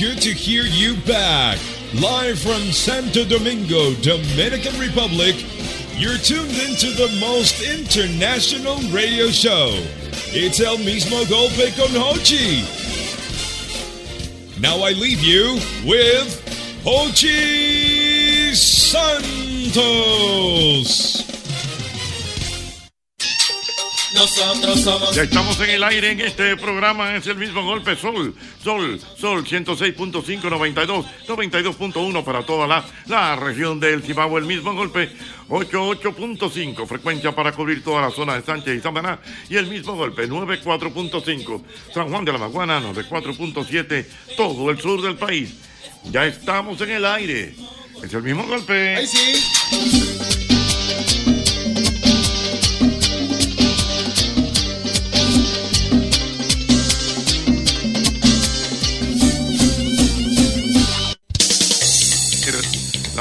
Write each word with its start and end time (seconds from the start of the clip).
good 0.00 0.20
to 0.22 0.32
hear 0.32 0.64
you 0.64 0.96
back. 1.02 1.58
Live 1.92 2.38
from 2.38 2.72
Santo 2.72 3.22
Domingo, 3.22 3.92
Dominican 3.96 4.78
Republic, 4.80 5.36
you're 5.98 6.16
tuned 6.16 6.56
into 6.56 6.86
the 6.96 7.14
most 7.20 7.60
international 7.60 8.76
radio 8.88 9.28
show. 9.28 9.68
It's 10.32 10.58
El 10.58 10.78
Mismo 10.78 11.26
Golpe 11.28 11.76
con 11.76 11.90
Hochi. 11.90 12.64
Now 14.58 14.82
I 14.82 14.92
leave 14.92 15.20
you 15.20 15.60
with 15.84 16.40
Hochi 16.82 18.54
Santos. 18.54 20.00
Nosotros 24.14 24.80
somos 24.80 25.14
Ya 25.14 25.22
estamos 25.22 25.60
en 25.60 25.70
el 25.70 25.84
aire 25.84 26.10
en 26.12 26.20
este 26.20 26.56
programa, 26.56 27.16
es 27.16 27.26
el 27.26 27.36
mismo 27.36 27.62
golpe 27.62 27.96
Sol, 27.96 28.34
Sol, 28.62 29.00
Sol 29.16 29.44
106.5, 29.44 30.50
92, 30.50 31.06
92.1 31.26 32.24
para 32.24 32.42
toda 32.42 32.66
la, 32.66 32.84
la 33.06 33.36
región 33.36 33.80
del 33.80 34.02
Cibao, 34.02 34.36
el 34.36 34.44
mismo 34.44 34.74
golpe 34.74 35.10
88.5, 35.48 36.86
frecuencia 36.86 37.34
para 37.34 37.52
cubrir 37.52 37.82
toda 37.82 38.02
la 38.02 38.10
zona 38.10 38.34
de 38.34 38.42
Sánchez 38.42 38.78
y 38.78 38.80
Samaná, 38.80 39.18
y 39.48 39.56
el 39.56 39.66
mismo 39.66 39.94
golpe 39.94 40.28
94.5, 40.28 41.62
San 41.94 42.10
Juan 42.10 42.24
de 42.24 42.32
la 42.32 42.38
Maguana 42.38 42.80
94.7, 42.80 44.06
todo 44.36 44.70
el 44.70 44.78
sur 44.78 45.00
del 45.00 45.16
país. 45.16 45.54
Ya 46.10 46.26
estamos 46.26 46.80
en 46.82 46.90
el 46.90 47.06
aire, 47.06 47.54
es 48.02 48.12
el 48.12 48.22
mismo 48.22 48.44
golpe. 48.44 48.96
Ahí 48.96 49.06
sí. 49.06 50.09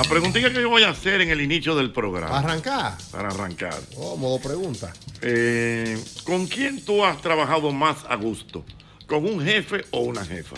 La 0.02 0.06
preguntita 0.08 0.50
que 0.50 0.62
yo 0.62 0.70
voy 0.70 0.84
a 0.84 0.92
hacer 0.92 1.20
en 1.20 1.30
el 1.30 1.42
inicio 1.42 1.76
del 1.76 1.92
programa. 1.92 2.40
Arrancar. 2.40 2.94
Para 3.12 3.28
arrancar. 3.28 3.76
Oh, 3.98 4.16
modo 4.16 4.40
pregunta. 4.40 4.94
Eh, 5.22 6.02
¿Con 6.24 6.48
quién 6.48 6.86
tú 6.86 7.04
has 7.04 7.22
trabajado 7.22 7.74
más 7.74 7.98
a 8.08 8.16
gusto? 8.16 8.64
¿Con 9.08 9.26
un 9.26 9.44
jefe 9.44 9.84
o 9.92 10.00
una 10.04 10.24
jefa? 10.24 10.56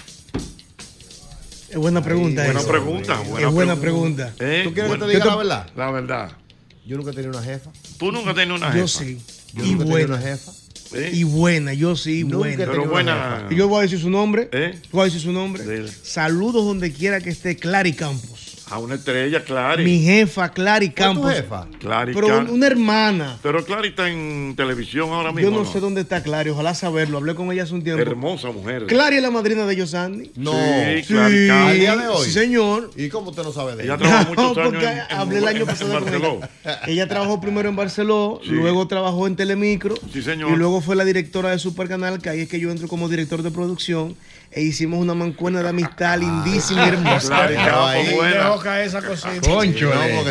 Es 1.70 1.76
buena 1.76 2.04
pregunta. 2.04 2.44
buena 2.44 2.60
esa. 2.60 2.70
pregunta. 2.70 3.16
Buena 3.16 3.48
es 3.48 3.54
buena 3.54 3.76
pregunta. 3.78 4.32
Eh, 4.38 4.62
¿Tú 4.64 4.74
quieres 4.76 4.90
bueno, 4.92 5.08
que 5.08 5.14
te 5.14 5.18
diga 5.18 5.26
yo 5.26 5.32
la 5.32 5.38
verdad? 5.38 5.70
La 5.76 5.92
verdad. 5.92 6.32
Yo 6.86 6.98
nunca 6.98 7.10
he 7.10 7.14
tenido 7.16 7.32
una 7.32 7.44
jefa. 7.44 7.72
Tú 7.98 8.12
nunca 8.12 8.30
has 8.30 8.36
tenido 8.36 8.56
una 8.58 8.68
Yo 8.76 8.86
jefa. 8.86 9.00
sí. 9.00 9.20
Yo 9.56 9.66
y 9.66 9.72
nunca 9.72 9.86
he 9.86 9.88
tenido 9.88 9.90
buena. 9.90 10.16
una 10.18 10.22
jefa. 10.22 10.52
¿Eh? 10.94 11.12
Y 11.14 11.24
buena, 11.24 11.74
yo 11.74 11.96
sí, 11.96 12.26
Nunca 12.26 12.38
buena. 12.38 12.58
Pero 12.58 12.86
buena. 12.86 13.48
Y 13.50 13.56
yo 13.56 13.68
voy 13.68 13.80
a 13.80 13.82
decir 13.82 14.00
su 14.00 14.12
nombre. 14.12 14.50
¿Eh? 14.52 14.80
Voy 14.92 15.02
a 15.02 15.06
decir 15.06 15.20
su 15.20 15.32
nombre. 15.32 15.64
Dile. 15.64 15.92
Saludos 16.04 16.64
donde 16.64 16.94
quiera 16.94 17.22
que 17.22 17.32
esté 17.32 17.56
Clary 17.58 17.94
Campos. 17.94 18.41
A 18.72 18.78
una 18.80 18.96
estrella, 18.96 19.44
Clary. 19.44 19.84
Mi 19.84 20.00
jefa, 20.02 20.50
Clary 20.50 20.88
¿Fue 20.88 20.96
tu 20.96 21.02
Campos. 21.02 21.34
jefa? 21.34 21.68
Clary 21.80 22.14
Pero 22.14 22.40
una 22.50 22.68
hermana. 22.68 23.38
Pero 23.44 23.64
Clary 23.66 23.90
está 23.90 24.10
en 24.10 24.54
televisión 24.56 25.10
ahora 25.12 25.34
mismo. 25.34 25.52
Yo 25.52 25.58
no 25.64 25.66
sé 25.70 25.80
dónde 25.82 26.02
está 26.02 26.24
Clary, 26.24 26.52
ojalá 26.52 26.74
saberlo. 26.74 27.18
Hablé 27.18 27.36
con 27.36 27.52
ella 27.52 27.64
hace 27.64 27.74
un 27.74 27.84
tiempo. 27.84 28.02
Hermosa 28.02 28.50
mujer. 28.52 28.86
Clary 28.88 29.18
es 29.18 29.22
la 29.22 29.30
madrina 29.32 29.66
de 29.66 29.76
Yosandi. 29.76 30.32
No. 30.36 30.54
Sí, 30.54 31.04
Clary 31.08 31.38
Sí. 31.42 31.48
Can- 31.48 31.68
¿Al 31.68 31.80
día 31.80 31.96
de 31.98 32.08
hoy? 32.08 32.26
Sí, 32.26 32.32
señor. 32.32 32.92
¿Y 32.96 33.10
cómo 33.10 33.32
usted 33.32 33.44
no 33.44 33.52
sabe 33.52 33.76
de 33.76 33.84
Ella 33.84 33.96
ella? 33.96 33.98
trabajó 34.08 34.30
muchos 34.36 34.56
No, 34.58 34.62
años 34.64 34.72
porque 34.74 34.86
en, 34.86 34.98
en- 34.98 35.18
hablé 35.18 35.38
el 35.40 35.48
año 35.48 35.66
pasado 35.66 35.98
en 35.98 36.04
Barceló. 36.04 36.40
ella. 36.64 36.82
Ella 36.88 37.08
trabajó 37.08 37.42
primero 37.42 37.68
en 37.68 37.76
Barceló, 37.76 38.40
Sí. 38.44 38.52
luego 38.52 38.88
trabajó 38.88 39.28
en 39.28 39.36
Telemicro 39.36 39.96
Sí, 40.14 40.22
señor. 40.22 40.52
y 40.52 40.56
luego 40.56 40.80
fue 40.82 40.96
la 40.96 41.04
directora 41.04 41.50
de 41.50 41.60
Supercanal, 41.60 42.22
que 42.22 42.30
ahí 42.30 42.40
es 42.42 42.48
que 42.50 42.60
yo 42.60 42.72
entro 42.72 42.88
como 42.88 43.10
director 43.10 43.42
de 43.44 43.52
producción 43.52 44.16
e 44.54 44.62
hicimos 44.62 45.00
una 45.00 45.14
mancuena 45.14 45.62
de 45.64 45.70
amistad 45.70 46.20
lindísima 46.20 46.86
y 46.86 46.90
hermosa. 46.90 47.28
Clary 47.28 47.56
Campos, 47.56 47.90
Ahí. 47.90 48.14
buena. 48.16 48.38
Dejó 48.44 48.60
caer 48.60 48.88
esa 48.88 49.02
cosita. 49.02 49.50
Concho, 49.50 49.94
No, 49.94 50.04
eh. 50.04 50.24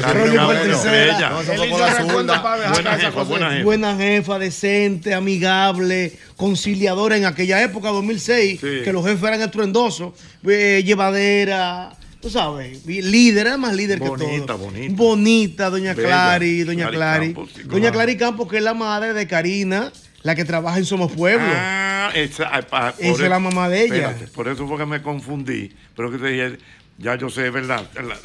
Buena 3.65 3.97
jefa, 3.97 4.39
decente, 4.39 5.15
amigable, 5.15 6.13
conciliadora 6.37 7.17
en 7.17 7.25
aquella 7.25 7.63
época, 7.63 7.89
2006, 7.91 8.61
Sí. 8.61 8.67
que 8.85 8.93
los 8.93 9.05
jefes 9.07 9.23
eran 9.29 9.41
estruendosos, 9.43 10.13
eh, 10.47 10.83
llevadera, 10.85 11.93
tú 12.21 12.31
sabes, 12.31 12.85
líder, 12.87 13.47
era 13.47 13.57
más 13.57 13.75
líder 13.75 13.99
Bonita, 13.99 14.19
que 14.19 14.41
todo. 14.47 14.59
bonita. 14.59 14.95
Bonita, 14.95 15.71
doña 15.71 15.95
Bella. 15.95 16.09
Clary, 16.09 16.63
doña 16.65 16.89
Clary 16.89 16.97
Clary. 16.97 17.27
Campos, 17.35 17.51
sí, 17.55 17.63
doña 17.63 17.81
claro. 17.81 17.95
Clary 17.95 18.17
Campos, 18.17 18.49
que 18.49 18.57
es 18.59 18.63
la 18.63 18.75
madre 18.75 19.13
de 19.15 19.27
Karina, 19.27 19.93
La 20.23 20.35
que 20.35 20.45
trabaja 20.45 20.79
en 20.79 20.85
Somos 20.85 21.13
Pueblo. 21.13 21.47
Ah, 21.49 22.11
esa, 22.15 22.51
ah, 22.73 22.95
Esa 22.99 23.23
es 23.25 23.29
la 23.31 23.39
mamá 23.39 23.69
de 23.69 23.85
ella. 23.85 23.95
Espérate, 24.11 24.27
por 24.29 24.49
eso 24.49 24.67
fue 24.69 24.77
que 24.79 24.87
me 24.87 25.01
confundí. 25.03 25.73
Pero 25.97 26.11
que 26.11 26.19
te 26.19 26.27
dije, 26.29 26.59
ya 26.99 27.15
yo 27.17 27.31
sé, 27.31 27.49
¿verdad? 27.51 27.87
La- 27.95 28.17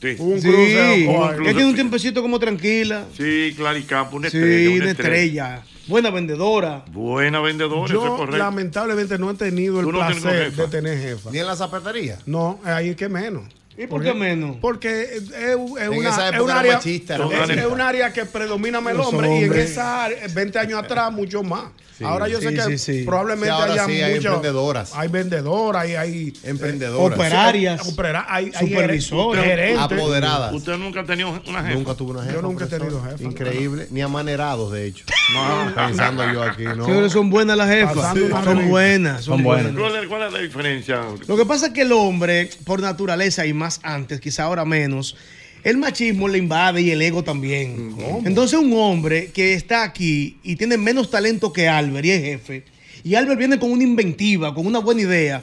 sí. 0.00 0.16
sí, 0.16 0.16
Un 0.18 0.38
ella 0.38 1.34
cruce. 1.36 1.52
tiene 1.52 1.66
un 1.66 1.74
tiempecito 1.74 2.22
como 2.22 2.38
tranquila. 2.38 3.04
Sí, 3.16 3.52
Claricampo, 3.56 4.16
una 4.16 4.30
Sí, 4.30 4.38
estrella. 4.38 4.70
una 4.82 4.90
estrella. 4.90 5.62
Buena 5.86 6.10
vendedora. 6.10 6.84
Buena 6.90 7.40
vendedora, 7.40 7.84
eso 7.92 7.98
es 7.98 8.10
Yo 8.10 8.16
correcto. 8.16 8.38
lamentablemente 8.38 9.18
no 9.18 9.30
he 9.30 9.34
tenido 9.34 9.80
el 9.80 9.86
no 9.86 9.92
placer 9.92 10.52
de 10.54 10.68
tener 10.68 10.98
jefa. 11.00 11.30
Ni 11.32 11.38
en 11.38 11.46
la 11.46 11.56
zapatería. 11.56 12.18
No, 12.26 12.60
ahí 12.64 12.90
es 12.90 12.96
que 12.96 13.08
menos. 13.08 13.42
¿Y 13.78 13.86
por 13.86 14.02
qué 14.02 14.12
menos? 14.12 14.56
Porque 14.60 15.02
es, 15.14 15.54
una, 15.56 15.90
un 16.42 16.50
área, 16.50 16.74
machista, 16.74 17.16
es- 17.16 17.50
es 17.50 17.64
un 17.66 17.80
área 17.80 18.12
que 18.12 18.26
predomina 18.26 18.78
el 18.78 19.00
hombre 19.00 19.40
y 19.40 19.44
en 19.44 19.54
esa 19.54 20.04
área, 20.04 20.18
20 20.32 20.58
años 20.58 20.82
atrás 20.82 21.10
mucho 21.12 21.42
más. 21.42 21.64
Ahora 22.02 22.28
yo 22.28 22.40
sé 22.40 22.54
que 22.54 22.62
sí, 22.62 22.78
sí. 22.78 23.02
probablemente 23.04 23.50
haya 23.54 23.84
sí, 23.84 23.92
hay 24.00 24.14
muchas- 24.14 24.32
emprendedoras. 24.34 24.92
Hay 24.94 25.08
vendedoras, 25.08 25.82
hay, 25.82 25.94
hay 25.96 26.32
Emprendedoras. 26.44 27.18
Operarias. 27.18 27.86
Opera- 27.86 28.24
hay, 28.26 28.50
Supervisoras. 28.58 29.44
gerentes. 29.44 29.78
Apoderadas. 29.82 30.54
Usted 30.54 30.78
nunca 30.78 31.00
ha 31.00 31.04
tenido 31.04 31.28
una 31.46 31.62
jefa. 31.62 31.74
Nunca 31.74 31.94
tuve 31.94 32.12
una 32.12 32.22
jefa. 32.22 32.34
Yo 32.36 32.40
nunca 32.42 32.64
he 32.64 32.68
tenido 32.68 33.02
jefa. 33.04 33.22
Increíble. 33.22 33.86
Ni 33.90 34.00
amanerados, 34.00 34.72
de 34.72 34.86
hecho. 34.86 35.04
Pensando 35.74 36.24
yo 36.32 36.42
aquí, 36.42 36.64
¿no? 36.64 36.86
Señores, 36.86 37.12
son 37.12 37.28
buenas 37.28 37.58
las 37.58 37.68
jefas. 37.68 38.16
Son 38.44 38.68
buenas, 38.70 39.22
son, 39.22 39.34
Son 39.36 39.42
buenas. 39.44 39.74
buenas. 39.74 39.90
¿Cuál 39.90 40.02
es, 40.02 40.08
cuál 40.08 40.22
es 40.26 40.32
la 40.32 40.38
diferencia? 40.38 41.02
Lo 41.26 41.36
que 41.36 41.44
pasa 41.44 41.66
es 41.66 41.72
que 41.74 41.82
el 41.82 41.92
hombre, 41.92 42.48
por 42.64 42.80
naturaleza 42.80 43.44
y 43.44 43.52
más 43.60 43.78
antes, 43.84 44.20
quizá 44.20 44.44
ahora 44.44 44.64
menos, 44.64 45.16
el 45.62 45.76
machismo 45.76 46.26
le 46.26 46.38
invade 46.38 46.80
y 46.82 46.90
el 46.90 47.00
ego 47.02 47.22
también. 47.22 47.94
Entonces 48.24 48.58
un 48.58 48.72
hombre 48.72 49.30
que 49.32 49.54
está 49.54 49.82
aquí 49.84 50.38
y 50.42 50.56
tiene 50.56 50.76
menos 50.78 51.10
talento 51.10 51.52
que 51.52 51.68
Albert 51.68 52.06
y 52.06 52.10
es 52.10 52.22
jefe, 52.22 52.64
y 53.04 53.14
Albert 53.14 53.38
viene 53.38 53.58
con 53.58 53.70
una 53.70 53.82
inventiva, 53.84 54.54
con 54.54 54.66
una 54.66 54.78
buena 54.78 55.02
idea, 55.02 55.40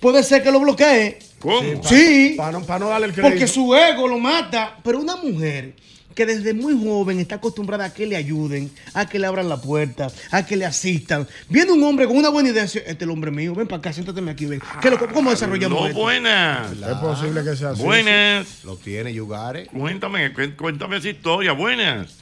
puede 0.00 0.22
ser 0.22 0.42
que 0.42 0.50
lo 0.52 0.60
bloquee. 0.60 1.18
¿Cómo? 1.38 1.82
Sí, 1.88 2.34
Para 2.36 2.52
no, 2.52 2.64
para 2.64 2.78
no 2.78 2.88
darle 2.88 3.06
el 3.08 3.12
crédito. 3.12 3.30
porque 3.30 3.46
su 3.46 3.74
ego 3.74 4.08
lo 4.08 4.18
mata. 4.18 4.78
Pero 4.82 5.00
una 5.00 5.16
mujer 5.16 5.74
que 6.14 6.26
desde 6.26 6.54
muy 6.54 6.78
joven 6.82 7.18
está 7.20 7.36
acostumbrada 7.36 7.86
a 7.86 7.92
que 7.94 8.06
le 8.06 8.16
ayuden, 8.16 8.70
a 8.94 9.08
que 9.08 9.18
le 9.18 9.26
abran 9.26 9.48
la 9.48 9.60
puerta, 9.60 10.08
a 10.30 10.46
que 10.46 10.56
le 10.56 10.64
asistan. 10.64 11.26
Viene 11.48 11.72
un 11.72 11.82
hombre 11.84 12.06
con 12.06 12.16
una 12.16 12.28
buena 12.28 12.50
idea, 12.50 12.62
dice, 12.62 12.78
este 12.80 12.92
es 12.92 13.02
el 13.02 13.10
hombre 13.10 13.30
mío, 13.30 13.54
ven 13.54 13.66
para 13.66 13.78
acá, 13.80 13.92
siéntate 13.92 14.28
aquí, 14.30 14.46
ven. 14.46 14.60
¿Qué 14.80 14.90
lo- 14.90 14.98
¿Cómo 15.12 15.30
desarrollamos 15.30 15.80
No, 15.80 15.86
esto? 15.88 16.00
buenas. 16.00 16.72
Es 16.72 16.96
posible 16.98 17.42
que 17.44 17.56
sea 17.56 17.70
así. 17.70 17.82
Buenas. 17.82 18.64
Lo 18.64 18.76
tiene 18.76 19.12
Yugare. 19.12 19.66
Cuéntame, 19.66 20.32
cu- 20.32 20.56
cuéntame 20.56 20.96
esa 20.98 21.08
historia. 21.10 21.52
Buenas. 21.52 22.20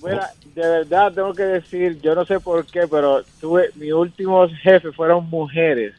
Bueno, 0.00 0.20
de 0.54 0.60
verdad 0.60 1.12
tengo 1.12 1.32
que 1.32 1.42
decir, 1.44 1.98
yo 2.02 2.14
no 2.14 2.26
sé 2.26 2.38
por 2.38 2.66
qué, 2.66 2.86
pero 2.90 3.22
tuve, 3.40 3.70
mis 3.76 3.92
últimos 3.92 4.50
jefes 4.62 4.94
fueron 4.94 5.28
mujeres. 5.30 5.94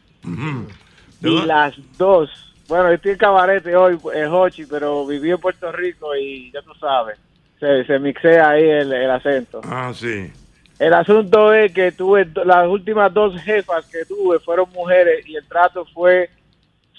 ¿De 1.20 1.30
Y 1.32 1.42
las 1.46 1.74
dos, 1.98 2.30
bueno, 2.68 2.90
yo 2.90 2.96
estoy 2.96 3.12
en 3.14 3.18
cabarete 3.18 3.76
hoy, 3.76 3.98
en 4.14 4.28
Hochi, 4.28 4.66
pero 4.66 5.08
viví 5.08 5.32
en 5.32 5.40
Puerto 5.40 5.72
Rico 5.72 6.16
y 6.16 6.52
ya 6.52 6.62
tú 6.62 6.72
sabes, 6.80 7.18
se, 7.60 7.86
se 7.86 8.00
mixea 8.00 8.50
ahí 8.50 8.64
el, 8.64 8.92
el 8.94 9.10
acento. 9.12 9.62
Ah, 9.64 9.92
sí. 9.94 10.32
El 10.78 10.94
asunto 10.94 11.54
es 11.54 11.72
que 11.72 11.92
tuve, 11.94 12.28
las 12.46 12.68
últimas 12.68 13.14
dos 13.14 13.40
jefas 13.42 13.86
que 13.86 14.04
tuve 14.06 14.40
fueron 14.40 14.70
mujeres 14.74 15.26
y 15.28 15.36
el 15.38 15.46
trato 15.48 15.86
fue 15.94 16.30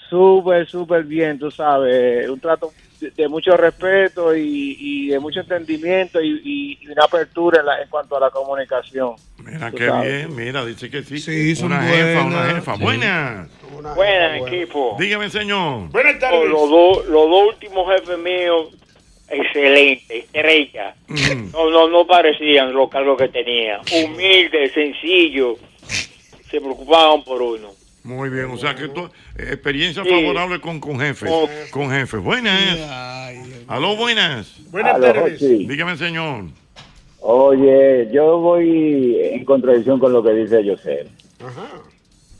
súper, 0.09 0.67
súper 0.67 1.03
bien, 1.03 1.37
tú 1.37 1.51
sabes, 1.51 2.27
un 2.29 2.39
trato 2.39 2.71
de, 2.99 3.11
de 3.11 3.27
mucho 3.27 3.55
respeto 3.57 4.35
y, 4.35 4.75
y 4.79 5.07
de 5.09 5.19
mucho 5.19 5.41
entendimiento 5.41 6.19
y, 6.21 6.41
y- 6.43 6.77
y 6.81 6.87
una 6.87 7.03
apertura 7.03 7.59
en, 7.59 7.65
la- 7.67 7.81
en 7.81 7.89
cuanto 7.89 8.17
a 8.17 8.19
la 8.19 8.29
comunicación. 8.31 9.15
Mira 9.43 9.69
qué 9.71 9.87
sabes. 9.87 10.27
bien. 10.27 10.35
Mira, 10.35 10.65
dice 10.65 10.89
que 10.89 11.03
sí. 11.03 11.19
Sí, 11.19 11.55
son 11.55 11.67
una 11.67 11.83
jefa, 11.83 12.23
una 12.25 12.45
jefa. 12.45 12.75
Sí. 12.77 12.83
Buenas. 12.83 13.49
Buenas, 13.95 14.41
equipo. 14.47 14.95
Dígame, 14.99 15.29
señor. 15.29 15.89
Buenas 15.89 16.17
tardes. 16.19 16.49
Los, 16.49 16.67
dos- 16.69 17.05
los 17.07 17.29
dos 17.29 17.47
últimos 17.53 17.87
jefes 17.93 18.17
míos, 18.17 18.69
excelente, 19.29 20.19
estrella. 20.19 20.95
Mm. 21.07 21.51
No, 21.51 21.69
no, 21.69 21.89
no 21.89 22.05
parecían 22.07 22.73
los 22.73 22.89
cargos 22.89 23.17
que 23.17 23.27
tenían. 23.29 23.81
Humilde, 24.05 24.69
sencillo. 24.73 25.55
Se 26.49 26.59
preocupaban 26.61 27.23
por 27.23 27.41
uno. 27.41 27.69
Muy 28.03 28.29
bien, 28.29 28.45
o 28.45 28.57
sea 28.57 28.73
que 28.73 28.87
tú, 28.87 29.01
eh, 29.37 29.49
experiencia 29.51 30.01
Sí. 30.03 30.09
favorable 30.09 30.61
con, 30.61 30.79
con 30.79 30.97
jefes. 30.97 31.29
Oh. 31.29 31.49
Con 31.71 31.89
jefes. 31.91 32.21
Buenas. 32.23 32.79
Aló, 33.67 33.97
buenas. 33.97 34.55
Buenas 34.71 34.99
tardes. 35.01 35.39
Dígame, 35.39 35.97
señor. 35.97 36.45
Oye, 37.19 38.07
yo 38.13 38.37
voy 38.39 39.17
en 39.19 39.43
contradicción 39.43 39.99
con 39.99 40.13
lo 40.13 40.23
que 40.23 40.31
dice 40.31 40.63
José. 40.63 41.07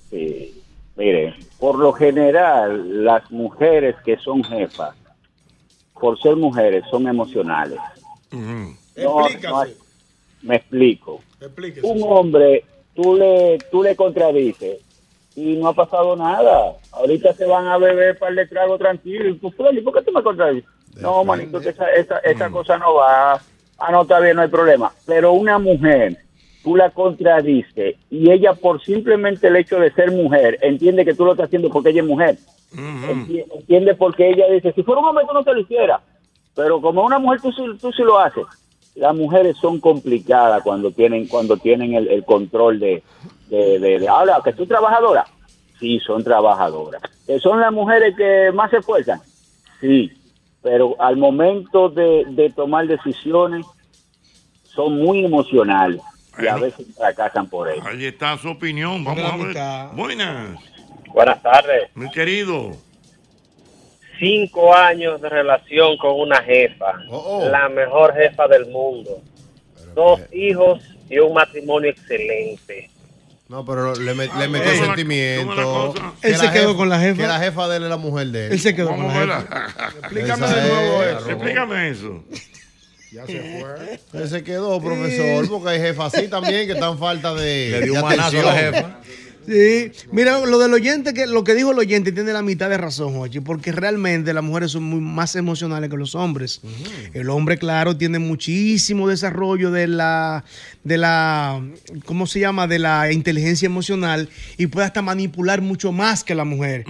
Sí. 0.10 0.54
Mire, 0.96 1.36
por 1.60 1.78
lo 1.78 1.92
general, 1.94 3.04
las 3.04 3.30
mujeres 3.30 3.96
que 4.06 4.18
son 4.18 4.44
jefas, 4.44 4.96
por 6.00 6.20
ser 6.20 6.36
mujeres, 6.36 6.84
son 6.90 7.08
emocionales. 7.08 7.80
Ujú. 8.32 8.76
No, 8.98 9.20
Explícase. 9.22 9.48
no 9.50 9.60
hay- 9.62 9.78
me 10.42 10.56
explico. 10.58 11.22
Explíquese. 11.42 11.86
Un 11.88 12.02
hombre, 12.04 12.64
tú 12.96 13.16
le, 13.16 13.58
tú 13.72 13.84
le 13.84 13.96
contradices 13.96 14.80
y 15.36 15.56
no 15.58 15.70
ha 15.70 15.74
pasado 15.74 16.16
nada. 16.16 16.74
Ahorita 16.92 17.34
se 17.34 17.46
van 17.46 17.68
a 17.68 17.78
beber 17.78 18.18
par 18.18 18.34
de 18.34 18.48
trago 18.48 18.78
tranquilo. 18.78 19.30
Y 19.30 19.38
tú, 19.38 19.52
Freddy, 19.52 19.82
¿por 19.82 19.94
qué 19.94 20.02
tú 20.04 20.12
me 20.12 20.24
contradices? 20.24 20.70
No, 20.96 21.24
manito, 21.24 21.60
que 21.60 21.70
esa, 21.70 21.92
esa, 21.92 22.18
esa 22.20 22.50
cosa 22.50 22.78
no 22.78 22.96
va. 22.96 23.40
Ah, 23.78 23.92
no, 23.92 24.02
está 24.02 24.20
bien, 24.20 24.36
no 24.36 24.42
hay 24.42 24.48
problema. 24.48 24.92
Pero 25.06 25.34
una 25.34 25.60
mujer, 25.60 26.18
tú 26.68 26.76
la 26.76 26.90
contradices 26.90 27.96
y 28.12 28.30
ella 28.30 28.52
por 28.54 28.84
simplemente 28.84 29.48
el 29.48 29.56
hecho 29.56 29.80
de 29.80 29.90
ser 29.94 30.12
mujer, 30.12 30.58
entiende 30.62 31.06
que 31.06 31.14
tú 31.14 31.24
lo 31.24 31.32
estás 31.32 31.46
haciendo 31.46 31.70
porque 31.70 31.92
ella 31.92 32.02
es 32.02 32.08
mujer. 32.08 32.38
Enti- 32.76 33.46
Entiende 33.56 33.96
porque 33.96 34.30
ella 34.32 34.50
dice, 34.52 34.74
si 34.74 34.84
fuera 34.84 35.00
un 35.00 35.08
hombre 35.08 35.24
tú 35.26 35.34
no 35.34 35.46
te 35.46 35.54
lo 35.54 35.62
hiciera. 35.62 36.02
Pero 36.56 36.82
como 36.82 37.06
una 37.06 37.20
mujer 37.20 37.40
tú, 37.40 37.54
sí- 37.54 37.78
tú 37.80 37.90
sí 37.94 38.04
lo 38.04 38.20
haces. 38.20 38.44
Las 38.96 39.16
mujeres 39.16 39.56
son 39.62 39.80
complicadas 39.80 40.62
cuando 40.62 40.92
tienen 40.92 41.26
cuando 41.30 41.56
tienen 41.56 41.94
el, 41.94 42.10
el 42.10 42.26
control 42.26 42.82
de, 42.82 43.02
de, 43.48 43.80
de, 43.80 44.00
de- 44.00 44.08
ahora 44.10 44.42
que 44.44 44.52
tú 44.52 44.66
trabajadora. 44.66 45.26
Sí, 45.80 46.02
son 46.02 46.22
trabajadoras. 46.22 47.02
¿Que 47.26 47.40
son 47.40 47.62
las 47.62 47.72
mujeres 47.72 48.14
que 48.18 48.52
más 48.54 48.72
se 48.72 48.78
esfuerzan? 48.80 49.22
Sí, 49.80 50.12
pero 50.62 50.96
al 51.00 51.16
momento 51.16 51.88
de, 51.88 52.26
de 52.28 52.50
tomar 52.50 52.88
decisiones 52.88 53.66
son 54.66 54.98
muy 55.00 55.24
emocionales 55.24 56.02
y 56.40 56.48
a 56.48 56.56
veces 56.56 56.86
fracasan 56.96 57.48
por 57.48 57.70
ello. 57.70 57.84
Ahí 57.86 58.06
está 58.06 58.38
su 58.38 58.50
opinión. 58.50 59.04
Vamos 59.04 59.24
a 59.32 59.38
ver. 59.38 59.96
Buenas. 59.96 60.60
Buenas 61.14 61.42
tardes. 61.42 61.90
Mi 61.96 62.10
querido. 62.12 62.76
Cinco 64.20 64.74
años 64.76 65.22
de 65.22 65.30
relación 65.30 65.96
con 65.98 66.20
una 66.20 66.42
jefa, 66.42 66.94
Oh, 67.10 67.44
oh. 67.44 67.50
la 67.50 67.70
mejor 67.70 68.16
jefa 68.16 68.48
del 68.48 68.66
mundo. 68.68 69.22
Dos 69.94 70.22
hijos 70.34 70.82
y 71.10 71.20
un 71.20 71.34
matrimonio 71.34 71.90
excelente. 71.92 72.90
No, 73.48 73.64
pero 73.64 73.96
le, 73.96 74.14
met- 74.14 74.34
le 74.38 74.46
¿cómo 74.46 74.50
metió 74.50 74.86
sentimiento. 74.86 75.94
Él 76.22 76.36
se 76.36 76.52
quedó 76.52 76.72
jefa- 76.72 76.78
con 76.78 76.90
la 76.90 77.00
jefa. 77.00 77.22
Que 77.22 77.28
la 77.28 77.40
jefa 77.40 77.68
de 77.70 77.78
él 77.78 77.84
es 77.84 77.90
la 77.90 77.98
mujer 77.98 78.28
de 78.28 78.48
él. 78.48 78.52
Él 78.54 78.60
se 78.60 78.76
quedó 78.76 78.90
con 78.90 79.08
la 79.08 79.14
jefa. 79.14 79.68
Explícame 80.00 80.48
de 80.48 80.62
nuevo 80.74 81.04
es, 81.04 81.18
eso. 81.18 81.30
Explícame 81.30 81.90
eso. 81.90 82.24
Ya 83.12 83.26
se 83.26 83.40
fue. 83.40 84.00
Él 84.22 84.30
se 84.30 84.44
quedó, 84.44 84.82
profesor, 84.82 85.48
porque 85.50 85.70
hay 85.70 85.80
jefas 85.80 86.14
así 86.14 86.28
también 86.28 86.68
que 86.68 86.74
están 86.74 86.98
falta 86.98 87.34
de. 87.34 87.70
Le 87.72 87.82
dio 87.82 87.94
un 87.94 88.02
manazo 88.02 88.40
a 88.40 88.44
la 88.44 88.54
jefa. 88.54 89.00
Sí, 89.48 89.92
mira, 90.12 90.46
lo 90.46 90.60
del 90.60 90.74
oyente, 90.74 91.14
que 91.14 91.26
lo 91.26 91.46
que 91.46 91.56
dijo 91.56 91.72
el 91.72 91.80
oyente 91.80 92.12
tiene 92.12 92.34
la 92.34 92.42
mitad 92.42 92.70
de 92.70 92.78
razón, 92.78 93.14
Jochi, 93.14 93.40
porque 93.40 93.72
realmente 93.72 94.34
las 94.34 94.44
mujeres 94.44 94.72
son 94.72 94.84
muy 94.84 95.00
más 95.00 95.38
emocionales 95.38 95.90
que 95.90 95.96
los 95.96 96.16
hombres. 96.16 96.60
El 97.14 97.30
hombre, 97.30 97.58
claro, 97.58 97.96
tiene 97.96 98.20
muchísimo 98.20 99.08
desarrollo 99.08 99.72
de 99.72 99.88
la, 99.88 100.44
de 100.84 100.98
la, 100.98 101.66
¿cómo 102.04 102.28
se 102.28 102.42
llama? 102.42 102.68
De 102.68 102.78
la 102.78 103.10
inteligencia 103.14 103.68
emocional 103.68 104.28
y 104.58 104.68
puede 104.68 104.86
hasta 104.86 105.02
manipular 105.02 105.62
mucho 105.62 105.94
más 105.94 106.26
que 106.26 106.36
la 106.36 106.44
mujer. 106.44 106.84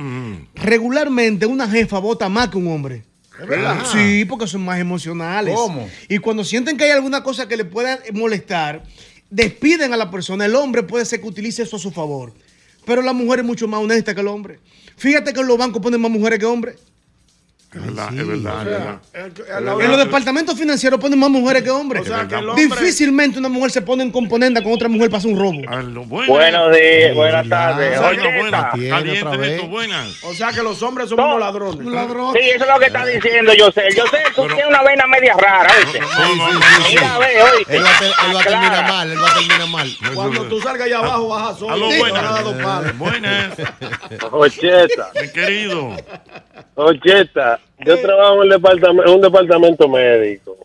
Regularmente 0.55 1.45
una 1.45 1.69
jefa 1.69 1.99
vota 1.99 2.27
más 2.27 2.47
que 2.47 2.57
un 2.57 2.69
hombre. 2.69 3.03
Verdad? 3.45 3.85
Sí, 3.91 4.25
porque 4.25 4.47
son 4.47 4.63
más 4.63 4.79
emocionales. 4.79 5.53
¿Cómo? 5.55 5.89
Y 6.07 6.17
cuando 6.17 6.43
sienten 6.43 6.77
que 6.77 6.85
hay 6.85 6.91
alguna 6.91 7.23
cosa 7.23 7.47
que 7.47 7.57
le 7.57 7.65
pueda 7.65 7.99
molestar, 8.13 8.83
despiden 9.29 9.93
a 9.93 9.97
la 9.97 10.09
persona. 10.09 10.45
El 10.45 10.55
hombre 10.55 10.83
puede 10.83 11.05
ser 11.05 11.21
que 11.21 11.27
utilice 11.27 11.63
eso 11.63 11.75
a 11.75 11.79
su 11.79 11.91
favor. 11.91 12.33
Pero 12.85 13.01
la 13.01 13.13
mujer 13.13 13.39
es 13.39 13.45
mucho 13.45 13.67
más 13.67 13.81
honesta 13.81 14.15
que 14.15 14.21
el 14.21 14.27
hombre. 14.27 14.59
Fíjate 14.95 15.33
que 15.33 15.41
en 15.41 15.47
los 15.47 15.57
bancos 15.57 15.81
ponen 15.81 16.01
más 16.01 16.09
mujeres 16.09 16.39
que 16.39 16.45
hombres. 16.45 16.77
Es 17.77 17.85
verdad, 17.85 18.09
es 18.17 18.27
verdad, 18.27 18.99
es 19.13 19.33
verdad. 19.45 19.81
En 19.81 19.91
los 19.91 19.97
departamentos 19.99 20.57
financieros 20.57 20.99
ponen 20.99 21.19
más 21.19 21.29
mujeres 21.29 21.63
que 21.63 21.69
hombres. 21.69 22.01
O 22.03 22.05
sea, 22.05 22.27
que 22.27 22.35
el 22.35 22.49
hombre- 22.49 22.63
Difícilmente 22.65 23.39
una 23.39 23.49
mujer 23.49 23.71
se 23.71 23.81
pone 23.81 24.03
en 24.03 24.11
componenda 24.11 24.61
con 24.63 24.73
otra 24.73 24.87
mujer 24.89 25.09
para 25.09 25.19
hacer 25.19 25.31
un 25.31 25.39
robo. 25.39 25.61
Buenos 26.27 26.75
días, 26.75 27.15
buenas 27.15 27.47
tardes. 27.49 27.99
Oye, 27.99 28.39
buenas. 28.39 29.69
buenas. 29.69 30.23
O 30.23 30.33
sea 30.33 30.51
que 30.51 30.61
los 30.63 30.81
hombres 30.81 31.09
somos 31.09 31.25
unos 31.25 31.39
ladrones. 31.39 31.85
Sí, 32.33 32.49
eso 32.49 32.63
es 32.65 32.69
lo 32.71 32.79
que 32.79 32.85
está 32.87 33.05
diciendo 33.05 33.53
yo 33.53 33.71
sé. 33.71 33.83
Yo 33.95 34.05
sé, 34.07 34.17
tú 34.35 34.45
tienes 34.47 34.65
una 34.67 34.83
vena 34.83 35.05
media 35.07 35.33
rara. 35.37 35.69
Él 37.69 37.83
va, 37.83 38.39
a 38.39 38.43
terminar 38.43 38.87
mal, 38.87 39.11
él 39.11 39.17
va 39.21 39.29
a 39.29 39.33
terminar 39.33 39.67
mal. 39.67 39.97
Cuando 40.13 40.43
tú 40.45 40.59
salgas 40.61 40.87
allá 40.87 40.99
abajo, 40.99 41.27
baja 41.29 41.53
solo. 41.55 41.85
Buenas. 41.97 42.23
a 42.23 42.41
dos 42.43 42.55
palos. 42.55 42.97
Buenas. 42.97 43.53
Ocheta, 44.31 45.11
Mi 45.21 45.31
querido. 45.31 45.95
Ocheta, 46.75 47.59
yo 47.85 47.99
trabajo 48.01 48.43
en, 48.43 48.49
departamento, 48.49 49.03
en 49.09 49.15
un 49.15 49.21
departamento 49.21 49.87
médico. 49.87 50.57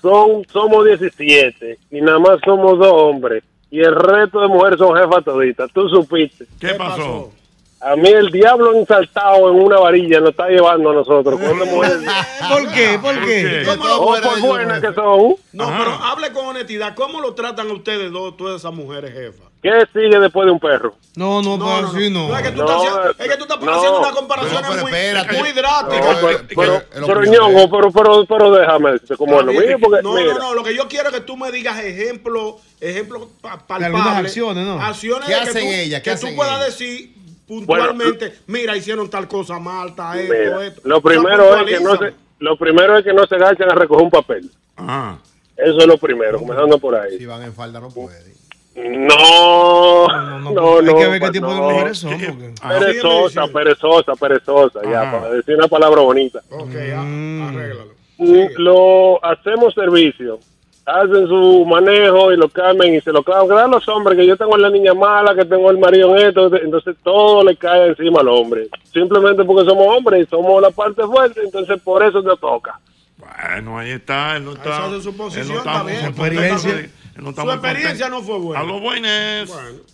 Son, 0.00 0.44
somos 0.52 0.84
17 0.86 1.78
y 1.90 2.00
nada 2.00 2.18
más 2.18 2.38
somos 2.44 2.78
dos 2.78 2.92
hombres. 2.92 3.42
Y 3.70 3.80
el 3.80 3.94
resto 3.94 4.40
de 4.40 4.48
mujeres 4.48 4.78
son 4.78 4.96
jefas 4.96 5.24
toditas. 5.24 5.70
Tú 5.72 5.88
supiste. 5.88 6.46
¿Qué 6.60 6.74
pasó? 6.74 7.32
A 7.80 7.94
mí 7.94 8.08
el 8.08 8.30
diablo 8.30 8.74
ensaltado 8.74 9.50
en 9.50 9.60
una 9.62 9.78
varilla 9.78 10.18
nos 10.20 10.30
está 10.30 10.48
llevando 10.48 10.90
a 10.90 10.94
nosotros. 10.94 11.38
Con 11.38 11.50
una 11.50 11.64
mujer- 11.64 11.92
¿Por 12.50 12.72
qué? 12.72 12.98
¿Por 13.00 13.24
qué? 13.24 13.62
¿Cómo 13.66 13.86
lo- 13.86 14.02
Oh, 14.02 14.16
por 14.22 14.40
buenas 14.40 14.80
que 14.80 14.92
son. 14.94 15.34
No, 15.52 15.66
pero 15.78 15.90
hable 16.02 16.32
con 16.32 16.46
honestidad. 16.46 16.94
¿Cómo 16.94 17.20
lo 17.20 17.34
tratan 17.34 17.68
a 17.68 17.72
ustedes 17.72 18.10
dos, 18.10 18.36
todas 18.36 18.60
esas 18.60 18.72
mujeres 18.72 19.12
jefas? 19.12 19.47
¿Qué 19.62 19.70
sigue 19.92 20.20
después 20.20 20.46
de 20.46 20.52
un 20.52 20.60
perro? 20.60 20.94
No, 21.16 21.42
no, 21.42 21.58
pues 21.58 21.84
así 21.84 22.10
no. 22.10 22.36
Es 22.36 22.42
que 22.44 22.50
tú 22.52 22.58
No, 22.58 22.64
estás 22.64 22.76
haciendo, 22.76 23.10
es 23.10 23.16
que 23.28 23.36
tú 23.36 23.42
estás 23.42 23.60
no. 23.60 23.72
haciendo 23.74 23.98
una 23.98 24.10
comparación 24.12 24.62
No, 24.62 24.68
pero 24.70 24.82
muy, 24.82 24.92
espérate. 24.92 25.36
muy 25.38 25.48
No, 25.48 25.54
drástica. 25.56 26.16
pero, 26.20 26.82
pero, 26.94 27.06
pero, 27.06 27.24
ñongo, 27.24 27.70
pero, 27.70 27.90
pero, 27.92 28.24
pero 28.26 28.50
déjame 28.52 28.92
decirte 28.92 29.16
cómo 29.16 29.40
es 29.40 29.46
lo 29.46 29.52
mío, 29.52 29.76
porque 29.82 30.02
no, 30.02 30.12
mira, 30.14 30.34
no, 30.34 30.38
no, 30.38 30.54
lo 30.54 30.62
que 30.62 30.76
yo 30.76 30.86
quiero 30.86 31.08
es 31.08 31.14
que 31.16 31.20
tú 31.22 31.36
me 31.36 31.50
digas 31.50 31.76
ejemplos, 31.82 32.54
ejemplos 32.80 33.22
pa- 33.40 33.58
palpables. 33.58 33.86
algunas 33.86 34.16
acciones, 34.18 34.64
¿no? 34.64 34.80
Acciones 34.80 35.26
¿Qué 35.26 35.34
de 35.34 35.40
que 35.42 35.48
hacen 35.50 35.62
tú, 35.62 35.72
ellas? 35.74 36.02
¿Qué 36.02 36.10
que 36.10 36.16
tú 36.18 36.26
hacen 36.26 36.36
puedas 36.36 36.54
ellas? 36.58 36.78
decir 36.78 37.14
puntualmente, 37.48 38.34
mira, 38.46 38.76
hicieron 38.76 39.10
tal 39.10 39.26
cosa 39.26 39.58
mal, 39.58 39.94
tal 39.96 40.18
esto, 40.20 40.32
mira, 40.32 40.66
esto. 40.66 40.80
lo 40.84 41.00
primero 41.02 41.56
es 41.56 41.64
que 41.66 41.80
no 41.80 41.96
se, 41.96 42.14
lo 42.38 42.56
primero 42.56 42.96
es 42.98 43.04
que 43.04 43.12
no 43.12 43.26
se 43.26 43.34
agachan 43.34 43.70
a 43.72 43.74
recoger 43.74 44.04
un 44.04 44.10
papel. 44.10 44.50
Ajá. 44.76 45.18
Eso 45.56 45.78
es 45.78 45.86
lo 45.86 45.98
primero, 45.98 46.38
comenzando 46.38 46.78
por 46.78 46.94
ahí. 46.94 47.18
Si 47.18 47.26
van 47.26 47.42
en 47.42 47.52
falda 47.52 47.80
no 47.80 47.88
puede. 47.90 48.37
No, 48.84 50.06
no, 50.40 50.50
no. 50.52 50.78
Hay 50.78 50.84
que 50.94 51.08
ver 51.08 51.20
qué 51.20 51.30
tipo 51.30 51.46
de 51.52 51.60
no. 51.60 51.70
mujeres 51.70 51.98
son. 51.98 52.10
porque- 52.12 52.52
Perezosa, 52.78 53.46
perezosa, 53.48 54.12
perezosa, 54.16 54.80
ya, 54.84 55.10
para 55.12 55.30
decir 55.30 55.56
una 55.56 55.68
palabra 55.68 56.00
bonita. 56.02 56.40
Ok, 56.50 56.70
ya, 56.72 57.00
arréglalo. 57.00 57.92
Mm, 58.18 58.46
Lo 58.58 59.24
hacemos 59.24 59.74
servicio. 59.74 60.38
Hacen 60.86 61.26
su 61.28 61.66
manejo 61.66 62.32
y 62.32 62.36
lo 62.38 62.48
cambian 62.48 62.94
y 62.94 63.00
se 63.02 63.12
lo 63.12 63.22
clavan. 63.22 63.46
Quedan 63.46 63.70
los 63.70 63.86
hombres, 63.88 64.16
que 64.16 64.26
yo 64.26 64.38
tengo 64.38 64.56
la 64.56 64.70
niña 64.70 64.94
mala, 64.94 65.34
que 65.34 65.44
tengo 65.44 65.70
el 65.70 65.76
marido 65.76 66.16
en 66.16 66.28
esto, 66.28 66.46
entonces 66.56 66.96
todo 67.04 67.44
le 67.44 67.54
cae 67.56 67.88
encima 67.88 68.20
al 68.20 68.28
hombre. 68.28 68.68
Simplemente 68.90 69.44
porque 69.44 69.68
somos 69.68 69.86
hombres 69.86 70.26
y 70.26 70.30
somos 70.30 70.62
la 70.62 70.70
parte 70.70 71.02
fuerte, 71.04 71.42
entonces 71.44 71.78
por 71.82 72.02
eso 72.02 72.22
te 72.22 72.34
toca. 72.40 72.80
Bueno, 73.18 73.78
ahí 73.78 73.90
está. 73.90 74.36
Él 74.38 74.46
no 74.46 74.52
está. 74.52 74.86
Esa 74.86 74.96
es 74.96 75.02
su 75.02 75.10
él 75.10 75.16
posición, 75.16 75.48
no 75.48 75.54
está 75.58 75.72
está 75.72 75.82
bien. 75.84 75.98
muy 76.00 76.08
Experiencia. 76.08 76.90
No 77.22 77.32
Su 77.32 77.50
experiencia 77.50 78.08
no 78.08 78.22
fue 78.22 78.38
buena. 78.38 78.60
A 78.60 78.64
los 78.64 78.80
buenas. 78.80 79.50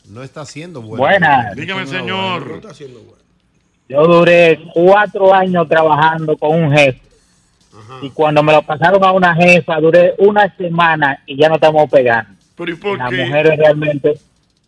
No 0.09 0.23
está 0.23 0.43
haciendo 0.43 0.81
bueno. 0.83 0.99
Buenas. 1.03 1.55
Dígame, 1.57 1.83
No 1.83 1.87
señor. 1.91 2.53
está 2.57 2.71
haciendo 2.71 3.01
bueno. 3.01 3.23
Yo 3.89 4.07
duré 4.07 4.61
cuatro 4.73 5.35
años 5.35 5.69
trabajando 5.69 6.37
con 6.37 6.63
un 6.65 6.73
jefe. 6.73 7.01
Y 8.03 8.11
cuando 8.11 8.43
me 8.43 8.53
lo 8.53 8.63
pasaron 8.63 9.03
a 9.05 9.13
una 9.13 9.35
jefa, 9.35 9.79
duré 9.81 10.15
una 10.19 10.55
semana 10.57 11.23
y 11.27 11.37
ya 11.37 11.49
no 11.49 11.57
estamos 11.57 11.91
pegando. 11.91 12.31
Pero 12.57 12.71
¿y 12.73 12.77
por 12.77 12.97
Las 12.99 13.11
qué? 13.11 13.25
mujeres 13.25 13.59
realmente 13.59 14.15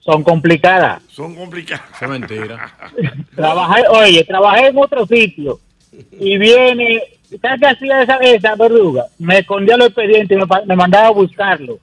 son 0.01 0.23
complicadas. 0.23 1.03
Son 1.09 1.35
complicadas. 1.35 1.85
Es 2.03 2.09
mentira. 2.09 2.75
Trabajé, 3.37 3.83
oye, 3.89 4.25
trabajé 4.25 4.67
en 4.69 4.79
otro 4.79 5.07
sitio 5.07 5.61
y 6.19 6.37
viene, 6.37 7.01
¿sabes 7.41 7.61
qué 7.61 7.67
hacía 7.67 8.03
esa, 8.03 8.17
esa 8.17 8.55
verduga? 8.57 9.05
Me 9.19 9.39
escondía 9.39 9.77
los 9.77 9.87
expedientes 9.89 10.37
y 10.37 10.41
me, 10.41 10.47
me 10.67 10.77
mandaba 10.77 11.07
a 11.07 11.11
buscarlo. 11.11 11.79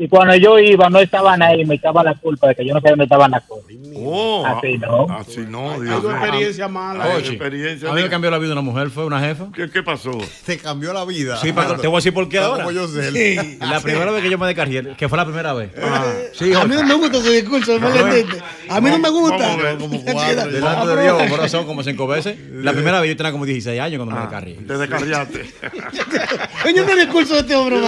Y 0.00 0.06
cuando 0.08 0.36
yo 0.36 0.58
iba, 0.60 0.88
no 0.88 1.00
estaban 1.00 1.42
ahí, 1.42 1.64
me 1.64 1.74
echaba 1.74 2.04
la 2.04 2.14
culpa 2.14 2.46
de 2.48 2.54
que 2.54 2.64
yo 2.64 2.72
no 2.72 2.78
sabía 2.80 2.92
dónde 2.92 3.04
estaban 3.06 3.30
las 3.32 3.42
cosas. 3.44 3.64
Oh, 3.96 4.46
Así 4.46 4.78
no. 4.78 5.06
Así 5.10 5.40
no, 5.40 5.80
Dios 5.80 6.02
mío. 6.04 6.10
experiencia 6.12 6.68
mala. 6.68 7.18
Experiencia. 7.18 7.90
a 7.90 7.94
mí 7.94 8.02
me 8.02 8.08
cambió 8.08 8.30
la 8.30 8.38
vida 8.38 8.52
una 8.52 8.60
mujer, 8.62 8.90
fue 8.90 9.04
una 9.04 9.18
jefa. 9.18 9.48
¿Qué, 9.52 9.68
qué 9.68 9.82
pasó? 9.82 10.12
Te 10.46 10.56
cambió 10.56 10.92
la 10.92 11.04
vida. 11.04 11.36
Sí, 11.38 11.52
pero 11.52 11.74
te 11.80 11.88
voy 11.88 11.96
a 11.96 11.98
decir 11.98 12.14
por 12.14 12.28
qué 12.28 12.38
ahora. 12.38 12.62
como 12.64 12.70
yo 12.70 12.86
sé. 12.86 13.58
La 13.60 13.80
primera 13.80 14.12
vez 14.12 14.22
que 14.22 14.30
yo 14.30 14.38
me 14.38 14.46
descargué, 14.46 14.94
que 14.96 15.08
fue 15.08 15.18
la 15.18 15.24
primera 15.24 15.52
vez. 15.52 15.72
Sí, 16.32 16.52
A 16.54 16.64
mí 16.64 16.76
no 16.76 16.84
me 16.84 16.94
gusta 16.94 17.18
ese 17.18 17.32
discurso, 17.32 17.78
¿me 17.80 17.88
entendiste? 17.88 18.38
A 18.68 18.80
mí 18.80 18.90
no 18.90 18.98
me 18.98 19.10
gusta. 19.10 19.56
Como 19.80 20.02
cuatro. 20.12 20.50
Delante 20.50 20.94
de 20.96 21.02
Dios, 21.02 21.22
corazón, 21.28 21.66
como 21.66 21.82
cinco 21.82 22.06
veces. 22.06 22.38
La 22.52 22.72
primera 22.72 23.00
vez 23.00 23.10
yo 23.10 23.16
tenía 23.16 23.32
como 23.32 23.44
16 23.44 23.80
años 23.80 23.98
cuando 23.98 24.14
me 24.14 24.20
descargué. 24.20 24.54
Te 24.64 24.78
descarriaste. 24.78 25.50
Coño, 26.62 26.84
el 26.88 26.98
discurso 27.00 27.34
de 27.34 27.40
este 27.40 27.56
hombre. 27.56 27.78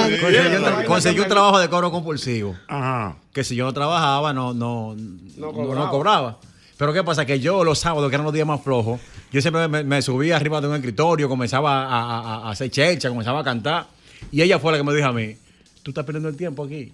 Conseguí, 0.86 1.20
un- 1.20 1.28
trabajo 1.28 1.58
de 1.60 1.68
cobro 1.68 1.90
compulsivo. 2.00 2.56
Ajá. 2.68 3.16
Que 3.32 3.44
si 3.44 3.54
yo 3.56 3.64
no 3.64 3.72
trabajaba, 3.72 4.32
no, 4.32 4.52
no, 4.54 4.94
no, 5.36 5.52
no 5.74 5.90
cobraba. 5.90 6.38
Pero 6.76 6.92
¿qué 6.92 7.04
pasa? 7.04 7.24
Que 7.26 7.40
yo 7.40 7.62
los 7.62 7.78
sábados, 7.78 8.08
que 8.08 8.14
eran 8.16 8.24
los 8.24 8.32
días 8.34 8.46
más 8.46 8.60
flojos, 8.62 9.00
yo 9.32 9.40
siempre 9.42 9.68
me, 9.68 9.84
me 9.84 10.00
subía 10.02 10.36
arriba 10.36 10.60
de 10.60 10.68
un 10.68 10.74
escritorio, 10.74 11.28
comenzaba 11.28 11.84
a, 11.84 12.00
a- 12.00 12.20
a- 12.46 12.50
hacer 12.50 12.70
checha, 12.70 13.08
comenzaba 13.10 13.40
a 13.40 13.44
cantar. 13.44 13.86
Y 14.32 14.40
ella 14.42 14.58
fue 14.58 14.72
la 14.72 14.78
que 14.78 14.84
me 14.84 14.94
dijo 14.94 15.06
a 15.08 15.12
mí, 15.12 15.36
tú 15.82 15.90
estás 15.90 16.04
perdiendo 16.04 16.28
el 16.28 16.36
tiempo 16.36 16.64
aquí. 16.64 16.92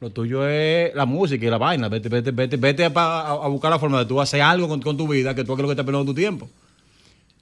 Lo 0.00 0.10
tuyo 0.10 0.46
es 0.48 0.94
la 0.94 1.04
música 1.06 1.44
y 1.44 1.50
la 1.50 1.58
vaina. 1.58 1.88
Vete, 1.88 2.08
vete, 2.08 2.30
vete, 2.30 2.56
vete 2.56 2.84
a- 2.84 3.30
a 3.30 3.48
buscar 3.48 3.70
la 3.70 3.78
forma 3.78 3.98
de 3.98 4.06
tú 4.06 4.20
hacer 4.20 4.40
algo 4.40 4.68
con, 4.68 4.80
con 4.80 4.96
tu 4.96 5.06
vida, 5.08 5.34
que 5.34 5.44
tú 5.44 5.52
es 5.52 5.58
lo 5.58 5.66
que 5.66 5.72
estás 5.72 5.84
perdiendo 5.84 6.10
tu 6.10 6.14
tiempo. 6.14 6.48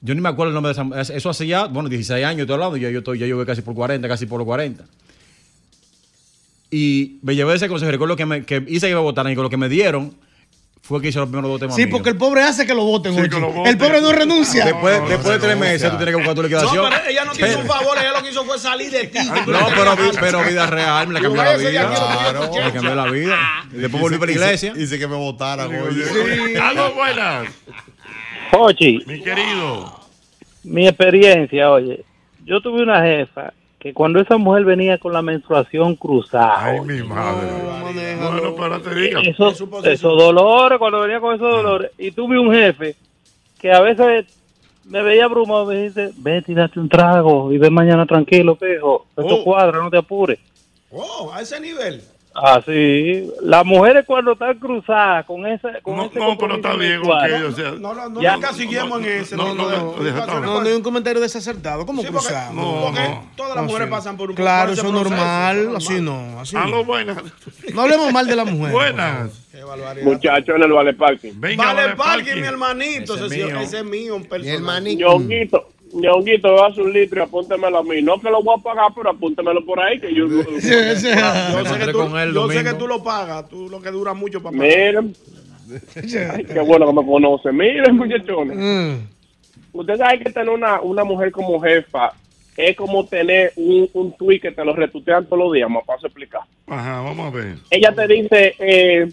Yo 0.00 0.14
ni 0.14 0.20
me 0.20 0.28
acuerdo 0.28 0.50
el 0.50 0.54
nombre 0.54 0.74
de 0.74 1.00
esa... 1.02 1.14
Eso 1.14 1.30
hace 1.30 1.46
ya, 1.46 1.66
bueno, 1.66 1.88
16 1.88 2.24
años 2.24 2.40
estoy 2.42 2.54
hablando, 2.54 2.76
ya 2.76 2.90
yo, 2.90 2.98
estoy, 2.98 3.18
ya 3.18 3.26
yo 3.26 3.36
voy 3.36 3.46
casi 3.46 3.62
por 3.62 3.74
40, 3.74 4.06
casi 4.08 4.26
por 4.26 4.38
los 4.38 4.46
40. 4.46 4.84
Y 6.70 7.18
me 7.22 7.34
llevé 7.34 7.54
ese 7.54 7.68
consejo. 7.68 7.90
Recuerdo 7.92 8.16
que, 8.16 8.26
me, 8.26 8.44
que 8.44 8.64
hice 8.68 8.88
que 8.88 8.94
me 8.94 9.00
votaran 9.00 9.32
y 9.32 9.34
con 9.36 9.44
lo 9.44 9.50
que 9.50 9.56
me 9.56 9.68
dieron 9.68 10.14
fue 10.82 11.00
que 11.02 11.08
hice 11.08 11.18
los 11.18 11.28
primeros 11.28 11.50
dos 11.50 11.58
temas 11.58 11.74
Sí, 11.74 11.82
míos. 11.86 11.90
porque 11.96 12.10
el 12.10 12.16
pobre 12.16 12.42
hace 12.42 12.64
que 12.64 12.72
lo 12.74 12.84
voten, 12.84 13.12
Sí, 13.12 13.20
Ochi. 13.20 13.28
que 13.30 13.40
lo 13.40 13.48
voten. 13.48 13.66
El 13.66 13.76
pobre 13.76 14.00
no 14.00 14.12
renuncia. 14.12 14.64
Después, 14.64 15.00
después 15.08 15.34
de 15.34 15.38
tres 15.46 15.58
meses 15.58 15.90
tú 15.90 15.96
tienes 15.96 16.12
que 16.14 16.16
buscar 16.16 16.34
tu 16.36 16.42
No, 16.42 16.48
liquidación. 16.48 16.86
pero 16.90 17.08
ella 17.10 17.24
no 17.24 17.32
te 17.32 17.48
hizo 17.48 17.58
un 17.58 17.66
favor, 17.66 17.98
ella 17.98 18.12
lo 18.12 18.22
que 18.22 18.30
hizo 18.30 18.44
fue 18.44 18.56
salir 18.58 18.90
de 18.92 19.06
ti. 19.08 19.18
No, 19.46 19.66
pero, 19.74 19.96
vi- 19.96 20.16
pero 20.20 20.44
vida 20.44 20.66
real, 20.66 21.08
me 21.08 21.14
la 21.14 21.20
cambió 21.22 21.42
la 21.42 21.50
a 21.50 21.56
vida. 21.56 21.88
Claro, 21.88 22.50
me 22.52 22.72
cambió 22.72 22.94
la 22.94 23.10
vida. 23.10 23.36
Después 23.72 24.00
volví 24.00 24.16
para 24.18 24.26
la 24.32 24.32
iglesia. 24.38 24.74
Dice 24.74 24.96
que 24.98 25.08
me 25.08 25.16
votaran, 25.16 25.66
oye. 25.74 26.58
A 26.60 26.72
los 26.72 26.94
buenas. 26.94 27.48
Ochi, 28.52 29.02
Mi 29.08 29.20
querido. 29.22 30.00
mi 30.62 30.86
experiencia, 30.86 31.68
oye, 31.70 32.04
yo 32.44 32.60
tuve 32.60 32.82
una 32.84 33.02
jefa 33.02 33.52
que 33.86 33.94
cuando 33.94 34.20
esa 34.20 34.36
mujer 34.36 34.64
venía 34.64 34.98
con 34.98 35.12
la 35.12 35.22
menstruación 35.22 35.94
cruzada, 35.94 36.54
Ay, 36.58 36.80
mi 36.80 37.02
madre. 37.02 37.48
Bueno, 38.56 38.80
te 38.80 38.94
digo. 38.94 39.20
eso, 39.20 39.50
esos 39.84 40.18
dolores, 40.18 40.78
cuando 40.78 41.00
venía 41.02 41.20
con 41.20 41.34
esos 41.36 41.48
dolores, 41.48 41.92
y 41.96 42.10
tuve 42.10 42.38
un 42.38 42.52
jefe 42.52 42.96
que 43.60 43.70
a 43.72 43.80
veces 43.80 44.26
me 44.84 45.02
veía 45.02 45.26
abrumado, 45.26 45.66
me 45.66 45.82
dice, 45.84 46.10
vete 46.16 46.50
y 46.52 46.54
date 46.56 46.80
un 46.80 46.88
trago 46.88 47.52
y 47.52 47.58
ve 47.58 47.70
mañana 47.70 48.06
tranquilo, 48.06 48.56
pejo, 48.56 49.06
esto 49.16 49.36
Oh. 49.36 49.44
cuadra, 49.44 49.78
no 49.78 49.88
te 49.90 49.98
apures. 49.98 50.38
Oh, 50.90 51.30
a 51.32 51.40
ese 51.42 51.60
nivel. 51.60 52.02
Así, 52.42 53.30
las 53.42 53.64
mujeres 53.64 54.04
cuando 54.06 54.32
están 54.32 54.58
cruzadas 54.58 55.24
con 55.24 55.46
esa 55.46 55.80
con 55.80 55.96
No, 55.96 56.04
ese 56.06 56.18
no, 56.18 56.36
pero 56.36 56.56
está 56.56 56.74
bien, 56.74 56.96
sexual, 56.98 57.32
ok, 57.44 57.48
o 57.48 57.52
sea. 57.52 57.70
No, 57.72 57.94
no, 57.94 58.08
no 58.10 58.20
Ya. 58.20 58.32
nos 58.36 58.40
casiguemos 58.42 59.00
en 59.02 59.06
ese. 59.06 59.36
No, 59.36 59.54
no, 59.54 59.94
no, 60.40 60.60
hay 60.60 60.72
un 60.72 60.82
comentario 60.82 61.20
desacertado. 61.20 61.86
¿Cómo 61.86 62.02
Sí, 62.02 62.08
porque, 62.12 62.28
cruzamos? 62.28 62.54
No, 62.64 62.82
porque 62.84 63.00
no. 63.08 63.24
todas 63.36 63.54
las 63.54 63.64
No, 63.64 63.68
mujeres 63.70 63.88
sí. 63.88 63.90
pasan 63.90 64.16
por 64.16 64.30
un 64.30 64.36
Claro, 64.36 64.72
eso 64.72 64.86
es 64.86 64.92
normal. 64.92 65.76
Así 65.76 66.00
no. 66.00 66.40
Así 66.40 66.56
A 66.56 66.66
no. 66.66 66.84
buenas. 66.84 67.16
No 67.74 67.82
hablemos 67.82 68.12
mal 68.12 68.26
de 68.26 68.36
la 68.36 68.44
mujer. 68.44 68.72
Buenas. 68.72 69.42
Barbaridad. 69.66 70.04
Muchachos 70.06 70.54
en 70.56 70.62
el 70.62 70.72
Vale 70.72 70.92
Parking. 70.94 71.32
Venga, 71.36 71.64
Vale, 71.64 71.82
vale, 71.82 71.96
parking, 71.96 72.40
mi 72.40 72.46
hermanito. 72.46 73.14
Ese 73.14 73.26
Ese, 73.26 73.40
es 73.40 73.46
mío. 73.46 73.60
ese 73.60 73.78
es 73.78 73.84
mío, 73.84 74.16
un 74.16 74.22
Mi 74.22 74.28
personal. 74.28 74.54
hermanito. 74.56 75.68
Ñonguito, 75.96 76.64
haz 76.64 76.76
un 76.78 76.92
litro 76.92 77.20
y 77.20 77.22
apúntemelo 77.22 77.78
a 77.78 77.82
mí. 77.82 78.02
No 78.02 78.20
que 78.20 78.30
lo 78.30 78.42
voy 78.42 78.56
a 78.58 78.62
pagar, 78.62 78.92
pero 78.94 79.10
apúntemelo 79.10 79.64
por 79.64 79.80
ahí, 79.80 79.98
que 79.98 80.14
yo... 80.14 80.28
Sí, 80.28 80.70
sí. 80.96 81.08
Yo 81.52 81.64
sé, 81.64 81.78
que 81.78 81.92
tú, 81.92 82.08
yo 82.34 82.48
sé 82.50 82.64
que 82.64 82.74
tú 82.74 82.86
lo 82.86 83.02
pagas, 83.02 83.48
tú 83.48 83.68
lo 83.68 83.80
que 83.80 83.90
dura 83.90 84.14
mucho 84.14 84.42
para 84.42 84.56
pagar. 84.56 84.76
Miren. 84.76 85.16
Ay, 86.32 86.44
qué 86.44 86.60
bueno 86.60 86.86
que 86.86 86.92
me 86.92 87.06
conoce. 87.06 87.50
Miren, 87.52 87.96
muchachones. 87.96 88.56
Mm. 88.56 89.16
Ustedes 89.72 90.00
hay 90.00 90.18
que 90.18 90.30
tener 90.30 90.50
una, 90.50 90.80
una 90.80 91.04
mujer 91.04 91.30
como 91.32 91.60
jefa. 91.60 92.12
Es 92.56 92.74
como 92.76 93.04
tener 93.04 93.52
un, 93.56 93.88
un 93.92 94.12
tweet 94.16 94.40
que 94.40 94.50
te 94.50 94.64
lo 94.64 94.74
retuitean 94.74 95.26
todos 95.26 95.38
los 95.44 95.52
días, 95.52 95.68
me 95.68 95.82
paso 95.86 96.06
a 96.06 96.08
explicar. 96.08 96.40
Ajá, 96.66 97.02
vamos 97.02 97.26
a 97.26 97.30
ver. 97.36 97.56
Ella 97.70 97.92
te 97.92 98.06
dice, 98.06 98.54
eh, 98.58 99.12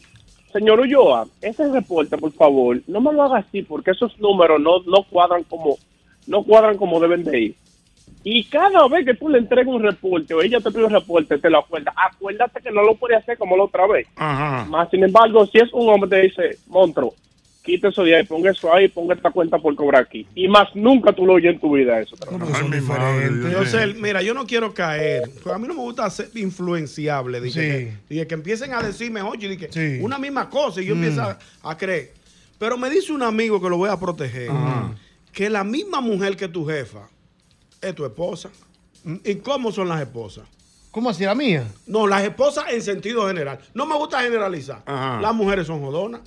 señor 0.53 0.79
Ulloa, 0.79 1.27
ese 1.41 1.69
reporte, 1.69 2.17
por 2.17 2.31
favor, 2.31 2.79
no 2.87 3.01
me 3.01 3.11
lo 3.11 3.23
haga 3.23 3.39
así 3.39 3.61
porque 3.61 3.91
esos 3.91 4.17
números 4.17 4.61
no, 4.61 4.79
no 4.87 5.03
cuadran 5.09 5.43
como, 5.43 5.77
no 6.27 6.43
cuadran 6.43 6.77
como 6.77 6.99
deben 6.99 7.23
de 7.23 7.39
ir. 7.39 7.55
Y 8.25 8.45
cada 8.45 8.87
vez 8.87 9.05
que 9.05 9.13
tú 9.15 9.27
le 9.27 9.37
entregas 9.39 9.67
un 9.73 9.83
reporte 9.83 10.33
o 10.33 10.41
ella 10.41 10.59
te 10.61 10.71
pide 10.71 10.85
un 10.85 10.91
reporte, 10.93 11.37
te 11.37 11.49
lo 11.49 11.59
acuerdas. 11.59 11.93
Acuérdate 11.97 12.61
que 12.61 12.71
no 12.71 12.81
lo 12.83 12.95
puede 12.95 13.15
hacer 13.15 13.37
como 13.37 13.57
la 13.57 13.63
otra 13.63 13.85
vez. 13.87 14.07
Más 14.17 14.89
sin 14.89 15.03
embargo, 15.03 15.45
si 15.47 15.57
es 15.57 15.71
un 15.73 15.89
hombre 15.89 16.09
te 16.09 16.21
dice, 16.21 16.57
Montro, 16.67 17.13
quita 17.63 17.89
eso 17.89 18.03
de 18.03 18.15
ahí, 18.15 18.23
ponga 18.25 18.51
eso 18.51 18.73
ahí, 18.73 18.87
ponga 18.87 19.15
esta 19.15 19.29
cuenta 19.31 19.57
por 19.57 19.75
cobrar 19.75 20.03
aquí. 20.03 20.25
Y 20.35 20.47
más 20.47 20.73
nunca 20.73 21.11
tú 21.11 21.25
lo 21.25 21.33
oyes 21.33 21.53
en 21.55 21.59
tu 21.59 21.73
vida 21.75 21.99
eso. 21.99 22.15
Entonces, 22.31 23.95
mira, 23.99 24.21
yo 24.21 24.33
no 24.33 24.45
quiero 24.45 24.73
caer. 24.73 25.23
porque 25.43 25.51
a 25.51 25.57
mí 25.57 25.67
no 25.67 25.73
me 25.73 25.81
gusta 25.81 26.09
ser 26.09 26.29
influenciable. 26.35 27.41
Dije, 27.41 27.53
Sí. 27.61 27.67
que, 27.67 27.93
dije, 28.09 28.27
que 28.27 28.33
empiecen 28.35 28.73
a 28.73 28.81
decirme, 28.81 29.21
oye, 29.21 29.49
dije, 29.49 29.67
Sí. 29.71 29.99
una 30.01 30.17
misma 30.17 30.49
cosa 30.49 30.81
y 30.81 30.85
yo 30.85 30.95
Mm. 30.95 31.03
empiezo 31.03 31.21
a, 31.23 31.37
a 31.63 31.77
creer. 31.77 32.11
Pero 32.59 32.77
me 32.77 32.89
dice 32.89 33.11
un 33.11 33.23
amigo 33.23 33.61
que 33.61 33.69
lo 33.69 33.77
voy 33.77 33.89
a 33.89 33.99
proteger, 33.99 34.49
que 35.33 35.49
la 35.49 35.63
misma 35.65 35.99
mujer 35.99 36.37
que 36.37 36.47
tu 36.47 36.65
jefa 36.65 37.09
es 37.81 37.93
tu 37.95 38.05
esposa. 38.05 38.49
¿Y 39.25 39.35
cómo 39.35 39.71
son 39.73 39.89
las 39.89 39.99
esposas? 40.01 40.45
¿Cómo 40.91 41.09
así 41.09 41.25
la 41.25 41.35
mía? 41.35 41.67
No, 41.87 42.07
las 42.07 42.23
esposas 42.23 42.65
en 42.71 42.81
sentido 42.81 43.27
general. 43.27 43.59
No 43.73 43.85
me 43.85 43.95
gusta 43.97 44.21
generalizar. 44.21 44.83
Las 44.87 45.33
mujeres 45.35 45.67
son 45.67 45.81
jodonas. 45.81 46.21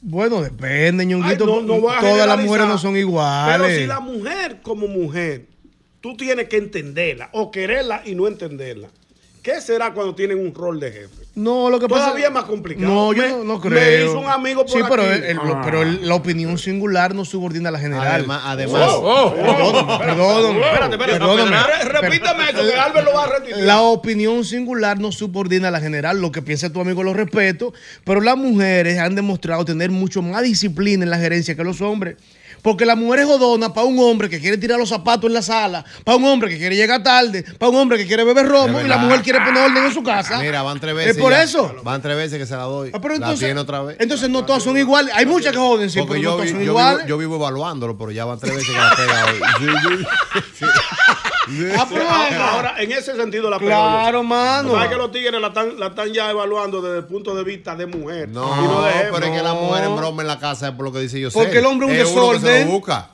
Bueno, 0.00 0.40
depende, 0.42 1.02
Ay, 1.02 1.08
ñonguito. 1.08 1.46
no- 1.46 1.60
no 1.62 1.80
voy 1.80 1.94
a 1.94 2.00
Todas 2.00 2.26
las 2.26 2.38
mujeres 2.40 2.66
no 2.66 2.78
son 2.78 2.96
iguales. 2.96 3.56
Pero 3.56 3.78
si 3.78 3.86
la 3.86 4.00
mujer 4.00 4.60
como 4.62 4.88
mujer, 4.88 5.46
tú 6.00 6.16
tienes 6.16 6.48
que 6.48 6.56
entenderla 6.56 7.28
o 7.32 7.50
quererla 7.50 8.02
y 8.04 8.14
no 8.14 8.26
entenderla. 8.26 8.88
¿Qué 9.42 9.60
será 9.60 9.92
cuando 9.94 10.14
tienen 10.14 10.38
un 10.38 10.54
rol 10.54 10.80
de 10.80 10.92
jefe? 10.92 11.25
No, 11.36 11.68
lo 11.68 11.78
que 11.78 11.86
pasa 11.86 12.06
Todavía 12.06 12.28
es 12.28 12.32
más 12.32 12.44
complicado. 12.44 12.86
No, 12.90 13.12
yo 13.12 13.22
Me- 13.22 13.28
no, 13.28 13.44
no 13.44 13.54
me 13.58 13.60
creo. 13.60 14.06
hizo 14.06 14.18
un 14.20 14.26
amigo 14.26 14.62
por 14.64 14.70
Sí, 14.70 14.78
pero, 14.88 15.02
aquí. 15.02 15.12
el- 15.16 15.24
el- 15.24 15.38
Ah. 15.38 15.60
pero 15.62 15.82
el- 15.82 16.08
la 16.08 16.14
opinión 16.14 16.56
singular 16.56 17.14
no 17.14 17.26
subordina 17.26 17.68
a 17.68 17.72
la 17.72 17.78
general. 17.78 18.06
Además- 18.06 18.40
además- 18.46 18.82
Oh, 18.94 19.02
Oh, 19.06 19.34
oh, 19.34 19.98
perdóname. 19.98 20.60
Espérate, 20.64 20.94
espérate. 20.94 21.18
Perdóname. 21.18 21.56
Repítame 22.00 22.44
eso, 22.50 22.62
que 22.66 22.74
Albert 22.74 23.04
lo 23.06 23.12
va 23.12 23.24
a 23.24 23.26
repetir. 23.38 23.56
La 23.64 23.82
opinión 23.82 24.46
singular 24.46 24.98
no 24.98 25.12
subordina 25.12 25.68
a 25.68 25.70
la 25.70 25.80
general. 25.80 26.22
Lo 26.22 26.32
que 26.32 26.40
piensa 26.40 26.72
tu 26.72 26.80
amigo 26.80 27.02
lo 27.02 27.12
respeto, 27.12 27.74
pero 28.04 28.22
las 28.22 28.38
mujeres 28.38 28.98
han 28.98 29.14
demostrado 29.14 29.62
tener 29.66 29.90
mucho 29.90 30.22
más 30.22 30.42
disciplina 30.42 31.04
en 31.04 31.10
la 31.10 31.18
gerencia 31.18 31.54
que 31.54 31.64
los 31.64 31.82
hombres. 31.82 32.16
Porque 32.66 32.84
la 32.84 32.96
mujer 32.96 33.20
es 33.20 33.26
jodona 33.26 33.72
para 33.72 33.86
un 33.86 33.96
hombre 34.00 34.28
que 34.28 34.40
quiere 34.40 34.58
tirar 34.58 34.76
los 34.76 34.88
zapatos 34.88 35.28
en 35.28 35.34
la 35.34 35.42
sala, 35.42 35.84
para 36.02 36.16
un 36.16 36.24
hombre 36.24 36.50
que 36.50 36.58
quiere 36.58 36.74
llegar 36.74 37.00
tarde, 37.00 37.44
para 37.60 37.70
un 37.70 37.76
hombre 37.76 37.96
que 37.96 38.08
quiere 38.08 38.24
beber 38.24 38.44
romo 38.44 38.80
y 38.80 38.88
la 38.88 38.98
mujer 38.98 39.22
quiere 39.22 39.38
poner 39.38 39.70
orden 39.70 39.84
en 39.84 39.94
su 39.94 40.02
casa. 40.02 40.40
Mira, 40.40 40.62
van 40.62 40.80
tres 40.80 40.96
veces. 40.96 41.16
Es 41.16 41.22
por 41.22 41.30
ya. 41.30 41.44
eso. 41.44 41.76
Van 41.84 42.02
tres 42.02 42.16
veces 42.16 42.40
que 42.40 42.44
se 42.44 42.56
la 42.56 42.64
doy. 42.64 42.90
Ah, 42.92 42.98
pero 43.00 43.10
la 43.10 43.18
entonces, 43.18 43.46
tiene 43.46 43.60
otra 43.60 43.82
vez. 43.82 43.96
entonces 44.00 44.28
no 44.28 44.44
todas 44.44 44.64
son 44.64 44.76
iguales. 44.76 45.14
Hay 45.14 45.26
muchas 45.26 45.52
que 45.52 45.58
joden, 45.58 45.88
sí, 45.88 46.00
Porque 46.00 46.14
pero 46.14 46.22
yo, 46.24 46.30
no 46.30 46.36
todas 46.38 46.50
son 46.50 46.58
yo 46.58 46.64
iguales. 46.64 46.96
vivo, 46.96 47.08
yo 47.08 47.18
vivo 47.18 47.36
evaluándolo, 47.36 47.96
pero 47.96 48.10
ya 48.10 48.24
van 48.24 48.40
tres 48.40 48.56
veces 48.56 48.68
que 48.68 48.76
la 48.76 48.96
pega 48.96 49.26
hoy. 49.26 50.06
Ah, 51.78 51.86
pero 51.88 52.02
ahora, 52.08 52.50
ahora, 52.52 52.74
en 52.78 52.90
ese 52.92 53.14
sentido 53.14 53.48
la 53.50 53.58
Claro, 53.58 54.22
mano. 54.22 54.72
¿Sabes 54.72 54.88
que 54.88 54.96
los 54.96 55.10
tigres 55.12 55.40
la 55.40 55.48
están, 55.48 55.78
la 55.78 55.86
están 55.88 56.12
ya 56.12 56.30
evaluando 56.30 56.82
desde 56.82 56.98
el 56.98 57.04
punto 57.04 57.34
de 57.34 57.44
vista 57.44 57.76
de 57.76 57.86
mujer? 57.86 58.28
No, 58.28 58.42
y 58.62 58.66
no 58.66 58.82
de 58.82 58.92
pero 59.12 59.26
es 59.26 59.30
que 59.30 59.42
la 59.42 59.54
mujer 59.54 59.84
en 59.84 59.96
broma 59.96 60.22
en 60.22 60.28
la 60.28 60.38
casa 60.38 60.68
es 60.68 60.72
por 60.74 60.84
lo 60.86 60.92
que 60.92 60.98
dice 61.00 61.20
yo. 61.20 61.30
Porque 61.30 61.58
el 61.58 61.66
hombre 61.66 62.00
es 62.00 62.10
un 62.10 62.18
uno 62.18 62.32
que 62.32 62.38
se 62.40 62.46
desorden. 62.46 62.66
lo 62.68 62.72
busca. 62.74 63.10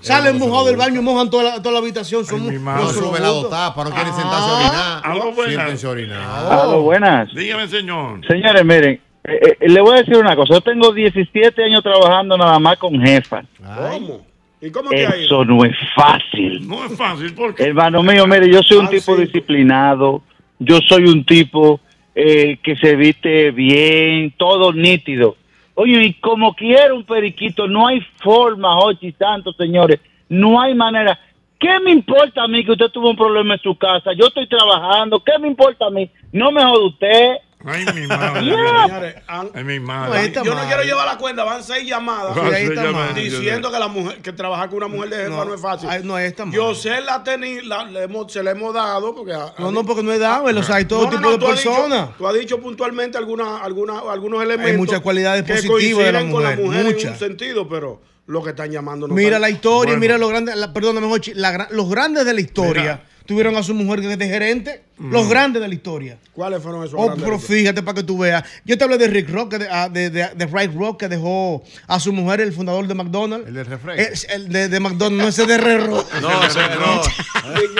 Salen 0.00 0.38
mojados 0.38 0.66
del 0.66 0.76
baño 0.76 1.00
y 1.00 1.04
mojan 1.04 1.30
toda 1.30 1.44
la, 1.44 1.56
toda 1.62 1.72
la 1.72 1.78
habitación. 1.78 2.24
Son 2.26 2.44
No 2.46 2.76
lo 2.76 2.88
suben 2.92 3.22
la 3.22 3.30
buscan. 3.30 3.42
dotapa, 3.50 3.84
no 3.84 3.90
quieren 3.90 4.12
Ah. 4.12 4.16
sentarse 4.16 4.50
a 4.50 5.10
orinar. 5.12 5.34
Buenas. 5.34 5.84
Orinar. 5.84 6.52
Aló, 6.52 6.82
buenas. 6.82 7.28
Dígame, 7.34 7.68
señor. 7.68 8.20
Señores, 8.26 8.64
miren, 8.64 9.00
eh, 9.24 9.56
eh, 9.60 9.68
le 9.68 9.80
voy 9.80 9.94
a 9.94 9.96
decir 9.98 10.16
una 10.16 10.34
cosa. 10.34 10.54
Yo 10.54 10.60
tengo 10.60 10.92
17 10.92 11.62
años 11.64 11.82
trabajando 11.82 12.36
nada 12.36 12.58
más 12.58 12.76
con 12.78 13.00
jefas. 13.00 13.44
¿Cómo? 13.58 14.26
¿Y 14.62 14.70
cómo 14.70 14.90
te 14.90 15.06
ha 15.06 15.16
ido? 15.16 15.24
Eso 15.26 15.44
no 15.44 15.64
es 15.64 15.76
fácil. 15.94 16.66
No 16.68 16.84
es 16.84 16.96
fácil, 16.96 17.32
porque 17.34 17.62
Hermano 17.64 18.02
mío, 18.02 18.26
mire, 18.26 18.50
yo 18.52 18.62
soy 18.62 18.78
un 18.78 18.86
Ah, 18.86 18.90
tipo 18.90 19.16
sí. 19.16 19.22
disciplinado. 19.22 20.22
Yo 20.58 20.78
soy 20.86 21.04
un 21.04 21.24
tipo 21.24 21.80
eh, 22.14 22.58
que 22.62 22.76
se 22.76 22.96
viste 22.96 23.50
bien, 23.52 24.32
todo 24.36 24.72
nítido. 24.72 25.36
Oye, 25.74 26.04
y 26.04 26.12
como 26.14 26.54
quiera 26.54 26.92
un 26.92 27.04
periquito, 27.04 27.66
no 27.66 27.86
hay 27.86 28.00
forma, 28.22 28.78
Ochi, 28.78 29.12
tanto, 29.12 29.52
señores. 29.54 30.00
No 30.28 30.60
hay 30.60 30.74
manera. 30.74 31.18
¿Qué 31.58 31.78
me 31.80 31.90
importa 31.92 32.42
a 32.42 32.48
mí 32.48 32.64
que 32.64 32.72
usted 32.72 32.88
tuvo 32.90 33.10
un 33.10 33.16
problema 33.16 33.54
en 33.54 33.60
su 33.60 33.74
casa? 33.76 34.12
Yo 34.12 34.26
estoy 34.26 34.46
trabajando. 34.46 35.22
¿Qué 35.24 35.38
me 35.38 35.48
importa 35.48 35.86
a 35.86 35.90
mí? 35.90 36.10
No 36.32 36.52
me 36.52 36.62
jode 36.62 36.86
usted. 36.86 37.32
Ay, 37.64 37.84
mi 37.94 38.06
madre. 38.06 38.40
Yeah. 38.50 38.86
Señores, 38.86 39.14
han- 39.26 39.50
Ay, 39.54 39.64
mi 39.64 39.80
madre. 39.80 40.32
yo 40.32 40.54
no 40.54 40.66
quiero 40.66 40.82
llevar 40.82 41.06
la 41.06 41.18
cuenta, 41.18 41.44
van 41.44 41.62
seis 41.62 41.86
llamadas 41.88 42.34
Van 42.34 42.50
seis 42.50 42.70
llamadas. 42.70 43.14
diciendo 43.14 43.70
que 43.70 43.78
la 43.78 43.88
mujer 43.88 44.18
que 44.22 44.32
trabajar 44.32 44.68
con 44.68 44.78
una 44.78 44.88
mujer 44.88 45.10
de 45.10 45.16
jefa 45.24 45.44
no, 45.44 45.54
es 45.54 45.60
fácil. 45.60 45.88
no, 46.04 46.18
está 46.18 46.44
mal. 46.46 46.54
Yo 46.54 46.74
sé 46.74 47.00
la 47.02 47.22
teni, 47.22 47.60
la, 47.62 47.84
le 47.84 48.04
hemos, 48.04 48.32
se 48.32 48.42
la 48.42 48.52
hemos 48.52 48.72
dado 48.72 49.14
porque 49.14 49.32
a- 49.34 49.52
No, 49.58 49.70
no, 49.72 49.84
porque 49.84 50.02
no 50.02 50.12
es 50.12 50.20
dable. 50.20 50.58
O 50.58 50.62
sea, 50.62 50.76
hay 50.76 50.86
todo 50.86 51.04
No, 51.04 51.10
tipo 51.10 51.20
no, 51.22 51.32
de 51.32 51.38
personas. 51.46 52.16
tú 52.16 52.26
has 52.26 52.34
dicho 52.34 52.60
puntualmente 52.60 53.18
alguna, 53.18 53.58
alguna, 53.58 53.98
algunos 54.10 54.42
elementos. 54.42 54.76
muchas 54.76 55.00
cualidades 55.00 55.44
que 55.44 55.54
positivas 55.54 56.04
de 56.06 56.12
la 56.12 56.20
coinciden 56.20 56.32
con 56.32 56.42
la 56.42 56.50
mujer, 56.50 56.64
mujer 56.64 56.80
en 56.86 56.86
muchas. 56.94 57.12
un 57.12 57.18
sentido, 57.18 57.68
pero 57.68 58.00
lo 58.26 58.42
que 58.42 58.50
están 58.50 58.70
llamando 58.70 59.06
no 59.08 59.14
Mira 59.14 59.28
están- 59.30 59.40
la 59.42 59.50
historia, 59.50 59.90
Bueno. 59.92 60.00
mira 60.00 60.16
los 60.18 60.30
grandes, 60.30 60.56
la- 60.56 60.72
perdóname, 60.72 61.08
Jochi, 61.08 61.34
la 61.34 61.68
los 61.70 61.90
grandes 61.90 62.24
de 62.24 62.32
la 62.32 62.40
historia 62.40 62.82
Mira. 62.82 63.04
Tuvieron 63.30 63.54
a 63.54 63.62
su 63.62 63.74
mujer 63.74 64.00
de 64.00 64.26
gerente. 64.26 64.82
Los 64.98 65.28
grandes 65.28 65.62
de 65.62 65.68
la 65.68 65.72
historia. 65.72 66.18
¿Cuáles 66.32 66.60
fueron 66.60 66.82
esos 66.82 66.98
Oh, 66.98 67.06
grandes 67.06 67.24
pero 67.24 67.38
fíjate 67.38 67.80
para 67.80 67.94
que 67.94 68.02
tú 68.02 68.18
veas. 68.18 68.42
Yo 68.64 68.76
te 68.76 68.82
hablé 68.82 68.98
de 68.98 69.06
Rick 69.06 69.30
Rock, 69.30 69.52
que 69.52 69.58
de, 69.58 69.68
ah, 69.70 69.88
de, 69.88 70.10
de, 70.10 70.30
de 70.34 70.46
Ray 70.46 70.66
Rock, 70.66 70.98
que 70.98 71.08
dejó 71.08 71.62
a 71.86 72.00
su 72.00 72.12
mujer, 72.12 72.40
el 72.40 72.52
fundador 72.52 72.88
de 72.88 72.94
McDonald's. 72.94 73.46
El 73.46 73.54
del 73.54 73.66
refresco. 73.66 74.02
Es 74.02 74.26
el 74.28 74.48
de, 74.48 74.68
de 74.68 74.80
McDonald's, 74.80 75.22
no 75.22 75.28
ese 75.28 75.46
de 75.46 75.58
Ray 75.58 75.78
Rock. 75.78 76.12
No, 76.20 76.44
ese 76.44 76.58
no. 76.58 77.02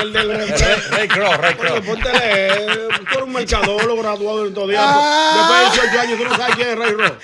El 0.03 0.13
del 0.13 0.29
refresco. 0.37 0.97
Ray 0.97 1.09
Kroc, 1.09 1.35
Ray 1.35 1.55
Kroc. 1.55 1.75
Porque 1.75 1.83
ponte, 1.83 2.09
eh, 2.23 2.67
tú 3.11 3.19
eres 3.19 3.25
un 3.25 3.33
mercadólogo 3.33 4.03
graduado 4.03 4.47
en 4.47 4.55
todo 4.55 4.69
día. 4.69 4.79
Ah. 4.81 5.67
Después 5.67 5.83
de 5.83 5.89
18 5.89 6.01
años, 6.01 6.19
tú 6.19 6.25
no 6.29 6.37
sabes 6.37 6.55
quién 6.55 6.69
es 6.69 6.79
Ray 6.79 6.93
Rock. 6.93 7.15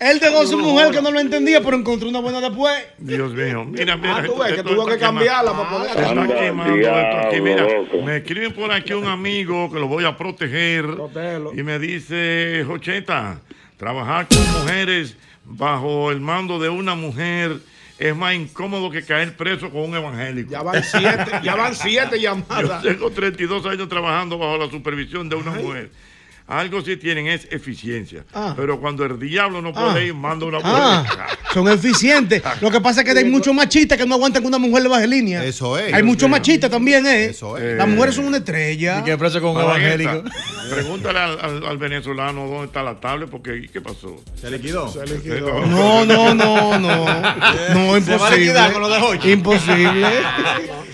Él 0.00 0.18
dejó 0.18 0.40
a 0.40 0.46
su 0.46 0.58
mujer 0.58 0.90
que 0.90 1.00
no 1.00 1.10
lo 1.10 1.20
entendía, 1.20 1.60
pero 1.62 1.76
encontró 1.76 2.08
una 2.08 2.20
buena 2.20 2.40
después. 2.40 2.74
Dios 2.98 3.32
mío. 3.32 3.64
Mira, 3.64 3.96
mira. 3.96 4.16
Ah, 4.18 4.22
tú 4.24 4.36
ves 4.36 4.54
que 4.54 4.62
tuvo 4.62 4.86
que 4.86 4.98
cambiarla 4.98 5.52
para 5.52 5.70
poder- 5.70 5.90
Está 5.90 6.26
quemando 6.34 6.74
esto 6.76 7.28
aquí. 7.28 7.40
Mira, 7.40 7.66
me 8.04 8.16
escriben 8.16 8.52
por 8.52 8.72
aquí 8.72 8.92
un 8.92 9.06
amigo 9.06 9.70
que 9.72 9.78
lo 9.78 9.86
voy 9.88 10.04
a 10.04 10.16
proteger. 10.16 10.86
Y 11.56 11.62
me 11.62 11.78
dice, 11.78 12.64
Jocheta, 12.66 13.40
trabajar 13.76 14.26
con 14.28 14.38
mujeres 14.60 15.16
bajo 15.44 16.10
el 16.10 16.20
mando 16.20 16.58
de 16.58 16.68
una 16.68 16.94
mujer 16.94 17.58
es 17.98 18.16
más 18.16 18.34
incómodo 18.34 18.90
que 18.90 19.02
caer 19.04 19.36
preso 19.36 19.70
con 19.70 19.82
un 19.82 19.94
evangélico. 19.94 20.50
Ya 20.50 20.62
van 20.62 20.82
siete, 20.82 21.30
ya 21.44 21.54
van 21.54 21.74
siete 21.76 22.16
Yo 22.20 22.34
llamadas. 22.34 22.82
tengo 22.82 23.10
32 23.10 23.64
años 23.66 23.88
trabajando 23.88 24.36
bajo 24.36 24.58
la 24.58 24.68
supervisión 24.68 25.28
de 25.28 25.36
una 25.36 25.52
mujer. 25.52 25.90
Algo 26.46 26.82
sí 26.82 26.98
tienen 26.98 27.26
es 27.26 27.48
eficiencia. 27.50 28.22
Ah. 28.34 28.52
Pero 28.54 28.78
cuando 28.78 29.02
el 29.06 29.18
diablo 29.18 29.62
no 29.62 29.70
Ah. 29.74 29.92
puede 29.92 30.06
ir, 30.08 30.14
manda 30.14 30.44
una 30.44 30.58
Ah, 30.62 31.04
son 31.54 31.68
eficientes. 31.68 32.42
Lo 32.60 32.70
que 32.70 32.82
pasa 32.82 33.00
es 33.00 33.06
que 33.10 33.18
hay 33.18 33.24
muchos 33.24 33.54
machistas 33.54 33.96
que 33.96 34.04
no 34.04 34.14
aguantan 34.16 34.42
que 34.42 34.48
una 34.48 34.58
mujer 34.58 34.82
le 34.82 34.88
baje 34.90 35.06
línea. 35.06 35.42
Eso 35.42 35.78
es. 35.78 35.94
Hay 35.94 36.02
muchos 36.02 36.28
machistas 36.28 36.70
también, 36.70 37.06
¿eh? 37.06 37.26
Eso 37.26 37.56
es. 37.56 37.78
Las 37.78 37.88
mujeres 37.88 38.14
son 38.16 38.26
una 38.26 38.36
estrella. 38.38 38.98
Y 39.00 39.04
que 39.04 39.16
preso 39.16 39.40
con 39.40 39.56
un 39.56 39.62
evangélico. 39.62 40.22
Pregúntale 40.70 41.18
al, 41.18 41.40
al- 41.40 41.64
al 41.66 41.78
venezolano 41.78 42.46
dónde 42.46 42.66
está 42.66 42.82
la 42.82 43.00
tablet, 43.00 43.30
porque 43.30 43.66
¿qué 43.72 43.80
pasó? 43.80 44.20
Se 44.38 44.50
liquidó. 44.50 44.88
Se 44.92 45.06
liquidó. 45.06 45.64
No, 45.66 46.04
no, 46.04 46.34
no, 46.34 46.78
no. 46.78 47.06
No, 47.06 48.00
Se 48.04 48.16
va 48.18 48.28
a 48.28 48.36
liquidar 48.36 48.70
con 48.72 48.82
lo 48.82 48.88
de 48.90 48.98
imposible. 48.98 49.32
Imposible. 49.32 50.08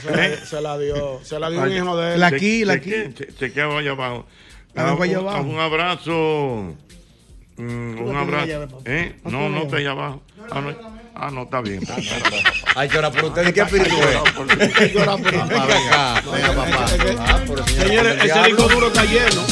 Se, 0.00 0.10
la- 0.16 0.46
se 0.46 0.60
la 0.60 0.78
dio, 0.78 1.20
se 1.24 1.38
la 1.40 1.50
dio 1.50 1.60
un 1.62 1.72
hijo 1.72 1.96
de 1.96 2.14
él. 2.14 2.20
La 2.20 2.28
aquí, 2.28 2.64
la 2.64 2.74
aquí. 2.74 2.92
Chequea 3.38 3.66
allá 3.76 3.90
abajo. 3.90 4.26
Ah, 4.76 4.94
un-. 4.94 5.50
Un 5.50 5.58
abrazo. 5.60 6.74
Mm, 7.56 8.00
un 8.00 8.16
abrazo. 8.16 8.82
¿Eh? 8.84 9.16
No 9.24 9.48
No, 9.48 9.62
está 9.62 9.76
allá 9.76 9.90
abajo. 9.90 10.22
Ah, 10.50 10.60
no, 10.60 10.74
ah, 11.14 11.30
no 11.30 11.42
está 11.42 11.60
bien. 11.60 11.80
Hay 12.74 12.88
que 12.88 12.98
orar 12.98 13.12
por 13.12 13.24
usted. 13.24 13.48
¿Y 13.48 13.52
qué 13.52 13.60
espíritu 13.60 13.94
es? 13.96 14.78
Hay 14.80 14.90
que 14.92 14.98
orar 14.98 15.22
por 15.22 15.34
él. 15.34 15.40
Venga 15.48 16.54
papá. 16.54 16.86
Ah, 17.18 17.40
Señores, 17.66 18.22
el 18.22 18.30
ese 18.30 18.42
disco 18.44 18.68
duro 18.68 18.86
está 18.86 19.04
lleno. 19.04 19.42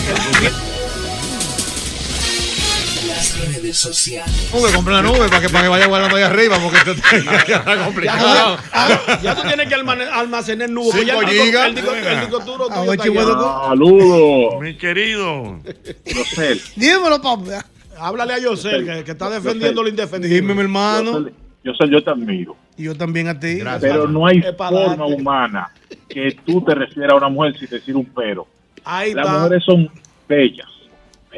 Redes 3.68 3.78
sociales. 3.78 4.50
Nube, 4.52 4.72
compré 4.74 4.94
la 4.94 5.02
nube 5.02 5.28
para 5.28 5.40
que, 5.40 5.48
para 5.48 5.62
que 5.64 5.68
vaya 5.68 5.87
guardando 5.87 6.16
ahí 6.16 6.22
arriba, 6.22 6.59
porque 6.62 6.78
esto 6.78 6.92
está 6.92 7.78
complicado. 7.85 8.57
Ah, 8.72 9.18
Ya 9.22 9.35
tú 9.35 9.42
tienes 9.42 9.68
que 9.68 9.74
almacenar 9.74 10.70
nubes. 10.70 10.92
pues 10.92 11.07
ya 11.07 11.20
gigas. 11.28 11.66
El 11.68 11.74
disco 11.74 11.92
el 11.94 12.20
disco 12.20 12.38
duro 12.40 12.68
Ah. 12.70 13.68
Saludos. 13.68 14.54
Mi 14.61 14.74
querido. 14.76 15.61
Yosel. 16.07 16.61
Dímelo, 16.76 17.20
papá. 17.20 17.64
Háblale 18.00 18.35
a 18.35 18.38
Yosel, 18.38 18.85
que, 18.87 19.04
que 19.04 19.11
está 19.12 19.28
defendiendo 19.28 19.83
lo 19.83 19.88
indefendible. 19.88 20.37
Dime, 20.37 20.54
mi 20.54 20.61
hermano. 20.61 21.26
Yosel, 21.64 21.90
yo 21.90 22.02
te 22.02 22.11
admiro. 22.11 22.57
Y 22.76 22.85
yo 22.85 22.96
también 22.96 23.26
a 23.28 23.38
ti. 23.38 23.59
Pero 23.81 24.07
no 24.07 24.26
hay 24.26 24.40
forma 24.40 24.70
darte. 24.96 25.02
humana 25.02 25.68
que 26.09 26.37
tú 26.46 26.62
te 26.64 26.74
refieras 26.74 27.12
a 27.12 27.16
una 27.16 27.28
mujer 27.28 27.59
sin 27.59 27.68
decir 27.68 27.96
un 27.96 28.04
pero. 28.07 28.46
Ahí 28.85 29.12
Las 29.14 29.26
está. 29.26 29.38
mujeres 29.38 29.64
son 29.64 29.90
bellas, 30.28 30.68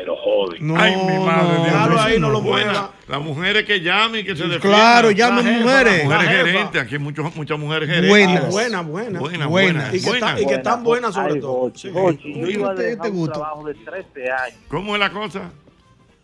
que 0.00 0.06
lo 0.06 0.16
joden. 0.16 0.76
Ay, 0.76 0.96
mi 0.96 1.24
madre. 1.24 1.54
Dios 1.56 1.64
Déjalo 1.66 1.90
mío. 1.94 2.00
ahí, 2.02 2.18
no 2.20 2.30
lo 2.30 2.40
Buena. 2.40 2.66
mueva. 2.72 2.90
Las 3.08 3.20
mujeres 3.20 3.64
que 3.64 3.80
llamen 3.80 4.20
y 4.20 4.24
que 4.24 4.36
se 4.36 4.44
defiendan. 4.44 4.60
claro, 4.70 5.10
llamen 5.10 5.60
mujeres. 5.62 6.04
Mujeres 6.04 6.28
gerentes. 6.28 6.82
Aquí 6.82 6.94
hay 6.94 7.00
muchos- 7.00 7.36
muchas 7.36 7.58
mujeres 7.58 7.88
gerentes. 7.88 8.08
Buenas. 8.10 8.50
Buena, 8.50 8.80
buena. 8.82 9.20
Buena, 9.20 9.46
Buena. 9.46 9.46
buena. 9.48 9.88
Y 9.94 10.00
que, 10.00 10.06
buena. 10.08 10.28
está- 10.30 10.40
y 10.40 10.46
que 10.46 10.54
están 10.54 10.82
buenas 10.84 11.14
sobre 11.14 11.34
Ay, 11.34 11.40
todo. 11.40 11.72
Sí. 11.74 11.90
Yo 11.92 12.16
¿Qué 12.18 12.52
iba 12.52 12.70
a 12.70 12.74
dejar 12.74 13.10
un 13.10 13.28
trabajo 13.30 13.64
de 13.66 13.74
13 13.74 14.30
años. 14.30 14.58
¿Cómo 14.68 14.94
es 14.94 15.00
la 15.00 15.10
cosa? 15.10 15.50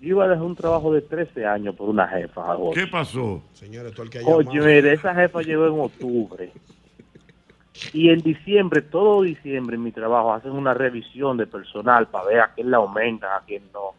Yo 0.01 0.09
iba 0.09 0.25
a 0.25 0.29
dejar 0.29 0.45
un 0.45 0.55
trabajo 0.57 0.93
de 0.93 1.01
13 1.03 1.45
años 1.47 1.75
por 1.75 1.89
una 1.89 2.07
jefa. 2.09 2.43
¿Qué 2.75 2.87
pasó? 2.87 3.43
Señores, 3.55 3.93
tú 3.95 4.03
el 4.03 4.11
que 4.11 4.21
Oye, 4.25 4.61
mire, 4.61 4.93
esa 4.93 5.15
jefa 5.15 5.41
llegó 5.43 5.67
en 5.67 5.81
octubre. 5.81 6.53
Y 7.93 8.11
en 8.11 8.21
diciembre, 8.21 8.83
todo 8.83 9.23
diciembre 9.23 9.77
en 9.77 9.83
mi 9.83 9.93
trabajo, 9.93 10.33
hacen 10.33 10.53
una 10.53 10.75
revisión 10.75 11.37
de 11.37 11.47
personal 11.47 12.09
para 12.09 12.25
ver 12.27 12.41
a 12.41 12.55
quién 12.55 12.71
le 12.71 12.77
aumentan, 12.77 13.31
a 13.33 13.45
quién 13.47 13.62
no. 13.73 13.95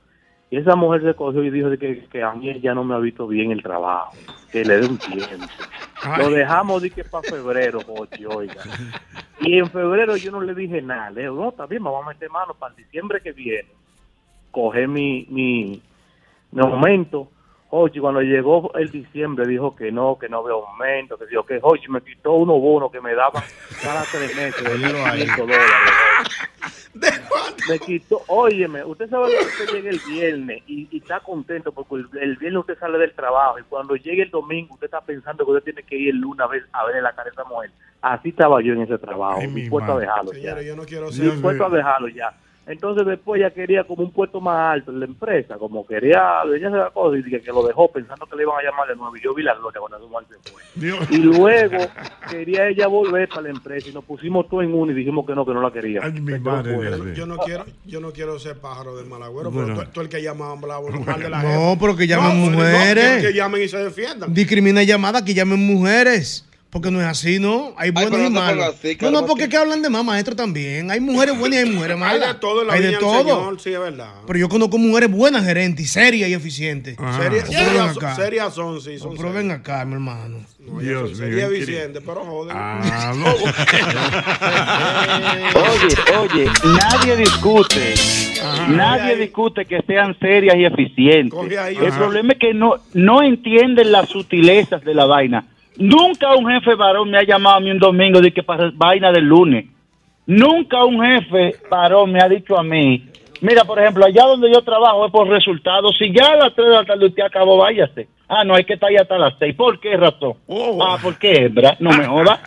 Y 0.50 0.58
esa 0.58 0.76
mujer 0.76 1.02
se 1.04 1.14
cogió 1.14 1.44
y 1.44 1.50
dijo 1.50 1.70
de 1.70 1.78
que, 1.78 2.06
que 2.06 2.24
a 2.24 2.32
mí 2.32 2.60
ya 2.62 2.74
no 2.74 2.84
me 2.84 2.96
ha 2.96 3.00
visto 3.00 3.28
bien 3.28 3.52
el 3.52 3.62
trabajo, 3.62 4.14
que 4.52 4.64
le 4.64 4.78
dé 4.78 4.88
un 4.88 4.98
tiempo. 4.98 5.46
Lo 6.18 6.30
dejamos 6.30 6.82
de 6.82 6.90
que 6.92 7.04
para 7.04 7.30
febrero, 7.30 7.82
Jochi, 7.86 8.26
oiga. 8.26 8.64
Y 9.42 9.58
en 9.58 9.70
febrero 9.70 10.16
yo 10.16 10.32
no 10.32 10.42
le 10.42 10.56
dije 10.56 10.82
nada. 10.82 11.10
Le 11.10 11.24
digo, 11.24 11.36
no, 11.36 11.50
está 11.50 11.66
bien, 11.66 11.84
me 11.84 11.90
vamos 11.90 12.06
a 12.06 12.10
meter 12.10 12.30
mano 12.30 12.54
para 12.54 12.74
el 12.74 12.84
diciembre 12.84 13.22
que 13.22 13.34
viene. 13.34 13.68
Coge 14.52 14.88
mi, 14.88 15.28
mi, 15.30 15.82
mi 16.52 16.62
aumento. 16.62 17.30
Oye, 17.70 18.00
cuando 18.00 18.22
llegó 18.22 18.74
el 18.76 18.90
diciembre 18.90 19.46
dijo 19.46 19.76
que 19.76 19.92
no, 19.92 20.18
que 20.18 20.30
no 20.30 20.38
había 20.40 20.54
aumento, 20.54 21.18
que 21.18 21.26
dijo 21.26 21.46
que 21.46 21.60
oye, 21.62 21.84
me 21.90 22.02
quitó 22.02 22.34
unos 22.34 22.62
bonos 22.62 22.92
que 22.92 23.02
me 23.02 23.14
daban 23.14 23.44
cada 23.84 24.04
tres 24.04 24.34
meses 24.36 24.64
de 24.64 24.70
1.500 24.88 25.38
dólares. 25.38 25.68
Me 27.70 27.80
quitó, 27.80 28.22
óyeme, 28.28 28.84
usted 28.86 29.10
sabe 29.10 29.30
que 29.38 29.46
usted 29.46 29.76
llega 29.76 29.90
el 29.90 30.00
viernes 30.08 30.64
y, 30.68 30.88
y 30.90 30.98
está 30.98 31.20
contento 31.20 31.72
porque 31.74 31.96
el, 31.96 32.10
el 32.22 32.38
viernes 32.38 32.62
usted 32.62 32.80
sale 32.80 32.98
del 32.98 33.14
trabajo 33.14 33.60
y 33.60 33.64
cuando 33.64 33.96
llegue 33.98 34.24
el 34.24 34.32
domingo 34.32 34.76
usted 34.76 34.86
está 34.86 35.02
pensando 35.02 35.46
que 35.46 35.52
usted 35.52 35.64
tiene 35.66 35.84
que 35.84 35.98
ir 35.98 36.10
el 36.10 36.18
lunes 36.22 36.40
a 36.40 36.48
ver, 36.48 36.66
a 36.72 36.86
ver 36.86 37.04
la 37.04 37.12
cara 37.12 37.26
de 37.26 37.32
esa 37.32 37.44
mujer. 37.44 37.70
Así 38.02 38.30
estaba 38.30 38.62
yo 38.62 38.74
en 38.74 38.84
ese 38.84 38.98
trabajo, 38.98 39.42
dispuesto 39.54 39.92
a 39.94 40.00
dejarlo 40.00 40.32
ya. 40.34 40.62
Yo 40.62 40.76
no 40.76 40.84
quiero 40.84 41.12
ser. 41.12 41.26
Dispuesto 41.32 41.66
a 41.66 41.70
dejarlo 41.70 42.08
ya. 42.08 42.34
Entonces 42.68 43.06
después 43.08 43.40
ella 43.40 43.52
quería 43.52 43.86
como 43.86 44.04
un 44.04 44.12
puesto 44.12 44.42
más 44.42 44.74
alto 44.74 44.92
en 44.92 45.00
la 45.00 45.06
empresa, 45.06 45.56
como 45.58 45.88
quería, 45.88 46.42
ella 46.54 46.70
se 46.70 46.76
la 46.76 46.90
cosa 46.90 47.18
y 47.18 47.22
dije 47.24 47.40
que 47.42 47.52
lo 47.52 47.66
dejó 47.66 47.90
pensando 47.90 48.26
que 48.26 48.36
le 48.36 48.44
iban 48.44 48.58
a 48.60 48.64
llamar 48.70 48.90
de 48.90 48.96
nuevo 48.98 49.16
y 49.16 49.22
yo 49.22 49.34
vi 49.34 49.42
la 49.44 49.56
gloria 49.56 49.80
cuando 49.80 50.00
su 50.00 50.10
mujer 50.10 50.28
se 50.44 50.52
fue. 50.52 50.62
Dios. 50.76 51.00
Y 51.10 51.18
luego 51.18 51.78
quería 52.30 52.68
ella 52.68 52.88
volver 52.88 53.30
para 53.30 53.44
la 53.44 53.50
empresa 53.52 53.90
y 53.90 53.94
nos 53.94 54.04
pusimos 54.04 54.50
todo 54.50 54.62
en 54.62 54.74
uno 54.74 54.92
y 54.92 54.96
dijimos 54.96 55.26
que 55.26 55.34
no, 55.34 55.46
que 55.46 55.54
no 55.54 55.62
la 55.62 55.72
quería. 55.72 56.02
Ay, 56.04 56.12
mi 56.20 56.38
madre. 56.40 57.14
Yo 57.16 57.26
no 57.26 57.38
quiero, 57.38 57.64
yo 57.86 58.02
no 58.02 58.12
quiero 58.12 58.38
ser 58.38 58.58
pájaro 58.60 58.98
del 58.98 59.06
malagüero, 59.08 59.50
Bueno. 59.50 59.74
pero 59.74 59.86
tú, 59.86 59.92
tú 59.94 60.02
el 60.02 60.10
que 60.10 60.22
llama 60.22 60.52
hablaba 60.52 60.82
mal 60.90 61.20
de 61.22 61.30
la 61.30 61.42
No, 61.44 61.78
pero 61.80 61.96
que 61.96 62.06
llamen 62.06 62.38
No, 62.42 62.50
no, 62.52 62.58
mujeres. 62.58 63.26
que 63.26 63.34
llamen 63.34 63.62
y 63.64 63.68
se 63.70 63.78
defiendan. 63.78 64.34
Discrimina 64.34 64.84
llamada 64.84 65.24
que 65.24 65.34
llamen 65.34 65.66
mujeres. 65.66 66.44
Porque 66.78 66.92
no 66.92 67.02
es 67.02 67.08
así, 67.08 67.40
¿no? 67.40 67.74
Hay 67.76 67.90
buenas 67.90 68.12
pero 68.12 68.28
y 68.28 68.30
no 68.30 68.40
pongas 68.40 68.76
así, 68.76 68.92
no, 68.92 68.98
claro, 69.00 69.22
no, 69.22 69.26
porque 69.26 69.46
es 69.46 69.50
que 69.50 69.58
hablan 69.58 69.82
de 69.82 69.90
más 69.90 70.06
maestro 70.06 70.36
también. 70.36 70.92
Hay 70.92 71.00
mujeres 71.00 71.36
buenas 71.36 71.58
y 71.58 71.62
hay 71.64 71.70
mujeres 71.72 71.96
Hay 71.96 72.00
malas. 72.00 72.34
de 72.36 72.40
todo 72.40 72.62
en 72.62 72.68
la 72.68 72.74
Hay 72.74 72.82
de 72.84 72.92
todo. 72.98 73.20
Señor, 73.24 73.60
sí, 73.60 73.74
es 73.74 73.80
verdad. 73.80 74.14
Pero 74.28 74.38
yo 74.38 74.48
conozco 74.48 74.78
mujeres 74.78 75.10
buenas, 75.10 75.44
gerentes, 75.44 75.86
y 75.86 75.88
serias 75.88 76.30
y 76.30 76.36
eficientes. 76.36 76.96
Ven 76.96 77.46
serias, 77.48 77.98
acá. 77.98 78.16
serias 78.16 78.54
son, 78.54 78.80
sí, 78.80 79.00
son 79.00 79.18
Pero 79.18 79.34
ven 79.34 79.50
acá, 79.50 79.84
mi 79.86 79.94
hermano. 79.94 80.42
No, 80.60 80.80
Dios 80.80 81.10
mío, 81.10 81.16
Sería. 81.16 81.48
Vicente, 81.48 82.00
pero 82.00 82.24
joder. 82.24 82.56
Ah, 82.56 83.12
Oye, 85.56 85.96
oye, 86.20 86.46
nadie 86.64 87.16
discute, 87.16 87.94
nadie 88.70 89.16
discute 89.16 89.66
que 89.66 89.82
sean 89.82 90.16
serias 90.20 90.56
y 90.58 90.66
eficientes. 90.66 91.58
Ahí, 91.58 91.76
El 91.76 91.88
ajá. 91.88 91.98
problema 91.98 92.34
es 92.34 92.40
que 92.40 92.54
no, 92.54 92.76
no 92.94 93.24
entienden 93.24 93.92
las 93.92 94.10
sutilezas 94.10 94.84
de 94.84 94.94
la 94.94 95.06
vaina. 95.06 95.46
Nunca 95.78 96.34
un 96.36 96.48
jefe 96.52 96.76
varón 96.76 97.10
me 97.12 97.18
ha 97.20 97.24
llamado 97.24 97.58
a 97.58 97.60
mí 97.60 97.70
un 97.72 97.80
domingo 97.80 98.20
de 98.22 98.34
que 98.34 98.44
para 98.44 98.72
vaina 98.74 99.12
del 99.12 99.26
lunes. 99.26 99.66
Nunca 100.26 100.84
un 100.84 101.02
jefe 101.06 101.56
varón 101.70 102.12
me 102.12 102.20
ha 102.22 102.28
dicho 102.28 102.58
a 102.58 102.64
mí, 102.64 103.06
mira, 103.42 103.64
por 103.64 103.80
ejemplo, 103.80 104.06
allá 104.06 104.24
donde 104.26 104.52
yo 104.52 104.62
trabajo 104.62 105.06
es 105.06 105.12
por 105.12 105.28
resultados. 105.30 105.96
Si 105.98 106.12
ya 106.12 106.34
a 106.34 106.36
las 106.38 106.56
3 106.56 106.68
de 106.68 106.74
la 106.74 106.84
tarde 106.86 107.06
usted 107.06 107.24
acabó, 107.24 107.58
váyase. 107.58 108.08
Ah, 108.28 108.44
no, 108.44 108.56
hay 108.56 108.66
que 108.66 108.74
estar 108.74 108.90
ahí 108.90 108.98
hasta 108.98 109.18
las 109.18 109.36
6. 109.40 109.56
¿Por 109.56 109.80
qué 109.80 109.96
razón? 109.96 110.34
Oh. 110.48 110.84
Ah, 110.84 110.98
¿por 111.02 111.18
qué 111.18 111.46
hembra? 111.46 111.78
No 111.80 111.92
me 111.92 112.06
joda. 112.06 112.42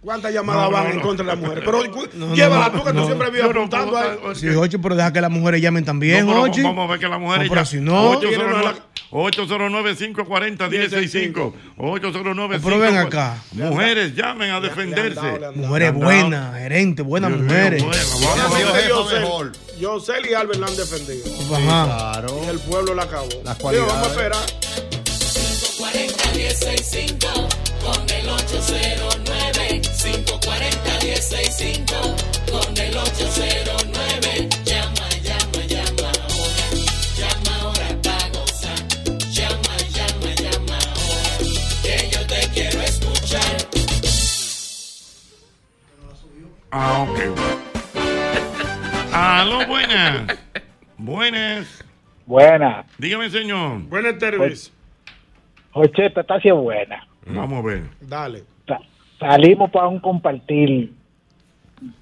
¿Cuántas 0.00 0.32
llamadas 0.32 0.66
No, 0.66 0.70
van 0.70 0.84
no. 0.84 0.90
en 0.94 1.00
contra 1.00 1.24
de 1.26 1.30
la 1.32 1.36
mujer? 1.36 1.62
Pero 1.64 1.80
No, 2.14 2.34
llévala 2.34 2.68
no, 2.68 2.78
tú 2.78 2.84
que 2.84 2.92
no. 2.92 3.00
tú 3.00 3.06
siempre 3.06 3.30
vives 3.30 3.44
apuntando 3.50 4.34
Sí, 4.36 4.48
Ochi, 4.50 4.78
pero 4.78 4.94
deja 4.94 5.12
que 5.12 5.20
las 5.20 5.30
mujeres 5.30 5.60
llamen 5.60 5.84
también, 5.84 6.24
No, 6.24 6.32
pero 6.32 6.42
Ochi. 6.44 6.62
Vamos 6.62 6.88
a 6.88 6.92
ver 6.92 7.00
que 7.00 7.08
las 7.08 7.18
mujeres 7.20 7.48
No, 7.48 7.48
pero 7.50 7.60
ya- 7.62 7.66
si 7.66 7.80
no- 7.80 8.10
809 8.10 8.80
809-540-165. 9.10 11.52
809 11.78 12.60
Pero 12.62 12.78
ven 12.78 12.96
acá. 12.96 13.36
Mujeres, 13.52 14.14
llamen 14.14 14.50
a 14.50 14.60
defenderse. 14.60 15.20
Mujeres 15.54 15.94
buenas, 15.94 16.54
gerentes, 16.56 17.04
buenas 17.06 17.30
Dios 17.30 17.42
mujeres. 17.42 17.82
bueno, 17.84 18.02
Yo 18.02 18.08
vamos 18.28 18.54
a 18.54 18.58
sé 18.58 18.64
ver. 18.72 18.82
que 18.82 18.88
Yosel- 19.80 20.30
y 20.30 20.34
Albert 20.34 20.60
la 20.60 20.66
han 20.66 20.76
defendido. 20.76 21.24
Ajá. 21.54 22.22
Y 22.44 22.48
el 22.48 22.58
pueblo 22.60 22.94
la 22.94 23.04
acabó. 23.04 23.28
Las 23.44 23.56
Digo, 23.58 23.86
vamos 23.86 24.08
a 24.08 24.14
cualidades. 24.14 24.16
esperar. 24.16 24.42
540-1065 25.78 27.48
con 27.84 28.10
el 28.10 28.28
809 28.28 29.82
540-1065 29.82 32.14
con 32.50 32.76
el 32.76 32.96
809 32.96 33.77
Ah, 46.70 47.06
ok. 47.08 47.18
Aló, 49.12 49.66
buenas. 49.66 50.38
Buenas. 50.98 51.84
Buena. 52.26 52.84
Dígame, 52.98 53.30
señor. 53.30 53.80
Buenas 53.88 54.18
tardes. 54.18 54.72
Jocheta, 55.72 56.20
está 56.20 56.34
así 56.34 56.50
buena. 56.50 57.06
Vamos 57.26 57.64
a 57.64 57.66
ver. 57.66 57.82
Dale. 58.00 58.42
Sa- 58.66 58.80
salimos 59.18 59.70
para 59.70 59.88
un 59.88 60.00
compartir 60.00 60.92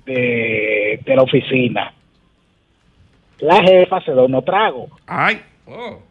de, 0.04 1.00
de 1.04 1.16
la 1.16 1.22
oficina. 1.22 1.92
La 3.38 3.62
jefa 3.62 4.00
se 4.00 4.12
da 4.12 4.22
unos 4.22 4.44
tragos. 4.44 4.90
Ay. 5.06 5.40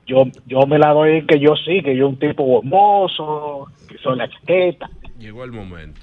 Yo, 0.06 0.26
yo 0.46 0.66
me 0.68 0.78
la 0.78 0.90
doy 0.92 1.26
que 1.26 1.40
yo 1.40 1.56
sí, 1.56 1.82
que 1.82 1.96
yo 1.96 2.10
un 2.10 2.20
tipo 2.20 2.60
hermoso, 2.60 3.68
que 3.88 3.98
soy 4.00 4.18
la 4.18 4.30
chaqueta. 4.30 4.90
Llegó 5.18 5.44
el 5.46 5.52
momento. 5.54 6.02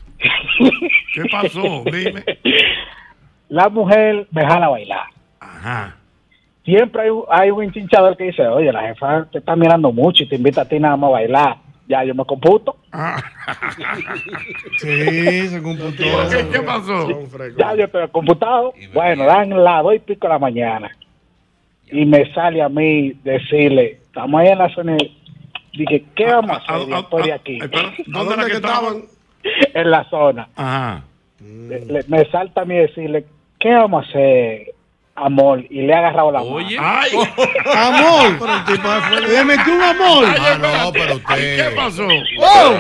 ¿Qué 1.15 1.23
pasó? 1.31 1.83
Dime. 1.85 2.25
La 3.49 3.69
mujer 3.69 4.27
me 4.31 4.45
jala 4.47 4.67
a 4.67 4.71
bailar. 4.71 5.07
Ajá. 5.41 5.97
Siempre 6.65 7.03
hay, 7.03 7.11
un- 7.11 7.25
hay 7.29 7.51
un 7.51 7.65
enchinchador 7.65 8.17
que 8.17 8.25
dice, 8.25 8.47
oye, 8.47 8.73
la 8.73 8.83
jefa 8.83 9.27
te 9.31 9.39
está 9.39 9.57
mirando 9.57 9.93
mucho 9.93 10.23
y 10.23 10.29
te 10.29 10.37
invita 10.37 10.63
a 10.63 10.69
ti 10.69 10.79
nada 10.79 10.97
más 10.97 11.09
a 11.09 11.13
bailar. 11.13 11.57
Ya 11.89 12.05
yo 12.05 12.15
me 12.15 12.25
computo. 12.25 12.77
Sí, 14.79 15.49
se 15.49 15.63
computó. 15.63 16.05
¿Qué, 16.31 16.49
qué 16.53 16.61
pasó? 16.61 17.09
Ya 17.59 17.75
yo 17.75 17.85
estoy 17.85 18.09
computado. 18.09 18.73
Bueno, 18.95 19.25
dan 19.25 19.51
las 19.63 19.83
dos 19.83 19.95
y 19.97 19.99
pico 19.99 20.27
de 20.27 20.33
la 20.33 20.39
mañana. 20.39 20.91
Y 21.91 22.07
me 22.07 22.33
sale 22.33 22.63
a 22.63 22.69
mí 22.69 23.13
decirle, 23.23 23.99
estamos 24.07 24.41
ahí 24.41 24.49
en 24.49 24.59
la 24.59 24.69
zona. 24.75 24.97
Dije, 25.73 26.05
¿qué 26.15 26.27
vamos 26.27 26.51
a 26.53 26.57
hacer? 26.75 26.89
Yo 26.89 26.99
estoy 26.99 27.31
aquí. 27.31 27.59
¿Dónde 28.07 28.35
era 28.35 28.47
que 28.47 28.53
estaban? 28.53 29.03
En 29.75 29.91
la 29.91 30.05
zona. 30.11 30.49
Ajá. 30.57 31.03
Le- 31.41 31.85
le- 31.87 32.05
me 32.09 32.25
salta 32.31 32.63
a 32.63 32.65
mí 32.65 32.77
decirle, 32.77 33.25
¿qué 33.59 33.71
vamos 33.75 34.05
a 34.05 34.09
hacer, 34.09 34.73
amor? 35.17 35.65
Y 35.71 35.83
le 35.83 35.93
he 35.93 35.97
agarrado 35.97 36.31
la 36.31 36.41
mano. 36.41 36.59
¡Ay! 36.81 37.11
Amor. 37.75 38.49
Le 39.29 39.45
metió 39.45 39.75
un 39.75 39.83
amor. 39.83 40.25
Ah, 40.27 40.59
no, 40.85 40.93
pero 40.93 41.15
usted. 41.17 41.57
¿Qué 41.71 41.77
pasó? 41.77 42.07
¡Oh! 42.39 42.75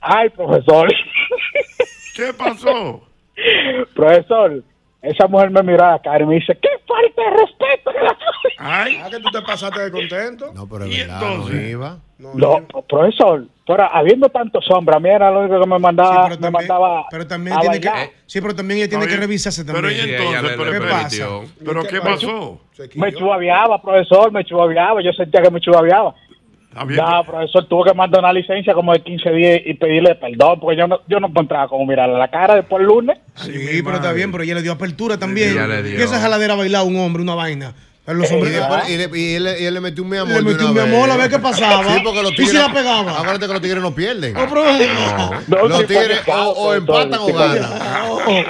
Ay, 0.00 0.28
profesor. 0.30 0.88
¿Qué 2.14 2.32
pasó? 2.34 3.02
profesor, 3.94 4.62
esa 5.02 5.26
mujer 5.28 5.50
me 5.50 5.62
miró 5.62 5.84
a 5.84 5.92
la 5.92 6.02
cara 6.02 6.22
y 6.22 6.26
me 6.26 6.34
dice, 6.36 6.56
¿qué 6.60 6.68
falta 6.86 7.22
de 7.22 7.30
respeto? 7.44 7.90
Ay. 8.58 9.00
Ah, 9.02 9.08
que 9.10 9.20
tú 9.20 9.30
te 9.30 9.42
pasaste 9.42 9.80
de 9.80 9.90
contento. 9.92 10.52
No, 10.54 10.68
pero 10.68 10.84
es 10.84 10.94
¿Y 10.94 10.98
verdad, 11.00 11.20
no 11.20 11.32
entonces? 11.32 11.70
iba. 11.70 11.98
No, 12.18 12.66
profesor, 12.88 13.44
pero 13.64 13.84
habiendo 13.94 14.28
tantos 14.28 14.68
hombres, 14.72 14.96
a 14.96 14.98
mí 15.00 15.08
era 15.08 15.30
lo 15.30 15.40
único 15.40 15.60
que 15.60 15.66
me 15.68 15.78
mandaba, 15.78 16.24
pero 16.24 16.28
me 16.30 16.36
también- 16.40 16.52
mandaba 16.52 17.06
Pero 17.10 17.26
también 17.28 17.56
a 17.56 17.60
tiene 17.60 17.80
que. 17.80 17.88
bailar. 17.88 18.08
Sí, 18.26 18.40
pero 18.40 18.56
también 18.56 18.80
ella 18.80 18.88
tiene 18.88 19.06
que 19.06 19.16
revisarse 19.16 19.64
Pero 19.64 19.78
también. 19.82 20.08
¿y 20.08 20.10
entonces? 20.14 20.40
¿Pero 20.56 20.64
¿Qué 20.64 20.78
qué 20.78 20.80
pasa? 20.80 21.26
¿Pero 21.64 21.82
qué 21.84 22.00
pasó? 22.00 22.60
Me 22.96 23.12
chubaviaba, 23.12 23.80
profesor, 23.80 24.32
me 24.32 24.44
chubaviaba, 24.44 25.00
yo 25.00 25.12
sentía 25.12 25.42
que 25.42 25.50
me 25.50 25.60
chubaviaba. 25.60 26.12
No, 26.86 27.24
profesor, 27.24 27.66
tuvo 27.66 27.84
que 27.84 27.94
mandar 27.94 28.20
una 28.20 28.32
licencia 28.32 28.74
como 28.74 28.92
de 28.92 29.00
15 29.02 29.30
días 29.30 29.60
y 29.64 29.74
pedirle 29.74 30.14
perdón, 30.14 30.60
porque 30.60 30.76
yo 30.78 30.86
no, 30.86 31.00
yo 31.08 31.20
no 31.20 31.28
encontraba 31.28 31.68
cómo 31.68 31.86
mirarle 31.86 32.18
la 32.18 32.28
cara 32.28 32.54
después 32.56 32.80
el 32.80 32.86
lunes. 32.86 33.18
Sí, 33.36 33.82
pero 33.84 33.96
está 33.96 34.12
bien, 34.12 34.30
pero 34.32 34.44
ella 34.44 34.54
le 34.56 34.62
dio 34.62 34.72
apertura 34.72 35.18
también. 35.18 35.50
ella 35.52 35.66
le 35.66 35.82
dio. 35.82 35.98
Y 35.98 36.02
esa 36.02 36.20
jaladera 36.20 36.54
bailado 36.54 36.84
un 36.86 36.96
hombre, 36.98 37.22
una 37.22 37.34
vaina. 37.34 37.72
Pero 38.04 38.20
los 38.20 38.30
Y, 38.30 38.34
hombres 38.36 38.54
después- 38.54 38.88
y 38.88 38.96
le, 38.96 39.04
y 39.18 39.34
él, 39.34 39.48
y 39.60 39.64
él 39.66 39.74
le 39.74 39.80
metió 39.82 40.02
un 40.02 40.08
mi 40.08 40.16
amor. 40.16 40.32
Le 40.36 40.40
metió 40.40 40.66
un 40.68 40.72
mi 40.72 40.80
vez. 40.80 40.88
amor 40.94 41.10
a 41.10 41.16
ver 41.18 41.28
qué 41.28 41.38
pasaba. 41.40 41.84
Sí, 41.94 42.00
porque 42.02 42.22
los 42.22 42.32
Y 42.32 42.36
tigres. 42.36 42.52
si 42.52 42.56
la 42.56 42.72
pegaba. 42.72 43.12
Acuérdate 43.18 43.46
que 43.46 43.52
los 43.52 43.60
tigres 43.60 43.82
no 43.82 43.94
pierden. 43.94 44.32
Pero- 44.32 44.64
No, 44.64 45.30
No, 45.58 45.68
los 45.68 45.86
tigres 45.86 46.20
o, 46.26 46.32
o 46.32 46.74
empatan 46.74 47.20
o 47.20 47.26
ganan. 47.34 47.70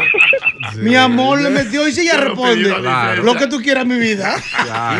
Mi 0.76 0.94
amor 0.96 1.40
le 1.40 1.50
metió 1.50 1.86
y 1.88 1.92
si 1.92 2.02
ella 2.02 2.18
responde 2.20 2.74
lo 3.22 3.34
que 3.34 3.46
tú 3.46 3.60
quieras, 3.60 3.86
mi 3.86 3.98
vida. 3.98 4.36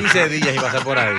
15 0.00 0.28
días 0.28 0.54
iba 0.54 0.68
a 0.68 0.72
ser 0.72 0.82
por 0.82 0.98
ahí. 0.98 1.14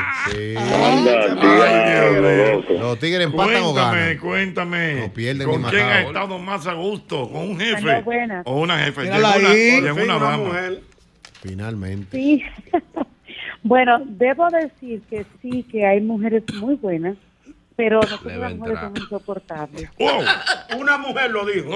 Los 2.80 3.00
tigres 3.00 3.26
empatan 3.28 3.64
o 3.64 3.72
Cuéntame, 3.74 4.00
ganan. 4.02 4.18
cuéntame. 4.18 4.94
No 5.08 5.14
pierden 5.14 5.48
¿Con 5.50 5.62
ni 5.62 5.70
quién 5.70 5.86
matado. 5.86 6.08
estado 6.08 6.40
más 6.40 6.68
a 6.68 6.74
gusto? 6.74 7.30
¿Con 7.30 7.50
un 7.52 7.60
jefe? 7.60 8.02
buenas. 8.02 8.44
¿O 8.46 8.60
una 8.62 8.80
jefa? 8.80 9.02
Mírala 9.02 9.38
Llegó 9.38 9.48
una, 9.48 9.54
llegó 9.94 10.04
una 10.04 10.18
una 10.18 10.38
mujer. 10.38 10.82
Finalmente. 11.42 12.18
Sí. 12.18 12.44
bueno, 13.64 14.02
debo 14.06 14.48
decir 14.50 15.02
que 15.10 15.26
sí, 15.42 15.64
que 15.72 15.86
hay 15.86 16.02
mujeres 16.02 16.44
muy 16.60 16.76
buenas, 16.76 17.16
pero 17.80 18.02
nosotros 18.02 18.34
las 18.36 18.56
mujeres 18.58 18.80
somos 18.82 19.00
insoportables. 19.00 19.90
Una 20.78 20.98
mujer 20.98 21.32
lo 21.32 21.46
dijo. 21.46 21.70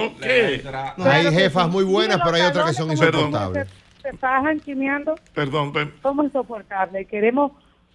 Hay 1.02 1.32
jefas 1.32 1.66
muy 1.70 1.82
buenas, 1.84 2.20
pero 2.22 2.36
hay 2.36 2.42
otras 2.42 2.66
que 2.66 2.72
son 2.74 2.90
insoportables. 2.90 3.68
Se 4.02 4.12
fajan 4.18 4.60
chimeando, 4.60 5.14
Perdón, 5.32 5.72
pe- 5.72 5.88
somos 6.02 6.26
insoportables. 6.26 7.08
Queremos, 7.08 7.52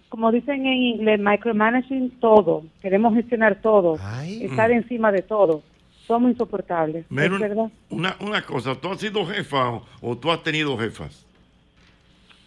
como 0.08 0.32
dicen 0.32 0.66
en 0.66 0.72
inglés, 0.72 1.20
micromanaging 1.20 2.10
todo. 2.18 2.64
Queremos 2.82 3.14
gestionar 3.14 3.60
todo, 3.62 3.96
estar 4.28 4.72
encima 4.72 5.12
de 5.12 5.22
todo. 5.22 5.62
Somos 6.08 6.32
insoportables. 6.32 7.06
Mira, 7.10 7.26
¿Es 7.26 7.30
un- 7.32 7.38
verdad? 7.38 7.70
una, 7.90 8.16
una 8.18 8.42
cosa, 8.42 8.74
¿tú 8.74 8.90
has 8.90 8.98
sido 8.98 9.24
jefa 9.24 9.68
o, 9.70 9.86
o 10.00 10.18
tú 10.18 10.32
has 10.32 10.42
tenido 10.42 10.76
jefas? 10.76 11.24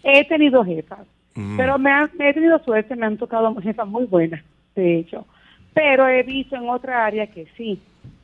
He 0.04 0.26
tenido 0.28 0.66
jefas, 0.66 1.00
Mm. 1.36 1.56
pero 1.58 1.80
me, 1.80 1.90
han, 1.90 2.12
me 2.20 2.30
he 2.30 2.34
tenido 2.34 2.60
suerte, 2.64 2.96
me 2.96 3.06
han 3.08 3.18
tocado 3.18 3.56
jefas 3.56 3.88
muy 3.88 4.04
buenas, 4.06 4.44
de 4.76 5.00
hecho. 5.00 5.26
Pero 5.74 6.08
he 6.08 6.24
visto 6.24 6.56
en 6.56 6.70
otra 6.70 7.06
área 7.06 7.28
que 7.28 7.48
sí, 7.58 7.82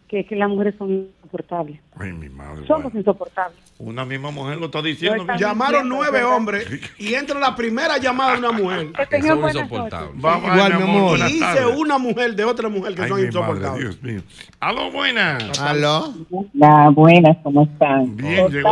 que, 0.08 0.26
que 0.26 0.36
las 0.36 0.50
mujeres 0.50 0.76
son 0.78 0.92
insoportables. 0.92 1.80
Ay, 1.98 2.14
mi 2.14 2.30
madre. 2.30 2.66
Somos 2.66 2.94
insoportables. 2.96 3.58
Una 3.78 4.04
misma 4.04 4.32
mujer 4.32 4.58
lo 4.58 4.66
está 4.66 4.82
diciendo. 4.82 5.26
Llamaron 5.38 5.84
diciendo, 5.84 5.96
nueve 5.96 6.20
¿verdad? 6.20 6.36
hombres 6.36 6.68
y 6.98 7.14
entra 7.14 7.40
la 7.40 7.56
primera 7.56 7.98
llamada 7.98 8.34
de 8.34 8.40
una 8.40 8.52
mujer. 8.52 8.92
tengan 9.10 9.40
Son 9.40 9.50
insoportables. 9.50 10.22
Vamos, 10.22 10.54
Igual, 10.54 10.76
mi 10.76 10.84
amor, 10.84 11.10
buenas 11.10 11.30
Dice 11.32 11.66
una 11.78 11.98
mujer 11.98 12.36
de 12.36 12.44
otra 12.46 12.70
mujer 12.70 12.96
que 12.96 13.04
Ay, 13.04 13.10
son 13.10 13.18
mi 13.18 13.28
madre, 13.28 13.38
insoportables. 13.40 14.02
Dios 14.02 14.04
mío. 14.04 14.22
Aló, 14.60 14.92
buenas. 14.92 15.60
Aló. 15.60 16.14
Hola, 16.32 16.90
buenas, 16.90 17.38
¿cómo 17.44 17.64
están? 17.64 18.18
Bien, 18.18 18.50
llegó 18.50 18.72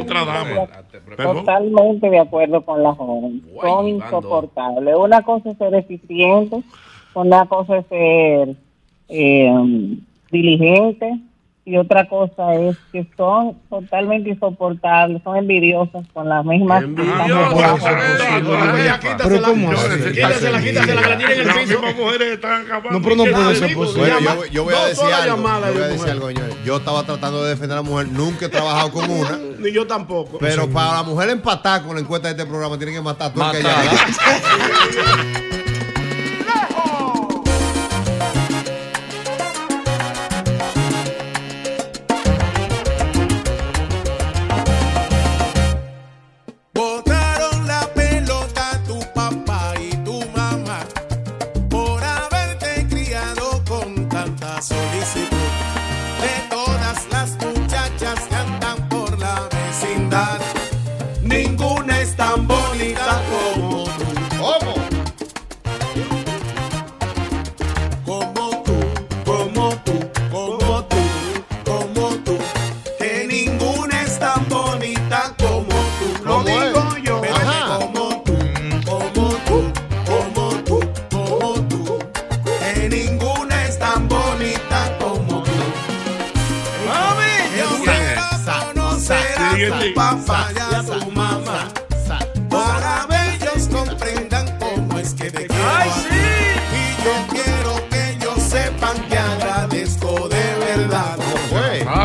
otra, 0.00 0.24
dama. 0.24 0.66
Totalmente 1.16 2.10
de 2.10 2.18
acuerdo 2.18 2.64
con 2.64 2.82
la 2.82 2.92
joven. 2.94 3.42
Son 3.60 3.86
insoportables. 3.86 4.94
Una 4.96 5.22
cosa 5.22 5.50
es 5.50 5.58
ser 5.58 5.74
eficiente, 5.74 6.62
una 7.20 7.46
cosa 7.46 7.78
es 7.78 7.86
ser 7.86 8.56
eh, 9.08 9.98
diligente 10.30 11.18
y 11.68 11.76
otra 11.76 12.08
cosa 12.08 12.54
es 12.54 12.78
que 12.90 13.06
son 13.14 13.54
totalmente 13.68 14.30
insoportables, 14.30 15.22
son 15.22 15.36
envidiosas 15.36 16.06
con 16.14 16.26
las 16.26 16.42
mismas 16.42 16.82
Pero 16.96 17.50
¿cómo 19.42 19.70
así? 19.70 20.12
Quítasela, 20.12 20.62
quítasela, 20.62 21.02
que 21.02 21.08
la 21.08 21.18
tienen 21.18 21.34
en 21.34 21.40
el 21.40 21.46
Las 21.46 21.58
piso. 21.58 21.74
mismas 21.74 21.94
mujeres 21.96 22.32
están 22.32 22.62
acabando. 22.62 22.92
No, 22.92 23.02
pero 23.02 23.16
no 23.16 23.24
puede 23.24 23.54
ser 23.56 23.74
posible. 23.74 24.12
Yo, 24.50 24.64
voy 24.64 24.74
a 24.74 24.86
decir 24.86 25.12
algo. 25.12 25.36
Yo 25.36 25.42
voy 25.42 25.50
a 25.62 25.70
de 25.70 25.88
decir 25.88 26.08
algo, 26.08 26.28
señores. 26.28 26.56
Yo 26.64 26.78
estaba 26.78 27.02
tratando 27.02 27.44
de 27.44 27.50
defender 27.50 27.76
a 27.76 27.82
la 27.82 27.88
mujer. 27.88 28.08
Nunca 28.08 28.46
he 28.46 28.48
trabajado 28.48 28.90
con 28.90 29.10
una. 29.10 29.38
Ni 29.58 29.70
yo 29.70 29.86
tampoco. 29.86 30.38
Pero 30.38 30.70
para 30.70 30.94
la 30.94 31.02
mujer 31.02 31.28
empatar 31.28 31.82
con 31.82 31.96
la 31.96 32.00
encuesta 32.00 32.28
de 32.28 32.32
este 32.32 32.46
programa, 32.46 32.78
tiene 32.78 32.94
que 32.94 33.02
matar 33.02 33.30
a 33.30 33.34
todo 33.34 33.52
el 33.52 33.62
que 33.62 33.62
a 89.38 89.50
tu 89.50 89.56
sigue. 89.56 89.92
papá 89.94 90.48
y 90.54 90.58
a 90.74 90.82
tu 90.82 91.10
mamá. 91.12 91.68
Para 92.50 93.06
que 93.08 93.34
ellos 93.36 93.68
comprendan 93.68 94.58
cómo 94.58 94.98
es 94.98 95.14
que 95.14 95.30
te 95.30 95.46
quiero. 95.46 95.64
Y 96.72 97.04
yo 97.04 97.14
quiero 97.30 97.88
que 97.90 98.10
ellos 98.12 98.42
sepan 98.42 98.96
que 99.08 99.18
agradezco 99.18 100.28
de 100.28 100.54
verdad 100.66 101.16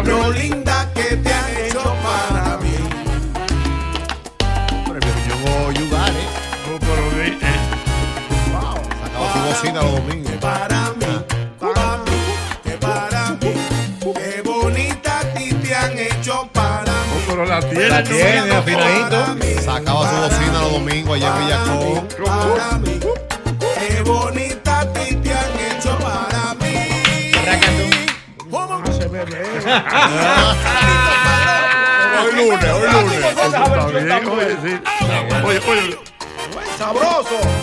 lo 0.06 0.32
linda 0.32 0.90
que 0.94 1.16
te 1.18 1.34
han 1.34 1.58
hecho 1.58 1.84
para 2.04 2.58
mí. 2.58 2.76
Yo 5.28 5.36
voy 5.44 5.66
a 5.66 5.70
ayudar, 5.70 6.10
¿eh? 6.10 6.28
No, 6.70 6.80
pero 6.80 7.04
di- 7.24 7.38
eh, 7.42 7.60
Sacaba 9.02 9.34
su 9.34 9.40
bocina 9.40 9.82
los 9.82 9.92
domingos. 9.96 10.32
Para 10.42 10.68
mí, 10.70 10.82
para 10.82 10.93
pero 17.44 17.60
la 17.60 17.62
tiene. 17.70 17.90
La 17.90 18.04
tiene, 18.04 18.56
afinadito. 18.56 19.62
Sacaba 19.62 20.10
su 20.10 20.16
bocina 20.16 20.62
los 20.62 20.72
domingos 20.72 21.16
allá 21.16 21.28
en 21.28 21.40
Villacón. 21.46 22.08
Para 22.26 22.78
mí, 22.80 23.00
qué 23.80 24.02
bonita 24.02 24.80
a 24.80 24.94
ti 24.94 25.16
te 25.16 25.34
han 25.34 25.60
hecho 25.60 25.98
para 26.00 26.54
mí. 26.56 27.32
¿Cómo? 28.50 28.84
Hoy 32.24 32.32
lunes, 32.32 32.64
hoy 32.64 32.88
lunes. 32.92 33.24
Está 33.26 33.90
bien, 33.90 34.28
oye, 34.30 34.58
sí. 34.64 34.74
Oye, 35.44 35.60
oye. 35.68 36.00
Sabroso. 36.78 37.63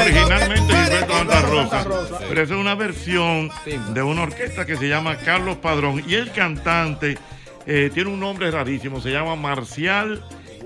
Originalmente 0.00 0.74
Gilberto 0.74 1.12
Santa 1.12 1.42
Rosa, 1.42 1.84
pero 2.28 2.42
esa 2.42 2.54
es 2.54 2.60
una 2.60 2.74
versión 2.74 3.50
de 3.92 4.02
una 4.02 4.22
orquesta 4.22 4.64
que 4.64 4.76
se 4.76 4.88
llama 4.88 5.16
Carlos 5.18 5.56
Padrón. 5.56 6.02
Y 6.06 6.14
el 6.14 6.30
cantante 6.32 7.18
eh, 7.66 7.90
tiene 7.92 8.10
un 8.10 8.20
nombre 8.20 8.50
rarísimo, 8.50 9.00
se 9.00 9.10
llama 9.10 9.36
Marcial 9.36 10.22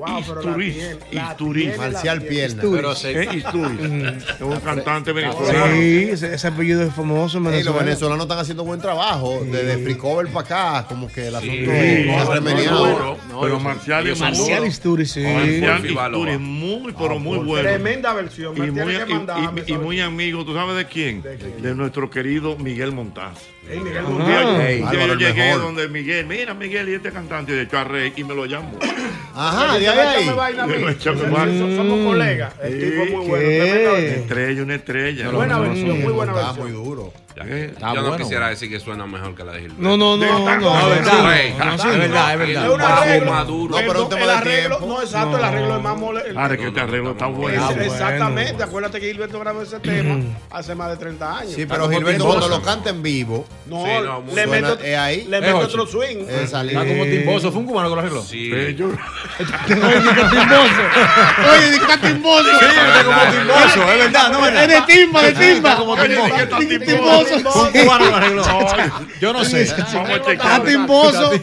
Wow, 0.07 0.21
pero 0.27 0.35
la 0.43 0.51
Isturiz. 0.51 0.75
tiene, 0.75 0.97
la 1.13 1.31
Isturiz. 1.31 1.63
tiene, 1.63 1.77
la 1.79 1.91
Marcial. 1.93 2.23
Pierna. 2.23 2.63
Pero 2.63 2.95
sí. 2.97 3.09
Eh. 3.09 3.29
Es 4.33 4.41
un 4.41 4.61
cantante 4.61 5.13
venezolano. 5.13 5.67
Sí, 5.75 6.09
ese, 6.11 6.35
ese 6.35 6.49
apellido 6.49 6.83
es 6.83 6.93
famoso 6.93 7.39
en 7.39 7.47
Ey, 7.47 7.51
los 7.51 7.55
Venezuela. 7.59 7.85
venezolanos 7.85 8.25
están 8.25 8.39
haciendo 8.39 8.65
buen 8.65 8.81
trabajo. 8.81 9.41
Desde 9.45 9.79
Free 9.79 9.95
Cover 9.97 10.27
para 10.29 10.45
acá, 10.81 10.89
como 10.89 11.07
que 11.07 11.29
el 11.29 11.35
asunto 11.37 11.55
Sí, 11.55 11.63
es 11.71 12.07
no, 12.71 13.41
Pero 13.41 13.61
Marcial 13.61 14.07
es 14.09 14.19
Marcial 14.21 14.61
muy- 14.61 14.69
Isturiz, 14.69 15.13
sí. 15.13 15.23
Marcial 15.23 15.87
Isturiz, 15.87 16.39
muy, 16.41 16.93
pero 16.93 17.19
muy 17.19 17.39
bueno. 17.39 17.69
Tremenda 17.69 18.13
versión. 18.13 18.57
Muy, 18.57 18.69
y 19.67 19.73
muy 19.75 20.01
amigo, 20.01 20.45
¿tú 20.45 20.55
sabes 20.55 20.77
de 20.77 20.87
quién? 20.87 21.23
De, 21.23 21.75
nuestro 21.75 22.11
querido 22.11 22.57
Miguel 22.57 22.93
Montaz. 22.93 23.39
Miguel 23.69 24.05
Un 24.05 24.13
Montaz. 24.19 24.27
día, 24.29 24.47
un 24.49 24.61
Ey, 24.61 24.77
día 24.79 24.89
Álvaro, 24.91 25.07
yo 25.15 25.29
llegué 25.29 25.43
mejor. 25.45 25.63
donde 25.63 25.89
Miguel, 25.89 26.27
mira 26.27 26.53
Miguel 26.55 26.89
y 26.89 26.95
este 26.95 27.11
cantante, 27.13 27.53
y 27.53 27.55
de 27.57 27.63
hecho 27.63 27.79
a 27.79 27.85
Rey, 27.85 28.13
y 28.17 28.25
me 28.25 28.35
lo 28.35 28.45
llamo. 28.45 28.73
Ajá, 29.35 29.79
de 29.79 29.85
Échame 29.87 30.33
vaina 30.35 30.65
a 30.65 30.67
mí. 30.67 30.75
Échame 30.91 31.23
vaina. 31.23 31.59
So- 31.59 31.77
Somos 31.77 32.07
colegas. 32.07 32.53
El 32.63 32.81
tipo 32.81 33.03
es 33.03 33.11
muy 33.11 33.27
bueno. 33.27 33.93
versión. 33.93 33.97
estrella, 34.23 34.63
una 34.63 34.75
estrella. 34.75 35.31
Buena 35.31 35.59
versión, 35.59 36.01
muy 36.03 36.13
buena 36.13 36.33
Está 36.33 36.45
versión. 36.47 36.73
muy 36.73 36.85
duro. 36.85 37.13
Yo 37.35 38.03
no 38.03 38.17
quisiera 38.17 38.49
decir 38.49 38.69
que 38.71 38.79
suena 38.81 39.07
mejor 39.07 39.35
que 39.35 39.45
la 39.45 39.53
de 39.53 39.61
Gilberto. 39.61 39.83
No, 39.83 39.97
no, 39.97 40.17
no, 40.17 40.27
no, 40.27 40.39
no, 40.39 40.57
No, 40.61 40.81
no, 40.81 40.89
verdad. 40.89 41.37
es 41.37 41.59
verdad, 41.99 42.33
es 42.33 42.39
verdad. 42.39 43.17
Es 43.17 43.25
maduro. 43.25 43.75
No, 43.77 43.87
pero 43.87 44.03
un 44.05 44.09
tema 44.09 44.21
de 44.21 44.25
el 44.25 44.31
arreglo. 44.31 44.81
No, 44.81 45.01
exacto, 45.03 45.39
el 45.39 45.45
arreglo 45.45 45.77
es 45.77 45.83
más 45.83 45.97
mole. 45.97 46.23
Ah, 46.37 46.49
que 46.49 46.67
este 46.69 46.81
arreglo 46.81 47.13
está 47.13 47.27
bueno. 47.27 47.71
Es- 47.71 47.77
Exactamente, 47.93 48.63
acuérdate 48.63 49.01
que 49.01 49.07
Gilberto 49.13 49.39
grabó 49.41 49.63
ese 49.63 49.79
tema 49.81 50.17
hace 50.51 50.75
más 50.75 50.91
de 50.91 50.97
30 50.97 51.39
años. 51.39 51.53
Sí, 51.55 51.67
pero 51.67 51.89
Gilberto 51.89 52.25
cuando 52.27 52.49
lo 52.49 52.63
canta 52.63 52.91
en 52.91 53.03
vivo. 53.03 53.47
No, 53.67 53.85
le 54.35 54.47
meto, 54.47 54.79
Es 54.81 54.97
ahí. 54.99 55.25
le 55.27 55.39
Es 55.39 55.43
meto 55.43 55.59
otro 55.59 55.87
swing. 55.87 56.27
Es. 56.29 56.53
Está 56.53 56.85
como 56.87 57.05
timboso. 57.05 57.51
Fue 57.53 57.61
un 57.61 57.67
cubano 57.67 57.89
que 57.89 57.95
lo 57.95 58.01
arregló. 58.01 58.23
Sí. 58.23 58.53
Oye, 58.53 58.75
que 61.71 61.77
está 61.77 61.99
timboso. 62.01 62.45
Sí, 62.59 62.65
está 62.67 63.05
como 63.05 63.21
timboso, 63.31 63.93
es 63.93 63.99
verdad, 63.99 64.31
no 64.33 64.47
Es 64.47 64.69
de 64.69 64.83
timba, 64.87 65.23
de 65.23 65.33
timba. 65.33 65.77
Como 65.77 65.97
timboso. 65.97 67.22
Timboso. 67.25 67.63
Un 67.63 67.73
cubano 67.73 68.05
lo 68.07 68.17
arregló. 68.17 68.45
Yo 69.21 69.33
no 69.33 69.45
sé. 69.45 69.75
Vamos 69.95 70.11
a 70.11 70.23
checar. 70.23 70.65
Timboso. 70.65 71.31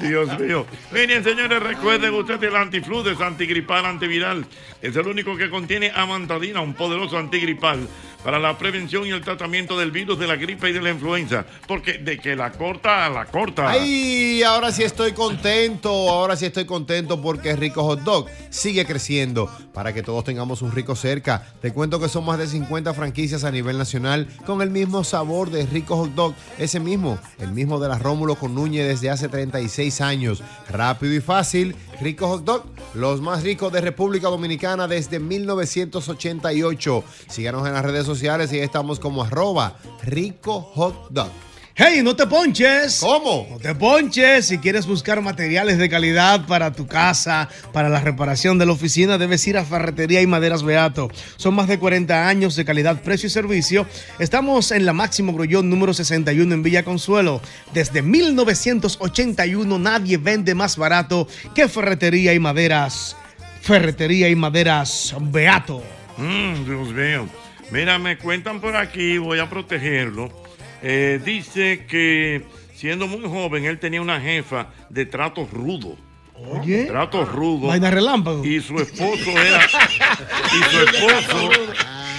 Dios 0.00 0.38
mío. 0.38 0.66
Miren, 0.92 1.24
señores, 1.24 1.62
recuerden 1.62 2.14
ustedes 2.14 2.42
el 2.42 2.56
antifludes, 2.56 3.20
antigripal, 3.20 3.84
antiviral. 3.86 4.46
Es 4.80 4.96
el 4.96 5.06
único 5.06 5.36
que 5.36 5.50
contiene 5.50 5.92
amantadina, 5.94 6.60
un 6.60 6.74
poderoso 6.74 7.18
antigripal 7.18 7.88
para 8.28 8.38
la 8.38 8.58
prevención 8.58 9.06
y 9.06 9.08
el 9.08 9.22
tratamiento 9.22 9.78
del 9.78 9.90
virus 9.90 10.18
de 10.18 10.26
la 10.26 10.36
gripe 10.36 10.68
y 10.68 10.74
de 10.74 10.82
la 10.82 10.90
influenza. 10.90 11.46
Porque 11.66 11.94
de 11.96 12.18
que 12.18 12.36
la 12.36 12.52
corta, 12.52 13.08
la 13.08 13.24
corta. 13.24 13.70
Ay, 13.70 14.42
ahora 14.42 14.70
sí 14.70 14.82
estoy 14.82 15.12
contento, 15.12 15.88
ahora 15.88 16.36
sí 16.36 16.44
estoy 16.44 16.66
contento 16.66 17.22
porque 17.22 17.56
Rico 17.56 17.82
Hot 17.84 18.00
Dog 18.00 18.26
sigue 18.50 18.84
creciendo 18.84 19.50
para 19.72 19.94
que 19.94 20.02
todos 20.02 20.24
tengamos 20.24 20.60
un 20.60 20.72
rico 20.72 20.94
cerca. 20.94 21.42
Te 21.62 21.72
cuento 21.72 21.98
que 21.98 22.10
son 22.10 22.26
más 22.26 22.38
de 22.38 22.48
50 22.48 22.92
franquicias 22.92 23.44
a 23.44 23.50
nivel 23.50 23.78
nacional 23.78 24.28
con 24.44 24.60
el 24.60 24.68
mismo 24.68 25.04
sabor 25.04 25.50
de 25.50 25.64
Rico 25.64 25.96
Hot 25.96 26.10
Dog, 26.10 26.34
ese 26.58 26.80
mismo, 26.80 27.18
el 27.38 27.52
mismo 27.52 27.80
de 27.80 27.88
la 27.88 27.96
Rómulo 27.96 28.34
con 28.34 28.54
Núñez 28.54 28.86
desde 28.86 29.08
hace 29.08 29.30
36 29.30 30.02
años. 30.02 30.42
Rápido 30.68 31.14
y 31.14 31.20
fácil, 31.20 31.74
Rico 32.00 32.28
Hot 32.28 32.44
Dog, 32.44 32.64
los 32.94 33.20
más 33.20 33.42
ricos 33.42 33.72
de 33.72 33.80
República 33.80 34.28
Dominicana 34.28 34.86
desde 34.86 35.18
1988. 35.18 37.04
Síganos 37.28 37.66
en 37.66 37.74
las 37.74 37.84
redes 37.84 38.06
sociales 38.06 38.52
y 38.52 38.58
estamos 38.58 39.00
como 39.00 39.24
arroba 39.24 39.76
Rico 40.02 40.60
Hot 40.60 41.10
Dog. 41.10 41.47
Hey, 41.80 42.00
no 42.02 42.16
te 42.16 42.26
ponches. 42.26 42.98
¿Cómo? 42.98 43.46
No 43.48 43.58
te 43.60 43.72
ponches. 43.72 44.48
Si 44.48 44.58
quieres 44.58 44.84
buscar 44.84 45.22
materiales 45.22 45.78
de 45.78 45.88
calidad 45.88 46.44
para 46.44 46.72
tu 46.72 46.88
casa, 46.88 47.48
para 47.72 47.88
la 47.88 48.00
reparación 48.00 48.58
de 48.58 48.66
la 48.66 48.72
oficina, 48.72 49.16
debes 49.16 49.46
ir 49.46 49.56
a 49.56 49.64
Ferretería 49.64 50.20
y 50.20 50.26
Maderas 50.26 50.64
Beato. 50.64 51.08
Son 51.36 51.54
más 51.54 51.68
de 51.68 51.78
40 51.78 52.26
años 52.26 52.56
de 52.56 52.64
calidad, 52.64 53.00
precio 53.02 53.28
y 53.28 53.30
servicio. 53.30 53.86
Estamos 54.18 54.72
en 54.72 54.86
la 54.86 54.92
Máximo 54.92 55.32
Grullón 55.32 55.70
número 55.70 55.94
61 55.94 56.52
en 56.52 56.64
Villa 56.64 56.82
Consuelo. 56.82 57.40
Desde 57.72 58.02
1981 58.02 59.78
nadie 59.78 60.16
vende 60.16 60.56
más 60.56 60.76
barato 60.76 61.28
que 61.54 61.68
Ferretería 61.68 62.34
y 62.34 62.40
Maderas. 62.40 63.16
Ferretería 63.60 64.28
y 64.28 64.34
Maderas 64.34 65.14
Beato. 65.20 65.84
Mm, 66.16 66.64
Dios 66.64 66.88
mío. 66.88 67.28
Mira, 67.70 68.00
me 68.00 68.18
cuentan 68.18 68.60
por 68.60 68.74
aquí, 68.74 69.18
voy 69.18 69.38
a 69.38 69.48
protegerlo. 69.48 70.47
Eh, 70.82 71.20
dice 71.24 71.84
que 71.88 72.42
siendo 72.74 73.06
muy 73.06 73.22
joven, 73.28 73.64
él 73.64 73.78
tenía 73.78 74.00
una 74.02 74.20
jefa 74.20 74.68
de 74.88 75.06
tratos 75.06 75.50
rudos. 75.50 75.98
Oye. 76.34 76.84
Tratos 76.84 77.30
rudos. 77.32 77.68
Vaina 77.68 77.90
relámpago. 77.90 78.44
Y 78.44 78.60
su 78.60 78.76
esposo 78.78 79.30
era. 79.30 79.64
y 79.66 80.70
su 80.70 80.80
esposo. 80.80 81.50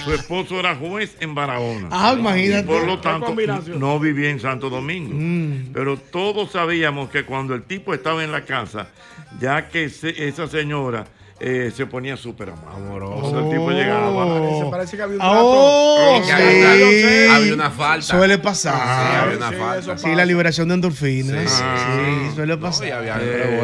Su 0.04 0.14
esposo 0.14 0.58
era 0.60 0.74
juez 0.76 1.14
en 1.20 1.34
Barahona. 1.34 1.88
Ah, 1.90 2.14
imagínate. 2.18 2.62
Y 2.62 2.66
por 2.66 2.86
lo 2.86 3.00
tanto, 3.00 3.34
no 3.76 3.98
vivía 4.00 4.30
en 4.30 4.40
Santo 4.40 4.70
Domingo. 4.70 5.10
Mm. 5.14 5.72
Pero 5.74 5.98
todos 5.98 6.52
sabíamos 6.52 7.10
que 7.10 7.24
cuando 7.24 7.54
el 7.54 7.62
tipo 7.64 7.92
estaba 7.92 8.24
en 8.24 8.32
la 8.32 8.44
casa, 8.46 8.88
ya 9.40 9.68
que 9.68 9.90
se- 9.90 10.26
esa 10.28 10.46
señora 10.48 11.06
eh, 11.42 11.72
se 11.74 11.86
ponía 11.86 12.16
súper 12.18 12.50
amorosa, 12.50 13.38
el 13.38 13.50
tipo 13.50 13.70
llegaba. 13.70 14.58
Se 14.58 14.70
parece 14.70 14.96
que 14.96 15.02
había 15.02 15.16
un 15.16 15.22
Oh, 15.24 16.20
había, 16.22 16.36
sí. 16.36 17.24
una, 17.26 17.36
había 17.36 17.54
una 17.54 17.70
falta. 17.70 18.06
Suele 18.06 18.38
pasar. 18.38 18.74
Sí, 18.74 19.16
había 19.16 19.36
una 19.38 19.48
sí, 19.50 19.56
falta. 19.56 19.98
Sí, 19.98 20.14
la 20.14 20.24
liberación 20.26 20.68
de 20.68 20.74
endorfinas. 20.74 21.50
Sí, 21.50 21.62
Sí. 22.28 22.34
suele 22.36 22.56
pasar. 22.58 22.92
había 22.92 23.16
Eh, 23.20 23.60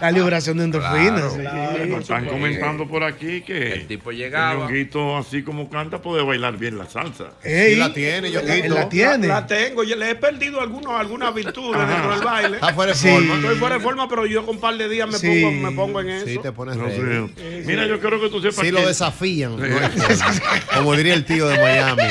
la 0.00 0.10
liberación 0.10 0.58
de 0.58 0.64
endorfinas. 0.64 1.34
Claro. 1.34 1.98
están 2.00 2.26
comentando 2.26 2.86
por 2.88 3.04
aquí 3.04 3.42
que 3.42 3.72
El 3.72 3.86
tipo 3.86 4.10
llegaba. 4.10 4.64
Ñonguito, 4.66 5.16
así 5.16 5.42
como 5.42 5.68
canta, 5.70 6.02
puede 6.02 6.22
bailar 6.24 6.56
bien 6.56 6.78
la 6.78 6.86
salsa. 6.86 7.26
Ey, 7.42 7.74
Sí 7.74 7.78
la 7.80 7.92
tiene, 7.92 8.30
yo 8.30 8.42
la, 8.42 8.54
quito. 8.56 8.74
la 8.74 8.88
tiene. 8.88 9.26
La, 9.28 9.34
la 9.40 9.46
tengo, 9.46 9.84
yo 9.84 9.96
le 9.96 10.10
he 10.10 10.14
perdido 10.14 10.60
algunos, 10.60 10.92
algunas 10.98 11.32
virtudes 11.34 11.86
dentro 11.88 12.10
del 12.10 12.24
baile. 12.24 12.56
Está 12.56 12.74
fuera 12.74 12.92
de 12.92 12.98
Sí. 12.98 13.08
forma. 13.08 13.34
Estoy 13.36 13.56
fuera 13.56 13.74
de 13.76 13.80
forma, 13.80 14.08
pero 14.08 14.26
yo 14.26 14.44
con 14.44 14.56
un 14.56 14.60
par 14.60 14.76
de 14.76 14.88
días 14.88 15.08
me, 15.08 15.18
Sí. 15.18 15.42
pongo, 15.42 15.50
me 15.70 15.70
pongo 15.76 16.00
en 16.00 16.10
eso. 16.10 16.23
Sí, 16.24 16.38
te 16.38 16.52
pones 16.52 16.76
No 16.76 16.84
ready. 16.86 17.28
sé. 17.36 17.62
Mira, 17.66 17.86
yo 17.86 18.00
quiero 18.00 18.20
que 18.20 18.28
tú 18.28 18.40
sepas 18.40 18.56
Si 18.56 18.62
que 18.62 18.72
lo 18.72 18.86
desafían, 18.86 19.56
no 19.56 19.64
como 20.74 20.94
diría 20.96 21.14
el 21.14 21.24
tío 21.24 21.48
de 21.48 21.58
Miami. 21.58 22.02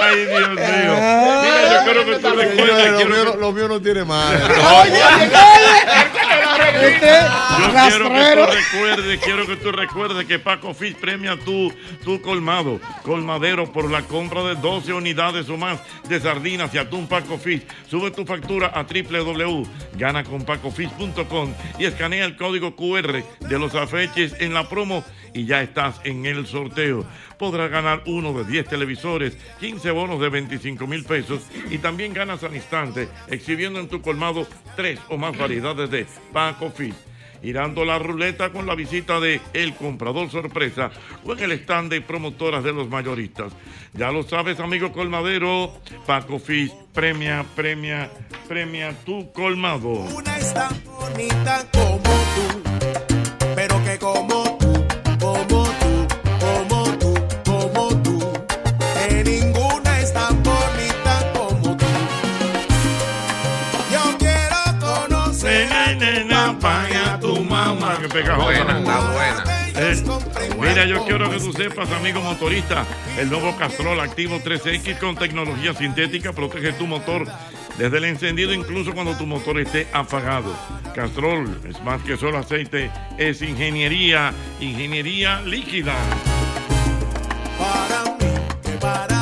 Ay, 0.00 0.26
Dios 0.26 0.48
mío. 0.50 0.94
Mira, 1.40 1.72
yo 1.72 1.90
creo 1.90 2.04
que 2.04 2.16
tú 2.16 2.28
Lo 2.30 2.36
quiero 2.36 3.06
mío, 3.06 3.36
lo 3.38 3.52
mío 3.52 3.68
no 3.68 3.80
tiene 3.80 4.04
madre. 4.04 4.42
Oye, 4.42 4.90
oye, 4.90 5.26
oye. 5.26 6.17
Este 6.80 7.10
Yo 7.58 7.72
quiero 7.88 8.08
que 8.08 8.34
tú 8.34 8.46
recuerdes, 8.46 9.20
quiero 9.20 9.46
que 9.46 9.56
tú 9.56 9.72
recuerdes 9.72 10.24
que 10.26 10.38
Paco 10.38 10.72
Fish 10.74 10.94
premia 10.94 11.36
tu, 11.36 11.72
tu 12.04 12.22
colmado, 12.22 12.78
colmadero 13.02 13.72
por 13.72 13.90
la 13.90 14.02
compra 14.02 14.44
de 14.44 14.54
12 14.54 14.92
unidades 14.92 15.48
o 15.48 15.56
más 15.56 15.80
de 16.08 16.20
sardinas 16.20 16.72
y 16.74 16.78
atún 16.78 17.08
Paco 17.08 17.38
Fish. 17.38 17.62
Sube 17.88 18.10
tu 18.10 18.24
factura 18.24 18.68
a 18.68 18.84
www.ganaconpacofish.com 18.84 21.54
y 21.78 21.86
escanea 21.86 22.24
el 22.24 22.36
código 22.36 22.76
QR 22.76 23.24
de 23.40 23.58
los 23.58 23.74
afeches 23.74 24.36
en 24.38 24.54
la 24.54 24.68
promo 24.68 25.02
y 25.38 25.46
ya 25.46 25.62
estás 25.62 26.00
en 26.04 26.26
el 26.26 26.46
sorteo. 26.46 27.04
Podrás 27.38 27.70
ganar 27.70 28.02
uno 28.06 28.32
de 28.32 28.44
10 28.44 28.66
televisores, 28.66 29.38
15 29.60 29.90
bonos 29.92 30.20
de 30.20 30.28
25 30.28 30.86
mil 30.86 31.04
pesos 31.04 31.46
y 31.70 31.78
también 31.78 32.12
ganas 32.12 32.42
al 32.42 32.56
instante 32.56 33.08
exhibiendo 33.28 33.78
en 33.78 33.88
tu 33.88 34.02
colmado 34.02 34.46
tres 34.74 34.98
o 35.08 35.16
más 35.16 35.36
variedades 35.38 35.90
de 35.90 36.06
Paco 36.32 36.70
Fish 36.70 36.94
girando 37.40 37.84
la 37.84 38.00
ruleta 38.00 38.50
con 38.50 38.66
la 38.66 38.74
visita 38.74 39.20
de 39.20 39.40
El 39.52 39.74
Comprador 39.76 40.28
Sorpresa 40.28 40.90
o 41.24 41.32
en 41.32 41.38
el 41.38 41.52
stand 41.52 41.92
de 41.92 42.00
promotoras 42.00 42.64
de 42.64 42.72
los 42.72 42.88
mayoristas. 42.88 43.52
Ya 43.92 44.10
lo 44.10 44.24
sabes, 44.24 44.58
amigo 44.58 44.92
colmadero, 44.92 45.72
Paco 46.04 46.40
Fish 46.40 46.72
premia, 46.92 47.44
premia, 47.54 48.10
premia 48.48 48.92
tu 49.04 49.32
colmado. 49.32 49.88
Una 49.88 50.36
es 50.36 50.52
tan 50.52 50.82
bonita 50.84 51.64
como 51.72 52.02
tú, 52.02 52.62
pero 53.54 53.84
que 53.84 53.98
como 53.98 54.57
tú, 54.57 54.57
Buena, 68.24 68.78
está 68.78 69.12
buena. 69.12 69.44
Eh, 69.76 70.02
mira, 70.58 70.84
yo 70.86 71.04
quiero 71.04 71.30
que 71.30 71.38
tú 71.38 71.52
sepas, 71.52 71.88
amigo 71.92 72.20
motorista, 72.20 72.84
el 73.16 73.30
nuevo 73.30 73.56
Castrol 73.56 74.00
Activo 74.00 74.40
3X 74.40 74.98
con 74.98 75.14
tecnología 75.16 75.72
sintética 75.72 76.32
protege 76.32 76.72
tu 76.72 76.88
motor 76.88 77.26
desde 77.78 77.98
el 77.98 78.04
encendido 78.06 78.52
incluso 78.52 78.92
cuando 78.92 79.16
tu 79.16 79.24
motor 79.24 79.60
esté 79.60 79.86
apagado. 79.92 80.52
Castrol 80.96 81.60
es 81.68 81.80
más 81.84 82.02
que 82.02 82.16
solo 82.16 82.38
aceite, 82.38 82.90
es 83.18 83.40
ingeniería, 83.40 84.32
ingeniería 84.60 85.40
líquida. 85.42 85.94
para 87.56 88.02
mí, 88.18 88.26
que 88.64 88.70
para 88.72 89.06
mí, 89.06 89.06
para 89.06 89.17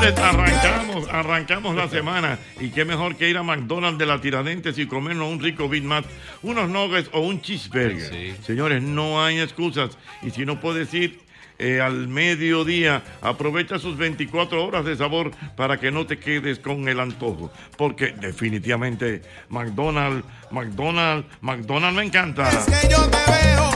Señores, 0.00 0.18
Arrancamos, 0.18 1.08
arrancamos 1.10 1.76
la 1.76 1.86
semana 1.88 2.38
y 2.58 2.70
qué 2.70 2.86
mejor 2.86 3.16
que 3.16 3.28
ir 3.28 3.36
a 3.36 3.42
McDonald's 3.42 3.98
de 3.98 4.06
la 4.06 4.18
Tiradentes 4.18 4.78
y 4.78 4.86
comernos 4.86 5.30
un 5.30 5.40
rico 5.40 5.68
Big 5.68 5.84
Mac, 5.84 6.06
unos 6.42 6.70
nuggets 6.70 7.10
o 7.12 7.20
un 7.20 7.42
cheeseburger. 7.42 8.34
Señores, 8.42 8.82
no 8.82 9.22
hay 9.22 9.40
excusas 9.40 9.98
y 10.22 10.30
si 10.30 10.46
no 10.46 10.58
puedes 10.58 10.94
ir 10.94 11.20
eh, 11.58 11.82
al 11.82 12.08
mediodía, 12.08 13.02
aprovecha 13.20 13.78
sus 13.78 13.98
24 13.98 14.64
horas 14.64 14.86
de 14.86 14.96
sabor 14.96 15.32
para 15.54 15.78
que 15.78 15.90
no 15.90 16.06
te 16.06 16.18
quedes 16.18 16.60
con 16.60 16.88
el 16.88 16.98
antojo, 16.98 17.52
porque 17.76 18.14
definitivamente 18.18 19.20
McDonald's, 19.50 20.24
McDonald's, 20.50 21.26
McDonald's 21.42 21.96
me 21.98 22.04
encanta. 22.04 22.48
Es 22.48 22.64
que 22.64 22.88
yo 22.88 23.06
te 23.10 23.18
veo, 23.30 23.70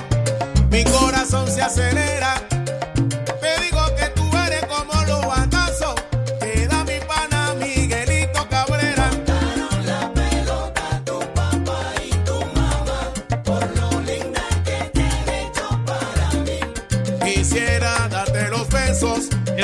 mi 0.71 0.85
corazón 0.85 1.51
se 1.51 1.61
acelera. 1.61 2.54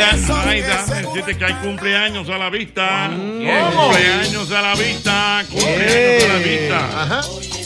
Decirte 0.01 1.37
que 1.39 1.45
hay 1.45 1.55
cumpleaños 1.55 2.29
a 2.29 2.39
la 2.39 2.51
vista. 2.51 3.11
¿Cómo? 3.11 3.89
Cumpleaños 3.89 4.51
a 4.53 4.63
la 4.63 4.75
vista. 4.75 5.45
Cumpleaños 5.51 6.25
a 6.25 6.29
la 6.29 6.39
vista. 6.39 7.03
Ajá. 7.03 7.60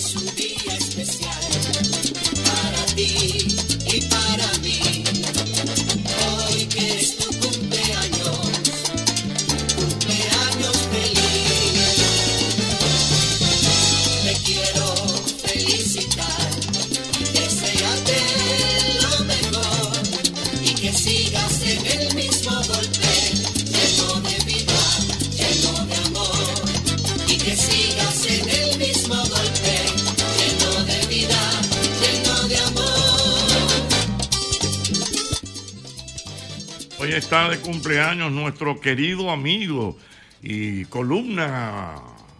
Está 37.17 37.49
de 37.49 37.59
cumpleaños 37.59 38.33
nuestro 38.33 38.81
querido 38.81 39.31
amigo 39.31 39.97
y 40.43 40.85
columna 40.87 41.95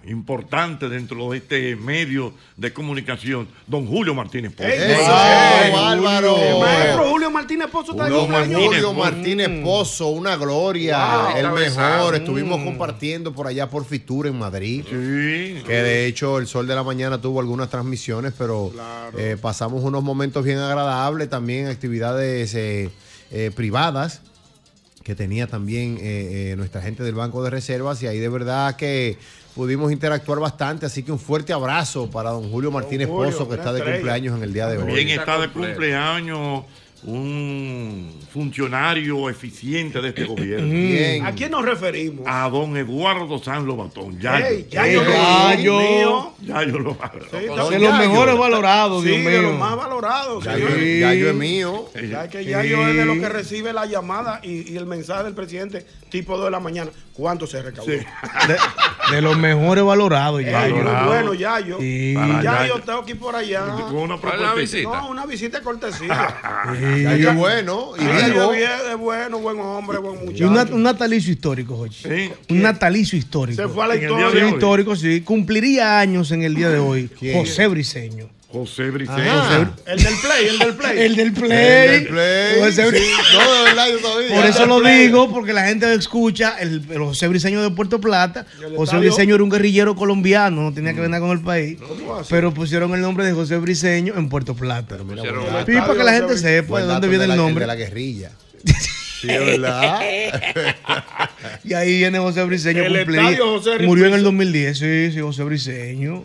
importante 0.07 0.91
dentro 0.91 1.31
de 1.31 1.39
este 1.39 1.77
medio 1.77 2.35
de 2.59 2.75
comunicación, 2.75 3.49
don 3.67 3.87
Julio 3.87 4.15
Martínez 4.15 4.53
Pozo. 4.53 4.69
¡Ey, 4.69 4.93
¡Eso, 4.93 5.03
bárbaro! 5.73 6.37
El 6.37 6.61
maestro 6.61 7.09
Julio 7.11 7.31
Martínez 7.31 7.69
Pozo 7.69 7.93
está 7.93 8.05
de 8.05 8.11
Julio 8.11 8.27
cumpleaños. 8.27 8.63
Julio 8.67 8.93
Martínez 8.93 9.63
Pozo, 9.65 10.09
una 10.09 10.37
gloria, 10.37 10.99
Wow, 11.29 11.37
el 11.39 11.43
mejor. 11.45 11.59
besado. 11.59 12.13
Estuvimos 12.15 12.61
Mm. 12.61 12.65
compartiendo 12.65 13.33
por 13.33 13.47
allá 13.47 13.71
por 13.71 13.87
Fitur 13.87 14.27
en 14.27 14.39
Madrid. 14.39 14.85
Que 14.85 15.63
de 15.83 16.07
hecho 16.07 16.37
el 16.37 16.49
Sol 16.49 16.67
de 16.67 16.75
la 16.75 16.83
Mañana 16.83 17.19
tuvo 17.19 17.41
algunas 17.41 17.71
transmisiones, 17.71 18.35
pero 18.37 18.73
eh, 19.17 19.39
pasamos 19.41 19.83
unos 19.85 20.03
momentos 20.03 20.45
bien 20.45 20.59
agradables, 20.59 21.31
también 21.31 21.69
actividades 21.69 22.55
eh, 22.55 22.91
eh, 23.31 23.51
privadas 23.57 24.21
que 25.05 25.15
tenía 25.15 25.47
también 25.47 25.99
eh, 26.01 26.53
eh, 26.53 26.57
nuestra 26.57 26.81
gente 26.81 27.03
del 27.03 27.15
Banco 27.15 27.45
de 27.45 27.51
Reservas 27.51 28.03
y 28.03 28.07
ahí 28.07 28.19
de 28.19 28.31
verdad 28.31 28.75
que 28.75 29.19
pudimos 29.55 29.93
interactuar 29.93 30.41
bastante, 30.41 30.87
así 30.87 31.03
que 31.03 31.13
un 31.13 31.19
fuerte 31.19 31.53
abrazo 31.53 32.11
para 32.11 32.31
don 32.31 32.51
Julio 32.51 32.71
Martínez 32.73 33.07
Julio, 33.07 33.31
Pozo 33.31 33.49
que 33.49 33.57
está 33.57 33.73
de 33.73 33.81
estrella. 33.81 33.99
cumpleaños 33.99 34.37
en 34.39 34.43
el 34.43 34.53
día 34.53 34.67
de 34.67 34.79
hoy. 34.79 34.85
También 34.87 35.09
está 35.11 35.39
de 35.39 35.49
cumpleaños 35.51 36.65
un 37.07 38.11
funcionario 38.33 39.29
eficiente 39.29 40.01
de 40.01 40.09
este 40.09 40.25
gobierno. 40.27 41.27
¿A 41.27 41.33
quién 41.33 41.51
nos 41.51 41.65
referimos? 41.65 42.25
A 42.27 42.49
don 42.49 42.77
Eduardo 42.77 43.39
San 43.43 43.67
Lobatón. 43.67 44.19
Yayo. 44.19 44.47
Ey, 44.47 44.67
Yayo, 44.71 45.03
Yayo. 45.05 45.79
mío. 45.79 46.35
Yayo 46.41 46.79
lo 46.79 46.97
De 47.71 47.79
los 47.79 47.99
mejores 47.99 48.39
valorados, 48.39 49.03
Sí, 49.03 49.11
Dios 49.11 49.25
de 49.25 49.31
mío. 49.31 49.43
los 49.51 49.59
más 49.59 49.77
valorados. 49.77 50.45
Yayo. 50.45 50.69
Yayo 50.69 51.29
es 51.31 51.35
mío. 51.35 51.85
Ya 52.11 52.29
que 52.29 52.45
Yayo 52.45 52.89
es 52.89 52.97
de 52.97 53.05
los 53.05 53.19
que 53.19 53.29
recibe 53.29 53.73
la 53.73 53.87
llamada 53.87 54.41
y, 54.43 54.73
y 54.73 54.77
el 54.77 54.87
mensaje 54.87 55.25
del 55.25 55.35
presidente 55.35 55.87
tipo 56.09 56.37
2 56.37 56.47
de 56.47 56.51
la 56.51 56.61
mañana. 56.61 56.91
¿Cuánto 57.13 57.47
se 57.47 57.63
recaudó? 57.63 57.93
De, 57.93 58.05
de 59.15 59.21
los 59.23 59.37
mejores 59.39 59.85
valorados, 59.85 60.43
ya. 60.43 60.67
Ey, 60.67 60.73
muy 60.73 60.83
bueno, 61.07 61.35
Yayo. 61.35 61.79
Sí. 61.79 62.15
Yayo, 62.15 62.43
Yayo. 62.43 62.81
tengo 62.81 63.01
aquí 63.01 63.15
por 63.15 63.37
allá. 63.37 63.65
Con 63.67 63.97
una 63.97 64.17
¿Cuál 64.17 64.35
es 64.37 64.41
la 64.41 64.55
visita? 64.55 64.89
No, 64.89 65.09
una 65.11 65.27
visita 65.27 65.59
de 65.61 65.65
Yayo 67.03 67.31
es 67.31 67.37
bueno 67.37 67.91
y 67.99 68.01
vivo. 68.05 68.53
es 68.53 68.97
bueno, 68.99 69.39
buen 69.39 69.59
hombre, 69.61 69.99
buen 69.99 70.23
Y 70.23 70.27
muchacho. 70.27 70.49
una- 70.49 70.63
un 70.65 70.83
natalicio 70.83 71.33
histórico, 71.33 71.77
Jochi. 71.77 72.09
Un 72.51 72.63
natalicio 72.63 73.19
histórico. 73.19 73.63
Se 73.63 73.69
fue 73.69 73.85
a 73.85 73.89
la 73.89 73.97
historia. 73.97 74.31
Sí, 74.33 74.55
histórico, 74.55 74.97
sí. 74.97 75.21
Cumpliría 75.23 75.99
años 76.01 76.31
en 76.33 76.43
el 76.43 76.55
día 76.55 76.69
de 76.71 76.79
hoy. 76.79 77.09
¿Quién? 77.19 77.39
José 77.39 77.67
Briseño. 77.67 78.29
José 78.55 78.91
Briseño. 78.91 79.19
José- 79.19 79.67
El 79.87 80.03
del 80.03 80.15
play, 80.19 80.47
el 80.49 80.59
del 80.61 80.75
play. 80.75 80.99
El 81.01 81.17
del 81.17 81.33
play. 81.33 81.51
El 81.53 81.91
del 81.91 82.07
play, 82.07 82.61
José 82.61 82.87
Bri- 82.89 82.99
sí. 82.99 83.05
No, 83.35 83.53
de 83.55 83.63
verdad, 83.65 83.87
yo 83.91 83.99
todavía. 83.99 84.35
Por 84.37 84.47
eso 84.47 84.63
El 84.63 84.69
lo 84.69 84.79
play. 84.81 85.07
digo, 85.07 85.31
porque 85.33 85.53
la 85.53 85.67
gente 85.67 85.93
escucha 85.93 86.57
el, 86.61 86.83
el 86.89 86.99
José 86.99 87.27
Briseño 87.29 87.63
de 87.63 87.71
Puerto 87.71 88.01
Plata. 88.01 88.47
el 88.65 88.77
José 88.77 88.93
estadio- 88.97 89.01
Briseño 89.01 89.35
era 89.35 89.45
un 89.45 89.51
guerrillero 89.51 89.97
colombiano, 89.97 90.63
no 90.63 90.73
tenía 90.73 90.93
que 90.93 90.99
Mm. 90.99 91.03
ver 91.03 91.11
nada 91.11 91.21
con 91.27 91.37
el 91.37 91.43
país. 91.45 91.79
Pero 92.31 92.55
pusieron 92.55 92.95
el 92.95 93.01
nombre 93.01 93.27
de 93.27 93.33
José 93.33 93.57
Briseño 93.59 94.15
en 94.17 94.29
Puerto 94.29 94.55
Plata. 94.55 94.97
Sí, 94.99 95.73
para 95.75 95.95
que 95.95 96.05
la 96.05 96.13
gente 96.13 96.39
sepa 96.39 96.81
de 96.81 96.87
dónde 96.87 97.09
viene 97.09 97.27
de 97.27 97.33
el 97.33 97.37
nombre. 97.37 97.63
de 97.63 97.67
la 97.67 97.75
guerrilla. 97.77 98.31
Sí, 99.25 99.29
verdad. 99.29 100.01
Y 101.65 101.73
ahí 101.73 101.97
viene 101.97 102.19
José 102.19 102.45
Briseño 102.45 102.83
El 102.85 103.39
José 103.39 103.79
Murió 103.87 104.05
en 104.07 104.13
el 104.15 104.21
Briseño. 104.21 104.23
2010, 104.25 104.79
sí, 104.79 105.13
sí, 105.13 105.21
José 105.21 105.45
Briseño. 105.45 106.23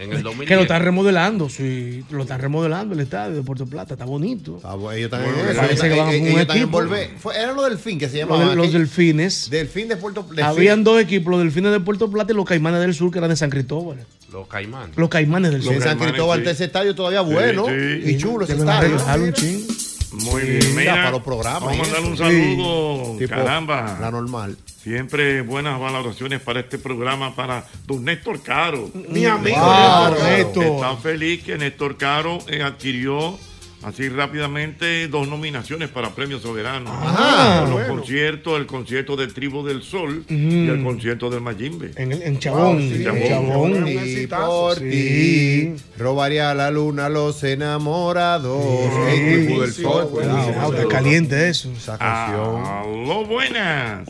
En 0.00 0.12
el 0.12 0.22
2010. 0.22 0.48
Que 0.48 0.54
lo 0.56 0.62
están 0.62 0.82
remodelando, 0.82 1.48
sí. 1.50 2.02
Lo 2.10 2.22
están 2.22 2.40
remodelando 2.40 2.94
el 2.94 3.00
estadio 3.00 3.36
de 3.36 3.42
Puerto 3.42 3.66
Plata. 3.66 3.94
Está 3.94 4.06
bonito. 4.06 4.56
ellos 4.94 5.12
están 5.12 5.22
eso. 5.24 5.56
parece 5.60 5.88
que 5.88 5.94
van 5.96 6.08
a 6.08 6.12
Ellos- 6.12 6.22
un 6.34 6.40
ellos 6.40 6.56
equipo. 6.56 6.82
Fue- 7.18 7.36
Eran 7.38 7.54
los 7.56 7.68
delfín 7.68 7.98
que 7.98 8.08
se 8.08 8.20
Los, 8.20 8.30
llamaban. 8.30 8.56
los 8.56 8.72
delfines. 8.72 9.50
Delfín 9.50 9.88
de 9.88 9.96
Puerto 9.96 10.22
Delfín. 10.22 10.44
Habían 10.44 10.84
dos 10.84 11.00
equipos, 11.00 11.30
los 11.30 11.40
delfines 11.40 11.72
de 11.72 11.80
Puerto 11.80 12.10
Plata 12.10 12.32
y 12.32 12.36
los 12.36 12.46
caimanes 12.46 12.80
del 12.80 12.94
sur, 12.94 13.10
que 13.12 13.18
eran 13.18 13.30
de 13.30 13.36
San 13.36 13.50
Cristóbal. 13.50 13.98
Los 14.32 14.46
caimanes. 14.48 14.96
Los 14.96 15.08
caimanes 15.10 15.50
del 15.52 15.60
Sí, 15.60 15.66
sur. 15.66 15.76
en 15.76 15.82
San 15.82 15.98
Cristóbal 15.98 16.38
está 16.38 16.50
ese 16.52 16.64
estadio 16.64 16.94
todavía 16.94 17.20
bueno 17.20 17.66
sí. 17.66 18.02
y 18.06 18.16
chulo 18.16 18.44
ese 18.44 18.54
estadio. 18.54 18.96
un 19.22 19.32
chin. 19.34 19.66
Muy 20.12 20.42
Sí, 20.42 20.46
bien, 20.50 20.76
mira, 20.76 20.94
para 20.94 21.10
los 21.12 21.22
programas 21.22 21.62
Vamos 21.62 21.74
a 21.74 21.76
y 21.76 21.92
mandar 21.92 22.10
un 22.10 22.16
saludo. 22.16 23.04
Sí. 23.12 23.18
Tipo, 23.20 23.34
Caramba. 23.36 23.98
la 24.00 24.10
normal. 24.10 24.56
Siempre 24.82 25.42
buenas 25.42 25.78
valoraciones 25.78 26.40
para 26.40 26.60
este 26.60 26.78
programa 26.78 27.34
para 27.36 27.64
don 27.86 28.04
Néstor 28.04 28.42
Caro. 28.42 28.90
Mi 29.08 29.24
amigo 29.26 29.56
Claro, 29.56 30.16
Néstor 30.24 30.62
Caro. 30.64 30.74
Está 30.76 30.96
feliz 30.96 31.42
que 31.44 31.58
Néstor 31.58 31.96
Caro 31.96 32.38
eh, 32.48 32.62
adquirió 32.62 33.38
así 33.82 34.08
rápidamente 34.08 35.08
dos 35.08 35.26
nominaciones 35.28 35.88
para 35.88 36.10
Premio 36.10 36.38
Soberano. 36.38 36.90
Ajá. 36.92 37.60
Por 37.60 37.68
los 37.70 37.78
Bueno. 37.80 37.94
conciertos, 37.96 38.58
el 38.58 38.66
concierto 38.66 39.16
del 39.16 39.32
Tribu 39.32 39.64
del 39.64 39.82
Sol 39.82 40.24
y 40.28 40.68
el 40.68 40.82
concierto 40.82 41.30
del 41.30 41.40
Mayimbe. 41.40 41.92
En, 41.96 42.12
en 42.12 42.38
Chabón. 42.38 42.78
Wow, 42.78 42.80
sí, 42.88 42.94
en 42.96 43.04
Chabón. 43.04 43.28
Chabón. 43.28 43.88
Y 43.88 44.26
por 44.26 44.76
ti 44.78 45.74
robaría 45.98 46.54
la 46.54 46.70
luna 46.70 47.06
a 47.06 47.08
los 47.08 47.42
enamorados. 47.44 48.64
El 49.08 49.46
tipo 49.48 49.60
del 49.62 49.72
sol. 49.72 50.08
Wow, 50.10 50.72
está 50.74 50.88
caliente 50.88 51.48
eso. 51.48 51.70
Esa 51.76 51.96
canción. 51.98 52.64
Aló, 52.66 53.24
buenas. 53.24 54.08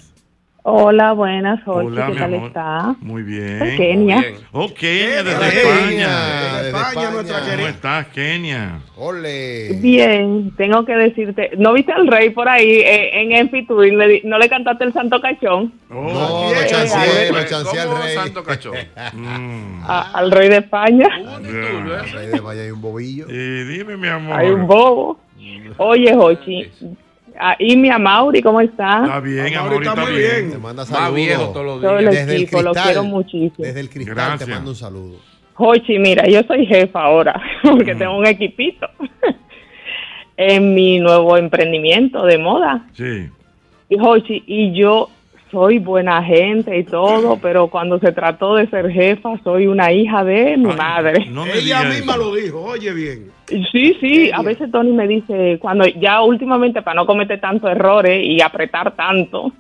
Hola, 0.62 1.12
buenas, 1.12 1.62
Jorge. 1.64 1.86
Hola, 1.88 2.06
¿Qué 2.06 2.12
mi 2.12 2.18
tal 2.18 2.34
amor. 2.34 2.46
está? 2.48 2.94
Muy 3.00 3.22
bien. 3.22 3.58
Soy 3.60 3.76
Kenia. 3.78 4.16
Muy 4.16 4.24
bien. 4.26 4.40
Oh, 4.52 4.68
Kenia, 4.74 5.22
desde 5.22 5.46
España. 5.46 5.88
Kenia, 5.88 6.62
desde 6.62 6.68
España, 6.78 7.10
nuestra 7.12 7.38
¿Cómo 7.38 7.50
querida. 7.50 7.68
estás, 7.70 8.06
Kenia? 8.08 8.80
Ole. 8.96 9.72
Bien, 9.80 10.52
tengo 10.58 10.84
que 10.84 10.92
decirte, 10.96 11.52
¿no 11.56 11.72
viste 11.72 11.92
al 11.92 12.06
rey 12.06 12.28
por 12.30 12.46
ahí 12.46 12.68
eh, 12.68 13.22
en 13.22 13.32
di- 14.06 14.20
¿No 14.24 14.38
le 14.38 14.50
cantaste 14.50 14.84
el 14.84 14.92
santo 14.92 15.18
cachón? 15.22 15.72
No, 15.88 16.50
lo 16.52 16.66
chanceé, 16.66 17.32
lo 17.32 17.44
chanceé 17.46 17.80
al 17.80 18.02
rey. 18.02 18.14
Santo 18.14 18.44
Cachón? 18.44 18.74
A- 19.86 20.10
al 20.12 20.30
rey 20.30 20.50
de 20.50 20.58
España. 20.58 21.08
El 21.42 22.12
rey 22.12 22.26
de 22.26 22.34
España 22.36 22.60
hay 22.60 22.70
un 22.70 22.82
bobillo. 22.82 23.24
Y 23.30 23.64
dime, 23.64 23.96
mi 23.96 24.08
amor. 24.08 24.38
Hay 24.38 24.50
un 24.50 24.66
bobo. 24.66 25.18
Oye, 25.78 26.14
Jochi. 26.14 26.70
Ah, 27.40 27.56
y 27.58 27.76
mi 27.76 27.90
Amauri, 27.90 28.42
¿cómo 28.42 28.60
está? 28.60 29.00
Está 29.04 29.20
bien, 29.20 29.54
amor, 29.56 29.72
está 29.82 29.90
está 29.90 30.02
muy 30.04 30.12
bien. 30.18 30.30
bien. 30.36 30.50
Te 30.52 30.58
manda 30.58 30.84
saludos. 30.86 31.14
viejo 31.14 31.48
todos 31.52 31.66
los 31.66 31.80
días. 31.80 32.14
Desde 32.26 32.36
el 32.36 32.48
cristal. 32.48 32.84
quiero 32.84 33.04
muchísimo. 33.04 33.54
Desde 33.58 33.80
el 33.80 33.90
cristal 33.90 34.14
Gracias. 34.14 34.44
te 34.48 34.54
mando 34.54 34.70
un 34.70 34.76
saludo. 34.76 35.16
Jochi, 35.54 35.98
mira, 35.98 36.26
yo 36.26 36.42
soy 36.44 36.64
jefa 36.66 37.02
ahora, 37.02 37.40
porque 37.62 37.94
Mm. 37.94 37.98
tengo 37.98 38.16
un 38.18 38.26
equipito 38.26 38.88
en 40.36 40.74
mi 40.74 40.98
nuevo 40.98 41.36
emprendimiento 41.36 42.24
de 42.24 42.38
moda. 42.38 42.86
Sí. 42.94 43.28
Y 43.88 43.98
Jochi, 43.98 44.42
y 44.46 44.72
yo 44.72 45.10
soy 45.50 45.78
buena 45.78 46.22
gente 46.22 46.76
y 46.78 46.84
todo, 46.84 47.38
pero 47.42 47.68
cuando 47.68 47.98
se 47.98 48.12
trató 48.12 48.56
de 48.56 48.68
ser 48.68 48.90
jefa, 48.90 49.38
soy 49.42 49.66
una 49.66 49.92
hija 49.92 50.24
de 50.24 50.56
mi 50.56 50.72
madre. 50.74 51.26
No 51.30 51.44
me 51.44 51.58
Ella 51.58 51.82
misma 51.84 52.14
eso. 52.14 52.24
lo 52.24 52.34
dijo, 52.34 52.60
oye 52.62 52.92
bien. 52.92 53.30
Sí, 53.46 53.96
sí, 54.00 54.30
a 54.32 54.42
veces 54.42 54.70
Tony 54.70 54.92
me 54.92 55.08
dice, 55.08 55.58
cuando 55.60 55.84
ya 55.86 56.22
últimamente 56.22 56.82
para 56.82 56.94
no 57.00 57.06
cometer 57.06 57.40
tantos 57.40 57.70
errores 57.70 58.22
y 58.24 58.40
apretar 58.40 58.94
tanto, 58.94 59.52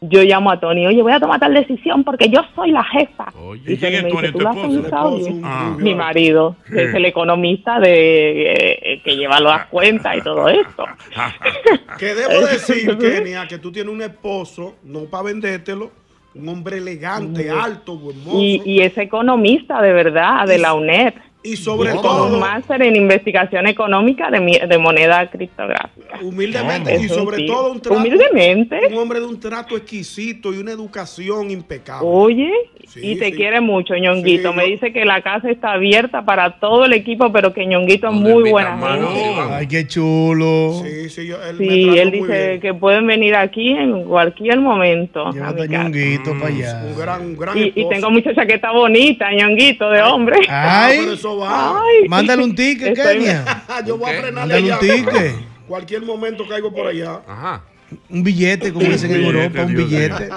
yo 0.00 0.22
llamo 0.22 0.50
a 0.50 0.60
Tony, 0.60 0.86
oye, 0.86 1.02
voy 1.02 1.12
a 1.12 1.18
tomar 1.20 1.40
tal 1.40 1.54
decisión 1.54 2.04
porque 2.04 2.28
yo 2.28 2.40
soy 2.54 2.70
la 2.70 2.84
jefa. 2.84 3.32
¿Y 3.66 3.76
quién 3.76 3.94
es 3.94 4.04
me 4.04 4.10
Tony, 4.10 4.20
dice, 4.22 4.32
tu 4.32 4.38
"¿Tú 4.38 4.44
lo 4.44 4.48
has 4.50 4.56
esposo? 4.56 4.82
pensado 4.82 5.08
Esposo, 5.16 5.30
bien?". 5.32 5.42
Ah. 5.44 5.76
Mi 5.78 5.94
marido, 5.94 6.56
que 6.72 6.84
es 6.84 6.94
el 6.94 7.04
economista 7.04 7.80
de 7.80 8.52
eh, 8.52 9.00
que 9.04 9.16
lleva 9.16 9.40
las 9.40 9.66
cuentas 9.66 10.16
y 10.16 10.20
todo 10.22 10.48
esto. 10.48 10.84
Que 11.98 12.14
debo 12.14 12.46
decir, 12.46 12.96
Kenia, 12.96 13.46
que 13.48 13.58
tú 13.58 13.72
tienes 13.72 13.92
un 13.92 14.02
esposo, 14.02 14.76
no 14.84 15.00
para 15.06 15.24
vendértelo, 15.24 15.90
un 16.34 16.48
hombre 16.48 16.78
elegante, 16.78 17.50
alto, 17.50 17.96
buen 17.96 18.22
mozo. 18.22 18.38
Y, 18.40 18.62
y 18.64 18.80
es 18.82 18.96
economista 18.96 19.82
de 19.82 19.92
verdad, 19.92 20.46
de 20.46 20.58
la 20.58 20.74
UNED. 20.74 21.14
Y 21.52 21.56
sobre 21.56 21.92
todo, 21.92 22.26
un 22.26 22.40
máster 22.40 22.82
en 22.82 22.96
investigación 22.96 23.66
económica 23.66 24.30
de, 24.30 24.40
mi- 24.40 24.58
de 24.58 24.78
moneda 24.78 25.28
criptográfica. 25.30 26.18
humildemente, 26.22 26.96
y 27.00 27.08
sobre 27.08 27.38
sí. 27.38 27.46
todo 27.46 27.72
un 27.72 27.80
trato. 27.80 27.98
Humildemente. 28.00 28.80
Un 28.90 28.98
hombre 28.98 29.20
de 29.20 29.26
un 29.26 29.38
trato 29.40 29.76
exquisito 29.76 30.52
y 30.52 30.58
una 30.58 30.72
educación 30.72 31.50
impecable. 31.50 32.08
Oye, 32.10 32.52
Sí, 32.88 33.00
y 33.02 33.16
te 33.16 33.26
sí. 33.26 33.32
quiere 33.32 33.60
mucho, 33.60 33.94
Ñonguito. 33.94 34.50
Sí, 34.52 34.56
Me 34.56 34.62
yo- 34.64 34.70
dice 34.70 34.92
que 34.94 35.04
la 35.04 35.20
casa 35.20 35.50
está 35.50 35.72
abierta 35.72 36.24
para 36.24 36.58
todo 36.58 36.86
el 36.86 36.94
equipo, 36.94 37.30
pero 37.30 37.52
que 37.52 37.66
Ñonguito 37.66 38.08
es 38.08 38.14
muy 38.14 38.50
buena 38.50 38.78
gente. 38.78 39.40
Ay, 39.50 39.66
qué 39.66 39.86
chulo. 39.86 40.82
Sí, 40.82 41.10
sí, 41.10 41.26
yo- 41.26 41.36
él 41.42 41.56
me 41.58 42.00
él 42.00 42.10
dice 42.10 42.48
bien. 42.48 42.60
que 42.60 42.72
pueden 42.72 43.06
venir 43.06 43.34
aquí 43.36 43.72
en 43.72 44.04
cualquier 44.04 44.58
momento. 44.60 45.30
Llévate 45.32 45.68
ñonguito 45.68 46.32
para 46.40 46.46
allá. 46.46 46.82
Un 46.86 46.96
gran, 46.98 47.20
un 47.22 47.36
gran 47.36 47.58
Y, 47.58 47.72
y 47.74 47.88
tengo 47.90 48.10
mucha 48.10 48.34
chaqueta 48.34 48.72
bonita, 48.72 49.30
Ñonguito, 49.32 49.90
de 49.90 50.00
hombre. 50.02 50.38
Ah, 50.48 50.86
Ay, 50.86 50.98
pero 51.00 51.12
eso 51.12 51.36
va. 51.38 51.80
Ay. 51.80 52.08
mándale 52.08 52.42
un 52.44 52.54
ticket, 52.54 52.96
Estoy- 52.96 53.14
Kenia. 53.18 53.64
yo 53.86 53.96
voy 53.98 54.10
a 54.10 54.14
¿Qué? 54.14 54.20
frenarle 54.22 54.54
Mándale 54.60 54.72
un 54.72 54.78
ticket. 54.80 55.34
Cualquier 55.66 56.02
momento 56.02 56.46
caigo 56.48 56.72
por 56.72 56.86
allá. 56.86 57.20
Ajá. 57.26 57.62
Un 58.10 58.22
billete, 58.22 58.70
como 58.72 58.84
dicen 58.86 59.10
en 59.12 59.24
Europa, 59.24 59.62
un 59.62 59.74
billete. 59.74 60.28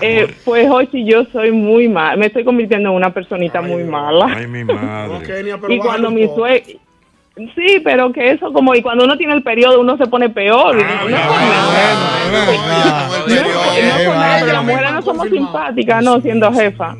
Eh, 0.00 0.32
pues, 0.44 0.68
Jochi, 0.68 1.04
yo 1.04 1.24
soy 1.32 1.50
muy 1.50 1.88
mal. 1.88 2.16
Me 2.16 2.26
estoy 2.26 2.44
convirtiendo 2.44 2.90
en 2.90 2.94
una 2.96 3.12
personita 3.12 3.60
muy 3.60 3.82
mala. 3.84 4.26
Ay, 4.36 4.46
mi 4.46 4.62
No, 4.64 4.74
madre. 4.74 5.26
Kenia, 5.26 5.58
pero 5.58 5.72
y 5.72 5.78
cuando 5.78 6.10
mi 6.12 6.26
suegro... 6.28 6.64
Sí, 7.34 7.80
pero 7.82 8.12
que 8.12 8.30
eso 8.32 8.52
como... 8.52 8.74
Y 8.74 8.82
cuando 8.82 9.04
uno 9.04 9.16
tiene 9.16 9.32
el 9.32 9.42
periodo, 9.42 9.80
uno 9.80 9.96
se 9.96 10.06
pone 10.06 10.28
peor. 10.28 10.76
Ah, 10.84 11.00
no, 11.02 11.08
No, 13.32 14.14
no 14.14 14.36
pero 14.40 14.52
las 14.52 14.64
mujeres 14.64 14.92
no 14.92 15.02
somos 15.02 15.28
simpáticas, 15.28 16.04
no, 16.04 16.20
siendo 16.20 16.52
jefa. 16.52 16.94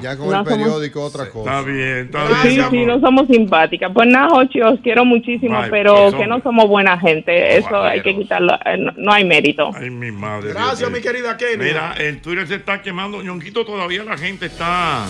Ya 0.00 0.16
con 0.16 0.30
No 0.30 0.40
el 0.40 0.44
periódico 0.44 1.02
otra 1.04 1.24
Está 1.24 1.32
cosa. 1.32 1.62
bien, 1.62 1.98
está 2.06 2.26
Sí, 2.42 2.48
bien. 2.48 2.70
sí, 2.70 2.82
amor. 2.82 2.86
no 2.88 3.00
somos 3.00 3.26
simpáticas. 3.28 3.90
Pues 3.92 4.08
nada, 4.08 4.28
Jochi, 4.30 4.60
os 4.62 4.80
quiero 4.80 5.04
muchísimo, 5.04 5.60
pero 5.70 6.10
que 6.16 6.26
no 6.26 6.40
somos 6.42 6.66
buena 6.68 6.98
gente. 6.98 7.56
Eso 7.58 7.82
hay 7.82 8.00
que 8.02 8.16
quitarlo. 8.16 8.54
eh, 8.64 8.76
No, 8.78 8.92
no 8.96 9.12
hay 9.12 9.24
mérito. 9.24 9.70
Ay, 9.74 9.90
mi 9.90 10.10
madre. 10.10 10.50
Gracias, 10.52 10.90
mi 10.90 11.00
querida 11.00 11.36
Kenia. 11.36 11.56
Mira, 11.56 11.94
el 11.98 12.20
Twitter 12.20 12.46
se 12.48 12.56
está 12.56 12.82
quemando. 12.82 13.22
Ñonquito, 13.22 13.64
todavía 13.64 14.02
la 14.04 14.16
gente 14.18 14.46
está 14.46 15.04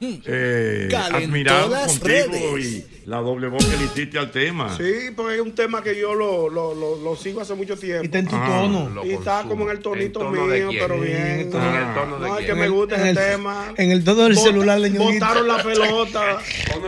eh, 0.00 0.88
admirado 1.12 1.70
las 1.70 1.98
contigo 1.98 2.08
redes. 2.54 2.64
y 2.64 2.84
la 3.06 3.16
doble 3.18 3.48
voz 3.48 3.64
que 3.64 3.76
le 3.76 3.84
hiciste 3.84 4.18
al 4.18 4.30
tema. 4.30 4.76
Sí, 4.76 5.10
porque 5.16 5.36
es 5.36 5.40
un 5.40 5.54
tema 5.54 5.82
que 5.82 5.98
yo 5.98 6.14
lo, 6.14 6.48
lo, 6.48 6.74
lo, 6.74 6.96
lo 7.02 7.16
sigo 7.16 7.40
hace 7.40 7.54
mucho 7.54 7.76
tiempo. 7.76 8.02
Y 8.02 8.06
está 8.06 8.18
en 8.18 8.28
tu 8.28 8.36
Ah, 8.36 8.60
tono. 8.62 9.04
Y 9.04 9.10
está 9.12 9.42
como 9.48 9.64
en 9.64 9.70
el 9.70 9.80
tonito 9.80 10.20
¿En 10.20 10.26
tono 10.34 10.46
de 10.46 10.58
mío, 10.60 10.68
quién? 10.68 10.82
pero 10.86 11.00
bien. 11.00 11.16
En 11.16 11.40
el 11.40 11.50
tono 11.50 12.18
de 12.20 12.28
No, 12.28 12.38
es 12.38 12.44
quién. 12.44 12.46
que 12.46 12.54
me 12.54 12.68
gusta 12.68 12.94
En 12.96 13.00
ese 13.00 13.10
el- 13.10 13.16
tema. 13.36 13.74
En 13.76 13.90
el 13.90 14.04
tono 14.04 14.22
del 14.24 14.34
Bot- 14.36 14.42
celular 14.44 14.80
de. 14.80 14.90
Botaron 14.90 15.48
la 15.48 15.62
pelota. 15.64 16.38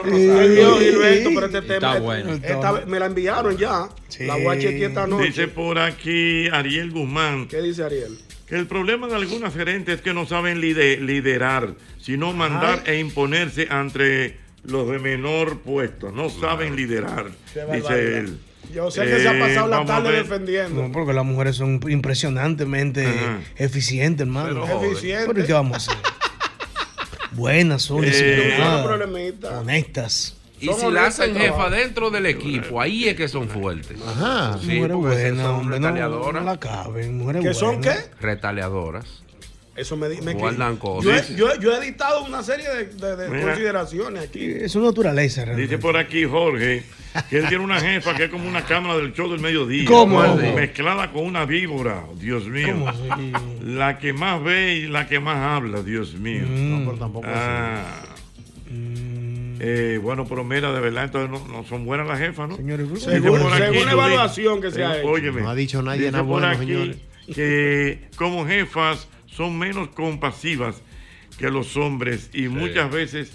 Gilberto, 0.04 1.30
pero 1.34 1.46
este 1.46 1.62
tema. 1.62 1.74
Está 1.88 1.98
bueno. 2.00 2.32
esta 2.34 2.72
me 2.86 2.98
la 3.00 3.06
enviaron 3.06 3.56
ya. 3.56 3.88
Sí. 4.08 4.24
La 4.26 4.36
voy 4.36 4.56
a 4.56 4.60
chequear 4.60 4.90
esta 4.90 5.06
noche. 5.06 5.26
Dice 5.26 5.48
por 5.48 5.78
aquí 5.78 6.48
Ariel 6.48 6.90
Guzmán 6.90 7.46
¿Qué 7.48 7.62
dice 7.62 7.84
Ariel? 7.84 8.18
Que 8.50 8.56
el 8.56 8.66
problema 8.66 9.06
de 9.06 9.14
algunas 9.14 9.54
gerentes 9.54 9.94
es 9.96 10.00
que 10.02 10.12
no 10.12 10.26
saben 10.26 10.60
lide- 10.60 10.98
liderar, 11.00 11.74
sino 11.98 12.32
mandar 12.34 12.82
e 12.86 12.98
imponerse 12.98 13.68
entre 13.70 14.36
los 14.64 14.90
de 14.90 14.98
menor 14.98 15.60
puesto. 15.60 16.10
No 16.10 16.28
saben 16.28 16.74
liderar, 16.76 17.26
Qué 17.54 17.60
dice 17.60 17.66
barbaridad. 17.66 18.18
él. 18.18 18.38
Yo 18.74 18.90
sé 18.90 19.02
que 19.04 19.18
se 19.20 19.28
ha 19.28 19.36
Eh, 19.36 19.40
pasado 19.40 19.68
la 19.68 19.84
tarde 19.84 20.12
defendiendo. 20.12 20.82
No, 20.82 20.92
porque 20.92 21.12
las 21.12 21.24
mujeres 21.24 21.56
son 21.56 21.80
impresionantemente 21.88 23.06
Ajá. 23.06 23.38
eficientes, 23.56 24.26
hermano. 24.26 24.48
Pero 24.48 24.62
Pero, 24.64 24.76
joven. 24.78 24.90
Eficiente. 24.92 25.44
¿qué 25.44 25.52
vamos 25.52 25.74
a 25.88 25.92
hacer? 25.92 26.02
Buenas, 27.32 27.82
son 27.82 28.02
Eh, 28.04 28.08
disciplinadas, 28.08 28.86
problemita. 28.86 29.60
honestas. 29.60 30.36
Y 30.60 30.66
Son 30.66 30.78
si 30.80 30.90
la 30.90 31.06
hacen 31.06 31.34
jefa 31.34 31.70
dentro 31.70 32.10
del 32.10 32.26
equipo, 32.26 32.80
ahí 32.80 33.08
es 33.08 33.16
que 33.16 33.28
son 33.28 33.48
fuertes. 33.48 33.98
Ajá. 34.06 34.58
Sí, 34.60 34.66
mujeres 34.76 34.96
porque 34.96 35.14
buenas, 35.22 35.46
son 35.46 35.54
hombre, 35.56 35.80
no, 35.80 35.88
no 35.88 35.94
retaliadoras. 35.94 36.44
la 36.44 36.60
caben. 36.60 37.18
Mujeres 37.18 37.42
¿Qué 37.42 37.54
son 37.54 37.80
qué? 37.80 37.94
Retaliadoras. 38.20 39.22
Eso 39.76 39.96
me, 39.96 40.08
me 40.20 40.34
Guardan 40.34 40.74
yo, 40.74 40.78
cosas. 40.78 41.30
he, 41.30 41.36
yo, 41.36 41.50
he- 41.50 41.58
yo 41.60 41.72
he 41.72 41.78
editado 41.78 42.24
una 42.24 42.42
serie 42.42 42.68
de, 42.68 42.84
de- 42.86 43.16
de 43.16 43.28
Mira. 43.30 43.42
consideraciones 43.46 44.24
aquí. 44.24 44.44
Es 44.44 44.72
su 44.72 44.80
naturaleza, 44.82 45.40
Dice 45.42 45.46
realmente. 45.54 45.78
por 45.78 45.96
aquí 45.96 46.24
Jorge 46.24 46.82
que 47.30 47.38
él 47.38 47.48
tiene 47.48 47.64
una 47.64 47.80
jefa 47.80 48.14
que 48.14 48.24
es 48.24 48.30
como 48.30 48.46
una 48.46 48.62
cámara 48.66 48.96
del 48.98 49.14
show 49.14 49.30
del 49.30 49.40
mediodía. 49.40 49.86
¿Cómo? 49.88 50.22
Mezclada 50.36 51.10
con 51.12 51.24
una 51.24 51.46
víbora, 51.46 52.04
Dios 52.16 52.44
mío. 52.46 52.68
¿Cómo? 52.74 52.92
La 53.64 53.98
que 53.98 54.12
más 54.12 54.42
ve 54.42 54.74
y 54.74 54.86
la 54.88 55.06
que 55.06 55.18
más 55.20 55.36
habla, 55.38 55.82
Dios 55.82 56.14
mío. 56.14 56.42
Mm. 56.46 56.70
No, 56.84 56.84
pero 56.90 56.98
tampoco 56.98 57.26
así. 57.26 57.36
Ah. 57.38 58.02
Eh, 59.62 59.98
bueno, 60.02 60.24
pero 60.26 60.42
mira, 60.42 60.72
de 60.72 60.80
verdad, 60.80 61.04
entonces 61.04 61.30
no, 61.30 61.46
no 61.46 61.64
son 61.64 61.84
buenas 61.84 62.06
las 62.08 62.18
jefas, 62.18 62.48
¿no? 62.48 62.56
Señores, 62.56 62.86
Según, 63.02 63.40
por 63.40 63.52
aquí, 63.52 63.62
según 63.62 63.86
la 63.86 63.92
evaluación 63.92 64.60
que 64.62 64.70
se 64.70 64.82
ha 64.82 64.96
eh, 64.96 65.00
hecho. 65.00 65.08
óyeme, 65.10 65.42
No 65.42 65.50
ha 65.50 65.54
dicho 65.54 65.82
nadie 65.82 66.10
nada 66.10 66.22
bueno, 66.24 66.46
aquí 66.48 66.58
señores. 66.66 66.96
que 67.34 68.08
como 68.16 68.46
jefas 68.46 69.06
son 69.26 69.58
menos 69.58 69.88
compasivas 69.88 70.82
que 71.38 71.50
los 71.50 71.76
hombres 71.76 72.30
y 72.32 72.48
muchas 72.48 72.90
veces 72.90 73.30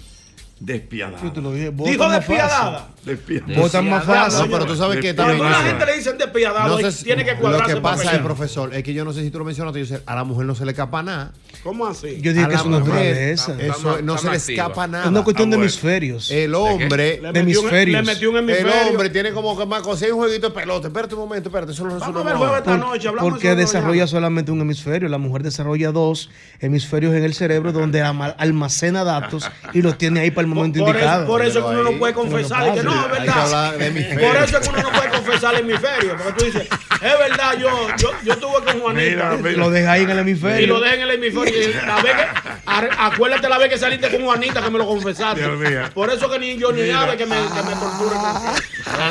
despiadada. 0.58 1.22
Yo 1.22 1.32
te 1.32 1.40
lo 1.40 1.52
dije, 1.52 1.70
Dijo 1.70 2.08
despiadada. 2.08 2.88
Despiadada. 3.04 3.60
Votan 3.60 3.88
más 3.88 4.04
fácil. 4.04 4.40
No, 4.46 4.50
pero 4.50 4.66
tú 4.66 4.74
sabes 4.76 5.00
que 5.00 5.14
también. 5.14 5.38
Cuando 5.38 5.56
a 5.56 5.62
la 5.62 5.68
gente 5.68 5.86
le 5.86 5.96
dicen 5.96 6.18
despiadado, 6.18 6.68
No 6.74 6.80
y 6.80 6.82
sé 6.84 6.92
si- 6.92 7.04
tiene 7.04 7.24
que 7.24 7.32
lo 7.34 7.40
cuadrarse 7.40 7.74
que 7.74 7.80
para 7.80 7.94
pasa 7.96 8.02
es, 8.04 8.08
pelear. 8.10 8.24
profesor, 8.24 8.74
es 8.74 8.82
que 8.82 8.94
yo 8.94 9.04
no 9.04 9.12
sé 9.12 9.22
si 9.22 9.30
tú 9.30 9.38
lo 9.38 9.44
mencionaste, 9.44 9.78
yo 9.80 9.86
sé, 9.86 10.02
a 10.06 10.14
la 10.16 10.24
mujer 10.24 10.46
no 10.46 10.54
se 10.54 10.64
le 10.64 10.72
escapa 10.72 11.02
nada. 11.02 11.32
¿Cómo 11.62 11.86
así? 11.86 12.20
Yo 12.20 12.32
dije 12.32 12.44
A 12.44 12.48
que 12.48 12.54
es 12.54 12.64
una 12.64 12.78
mujer, 12.80 12.94
naturaleza. 12.94 13.56
Eso 13.60 14.02
no 14.02 14.18
se 14.18 14.30
le 14.30 14.36
escapa 14.36 14.86
nada. 14.86 15.04
Es 15.04 15.10
una 15.10 15.22
cuestión 15.22 15.48
Ah, 15.48 15.50
de 15.50 15.56
bueno. 15.56 15.64
hemisferios. 15.70 16.30
El 16.30 16.54
hombre. 16.54 17.20
De 17.32 17.40
hemisferios. 17.40 18.08
El 18.08 18.88
hombre 18.90 19.10
tiene 19.10 19.32
como 19.32 19.56
que 19.58 19.66
más 19.66 19.82
cosas. 19.82 20.10
Un 20.10 20.16
jueguito 20.18 20.48
de 20.48 20.54
pelota. 20.54 20.88
Espérate 20.88 21.14
un 21.14 21.20
momento, 21.20 21.48
espérate. 21.48 21.72
Eso 21.72 21.84
no 21.84 21.98
Vamos 21.98 22.16
a 22.16 22.22
ver 22.22 22.32
el 22.32 22.38
juego 22.38 22.56
esta 22.56 22.76
noche, 22.76 23.08
hablamos 23.08 23.30
Porque 23.30 23.54
desarrolla 23.54 24.06
solamente 24.06 24.50
un 24.52 24.60
hemisferio. 24.60 25.08
La 25.08 25.18
mujer 25.18 25.42
desarrolla 25.42 25.92
dos 25.92 26.30
hemisferios 26.60 27.14
en 27.14 27.24
el 27.24 27.34
cerebro 27.34 27.72
donde 27.72 28.02
almacena 28.02 29.04
datos 29.04 29.48
y 29.72 29.82
los 29.82 29.96
tiene 29.98 30.20
ahí 30.20 30.30
para 30.30 30.45
el 30.48 30.54
momento 30.54 30.78
Por 30.80 30.88
eso, 30.96 30.98
indicado. 30.98 31.26
por 31.26 31.42
eso 31.44 31.60
que 31.68 31.74
uno 31.76 31.82
no 31.90 31.98
puede 31.98 32.14
confesar. 32.14 32.74
que 32.74 32.82
no, 32.82 33.04
es 33.06 33.10
verdad. 33.10 33.74
Por 33.74 34.36
eso 34.36 34.58
es 34.58 34.68
que 34.68 34.68
uno 34.74 34.82
no 34.82 34.90
puede 34.92 35.08
confesar 35.10 35.54
el 35.54 35.60
hemisferio. 35.60 36.16
Porque 36.16 36.32
tú 36.38 36.44
dices, 36.46 36.62
es 36.62 37.18
verdad, 37.18 37.58
yo, 37.58 37.88
yo, 37.98 38.10
yo 38.24 38.32
estuve 38.32 38.64
con 38.64 38.80
Juanita. 38.80 39.32
Lo 39.56 39.70
deja 39.70 39.92
ahí 39.92 40.02
en 40.02 40.10
el 40.10 40.18
hemisferio. 40.20 40.60
Y 40.60 40.66
lo 40.66 40.80
deja 40.80 40.94
en 40.94 41.00
el 41.02 41.10
hemisferio. 41.12 41.70
Y 41.70 41.72
la 41.86 42.02
vez 42.02 42.14
que, 42.16 42.22
a- 42.66 43.06
acuérdate 43.06 43.48
la 43.48 43.58
vez 43.58 43.68
que 43.68 43.78
saliste 43.78 44.10
con 44.10 44.24
Juanita 44.24 44.62
que 44.62 44.70
me 44.70 44.78
lo 44.78 44.86
confesaste. 44.86 45.40
Dios 45.40 45.58
mío. 45.58 45.80
Por 45.94 46.10
eso 46.10 46.30
que 46.30 46.38
ni 46.38 46.56
yo 46.58 46.72
ni 46.72 46.82
Mira. 46.82 47.02
ave 47.02 47.16
que 47.16 47.26
me, 47.26 47.36
que 47.36 47.62
me 47.62 47.74
tortura. 47.74 48.52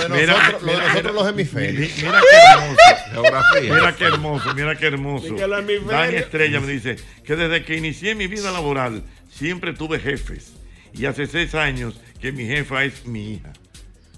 Lo 0.10 0.16
de 0.16 0.22
Mira, 0.22 0.34
nosotros, 0.34 0.62
lo 0.62 0.68
de 0.68 0.74
mira, 0.74 0.88
nosotros 0.88 1.04
mira. 1.04 1.12
los 1.14 1.28
hemisferios. 1.30 1.74
Mi- 1.98 2.04
Mira 2.04 2.22
qué 2.22 2.46
hermoso. 2.56 3.62
Mira 3.62 3.96
qué 3.96 4.06
hermoso, 4.06 4.54
mira 4.56 4.76
qué 4.76 4.88
hermoso. 4.88 5.36
Dan 5.90 6.16
Estrella 6.16 6.60
me 6.60 6.68
dice 6.68 6.96
que 7.26 7.36
desde 7.36 7.64
que 7.64 7.76
inicié 7.76 8.16
mi 8.16 8.28
vida 8.28 8.52
laboral 8.52 9.04
siempre 9.32 9.74
tuve 9.74 10.00
jefes. 10.00 10.52
Y 10.98 11.06
hace 11.06 11.28
seis 11.28 11.54
años 11.56 12.00
que 12.22 12.32
mi 12.32 12.46
jefa 12.46 12.84
es 12.86 13.06
mi 13.06 13.34
hija. 13.34 13.52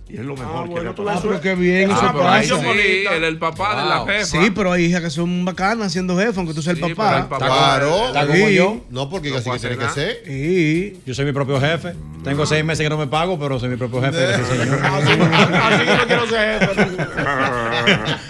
Y 0.09 0.15
es 0.15 0.23
lo 0.25 0.37
mejor 0.37 0.69
que 0.73 0.79
le 0.81 0.87
ha 0.87 0.91
Ah, 0.91 0.95
pasado. 0.95 1.21
pero 1.27 1.41
qué 1.41 1.55
bien, 1.55 1.91
Ah, 1.91 1.95
eso 1.95 2.11
pero 2.13 2.29
ahí 2.29 2.47
pasa. 2.49 2.61
sí, 2.61 2.67
él 2.79 3.07
es 3.07 3.23
el 3.23 3.37
papá 3.39 3.81
de 3.83 3.89
la 3.89 4.05
jefa. 4.05 4.25
Sí, 4.41 4.51
pero 4.55 4.71
hay 4.71 4.85
hijas 4.85 5.01
que 5.01 5.09
son 5.09 5.43
bacanas 5.43 5.91
siendo 5.91 6.17
jefa, 6.17 6.39
aunque 6.39 6.53
tú 6.53 6.61
seas 6.61 6.77
el 6.77 6.81
papá. 6.95 7.17
el 7.19 7.25
papá- 7.25 7.45
Claro. 7.45 8.07
Está 8.07 8.25
como 8.25 8.47
yo. 8.49 8.81
No, 8.89 9.09
porque 9.09 9.31
No 9.31 9.35
así 9.37 9.49
que 9.51 9.59
tiene 9.59 9.77
que 9.77 9.89
ser. 9.89 10.21
Sí. 10.25 11.01
Yo 11.05 11.13
soy 11.13 11.25
mi 11.25 11.33
propio 11.33 11.59
jefe. 11.59 11.93
Tengo 12.23 12.45
seis 12.45 12.63
meses 12.63 12.83
que 12.85 12.89
no 12.89 12.97
me 12.97 13.07
pago, 13.07 13.37
pero 13.37 13.59
soy 13.59 13.67
mi 13.69 13.75
propio 13.75 14.01
jefe. 14.01 14.17
señor. 14.45 14.79
Así 14.81 15.85
que 15.85 15.97
no 15.97 16.07
quiero 16.07 16.27
ser 16.27 16.59
jefe. 16.59 16.87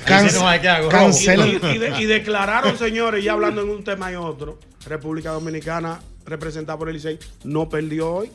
No. 0.07 0.89
Cancela- 0.89 1.47
Y, 1.47 1.75
y 1.75 1.77
de- 1.77 2.01
y 2.01 2.05
declararon, 2.05 2.77
señores, 2.79 3.23
ya 3.23 3.33
hablando 3.33 3.61
en 3.61 3.69
un 3.69 3.83
tema 3.83 4.11
y 4.11 4.15
otro, 4.15 4.57
República 4.85 5.31
Dominicana, 5.31 5.99
representada 6.25 6.77
por 6.77 6.89
el 6.89 6.95
Licey, 6.95 7.19
no 7.43 7.69
perdió 7.69 8.09
hoy. 8.11 8.31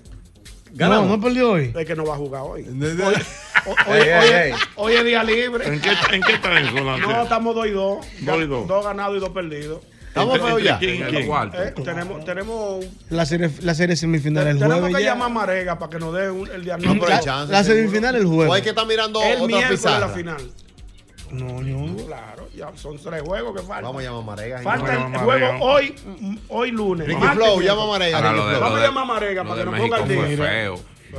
No, 0.74 1.06
no 1.06 1.20
perdió 1.20 1.52
hoy. 1.52 1.72
Es 1.76 1.86
que 1.86 1.94
no 1.94 2.04
va 2.04 2.14
a 2.14 2.18
jugar 2.18 2.42
hoy. 2.42 2.62
Hoy, 2.62 3.00
hoy- 3.00 3.14
hoy- 3.86 4.00
Ey, 4.00 4.02
ey, 4.02 4.12
hoy- 4.18 4.30
ey. 4.34 4.52
hoy 4.76 4.92
es 4.94 5.04
día 5.04 5.22
libre. 5.24 5.66
¿En 5.68 5.80
qué, 5.80 5.90
¿En 6.12 6.22
qué 6.22 6.32
está 6.32 6.58
eso, 6.60 6.74
Lance? 6.80 7.06
No, 7.06 7.22
estamos 7.22 7.54
2 7.54 7.66
y 7.66 7.70
2. 7.70 8.06
Dos 8.22 8.38
y 8.42 8.46
dos. 8.46 8.66
Dos 8.68 8.84
ganados 8.84 9.16
y 9.16 9.20
dos 9.20 9.30
perdidos. 9.30 9.80
Estamos 10.08 10.34
Entre- 10.36 10.46
feos 10.48 10.60
entre 10.60 10.72
ya. 10.72 10.78
quién 10.78 10.94
y 10.94 10.96
En 10.98 11.02
el 11.04 11.10
quién? 11.10 11.26
cuarto. 11.26 11.62
Eh, 11.62 11.74
tenemos, 11.84 12.24
tenemos, 12.26 12.84
La 13.08 13.24
serie, 13.24 13.50
la 13.62 13.74
serie 13.74 13.96
semifinal 13.96 14.46
el 14.46 14.58
tenemos 14.58 14.86
que 14.88 14.92
ya. 15.02 15.10
llamar 15.14 15.26
a 15.26 15.32
Marega 15.32 15.78
para 15.78 15.90
que 15.90 15.98
nos 15.98 16.14
dé 16.14 16.30
un- 16.30 16.48
el 16.50 16.58
No, 16.58 16.64
diagnóstico. 16.64 17.04
pero 17.06 17.12
hay 17.16 17.18
La- 17.18 17.24
chance, 17.24 17.52
la 17.52 17.64
semifinal 17.64 18.14
el 18.16 18.26
O 18.26 18.28
jueves. 18.28 18.52
hay 18.54 18.62
que 18.62 18.68
estar 18.70 18.86
mirando 18.86 19.22
el 19.22 19.36
otra 19.36 19.46
miércoles 19.46 19.84
la 19.84 19.90
pizarra. 19.90 20.08
final. 20.10 20.50
No, 21.32 21.60
no. 21.62 21.96
Claro, 22.04 22.48
ya 22.54 22.70
son 22.76 22.98
tres 22.98 23.22
juegos 23.22 23.54
que 23.56 23.62
faltan. 23.66 23.84
Vamos 23.84 24.02
a 24.02 24.04
llamar 24.04 24.22
a 24.22 24.26
Marega. 24.26 24.62
Falta 24.62 24.94
el 24.94 25.18
juego 25.18 25.48
hoy, 25.64 25.94
hoy 26.48 26.70
lunes. 26.70 27.06
Ricky 27.08 27.20
martes, 27.20 27.44
Flow, 27.44 27.60
llama 27.62 27.84
a 27.84 27.86
Marega. 27.86 28.20
Vamos 28.20 28.78
a 28.78 28.82
llamar 28.82 29.02
a 29.04 29.06
Marega 29.06 29.42
para 29.44 29.54
de 29.54 29.60
que 29.60 29.64
nos 29.64 29.74
México 29.74 29.96
ponga 29.96 30.12
el 30.12 30.20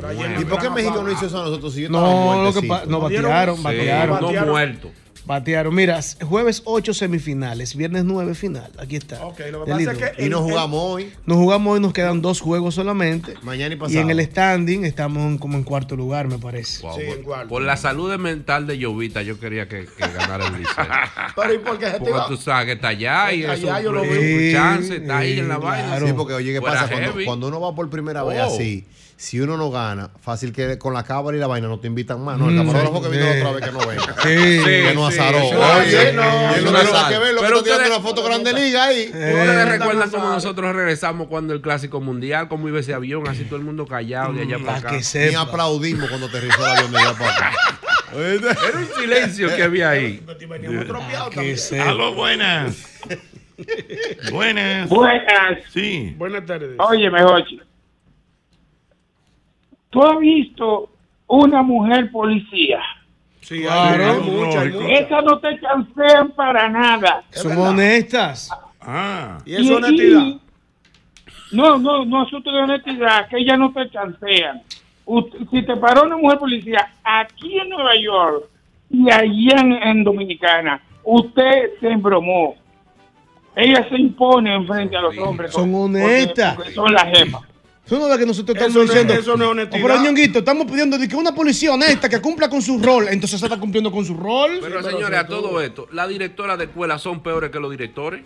ayer 0.05 0.41
¿Y 0.41 0.45
por 0.45 0.59
qué 0.59 0.69
México 0.69 1.01
no 1.03 1.11
hizo 1.11 1.25
eso 1.25 1.39
a 1.41 1.45
nosotros? 1.45 1.73
Si 1.73 1.81
yo 1.83 1.89
No, 1.89 2.43
lo 2.43 2.53
que 2.53 2.67
no 2.87 2.99
batearon, 2.99 3.57
Sí, 3.57 3.63
batearon. 3.63 4.19
no 4.21 4.27
Batearon. 4.27 4.49
muerto. 4.49 4.91
Batearon. 5.25 5.73
Mira, 5.73 5.99
jueves 6.21 6.61
8 6.65 6.93
semifinales, 6.93 7.75
viernes 7.75 8.03
9 8.03 8.35
final. 8.35 8.69
Aquí 8.77 8.97
está. 8.97 9.25
Ok, 9.25 9.39
lo 9.51 9.63
que 9.63 9.71
pasa 9.71 9.91
es 9.93 9.97
que 10.17 10.25
Y 10.25 10.29
nos 10.29 10.41
jugamos 10.41 10.79
hoy, 10.81 11.13
Nos 11.25 11.37
jugamos 11.37 11.73
hoy, 11.73 11.79
nos 11.79 11.93
quedan 11.93 12.21
dos 12.21 12.41
juegos 12.41 12.75
solamente. 12.75 13.33
mañana 13.41 13.73
y 13.73 13.77
Y 13.77 13.79
pasado. 13.79 14.01
en 14.01 14.09
el 14.09 14.19
standing 14.25 14.83
estamos 14.83 15.23
en- 15.23 15.37
como 15.37 15.57
en 15.57 15.63
cuarto 15.63 15.95
lugar, 15.95 16.27
me 16.27 16.37
parece. 16.39 16.81
Wow, 16.85 16.97
Sí, 16.99 17.05
por, 17.07 17.17
en 17.17 17.23
cuarto. 17.23 17.47
por 17.49 17.61
la 17.61 17.77
salud 17.77 18.13
mental 18.17 18.67
de 18.67 18.77
Llovita, 18.77 19.21
yo 19.21 19.39
quería 19.39 19.67
que, 19.69 19.85
que 19.85 20.07
ganara 20.13 20.47
el 20.47 20.57
Licey. 20.57 20.73
Pero 21.35 21.53
¿y 21.53 21.57
por 21.59 21.79
qué 21.79 21.87
Porque 21.99 22.19
tú 22.27 22.37
sabes 22.37 22.65
que 22.65 22.71
está 22.73 22.89
allá 22.89 23.31
y 23.31 23.41
Está 23.41 23.53
eso 23.53 23.73
allá, 23.73 23.81
yo 23.83 23.91
lo 23.93 24.03
chance, 24.51 24.95
está 24.97 25.17
ahí 25.19 25.39
en 25.39 25.47
la 25.47 25.57
vaina. 25.57 25.87
claro. 25.87 26.07
Sí, 26.07 26.13
porque 26.13 26.33
oye, 26.33 26.51
¿qué 26.53 26.59
Fuera 26.59 26.81
pasa? 26.81 26.95
Cuando 27.25 27.47
uno 27.47 27.61
va 27.61 27.73
por 27.73 27.89
primera 27.89 28.23
vez 28.23 28.41
Oh. 28.41 28.53
así, 28.55 28.85
si 29.23 29.39
uno 29.39 29.55
no 29.55 29.71
gana, 29.71 30.09
fácil 30.21 30.51
que 30.51 30.77
con 30.77 30.93
la 30.93 31.03
cámara 31.03 31.37
y 31.37 31.39
la 31.39 31.47
vaina 31.47 31.69
no 31.69 31.79
te 31.79 31.87
invitan 31.87 32.21
más. 32.21 32.37
No, 32.37 32.49
el 32.49 32.55
Mm, 32.55 32.57
camarógrafo 32.57 33.01
que 33.03 33.07
vino 33.07 33.23
sí. 33.23 33.29
la 33.29 33.49
otra 33.49 33.51
vez 33.53 33.65
que 33.65 33.71
no 33.71 33.87
venga. 33.87 34.15
Sí. 34.21 34.63
que 34.65 34.91
no 34.93 35.09
sí, 35.11 35.17
azaró. 35.19 35.37
Oye, 35.47 35.55
así. 35.61 35.95
él 35.95 36.15
No, 36.17 36.23
no 36.23 36.31
no, 36.31 36.53
tiene 36.53 36.61
no. 36.91 37.07
que 37.09 37.17
ver, 37.19 37.33
lo 37.33 37.41
que 37.41 37.47
Pero 37.47 37.63
tirando 37.63 37.83
ustedes- 37.83 37.87
una 37.87 37.99
foto 38.01 38.23
grande 38.23 38.53
liga 38.53 38.83
ahí. 38.83 39.05
¿Ustedes 39.05 39.47
Eh, 39.47 39.65
recuerdan 39.65 40.09
cómo 40.09 40.27
nosotros 40.27 40.75
regresamos 40.75 41.27
cuando 41.29 41.53
el 41.53 41.61
clásico 41.61 42.01
mundial, 42.01 42.49
cómo 42.49 42.67
iba 42.67 42.81
ese 42.81 42.93
avión, 42.93 43.25
así 43.29 43.45
todo 43.45 43.55
el 43.55 43.63
mundo 43.63 43.87
callado 43.87 44.33
de 44.33 44.41
allá 44.41 44.57
para 44.59 44.65
Para 44.81 44.89
acá? 44.97 44.99
que 45.13 45.29
Ni 45.29 45.35
aplaudimos 45.35 46.09
cuando 46.09 46.27
aterrizó 46.27 46.59
el 46.65 46.71
avión 46.77 46.91
de 46.91 46.97
allá 46.99 47.13
para 47.13 47.31
acá. 47.31 47.51
Era 48.13 48.77
un 48.77 48.87
silencio 48.99 49.55
que 49.55 49.63
había 49.63 49.89
ahí. 49.91 50.21
Veníamos 50.49 50.85
tropeados 50.85 51.29
Que. 51.33 51.79
Aló, 51.79 52.13
buenas. 52.13 52.75
buenas. 54.31 54.89
Buenas. 54.89 55.59
Sí. 55.73 56.13
Buenas 56.17 56.45
tardes. 56.45 56.71
Oye, 56.77 57.09
mejor. 57.09 57.43
¿Tú 59.93 60.03
has 60.03 60.17
visto 60.19 60.89
una 61.27 61.61
mujer 61.61 62.11
policía? 62.11 62.79
Sí, 63.41 63.61
Claro. 63.61 64.03
hay, 64.23 64.29
muchas. 64.31 64.65
Esas 64.89 65.23
no 65.23 65.37
te 65.39 65.59
chancean 65.61 66.31
para 66.31 66.67
nada. 66.67 67.21
Son 67.29 67.55
honestas. 67.57 68.49
Ah. 68.81 69.37
Y 69.45 69.53
es 69.55 69.69
honestidad. 69.69 70.23
No, 71.51 71.77
no, 71.77 72.03
no 72.05 72.21
asunto 72.23 72.51
de 72.51 72.59
honestidad, 72.63 73.27
que 73.29 73.37
ellas 73.37 73.59
no 73.59 73.71
te 73.71 73.87
chancean. 73.91 74.63
Ut- 75.05 75.49
si 75.51 75.61
te 75.63 75.75
paró 75.77 76.03
una 76.05 76.17
mujer 76.17 76.39
policía 76.39 76.91
aquí 77.03 77.59
en 77.59 77.69
Nueva 77.69 77.95
York 77.95 78.45
y 78.89 79.11
allá 79.11 79.61
en, 79.61 79.73
en 79.73 80.03
Dominicana, 80.03 80.81
usted 81.03 81.71
se 81.79 81.89
embromó. 81.91 82.55
Ella 83.55 83.87
se 83.87 83.95
impone 83.97 84.65
frente 84.65 84.97
a 84.97 85.01
los 85.01 85.15
hombres. 85.19 85.51
Son 85.51 85.71
honestas. 85.75 86.57
son 86.73 86.91
las 86.91 87.03
gemas. 87.15 87.43
Eso 87.85 87.99
no 87.99 88.11
es 88.11 88.17
que 88.17 88.25
nosotros 88.25 88.55
estamos 88.55 88.69
Eso 88.75 88.79
no 88.79 88.83
es- 88.85 88.89
diciendo. 88.91 89.13
eso 89.13 89.37
no 89.37 89.43
es 89.43 89.47
"Oh, 89.47 89.51
honestidad". 89.51 89.81
pero 89.85 90.01
Ñonguito, 90.03 90.39
estamos 90.39 90.65
pidiendo 90.71 90.97
de 90.97 91.07
que 91.07 91.15
una 91.17 91.35
policía 91.35 91.73
honesta 91.73 92.07
que 92.07 92.21
cumpla 92.21 92.49
con 92.49 92.61
su 92.61 92.81
rol. 92.81 93.07
Entonces 93.09 93.39
se 93.39 93.45
está 93.45 93.59
cumpliendo 93.59 93.91
con 93.91 94.05
su 94.05 94.15
rol. 94.15 94.59
Pero 94.61 94.81
señores, 94.83 95.19
a 95.19 95.27
todo 95.27 95.59
esto, 95.61 95.87
las 95.91 96.07
directoras 96.07 96.57
de 96.57 96.65
escuela 96.65 96.97
son 96.97 97.21
peores 97.21 97.49
que 97.51 97.59
los 97.59 97.69
directores. 97.71 98.21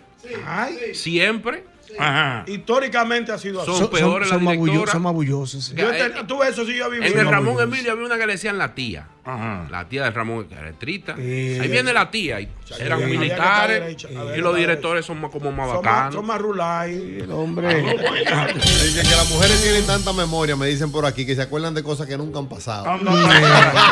Ay, 0.46 0.94
Siempre. 0.94 1.64
Ajá. 1.98 2.44
históricamente 2.46 3.32
ha 3.32 3.38
sido 3.38 3.62
así. 3.62 3.72
Son 3.72 3.88
peores 3.90 4.28
las 4.28 4.36
son, 4.36 4.44
mabullo- 4.44 4.64
directoras. 4.66 4.92
son 4.92 5.02
mabullosos. 5.02 5.64
sí. 5.64 5.74
Yo 5.74 6.26
tú 6.26 6.42
eso 6.42 6.64
sí 6.66 6.76
yo 6.76 6.90
vivido. 6.90 7.10
En 7.12 7.18
el 7.18 7.26
Ramón. 7.26 7.60
Emilio 7.62 7.92
había 7.92 8.04
una 8.04 8.18
que 8.18 8.26
le 8.26 8.32
decían 8.34 8.58
la 8.58 8.74
tía. 8.74 9.08
Ajá. 9.30 9.66
La 9.70 9.84
tía 9.86 10.04
de 10.04 10.10
Ramón, 10.10 10.46
estrita. 10.70 11.14
Sí. 11.16 11.58
Ahí 11.60 11.68
viene 11.68 11.92
la 11.92 12.10
tía. 12.10 12.40
y 12.40 12.48
eran 12.80 13.04
militares. 13.04 14.06
Y 14.36 14.40
los 14.40 14.56
directores 14.56 15.04
son 15.04 15.20
más- 15.20 15.30
como 15.30 15.52
más 15.52 15.66
Son 15.68 15.76
más, 15.76 15.84
bacanos. 15.84 16.14
son 16.14 16.26
más 16.26 16.38
rulay. 16.38 17.18
El 17.20 17.30
hombre. 17.32 17.68
Dicen 17.82 19.02
que 19.08 19.16
las 19.16 19.30
mujeres 19.30 19.62
tienen 19.62 19.86
tanta 19.86 20.12
memoria, 20.12 20.56
me 20.56 20.66
dicen 20.66 20.90
por 20.90 21.04
aquí, 21.04 21.26
que 21.26 21.34
se 21.34 21.42
acuerdan 21.42 21.74
de 21.74 21.82
cosas 21.82 22.06
que 22.06 22.16
nunca 22.16 22.38
han 22.38 22.48
pasado. 22.48 22.86
Ah. 22.88 22.98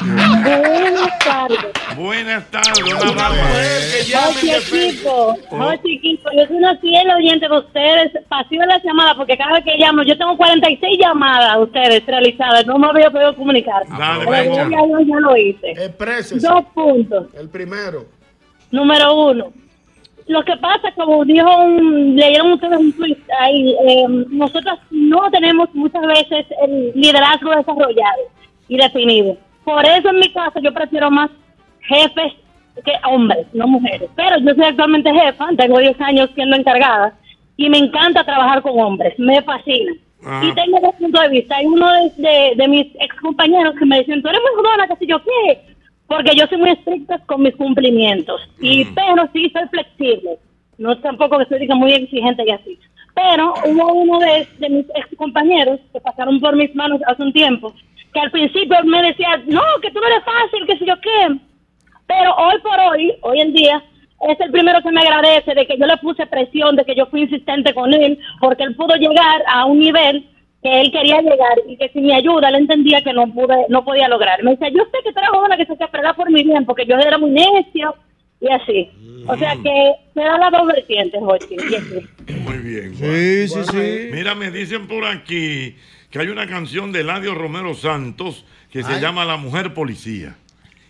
Buenas 0.03 1.19
tardes. 1.19 1.59
Buenas 1.97 2.51
tardes. 2.51 2.83
Una 2.83 3.29
mujer 3.31 3.81
que 3.93 4.05
llame 4.11 4.37
oye, 4.41 5.81
chiquito, 5.83 6.31
yo 6.37 6.47
soy 6.47 6.57
una 6.57 6.77
fiel 6.79 7.11
oyente 7.11 7.49
de 7.49 7.59
ustedes, 7.59 8.13
pasiva 8.29 8.67
las 8.67 8.83
llamadas, 8.85 9.17
porque 9.17 9.37
cada 9.37 9.53
vez 9.55 9.65
que 9.65 9.77
llamo, 9.79 10.03
yo 10.03 10.17
tengo 10.19 10.37
46 10.37 10.99
llamadas 11.01 11.51
a 11.55 11.59
ustedes 11.59 12.05
realizadas, 12.07 12.67
no 12.67 12.79
me 12.79 12.89
había 12.89 13.11
podido 13.11 13.35
comunicar. 13.37 13.83
Dale, 13.89 14.25
Lo 15.27 15.37
hice. 15.37 15.71
Exprésese. 15.71 16.47
Dos 16.47 16.65
puntos. 16.75 17.35
El 17.35 17.49
primero. 17.49 18.07
Número 18.71 19.15
uno, 19.15 19.53
lo 20.27 20.43
que 20.45 20.57
pasa, 20.57 20.91
como 20.97 21.25
dijo 21.25 21.49
un, 21.65 22.17
leyeron 22.17 22.53
ustedes 22.53 22.79
un 22.79 22.93
tweet 22.93 23.19
ahí, 23.41 23.77
eh, 23.89 24.07
nosotros 24.31 24.79
no 24.91 25.31
tenemos 25.31 25.73
muchas 25.73 26.03
veces 26.03 26.47
el 26.65 26.93
liderazgo 26.95 27.51
desarrollado 27.51 28.23
y 28.69 28.77
definido. 28.77 29.37
Por 29.65 29.85
eso 29.85 30.09
en 30.11 30.19
mi 30.19 30.33
caso 30.33 30.59
yo 30.61 30.73
prefiero 30.73 31.11
más 31.11 31.31
jefes 31.83 32.33
que 32.85 32.93
hombres, 33.09 33.47
no 33.53 33.69
mujeres. 33.69 34.11
Pero 34.17 34.39
yo 34.39 34.55
soy 34.55 34.65
actualmente 34.65 35.13
jefa, 35.13 35.47
tengo 35.57 35.79
10 35.79 36.01
años 36.01 36.31
siendo 36.35 36.57
encargada 36.57 37.15
y 37.57 37.71
me 37.71 37.79
encanta 37.79 38.25
trabajar 38.25 38.63
con 38.63 38.79
hombres, 38.81 39.17
me 39.19 39.41
fascina. 39.43 39.93
Y 40.21 40.55
tengo 40.55 40.81
dos 40.81 40.95
puntos 40.97 41.23
de 41.23 41.29
vista. 41.29 41.57
Hay 41.57 41.67
uno 41.67 41.93
de, 41.93 42.13
de, 42.17 42.53
de 42.57 42.69
mis 42.69 42.87
ex 43.01 43.15
compañeros 43.21 43.75
que 43.79 43.87
me 43.87 43.99
dicen, 43.99 44.23
tú 44.23 44.29
eres 44.29 44.41
muy 44.41 44.63
jodona, 44.63 44.89
qué 44.89 44.97
sé 44.97 45.07
yo 45.07 45.23
qué. 45.23 45.61
Porque 46.07 46.35
yo 46.37 46.47
soy 46.47 46.59
muy 46.59 46.71
estricta 46.71 47.19
con 47.27 47.43
mis 47.43 47.55
cumplimientos. 47.57 48.41
Y 48.61 48.85
pero 48.87 49.29
sí 49.33 49.51
soy 49.51 49.69
flexible. 49.69 50.39
No 50.79 50.99
tampoco 50.99 51.39
que 51.39 51.47
soy 51.47 51.61
diga, 51.61 51.75
muy 51.75 51.93
exigente 51.93 52.45
y 52.47 52.51
así. 52.51 52.79
Pero 53.15 53.55
hubo 53.65 53.93
uno 53.95 54.19
de, 54.19 54.47
de 54.59 54.69
mis 54.69 54.87
ex 54.95 55.17
compañeros 55.17 55.81
que 55.93 56.01
pasaron 56.01 56.39
por 56.41 56.55
mis 56.55 56.75
manos 56.75 57.01
hace 57.07 57.23
un 57.23 57.33
tiempo, 57.33 57.73
que 58.13 58.21
al 58.21 58.31
principio 58.31 58.77
me 58.85 59.03
decía, 59.03 59.43
no, 59.47 59.63
que 59.81 59.91
tú 59.91 60.01
no 60.01 60.07
eres 60.07 60.23
fácil, 60.25 60.67
que 60.67 60.77
sé 60.79 60.85
yo 60.87 61.01
qué. 61.01 61.37
Pero 62.07 62.35
hoy 62.37 62.59
por 62.63 62.79
hoy, 62.79 63.15
hoy 63.23 63.41
en 63.41 63.53
día, 63.55 63.83
es 64.21 64.41
el 64.41 64.51
primero 64.51 64.81
que 64.83 64.91
me 64.91 65.01
agradece 65.01 65.55
de 65.55 65.67
que 65.67 65.77
yo 65.79 65.87
le 65.87 65.97
puse 65.99 66.27
presión, 66.27 66.77
de 66.77 66.85
que 66.85 66.95
yo 66.95 67.07
fui 67.07 67.23
insistente 67.23 67.75
con 67.75 67.93
él, 67.93 68.19
porque 68.41 68.65
él 68.65 68.75
pudo 68.75 68.95
llegar 68.97 69.43
a 69.49 69.67
un 69.67 69.79
nivel 69.79 70.27
que 70.63 70.81
él 70.81 70.91
quería 70.91 71.21
llegar 71.21 71.59
y 71.69 71.77
que 71.77 71.89
sin 71.91 72.05
mi 72.05 72.15
ayuda 72.15 72.49
él 72.49 72.57
entendía 72.57 73.03
que 73.03 73.13
no 73.13 73.33
pude, 73.33 73.55
no 73.69 73.85
podía 73.85 74.09
lograr. 74.09 74.43
Me 74.43 74.53
decía, 74.53 74.71
yo 74.71 74.85
sé 74.85 74.99
que 75.05 75.13
tú 75.13 75.19
eres 75.19 75.31
joven 75.31 75.57
que 75.57 75.67
se 75.67 75.73
hace 75.75 75.89
fregar 75.89 76.17
por 76.17 76.31
mi 76.31 76.43
bien, 76.43 76.65
porque 76.65 76.87
yo 76.87 76.97
era 76.97 77.19
muy 77.19 77.31
necio 77.31 77.95
y 78.41 78.51
así. 78.51 78.91
O 79.29 79.37
sea 79.37 79.55
que 79.63 79.93
me 80.15 80.25
da 80.25 80.39
las 80.39 80.53
dos 80.53 80.67
vertientes, 80.67 81.21
Jochi. 81.21 81.57
Muy 82.45 82.59
bien. 82.59 82.95
Sí, 82.95 83.49
sí, 83.49 83.65
sí. 83.71 84.09
Mira, 84.13 84.35
me 84.35 84.51
dicen 84.51 84.87
por 84.87 85.05
aquí 85.05 85.77
que 86.11 86.19
hay 86.19 86.29
una 86.29 86.47
canción 86.47 86.93
de 86.93 87.01
Eladio 87.01 87.35
Romero 87.35 87.75
Santos 87.75 88.45
que 88.71 88.83
se 88.83 89.01
llama 89.01 89.25
La 89.25 89.37
Mujer 89.37 89.75
Policía. 89.75 90.37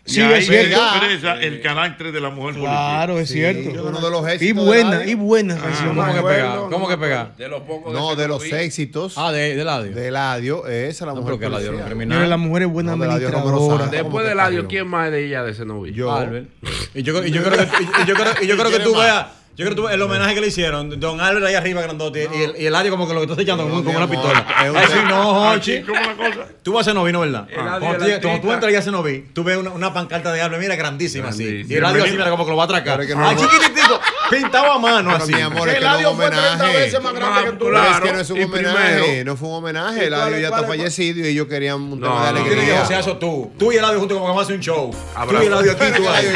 Y 0.08 0.12
Sí, 0.12 0.20
ahí 0.20 0.34
es 0.34 0.46
cierto. 0.46 0.76
expresa 0.76 1.40
el 1.42 1.60
carácter 1.60 2.12
de 2.12 2.20
la 2.20 2.30
mujer 2.30 2.54
Claro, 2.54 3.18
es 3.18 3.28
cierto. 3.28 3.82
uno 3.88 4.00
de 4.00 4.10
los 4.10 4.40
Y 4.42 4.52
buena, 4.52 5.04
y 5.04 5.14
buena 5.14 5.58
Ah. 5.60 5.84
¿Cómo 5.84 6.04
que 6.14 6.20
Bueno, 6.20 6.28
pega? 6.28 6.56
¿Cómo 6.70 6.88
que 6.88 6.96
pega? 6.96 7.32
De 7.36 7.48
los 7.48 7.62
pocos 7.62 7.92
No, 7.92 8.14
de 8.14 8.28
los 8.28 8.44
éxitos. 8.44 9.14
Ah, 9.16 9.32
de, 9.32 9.56
de 9.56 9.62
Eladio. 9.62 9.92
De 9.94 10.06
Eladio, 10.08 10.66
esa 10.68 10.88
es 10.88 11.00
la 11.00 11.06
No, 11.08 11.14
mujer 11.22 11.26
pero 11.26 11.38
que 11.40 11.46
Eladio 11.46 11.66
era 11.66 11.70
un 11.70 11.76
policía. 11.78 11.86
criminal. 11.96 12.18
Mira, 12.18 12.28
la 12.28 12.36
mujer 12.36 12.62
es 12.62 12.68
buena 12.68 12.94
No, 12.96 13.02
administradora. 13.04 13.86
Después 13.88 14.26
de 14.26 14.32
Eladio, 14.32 14.68
¿quién 14.68 14.86
más 14.86 15.06
es 15.06 15.12
de 15.12 15.26
ella 15.26 15.42
de 15.42 15.50
ese 15.52 15.64
novio? 15.64 15.92
Yo. 15.92 16.12
Albert. 16.14 16.48
Y 16.94 17.02
yo, 17.02 17.24
y 17.24 17.30
yo 17.32 17.42
creo 17.42 17.58
que, 17.58 17.64
y 18.02 18.06
yo 18.06 18.14
creo, 18.14 18.32
y 18.42 18.46
yo 18.46 18.56
creo 18.56 18.70
que 18.70 18.80
tú 18.80 18.94
veas. 18.96 19.26
Yo 19.56 19.64
creo 19.64 19.70
que 19.70 19.74
tú- 19.82 19.88
el 19.88 20.02
homenaje 20.02 20.34
que 20.34 20.40
le 20.42 20.48
hicieron, 20.48 21.00
Don 21.00 21.18
Albert 21.20 21.46
ahí 21.46 21.54
arriba 21.54 21.80
grandote 21.80 22.28
y, 22.30 22.42
el, 22.42 22.54
y 22.58 22.66
Eladio 22.66 22.90
como 22.90 23.08
que 23.08 23.14
lo 23.14 23.20
que 23.22 23.30
está 23.30 23.40
echando 23.42 23.64
como, 23.64 23.82
como 23.82 23.96
una 23.96 24.06
pistola. 24.08 24.38
Así 24.76 24.98
no, 25.08 25.34
Jochi. 25.52 25.80
¿Cómo 25.82 25.98
la 26.00 26.14
cosa? 26.14 26.46
Tú 26.62 26.72
vas 26.74 26.86
a 26.86 26.90
Cenoví, 26.90 27.10
¿no 27.12 27.20
verdad? 27.20 27.46
Eladio 27.50 27.80
Cuando, 27.80 28.04
el 28.04 28.20
tú, 28.20 28.28
cuando 28.28 28.42
tú 28.42 28.52
entras 28.52 28.72
ya 28.72 28.78
a 28.80 28.82
Cenoví, 28.82 29.24
tú 29.32 29.44
ves 29.44 29.56
una, 29.56 29.70
una 29.70 29.94
pancarta 29.94 30.30
de 30.32 30.42
Albert, 30.42 30.60
mira, 30.60 30.76
grandísima 30.76 31.28
así. 31.28 31.64
Y 31.66 31.74
Eladio 31.74 32.02
así, 32.04 32.12
mira, 32.12 32.28
como 32.28 32.44
que 32.44 32.50
lo 32.50 32.56
va 32.58 32.64
a 32.64 32.66
atracar. 32.66 32.98
No 33.08 33.28
Ay, 33.28 33.36
chiquitito, 33.36 33.98
pintado 34.30 34.72
a 34.72 34.78
mano 34.78 35.10
Pero 35.12 35.24
así. 35.24 35.34
mi 35.34 35.40
amor, 35.40 35.68
es 35.70 35.74
que 35.76 35.80
no 35.80 35.86
Eladio 35.86 36.06
es 36.08 36.12
un 36.12 36.16
fue 36.18 36.26
30 36.30 36.50
homenaje. 36.52 36.76
veces 36.78 37.02
más 37.02 37.14
grande 37.14 37.44
que 37.44 37.56
tú. 37.56 37.66
Es 37.68 38.00
que 38.00 38.12
no 38.12 38.20
es 38.20 38.30
un 38.30 38.36
y 38.38 38.44
homenaje, 38.44 39.24
no 39.24 39.36
fue 39.36 39.48
un 39.48 39.54
homenaje. 39.54 40.02
¿Y 40.02 40.06
Eladio 40.08 40.38
ya 40.38 40.48
está 40.48 40.64
fallecido 40.64 41.20
y 41.26 41.28
ellos 41.30 41.46
querían 41.46 41.80
un 41.80 41.98
No, 42.00 42.08
tema 42.08 42.26
de 42.26 42.32
no, 42.32 42.38
Tú 42.40 42.44
tienes 42.44 42.64
que 42.64 42.70
alegría. 42.72 42.82
hacer 42.82 43.00
eso 43.00 43.16
tú. 43.16 43.52
Tú 43.58 43.72
y 43.72 43.76
Eladio 43.76 44.00
juntos 44.00 44.16
como 44.18 44.26
que 44.26 44.30
vamos 44.32 44.42
a 44.42 44.44
hacer 44.44 44.56
un 44.56 44.62
show. 44.62 44.90
Tú 45.28 45.42
y 45.42 45.46
Eladio 45.46 45.72
aquí, 45.72 45.84
tú 45.96 46.08
ahí. 46.10 46.26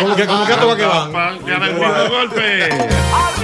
Como 0.00 0.16
que, 0.16 0.26
como 0.26 0.44
que 0.46 0.52
a 0.52 0.56
todo 0.60 0.76
que 0.76 0.84
van. 0.86 1.38
El 1.46 2.08
golpe. 2.08 2.63
Botaron 2.70 3.43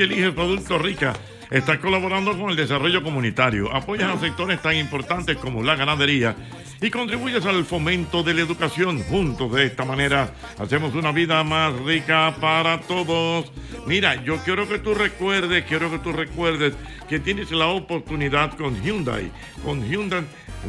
cada 0.00 0.08
vez 0.08 0.08
que 0.08 0.14
eliges 0.14 0.34
Producto 0.34 0.78
Rica, 0.78 1.12
estás 1.50 1.78
colaborando 1.78 2.38
con 2.38 2.50
el 2.50 2.56
desarrollo 2.56 3.02
comunitario, 3.02 3.74
apoyas 3.74 4.10
a 4.10 4.18
sectores 4.18 4.62
tan 4.62 4.76
importantes 4.76 5.36
como 5.36 5.62
la 5.62 5.76
ganadería 5.76 6.34
y 6.80 6.90
contribuyes 6.90 7.44
al 7.44 7.64
fomento 7.64 8.22
de 8.22 8.34
la 8.34 8.40
educación. 8.40 9.02
Juntos, 9.02 9.52
de 9.52 9.66
esta 9.66 9.84
manera, 9.84 10.32
hacemos 10.58 10.94
una 10.94 11.12
vida 11.12 11.44
más 11.44 11.74
rica 11.80 12.34
para 12.40 12.80
todos. 12.80 13.52
Mira, 13.86 14.22
yo 14.24 14.38
quiero 14.38 14.66
que 14.66 14.78
tú 14.78 14.94
recuerdes, 14.94 15.64
quiero 15.64 15.90
que 15.90 15.98
tú 15.98 16.12
recuerdes 16.12 16.74
que 17.08 17.18
tienes 17.18 17.50
la 17.50 17.66
oportunidad 17.66 18.56
con 18.56 18.80
Hyundai, 18.82 19.30
con 19.64 19.84
Hyundai 19.86 20.24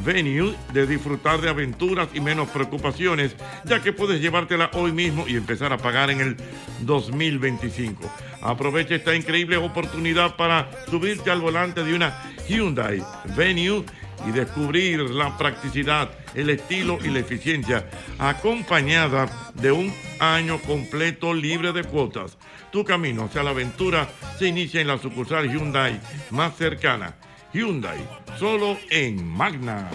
Venue 0.05 0.55
de 0.73 0.87
disfrutar 0.87 1.41
de 1.41 1.49
aventuras 1.49 2.09
y 2.13 2.21
menos 2.21 2.49
preocupaciones, 2.49 3.35
ya 3.65 3.81
que 3.81 3.93
puedes 3.93 4.21
llevártela 4.21 4.71
hoy 4.73 4.91
mismo 4.91 5.25
y 5.27 5.35
empezar 5.35 5.73
a 5.73 5.77
pagar 5.77 6.09
en 6.09 6.21
el 6.21 6.37
2025. 6.81 8.09
Aprovecha 8.41 8.95
esta 8.95 9.15
increíble 9.15 9.57
oportunidad 9.57 10.35
para 10.35 10.69
subirte 10.89 11.29
al 11.29 11.41
volante 11.41 11.83
de 11.83 11.93
una 11.93 12.23
Hyundai 12.47 13.03
Venue 13.35 13.83
y 14.27 14.31
descubrir 14.31 15.09
la 15.09 15.37
practicidad, 15.37 16.11
el 16.35 16.49
estilo 16.49 16.99
y 17.03 17.09
la 17.09 17.19
eficiencia, 17.19 17.89
acompañada 18.19 19.51
de 19.55 19.71
un 19.71 19.93
año 20.19 20.59
completo 20.61 21.33
libre 21.33 21.71
de 21.73 21.83
cuotas. 21.83 22.37
Tu 22.71 22.83
camino 22.85 23.25
hacia 23.25 23.43
la 23.43 23.49
aventura 23.49 24.07
se 24.37 24.47
inicia 24.47 24.81
en 24.81 24.87
la 24.87 24.97
sucursal 24.97 25.51
Hyundai 25.51 25.99
más 26.29 26.55
cercana. 26.55 27.15
Hyundai, 27.53 27.99
solo 28.39 28.77
en 28.89 29.27
Magna. 29.27 29.89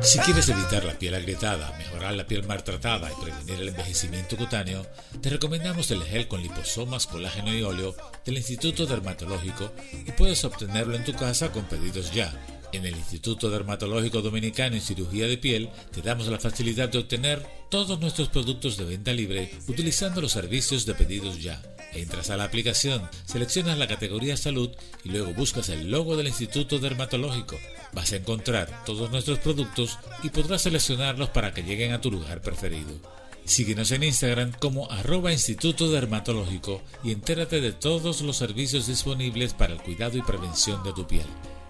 Si 0.00 0.18
quieres 0.20 0.48
evitar 0.48 0.84
la 0.84 0.94
piel 0.98 1.14
agrietada, 1.14 1.70
mejorar 1.76 2.14
la 2.14 2.26
piel 2.26 2.46
maltratada 2.46 3.10
y 3.12 3.22
prevenir 3.22 3.60
el 3.60 3.68
envejecimiento 3.68 4.38
cutáneo, 4.38 4.86
te 5.20 5.28
recomendamos 5.28 5.90
el 5.90 6.02
gel 6.02 6.26
con 6.26 6.42
liposomas, 6.42 7.06
colágeno 7.06 7.54
y 7.54 7.62
óleo 7.62 7.94
del 8.24 8.38
Instituto 8.38 8.86
Dermatológico 8.86 9.72
y 9.92 10.12
puedes 10.12 10.42
obtenerlo 10.44 10.96
en 10.96 11.04
tu 11.04 11.12
casa 11.12 11.52
con 11.52 11.64
pedidos 11.64 12.12
ya. 12.12 12.32
En 12.72 12.84
el 12.84 12.96
Instituto 12.96 13.48
Dermatológico 13.48 14.22
Dominicano 14.22 14.74
en 14.74 14.82
Cirugía 14.82 15.26
de 15.26 15.38
Piel 15.38 15.70
te 15.92 16.02
damos 16.02 16.26
la 16.26 16.38
facilidad 16.38 16.88
de 16.88 16.98
obtener 16.98 17.46
todos 17.70 18.00
nuestros 18.00 18.28
productos 18.28 18.76
de 18.76 18.84
venta 18.84 19.12
libre 19.12 19.50
utilizando 19.68 20.20
los 20.20 20.32
servicios 20.32 20.84
de 20.84 20.94
pedidos 20.94 21.42
ya. 21.42 21.62
Entras 21.92 22.30
a 22.30 22.36
la 22.36 22.44
aplicación, 22.44 23.08
seleccionas 23.24 23.78
la 23.78 23.86
categoría 23.86 24.36
salud 24.36 24.70
y 25.04 25.08
luego 25.08 25.32
buscas 25.32 25.68
el 25.68 25.90
logo 25.90 26.16
del 26.16 26.26
Instituto 26.26 26.78
Dermatológico. 26.78 27.56
Vas 27.92 28.12
a 28.12 28.16
encontrar 28.16 28.84
todos 28.84 29.10
nuestros 29.10 29.38
productos 29.38 29.98
y 30.22 30.28
podrás 30.28 30.62
seleccionarlos 30.62 31.30
para 31.30 31.54
que 31.54 31.62
lleguen 31.62 31.92
a 31.92 32.00
tu 32.00 32.10
lugar 32.10 32.42
preferido. 32.42 33.00
Síguenos 33.46 33.92
en 33.92 34.02
Instagram 34.02 34.52
como 34.58 34.90
arroba 34.90 35.32
Instituto 35.32 35.88
Dermatológico 35.88 36.82
y 37.04 37.12
entérate 37.12 37.60
de 37.60 37.72
todos 37.72 38.20
los 38.22 38.36
servicios 38.36 38.88
disponibles 38.88 39.54
para 39.54 39.72
el 39.72 39.80
cuidado 39.80 40.18
y 40.18 40.22
prevención 40.22 40.82
de 40.82 40.92
tu 40.92 41.06
piel. 41.06 41.26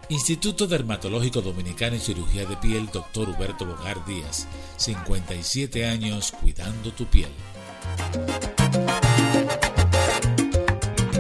Instituto 0.09 0.69
Dermatológico 0.69 1.43
Dominicano 1.43 1.97
en 1.97 2.01
Cirugía 2.01 2.47
de 2.47 2.57
Piel, 2.57 2.87
Dr. 2.93 3.29
Huberto 3.31 3.67
Bogar 3.67 4.05
Díaz. 4.05 4.47
57 4.77 5.85
años 5.85 6.31
cuidando 6.31 6.93
tu 6.93 7.07
piel. 7.07 7.31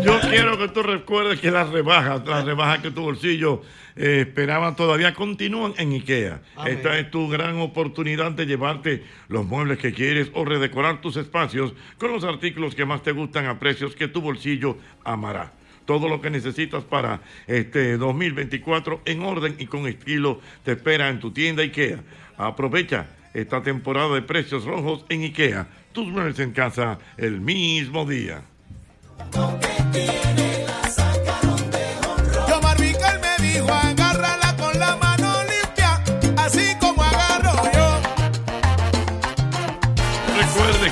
Yo 0.04 0.20
quiero 0.20 0.56
que 0.56 0.68
tú 0.68 0.84
recuerdes 0.84 1.40
que 1.40 1.50
las 1.50 1.68
rebajas, 1.70 2.24
las 2.26 2.44
rebajas 2.44 2.78
que 2.78 2.92
tu 2.92 3.02
bolsillo 3.02 3.62
eh, 3.96 4.20
esperaba 4.20 4.76
todavía 4.76 5.14
continúan 5.14 5.74
en 5.78 5.90
IKEA. 5.90 6.42
Amén. 6.54 6.76
Esta 6.76 6.96
es 6.96 7.10
tu 7.10 7.28
gran 7.28 7.58
oportunidad 7.58 8.30
de 8.30 8.46
llevarte 8.46 9.02
los 9.26 9.44
muebles 9.44 9.78
que 9.78 9.92
quieres 9.92 10.30
o 10.32 10.44
redecorar 10.44 11.00
tus 11.00 11.16
espacios 11.16 11.74
con 11.98 12.12
los 12.12 12.22
artículos 12.22 12.76
que 12.76 12.84
más 12.84 13.02
te 13.02 13.10
gustan 13.10 13.46
a 13.46 13.58
precios 13.58 13.96
que 13.96 14.06
tu 14.06 14.20
bolsillo 14.20 14.76
amará. 15.02 15.55
Todo 15.86 16.08
lo 16.08 16.20
que 16.20 16.30
necesitas 16.30 16.84
para 16.84 17.22
este 17.46 17.96
2024 17.96 19.02
en 19.04 19.22
orden 19.22 19.56
y 19.58 19.66
con 19.66 19.86
estilo 19.86 20.40
te 20.64 20.72
espera 20.72 21.08
en 21.08 21.20
tu 21.20 21.30
tienda 21.30 21.62
IKEA. 21.62 22.02
Aprovecha 22.36 23.06
esta 23.32 23.62
temporada 23.62 24.14
de 24.14 24.22
precios 24.22 24.64
rojos 24.64 25.04
en 25.08 25.22
IKEA. 25.22 25.68
Tus 25.92 26.08
muebles 26.08 26.38
en 26.40 26.52
casa 26.52 26.98
el 27.16 27.40
mismo 27.40 28.04
día. 28.04 28.42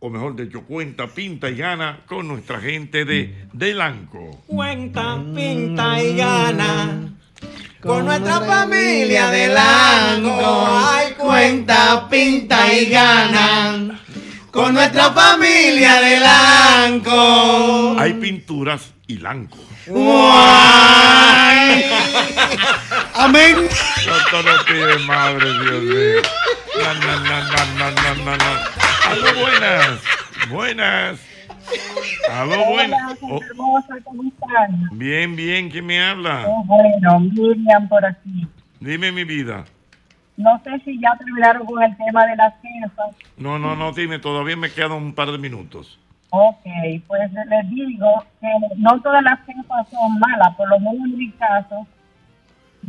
o 0.00 0.10
mejor 0.10 0.36
dicho, 0.36 0.64
cuenta, 0.64 1.06
pinta 1.06 1.48
y 1.48 1.56
gana 1.56 2.00
con 2.04 2.28
nuestra 2.28 2.60
gente 2.60 3.06
de 3.06 3.46
Delanco. 3.54 4.42
Cuenta, 4.46 5.24
pinta 5.34 6.04
y 6.04 6.16
gana. 6.18 7.14
Con 7.82 8.04
nuestra 8.04 8.40
familia 8.40 9.28
de 9.30 9.48
Lanco. 9.48 10.68
Ay, 10.86 11.14
cuenta, 11.18 12.08
pinta 12.08 12.72
y 12.72 12.86
gana. 12.86 14.00
Con 14.52 14.74
nuestra 14.74 15.10
familia 15.10 16.00
de 16.00 16.20
Lanco. 16.20 17.96
Hay 17.98 18.12
pinturas 18.14 18.92
y 19.08 19.18
Lanco. 19.18 19.58
Amén. 23.14 23.68
No, 24.06 24.42
no 24.42 24.64
pide 24.64 24.98
madre, 25.00 25.52
Dios 25.64 25.82
mío. 25.82 26.22
No, 26.78 26.94
no, 26.94 27.18
no, 27.18 27.42
no, 27.42 27.66
no, 27.78 27.90
no, 27.90 28.14
no, 28.14 28.36
no. 28.36 28.52
Aló, 29.08 29.34
buenas. 29.40 29.98
Buenas. 30.48 31.31
Aló. 32.30 32.54
Oh, 33.22 33.40
hermosa, 33.42 33.94
¿cómo 34.04 34.22
están? 34.24 34.88
bien, 34.92 35.36
bien, 35.36 35.70
¿quién 35.70 35.86
me 35.86 36.00
habla? 36.02 36.44
Oh, 36.46 36.64
bueno, 36.64 37.20
Miriam 37.20 37.88
por 37.88 38.04
aquí. 38.04 38.46
Dime 38.80 39.12
mi 39.12 39.24
vida. 39.24 39.64
No 40.36 40.60
sé 40.64 40.78
si 40.84 40.98
ya 41.00 41.16
terminaron 41.18 41.66
con 41.66 41.82
el 41.82 41.96
tema 41.96 42.26
de 42.26 42.36
las 42.36 42.54
jefas. 42.60 43.14
No, 43.36 43.58
no, 43.58 43.76
no, 43.76 43.92
dime, 43.92 44.18
todavía 44.18 44.56
me 44.56 44.70
quedan 44.70 44.92
un 44.92 45.14
par 45.14 45.30
de 45.30 45.38
minutos. 45.38 45.98
Ok, 46.30 46.64
pues 47.06 47.30
les 47.32 47.70
digo 47.70 48.24
que 48.40 48.48
no 48.78 49.00
todas 49.02 49.22
las 49.22 49.38
jefas 49.44 49.86
son 49.90 50.18
malas, 50.18 50.54
por 50.56 50.68
lo 50.68 50.80
menos 50.80 51.04
en 51.04 51.18
mi 51.18 51.30
caso. 51.32 51.86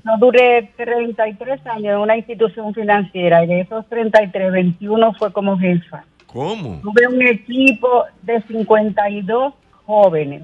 Yo 0.05 0.17
duré 0.17 0.71
33 0.77 1.67
años 1.67 1.93
en 1.93 1.97
una 1.97 2.17
institución 2.17 2.73
financiera 2.73 3.43
y 3.43 3.47
de 3.47 3.61
esos 3.61 3.87
33, 3.89 4.51
21 4.51 5.13
fue 5.13 5.31
como 5.33 5.57
jefa. 5.57 6.05
¿Cómo? 6.33 6.79
Tuve 6.81 7.07
un 7.07 7.21
equipo 7.21 8.05
de 8.23 8.41
52 8.41 9.53
jóvenes. 9.85 10.43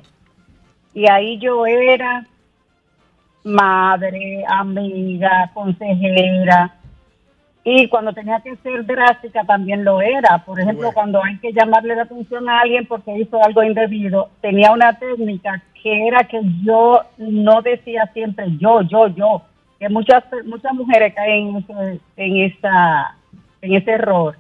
Y 0.94 1.10
ahí 1.10 1.40
yo 1.40 1.66
era 1.66 2.28
madre, 3.44 4.44
amiga, 4.48 5.50
consejera. 5.56 6.76
Y 7.64 7.88
cuando 7.88 8.14
tenía 8.14 8.40
que 8.40 8.56
ser 8.58 8.86
drástica 8.86 9.44
también 9.46 9.84
lo 9.84 10.00
era. 10.00 10.44
Por 10.46 10.60
ejemplo, 10.60 10.92
cuando 10.94 11.24
hay 11.24 11.38
que 11.40 11.52
llamarle 11.54 11.96
la 11.96 12.04
atención 12.04 12.48
a 12.48 12.62
alguien 12.62 12.86
porque 12.86 13.18
hizo 13.18 13.44
algo 13.44 13.64
indebido, 13.64 14.30
tenía 14.42 14.72
una 14.72 14.98
técnica 15.00 15.64
que 15.82 16.08
era 16.08 16.24
que 16.26 16.40
yo 16.64 17.02
no 17.18 17.62
decía 17.64 18.10
siempre 18.14 18.46
yo, 18.60 18.82
yo, 18.82 19.08
yo, 19.08 19.42
que 19.80 19.90
muchas 19.90 20.24
muchas 20.46 20.74
mujeres 20.74 21.14
caen 21.16 21.48
en 21.48 21.58
ese, 21.58 22.00
en 22.18 22.38
esa 22.38 23.16
en 23.62 23.74
ese 23.74 23.92
error 23.92 24.36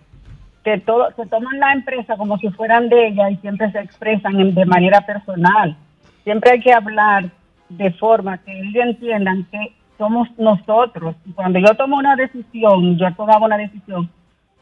que 0.64 0.78
todo, 0.80 1.10
se 1.16 1.26
toman 1.28 1.60
la 1.60 1.74
empresa 1.74 2.18
como 2.18 2.38
si 2.38 2.50
fueran 2.50 2.90
de 2.90 3.08
ella 3.08 3.30
y 3.30 3.38
siempre 3.38 3.72
se 3.72 3.80
expresan 3.80 4.40
en- 4.40 4.54
de 4.56 4.66
manera 4.66 5.02
personal. 5.02 5.76
Siempre 6.24 6.52
hay 6.52 6.60
que 6.60 6.74
hablar 6.74 7.30
de 7.70 7.92
forma 7.92 8.38
que 8.40 8.52
ellos 8.60 8.84
entiendan 8.84 9.46
que 9.52 9.74
somos 9.98 10.28
nosotros. 10.38 11.16
Y 11.26 11.32
cuando 11.32 11.60
yo 11.60 11.74
tomo 11.76 11.98
una 11.98 12.16
decisión, 12.16 12.98
yo 12.98 13.14
tomaba 13.16 13.46
una 13.46 13.58
decisión, 13.58 14.10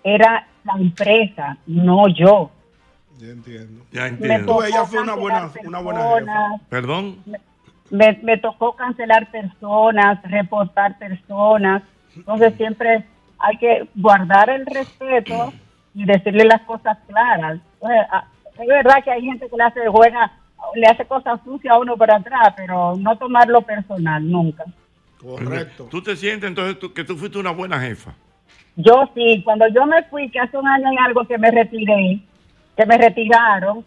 era 0.03 0.45
la 0.63 0.73
empresa, 0.79 1.57
no 1.65 2.07
yo. 2.09 2.51
Ya 3.19 3.27
entiendo. 3.29 3.83
Ya 3.91 4.01
Me 4.03 4.07
entiendo. 4.09 4.63
ella 4.63 4.85
fue 4.85 5.01
una 5.01 5.15
buena, 5.15 5.39
cancelar 5.41 5.67
una 5.67 5.79
buena 5.79 5.99
jefa. 6.01 6.11
personas, 6.13 6.61
Perdón. 6.69 7.15
me, 7.89 8.19
me 8.21 8.37
tocó 8.37 8.75
cancelar 8.75 9.31
personas, 9.31 10.21
reportar 10.23 10.97
personas. 10.99 11.81
Entonces 12.15 12.53
siempre 12.57 13.03
hay 13.39 13.57
que 13.57 13.87
guardar 13.95 14.49
el 14.51 14.65
respeto 14.67 15.53
y 15.97 16.05
decirle 16.05 16.45
las 16.45 16.61
cosas 16.61 16.97
claras. 17.07 17.59
Entonces, 17.73 17.99
a- 18.11 18.27
es 18.61 18.67
verdad 18.67 19.03
que 19.03 19.11
hay 19.11 19.21
gente 19.23 19.47
que 19.49 19.55
le 19.57 19.63
hace 19.63 19.79
juega, 19.87 20.31
le 20.75 20.87
hace 20.87 21.05
cosas 21.05 21.39
sucias 21.43 21.73
a 21.73 21.79
uno 21.79 21.97
para 21.97 22.17
atrás, 22.17 22.53
pero 22.55 22.95
no 22.97 23.17
tomarlo 23.17 23.61
personal 23.61 24.29
nunca. 24.29 24.63
Correcto. 25.21 25.87
¿Tú 25.89 26.01
te 26.01 26.15
sientes 26.15 26.47
entonces 26.47 26.77
tú- 26.79 26.93
que 26.93 27.03
tú 27.03 27.15
fuiste 27.17 27.39
una 27.39 27.51
buena 27.51 27.79
jefa? 27.79 28.13
Yo 28.75 29.09
sí, 29.15 29.41
cuando 29.43 29.67
yo 29.69 29.85
me 29.87 30.03
fui, 30.03 30.29
que 30.29 30.39
hace 30.39 30.55
un 30.57 30.67
año 30.67 30.93
y 30.93 30.97
algo 30.97 31.25
que 31.25 31.37
me 31.39 31.49
retiré, 31.49 32.19
que 32.75 32.85
me 32.85 32.97
retiraron, 32.97 33.83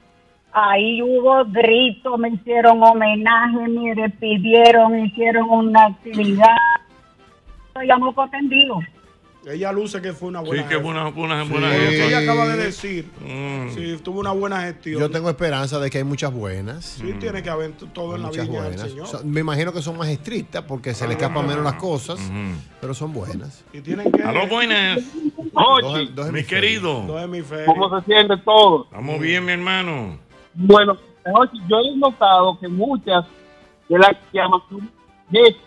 ahí 0.52 1.00
hubo 1.00 1.44
gritos, 1.44 2.18
me 2.18 2.30
hicieron 2.30 2.82
homenaje, 2.82 3.68
me 3.68 3.94
despidieron, 3.94 4.98
hicieron 5.06 5.48
una 5.48 5.86
actividad. 5.86 6.56
Soy 7.72 7.88
a 7.90 7.96
moco 7.98 8.26
tendido. 8.28 8.80
Ella 9.46 9.72
luce 9.72 10.02
que 10.02 10.12
fue 10.12 10.28
una 10.28 10.40
Sí, 10.40 10.46
buena 10.48 10.62
que 10.64 10.68
jefa. 10.74 10.80
fue 10.82 10.90
una, 10.90 11.08
una 11.08 11.44
Sí, 11.44 11.50
buena 11.50 11.68
lo 11.68 11.74
que 11.74 11.86
jefa. 11.90 12.04
ella 12.06 12.18
acaba 12.18 12.46
de 12.48 12.56
decir. 12.62 13.10
Mm. 13.20 13.70
Sí, 13.74 13.96
tuvo 14.04 14.20
una 14.20 14.32
buena 14.32 14.60
gestión. 14.62 15.00
Yo 15.00 15.10
tengo 15.10 15.30
esperanza 15.30 15.78
de 15.78 15.88
que 15.90 15.96
hay 15.98 16.04
muchas 16.04 16.30
buenas. 16.32 16.84
Sí, 16.84 17.14
tiene 17.18 17.42
que 17.42 17.48
haber 17.48 17.72
todo 17.94 18.16
en 18.16 18.22
la 18.22 18.28
Muchas 18.28 18.46
viña 18.46 18.62
del 18.64 18.72
buenas. 18.74 18.90
Señor. 18.90 19.04
O 19.06 19.08
sea, 19.08 19.20
me 19.24 19.40
imagino 19.40 19.72
que 19.72 19.80
son 19.80 19.96
más 19.96 20.08
estrictas 20.08 20.62
porque 20.64 20.92
se 20.92 21.06
le 21.06 21.14
escapan 21.14 21.46
menos 21.46 21.64
las 21.64 21.74
cosas, 21.74 22.20
pero 22.82 22.92
son 22.92 23.14
buenas. 23.14 23.64
Y 23.72 23.80
tienen 23.80 24.12
que... 24.12 24.22
Aló, 24.22 24.46
buenas. 24.46 25.00
Dos- 25.54 26.14
dos 26.14 26.32
mi 26.32 26.44
querido. 26.44 27.02
Dos. 27.06 27.22
¿Cómo 27.64 27.98
se 27.98 28.04
siente 28.04 28.36
todo? 28.44 28.84
Estamos 28.84 29.20
bien, 29.20 29.44
mi 29.46 29.52
hermano. 29.52 30.18
Bueno, 30.52 30.98
yo 31.66 31.76
he 31.80 31.96
notado 31.96 32.58
que 32.60 32.68
muchas 32.68 33.24
de 33.88 33.98
las 33.98 34.10
que 34.10 34.38
llaman 34.38 34.60
son 34.68 34.90
jefas. 35.32 35.62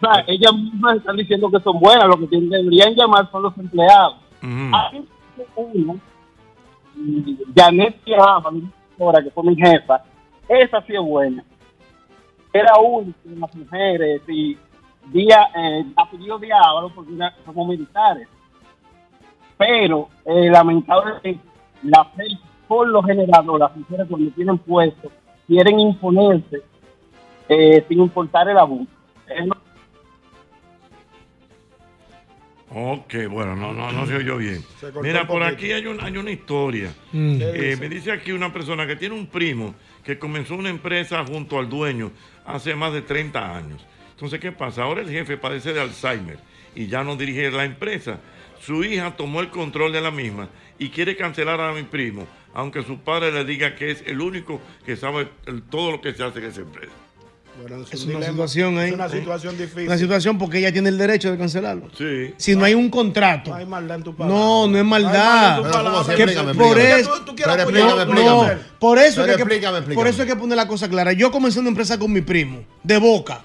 O 0.00 0.12
sea, 0.14 0.24
ellas 0.26 0.52
mismas 0.54 0.96
están 0.96 1.16
diciendo 1.16 1.50
que 1.50 1.60
son 1.60 1.78
buenas, 1.80 2.06
lo 2.06 2.16
que 2.18 2.26
deberían 2.40 2.94
llamar 2.94 3.30
son 3.30 3.42
los 3.42 3.56
empleados. 3.58 4.16
Hay 4.74 5.06
mm, 6.96 7.36
Janet 7.56 8.02
Tierra, 8.04 8.40
mi 8.50 8.60
directora, 8.60 9.22
que 9.22 9.30
fue 9.30 9.44
mi 9.44 9.56
jefa, 9.56 10.02
esa 10.48 10.80
sí 10.82 10.94
es 10.94 11.00
buena. 11.02 11.44
Era 12.52 12.78
única 12.78 13.18
en 13.26 13.40
las 13.40 13.54
mujeres 13.54 14.22
y 14.28 14.56
día, 15.12 15.48
eh, 15.56 15.84
apellido 15.96 16.38
de 16.38 16.52
Ávalo 16.52 16.90
porque 16.94 17.14
era- 17.14 17.34
somos 17.44 17.68
militares. 17.68 18.28
Pero 19.56 20.08
eh, 20.24 20.50
lamentablemente 20.50 21.40
la 21.82 22.04
fe 22.04 22.24
por 22.66 22.86
lo 22.88 23.02
general 23.02 23.44
las 23.58 23.76
mujeres 23.76 24.06
cuando 24.08 24.30
tienen 24.32 24.58
puestos 24.58 25.10
quieren 25.46 25.78
imponerse 25.80 26.62
eh, 27.48 27.84
sin 27.88 28.00
importar 28.00 28.48
el 28.48 28.58
abuso. 28.58 28.86
Ok, 32.70 33.14
bueno, 33.30 33.56
no, 33.56 33.72
no, 33.72 33.90
no 33.92 34.06
se 34.06 34.16
oyó 34.16 34.36
bien. 34.36 34.62
Se 34.78 34.92
Mira, 35.00 35.26
por 35.26 35.42
aquí 35.42 35.72
hay, 35.72 35.86
un- 35.86 36.00
hay 36.02 36.16
una 36.18 36.30
historia. 36.30 36.92
Mm. 37.12 37.38
Eh, 37.40 37.76
me 37.80 37.88
dice 37.88 38.12
aquí 38.12 38.30
una 38.32 38.52
persona 38.52 38.86
que 38.86 38.96
tiene 38.96 39.14
un 39.14 39.26
primo 39.26 39.74
que 40.04 40.18
comenzó 40.18 40.54
una 40.54 40.68
empresa 40.68 41.24
junto 41.24 41.58
al 41.58 41.68
dueño 41.68 42.12
hace 42.44 42.74
más 42.74 42.92
de 42.92 43.02
30 43.02 43.56
años. 43.56 43.84
Entonces, 44.10 44.38
¿qué 44.40 44.52
pasa? 44.52 44.82
Ahora 44.82 45.00
el 45.00 45.08
jefe 45.10 45.36
padece 45.38 45.72
de 45.72 45.80
Alzheimer 45.80 46.38
y 46.74 46.88
ya 46.88 47.02
no 47.04 47.16
dirige 47.16 47.50
la 47.50 47.64
empresa. 47.64 48.20
Su 48.60 48.82
hija 48.84 49.16
tomó 49.16 49.40
el 49.40 49.48
control 49.48 49.92
de 49.92 50.00
la 50.00 50.10
misma 50.10 50.48
y 50.78 50.90
quiere 50.90 51.16
cancelar 51.16 51.60
a 51.60 51.72
mi 51.72 51.84
primo, 51.84 52.26
aunque 52.52 52.82
su 52.82 52.98
padre 52.98 53.32
le 53.32 53.44
diga 53.44 53.76
que 53.76 53.92
es 53.92 54.02
el 54.06 54.20
único 54.20 54.60
que 54.84 54.96
sabe 54.96 55.28
el- 55.46 55.62
todo 55.62 55.92
lo 55.92 56.00
que 56.00 56.12
se 56.12 56.22
hace 56.24 56.40
en 56.40 56.44
esa 56.46 56.60
empresa. 56.62 56.92
Bueno, 57.60 57.84
Es 57.90 58.02
un 58.04 58.10
una 58.10 58.18
dilema. 58.20 58.32
situación 58.32 58.78
ahí. 58.78 58.88
Es 58.88 58.94
una 58.94 59.08
situación 59.08 59.58
difícil. 59.58 59.86
Una 59.86 59.98
situación 59.98 60.38
porque 60.38 60.58
ella 60.58 60.72
tiene 60.72 60.88
el 60.90 60.98
derecho 60.98 61.30
de 61.30 61.38
cancelarlo. 61.38 61.88
Sí. 61.96 62.34
Si 62.36 62.54
no 62.56 62.64
hay 62.64 62.74
un 62.74 62.88
contrato. 62.90 63.50
No 63.50 63.56
hay 63.56 63.66
maldad 63.66 63.96
en 63.98 64.02
tu 64.04 64.14
palabra. 64.14 64.38
No, 64.38 64.66
no 64.68 64.76
es 64.76 64.82
Hay 64.82 64.88
maldad. 64.88 65.62
por 66.56 66.78
eso, 66.78 67.10
por 68.78 68.98
eso, 68.98 69.20
Pero 69.22 69.32
es 69.32 69.36
que, 69.36 69.42
explícame, 69.42 69.72
por 69.72 69.78
explícame. 69.82 70.10
eso 70.10 70.22
hay 70.22 70.28
que 70.28 70.36
poner 70.36 70.56
la 70.56 70.68
cosa 70.68 70.88
clara. 70.88 71.12
Yo 71.12 71.30
comencé 71.30 71.58
una 71.60 71.68
empresa 71.68 71.98
con 71.98 72.12
mi 72.12 72.20
primo, 72.20 72.60
de 72.82 72.98
boca. 72.98 73.42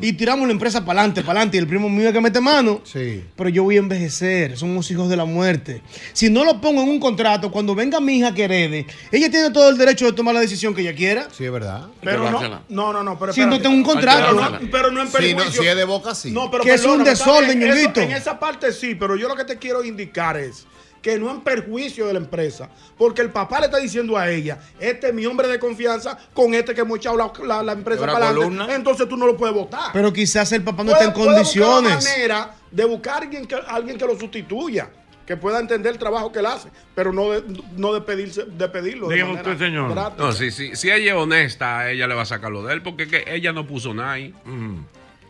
Y 0.00 0.12
tiramos 0.14 0.46
la 0.46 0.52
empresa 0.52 0.84
para 0.84 1.00
adelante, 1.00 1.22
para 1.22 1.40
adelante. 1.40 1.56
Y 1.56 1.60
el 1.60 1.66
primo 1.66 1.88
mío 1.88 2.08
es 2.08 2.12
que 2.12 2.20
mete 2.20 2.40
mano. 2.40 2.80
Sí. 2.84 3.24
Pero 3.36 3.48
yo 3.50 3.62
voy 3.64 3.76
a 3.76 3.80
envejecer. 3.80 4.56
Somos 4.56 4.90
hijos 4.90 5.08
de 5.08 5.16
la 5.16 5.24
muerte. 5.24 5.82
Si 6.12 6.30
no 6.30 6.44
lo 6.44 6.60
pongo 6.60 6.82
en 6.82 6.88
un 6.88 7.00
contrato, 7.00 7.50
cuando 7.50 7.74
venga 7.74 8.00
mi 8.00 8.18
hija 8.18 8.32
que 8.34 8.44
herede, 8.44 8.86
ella 9.12 9.30
tiene 9.30 9.50
todo 9.50 9.68
el 9.70 9.78
derecho 9.78 10.06
de 10.06 10.12
tomar 10.12 10.34
la 10.34 10.40
decisión 10.40 10.74
que 10.74 10.82
ella 10.82 10.94
quiera. 10.94 11.28
Sí, 11.36 11.44
es 11.44 11.52
verdad. 11.52 11.86
Pero 12.02 12.30
no, 12.30 12.40
no, 12.68 12.92
no, 12.92 13.02
no, 13.02 13.18
pero 13.18 13.32
Si 13.32 13.44
no 13.44 13.60
tengo 13.60 13.74
un 13.74 13.82
contrato. 13.82 14.36
Pero 14.36 14.50
no, 14.50 14.70
pero 14.70 14.90
no 14.90 15.02
en 15.02 15.08
Si, 15.08 15.12
no- 15.12 15.18
perjuicio. 15.38 15.62
si 15.62 15.68
es 15.68 15.76
de 15.76 15.84
boca, 15.84 16.14
sí. 16.14 16.30
No, 16.30 16.50
pero 16.50 16.64
Que 16.64 16.74
es 16.74 16.84
un 16.84 17.04
desorden, 17.04 17.62
eso- 17.62 17.74
Ñonguito. 17.74 18.00
En 18.00 18.12
esa 18.12 18.38
parte 18.38 18.72
sí, 18.72 18.94
pero 18.94 19.16
yo 19.16 19.28
lo 19.28 19.36
que 19.36 19.44
te 19.44 19.56
quiero 19.58 19.84
indicar 19.84 20.36
es 20.36 20.66
que 21.02 21.18
no 21.18 21.30
en 21.30 21.40
perjuicio 21.42 22.06
de 22.06 22.12
la 22.14 22.18
empresa, 22.18 22.68
porque 22.96 23.22
el 23.22 23.30
papá 23.30 23.60
le 23.60 23.66
está 23.66 23.78
diciendo 23.78 24.16
a 24.16 24.28
ella, 24.30 24.58
este 24.80 25.08
es 25.08 25.14
mi 25.14 25.24
hombre 25.26 25.46
de 25.48 25.58
confianza, 25.58 26.18
con 26.34 26.54
este 26.54 26.74
que 26.74 26.80
hemos 26.80 26.98
echado 26.98 27.16
la, 27.16 27.32
la- 27.46 27.62
la 27.62 27.72
empresa 27.72 28.00
para 28.00 28.12
adelante, 28.28 28.40
columna. 28.56 28.74
entonces 28.74 29.08
tú 29.08 29.16
no 29.16 29.26
lo 29.26 29.36
puedes 29.36 29.54
votar. 29.54 29.90
Pero 29.92 30.12
quizás 30.12 30.50
el 30.52 30.62
papá 30.64 30.82
no 30.84 30.92
está 30.92 31.04
en 31.04 31.12
puede 31.12 31.26
buscar 31.28 31.34
condiciones. 31.36 32.04
manera 32.04 32.54
de 32.70 32.84
buscar 32.84 33.22
alguien 33.22 33.46
que, 33.46 33.54
alguien 33.54 33.96
que 33.96 34.06
lo 34.06 34.18
sustituya, 34.18 34.90
que 35.24 35.36
pueda 35.36 35.60
entender 35.60 35.92
el 35.92 35.98
trabajo 35.98 36.32
que 36.32 36.38
él 36.38 36.46
hace, 36.46 36.70
pero 36.94 37.12
no 37.12 37.30
de, 37.30 37.44
no 37.76 37.92
de, 37.92 38.00
pedirse, 38.00 38.44
de 38.44 38.68
pedirlo. 38.68 39.08
Dígame 39.08 39.34
usted, 39.34 39.58
señor. 39.58 39.94
No, 40.16 40.32
si, 40.32 40.50
si, 40.50 40.74
si 40.74 40.90
ella 40.90 41.12
es 41.12 41.16
honesta, 41.18 41.90
ella 41.90 42.06
le 42.06 42.14
va 42.14 42.22
a 42.22 42.26
sacar 42.26 42.50
lo 42.50 42.62
de 42.64 42.72
él, 42.74 42.82
porque 42.82 43.06
que 43.08 43.24
ella 43.28 43.52
no 43.52 43.66
puso 43.66 43.92
nada 43.92 44.12
ahí. 44.12 44.34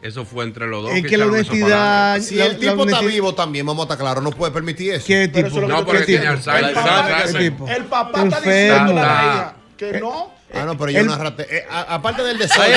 Eso 0.01 0.25
fue 0.25 0.45
entre 0.45 0.67
los 0.69 0.83
dos. 0.85 0.93
Es 0.93 1.05
que 1.07 1.17
la 1.17 1.27
honestidad-. 1.27 2.21
Si 2.21 2.37
La- 2.37 2.47
el 2.47 2.59
tipo 2.59 2.85
está 2.85 3.01
vivo 3.01 3.35
también, 3.35 3.67
vamos 3.67 3.83
a 3.83 3.85
estar 3.85 3.99
claros, 3.99 4.23
no 4.23 4.31
puede 4.31 4.53
permitir 4.53 4.93
eso. 4.95 5.05
¿Qué 5.07 5.29
tipo? 5.29 5.47
eso 5.49 5.63
es 5.63 5.69
No, 5.69 5.85
porque 5.85 6.03
tiene. 6.03 6.27
Alzheimer. 6.27 6.65
El 6.71 6.75
papá, 6.75 7.23
¿Qué 7.25 7.29
el- 7.31 7.39
tipo? 7.39 7.69
el 7.69 7.85
papá 7.85 8.23
está 8.25 8.41
diciendo 8.41 8.91
a 8.93 8.95
la 8.95 9.55
que 9.77 10.01
no. 10.01 10.39
Ah, 10.55 10.65
no, 10.65 10.79
pero 10.79 10.91
yo 10.91 11.03
una 11.03 11.19
rate. 11.19 11.47
eh, 11.59 11.67
aparte 11.71 12.23
del 12.23 12.39
desorden. 12.39 12.73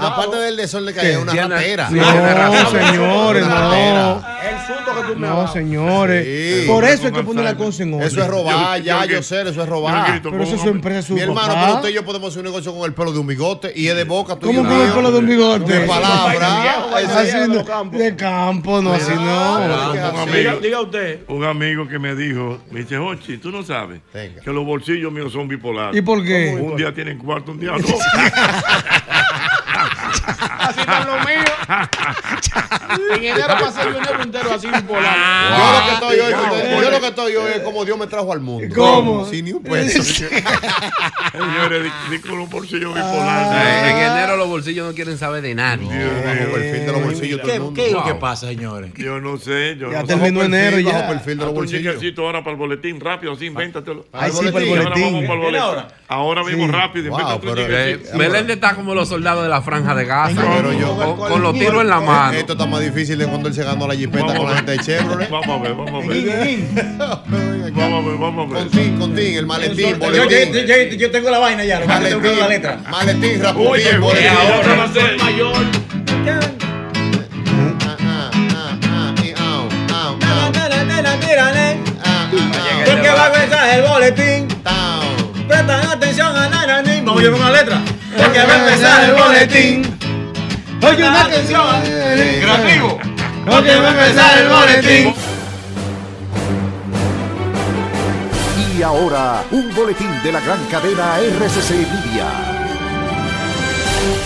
Aparte 0.00 0.36
del 0.36 0.56
desorden 0.56 0.94
que 0.94 1.00
hay, 1.00 1.16
una 1.16 1.32
ratera. 1.34 1.88
sí, 1.88 1.94
No, 1.94 2.70
señores, 2.70 3.46
no. 3.46 4.35
Que 4.66 5.12
tú 5.12 5.18
me 5.18 5.26
No, 5.28 5.48
señores. 5.52 6.26
Sí. 6.62 6.66
Por 6.68 6.84
eso 6.84 7.06
hay 7.06 7.12
que 7.12 7.22
poner 7.22 7.44
la 7.44 7.56
cosa 7.56 7.82
en 7.82 7.94
orden. 7.94 8.06
Eso 8.08 8.20
es 8.22 8.28
robar, 8.28 8.78
Yo- 8.78 8.84
ya, 8.84 9.04
yo- 9.04 9.12
yo 9.16 9.22
sé, 9.22 9.42
eso 9.42 9.62
es 9.62 9.68
robar. 9.68 10.10
grito 10.12 10.30
Pero 10.30 10.42
eso 10.44 10.56
es 10.56 10.60
su 10.62 10.68
empresa, 10.68 11.02
su 11.02 11.14
Mi 11.14 11.20
hermano, 11.20 11.48
papá. 11.48 11.60
pero 11.64 11.74
usted 11.76 11.88
y 11.90 11.92
yo 11.94 12.04
podemos 12.04 12.28
hacer 12.30 12.40
un 12.40 12.46
negocio 12.46 12.74
con 12.74 12.84
el 12.86 12.94
pelo 12.94 13.12
de 13.12 13.18
un 13.18 13.26
bigote 13.26 13.72
y 13.74 13.88
es 13.88 13.96
de 13.96 14.04
boca. 14.04 14.36
tú 14.38 14.46
¿Cómo 14.48 14.62
con 14.64 14.72
el 14.80 14.92
pelo 14.92 15.10
de 15.12 15.18
un 15.18 15.26
bigote? 15.26 15.72
De 15.80 15.86
palabra. 15.86 16.60
Viejo 16.62 16.96
de 17.92 18.16
campo, 18.16 18.80
no, 18.82 18.92
así 18.92 19.12
no. 19.14 20.56
Diga, 20.60 20.80
usted. 20.80 21.20
un 21.28 21.44
amigo 21.44 21.86
que 21.88 21.98
me 21.98 22.14
dijo, 22.14 22.58
me 22.70 22.80
dice, 22.80 22.98
Ochi, 22.98 23.38
tú 23.38 23.50
no 23.50 23.62
sabes 23.62 24.00
que 24.12 24.50
los 24.52 24.64
bolsillos 24.64 25.12
míos 25.12 25.32
son 25.32 25.48
bipolares. 25.48 25.96
¿Y 25.96 26.02
por 26.02 26.24
qué? 26.24 26.56
Un 26.60 26.76
día 26.76 26.92
tienen 26.92 27.18
cuarto, 27.18 27.52
un 27.52 27.60
día 27.60 27.72
no. 27.72 27.78
Así 30.58 30.80
están 30.80 31.06
los 31.06 31.24
míos. 31.26 31.44
En 33.16 33.24
enero 33.24 33.54
pasé 33.60 33.80
yo 33.84 33.96
enero 33.98 34.22
entero 34.22 34.50
así 34.54 34.66
bipolar. 34.68 35.16
Yo 35.58 35.72
lo 35.72 35.86
que 35.86 35.94
estoy 35.94 36.20
hoy, 36.20 36.82
yo 36.82 36.90
lo 36.90 37.00
que 37.00 37.06
estoy 37.08 37.36
hoy 37.36 37.52
es 37.56 37.60
como 37.60 37.84
Dios 37.84 37.98
me 37.98 38.06
trajo 38.06 38.32
al 38.32 38.40
mundo. 38.40 38.74
¿Cómo? 38.74 39.26
Sin 39.26 39.44
ni 39.44 39.52
un 39.52 39.62
peso. 39.62 40.02
Señores, 41.32 41.82
di- 41.84 42.16
di 42.16 42.18
con 42.22 42.38
los 42.38 42.48
bolsillos 42.50 42.96
Eh. 42.96 43.90
En 43.90 43.96
enero 44.12 44.36
los 44.36 44.48
bolsillos 44.48 44.86
no 44.88 44.94
quieren 44.94 45.18
saber 45.18 45.42
de 45.42 45.54
nadie. 45.54 45.86
Bajo 45.88 46.52
perfil 46.52 46.86
de 46.86 46.92
los 46.92 47.02
bolsillos 47.02 47.40
todo 47.40 47.50
el 47.50 47.56
¿Qué, 47.56 47.60
mundo. 47.60 47.80
qué 47.82 47.86
es 47.88 47.92
lo 47.92 48.04
que 48.04 48.10
Wow. 48.12 48.20
pasa, 48.20 48.46
señores? 48.48 48.92
Yo 48.96 49.20
no 49.20 49.36
sé, 49.38 49.76
yo 49.76 49.90
Ya 49.90 50.00
no 50.02 50.06
terminó 50.06 50.42
enero 50.42 50.78
ya. 50.78 50.92
Bajo 50.92 51.08
perfil 51.08 51.38
de 51.38 51.44
los 51.44 51.48
un 51.50 51.54
bolsillos. 51.54 51.94
chequecito 51.94 52.22
ahora 52.26 52.40
para 52.40 52.52
el 52.52 52.56
boletín, 52.56 53.00
rápido, 53.00 53.32
así, 53.32 53.46
invéntatelo. 53.46 54.06
Ay, 54.12 54.30
sí, 54.32 54.46
para 54.50 54.64
el 54.64 54.70
Ahora 54.70 54.82
boletín. 54.90 55.04
vamos 55.04 55.22
para 55.22 55.34
el 55.34 55.38
boletín. 55.40 55.60
ahora? 55.60 55.88
Ahora 56.08 56.44
mismo, 56.44 56.68
rápido, 56.68 57.10
Wow, 57.10 57.20
invéntate 57.20 57.46
un 57.48 57.54
pero- 57.54 57.66
Eh, 57.78 57.92
chequecito. 57.94 58.18
Meléndez 58.18 58.54
está 58.56 58.74
como 58.74 58.94
los 58.94 59.08
soldados 59.08 59.42
de 59.42 59.48
la 59.48 59.60
franja 59.62 59.94
de 59.94 60.05
Gaza. 60.06 60.42
Pero 60.56 60.72
yo- 60.72 60.96
con, 60.96 61.16
con 61.28 61.42
los 61.42 61.52
tiros 61.54 61.82
en 61.82 61.88
la 61.88 62.00
mano. 62.00 62.32
Esto 62.38 62.52
está 62.54 62.66
más 62.66 62.80
difícil 62.80 63.18
de 63.18 63.26
cuando 63.26 63.48
él 63.48 63.54
se 63.54 63.64
ganó 63.64 63.86
la 63.86 63.94
jipeta 63.94 64.24
Vamos 64.26 64.38
con 64.40 64.50
la 64.50 64.56
gente 64.56 64.72
de 64.72 64.78
Chevrolet. 64.78 65.28
Vamos 65.36 65.48
a 65.48 65.62
ver, 65.62 65.74
vamos 65.74 66.04
a 66.04 66.08
ver. 66.08 66.58
Vamos 67.74 68.04
a 68.04 68.08
ver, 68.08 68.18
vamos 68.18 68.50
a 68.50 68.54
ver. 68.54 68.62
Contín, 68.64 68.98
contín, 68.98 69.36
el 69.36 69.46
maletín, 69.46 69.98
boletín. 69.98 70.52
yo- 70.52 70.60
yo- 70.66 70.96
yo 70.96 71.10
tengo 71.10 71.30
la 71.30 71.38
vaina 71.38 71.64
ya, 71.64 71.80
lo 71.80 71.86
que 71.86 72.10
tengo 72.10 72.36
la 72.40 72.48
letra. 72.48 72.78
Maletín, 72.90 73.42
raputín, 73.42 73.68
oye, 73.70 73.98
boletín. 73.98 74.28
ahora 74.28 74.74
va 74.76 74.84
a 74.84 74.92
ser 74.92 75.16
Mayor. 75.18 75.56
Ah, 76.28 77.96
ah, 77.98 78.30
ah, 78.54 78.78
ah, 78.90 79.14
ah, 79.90 81.82
Vamos 87.16 87.30
yo 87.30 87.32
con 87.32 87.50
la 87.50 87.62
letra. 87.62 87.80
Porque 88.14 88.38
va 88.40 88.52
a 88.52 88.58
empezar 88.58 89.04
el 89.04 89.14
boletín. 89.14 89.98
Oye, 90.86 91.08
una 91.08 91.20
Atención. 91.22 91.82
Creativo. 91.82 92.98
Porque 93.46 93.76
va 93.76 93.88
a 93.88 93.90
empezar 93.90 94.38
el 94.38 94.48
boletín. 94.48 95.14
Y 98.76 98.82
ahora, 98.82 99.44
un 99.50 99.74
boletín 99.74 100.22
de 100.22 100.30
la 100.32 100.40
gran 100.40 100.62
cadena 100.66 101.16
RCC 101.18 101.70
Media. 101.70 102.55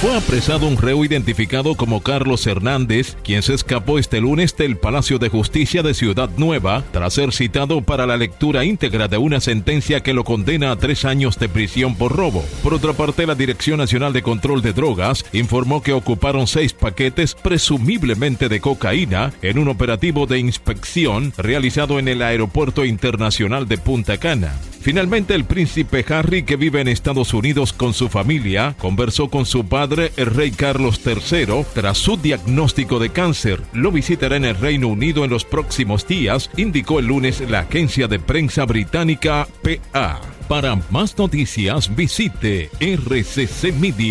Fue 0.01 0.17
apresado 0.17 0.67
un 0.67 0.77
reo 0.77 1.05
identificado 1.05 1.75
como 1.75 2.03
Carlos 2.03 2.47
Hernández, 2.47 3.17
quien 3.23 3.43
se 3.43 3.55
escapó 3.55 3.99
este 3.99 4.21
lunes 4.21 4.57
del 4.57 4.77
Palacio 4.77 5.19
de 5.19 5.29
Justicia 5.29 5.83
de 5.83 5.95
Ciudad 5.95 6.31
Nueva 6.37 6.85
tras 6.91 7.15
ser 7.15 7.33
citado 7.33 7.83
para 7.83 8.07
la 8.07 8.17
lectura 8.17 8.65
íntegra 8.65 9.09
de 9.09 9.19
una 9.19 9.41
sentencia 9.41 10.03
que 10.03 10.15
lo 10.15 10.25
condena 10.25 10.73
a 10.73 10.77
tres 10.77 11.05
años 11.05 11.39
de 11.39 11.49
prisión 11.49 11.97
por 11.97 12.17
robo. 12.17 12.45
Por 12.63 12.75
otra 12.75 12.93
parte, 12.93 13.27
la 13.27 13.35
Dirección 13.35 13.79
Nacional 13.79 14.13
de 14.13 14.23
Control 14.23 14.63
de 14.63 14.73
Drogas 14.73 15.25
informó 15.33 15.83
que 15.83 15.93
ocuparon 15.93 16.47
seis 16.47 16.73
paquetes 16.73 17.35
presumiblemente 17.35 18.49
de 18.49 18.61
cocaína 18.61 19.33
en 19.43 19.59
un 19.59 19.69
operativo 19.69 20.27
de 20.27 20.39
inspección 20.39 21.33
realizado 21.37 21.99
en 21.99 22.09
el 22.09 22.23
Aeropuerto 22.23 22.85
Internacional 22.85 23.69
de 23.69 23.79
Punta 23.79 24.19
Cana. 24.19 24.55
Finalmente, 24.81 25.35
el 25.35 25.45
príncipe 25.45 26.07
Harry, 26.09 26.43
que 26.43 26.57
vive 26.57 26.81
en 26.81 26.89
Estados 26.89 27.35
Unidos 27.35 27.75
con 27.75 27.93
su 27.93 28.09
familia, 28.09 28.75
conversó 28.79 29.29
con 29.29 29.45
su 29.45 29.65
padre, 29.71 30.13
el 30.17 30.27
rey 30.27 30.51
Carlos 30.51 31.01
III, 31.07 31.65
tras 31.73 31.97
su 31.97 32.19
diagnóstico 32.19 32.99
de 32.99 33.09
cáncer. 33.09 33.63
Lo 33.73 33.91
visitará 33.91 34.37
en 34.37 34.45
el 34.45 34.57
Reino 34.57 34.89
Unido 34.89 35.25
en 35.25 35.31
los 35.31 35.47
próximos 35.47 36.07
días, 36.07 36.51
indicó 36.59 36.99
el 36.99 37.07
lunes 37.07 37.41
la 37.49 37.61
agencia 37.61 38.07
de 38.07 38.19
prensa 38.19 38.67
británica 38.67 39.49
PA. 39.63 40.21
Para 40.49 40.77
más 40.91 41.17
noticias, 41.17 41.95
visite 41.95 42.69
rccmedia.com.do. 42.81 44.11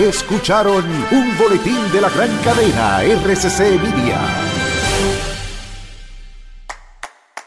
Escucharon 0.00 0.84
un 1.10 1.38
boletín 1.38 1.92
de 1.92 2.00
la 2.00 2.08
gran 2.08 2.30
cadena 2.42 3.02
RCC 3.02 3.80
Media. 3.82 4.65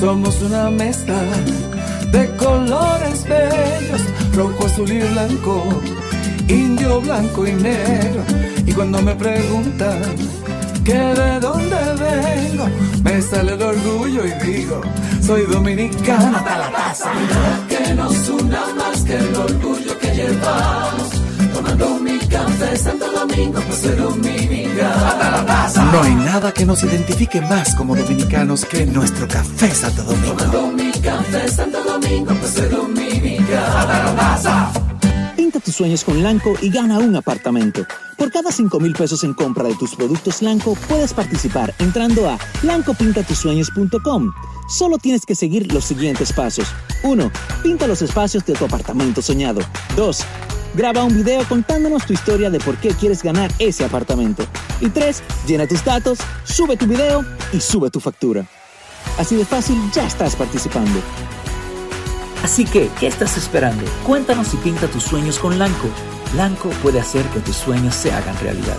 Somos 0.00 0.40
una 0.42 0.70
mezcla 0.70 1.18
de 2.12 2.30
colores 2.36 3.24
bellos, 3.24 4.02
rojo, 4.32 4.66
azul 4.66 4.92
y 4.92 5.00
blanco, 5.00 5.64
indio, 6.46 7.00
blanco 7.00 7.44
y 7.44 7.52
negro. 7.52 8.22
Y 8.64 8.72
cuando 8.72 9.02
me 9.02 9.16
preguntan 9.16 10.00
que 10.84 10.94
de 10.94 11.40
dónde 11.40 11.76
vengo, 11.98 12.68
me 13.02 13.20
sale 13.20 13.54
el 13.54 13.62
orgullo 13.62 14.22
y 14.24 14.46
digo, 14.46 14.80
soy 15.20 15.42
dominicano 15.46 16.36
hasta 16.38 16.58
la 16.58 16.70
taza. 16.70 17.10
Que 17.68 17.94
nos 17.94 18.28
una 18.28 18.66
más 18.74 19.02
que 19.02 19.16
el 19.16 19.34
orgullo 19.34 19.98
que 19.98 20.14
llevamos, 20.14 21.10
tomando 21.52 21.98
café 22.28 22.76
Santo 22.76 23.10
Domingo, 23.12 23.60
soy 23.70 23.96
dominicano. 23.96 25.46
No 25.92 26.02
hay 26.02 26.14
nada 26.14 26.52
que 26.52 26.64
nos 26.64 26.82
identifique 26.82 27.40
más 27.40 27.74
como 27.74 27.96
dominicanos 27.96 28.64
que 28.64 28.86
nuestro 28.86 29.26
café 29.26 29.74
Santo 29.74 30.02
Domingo. 30.04 30.36
Café 31.02 31.48
Santo 31.48 31.82
Domingo. 31.82 32.34
Pinta 35.36 35.60
tus 35.60 35.74
sueños 35.74 36.04
con 36.04 36.22
Lanco 36.22 36.54
y 36.60 36.70
gana 36.70 36.98
un 36.98 37.16
apartamento. 37.16 37.86
Por 38.16 38.30
cada 38.32 38.50
5 38.50 38.80
mil 38.80 38.92
pesos 38.92 39.24
en 39.24 39.32
compra 39.34 39.64
de 39.64 39.74
tus 39.76 39.94
productos 39.94 40.42
Lanco, 40.42 40.74
puedes 40.88 41.14
participar 41.14 41.74
entrando 41.78 42.28
a 42.28 42.38
lancopintatusueños.com. 42.62 44.32
Solo 44.68 44.98
tienes 44.98 45.24
que 45.24 45.34
seguir 45.34 45.72
los 45.72 45.84
siguientes 45.84 46.32
pasos. 46.32 46.68
1. 47.04 47.30
Pinta 47.62 47.86
los 47.86 48.02
espacios 48.02 48.44
de 48.44 48.54
tu 48.54 48.64
apartamento 48.64 49.22
soñado. 49.22 49.60
2. 49.96 50.24
Graba 50.74 51.04
un 51.04 51.14
video 51.14 51.46
contándonos 51.48 52.06
tu 52.06 52.12
historia 52.12 52.50
de 52.50 52.60
por 52.60 52.76
qué 52.76 52.90
quieres 52.90 53.22
ganar 53.22 53.50
ese 53.58 53.84
apartamento. 53.84 54.44
Y 54.80 54.90
3. 54.90 55.22
Llena 55.46 55.66
tus 55.66 55.84
datos, 55.84 56.18
sube 56.44 56.76
tu 56.76 56.86
video 56.86 57.24
y 57.52 57.60
sube 57.60 57.90
tu 57.90 58.00
factura. 58.00 58.46
Así 59.18 59.36
de 59.36 59.44
fácil, 59.44 59.76
ya 59.92 60.06
estás 60.06 60.36
participando. 60.36 61.00
Así 62.44 62.64
que, 62.64 62.88
¿qué 63.00 63.08
estás 63.08 63.36
esperando? 63.36 63.84
Cuéntanos 64.06 64.54
y 64.54 64.58
pinta 64.58 64.86
tus 64.86 65.02
sueños 65.02 65.38
con 65.38 65.58
Lanco. 65.58 65.88
Lanco 66.36 66.68
puede 66.82 67.00
hacer 67.00 67.24
que 67.26 67.40
tus 67.40 67.56
sueños 67.56 67.94
se 67.94 68.12
hagan 68.12 68.38
realidad. 68.40 68.76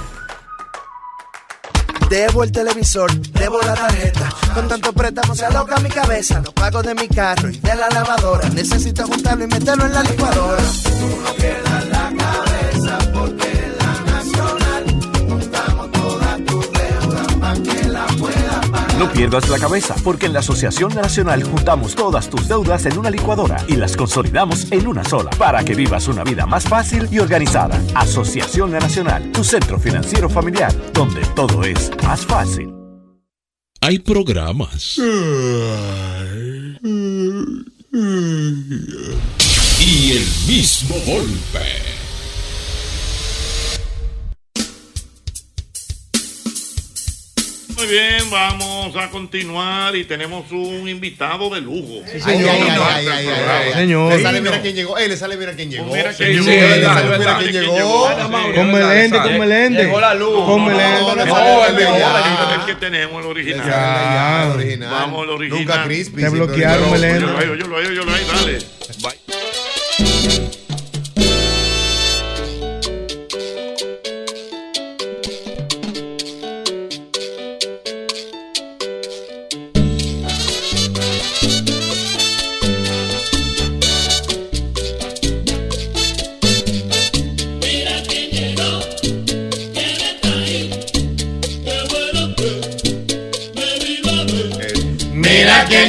Debo 2.10 2.44
el 2.44 2.52
televisor, 2.52 3.12
debo 3.12 3.62
la 3.62 3.76
tarjeta. 3.76 4.30
Con 4.56 4.68
tanto 4.68 4.94
préstamo 4.94 5.36
se 5.36 5.46
aloca 5.46 5.80
mi 5.80 5.90
cabeza. 5.90 6.40
Los 6.40 6.54
pagos 6.54 6.84
de 6.84 6.96
mi 6.96 7.08
carro 7.08 7.50
y 7.50 7.58
de 7.60 7.76
la 7.76 7.88
lavadora. 7.90 8.50
Necesito 8.50 9.06
juntarlo 9.06 9.44
y 9.44 9.48
meterlo 9.48 9.86
en 9.86 9.94
la 9.94 10.04
licuadora. 10.04 10.62
No 10.64 11.68
No 19.00 19.10
pierdas 19.10 19.47
la 19.47 19.58
cabeza, 19.58 19.95
porque 20.04 20.26
en 20.26 20.34
la 20.34 20.39
Asociación 20.39 20.93
Nacional 20.93 21.41
juntamos 21.41 21.95
todas 21.95 22.30
tus 22.30 22.50
deudas 22.50 22.86
en 22.86 22.97
una 22.97 23.10
licuadora 23.10 23.64
y 23.70 23.78
las 23.78 23.95
consolidamos 23.95 24.70
en 24.74 24.88
una 24.88 25.06
sola 25.06 25.30
para 25.38 25.64
que 25.64 25.74
vivas 25.74 26.10
una 26.10 26.26
vida 26.26 26.45
más 26.45 26.66
fácil 26.66 27.08
y 27.10 27.20
organizada. 27.20 27.82
Asociación 27.95 28.72
Nacional, 28.72 29.32
tu 29.32 29.41
centro 29.45 29.80
financiero 29.80 30.30
familiar, 30.30 30.74
donde 30.91 31.22
todo 31.34 31.64
es 31.64 31.89
más 32.04 32.26
fácil. 32.26 32.74
Hay 33.80 34.00
programas 34.00 34.97
y 39.80 40.12
el 40.12 40.28
mismo 40.45 40.95
golpe. 41.06 41.89
Muy 47.80 47.88
bien, 47.88 48.30
vamos 48.30 48.93
a 48.97 49.09
continuar 49.09 49.95
y 49.95 50.03
tenemos 50.03 50.51
un 50.51 50.89
invitado 50.89 51.49
de 51.49 51.61
lujo. 51.61 52.03
Sí, 52.11 52.19
señor. 52.19 52.49
Ay, 52.49 52.61
ay, 52.61 52.77
ay, 52.77 53.07
ay, 53.07 53.27
ay, 53.30 53.49
ay. 53.67 53.73
Señor. 53.73 54.13
Le 54.13 54.21
sale, 54.21 54.41
mira 54.41 54.61
quién 54.61 54.75
llegó. 54.75 54.97
Eh, 54.97 55.07
le 55.07 55.15
sale, 55.15 55.38
mira 55.38 55.53
quién 55.53 55.71
llegó. 55.71 55.86
Mira 55.86 56.13
quién 56.13 56.43
sí, 56.43 56.49
llegó. 56.49 56.75
le 56.75 56.84
sale, 56.84 57.03
Mira 57.05 57.17
mira 57.19 57.38
quién 57.38 57.51
quién 57.51 57.63
llegó. 57.63 58.09
Con 58.53 58.71
Melende, 58.73 59.17
con 59.17 59.39
Melende. 59.39 59.84
Llegó 59.84 60.01
la 60.01 60.13
luz. 60.13 60.45
Con 60.45 60.65
Melende. 60.65 61.01
no, 61.01 61.09
el 61.11 61.73
mejor, 61.75 62.65
que 62.65 62.75
tenemos, 62.75 63.23
el 63.23 63.32
original. 63.32 63.65
Ya, 63.65 64.43
el 64.43 64.51
original. 64.51 64.91
Vamos, 64.91 65.23
el 65.23 65.30
original. 65.30 65.59
Nunca 65.59 65.84
crispy. 65.86 66.21
Te 66.21 66.30
bloquearon. 66.30 66.91
Melende. 66.91 67.21
Yo 67.21 67.27
lo 67.27 67.38
veo, 67.38 67.55
yo 67.55 67.67
lo 67.67 67.75
veo, 67.77 67.91
yo 67.93 68.03
lo 68.03 68.11
veo, 68.11 68.27
dale. 68.27 68.59
Bye. 69.01 70.39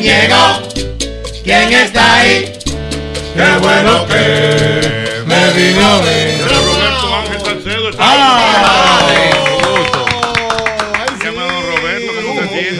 Quién 0.00 0.28
llegó, 0.28 0.68
quién 1.44 1.72
está 1.72 2.20
ahí. 2.20 2.52
Qué 3.34 3.58
bueno 3.60 4.06
que 4.06 5.24
me 5.26 5.52
vino 5.52 5.86
a 5.86 6.00
ver. 6.02 6.42
Mira, 6.42 6.58
Roberto 6.60 7.14
Ángel 7.14 7.40
Salcedo 7.40 7.90
Ah. 7.98 9.06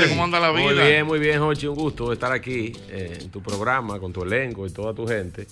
¿cómo 0.08 0.24
anda 0.24 0.40
la 0.40 0.50
vida? 0.50 0.64
Muy 0.64 0.74
bien, 0.74 1.06
muy 1.06 1.18
bien, 1.18 1.40
Jochi. 1.40 1.66
Un 1.66 1.74
gusto 1.76 2.12
estar 2.12 2.32
aquí 2.32 2.72
eh, 2.88 3.18
en 3.20 3.30
tu 3.30 3.42
programa 3.42 3.98
con 3.98 4.12
tu 4.12 4.22
elenco 4.22 4.66
y 4.66 4.70
toda 4.70 4.94
tu 4.94 5.06
gente. 5.06 5.46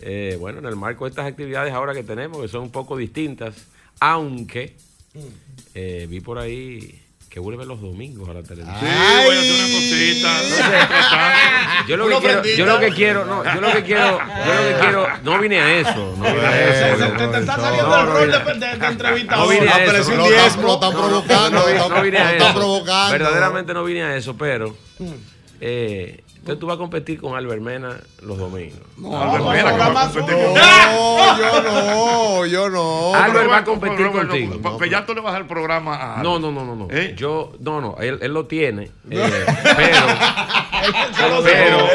Eh, 0.00 0.36
bueno, 0.40 0.58
en 0.60 0.66
el 0.66 0.76
marco 0.76 1.04
de 1.04 1.10
estas 1.10 1.26
actividades 1.26 1.72
ahora 1.72 1.92
que 1.92 2.02
tenemos, 2.02 2.40
que 2.40 2.48
son 2.48 2.62
un 2.62 2.70
poco 2.70 2.96
distintas, 2.96 3.54
aunque 4.00 4.74
eh, 5.74 6.06
vi 6.08 6.20
por 6.20 6.38
ahí 6.38 6.98
que 7.30 7.38
vuelve 7.38 7.64
los 7.64 7.80
domingos 7.80 8.28
a 8.28 8.34
la 8.34 8.42
televisión. 8.42 8.76
Sí, 8.80 8.86
voy 9.24 9.36
a 9.36 9.40
hacer 9.40 9.54
una 9.54 9.68
cosita. 9.72 10.42
Yo 11.86 11.96
lo 11.96 12.08
que 12.08 12.18
quiero, 12.18 12.42
yo 12.44 12.66
lo 12.66 12.80
que 12.80 12.90
quiero, 12.90 13.24
no, 13.24 13.44
yo 13.54 13.60
lo 13.60 13.72
que 13.72 13.84
quiero, 13.84 14.18
yo 14.18 14.54
lo 14.54 14.62
que 14.68 14.74
quiero, 14.80 15.06
no 15.22 15.38
vine 15.38 15.60
a 15.60 15.78
eso, 15.78 16.14
no 16.18 16.24
vine 16.24 16.46
a 16.46 16.92
eso. 16.92 17.06
Te, 17.12 17.38
está 17.38 17.56
saliendo 17.56 18.00
el 18.00 18.06
rol 18.06 18.30
de, 18.60 18.70
entrevistador. 18.86 19.44
No 19.44 19.48
vine 19.48 19.68
a 19.68 19.84
eso. 19.84 20.16
No, 20.16 20.28
diezmo. 20.28 20.62
no, 20.62 20.68
Lo 20.68 20.74
están 20.74 20.92
no, 20.92 20.98
provocando, 20.98 21.50
no, 21.50 21.88
no, 21.88 21.88
no 21.88 22.02
vine 22.02 22.18
a 22.18 22.24
lo 22.24 22.30
están 22.30 22.50
eso. 22.50 22.58
provocando. 22.58 23.12
Verdaderamente 23.12 23.74
no 23.74 23.84
vine 23.84 24.02
a 24.02 24.16
eso, 24.16 24.36
pero 24.36 24.76
eh, 25.60 26.24
entonces 26.52 26.60
tú 26.60 26.66
vas 26.66 26.74
a 26.74 26.78
competir 26.78 27.20
con 27.20 27.36
Albert 27.36 27.62
Mena 27.62 27.96
los 28.22 28.36
domingos. 28.38 28.78
Albert 28.98 29.44
Mena, 29.44 29.72
que 29.72 29.78
va 29.78 30.02
a 30.02 30.10
competir 30.10 30.34
con- 30.34 30.54
No, 30.90 31.38
yo 31.38 31.62
no, 31.62 32.46
yo 32.46 32.68
no. 32.70 33.14
Albert 33.14 33.50
va 33.50 33.56
a 33.58 33.64
competir 33.64 33.96
pero, 33.98 34.12
contigo. 34.12 34.58
pero, 34.62 34.78
Pues 34.78 34.90
ya 34.90 35.06
tú 35.06 35.14
le 35.14 35.20
vas 35.20 35.34
al 35.34 35.46
programa 35.46 36.18
a 36.18 36.22
No, 36.22 36.38
no, 36.38 36.50
no, 36.50 36.64
no, 36.64 36.74
no. 36.74 36.88
¿Eh? 36.90 37.14
Yo, 37.16 37.52
no, 37.60 37.80
no, 37.80 37.96
él, 38.00 38.18
él 38.20 38.32
lo 38.34 38.46
tiene, 38.46 38.90
eh, 39.10 39.44
pero, 39.76 39.96
pero, 41.44 41.88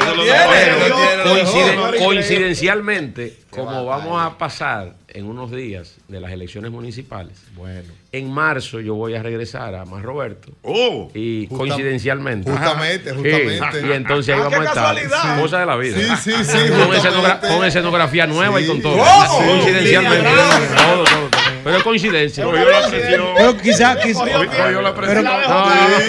coincidencialmente, 2.00 3.38
como 3.50 3.86
vamos 3.86 4.22
a 4.24 4.38
pasar 4.38 4.94
en 5.10 5.26
unos 5.28 5.52
días 5.52 5.96
de 6.08 6.20
las 6.20 6.32
elecciones 6.32 6.72
municipales, 6.72 7.38
Bueno. 7.56 7.90
en 8.12 8.30
marzo 8.32 8.82
yo 8.82 8.96
voy 8.96 9.16
a 9.16 9.24
regresar 9.24 9.74
a 9.76 9.86
más 9.86 10.04
Roberto. 10.04 10.52
Oh. 10.62 11.10
Y 11.14 11.48
Justa- 11.48 11.58
coincidencialmente. 11.58 12.52
justamente, 12.52 13.10
Sí, 13.12 13.16
justamente. 13.16 13.88
Y 13.88 13.92
entonces 13.94 14.36
ahí 14.36 14.42
Ah, 14.42 14.44
vamos 14.50 14.60
a 14.60 14.64
estar. 14.70 14.76
casualidad. 14.96 15.42
Cosa 15.42 15.60
de 15.60 15.66
la 15.66 15.76
vida. 15.78 16.18
Sí, 16.18 16.32
sí, 16.32 16.44
sí, 16.44 16.58
Con, 17.48 17.64
escenografía 17.66 18.28
nueva 18.28 18.60
y 18.60 18.68
con 18.68 18.82
todo. 18.82 18.98
Coincidencialmente. 19.38 20.30
todo, 20.76 21.04
todo. 21.06 21.30
Pero 21.66 21.78
es 21.78 21.84
coincidencia. 21.84 22.44
Cogió 22.44 22.70
la 22.70 22.88
presión. 22.88 23.26
Pero 23.36 23.58
quizás, 23.58 23.98
quizás. 23.98 24.22
Cogió 24.22 24.82
la 24.84 24.94
presión. 24.96 25.26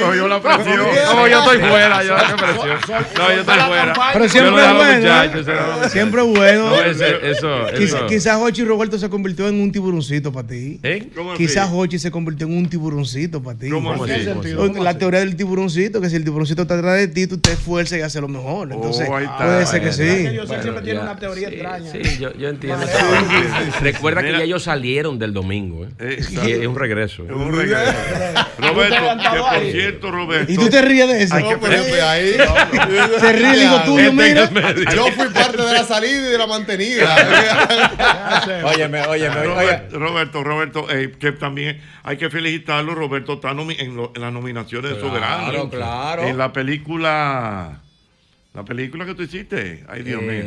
Cogió 0.01 0.29
la 0.29 0.41
presión. 0.43 0.77
No, 0.77 1.27
yo 1.29 1.39
estoy 1.39 1.59
fuera. 1.59 2.05
Yo. 2.05 2.17
No, 2.17 3.33
yo 3.33 3.41
estoy 3.41 3.59
fuera. 3.61 3.93
Pero 4.13 4.29
siempre 4.29 4.63
es 4.67 4.75
bueno. 4.75 5.23
¿eh? 5.25 5.89
Siempre 5.89 6.21
es 6.23 6.29
bueno. 6.29 6.75
Eso, 6.85 7.49
Quiz- 7.73 7.83
eso. 7.87 8.07
Quizás 8.07 8.37
Hochi 8.39 8.65
Roberto 8.65 8.99
se 8.99 9.09
convirtió 9.09 9.49
en 9.49 9.59
un 9.61 9.73
tiburoncito 9.73 10.31
para 10.31 10.47
ti. 10.47 10.79
¿Eh? 10.83 11.09
¿Cómo 11.17 11.33
así? 11.33 11.47
Quizás 11.47 11.71
Hochi 11.73 11.99
se 11.99 12.11
convirtió 12.11 12.47
en 12.47 12.57
un 12.59 12.69
tiburoncito 12.69 13.43
para 13.43 13.59
ti. 13.59 13.71
¿Cómo 13.71 13.95
¿Cómo 13.95 14.05
así? 14.05 14.27
La 14.83 14.99
teoría 14.99 15.21
del 15.21 15.37
tiburoncito, 15.37 16.03
que 16.03 16.11
si 16.11 16.17
el 16.17 16.25
tiburoncito 16.25 16.63
está 16.63 16.75
atrás 16.75 16.97
de 16.99 17.09
ti, 17.09 17.27
tú 17.27 17.39
te 17.39 17.53
esfuerzas 17.53 17.99
y 17.99 18.03
haces 18.03 18.21
lo 18.21 18.29
mejor. 18.29 18.73
Entonces, 18.73 19.09
Oh, 19.11 19.17
ahí 19.17 19.25
está. 19.25 19.39
puede 19.39 19.65
ser 19.67 19.81
que 19.83 19.93
sí. 19.93 20.35
yo 20.35 20.47
siempre 20.47 20.83
tiene 20.83 21.01
una 21.01 21.17
teoría 21.17 21.49
extraña. 21.49 21.91
Sí, 21.93 22.19
yo, 22.21 22.49
entiendo. 22.49 22.87
Recuerda 23.81 24.23
que 24.23 24.33
ya 24.33 24.43
ellos 24.43 24.63
salieron 24.63 25.19
del 25.19 25.33
domingo. 25.33 25.46
¿Eh? 25.53 25.89
Eh, 25.99 26.21
Y 26.47 26.51
es 26.53 26.67
un 26.67 26.77
regreso. 26.77 27.23
¿eh? 27.23 27.27
Es 27.31 27.33
un 27.37 27.55
regalo. 27.57 27.93
Roberto, 28.59 28.97
que 29.33 29.39
por 29.39 29.71
cierto, 29.73 30.11
Roberto. 30.11 30.53
Y 30.53 30.57
tú 30.57 30.69
te 30.69 30.83
ríes 30.83 31.09
de 31.09 31.23
eso. 31.23 31.35
Hay 31.35 31.45
que 31.45 31.55
No, 31.55 31.61
pero 31.61 31.77
yo 31.77 31.85
fui 31.85 31.99
ahí. 32.01 32.33
Se 33.21 33.33
ríe, 33.33 33.59
digo 33.61 33.81
tú, 33.85 33.99
Este 33.99 34.13
mira. 34.13 34.51
Yo 34.95 35.07
fui 35.13 35.29
parte 35.29 35.63
de 35.63 35.73
la 35.73 35.85
salida 35.85 36.17
y 36.29 36.31
de 36.33 36.39
la 36.39 36.47
mantenida. 36.47 37.17
Óyeme, 38.65 39.01
óyeme, 39.07 39.37
oye. 39.41 39.47
Roberto, 39.47 39.99
Roberto, 39.99 40.45
Roberto, 40.45 40.87
eh, 40.91 41.13
que 41.19 41.33
también 41.33 41.81
hay 42.03 42.17
que 42.17 42.31
felicitarlo. 42.31 42.95
Roberto 42.95 43.35
está 43.35 43.53
nomi- 43.53 43.77
en, 43.79 43.97
lo- 43.97 44.13
en 44.15 44.23
las 44.23 44.33
nominaciones 44.33 44.91
de 44.93 44.97
Claro, 44.99 45.09
Soberano. 45.11 45.71
claro. 45.71 46.23
En 46.25 46.39
la 46.39 46.53
película, 46.53 47.81
la 48.55 48.65
película 48.65 49.05
que 49.07 49.15
tú 49.15 49.23
hiciste. 49.23 49.85
Ay, 49.89 50.03
Dios 50.03 50.23
mío. 50.23 50.43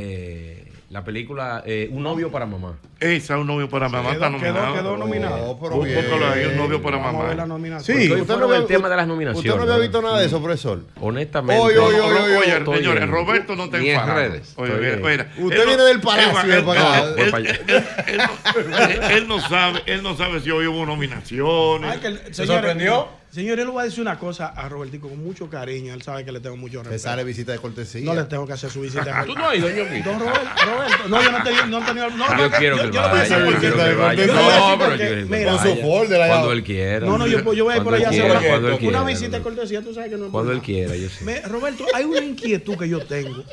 La 0.90 1.04
película 1.04 1.62
eh, 1.68 1.88
Un 1.92 2.02
novio 2.02 2.32
para 2.32 2.48
mamá. 2.48 2.80
Esa, 3.00 3.38
un 3.38 3.46
novio 3.46 3.70
para 3.70 3.90
mamá, 3.90 4.12
está 4.14 4.28
Quedó, 4.32 4.40
quedó, 4.40 4.50
nominado. 4.50 4.74
quedó 4.74 4.98
nominado. 4.98 5.60
pero 5.62 5.82
bien. 5.82 6.00
Ahí, 6.34 6.46
un 6.48 6.58
novio 6.58 6.82
para 6.82 6.98
Vamos 6.98 7.10
a 7.10 7.14
mamá. 7.14 7.28
ver 7.28 7.38
la 7.38 7.46
nominación. 7.46 7.98
Sí, 8.00 8.12
usted 8.12 8.38
no 8.38 8.52
el 8.56 8.62
ve- 8.62 8.68
tema 8.68 8.90
de 8.90 8.96
las 8.96 9.08
nominaciones. 9.08 9.52
Usted 9.54 9.56
no 9.66 9.72
había 9.72 9.82
visto 9.84 10.02
nada 10.02 10.20
de 10.20 10.26
eso, 10.26 10.42
profesor. 10.42 10.82
Honestamente. 11.00 11.62
Oye, 11.64 11.78
oye, 11.78 12.00
oye, 12.02 12.78
señores, 12.78 13.08
Roberto 13.08 13.56
no 13.56 13.66
está 13.66 13.78
ni 13.78 13.90
en 13.90 13.96
enfadado. 14.00 14.20
redes. 14.20 14.54
Usted 14.58 15.60
él 15.60 15.68
viene 15.68 15.84
del 15.84 16.02
palacio, 16.02 16.54
él- 16.54 16.64
para 16.64 17.38
él- 17.38 18.18
no- 18.18 18.88
él- 18.88 19.00
él 19.12 19.28
no 19.28 19.40
sabe, 19.42 19.84
él 19.86 20.02
no 20.02 20.18
sabe 20.18 20.40
si 20.40 20.50
hoy 20.50 20.66
hubo 20.66 20.88
nominaciones. 20.88 21.92
Ay, 21.92 22.00
que 22.00 22.08
el- 22.08 22.34
¿Se 22.34 22.48
sorprendió? 22.48 23.19
Señor, 23.32 23.60
él 23.60 23.66
le 23.68 23.72
voy 23.72 23.82
a 23.82 23.86
decir 23.86 24.02
una 24.02 24.18
cosa 24.18 24.48
a 24.48 24.68
Robertico 24.68 25.08
con 25.08 25.24
mucho 25.24 25.48
cariño. 25.50 25.94
Él 25.94 26.02
sabe 26.02 26.26
que 26.26 26.32
le 26.32 26.40
tengo 26.40 26.58
mucho 26.58 26.78
Le 26.82 26.90
respeto. 26.90 27.04
sale 27.04 27.24
visita 27.24 27.52
de 27.52 27.60
cortesía. 27.60 28.02
No 28.04 28.16
le 28.16 28.24
tengo 28.24 28.48
que 28.48 28.54
hacer 28.54 28.72
su 28.72 28.82
visita. 28.82 29.24
¿Tú 29.26 29.36
no 29.36 29.50
has 29.50 29.56
ido? 29.58 29.68
Don 29.68 30.20
Roberto, 30.20 30.66
Roberto, 30.66 31.08
no, 31.10 31.22
yo 31.22 31.32
no 31.32 31.38
he 31.38 31.42
tenido, 31.44 31.66
no 31.68 31.78
he 31.80 31.82
tenido, 31.86 32.10
no, 32.10 32.28
Yo 32.38 32.50
no, 32.50 32.58
quiero 32.58 32.76
que 32.78 32.82
yo, 32.82 32.88
él 32.88 32.92
yo 32.92 33.02
le 33.02 33.08
voy 33.10 33.18
a 33.20 33.22
decir 33.22 33.38
vaya, 33.38 33.46
yo 33.46 33.52
qué. 33.52 33.60
quiero 33.60 33.76
que 33.78 33.96
vaya. 33.96 34.26
Yo 34.26 34.34
le 34.34 34.42
voy 34.42 34.52
a 34.52 34.60
No, 34.60 34.68
decir 34.68 34.78
pero 34.80 34.80
por 34.80 34.90
yo 34.90 34.98
qué. 34.98 34.98
quiero 34.98 35.16
que 35.30 35.38
Mira, 35.38 35.52
Con 35.52 35.62
su 35.62 35.76
folder 35.82 36.22
allá. 36.22 36.34
Cuando 36.34 36.52
él 36.54 36.64
quiera. 36.64 37.06
No, 37.06 37.18
no, 37.20 37.28
yo, 37.28 37.54
yo 37.54 37.64
voy 37.66 37.74
a 37.74 37.78
ir 37.78 37.84
por 37.84 37.94
allá 37.94 38.10
a 38.10 38.12
él 38.12 38.20
hacer 38.20 38.26
quiera, 38.26 38.40
una- 38.40 38.50
cuando 38.50 38.68
él 38.68 38.74
una 38.74 38.80
quiera, 38.80 39.04
visita 39.04 39.38
de 39.38 39.44
cortesía, 39.44 39.82
tú 39.84 39.94
sabes 39.94 40.10
que 40.10 40.18
no 40.18 40.26
es 40.26 40.32
Cuando 40.32 40.52
él 40.52 40.62
quiera, 40.62 40.96
yo 40.96 41.10
sé. 41.10 41.24
Me- 41.24 41.42
Roberto, 41.42 41.86
hay 41.94 42.06
una 42.06 42.20
inquietud 42.22 42.78
que 42.78 42.90
yo 42.90 43.00
tengo. 43.06 43.44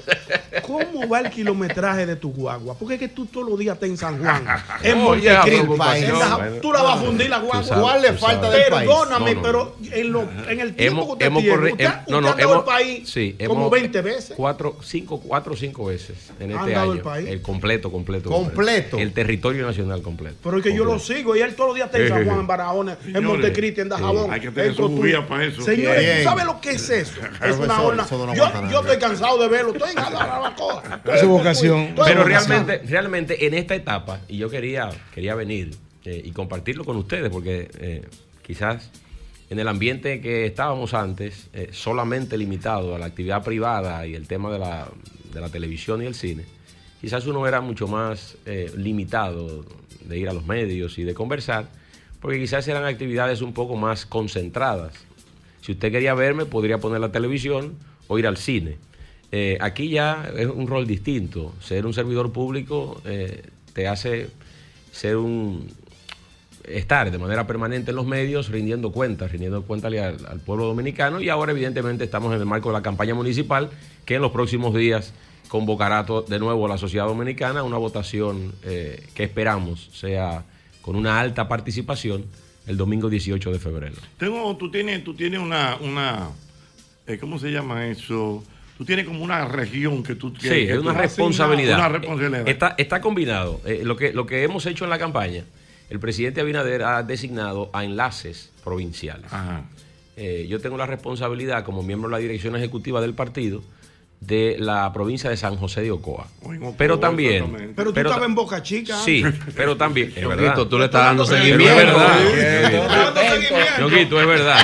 ¿Cómo 0.63 1.07
va 1.07 1.21
el 1.21 1.31
kilometraje 1.31 2.07
de 2.07 2.17
tu 2.17 2.33
guagua? 2.33 2.75
Porque 2.79 2.95
es 2.95 3.01
que 3.01 3.09
tú 3.09 3.27
todos 3.27 3.47
los 3.51 3.59
días 3.59 3.75
estás 3.75 3.91
en 3.91 3.99
San 3.99 4.19
Juan, 4.19 4.43
en 4.83 5.05
Bueno. 5.05 5.21
Tú 6.63 6.73
la 6.73 6.83
vas 6.83 6.99
a 6.99 7.05
fundir 7.05 7.29
la 7.29 7.39
guagua. 7.41 7.79
¿Cuál 7.79 8.01
le 8.03 8.13
falta 8.15 8.49
del 8.51 8.65
país? 8.71 8.89
Perdóname, 8.89 9.35
No, 9.35 9.43
en, 9.93 10.13
lo, 10.13 10.23
en 10.49 10.61
el 10.61 10.75
tiempo 10.75 11.03
Hemos, 11.03 11.07
que 11.07 11.13
usted 11.13 11.27
hemos 11.27 11.43
tiene, 11.43 11.57
corri- 11.59 11.71
usted, 11.73 11.85
hem- 11.87 11.99
usted 12.01 12.13
no, 12.13 12.21
no, 12.21 12.29
ha 12.29 12.31
dado 12.31 12.43
hemos, 12.43 12.57
el 12.59 12.65
país 12.65 13.09
sí, 13.09 13.37
como 13.47 13.53
hemos- 13.61 13.71
20 13.71 14.01
veces. 14.03 14.33
Cuatro, 14.37 14.77
cinco, 14.83 15.21
cuatro 15.21 15.55
o 15.55 15.57
cinco 15.57 15.85
veces 15.87 16.31
en 16.41 16.51
este 16.53 16.75
año. 16.75 16.93
el 16.95 17.01
país. 17.01 17.41
completo, 17.41 17.91
completo. 17.93 18.31
Completo. 18.31 18.99
El 18.99 19.13
territorio 19.13 19.67
nacional 19.67 20.03
completo. 20.03 20.37
Pero 20.43 20.59
es 20.59 20.63
que 20.63 20.75
yo 20.75 20.85
lo 20.85 20.99
sigo 20.99 21.37
y 21.37 21.41
él 21.41 21.55
todos 21.55 21.69
los 21.69 21.77
días 21.77 21.87
está 21.87 21.99
en 21.99 22.09
San 22.09 22.25
Juan, 22.25 22.41
en 22.41 22.47
Barahona, 22.47 22.99
en 23.07 23.25
Montecristi, 23.25 23.81
en 23.83 23.89
Dajabón. 23.89 24.33
hay 24.33 24.41
que 24.41 24.51
tener 24.51 24.71
en 24.71 24.75
su 24.77 25.03
guía 25.03 25.27
para 25.27 25.45
eso. 25.45 25.63
Señores, 25.63 26.01
Bien. 26.01 26.19
¿tú 26.19 26.25
sabes 26.25 26.45
lo 26.45 26.61
que 26.61 26.71
es 26.71 26.91
eso? 26.91 27.21
Es 27.45 27.57
una 27.57 27.81
horna. 27.83 28.07
Yo, 28.71 28.81
estoy 28.81 28.99
cansado 28.99 29.39
de 29.39 29.49
verlo. 29.49 29.73
Estoy 29.73 29.91
en 29.91 29.97
la, 29.97 30.11
la, 30.11 30.41
la 30.41 30.55
cosa. 30.57 31.01
Es 31.13 31.21
su 31.21 31.29
vocación. 31.29 31.95
Pero 32.05 32.25
realmente, 32.25 32.79
realmente 32.87 33.47
en 33.47 33.55
esta 33.55 33.75
etapa, 33.75 34.21
y 34.29 34.39
yo 34.39 34.49
quería, 34.51 34.91
quería 35.15 35.35
venir 35.35 35.77
eh, 36.05 36.23
y 36.25 36.31
compartirlo 36.33 36.85
con 36.85 36.97
ustedes, 36.97 37.31
porque 37.31 37.69
eh, 37.79 38.03
quizás 38.43 38.91
en 39.49 39.59
el 39.59 39.69
ambiente 39.69 40.21
que 40.21 40.47
estábamos 40.47 40.95
antes, 40.95 41.49
eh, 41.53 41.69
solamente 41.73 42.37
limitado 42.37 42.95
a 42.95 42.99
la 42.99 43.07
actividad 43.07 43.45
privada 43.45 44.07
y 44.07 44.15
el 44.15 44.27
tema 44.27 44.53
de 44.53 44.59
la, 44.59 44.89
de 45.33 45.41
la 45.41 45.49
televisión 45.49 46.03
y 46.03 46.07
el 46.07 46.15
cine, 46.15 46.45
quizás 47.01 47.27
uno 47.27 47.47
era 47.47 47.61
mucho 47.61 47.87
más 47.87 48.37
eh, 48.45 48.73
limitado 48.77 49.65
de 50.05 50.19
ir 50.19 50.29
a 50.29 50.33
los 50.33 50.47
medios 50.47 50.99
y 50.99 51.05
de 51.05 51.15
conversar, 51.15 51.69
porque 52.21 52.41
quizás 52.41 52.67
eran 52.67 52.85
actividades 52.85 53.41
un 53.41 53.53
poco 53.53 53.77
más 53.77 54.05
concentradas. 54.07 54.95
Si 55.61 55.73
usted 55.73 55.93
quería 55.93 56.15
verme, 56.15 56.47
podría 56.47 56.79
poner 56.79 57.01
la 57.01 57.13
televisión 57.13 57.75
o 58.09 58.19
ir 58.19 58.27
al 58.27 58.37
cine. 58.37 58.79
Eh, 59.33 59.59
aquí 59.61 59.89
ya 59.89 60.31
es 60.37 60.47
un 60.47 60.67
rol 60.67 60.87
distinto. 60.87 61.53
Ser 61.61 61.87
un 61.87 61.93
servidor 61.93 62.33
público 62.33 63.03
te 63.73 63.89
hace 63.89 64.29
ser 64.93 65.17
un 65.17 65.69
estar 66.67 67.11
de 67.11 67.19
manera 67.19 67.47
permanente 67.47 67.91
en 67.91 67.97
los 67.97 68.07
medios 68.07 68.49
rindiendo 68.49 68.93
cuentas, 68.93 69.31
rindiendo 69.33 69.63
cuentas 69.63 69.93
al, 69.93 70.27
al 70.27 70.41
pueblo 70.41 70.67
dominicano 70.67 71.21
y 71.21 71.29
ahora 71.29 71.53
evidentemente 71.53 72.05
estamos 72.05 72.35
en 72.35 72.41
el 72.41 72.47
marco 72.47 72.69
de 72.71 72.75
la 72.75 72.83
campaña 72.83 73.15
municipal 73.15 73.71
que 74.05 74.17
en 74.17 74.23
los 74.23 74.33
próximos 74.33 74.75
días 74.75 75.13
convocará 75.49 76.05
de 76.29 76.39
nuevo 76.39 76.67
a 76.67 76.69
la 76.69 76.79
sociedad 76.79 77.07
dominicana 77.07 77.61
a 77.61 77.63
una 77.63 77.77
votación 77.77 78.53
eh, 78.65 79.07
que 79.15 79.25
esperamos 79.25 79.91
sea 79.93 80.45
con 80.83 80.97
una 80.97 81.21
alta 81.21 81.49
participación 81.49 82.25
el 82.67 82.77
domingo 82.77 83.09
18 83.09 83.53
de 83.53 83.59
febrero. 83.59 83.97
Tengo, 84.19 84.57
tú 84.57 84.71
tienes, 84.71 85.05
tú 85.05 85.15
tienes 85.15 85.41
una, 85.41 85.77
una 85.81 86.31
eh, 87.07 87.19
¿cómo 87.19 87.39
se 87.39 87.51
llama 87.51 87.87
eso? 87.87 88.43
Tú 88.77 88.85
tienes 88.85 89.07
como 89.07 89.23
una 89.23 89.47
región 89.47 90.03
que 90.03 90.17
tú 90.17 90.35
Sí, 90.39 90.49
que 90.49 90.73
es 90.73 90.79
una 90.79 90.93
responsabilidad. 90.93 91.79
Una 91.79 91.89
responsabilidad. 91.89 92.49
Está, 92.49 92.75
está 92.77 93.01
combinado. 93.01 93.61
Eh, 93.65 93.83
lo, 93.85 93.97
que, 93.97 94.13
lo 94.13 94.27
que 94.27 94.43
hemos 94.43 94.67
hecho 94.67 94.85
en 94.85 94.91
la 94.91 94.99
campaña, 94.99 95.45
el 95.89 96.01
presidente 96.01 96.41
Abinader 96.41 96.83
ha 96.83 97.03
designado 97.03 97.71
a 97.73 97.85
enlaces 97.85 98.51
provinciales. 98.65 99.31
Eh, 100.17 100.47
yo 100.49 100.61
tengo 100.61 100.77
la 100.77 100.87
responsabilidad, 100.87 101.65
como 101.65 101.83
miembro 101.83 102.09
de 102.09 102.13
la 102.13 102.19
dirección 102.19 102.57
ejecutiva 102.57 103.01
del 103.01 103.15
partido, 103.15 103.63
de 104.21 104.57
la 104.59 104.91
provincia 104.93 105.29
de 105.29 105.37
San 105.37 105.57
José 105.57 105.83
de 105.83 105.91
Ocoa. 105.91 106.27
Pero 106.79 106.99
también. 106.99 107.75
Pero 107.77 107.93
tú 107.93 108.01
estabas 108.01 108.25
en 108.25 108.35
Boca 108.35 108.63
Chica. 108.63 108.97
Sí, 108.97 109.23
pero 109.55 109.77
también. 109.77 110.13
Es 110.17 110.27
verdad. 110.27 110.67
tú 110.67 110.79
le 110.79 110.87
estás 110.87 111.05
dando 111.05 111.27
seguimiento. 111.27 111.69
Es 111.69 111.77
verdad. 111.77 112.19
Ñonguito, 113.79 114.21
es 114.21 114.27
verdad. 114.27 114.59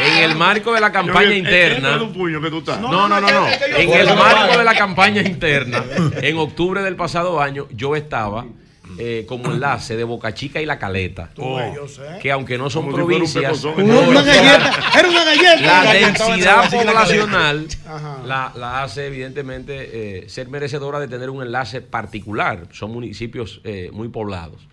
En 0.00 0.30
el 0.30 0.36
marco 0.36 0.72
de 0.72 0.80
la 0.80 0.90
campaña 0.90 1.28
Ñonguito, 1.28 1.48
interna. 1.50 1.76
entra 1.76 1.98
de 1.98 2.04
un 2.04 2.12
puño 2.12 2.40
que 2.40 2.50
tú 2.50 2.58
estás. 2.58 2.80
No, 2.80 2.90
no, 2.90 3.20
no, 3.20 3.20
no. 3.20 3.46
En 3.76 3.92
el 3.92 4.06
marco 4.16 4.58
de 4.58 4.64
la 4.64 4.74
campaña 4.74 5.22
interna, 5.22 5.84
en 6.16 6.38
octubre 6.38 6.82
del 6.82 6.96
pasado 6.96 7.40
año, 7.40 7.68
yo 7.72 7.94
estaba 7.94 8.46
eh, 8.98 9.24
como 9.28 9.52
enlace 9.52 9.96
de 9.96 10.04
Boca 10.04 10.34
Chica 10.34 10.60
y 10.60 10.66
La 10.66 10.78
Caleta. 10.78 11.30
Que 12.20 12.30
aunque 12.32 12.58
no 12.58 12.70
son 12.70 12.86
un 12.86 12.94
provincias, 12.94 13.60
pepozón. 13.60 13.86
no, 13.86 14.00
Una 14.02 14.22
galleta. 14.22 14.72
Era 14.98 15.08
una 15.08 15.24
galleta. 15.24 15.84
la 15.84 15.92
densidad 15.92 16.70
poblacional 16.70 17.66
la, 18.26 18.52
la 18.56 18.82
hace 18.82 19.06
evidentemente 19.06 20.24
eh, 20.24 20.28
ser 20.28 20.48
merecedora 20.48 21.00
de 21.00 21.08
tener 21.08 21.30
un 21.30 21.42
enlace 21.42 21.80
particular. 21.80 22.68
Son 22.72 22.90
municipios 22.90 23.60
eh, 23.64 23.90
muy 23.92 24.08
poblados. 24.08 24.66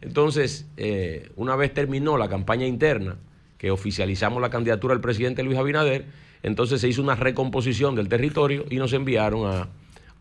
Entonces, 0.00 0.66
eh, 0.76 1.30
una 1.36 1.56
vez 1.56 1.72
terminó 1.72 2.16
la 2.18 2.28
campaña 2.28 2.66
interna, 2.66 3.16
que 3.56 3.70
oficializamos 3.70 4.42
la 4.42 4.50
candidatura 4.50 4.94
del 4.94 5.00
presidente 5.00 5.42
Luis 5.44 5.56
Abinader, 5.56 6.06
entonces 6.42 6.80
se 6.80 6.88
hizo 6.88 7.00
una 7.00 7.14
recomposición 7.14 7.94
del 7.94 8.08
territorio 8.08 8.64
y 8.68 8.76
nos 8.76 8.92
enviaron 8.92 9.46
a 9.46 9.68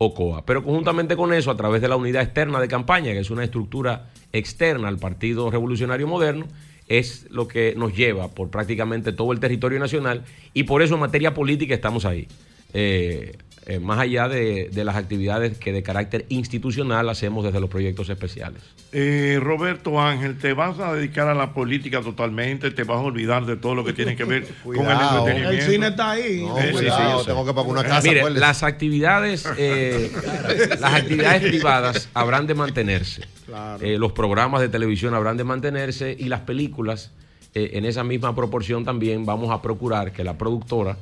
Ocoa. 0.04 0.44
Pero 0.48 0.64
conjuntamente 0.64 1.16
con 1.16 1.32
eso, 1.32 1.52
a 1.52 1.56
través 1.56 1.80
de 1.80 1.88
la 1.88 1.96
unidad 1.96 2.24
externa 2.24 2.60
de 2.60 2.68
campaña, 2.68 3.12
que 3.12 3.20
es 3.20 3.30
una 3.30 3.44
estructura 3.44 4.10
externa 4.34 4.88
al 4.88 4.98
Partido 4.98 5.52
Revolucionario 5.52 6.08
Moderno, 6.08 6.48
es 6.88 7.28
lo 7.30 7.48
que 7.48 7.76
nos 7.78 7.96
lleva 7.96 8.28
por 8.30 8.50
prácticamente 8.50 9.14
todo 9.14 9.32
el 9.32 9.40
territorio 9.40 9.78
nacional 9.78 10.24
y 10.56 10.64
por 10.64 10.82
eso 10.82 10.96
en 10.96 11.02
materia 11.02 11.36
política 11.36 11.76
estamos 11.76 12.06
ahí. 12.06 12.28
Eh, 12.74 13.38
eh, 13.72 13.80
más 13.80 14.00
allá 14.00 14.28
de, 14.28 14.70
de 14.72 14.84
las 14.84 14.96
actividades 14.96 15.58
que 15.58 15.72
de 15.72 15.82
carácter 15.84 16.26
institucional 16.30 17.08
hacemos 17.10 17.44
desde 17.46 17.60
los 17.60 17.70
proyectos 17.70 18.10
especiales. 18.10 18.62
Eh, 18.92 19.40
Roberto 19.42 20.02
Ángel, 20.02 20.38
¿te 20.38 20.54
vas 20.54 20.80
a 20.80 20.94
dedicar 20.94 21.28
a 21.28 21.34
la 21.34 21.54
política 21.54 22.02
totalmente? 22.02 22.72
¿Te 22.72 22.84
vas 22.84 22.98
a 22.98 23.02
olvidar 23.02 23.46
de 23.46 23.56
todo 23.56 23.76
lo 23.76 23.84
que 23.86 23.94
tiene 23.94 24.16
que 24.16 24.24
ver 24.26 24.46
con 24.64 24.76
el 24.76 24.92
entretenimiento? 24.92 25.50
El 25.52 25.62
cine 25.62 25.88
está 25.88 26.12
ahí. 26.12 26.42
No, 26.46 26.58
Eh, 26.58 26.68
sí, 26.68 26.72
cuidado, 26.74 26.98
sí, 27.00 27.12
yo 27.14 27.20
sé. 27.20 27.26
tengo 27.28 27.46
que 27.46 27.54
pagar 27.54 27.70
una 27.72 27.84
casa. 27.84 28.08
Mire, 28.08 28.30
las 28.32 28.64
actividades, 28.64 29.48
eh, 29.58 30.12
las 30.80 30.94
actividades 30.94 31.42
privadas 31.44 32.10
habrán 32.14 32.48
de 32.48 32.54
mantenerse. 32.56 33.22
Eh, 33.82 33.98
los 33.98 34.12
programas 34.14 34.62
de 34.62 34.70
televisión 34.70 35.14
habrán 35.14 35.38
de 35.38 35.44
mantenerse 35.44 36.16
y 36.18 36.26
las 36.26 36.42
películas 36.42 37.12
eh, 37.54 37.72
en 37.74 37.86
esa 37.86 38.04
misma 38.04 38.34
proporción 38.36 38.86
también 38.86 39.26
vamos 39.26 39.52
a 39.52 39.62
procurar 39.62 40.12
que 40.14 40.24
la 40.24 40.38
productora 40.38 40.98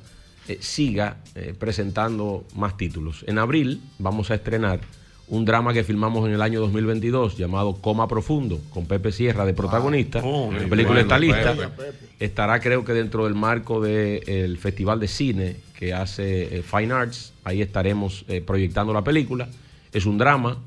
eh, 0.49 0.57
siga 0.61 1.17
eh, 1.35 1.53
presentando 1.57 2.43
más 2.55 2.75
títulos. 2.75 3.23
En 3.27 3.37
abril 3.37 3.83
vamos 3.99 4.31
a 4.31 4.33
estrenar 4.33 4.79
un 5.27 5.45
drama 5.45 5.73
que 5.73 5.83
filmamos 5.83 6.27
en 6.27 6.33
el 6.33 6.41
año 6.41 6.59
2022 6.59 7.37
llamado 7.37 7.75
Coma 7.75 8.07
Profundo, 8.07 8.59
con 8.71 8.87
Pepe 8.87 9.11
Sierra 9.11 9.45
de 9.45 9.53
protagonista. 9.53 10.21
Oh, 10.23 10.51
la 10.51 10.57
película 10.67 10.85
bueno, 10.85 11.01
está 11.01 11.19
lista. 11.19 11.53
Pepe. 11.55 11.93
Estará 12.19 12.59
creo 12.59 12.83
que 12.83 12.93
dentro 12.93 13.25
del 13.25 13.35
marco 13.35 13.79
del 13.79 14.57
Festival 14.57 14.99
de 14.99 15.07
Cine 15.07 15.55
que 15.77 15.93
hace 15.93 16.57
eh, 16.57 16.63
Fine 16.63 16.93
Arts. 16.93 17.33
Ahí 17.43 17.61
estaremos 17.61 18.25
proyectando 18.47 18.91
la 18.91 19.03
película. 19.03 19.47
Es 19.93 20.07
un 20.07 20.17
drama. 20.17 20.57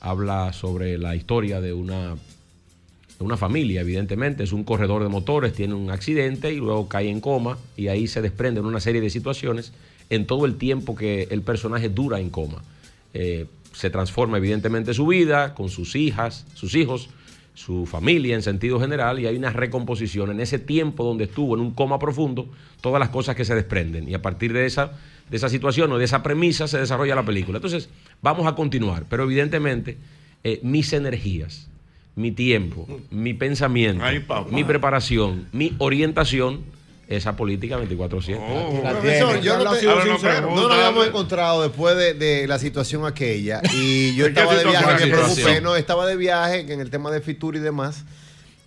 habla 0.00 0.54
sobre 0.54 0.96
la 0.96 1.14
historia 1.14 1.60
de 1.60 1.74
una, 1.74 2.16
una 3.20 3.36
familia, 3.36 3.82
evidentemente. 3.82 4.42
Es 4.42 4.52
un 4.52 4.64
corredor 4.64 5.02
de 5.02 5.08
motores, 5.08 5.52
tiene 5.52 5.74
un 5.74 5.90
accidente 5.90 6.52
y 6.52 6.56
luego 6.56 6.88
cae 6.88 7.08
en 7.08 7.20
coma 7.20 7.58
y 7.76 7.88
ahí 7.88 8.06
se 8.06 8.22
desprenden 8.22 8.64
una 8.64 8.80
serie 8.80 9.00
de 9.00 9.10
situaciones 9.10 9.72
en 10.08 10.26
todo 10.26 10.46
el 10.46 10.56
tiempo 10.56 10.94
que 10.94 11.28
el 11.30 11.42
personaje 11.42 11.88
dura 11.88 12.20
en 12.20 12.30
coma. 12.30 12.62
Eh, 13.14 13.46
se 13.72 13.90
transforma 13.90 14.38
evidentemente 14.38 14.94
su 14.94 15.06
vida 15.06 15.54
con 15.54 15.70
sus 15.70 15.94
hijas, 15.94 16.46
sus 16.54 16.74
hijos, 16.74 17.08
su 17.54 17.86
familia 17.86 18.34
en 18.34 18.42
sentido 18.42 18.80
general 18.80 19.18
y 19.18 19.26
hay 19.26 19.36
una 19.36 19.50
recomposición 19.50 20.30
en 20.30 20.40
ese 20.40 20.58
tiempo 20.58 21.04
donde 21.04 21.24
estuvo 21.24 21.54
en 21.54 21.60
un 21.60 21.72
coma 21.72 21.98
profundo, 21.98 22.48
todas 22.80 22.98
las 22.98 23.10
cosas 23.10 23.36
que 23.36 23.44
se 23.44 23.54
desprenden 23.54 24.08
y 24.08 24.14
a 24.14 24.22
partir 24.22 24.52
de 24.52 24.66
esa, 24.66 24.92
de 25.28 25.36
esa 25.36 25.48
situación 25.48 25.92
o 25.92 25.98
de 25.98 26.04
esa 26.04 26.22
premisa 26.22 26.66
se 26.68 26.78
desarrolla 26.78 27.14
la 27.14 27.24
película. 27.24 27.58
Entonces, 27.58 27.90
vamos 28.22 28.46
a 28.46 28.54
continuar, 28.54 29.04
pero 29.08 29.24
evidentemente 29.24 29.98
eh, 30.42 30.60
mis 30.62 30.92
energías, 30.92 31.68
mi 32.16 32.32
tiempo, 32.32 32.86
mi 33.10 33.34
pensamiento, 33.34 34.04
Ay, 34.04 34.24
mi 34.50 34.64
preparación, 34.64 35.48
mi 35.52 35.74
orientación 35.78 36.64
esa 37.08 37.34
política 37.34 37.76
24-7. 37.76 38.82
Profesor, 38.82 39.40
yo 39.40 39.58
no, 39.58 39.72
te- 39.72 39.84
no 40.42 40.68
nos 40.68 40.72
habíamos 40.72 41.06
encontrado 41.08 41.62
después 41.62 41.96
de, 41.96 42.14
de 42.14 42.46
la 42.46 42.58
situación 42.60 43.04
aquella 43.04 43.60
y 43.74 44.14
yo 44.14 44.26
¿De 44.26 44.32
qué 44.32 44.40
estaba 44.40 44.56
de 44.56 44.64
viaje, 44.64 45.06
me 45.06 45.12
preocupé, 45.12 45.60
no, 45.60 45.74
estaba 45.76 46.06
de 46.06 46.16
viaje 46.16 46.60
en 46.72 46.80
el 46.80 46.88
tema 46.90 47.10
de 47.10 47.20
Fitur 47.20 47.56
y 47.56 47.58
demás 47.58 48.04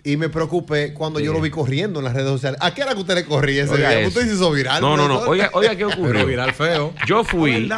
y 0.03 0.17
me 0.17 0.27
preocupé 0.27 0.93
cuando 0.93 1.21
yo 1.21 1.31
lo 1.31 1.39
vi 1.39 1.49
corriendo 1.49 1.99
en 1.99 2.03
las 2.05 2.13
redes 2.13 2.27
sociales. 2.29 2.59
¿A 2.61 2.73
qué 2.73 2.81
era 2.81 2.93
que 2.93 2.99
usted 2.99 3.15
le 3.15 3.23
corría 3.23 3.63
ese 3.63 3.75
Oiga 3.75 3.89
día? 3.91 3.99
eso. 4.01 4.09
Usted 4.09 4.27
se 4.27 4.33
hizo 4.35 4.51
viral. 4.51 4.81
No, 4.81 4.97
no, 4.97 5.07
no. 5.07 5.21
profesor. 5.21 5.29
Oiga, 5.31 5.49
oiga, 5.53 5.75
¿qué 5.77 5.85
ocurrió? 5.85 6.11
Pero 6.11 6.25
viral 6.25 6.53
feo. 6.53 6.93
Yo 7.07 7.23
fui 7.23 7.69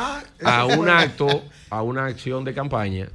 a 0.44 0.66
un 0.66 0.90
acto, 0.90 1.44
a 1.70 1.84
una 1.84 2.06
acción 2.08 2.44
de 2.44 2.56
campaña 2.56 3.10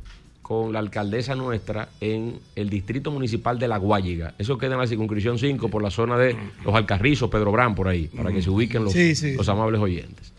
con 0.50 0.72
la 0.72 0.80
alcaldesa 0.80 1.36
nuestra 1.36 1.90
en 2.00 2.40
el 2.56 2.68
distrito 2.68 3.12
municipal 3.12 3.56
de 3.56 3.68
La 3.68 3.76
Guayiga. 3.76 4.34
Eso 4.36 4.58
queda 4.58 4.72
en 4.72 4.80
la 4.80 4.86
circunscripción 4.88 5.38
5 5.38 5.68
por 5.68 5.80
la 5.80 5.92
zona 5.92 6.18
de 6.18 6.36
Los 6.64 6.74
Alcarrizos, 6.74 7.30
Pedro 7.30 7.52
Brán, 7.52 7.76
por 7.76 7.86
ahí, 7.86 8.08
para 8.08 8.32
que 8.32 8.42
se 8.42 8.50
ubiquen 8.50 8.82
los, 8.82 8.92
Sí, 8.92 9.14
sí. 9.14 9.34
los 9.34 9.48
amables 9.48 9.80
oyentes. 9.80 10.32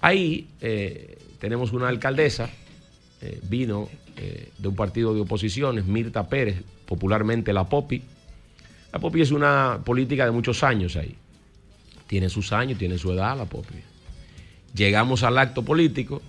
Ahí 0.00 0.46
eh, 0.60 1.18
tenemos 1.40 1.72
una 1.72 1.88
alcaldesa, 1.88 2.48
eh, 3.22 3.40
vino 3.42 3.88
eh, 4.16 4.50
de 4.56 4.68
un 4.68 4.76
partido 4.76 5.14
de 5.14 5.22
oposiciones, 5.22 5.84
Mirta 5.84 6.28
Pérez, 6.28 6.62
popularmente 6.86 7.52
la 7.52 7.64
Popi. 7.64 8.00
La 8.92 9.00
Popi 9.00 9.20
es 9.20 9.32
una 9.32 9.80
política 9.84 10.26
de 10.26 10.30
muchos 10.30 10.62
años 10.62 10.94
ahí. 10.94 11.16
Tiene 12.06 12.28
sus 12.28 12.52
años, 12.52 12.78
tiene 12.78 12.98
su 12.98 13.10
edad 13.10 13.36
la 13.36 13.46
Popi. 13.46 13.74
Llegamos 14.76 15.24
al 15.24 15.38
acto 15.38 15.64
político, 15.64 16.22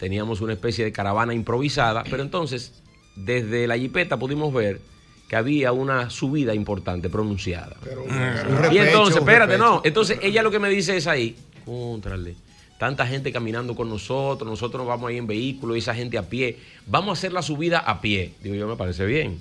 teníamos 0.00 0.40
una 0.40 0.54
especie 0.54 0.84
de 0.84 0.92
caravana 0.92 1.34
improvisada, 1.34 2.02
pero 2.10 2.22
entonces 2.22 2.72
desde 3.14 3.66
la 3.66 3.76
jipeta 3.76 4.18
pudimos 4.18 4.52
ver 4.52 4.80
que 5.28 5.36
había 5.36 5.70
una 5.72 6.10
subida 6.10 6.54
importante 6.54 7.08
pronunciada. 7.08 7.76
Un 7.84 8.14
y 8.14 8.56
repecho, 8.56 8.82
entonces, 8.82 9.16
un 9.16 9.20
espérate, 9.20 9.52
repecho. 9.52 9.70
no. 9.74 9.82
Entonces 9.84 10.18
ella 10.22 10.42
lo 10.42 10.50
que 10.50 10.58
me 10.58 10.70
dice 10.70 10.96
es 10.96 11.06
ahí, 11.06 11.36
contrale. 11.64 12.34
Tanta 12.78 13.06
gente 13.06 13.30
caminando 13.30 13.76
con 13.76 13.90
nosotros, 13.90 14.48
nosotros 14.48 14.80
nos 14.80 14.88
vamos 14.88 15.10
ahí 15.10 15.18
en 15.18 15.26
vehículo 15.26 15.76
y 15.76 15.80
esa 15.80 15.94
gente 15.94 16.16
a 16.16 16.22
pie. 16.22 16.56
Vamos 16.86 17.10
a 17.10 17.12
hacer 17.12 17.32
la 17.32 17.42
subida 17.42 17.78
a 17.78 18.00
pie. 18.00 18.32
Digo, 18.42 18.54
yo 18.54 18.66
me 18.66 18.76
parece 18.76 19.04
bien. 19.04 19.38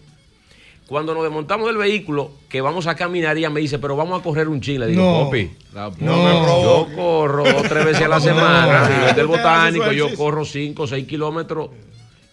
Cuando 0.90 1.14
nos 1.14 1.22
desmontamos 1.22 1.68
del 1.68 1.78
vehículo, 1.78 2.32
que 2.50 2.62
vamos 2.62 2.88
a 2.88 2.96
caminar, 2.96 3.38
ella 3.38 3.52
me 3.52 3.60
dice, 3.60 3.78
pero 3.78 3.96
vamos 3.96 4.20
a 4.20 4.24
correr 4.24 4.48
un 4.50 4.60
chin. 4.60 4.80
Le 4.80 4.88
digo, 4.88 5.04
No. 5.04 5.26
Popi, 5.26 5.52
la 5.72 5.92
No. 6.00 6.64
yo 6.64 6.88
corro 6.96 7.44
dos 7.44 7.62
tres 7.70 7.86
veces 7.86 8.02
a 8.02 8.08
la 8.08 8.20
semana. 8.20 8.90
No. 8.90 8.96
Y 8.96 9.06
desde 9.06 9.22
el 9.22 9.28
Usted 9.28 9.40
hace 9.46 9.72
su 9.72 9.78
botánico, 9.78 9.92
yo 9.92 10.16
corro 10.16 10.44
5 10.44 10.82
o 10.84 10.88
6 10.88 11.08
kilómetros 11.08 11.70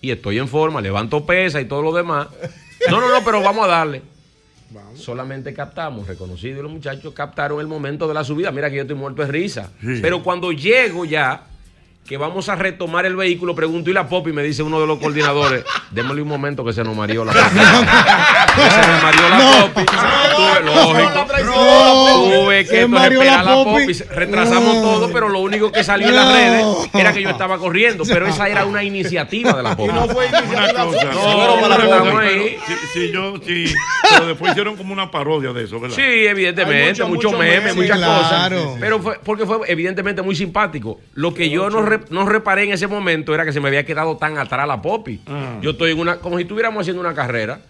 y 0.00 0.10
estoy 0.10 0.38
en 0.38 0.48
forma, 0.48 0.80
levanto 0.80 1.26
pesa 1.26 1.60
y 1.60 1.66
todo 1.66 1.82
lo 1.82 1.92
demás. 1.92 2.28
No, 2.90 2.98
no, 3.00 3.08
no, 3.10 3.22
pero 3.24 3.42
vamos 3.42 3.64
a 3.66 3.68
darle. 3.68 4.02
Solamente 4.94 5.52
captamos, 5.52 6.06
reconocido, 6.08 6.60
y 6.60 6.62
los 6.62 6.72
muchachos 6.72 7.12
captaron 7.12 7.60
el 7.60 7.66
momento 7.66 8.08
de 8.08 8.14
la 8.14 8.24
subida. 8.24 8.50
Mira 8.50 8.70
que 8.70 8.76
yo 8.76 8.82
estoy 8.82 8.96
muerto 8.96 9.20
de 9.22 9.28
risa. 9.28 9.70
Pero 10.00 10.22
cuando 10.22 10.50
llego 10.50 11.04
ya, 11.04 11.44
que 12.06 12.16
vamos 12.16 12.48
a 12.48 12.54
retomar 12.54 13.04
el 13.06 13.16
vehículo, 13.16 13.54
pregunto, 13.54 13.90
¿y 13.90 13.92
la 13.92 14.08
Popi? 14.08 14.32
Me 14.32 14.42
dice 14.42 14.62
uno 14.62 14.80
de 14.80 14.86
los 14.86 14.98
coordinadores, 14.98 15.64
démosle 15.90 16.22
un 16.22 16.28
momento 16.28 16.64
que 16.64 16.72
se 16.72 16.84
nos 16.84 16.94
mareó 16.96 17.24
la 17.24 17.32
Popi. 17.32 17.48
se 17.50 18.80
me 18.86 19.02
mareó 19.02 19.28
la 19.28 19.38
Popi. 19.72 19.86
Tuve, 20.36 20.62
lógico. 20.64 21.26
Tuve 22.34 22.64
que 22.66 22.80
esperar 22.82 23.44
la 23.44 23.54
Popi. 23.64 23.92
Retrasamos 24.14 24.76
No. 24.76 24.82
todo, 24.82 25.10
pero 25.12 25.28
lo 25.28 25.40
único 25.40 25.72
que 25.72 25.82
salió 25.82 26.08
en 26.08 26.14
las 26.16 26.26
No. 26.26 26.32
redes 26.32 26.64
era 26.94 27.12
que 27.12 27.22
yo 27.22 27.30
estaba 27.30 27.58
corriendo. 27.58 28.04
Pero 28.06 28.26
esa 28.26 28.48
era 28.48 28.64
una 28.64 28.82
iniciativa 28.84 29.52
de 29.54 29.62
la 29.62 29.76
Popi. 29.76 29.92
no 29.92 30.06
fue 30.08 30.26
iniciativa 30.26 30.84
No, 30.84 31.68
no, 31.68 31.76
Pero, 32.20 32.44
sí, 32.44 32.56
sí, 32.92 33.10
yo, 33.12 33.34
sí. 33.44 33.74
Pero 34.12 34.26
después 34.28 34.52
hicieron 34.52 34.76
como 34.76 34.92
una 34.92 35.10
parodia 35.10 35.52
de 35.52 35.64
eso, 35.64 35.80
¿verdad? 35.80 35.96
Sí, 35.96 36.02
evidentemente, 36.02 37.02
muchos 37.04 37.30
mucho 37.32 37.38
memes, 37.38 37.62
meme, 37.64 37.82
muchas 37.82 37.98
claro. 37.98 38.56
cosas. 38.62 38.76
Pero 38.80 39.00
fue 39.00 39.18
porque 39.24 39.44
fue 39.46 39.58
evidentemente 39.66 40.22
muy 40.22 40.36
simpático. 40.36 41.00
Lo 41.14 41.34
que 41.34 41.50
yo 41.50 41.68
no, 41.70 41.82
re- 41.98 42.04
no 42.10 42.26
reparé 42.26 42.64
en 42.64 42.72
ese 42.72 42.86
momento 42.86 43.34
era 43.34 43.44
que 43.44 43.52
se 43.52 43.60
me 43.60 43.68
había 43.68 43.84
quedado 43.84 44.16
tan 44.16 44.38
atrás 44.38 44.66
la 44.68 44.80
Popi. 44.82 45.20
Ah. 45.26 45.58
Yo 45.62 45.70
estoy 45.70 45.92
en 45.92 45.98
una, 45.98 46.16
como 46.18 46.36
si 46.36 46.42
estuviéramos 46.42 46.80
haciendo 46.82 47.00
una 47.00 47.14
carrera. 47.14 47.60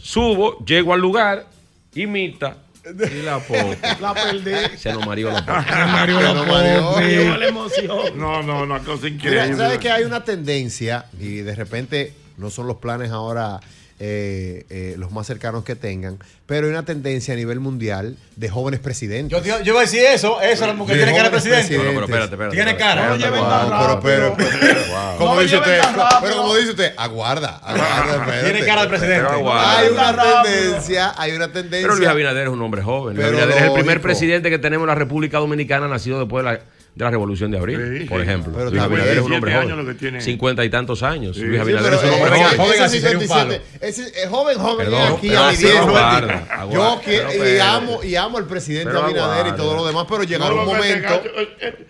Subo, 0.00 0.58
llego 0.64 0.92
al 0.94 1.00
lugar, 1.00 1.46
imita. 1.94 2.56
Y 2.84 3.22
la 3.22 3.38
Popi. 3.38 3.76
La 4.00 4.12
perdí. 4.14 4.76
Se 4.76 4.92
nos 4.92 5.06
mareó 5.06 5.30
la 5.30 5.44
Popi. 5.46 5.62
Se 5.72 5.86
mareó 5.86 6.20
la 6.20 6.28
Se 6.30 6.34
nos 6.34 6.94
Popi. 6.94 7.38
la 7.38 7.46
emoción. 7.46 8.18
No, 8.18 8.42
no, 8.42 8.62
una 8.64 8.80
cosa 8.80 9.02
Mira, 9.04 9.14
increíble. 9.14 9.56
¿sabes 9.56 9.78
que 9.78 9.90
hay 9.90 10.02
una 10.04 10.24
tendencia 10.24 11.06
y 11.20 11.36
de 11.36 11.54
repente 11.54 12.12
no 12.38 12.50
son 12.50 12.66
los 12.66 12.78
planes 12.78 13.10
ahora 13.12 13.60
eh, 14.04 14.66
eh, 14.68 14.96
los 14.98 15.12
más 15.12 15.28
cercanos 15.28 15.62
que 15.62 15.76
tengan, 15.76 16.18
pero 16.46 16.66
hay 16.66 16.72
una 16.72 16.84
tendencia 16.84 17.34
a 17.34 17.36
nivel 17.36 17.60
mundial 17.60 18.16
de 18.34 18.48
jóvenes 18.48 18.80
presidentes. 18.80 19.30
Yo, 19.30 19.44
yo, 19.44 19.62
yo 19.62 19.72
iba 19.74 19.78
a 19.78 19.84
decir 19.84 20.00
eso, 20.02 20.40
eso, 20.40 20.66
la 20.66 20.72
mujer 20.72 20.96
tiene 20.96 21.12
cara 21.12 21.24
de 21.24 21.30
presidente. 21.30 21.68
presidentes. 21.68 21.94
No, 21.94 22.00
pero 22.00 22.06
espérate, 22.06 22.34
espérate, 22.34 22.56
Tiene 22.56 22.76
cara. 22.76 23.08
No 23.10 23.16
lleven 23.16 23.40
tan 23.44 23.70
pero, 23.70 24.00
pero, 24.00 24.36
pero, 24.36 24.80
como 25.18 25.36
No 25.36 25.40
dice 25.40 25.56
usted, 25.56 25.80
pero 26.20 26.36
como 26.36 26.56
dice 26.56 26.70
usted, 26.70 26.94
aguarda, 26.96 27.58
aguarda. 27.58 28.16
espérate. 28.24 28.50
Tiene 28.50 28.66
cara 28.66 28.82
de 28.82 28.88
presidente. 28.88 29.22
Pero 29.22 29.30
aguarda. 29.30 29.78
Hay 29.78 29.88
una 29.88 30.42
tendencia, 30.42 31.14
hay 31.16 31.32
una 31.32 31.52
tendencia. 31.52 31.82
Pero 31.82 31.94
Luis 31.94 32.08
Abinader 32.08 32.42
es 32.48 32.52
un 32.52 32.60
hombre 32.60 32.82
joven. 32.82 33.14
Luis 33.14 33.28
Abinader 33.28 33.56
es 33.56 33.62
el 33.62 33.72
primer 33.72 34.00
presidente 34.00 34.50
que 34.50 34.58
tenemos 34.58 34.84
en 34.84 34.88
la 34.88 34.96
República 34.96 35.38
Dominicana 35.38 35.86
nacido 35.86 36.18
después 36.18 36.44
de 36.44 36.50
la, 36.50 36.60
de 36.94 37.04
la 37.06 37.10
Revolución 37.10 37.50
de 37.50 37.56
Abril, 37.58 37.98
Sí, 38.00 38.04
por 38.04 38.18
sí. 38.20 38.24
ejemplo. 38.28 38.52
Pero 38.54 38.68
Luis 38.70 38.82
Abinader 38.82 39.16
es 39.18 39.24
un 39.24 39.32
hombre 39.32 39.50
17 39.52 39.72
años 39.72 39.96
joven. 39.96 40.12
que. 40.14 40.20
Cincuenta 40.20 40.62
y 40.64 40.68
tantos 40.68 41.02
años. 41.02 41.36
Sí, 41.36 41.42
Luis 41.42 41.58
Abinader 41.60 41.94
es 41.94 42.00
un 42.02 42.06
ese- 42.08 42.14
hombre 42.22 42.40
ese 42.40 42.56
joven. 42.56 42.72
ese 42.82 42.88
57, 43.00 43.62
ese- 43.80 44.22
es 44.22 44.28
joven, 44.28 44.58
joven, 44.58 44.76
Perdón, 44.86 45.00
es 45.00 45.10
aquí 45.12 45.28
pero 45.28 45.40
a 45.40 45.46
mi 45.48 45.54
así 45.54 45.64
viejo. 45.64 45.78
aguarda, 45.88 46.68
Yo 46.70 47.00
pero 47.04 47.28
y 47.56 47.58
amo, 47.60 48.04
y 48.04 48.14
amo 48.16 48.36
al 48.38 48.46
presidente 48.46 48.96
Abinader 48.96 49.46
y 49.54 49.56
todo 49.56 49.74
lo 49.74 49.86
demás, 49.86 50.04
pero 50.08 50.22
llegará 50.24 50.54
un 50.54 50.66
momento. 50.66 51.14
eh, 51.14 51.48
eh, 51.60 51.74
eh. 51.78 51.86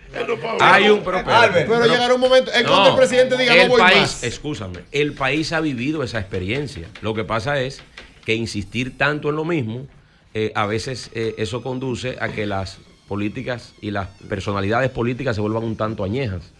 Hay 0.61 0.89
un, 0.89 1.03
pero. 1.03 1.21
Pero, 1.25 1.51
Pero- 1.67 1.85
llegará 1.85 2.13
un 2.13 2.21
momento. 2.21 2.51
Es 2.53 2.63
cuando 2.63 2.91
el 2.91 2.95
presidente 2.95 3.35
diga 3.37 3.55
el 3.55 3.63
no 3.63 3.67
voy 3.69 3.81
país, 3.81 3.99
más. 3.99 4.23
Escúchame, 4.23 4.79
el 4.93 5.13
país 5.13 5.51
ha 5.51 5.59
vivido 5.59 6.01
esa 6.03 6.19
experiencia. 6.19 6.87
Lo 7.01 7.13
que 7.13 7.23
pasa 7.25 7.59
es 7.59 7.81
que 8.25 8.35
insistir 8.35 8.97
tanto 8.97 9.29
en 9.29 9.35
lo 9.35 9.43
mismo, 9.43 9.85
eh, 10.33 10.51
a 10.55 10.65
veces 10.65 11.09
eh, 11.13 11.35
eso 11.37 11.61
conduce 11.61 12.15
a 12.21 12.29
que 12.29 12.45
las 12.45 12.77
políticas 13.13 13.75
y 13.79 13.91
las 13.91 14.07
personalidades 14.27 14.89
políticas 14.89 15.35
se 15.35 15.41
vuelvan 15.41 15.63
un 15.63 15.75
tanto 15.75 16.03
añejas. 16.03 16.51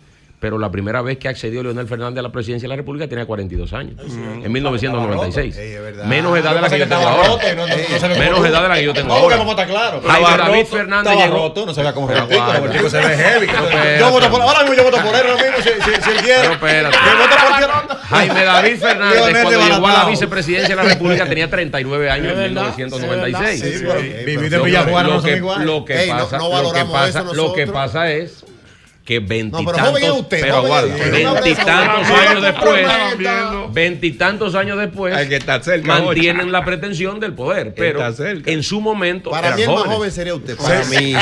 Pero 0.44 0.60
la 0.60 0.70
primera 0.70 1.02
vez 1.02 1.18
que 1.20 1.30
accedió 1.30 1.64
Leonel 1.64 1.88
Fernández 1.88 2.20
a 2.20 2.22
la 2.24 2.30
presidencia 2.34 2.65
de 2.68 2.70
la 2.72 2.76
República 2.76 3.07
tenía 3.07 3.26
42 3.26 3.72
años, 3.72 3.95
en 4.44 4.52
1996. 4.52 5.56
Ey. 5.57 5.78
Menos 6.06 6.38
edad 6.38 6.53
de 6.53 6.60
la 6.60 6.70
que 6.70 6.80
yo 6.80 6.86
tengo 6.90 7.02
ahora. 7.07 7.41
se 7.41 7.56
Menos 8.10 8.34
cómo- 8.34 8.45
edad 8.45 8.61
de 8.64 8.68
la 8.68 8.76
que 8.76 8.84
yo 8.84 8.94
tengo 8.94 9.07
No, 9.07 9.14
ahora. 9.22 9.38
porque. 9.45 9.64
Jaime 9.64 9.95
Estaba 10.03 10.38
David 10.38 10.65
Fernández 10.65 11.14
llegó. 11.15 11.36
roto, 11.38 11.65
no 11.65 11.74
se 11.74 11.82
rotico, 11.82 12.11
aguanta. 12.11 12.57
el 12.57 12.72
tipo 12.74 12.90
se 12.90 12.98
ve 12.98 13.15
heavy. 13.15 13.48
Yo 13.99 14.11
voto 14.11 14.30
por, 14.32 14.41
ahora 14.41 14.60
mismo 14.64 14.76
yo 14.76 14.84
voto 14.84 14.98
por 14.98 15.15
él, 15.15 15.22
ahora 15.30 15.44
mismo, 15.44 15.57
si, 15.64 15.70
si, 15.70 16.02
si 16.03 16.10
él 16.11 16.18
quiere. 16.18 16.41
Pero 16.41 16.53
espérate. 16.56 16.98
Que 16.98 17.15
vote 17.15 17.36
por. 17.88 17.98
Jaime 18.03 18.44
David 18.44 18.78
Fernández, 18.80 19.20
cuando 19.44 19.49
llegó 19.61 19.88
a 19.88 19.94
la 19.94 20.06
vicepresidencia 20.10 20.76
de 20.76 20.84
la 20.84 20.90
República, 20.90 21.26
tenía 21.26 21.49
39 21.49 22.10
años 22.10 22.34
en 22.34 22.53
verdad, 22.53 22.76
1996. 22.76 23.61
sí, 23.61 23.68
es 23.68 23.82
verdad. 23.82 23.95
Sí, 24.02 24.10
pero- 24.11 24.26
Vivir 24.26 24.49
de 24.49 24.57
Lo 24.57 24.64
que- 24.65 24.70
Villajuana 24.72 25.07
no 25.10 25.22
son 25.22 25.30
iguales. 25.38 25.65
Lo 25.65 25.86
que 25.86 27.65
pasa 27.68 28.11
es 28.11 28.44
que 29.06 29.20
No, 29.20 29.28
veintitantos, 29.28 30.20
usted, 30.20 30.40
pero 30.42 30.56
aguarda, 30.58 30.96
es 30.96 31.60
años 31.60 32.42
después, 32.42 32.88
veintitantos 33.72 34.56
años 34.56 34.80
después, 34.80 35.28
que 35.28 35.36
cerca, 35.62 35.88
mantienen 35.88 36.54
la 36.54 36.64
pretensión 36.64 37.20
del 37.20 37.34
poder, 37.34 37.74
pero 37.76 38.00
Está 38.00 38.24
cerca. 38.24 38.50
en 38.50 38.64
su 38.64 38.80
momento 38.80 39.30
Para 39.30 39.56
mí 39.58 39.64
el 39.64 39.70
más 39.70 39.84
joven 39.84 40.10
sería 40.10 40.36
usted. 40.36 40.56
Para 40.56 40.86
mí. 40.86 41.16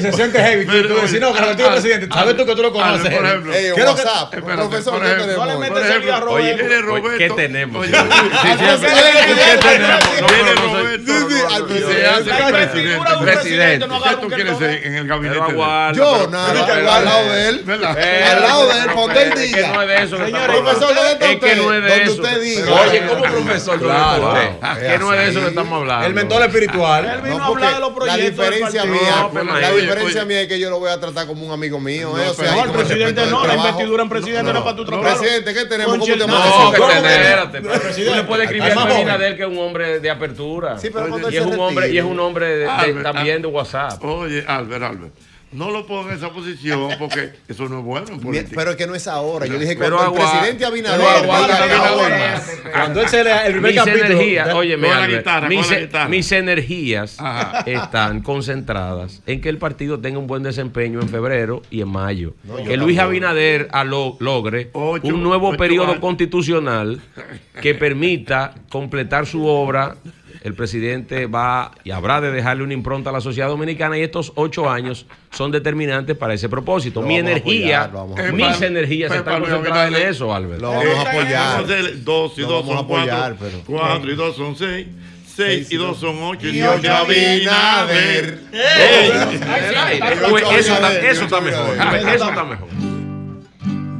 Se 0.00 0.12
siente 0.12 0.38
heavy. 0.38 0.66
Tú, 0.66 0.72
decís, 0.72 1.20
no, 1.20 1.32
que 1.32 1.38
el 1.38 1.48
antiguo 1.50 1.70
presidente, 1.72 2.08
sabes 2.12 2.36
tú 2.36 2.44
que 2.44 2.56
tú 2.56 2.62
lo 2.62 2.72
conoces. 2.72 3.14
Por 3.14 3.24
ejemplo. 3.24 3.52
¿Qué 3.52 3.58
Ey, 3.58 3.66
es 3.76 3.78
lo 3.78 3.94
profesor, 4.68 5.02
¿qué 5.02 5.10
tenemos? 5.14 5.36
No 5.36 6.82
Roberto. 6.82 7.18
¿Qué 7.18 7.30
tenemos? 7.30 7.88
No, 7.88 8.04
no, 8.04 8.14
no 8.14 8.68
presidente. 12.50 13.06
presidente. 13.20 13.86
no. 13.86 15.27
Pero 15.28 15.44
de- 15.46 15.52
aguarda, 15.52 15.92
Yo, 15.92 16.12
pero- 16.18 16.30
nada, 16.30 16.48
pero- 16.52 16.66
yo 16.66 16.92
al 16.92 17.04
lado 17.04 17.32
de 17.32 17.48
él. 17.48 17.64
Al 17.68 18.40
lado 18.42 18.66
de 18.68 18.78
él, 18.78 18.86
donde 18.94 19.22
él 19.22 19.28
Es 19.28 19.34
que 19.34 19.40
diga. 19.46 19.72
no 19.72 19.82
es 19.82 19.88
de 19.88 19.94
eso 20.02 20.16
estamos 20.24 20.46
Profesor, 20.58 20.94
¿dónde 20.94 21.12
está 21.12 21.24
Es 21.30 21.30
que 21.38 21.46
usted? 21.46 21.56
no 21.56 21.74
es 21.74 21.82
de 21.82 21.88
Donde 21.88 22.02
eso. 22.04 22.12
usted 22.22 22.40
diga. 22.42 22.62
Pero, 22.64 22.76
Oye, 22.88 23.06
como 23.06 23.22
profesor, 23.22 23.78
Claro. 23.78 24.22
wow. 24.22 24.36
Es 24.36 24.92
que 24.92 24.98
no 24.98 25.14
es 25.14 25.20
de 25.20 25.28
eso 25.30 25.40
que 25.40 25.46
estamos 25.48 25.80
hablando. 25.80 26.06
El 26.06 26.14
mentor 26.14 26.42
espiritual. 26.42 27.04
Él 27.04 27.20
vino 27.22 27.38
No, 27.38 27.44
a 27.44 27.46
hablar 27.46 27.74
de 27.74 27.80
los 27.80 27.88
la 27.90 27.94
proyectos 27.94 28.22
del 28.22 28.30
diferencia 28.54 28.84
mía, 28.84 29.28
No, 29.32 29.44
la 29.60 29.70
diferencia 29.72 30.24
mía 30.24 30.40
es 30.42 30.48
que 30.48 30.58
yo 30.58 30.70
lo 30.70 30.78
voy 30.78 30.90
a 30.90 30.98
tratar 31.00 31.26
como 31.26 31.46
un 31.46 31.52
amigo 31.52 31.78
mío, 31.80 32.10
No, 32.14 32.22
eh, 32.22 32.28
o 32.28 32.34
sea, 32.34 32.50
pero- 32.52 32.64
el 32.64 32.70
presidente 32.72 33.26
no, 33.26 33.46
la 33.46 33.54
investidura 33.54 34.02
en 34.02 34.08
presidente 34.08 34.52
no 34.52 34.58
es 34.58 34.64
para 34.64 34.76
tu 34.76 34.84
trabajo. 34.84 35.18
Presidente, 35.18 35.54
¿qué 35.54 35.64
tenemos? 35.66 35.98
¿Cómo 35.98 36.04
te? 36.06 36.16
No, 36.16 36.72
¿Cómo 36.76 36.90
espérate. 36.90 37.60
Tú 37.60 38.14
le 38.14 38.22
puedes 38.24 38.44
escribir 38.44 38.72
a 38.72 38.74
más 38.74 38.94
Abinader 38.94 39.36
que 39.36 39.42
es 39.42 39.48
un 39.48 39.58
hombre 39.58 40.00
de 40.00 40.10
apertura. 40.10 40.78
Sí, 40.78 40.90
pero 40.92 41.08
y 41.30 41.36
es 41.36 41.44
un 41.46 41.58
hombre 41.60 41.90
y 41.90 41.98
es 41.98 42.04
un 42.04 42.18
hombre 42.20 42.46
de- 42.46 42.56
de- 42.58 42.68
Albert, 42.68 43.02
también 43.02 43.42
de 43.42 43.48
WhatsApp. 43.48 44.02
Oye, 44.04 44.44
Albert, 44.46 44.82
Albert. 44.82 45.12
No 45.52 45.70
lo 45.70 45.86
pongan 45.86 46.10
en 46.12 46.18
esa 46.18 46.30
posición 46.30 46.90
porque 46.98 47.32
eso 47.48 47.68
no 47.68 47.78
es 47.78 47.84
bueno 47.84 48.06
en 48.12 48.20
política. 48.20 48.52
Pero 48.54 48.70
es 48.72 48.76
que 48.76 48.86
no 48.86 48.94
es 48.94 49.06
ahora. 49.08 49.46
Yo 49.46 49.58
dije 49.58 49.76
Pero 49.76 49.96
cuando 49.96 50.16
el 50.18 50.22
presidente 50.28 50.64
Abinader. 50.64 51.00
Cuando 52.72 53.00
él 53.00 53.08
se 53.08 53.24
lea 53.24 53.46
el 53.46 53.52
primer 53.54 53.72
mis 53.72 53.80
capítulo, 53.80 54.04
energías, 54.06 54.46
ya- 54.46 54.56
oye, 54.56 54.74
con 54.78 54.90
la 54.90 55.06
guitarra, 55.06 55.48
mis, 55.48 55.66
con 55.66 55.88
la 55.92 56.04
e- 56.04 56.08
mis 56.08 56.32
energías 56.32 57.16
Ajá. 57.18 57.60
están 57.66 58.20
concentradas 58.22 59.22
en 59.26 59.40
que 59.40 59.48
el 59.48 59.58
partido 59.58 59.98
tenga 60.00 60.18
un 60.18 60.26
buen 60.26 60.42
desempeño 60.42 61.00
en 61.00 61.08
febrero 61.08 61.62
y 61.70 61.80
en 61.80 61.88
mayo. 61.88 62.34
No, 62.44 62.56
que 62.56 62.76
Luis. 62.76 62.98
Abinader 62.98 63.68
logre 64.20 64.70
Ocho- 64.72 65.06
un 65.06 65.22
nuevo 65.22 65.56
periodo 65.56 65.88
años. 65.92 66.00
constitucional 66.00 67.00
que 67.62 67.74
permita 67.74 68.54
completar 68.68 69.26
su 69.26 69.46
obra. 69.46 69.96
El 70.42 70.54
presidente 70.54 71.26
va 71.26 71.72
y 71.84 71.90
habrá 71.90 72.20
de 72.20 72.30
dejarle 72.30 72.62
una 72.62 72.72
impronta 72.72 73.10
a 73.10 73.12
la 73.12 73.20
sociedad 73.20 73.48
dominicana 73.48 73.98
y 73.98 74.02
estos 74.02 74.32
ocho 74.36 74.70
años 74.70 75.06
son 75.30 75.50
determinantes 75.50 76.16
para 76.16 76.34
ese 76.34 76.48
propósito. 76.48 77.00
Lo 77.02 77.08
Mi 77.08 77.16
energía, 77.18 77.84
apoyar, 77.84 78.32
mis 78.32 78.62
energías 78.62 79.12
están 79.12 79.40
concentradas 79.40 79.92
en 79.94 80.08
eso, 80.08 80.32
Albert. 80.34 80.60
lo 80.60 80.70
vamos 80.70 80.98
a 80.98 81.10
apoyar. 81.10 81.64
Hacer 81.64 82.04
dos 82.04 82.38
y 82.38 82.42
dos 82.42 82.66
son 82.66 82.86
cuatro. 82.86 83.12
apoyar, 83.14 83.36
pero- 83.38 83.62
Cuatro 83.66 84.10
y 84.12 84.14
dos 84.14 84.36
son 84.36 84.56
seis. 84.56 84.86
Seis 85.26 85.70
y 85.70 85.76
dos 85.76 85.98
son 85.98 86.16
ocho. 86.20 86.48
Y 86.48 86.60
Abinader. 86.60 88.40
Pues 90.30 90.44
eso 90.52 90.74
está- 90.74 91.40
mejor. 91.40 91.76
Eso 92.14 92.28
está 92.28 92.44
mejor. 92.44 92.68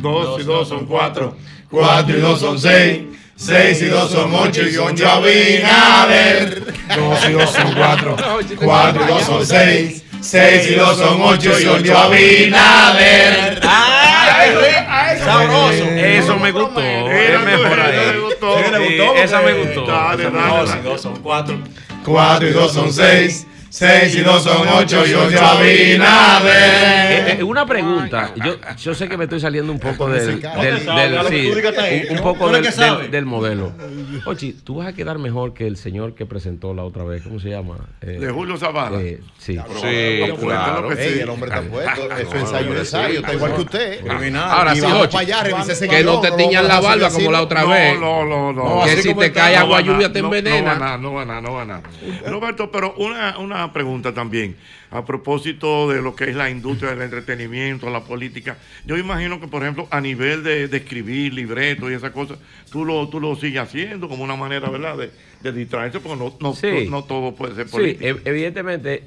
Dos 0.01 0.41
y 0.41 0.45
dos 0.45 0.69
son 0.69 0.87
cuatro. 0.87 1.37
Cuatro 1.71 2.17
y 2.17 2.21
dos 2.21 2.41
son 2.41 2.59
seis. 2.59 3.03
Seis 3.39 3.81
y 3.83 3.87
dos 3.87 4.11
son 4.11 4.35
ocho 4.35 4.63
y 4.63 4.77
ocho 4.77 5.09
Abinader. 5.09 6.75
Dos 6.97 7.29
y 7.29 7.33
dos 7.33 7.51
son 7.51 7.73
cuatro. 7.73 8.17
Cuatro 8.65 9.05
y 9.05 9.07
dos 9.07 9.23
son 9.23 9.47
seis. 9.47 10.03
Seis 10.21 10.69
y 10.69 10.75
dos 10.75 10.99
son 10.99 11.23
ocho 11.23 11.59
y 11.61 11.67
ocho 11.67 11.97
Abinader. 11.97 13.61
Sabroso. 15.25 15.85
Eso 15.95 16.37
me 16.37 16.51
gustó. 16.51 16.81
Es 16.81 17.41
mejor 17.45 17.81
ahí. 17.81 18.25
Esa 19.23 19.41
me 19.41 19.53
gustó. 19.55 19.87
Dos 19.87 20.75
y 20.75 20.83
dos 20.83 21.01
son 21.01 21.17
cuatro. 21.23 21.59
Cuatro 22.05 22.49
y 22.49 22.51
dos 22.51 22.73
son 22.73 22.93
seis. 22.93 23.47
Seis 23.71 24.15
y 24.17 24.21
dos 24.21 24.43
son 24.45 24.67
ocho 24.67 25.07
y 25.07 25.13
ocho 25.15 25.45
Abinader. 25.45 27.29
Eh, 27.29 27.37
eh, 27.39 27.43
una 27.43 27.67
pregunta, 27.67 28.33
yo, 28.45 28.57
yo 28.79 28.95
sé 28.95 29.09
que 29.09 29.17
me 29.17 29.25
estoy 29.25 29.41
saliendo 29.41 29.73
un 29.73 29.79
poco 29.79 30.09
del, 30.09 30.41
del, 30.41 30.87
del- 30.87 31.27
sí, 31.29 31.51
un, 32.11 32.17
un 32.17 32.23
poco 32.23 32.49
del, 32.51 33.27
modelo. 33.27 33.73
Ochi, 34.25 34.53
tú 34.53 34.77
vas 34.77 34.89
a 34.89 34.93
quedar 34.93 35.19
mejor 35.19 35.53
que 35.55 35.67
el 35.67 35.77
señor 35.77 36.15
que 36.15 36.25
presentó 36.27 36.73
la 36.75 36.85
otra 36.85 37.05
vez, 37.05 37.23
¿cómo 37.23 37.39
se 37.41 37.51
llama? 37.51 37.77
Eh, 38.01 38.19
De 38.19 38.31
Julio 38.31 38.57
Zavala. 38.57 39.01
eh, 39.01 39.21
sí, 39.39 39.57
Sí, 39.81 40.23
claro. 40.41 40.93
Ey, 40.93 41.21
el 41.21 41.29
hombre 41.29 41.51
está 41.51 41.63
puesto. 41.63 42.13
Es 42.17 42.35
ensayo 42.35 42.75
y 42.75 42.79
ensayo. 42.79 43.21
Está 43.21 43.35
igual 43.35 43.55
que 43.55 43.61
usted. 43.63 44.01
Ahora 44.37 44.75
Y 44.75 44.81
sí, 44.81 44.87
ese 45.71 45.89
que 45.89 46.05
no 46.05 46.21
te 46.21 46.31
tiñan 46.33 46.67
la 46.69 46.81
barba 46.81 47.11
como 47.11 47.31
la 47.31 47.43
otra 47.43 47.65
vez. 47.65 47.99
no, 48.01 48.25
no, 48.25 48.53
no. 48.53 48.85
Que 48.85 48.97
si 49.03 49.15
te 49.15 49.27
está, 49.27 49.41
cae 49.43 49.57
agua 49.57 49.81
lluvia 49.81 50.13
te 50.13 50.21
envenena. 50.21 50.75
No 50.75 50.81
va 50.81 50.95
a 50.95 50.99
no 50.99 51.13
va 51.13 51.23
a 51.23 51.25
nada, 51.27 51.41
no 51.41 51.53
va 51.53 51.63
a 51.63 51.65
nada. 51.65 51.83
Roberto, 52.27 52.71
pero 52.71 52.95
una, 52.97 53.37
una 53.59 53.73
pregunta 53.73 54.15
también. 54.15 54.57
A 54.91 55.05
propósito 55.05 55.89
de 55.91 56.01
lo 56.01 56.15
que 56.15 56.31
es 56.31 56.37
la 56.37 56.49
industria 56.51 56.91
del 56.91 57.03
entretenimiento, 57.03 57.91
la 57.91 58.05
política, 58.05 58.57
yo 58.87 58.97
imagino 58.97 59.41
que, 59.41 59.49
por 59.49 59.63
ejemplo, 59.63 59.87
a 59.91 60.01
nivel 60.01 60.43
de, 60.43 60.69
de 60.69 60.77
escribir 60.77 61.35
libretos 61.35 61.91
y 61.91 61.95
esas 61.95 62.13
cosas, 62.13 62.39
tú 62.71 62.85
lo, 62.85 63.09
tú 63.09 63.21
lo 63.21 63.35
sigues 63.37 63.61
haciendo 63.61 64.09
como 64.09 64.25
una 64.25 64.37
manera, 64.37 64.71
¿verdad?, 64.71 64.97
de, 64.97 65.11
de 65.43 65.53
distraerse, 65.53 66.01
porque 66.01 66.19
no, 66.23 66.35
no, 66.41 66.55
Sí. 66.55 66.69
no, 66.85 66.91
no 67.01 67.05
todo 67.05 67.35
puede 67.35 67.55
ser 67.55 67.67
Sí, 67.67 67.73
política. 67.73 68.07
ev- 68.07 68.21
evidentemente 68.25 69.05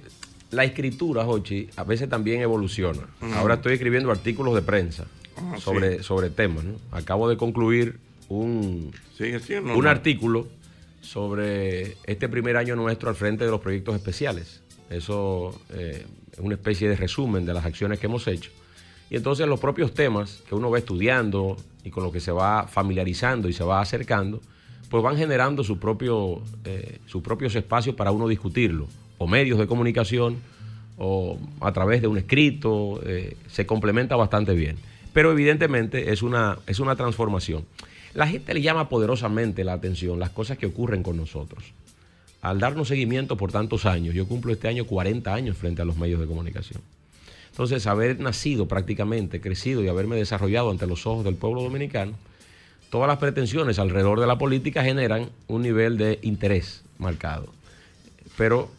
la 0.52 0.66
escritura, 0.66 1.24
Jochi, 1.24 1.70
a 1.78 1.84
veces 1.84 2.10
también 2.10 2.42
evoluciona. 2.42 3.02
Ahora 3.36 3.56
estoy 3.56 3.74
escribiendo 3.74 4.12
artículos 4.12 4.54
de 4.54 4.62
prensa 4.62 5.06
Ah, 5.38 5.56
sobre, 5.60 5.98
sí. 6.00 6.04
sobre 6.04 6.30
temas. 6.30 6.64
¿no? 6.66 6.74
Acabo 6.92 7.30
de 7.30 7.38
concluir 7.38 7.98
un, 8.28 8.92
Sigue 9.18 9.40
siendo, 9.40 9.76
un 9.78 9.88
artículo 9.88 10.48
sobre 11.02 11.98
este 12.06 12.30
primer 12.30 12.58
año 12.58 12.76
nuestro 12.76 13.10
al 13.10 13.16
frente 13.16 13.44
de 13.44 13.52
los 13.52 13.60
proyectos 13.60 13.96
especiales. 13.96 14.62
Eso 14.90 15.60
eh, 15.74 16.06
es 16.32 16.40
una 16.40 16.56
especie 16.56 16.88
de 16.90 16.96
resumen 16.96 17.46
de 17.46 17.54
las 17.54 17.66
acciones 17.66 18.00
que 18.00 18.06
hemos 18.08 18.28
hecho. 18.28 18.52
Y 19.10 19.18
entonces 19.18 19.48
los 19.48 19.60
propios 19.60 19.94
temas 19.94 20.42
que 20.48 20.56
uno 20.56 20.70
va 20.70 20.78
estudiando 20.78 21.58
y 21.84 21.90
con 21.90 22.04
los 22.04 22.14
que 22.14 22.20
se 22.20 22.32
va 22.32 22.68
familiarizando 22.68 23.50
y 23.50 23.54
se 23.54 23.64
va 23.64 23.82
acercando, 23.82 24.42
pues 24.90 25.04
van 25.04 25.18
generando 25.18 25.64
su 25.64 25.80
propio, 25.80 26.42
eh, 26.66 27.00
sus 27.08 27.22
propios 27.22 27.56
espacios 27.56 27.96
para 27.96 28.12
uno 28.12 28.28
discutirlo, 28.28 28.88
o 29.18 29.28
medios 29.28 29.58
de 29.60 29.68
comunicación, 29.68 30.38
o 30.98 31.40
a 31.62 31.72
través 31.72 32.02
de 32.02 32.08
un 32.08 32.18
escrito, 32.18 33.02
eh, 33.06 33.36
se 33.48 33.66
complementa 33.66 34.16
bastante 34.16 34.54
bien. 34.54 34.76
Pero 35.14 35.32
evidentemente 35.32 36.12
es 36.12 36.22
una, 36.22 36.60
es 36.68 36.80
una 36.80 36.96
transformación. 36.96 37.66
La 38.14 38.28
gente 38.28 38.54
le 38.54 38.62
llama 38.62 38.90
poderosamente 38.90 39.64
la 39.64 39.74
atención 39.74 40.20
las 40.20 40.32
cosas 40.32 40.58
que 40.58 40.66
ocurren 40.66 41.04
con 41.04 41.18
nosotros. 41.18 41.64
Al 42.42 42.60
darnos 42.60 42.88
seguimiento 42.88 43.38
por 43.38 43.52
tantos 43.52 43.86
años, 43.86 44.16
yo 44.16 44.28
cumplo 44.28 44.52
este 44.52 44.68
año 44.68 44.86
40 44.86 45.34
años 45.34 45.58
frente 45.58 45.82
a 45.82 45.86
los 45.86 45.98
medios 45.98 46.20
de 46.20 46.28
comunicación. 46.28 46.82
Entonces, 47.52 47.86
haber 47.86 48.20
nacido 48.20 48.68
prácticamente, 48.68 49.42
crecido 49.42 49.84
y 49.84 49.88
haberme 49.88 50.16
desarrollado 50.16 50.72
ante 50.72 50.88
los 50.88 51.06
ojos 51.06 51.24
del 51.24 51.36
pueblo 51.36 51.62
dominicano, 51.62 52.14
todas 52.90 53.08
las 53.08 53.18
pretensiones 53.18 53.78
alrededor 53.78 54.20
de 54.20 54.28
la 54.28 54.38
política 54.38 54.84
generan 54.84 55.30
un 55.48 55.62
nivel 55.62 55.98
de 55.98 56.20
interés 56.24 56.84
marcado. 56.98 57.48
Pero 58.38 58.70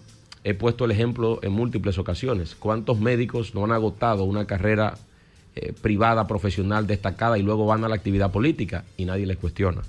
he 0.44 0.54
puesto 0.54 0.84
el 0.84 0.90
ejemplo 0.90 1.38
en 1.42 1.52
múltiples 1.52 1.98
ocasiones. 1.98 2.54
¿Cuántos 2.54 2.98
médicos 2.98 3.54
no 3.54 3.64
han 3.64 3.72
agotado 3.72 4.24
una 4.24 4.46
carrera 4.46 4.98
eh, 5.56 5.72
privada, 5.80 6.26
profesional, 6.26 6.86
destacada 6.86 7.38
y 7.38 7.42
luego 7.42 7.66
van 7.66 7.84
a 7.84 7.88
la 7.88 7.94
actividad 7.94 8.30
política 8.32 8.84
y 8.96 9.04
nadie 9.04 9.26
les 9.26 9.36
cuestiona? 9.36 9.82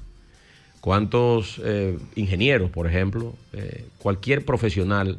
¿Cuántos 0.82 1.62
eh, 1.64 1.98
ingenieros, 2.16 2.70
por 2.70 2.88
ejemplo, 2.88 3.34
eh, 3.54 3.86
cualquier 3.98 4.44
profesional 4.46 5.18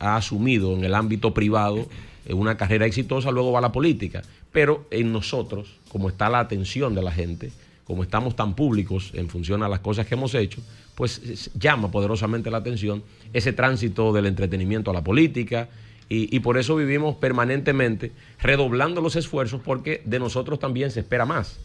ha 0.00 0.16
asumido 0.16 0.74
en 0.76 0.84
el 0.84 0.94
ámbito 0.94 1.32
privado 1.32 1.88
una 2.28 2.58
carrera 2.58 2.84
exitosa, 2.84 3.30
luego 3.30 3.52
va 3.52 3.60
a 3.60 3.62
la 3.62 3.72
política? 3.72 4.22
Pero 4.52 4.84
en 4.90 5.12
nosotros, 5.12 5.68
como 5.88 6.10
está 6.10 6.28
la 6.28 6.40
atención 6.40 6.94
de 6.94 7.00
la 7.02 7.10
gente, 7.10 7.50
como 7.84 8.02
estamos 8.02 8.36
tan 8.36 8.54
públicos 8.54 9.12
en 9.14 9.28
función 9.30 9.62
a 9.62 9.68
las 9.68 9.80
cosas 9.80 10.06
que 10.06 10.14
hemos 10.14 10.34
hecho, 10.34 10.60
pues 10.94 11.18
es- 11.24 11.50
llama 11.54 11.90
poderosamente 11.90 12.50
la 12.50 12.58
atención 12.58 13.02
ese 13.32 13.54
tránsito 13.54 14.12
del 14.12 14.26
entretenimiento 14.26 14.90
a 14.90 14.94
la 14.94 15.02
política 15.02 15.68
y, 16.10 16.36
y 16.36 16.40
por 16.40 16.58
eso 16.58 16.76
vivimos 16.76 17.14
permanentemente 17.16 18.10
redoblando 18.42 19.00
los 19.00 19.16
esfuerzos 19.16 19.62
porque 19.64 20.02
de 20.04 20.18
nosotros 20.18 20.58
también 20.58 20.90
se 20.90 21.00
espera 21.00 21.24
más. 21.24 21.60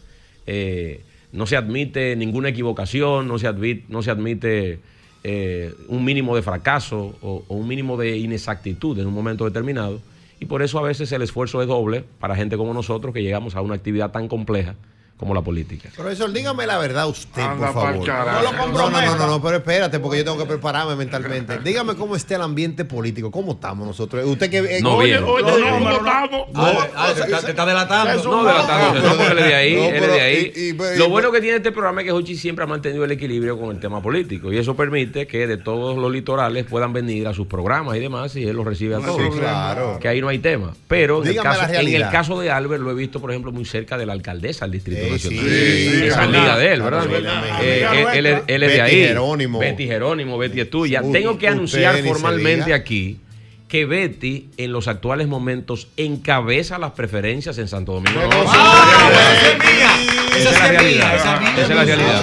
Eh, 0.46 1.02
no 1.32 1.46
se 1.46 1.56
admite 1.56 2.14
ninguna 2.16 2.48
equivocación, 2.48 3.26
no 3.26 3.38
se 3.38 3.48
admite, 3.48 3.84
no 3.88 4.02
se 4.02 4.10
admite 4.12 4.78
eh, 5.24 5.74
un 5.88 6.04
mínimo 6.04 6.36
de 6.36 6.42
fracaso 6.42 7.16
o, 7.20 7.44
o 7.48 7.54
un 7.56 7.66
mínimo 7.66 7.96
de 7.96 8.16
inexactitud 8.16 8.98
en 8.98 9.08
un 9.08 9.12
momento 9.12 9.44
determinado. 9.44 10.00
Y 10.38 10.44
por 10.46 10.62
eso 10.62 10.78
a 10.78 10.82
veces 10.82 11.10
el 11.10 11.22
esfuerzo 11.22 11.60
es 11.60 11.66
doble 11.68 12.04
para 12.20 12.36
gente 12.36 12.56
como 12.56 12.72
nosotros 12.72 13.12
que 13.12 13.22
llegamos 13.22 13.56
a 13.56 13.62
una 13.62 13.74
actividad 13.74 14.12
tan 14.12 14.28
compleja 14.28 14.76
como 15.16 15.32
la 15.34 15.40
política. 15.40 15.88
Profesor, 15.96 16.30
dígame 16.32 16.66
la 16.66 16.76
verdad 16.76 17.08
usted, 17.08 17.40
Anda 17.40 17.72
por 17.72 17.82
favor. 17.82 18.06
No 18.06 18.42
lo 18.42 18.52
No, 18.52 18.90
no, 18.90 19.16
no, 19.16 19.26
no, 19.26 19.42
pero 19.42 19.56
espérate, 19.56 19.98
porque 19.98 20.18
yo 20.18 20.24
tengo 20.24 20.36
que 20.38 20.44
prepararme 20.44 20.94
mentalmente. 20.94 21.58
Dígame 21.64 21.94
cómo 21.94 22.16
está 22.16 22.36
el 22.36 22.42
ambiente 22.42 22.84
político, 22.84 23.30
cómo 23.30 23.52
estamos 23.52 23.86
nosotros. 23.86 24.24
Usted 24.26 24.50
que 24.50 24.58
eh, 24.58 24.80
No, 24.82 24.98
bien. 24.98 25.22
oye, 25.24 25.42
No, 25.42 25.58
no, 25.58 25.70
¿cómo 25.70 25.88
no, 25.90 25.96
estamos? 25.96 26.46
Ah, 26.54 26.86
ah, 26.94 27.12
te 27.14 27.20
está- 27.22 27.40
te 27.40 27.50
está 27.50 27.64
delatando. 27.66 28.24
No, 28.30 28.44
delatando, 28.44 29.00
no, 29.00 29.16
porque 29.16 29.32
él 29.32 29.38
es 29.38 29.44
de 29.46 29.54
ahí, 29.54 29.74
él 29.74 30.00
de 30.06 30.20
ahí. 30.20 30.52
y- 30.54 30.98
Lo 30.98 31.08
bueno 31.08 31.32
que 31.32 31.40
tiene 31.40 31.56
este 31.56 31.72
programa 31.72 32.02
es 32.02 32.06
que 32.06 32.12
Jochi 32.12 32.36
siempre 32.36 32.64
ha 32.64 32.66
mantenido 32.68 33.04
el 33.04 33.10
equilibrio 33.12 33.58
con 33.58 33.74
el 33.74 33.80
tema 33.80 34.02
político 34.02 34.52
y 34.52 34.58
eso 34.58 34.76
permite 34.76 35.26
que 35.26 35.46
de 35.46 35.56
todos 35.56 35.96
los 35.96 36.12
litorales 36.12 36.64
puedan 36.66 36.92
venir 36.92 37.26
a 37.26 37.32
sus 37.32 37.46
programas 37.46 37.96
y 37.96 38.00
demás 38.00 38.36
y 38.36 38.44
él 38.46 38.54
los 38.56 38.66
recibe 38.66 38.96
a 38.96 39.00
Sí, 39.00 39.06
todos. 39.06 39.34
claro. 39.36 39.98
Que 39.98 40.08
ahí 40.08 40.20
no 40.20 40.28
hay 40.28 40.40
tema. 40.40 40.74
Pero 40.88 41.22
en 41.22 41.28
el, 41.28 41.28
Dígame 41.30 41.48
caso, 41.58 41.72
en 41.72 41.88
el 41.94 42.10
caso 42.10 42.38
de 42.40 42.50
Albert 42.50 42.82
lo 42.82 42.90
he 42.90 42.94
visto, 42.94 43.18
por 43.20 43.30
ejemplo, 43.30 43.50
muy 43.50 43.64
cerca 43.64 43.96
de 43.96 44.04
la 44.04 44.12
alcaldesa 44.12 44.66
del 44.66 44.72
Distrito 44.72 45.05
Nacional. 45.10 45.44
sí, 45.44 45.88
sí, 45.90 46.06
Esa 46.06 46.56
de 46.58 46.72
él, 46.72 46.82
¿verdad? 46.82 47.06
Eh, 47.62 47.86
él, 48.14 48.26
es- 48.26 48.42
es 48.46 48.60
de 48.60 48.66
Betty 48.66 48.80
ahí. 48.80 48.90
Jerónimo. 49.08 49.58
Betty 49.58 49.86
Jerónimo, 49.86 50.38
Betty 50.38 50.60
es 50.60 50.70
tuya. 50.70 51.02
Uy, 51.02 51.12
Tengo 51.12 51.38
que 51.38 51.48
anunciar 51.48 51.96
formalmente 52.02 52.72
aquí 52.74 53.18
que 53.68 53.84
Betty 53.84 54.48
en 54.58 54.70
los 54.70 54.86
actuales 54.86 55.26
momentos 55.26 55.88
encabeza 55.96 56.78
las 56.78 56.92
preferencias 56.92 57.58
en 57.58 57.66
Santo 57.66 57.94
Domingo. 57.94 58.20
Norte. 58.20 58.36
Esa 60.38 60.50
es 60.50 60.58
la 60.60 60.68
realidad. 60.68 61.14
Esa 61.16 61.62
es 61.62 61.68
la 61.70 61.84
realidad. 61.84 62.22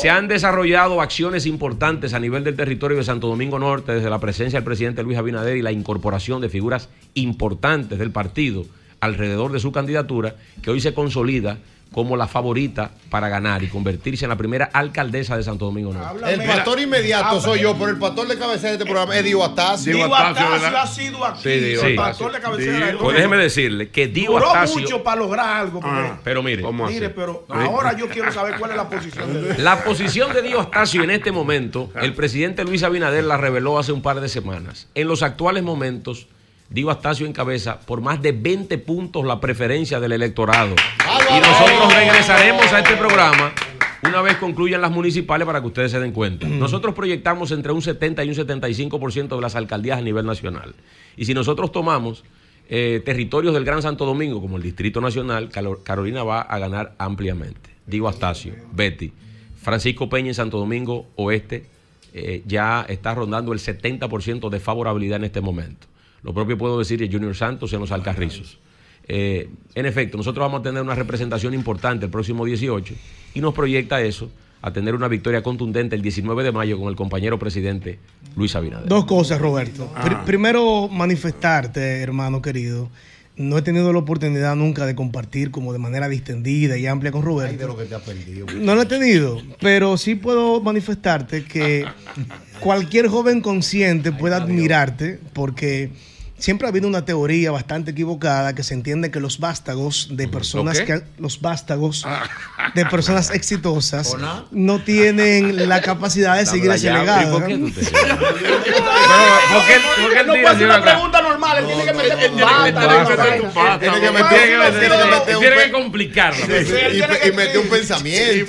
Se 0.00 0.10
han 0.10 0.28
desarrollado 0.28 1.00
acciones 1.00 1.46
importantes 1.46 2.14
a 2.14 2.18
nivel 2.20 2.42
del 2.44 2.56
territorio 2.56 2.96
de 2.96 3.04
Santo 3.04 3.28
Domingo 3.28 3.58
Norte 3.58 3.92
desde 3.92 4.10
la 4.10 4.18
presencia 4.18 4.58
del 4.58 4.64
presidente 4.64 5.02
Luis 5.02 5.18
Abinader 5.18 5.56
y 5.56 5.62
la 5.62 5.70
incorporación 5.72 6.40
de 6.40 6.48
figuras 6.48 6.88
importantes 7.14 7.98
del 7.98 8.10
partido 8.10 8.64
alrededor 9.00 9.52
de 9.52 9.60
su 9.60 9.70
candidatura 9.72 10.34
que 10.62 10.70
hoy 10.70 10.80
se 10.80 10.94
consolida 10.94 11.58
como 11.94 12.16
la 12.16 12.26
favorita 12.26 12.90
para 13.08 13.28
ganar 13.28 13.62
y 13.62 13.68
convertirse 13.68 14.24
en 14.24 14.30
la 14.30 14.36
primera 14.36 14.64
alcaldesa 14.72 15.36
de 15.36 15.44
Santo 15.44 15.66
Domingo 15.66 15.92
Norte. 15.92 16.32
El 16.32 16.42
pastor 16.44 16.80
inmediato 16.80 17.40
soy 17.40 17.60
yo, 17.60 17.74
pero 17.74 17.90
el 17.90 17.98
pastor 17.98 18.26
de 18.26 18.36
cabecera 18.36 18.70
de 18.70 18.74
este 18.78 18.84
programa 18.84 19.16
es 19.16 19.24
Dio 19.24 19.44
Astacio. 19.44 19.94
Dio 19.94 20.12
Astacio 20.12 20.76
ha 20.76 20.86
sido 20.88 21.24
aquí 21.24 21.40
Sí, 21.44 21.60
Dio 21.60 21.84
el 21.84 21.94
pastor 21.94 22.32
de 22.32 22.40
cabecera 22.40 22.96
Pues 23.00 23.16
déjeme 23.16 23.36
decirle 23.36 23.90
que 23.90 24.08
Dio 24.08 24.32
Duró 24.32 24.48
Astacio. 24.52 24.80
mucho 24.80 25.04
para 25.04 25.20
lograr 25.20 25.48
algo. 25.60 25.80
Ah, 25.84 26.18
pero 26.24 26.42
mire, 26.42 26.64
Mire, 26.88 27.10
pero 27.10 27.46
ahora 27.48 27.96
yo 27.96 28.08
quiero 28.08 28.32
saber 28.32 28.56
cuál 28.58 28.72
es 28.72 28.76
la 28.76 28.88
posición 28.90 29.32
de 29.32 29.50
él. 29.52 29.64
La 29.64 29.84
posición 29.84 30.32
de 30.32 30.42
Dio 30.42 30.60
Astacio 30.60 31.04
en 31.04 31.10
este 31.10 31.30
momento, 31.30 31.90
el 32.02 32.12
presidente 32.14 32.64
Luis 32.64 32.82
Abinader 32.82 33.22
la 33.22 33.36
reveló 33.36 33.78
hace 33.78 33.92
un 33.92 34.02
par 34.02 34.20
de 34.20 34.28
semanas. 34.28 34.88
En 34.96 35.06
los 35.06 35.22
actuales 35.22 35.62
momentos, 35.62 36.26
Dio 36.70 36.90
Astacio 36.90 37.26
encabeza 37.26 37.78
por 37.80 38.00
más 38.00 38.20
de 38.20 38.32
20 38.32 38.78
puntos 38.78 39.24
la 39.24 39.38
preferencia 39.38 40.00
del 40.00 40.12
electorado. 40.12 40.74
Y 41.30 41.40
nosotros 41.40 41.94
regresaremos 41.94 42.72
a 42.72 42.80
este 42.80 42.96
programa 42.96 43.52
una 44.06 44.20
vez 44.20 44.36
concluyan 44.36 44.80
las 44.80 44.90
municipales 44.90 45.46
para 45.46 45.60
que 45.60 45.66
ustedes 45.66 45.90
se 45.90 45.98
den 45.98 46.12
cuenta. 46.12 46.46
Nosotros 46.46 46.94
proyectamos 46.94 47.50
entre 47.52 47.72
un 47.72 47.80
70 47.80 48.24
y 48.24 48.28
un 48.28 48.34
75% 48.34 49.34
de 49.34 49.40
las 49.40 49.56
alcaldías 49.56 49.98
a 49.98 50.02
nivel 50.02 50.26
nacional. 50.26 50.74
Y 51.16 51.24
si 51.24 51.32
nosotros 51.32 51.72
tomamos 51.72 52.22
eh, 52.68 53.02
territorios 53.04 53.54
del 53.54 53.64
Gran 53.64 53.80
Santo 53.80 54.04
Domingo, 54.04 54.40
como 54.40 54.56
el 54.56 54.62
Distrito 54.62 55.00
Nacional, 55.00 55.48
Carolina 55.82 56.22
va 56.22 56.42
a 56.42 56.58
ganar 56.58 56.94
ampliamente. 56.98 57.70
Digo 57.86 58.08
Astacio, 58.08 58.54
Betty, 58.72 59.12
Francisco 59.56 60.08
Peña 60.08 60.28
en 60.28 60.34
Santo 60.34 60.58
Domingo 60.58 61.06
Oeste 61.16 61.66
eh, 62.12 62.42
ya 62.46 62.84
está 62.88 63.14
rondando 63.14 63.52
el 63.52 63.58
70% 63.58 64.50
de 64.50 64.60
favorabilidad 64.60 65.16
en 65.16 65.24
este 65.24 65.40
momento. 65.40 65.86
Lo 66.22 66.32
propio 66.32 66.56
puedo 66.56 66.78
decir 66.78 67.00
de 67.00 67.10
Junior 67.10 67.34
Santos 67.34 67.72
en 67.72 67.80
los 67.80 67.90
Alcarrizos. 67.90 68.58
Eh, 69.06 69.48
en 69.74 69.86
efecto, 69.86 70.16
nosotros 70.16 70.42
vamos 70.44 70.60
a 70.60 70.62
tener 70.62 70.82
una 70.82 70.94
representación 70.94 71.52
importante 71.54 72.06
el 72.06 72.10
próximo 72.10 72.44
18 72.44 72.94
y 73.34 73.40
nos 73.40 73.52
proyecta 73.54 74.00
eso 74.00 74.30
a 74.62 74.72
tener 74.72 74.94
una 74.94 75.08
victoria 75.08 75.42
contundente 75.42 75.94
el 75.94 76.00
19 76.00 76.42
de 76.42 76.52
mayo 76.52 76.78
con 76.78 76.88
el 76.88 76.96
compañero 76.96 77.38
presidente 77.38 77.98
Luis 78.34 78.56
Abinader. 78.56 78.88
Dos 78.88 79.04
cosas, 79.04 79.38
Roberto. 79.40 79.92
Ah. 79.94 80.02
Pri- 80.04 80.16
primero, 80.24 80.88
manifestarte, 80.88 82.00
hermano 82.00 82.40
querido. 82.40 82.88
No 83.36 83.58
he 83.58 83.62
tenido 83.62 83.92
la 83.92 83.98
oportunidad 83.98 84.54
nunca 84.54 84.86
de 84.86 84.94
compartir 84.94 85.50
como 85.50 85.72
de 85.72 85.80
manera 85.80 86.08
distendida 86.08 86.78
y 86.78 86.86
amplia 86.86 87.10
con 87.12 87.20
Ay, 87.22 87.26
de 87.56 87.66
Roberto. 87.66 87.66
lo 87.66 87.76
que 87.76 87.84
te 87.86 87.94
has 87.96 88.02
perdido. 88.02 88.46
No 88.60 88.74
lo 88.76 88.82
he 88.82 88.86
tenido, 88.86 89.42
pero 89.60 89.96
sí 89.98 90.14
puedo 90.14 90.60
manifestarte 90.62 91.44
que 91.44 91.84
cualquier 92.60 93.08
joven 93.08 93.40
consciente 93.40 94.12
puede 94.12 94.36
admirarte 94.36 95.18
porque 95.32 95.90
siempre 96.38 96.66
ha 96.66 96.70
habido 96.70 96.88
una 96.88 97.04
teoría 97.04 97.50
bastante 97.52 97.90
equivocada 97.92 98.54
que 98.54 98.62
se 98.62 98.74
entiende 98.74 99.10
que 99.10 99.20
los 99.20 99.38
vástagos 99.38 100.08
de 100.12 100.28
personas 100.28 100.80
qué? 100.80 100.84
que 100.86 101.02
los 101.18 101.40
vástagos 101.40 102.04
de 102.74 102.84
personas 102.86 103.30
exitosas 103.30 104.14
no 104.50 104.78
tienen 104.80 105.68
la 105.68 105.80
capacidad 105.80 106.36
de 106.36 106.44
seguir 106.46 106.70
ese 106.72 106.92
legado. 106.92 107.28
¿Y 107.28 107.32
por 107.32 107.46
qué 107.46 107.56
¿no? 107.56 107.66
tú 107.68 107.72
te- 107.72 107.80
¿por 107.90 107.98
qué- 109.66 109.80
por 110.02 110.12
qué 110.12 110.20
Él 110.20 110.26
no 110.26 110.32
tira 110.34 110.42
puede 110.42 110.48
hacer 110.48 110.66
una 110.66 110.82
pregunta 110.82 111.22
normal, 111.22 111.58
él 111.58 111.66
tiene 111.66 111.84
que 111.84 111.92
meter 111.94 112.30
un 112.30 112.40
bata. 112.40 113.78
Tiene 113.78 113.94
que 113.94 114.00
Tiene 114.00 114.12
meter- 114.12 114.40
que 114.40 114.46
tiene 114.80 114.96
que 117.18 117.32
meter- 117.32 117.58
un 117.58 117.64
y, 117.64 117.66
y 117.66 117.70
pensamiento. 117.70 118.32
Sí, 118.34 118.44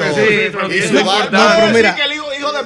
pero 0.51 0.73
y 0.73 0.75
mira. 1.73 1.95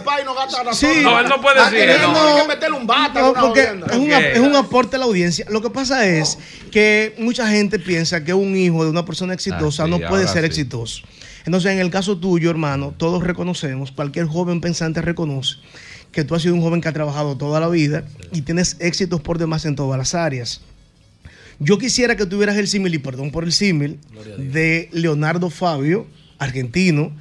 Pai 0.04 0.24
no 0.26 0.34
gasta 0.36 0.64
razón. 0.64 0.76
Sí. 0.94 1.02
No, 1.02 1.20
él 1.20 1.28
no 1.28 1.42
puede 1.42 1.60
Ah, 1.60 1.70
decir 1.70 1.90
él 1.90 1.90
eso. 1.98 2.12
no- 2.12 2.24
Tiene 2.26 2.42
que 2.42 2.48
meterle 2.48 2.78
un 2.78 2.88
bata. 2.88 3.20
No, 3.22 3.32
una 3.32 3.42
porque 3.42 3.62
jodienda. 3.64 3.88
es 3.88 3.98
un, 3.98 4.12
es 4.12 4.40
un 4.40 4.56
aporte 4.56 4.96
a 4.96 5.00
la 5.00 5.06
audiencia. 5.06 5.46
Lo 5.50 5.62
que 5.62 5.70
pasa 5.70 6.06
es 6.08 6.38
que 6.72 7.16
mucha 7.20 7.48
gente 7.50 7.80
piensa 7.80 8.24
que 8.24 8.34
un 8.34 8.56
hijo 8.56 8.84
de 8.84 8.90
una 8.92 9.06
persona 9.06 9.34
exitosa 9.34 9.84
Ah, 9.84 9.86
sí, 9.86 9.92
no 9.92 10.00
puede 10.08 10.28
ser 10.28 10.42
sí. 10.44 10.48
exitoso. 10.48 11.04
Entonces, 11.46 11.72
en 11.72 11.80
el 11.80 11.90
caso 11.90 12.18
tuyo, 12.18 12.50
hermano, 12.50 12.94
todos 12.96 13.24
reconocemos, 13.24 13.92
cualquier 13.92 14.26
joven 14.28 14.62
pensante 14.62 15.02
reconoce 15.02 15.56
que 16.12 16.24
tú 16.24 16.36
has 16.36 16.42
sido 16.42 16.54
un 16.56 16.62
joven 16.62 16.82
que 16.82 16.88
ha 16.90 16.94
trabajado 16.94 17.38
toda 17.38 17.60
la 17.60 17.70
vida 17.70 18.04
y 18.34 18.42
tienes 18.42 18.76
éxitos 18.80 19.22
por 19.22 19.38
demás 19.38 19.66
en 19.66 19.76
todas 19.76 19.98
las 19.98 20.14
áreas. 20.16 20.62
Yo 21.60 21.78
quisiera 21.78 22.16
que 22.16 22.26
tuvieras 22.26 22.56
el 22.58 22.68
símil, 22.68 22.94
y 22.94 23.00
perdón 23.00 23.32
por 23.32 23.44
el 23.44 23.52
símil, 23.52 24.00
de 24.38 24.90
Leonardo 24.94 25.50
Fabio, 25.50 26.08
argentino, 26.38 27.12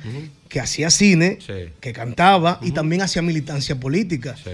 que 0.48 0.60
hacía 0.60 0.90
cine, 0.90 1.38
Sí. 1.44 1.70
que 1.80 1.92
cantaba 1.92 2.58
y 2.62 2.70
también 2.72 3.02
hacía 3.02 3.22
militancia 3.22 3.78
política 3.78 4.34
Sí. 4.36 4.50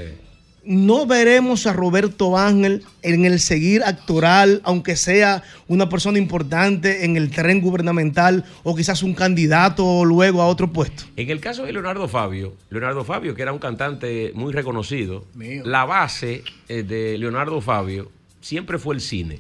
no 0.66 1.04
veremos 1.06 1.66
a 1.66 1.72
Roberto 1.74 2.38
Ángel 2.38 2.82
en 3.02 3.26
el 3.26 3.38
seguir 3.38 3.82
actoral, 3.84 4.60
aunque 4.64 4.96
sea 4.96 5.42
una 5.68 5.88
persona 5.90 6.16
importante 6.18 7.04
en 7.04 7.16
el 7.18 7.30
tren 7.30 7.60
gubernamental 7.60 8.44
o 8.62 8.74
quizás 8.74 9.02
un 9.02 9.12
candidato 9.14 10.04
luego 10.06 10.40
a 10.40 10.46
otro 10.46 10.72
puesto. 10.72 11.04
En 11.16 11.28
el 11.30 11.38
caso 11.40 11.64
de 11.66 11.72
Leonardo 11.72 12.08
Fabio, 12.08 12.54
Leonardo 12.70 13.04
Fabio, 13.04 13.34
que 13.34 13.42
era 13.42 13.52
un 13.52 13.58
cantante 13.58 14.32
muy 14.34 14.52
reconocido, 14.54 15.26
Mío. 15.34 15.62
la 15.66 15.84
base 15.84 16.42
eh, 16.68 16.82
de 16.82 17.18
Leonardo 17.18 17.60
Fabio 17.60 18.10
siempre 18.40 18.78
fue 18.78 18.94
el 18.94 19.00
cine. 19.02 19.38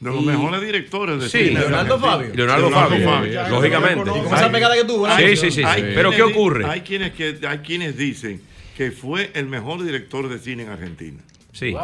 De 0.00 0.10
los 0.10 0.22
Y- 0.22 0.26
mejores 0.26 0.60
directores 0.60 1.20
de 1.20 1.28
Sí, 1.28 1.48
cine. 1.48 1.60
Leonardo. 1.60 1.98
Fabio. 1.98 2.30
Leonardo 2.34 2.70
Fabio, 2.70 3.48
lógicamente. 3.50 4.10
Y 4.10 4.22
con 4.22 4.34
esa 4.34 4.50
pegada 4.52 4.74
que 4.76 4.84
tuvo, 4.84 5.08
¿no? 5.08 5.16
Sí, 5.16 5.36
sí, 5.36 5.50
sí. 5.50 5.62
Hay 5.64 5.82
Pero 5.94 6.10
¿qué 6.12 6.22
ocurre? 6.22 6.64
Hay 6.66 6.82
quienes, 6.82 7.12
que, 7.12 7.38
hay 7.46 7.58
quienes 7.58 7.96
dicen 7.96 8.40
que 8.76 8.92
fue 8.92 9.30
el 9.34 9.46
mejor 9.46 9.82
director 9.82 10.28
de 10.28 10.38
cine 10.38 10.62
en 10.62 10.68
Argentina. 10.68 11.18
Sí. 11.52 11.74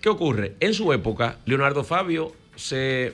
¿Qué 0.00 0.08
ocurre? 0.08 0.54
En 0.58 0.74
su 0.74 0.92
época, 0.92 1.36
Leonardo 1.46 1.84
Fabio 1.84 2.32
se 2.56 3.12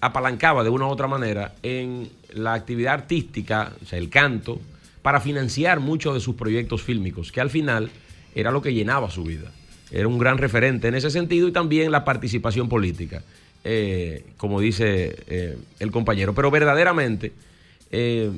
apalancaba 0.00 0.64
de 0.64 0.70
una 0.70 0.86
u 0.86 0.88
otra 0.88 1.06
manera 1.06 1.54
en 1.62 2.08
la 2.32 2.54
actividad 2.54 2.94
artística, 2.94 3.72
o 3.82 3.86
sea, 3.86 3.98
el 3.98 4.08
canto, 4.08 4.60
para 5.02 5.20
financiar 5.20 5.80
muchos 5.80 6.14
de 6.14 6.20
sus 6.20 6.36
proyectos 6.36 6.82
fílmicos, 6.82 7.32
que 7.32 7.40
al 7.42 7.50
final 7.50 7.90
era 8.34 8.50
lo 8.50 8.62
que 8.62 8.72
llenaba 8.72 9.10
su 9.10 9.24
vida. 9.24 9.52
Era 9.90 10.06
un 10.08 10.18
gran 10.18 10.38
referente 10.38 10.88
en 10.88 10.94
ese 10.94 11.10
sentido 11.10 11.48
y 11.48 11.52
también 11.52 11.90
la 11.90 12.04
participación 12.04 12.68
política, 12.68 13.22
eh, 13.64 14.24
como 14.36 14.60
dice 14.60 15.16
eh, 15.26 15.58
el 15.78 15.90
compañero. 15.90 16.34
Pero 16.34 16.50
verdaderamente, 16.50 17.32
eh, 17.90 18.30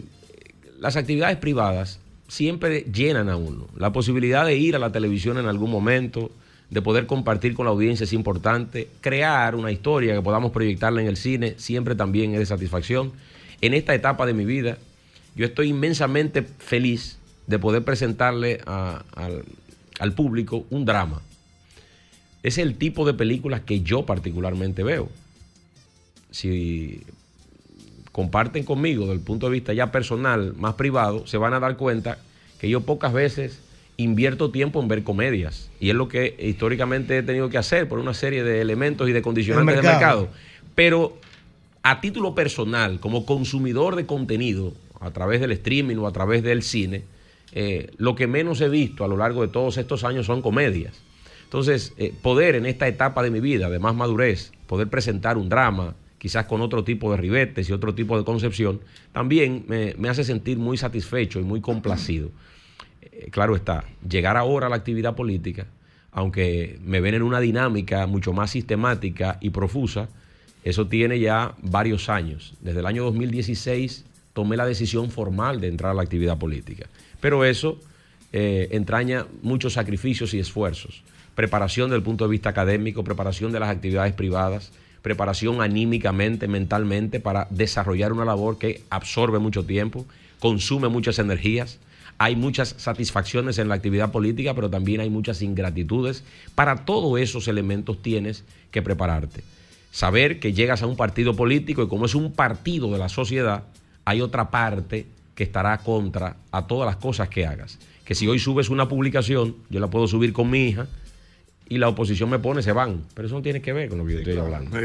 las 0.78 0.96
actividades 0.96 1.36
privadas 1.38 2.00
siempre 2.28 2.86
llenan 2.92 3.28
a 3.28 3.36
uno. 3.36 3.68
La 3.76 3.92
posibilidad 3.92 4.46
de 4.46 4.56
ir 4.56 4.76
a 4.76 4.78
la 4.78 4.92
televisión 4.92 5.38
en 5.38 5.46
algún 5.46 5.70
momento, 5.70 6.30
de 6.70 6.82
poder 6.82 7.06
compartir 7.06 7.54
con 7.54 7.66
la 7.66 7.72
audiencia 7.72 8.04
es 8.04 8.12
importante. 8.12 8.88
Crear 9.00 9.56
una 9.56 9.72
historia 9.72 10.14
que 10.14 10.22
podamos 10.22 10.52
proyectarla 10.52 11.02
en 11.02 11.08
el 11.08 11.16
cine 11.16 11.54
siempre 11.58 11.94
también 11.94 12.32
es 12.32 12.38
de 12.38 12.46
satisfacción. 12.46 13.12
En 13.60 13.74
esta 13.74 13.94
etapa 13.94 14.24
de 14.24 14.34
mi 14.34 14.44
vida, 14.44 14.78
yo 15.34 15.44
estoy 15.44 15.68
inmensamente 15.68 16.42
feliz 16.42 17.18
de 17.46 17.58
poder 17.58 17.84
presentarle 17.84 18.60
al 18.64 20.12
público 20.14 20.64
un 20.70 20.84
drama. 20.84 21.20
Es 22.42 22.58
el 22.58 22.76
tipo 22.76 23.06
de 23.06 23.14
películas 23.14 23.62
que 23.62 23.82
yo 23.82 24.06
particularmente 24.06 24.82
veo. 24.82 25.08
Si 26.30 27.02
comparten 28.12 28.64
conmigo 28.64 29.02
desde 29.02 29.14
el 29.14 29.20
punto 29.20 29.46
de 29.46 29.52
vista 29.52 29.72
ya 29.72 29.92
personal, 29.92 30.54
más 30.56 30.74
privado, 30.74 31.26
se 31.26 31.36
van 31.36 31.54
a 31.54 31.60
dar 31.60 31.76
cuenta 31.76 32.18
que 32.58 32.68
yo 32.68 32.80
pocas 32.82 33.12
veces 33.12 33.60
invierto 33.96 34.50
tiempo 34.50 34.80
en 34.80 34.88
ver 34.88 35.02
comedias. 35.02 35.70
Y 35.78 35.90
es 35.90 35.94
lo 35.94 36.08
que 36.08 36.36
históricamente 36.40 37.18
he 37.18 37.22
tenido 37.22 37.50
que 37.50 37.58
hacer 37.58 37.88
por 37.88 37.98
una 37.98 38.14
serie 38.14 38.42
de 38.42 38.60
elementos 38.60 39.08
y 39.08 39.12
de 39.12 39.22
condicionantes 39.22 39.76
El 39.76 39.82
del 39.82 39.92
mercado. 39.92 40.20
mercado. 40.22 40.40
Pero 40.74 41.18
a 41.82 42.00
título 42.00 42.34
personal, 42.34 43.00
como 43.00 43.26
consumidor 43.26 43.96
de 43.96 44.06
contenido, 44.06 44.72
a 45.00 45.10
través 45.10 45.40
del 45.40 45.52
streaming 45.52 45.96
o 45.96 46.06
a 46.06 46.12
través 46.12 46.42
del 46.42 46.62
cine, 46.62 47.04
eh, 47.52 47.90
lo 47.96 48.14
que 48.14 48.26
menos 48.26 48.60
he 48.60 48.68
visto 48.68 49.04
a 49.04 49.08
lo 49.08 49.16
largo 49.16 49.42
de 49.42 49.48
todos 49.48 49.76
estos 49.78 50.04
años 50.04 50.26
son 50.26 50.42
comedias. 50.42 50.94
Entonces, 51.50 51.94
eh, 51.96 52.14
poder 52.22 52.54
en 52.54 52.64
esta 52.64 52.86
etapa 52.86 53.24
de 53.24 53.30
mi 53.32 53.40
vida, 53.40 53.68
de 53.68 53.80
más 53.80 53.92
madurez, 53.96 54.52
poder 54.68 54.86
presentar 54.86 55.36
un 55.36 55.48
drama, 55.48 55.96
quizás 56.16 56.46
con 56.46 56.60
otro 56.60 56.84
tipo 56.84 57.10
de 57.10 57.16
ribetes 57.16 57.68
y 57.68 57.72
otro 57.72 57.92
tipo 57.92 58.16
de 58.16 58.22
concepción, 58.24 58.80
también 59.10 59.64
me, 59.66 60.08
hace 60.08 60.22
sentir 60.22 60.58
muy 60.58 60.76
satisfecho 60.76 61.40
y 61.40 61.42
muy 61.42 61.60
complacido. 61.60 62.30
Eh, 63.02 63.30
claro 63.32 63.56
está, 63.56 63.82
llegar 64.08 64.36
ahora 64.36 64.68
a 64.68 64.70
la 64.70 64.76
actividad 64.76 65.16
política, 65.16 65.66
aunque 66.12 66.78
me 66.84 67.00
ven 67.00 67.14
en 67.14 67.22
una 67.22 67.40
dinámica 67.40 68.06
mucho 68.06 68.32
más 68.32 68.52
sistemática 68.52 69.38
y 69.40 69.50
profusa, 69.50 70.08
eso 70.62 70.86
tiene 70.86 71.18
ya 71.18 71.56
varios 71.62 72.08
años. 72.08 72.54
Desde 72.60 72.78
el 72.78 72.86
año 72.86 73.02
2016 73.02 74.04
tomé 74.34 74.56
la 74.56 74.66
decisión 74.66 75.10
formal 75.10 75.60
de 75.60 75.66
entrar 75.66 75.90
a 75.90 75.94
la 75.94 76.02
actividad 76.02 76.38
política. 76.38 76.86
Pero 77.20 77.44
eso 77.44 77.80
eh, 78.32 78.68
entraña 78.70 79.26
muchos 79.42 79.72
sacrificios 79.72 80.32
y 80.32 80.38
esfuerzos. 80.38 81.02
Preparación 81.34 81.90
desde 81.90 81.98
el 81.98 82.02
punto 82.02 82.24
de 82.24 82.30
vista 82.30 82.50
académico, 82.50 83.04
preparación 83.04 83.52
de 83.52 83.60
las 83.60 83.70
actividades 83.70 84.12
privadas, 84.12 84.72
preparación 85.02 85.62
anímicamente, 85.62 86.48
mentalmente, 86.48 87.20
para 87.20 87.46
desarrollar 87.50 88.12
una 88.12 88.24
labor 88.24 88.58
que 88.58 88.82
absorbe 88.90 89.38
mucho 89.38 89.64
tiempo, 89.64 90.06
consume 90.38 90.88
muchas 90.88 91.18
energías. 91.18 91.78
Hay 92.18 92.36
muchas 92.36 92.74
satisfacciones 92.76 93.58
en 93.58 93.68
la 93.68 93.76
actividad 93.76 94.12
política, 94.12 94.54
pero 94.54 94.68
también 94.68 95.00
hay 95.00 95.08
muchas 95.08 95.40
ingratitudes. 95.40 96.22
Para 96.54 96.84
todos 96.84 97.18
esos 97.18 97.48
elementos 97.48 98.02
tienes 98.02 98.44
que 98.70 98.82
prepararte. 98.82 99.42
Saber 99.90 100.38
que 100.38 100.52
llegas 100.52 100.82
a 100.82 100.86
un 100.86 100.96
partido 100.96 101.34
político 101.34 101.82
y 101.82 101.88
como 101.88 102.04
es 102.04 102.14
un 102.14 102.32
partido 102.32 102.92
de 102.92 102.98
la 102.98 103.08
sociedad, 103.08 103.64
hay 104.04 104.20
otra 104.20 104.50
parte 104.50 105.06
que 105.34 105.44
estará 105.44 105.78
contra 105.78 106.36
a 106.52 106.66
todas 106.66 106.86
las 106.86 106.96
cosas 106.96 107.30
que 107.30 107.46
hagas. 107.46 107.78
Que 108.04 108.14
si 108.14 108.28
hoy 108.28 108.38
subes 108.38 108.68
una 108.68 108.88
publicación, 108.88 109.56
yo 109.70 109.80
la 109.80 109.88
puedo 109.88 110.06
subir 110.06 110.32
con 110.34 110.50
mi 110.50 110.68
hija 110.68 110.86
y 111.72 111.78
la 111.78 111.88
oposición 111.88 112.28
me 112.28 112.38
pone, 112.40 112.62
se 112.62 112.72
van. 112.72 113.04
Pero 113.14 113.26
eso 113.28 113.36
no 113.36 113.42
tiene 113.42 113.62
que 113.62 113.72
ver 113.72 113.88
con 113.88 113.98
lo 113.98 114.04
que 114.04 114.12
yo 114.14 114.18
estoy 114.18 114.36
hablando. 114.36 114.70
Por 114.72 114.80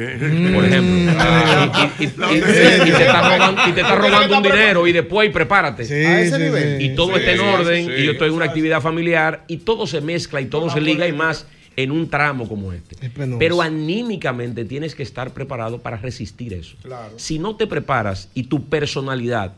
ejemplo, 0.66 1.12
y, 1.99 2.03
y- 2.03 2.06
y- 2.06 2.07
y- 2.07 2.38
y 2.38 2.91
te 2.91 3.06
está 3.06 3.22
robando, 3.30 3.62
y 3.68 3.72
te 3.74 3.82
está 3.82 3.95
robando 3.95 4.38
un 4.38 4.44
dinero 4.44 4.88
y 4.88 4.91
después 4.94 5.28
y 5.30 5.32
prepárate. 5.34 5.82
A 6.06 6.22
ese 6.22 6.38
nivel. 6.40 6.82
Y 6.82 6.95
todo 6.95 7.16
Sí, 7.16 7.20
está 7.22 7.32
en 7.34 7.40
orden 7.41 7.86
sí. 7.88 7.91
y 7.98 8.06
yo 8.06 8.12
estoy 8.12 8.30
en 8.30 8.36
una 8.36 8.45
actividad 8.45 8.82
familiar 8.82 9.44
y 9.48 9.57
todo 9.57 9.88
se 9.88 9.99
mezcla 9.99 10.40
y 10.41 10.45
todo 10.45 10.70
se 10.70 10.80
liga 10.80 11.07
y 11.07 11.12
más 11.12 11.48
en 11.76 11.91
un 11.91 12.07
tramo 12.10 12.48
como 12.48 12.72
este. 12.72 12.95
Pero 13.40 13.62
anímicamente 13.62 14.64
tienes 14.64 14.94
que 14.95 15.03
estar 15.03 15.34
preparado 15.34 15.80
para 15.82 15.98
resistir 15.98 16.53
eso. 16.53 16.78
Si 17.18 17.40
no 17.40 17.56
te 17.56 17.66
preparas 17.68 18.30
y 18.36 18.44
tu 18.44 18.66
personalidad 18.70 19.53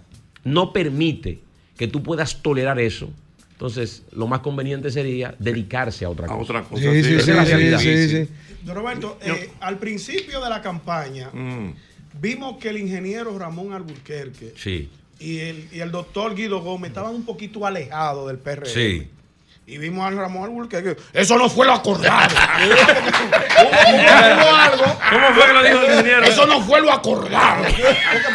no 0.46 0.72
permite 0.72 1.40
que 1.78 1.88
tú 1.90 2.02
puedas 2.04 2.42
tolerar 2.42 2.80
eso, 2.80 3.10
entonces 3.58 4.04
lo 4.12 4.28
más 4.28 4.42
conveniente 4.42 4.92
sería 4.92 5.34
dedicarse 5.40 6.06
a 6.06 6.10
otra 6.12 6.28
cosa. 6.28 6.40
otra 6.42 6.62
cosa, 6.64 6.92
Esa 6.92 7.10
es 7.10 7.28
la 7.28 7.44
realidad. 7.44 8.28
Don 8.64 8.76
Roberto, 8.76 9.18
eh, 9.22 9.50
al 9.62 9.78
principio 9.80 10.40
de 10.44 10.50
la 10.50 10.62
campaña 10.62 11.30
Mm. 11.34 11.72
vimos 12.22 12.58
que 12.58 12.70
el 12.70 12.78
ingeniero 12.78 13.36
Ramón 13.40 13.74
Alburquerque 13.74 14.54
Sí, 14.58 14.90
y 15.20 15.40
el, 15.40 15.68
y 15.72 15.80
el 15.80 15.90
doctor 15.92 16.36
Guido 16.36 16.60
Gómez 16.62 16.90
estaban 16.90 17.16
un 17.16 17.26
poquito 17.26 17.66
alejados 17.66 18.28
del 18.28 18.38
PRM. 18.38 18.66
sí. 18.68 19.10
Y 19.70 19.78
vimos 19.80 20.06
al 20.08 20.16
Ramón 20.16 20.46
Alburquerque. 20.46 20.96
Eso 21.12 21.38
no 21.38 21.50
fue 21.50 21.66
lo 21.66 21.74
acordado. 21.74 22.34
¿Cómo 25.12 25.28
fue 25.34 25.46
que 25.46 25.54
lo 25.54 25.64
dijo 25.64 25.80
el 25.82 25.92
ingeniero? 25.92 26.24
Eso 26.24 26.46
no 26.46 26.62
fue 26.62 26.80
lo 26.82 26.92
acordado. 26.92 27.64
Porque 27.64 27.82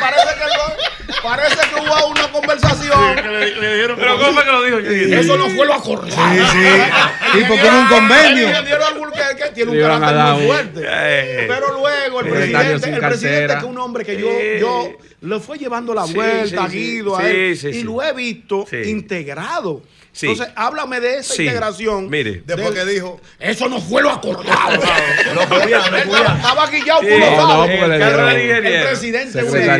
parece 0.00 0.28
que, 0.38 0.44
lo- 0.44 1.01
parece 1.22 1.56
que 1.68 1.74
hubo 1.80 2.06
una 2.08 2.30
conversación. 2.32 3.16
Pero 3.16 3.96
¿cómo 4.18 4.32
fue 4.32 4.44
que 4.44 4.50
lo 4.52 4.62
dijo 4.64 4.80
ingeniero? 4.80 5.20
Eso 5.20 5.36
no 5.36 5.48
fue 5.50 5.66
lo 5.66 5.74
acordado. 5.74 6.10
Sí, 6.10 6.40
sí. 6.52 7.38
Y 7.40 7.44
porque 7.44 7.62
hubo 7.68 7.78
un 7.80 7.86
convenio. 7.88 8.48
El 8.48 8.50
ingeniero 8.54 8.86
Alburquerque 8.86 9.50
tiene 9.54 9.70
un 9.72 9.76
Le 9.78 9.82
carácter 9.82 10.16
muy 10.34 10.40
un- 10.42 10.46
fuerte. 10.48 10.80
Eh. 10.84 11.44
Pero 11.48 11.72
luego 11.72 12.20
el 12.20 12.26
presidente, 12.30 12.90
el 12.90 12.98
presidente 12.98 13.52
que 13.54 13.58
es 13.58 13.64
un 13.64 13.78
hombre 13.78 14.04
que 14.04 14.16
yo, 14.20 14.28
Eh. 14.30 14.58
yo 14.60 14.90
le 15.20 15.40
fue 15.40 15.58
llevando 15.58 15.94
la 15.94 16.06
Sí, 16.06 16.14
vuelta, 16.14 16.66
sí, 16.66 16.70
sí. 16.72 16.76
Guido, 16.78 17.16
a 17.16 17.20
Sí, 17.22 17.26
él, 17.28 17.56
sí, 17.58 17.68
y 17.68 17.72
sí. 17.74 17.82
lo 17.84 18.02
he 18.02 18.12
visto 18.12 18.66
Sí. 18.68 18.76
integrado. 18.86 19.82
Sí. 20.12 20.26
Entonces, 20.28 20.52
háblame 20.56 21.00
de 21.00 21.18
esa 21.18 21.32
Sí. 21.34 21.42
integración. 21.44 22.10
Mire. 22.10 22.42
Después 22.44 22.70
que 22.72 22.84
dijo, 22.84 23.18
eso 23.40 23.66
no 23.70 23.80
fue 23.80 24.02
lo 24.02 24.10
acordado. 24.10 24.78
Podía, 25.48 25.80
podía. 25.80 26.34
Estaba 26.36 26.66
guillado, 26.70 27.00
Sí, 27.00 27.06
tú 27.08 27.18
lo 27.18 27.30
no, 27.46 27.64
el, 27.64 28.82
presidente 28.88 29.32
se 29.32 29.42
le 29.42 29.78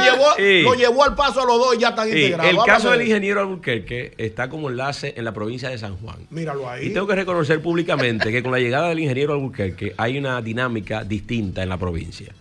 llevó, 0.00 0.26
Sí. 0.36 0.62
lo 0.62 0.74
llevó 0.74 1.04
al 1.04 1.14
paso 1.14 1.42
a 1.42 1.46
los 1.46 1.58
dos 1.58 1.74
y 1.76 1.78
ya 1.80 1.88
están 1.90 2.10
Sí, 2.10 2.16
integrados. 2.24 2.50
el 2.50 2.58
caso 2.64 2.90
del 2.90 3.00
de- 3.00 3.04
ingeniero 3.06 3.40
Alburquerque 3.40 4.14
está 4.18 4.48
como 4.48 4.70
enlace 4.70 5.14
en 5.16 5.24
la 5.24 5.32
provincia 5.32 5.68
de 5.68 5.78
San 5.78 5.96
Juan. 5.98 6.16
Míralo 6.30 6.68
ahí. 6.68 6.86
Y 6.86 6.90
tengo 6.94 7.06
que 7.06 7.14
reconocer 7.14 7.60
públicamente 7.60 8.32
que 8.32 8.42
con 8.42 8.52
la 8.52 8.58
llegada 8.58 8.88
del 8.88 9.00
ingeniero 9.00 9.34
Alburquerque 9.34 9.94
hay 9.96 10.18
una 10.18 10.40
dinámica 10.40 11.04
distinta 11.04 11.62
en 11.62 11.68
la 11.68 11.76
provincia. 11.76 12.32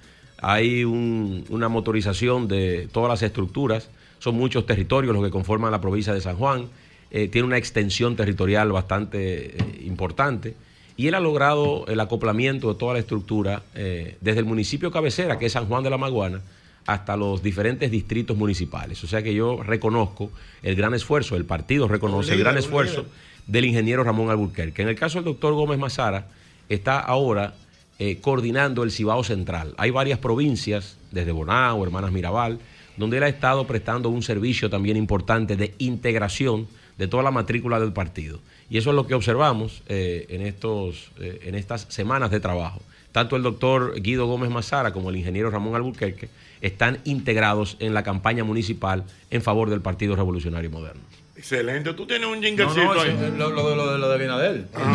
Hay 0.42 0.84
un- 0.84 1.46
una 1.50 1.70
motorización 1.70 2.48
de 2.48 2.88
todas 2.92 3.10
las 3.10 3.22
estructuras, 3.24 3.90
son 4.20 4.36
muchos 4.36 4.66
territorios 4.66 5.14
los 5.14 5.24
que 5.24 5.32
conforman 5.32 5.72
la 5.72 5.82
provincia 5.82 6.14
de 6.14 6.22
San 6.22 6.36
Juan, 6.38 6.70
eh, 7.14 7.30
tiene 7.30 7.48
una 7.48 7.58
extensión 7.58 8.16
territorial 8.16 8.72
bastante 8.72 9.56
eh, 9.56 9.82
importante 9.86 10.56
y 10.96 11.08
él 11.08 11.16
ha 11.16 11.20
logrado 11.20 11.86
el 11.88 12.00
acoplamiento 12.00 12.74
de 12.74 12.80
toda 12.80 12.94
la 12.94 13.00
estructura 13.00 13.64
eh, 13.76 14.18
desde 14.22 14.40
el 14.40 14.46
municipio 14.46 14.92
cabecera, 14.92 15.40
que 15.40 15.48
es 15.48 15.54
San 15.54 15.68
Juan 15.68 15.84
de 15.84 15.90
la 15.90 15.98
Maguana, 15.98 16.42
hasta 16.86 17.16
los 17.16 17.42
diferentes 17.42 17.90
distritos 17.90 18.38
municipales. 18.38 19.04
O 19.04 19.08
sea 19.08 19.24
que 19.24 19.34
yo 19.34 19.64
reconozco 19.64 20.32
el 20.62 20.76
gran 20.76 20.94
esfuerzo, 20.94 21.36
el 21.36 21.46
partido 21.46 21.88
reconoce 21.88 22.34
el 22.34 22.40
gran 22.40 22.58
esfuerzo 22.58 23.02
líder. 23.02 23.12
del 23.48 23.66
ingeniero 23.66 24.04
Ramón 24.04 24.30
Alburquerque. 24.30 24.82
En 24.82 24.90
el 24.90 24.96
caso 24.96 25.20
del 25.20 25.26
doctor 25.26 25.54
Gómez 25.54 25.80
Mazara, 25.80 26.28
está 26.70 27.00
ahora 27.00 27.54
eh, 28.00 28.20
coordinando 28.22 28.84
el 28.84 28.92
Cibao 28.92 29.24
Central. 29.24 29.74
Hay 29.78 29.92
varias 29.92 30.20
provincias, 30.20 30.98
desde 31.12 31.32
Bonao, 31.32 31.84
Hermanas 31.84 32.12
Mirabal, 32.12 32.60
donde 32.98 33.18
él 33.18 33.24
ha 33.24 33.30
estado 33.30 33.66
prestando 33.66 34.10
un 34.10 34.22
servicio 34.22 34.70
también 34.70 34.98
importante 34.98 35.56
de 35.56 35.74
integración 35.80 36.68
de 36.98 37.08
toda 37.08 37.24
la 37.24 37.32
matrícula 37.32 37.80
del 37.80 37.94
partido. 37.94 38.40
Y 38.70 38.78
eso 38.78 38.90
es 38.92 38.96
lo 38.96 39.08
que 39.08 39.14
observamos 39.14 39.84
eh, 39.88 40.26
en, 40.30 40.42
estos, 40.42 41.12
eh, 41.20 41.40
en 41.44 41.56
estas 41.56 41.86
semanas 41.90 42.32
de 42.32 42.40
trabajo. 42.40 42.82
Tanto 43.12 43.36
el 43.36 43.44
doctor 43.44 44.00
Guido 44.02 44.26
Gómez 44.26 44.50
Mazara 44.50 44.92
como 44.92 45.10
el 45.12 45.16
ingeniero 45.18 45.52
Ramón 45.52 45.76
Alburquerque 45.76 46.30
están 46.62 47.00
integrados 47.04 47.78
en 47.80 47.94
la 47.94 48.02
campaña 48.04 48.44
municipal 48.44 49.04
en 49.30 49.42
favor 49.42 49.70
del 49.70 49.82
Partido 49.82 50.16
Revolucionario 50.16 50.72
Moderno. 50.72 51.02
Excelente. 51.36 51.94
Tú 51.94 52.06
tienes 52.08 52.28
un 52.28 52.40
No, 52.40 52.46
jinglecito 52.48 52.84
no, 52.94 53.02
ahí. 53.02 53.10
es 53.10 53.34
lo, 53.34 53.50
lo, 53.52 53.76
lo, 53.76 53.98
lo 53.98 54.10
de 54.10 54.18
Binadel. 54.18 54.68
Ah, 54.74 54.92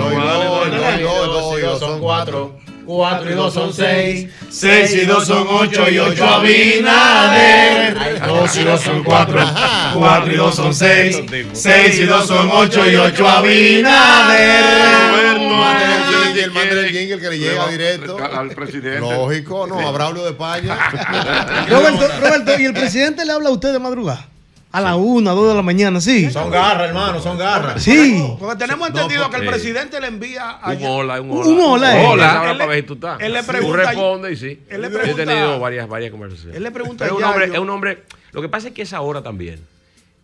dos 0.96 1.78
son 1.78 2.00
cuatro. 2.00 2.58
Cuatro 2.89 3.31
y 3.31 3.35
dos 3.35 3.52
son 3.52 3.70
seis. 3.70 4.31
Seis 4.48 4.94
y 4.94 5.05
dos 5.05 5.27
son 5.27 5.47
ocho 5.47 5.90
y 5.90 5.98
ocho 5.98 6.24
a 6.24 6.40
Binader. 6.40 8.19
Dos 8.27 8.56
y 8.56 8.65
dos 8.65 8.81
son 8.81 9.05
cuatro. 9.05 9.39
Cuatro 9.93 10.32
y 10.32 10.36
dos 10.36 10.55
son 10.55 10.74
seis. 10.74 11.20
Seis 11.52 11.98
y 11.98 12.06
dos 12.06 12.27
son 12.27 12.48
ocho 12.51 12.90
y 12.90 12.97
ocho 12.97 13.28
a 13.28 13.43
Binader. 13.43 14.65
Y 16.35 16.39
el 16.39 16.51
man 16.51 16.70
del 16.70 16.89
jingle 16.89 17.19
que 17.19 17.28
le 17.28 17.39
llega 17.39 17.69
directo. 17.69 18.16
Al 18.16 18.48
presidente. 18.52 19.01
Lógico, 19.01 19.66
no, 19.66 19.86
habrá 19.86 20.06
hablo 20.06 20.24
de 20.24 20.31
España. 20.31 20.74
Roberto, 21.69 22.09
Roberto, 22.23 22.59
¿y 22.59 22.65
el 22.65 22.73
presidente 22.73 23.27
le 23.27 23.32
habla 23.32 23.51
a 23.51 23.52
usted 23.52 23.70
de 23.70 23.81
madrugada? 23.81 24.27
A 24.70 24.82
la 24.82 24.97
una, 24.97 25.31
dos 25.32 25.49
de 25.49 25.55
la 25.55 25.62
mañana, 25.62 25.99
sí. 26.01 26.31
Son 26.31 26.51
garras, 26.51 26.89
hermano, 26.89 27.20
son 27.20 27.39
garras. 27.39 27.82
Sí. 27.82 28.23
Porque 28.39 28.57
tenemos 28.57 28.90
No, 28.90 29.01
entendido 29.01 29.31
que 29.31 29.36
el 29.39 29.47
presidente 29.47 29.99
le 29.99 30.09
envía 30.09 30.59
Un 30.62 30.70
allá. 30.70 30.90
hola, 30.90 31.20
un 31.23 31.31
Un 31.31 31.39
hola. 31.61 31.62
hola. 31.62 32.09
Hola, 32.11 32.31
Él 32.31 32.36
ahora 32.36 32.53
le- 32.53 32.59
para 32.59 32.70
ver 32.70 32.81
si 32.81 32.86
tú 32.86 32.95
estás. 32.95 33.20
él 33.20 33.32
le 33.32 33.40
Tú 33.40 33.47
pregunta- 33.47 33.77
respondes 33.78 34.32
y 34.32 34.36
sí. 34.36 34.61
él 34.69 34.82
le 34.82 34.90
Yo 34.90 34.97
he 34.97 35.01
pregunta- 35.01 35.24
tenido 35.24 35.59
varias, 35.59 35.89
varias 35.89 36.11
conversaciones. 36.11 36.55
Él 36.57 36.62
le 36.62 36.70
pregunta 36.70 37.05
Pero 37.07 37.15
es 37.16 37.19
un 37.19 37.24
a 37.24 37.31
hombre, 37.31 37.45
es 37.47 37.59
un 37.59 37.70
hombre. 37.70 38.03
Lo 38.32 38.43
que 38.43 38.49
pasa 38.51 38.69
es 38.69 38.74
que 38.74 38.82
esa 38.82 39.01
hora 39.01 39.23
también 39.23 39.59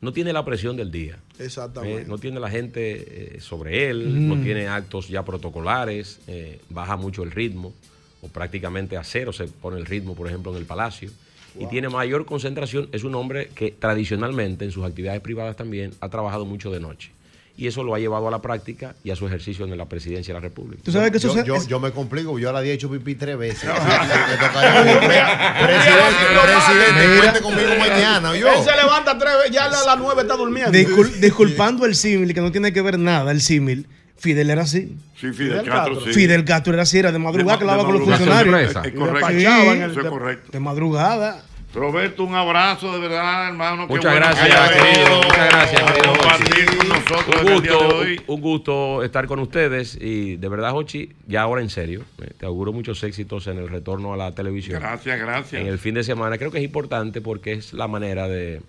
no 0.03 0.13
tiene 0.13 0.31
la 0.35 0.45
presión 0.45 0.77
del 0.77 0.91
día. 0.91 1.17
Exactamente. 1.39 2.03
Eh, 2.03 2.05
no 2.07 2.19
tiene 2.19 2.39
la 2.39 2.51
gente 2.51 3.37
eh, 3.37 3.41
sobre 3.41 3.89
él, 3.89 4.07
Mm. 4.11 4.29
no 4.29 4.43
tiene 4.43 4.69
actos 4.69 5.09
ya 5.09 5.23
protocolares, 5.25 6.21
eh, 6.27 6.61
baja 6.69 6.97
mucho 6.97 7.23
el 7.23 7.31
ritmo, 7.31 7.73
o 8.21 8.29
prácticamente 8.29 8.99
a 8.99 9.05
cero 9.05 9.33
se 9.33 9.45
pone 9.49 9.79
el 9.79 9.87
ritmo, 9.87 10.15
por 10.15 10.29
ejemplo, 10.29 10.53
en 10.53 10.59
el 10.59 10.67
Palacio. 10.67 11.11
Y 11.59 11.67
tiene 11.67 11.89
mayor 11.89 12.25
concentración. 12.27 12.89
Es 12.93 13.05
un 13.05 13.15
hombre 13.15 13.49
que 13.55 13.71
tradicionalmente 13.71 14.65
en 14.65 14.71
sus 14.73 14.85
actividades 14.85 15.21
privadas 15.21 15.57
también 15.57 15.93
ha 16.01 16.09
trabajado 16.09 16.45
mucho 16.45 16.71
de 16.71 16.81
noche. 16.81 17.11
Y 17.57 17.69
eso 17.69 17.85
lo 17.85 17.95
ha 17.95 18.01
llevado 18.01 18.27
a 18.27 18.33
la 18.33 18.43
práctica 18.43 18.97
y 19.05 19.11
a 19.13 19.17
su 19.17 19.29
ejercicio 19.29 19.65
en 19.65 19.79
la 19.79 19.85
presidencia 19.85 20.35
de 20.35 20.41
la 20.41 20.43
República. 20.43 20.83
Tú 20.85 20.91
sabes 20.91 21.13
que 21.13 21.19
eso 21.19 21.29
yo, 21.29 21.35
se- 21.35 21.47
yo, 21.47 21.55
es- 21.55 21.67
yo 21.69 21.79
me 21.79 21.93
complico, 21.93 22.37
yo 22.37 22.49
ahora 22.49 22.65
he 22.65 22.73
hecho 22.73 22.91
pipí 22.91 23.15
tres 23.15 23.39
veces. 23.39 23.63
Me 23.71 24.37
tocaría 24.37 25.55
presidente, 25.65 26.25
presidente, 26.43 27.21
cuente 27.21 27.41
conmigo 27.41 27.71
mañana, 27.79 28.37
yo. 28.37 28.49
Él 28.49 28.65
se 28.65 28.75
levanta 28.77 29.17
tres 29.17 29.35
veces, 29.39 29.53
ya 29.53 29.67
a 29.67 29.71
las 29.87 29.99
nueve 29.99 30.23
está 30.23 30.35
durmiendo. 30.37 30.73
Discul- 30.73 31.13
disculpando 31.21 31.87
el 31.87 31.95
símil, 31.95 32.35
que 32.35 32.41
no 32.41 32.51
tiene 32.51 32.73
que 32.73 32.83
ver 32.83 32.99
nada, 32.99 33.31
el 33.31 33.41
símil. 33.41 33.87
Fidel 34.17 34.51
era 34.51 34.63
así. 34.63 34.97
Sí, 35.17 35.33
Fidel 35.33 35.65
Castro, 35.65 36.01
sí. 36.01 36.13
Fidel 36.13 36.45
Castro 36.45 36.73
era 36.73 36.83
así, 36.85 36.99
era 36.99 37.13
de 37.13 37.19
madrugada 37.19 37.59
que 37.59 37.65
hablaba 37.65 37.85
con 37.85 37.95
los 37.95 38.05
funcionarios. 38.05 38.71
Es 38.85 38.93
correcto. 38.93 39.29
Eso 39.29 39.85
es 39.87 39.95
de- 39.97 40.09
correcto. 40.11 40.53
De 40.53 40.61
madrugada. 40.61 41.43
Roberto, 41.75 42.23
un 42.23 42.37
abrazo 42.37 42.93
de 42.93 43.01
verdad, 43.01 43.49
hermano. 43.49 43.89
Qué 43.89 43.95
Muchas 43.95 44.13
bueno 44.13 44.27
gracias, 44.29 44.71
querido. 44.71 45.17
Muchas 45.17 45.49
gracias, 45.51 45.83
a 45.83 45.93
querido 45.93 46.13
compartir 46.17 46.65
Jochi. 46.67 46.77
con 46.77 46.89
nosotros 46.89 47.43
Un 47.43 47.49
en 47.49 47.53
el 47.55 47.63
día 47.63 47.71
de 47.73 47.77
gusto, 47.79 47.97
hoy. 47.99 48.21
un 48.29 48.41
gusto 48.41 49.03
estar 49.03 49.27
con 49.27 49.39
ustedes 49.41 49.99
y 50.01 50.37
de 50.37 50.49
verdad, 50.49 50.71
Jochi, 50.71 51.11
ya 51.27 51.43
ahora 51.43 51.63
en 51.63 51.71
serio, 51.71 52.03
eh, 52.23 52.31
te 52.39 52.47
auguro 52.47 52.73
muchos 52.73 53.03
éxitos 53.03 53.49
en 53.49 53.59
el 53.59 53.69
retorno 53.69 54.15
a 54.15 54.17
la 54.17 54.33
televisión. 54.33 54.79
Gracias, 54.81 55.19
gracias. 55.19 55.61
En 55.61 55.67
el 55.67 55.81
fin 55.81 55.95
de 55.95 56.05
semana 56.05 56.39
creo 56.39 56.53
que 56.53 56.59
es 56.59 56.65
importante 56.65 57.21
porque 57.21 57.55
es 57.55 57.73
la 57.73 57.89
manera 57.89 58.29
de 58.29 58.63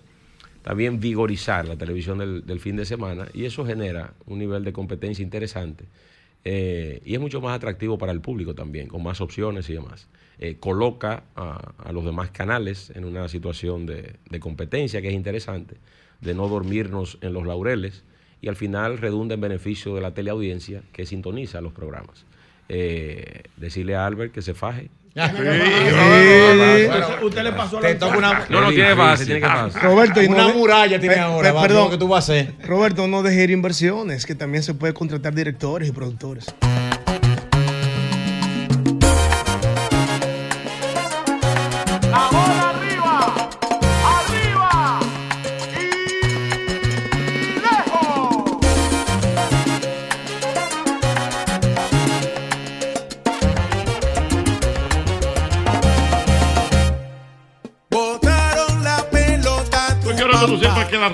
también 0.66 0.98
vigorizar 0.98 1.68
la 1.68 1.76
televisión 1.76 2.18
del, 2.18 2.58
fin 2.58 2.74
de 2.74 2.84
semana 2.84 3.28
y 3.32 3.44
eso 3.44 3.64
genera 3.64 4.14
un 4.26 4.40
nivel 4.40 4.64
de 4.64 4.72
competencia 4.72 5.22
interesante 5.22 5.84
eh, 6.44 7.00
y 7.04 7.14
es 7.14 7.20
mucho 7.20 7.40
más 7.40 7.54
atractivo 7.54 7.98
para 7.98 8.10
el 8.10 8.20
público 8.20 8.52
también, 8.52 8.88
con 8.88 9.00
más 9.00 9.20
opciones 9.20 9.70
y 9.70 9.74
demás. 9.74 10.08
Eh, 10.40 10.56
coloca 10.58 11.22
a, 11.36 11.92
los 11.92 12.04
demás 12.04 12.32
canales 12.32 12.90
en 12.96 13.04
una 13.04 13.28
situación 13.28 13.86
de, 13.86 14.16
de 14.28 14.40
competencia 14.40 15.00
que 15.00 15.06
es 15.06 15.14
interesante, 15.14 15.76
de 16.20 16.34
no 16.34 16.48
dormirnos 16.48 17.18
en 17.20 17.32
los 17.32 17.46
laureles 17.46 18.02
y 18.40 18.48
al 18.48 18.56
final 18.56 18.98
redunda 18.98 19.36
en 19.36 19.42
beneficio 19.42 19.94
de 19.94 20.00
la 20.00 20.14
teleaudiencia 20.14 20.82
que 20.92 21.06
sintoniza 21.06 21.60
los 21.60 21.74
programas. 21.74 22.26
Eh, 22.68 23.44
decirle 23.56 23.94
a 23.94 24.04
Albert 24.04 24.32
que 24.32 24.42
se 24.42 24.52
faje. 24.52 24.90
Usted 27.22 27.42
le 27.42 27.52
pasó 27.52 27.80
la 27.80 27.88
Te 27.88 27.94
toca 27.94 28.18
una- 28.18 28.44
No, 28.50 28.60
no, 28.60 28.68
tiene 28.68 28.92
base, 28.92 29.24
tiene 29.24 29.40
que 29.40 29.46
base. 29.46 29.78
Roberto, 29.80 30.22
y 30.22 30.26
Una 30.26 30.48
muralla 30.48 31.00
tiene 31.00 31.16
ahora, 31.16 31.58
perdón, 31.58 31.84
lo 31.84 31.90
que 31.90 31.96
tú 31.98 32.06
vas 32.08 32.28
a 32.28 32.32
hacer. 32.32 32.52
Roberto, 32.64 33.06
no 33.08 33.22
deje 33.22 33.44
ir 33.44 33.50
inversiones, 33.50 34.26
que 34.26 34.34
también 34.34 34.62
se 34.62 34.74
puede 34.74 34.92
contratar 34.92 35.34
directores 35.34 35.88
y 35.88 35.92
productores. 35.92 36.46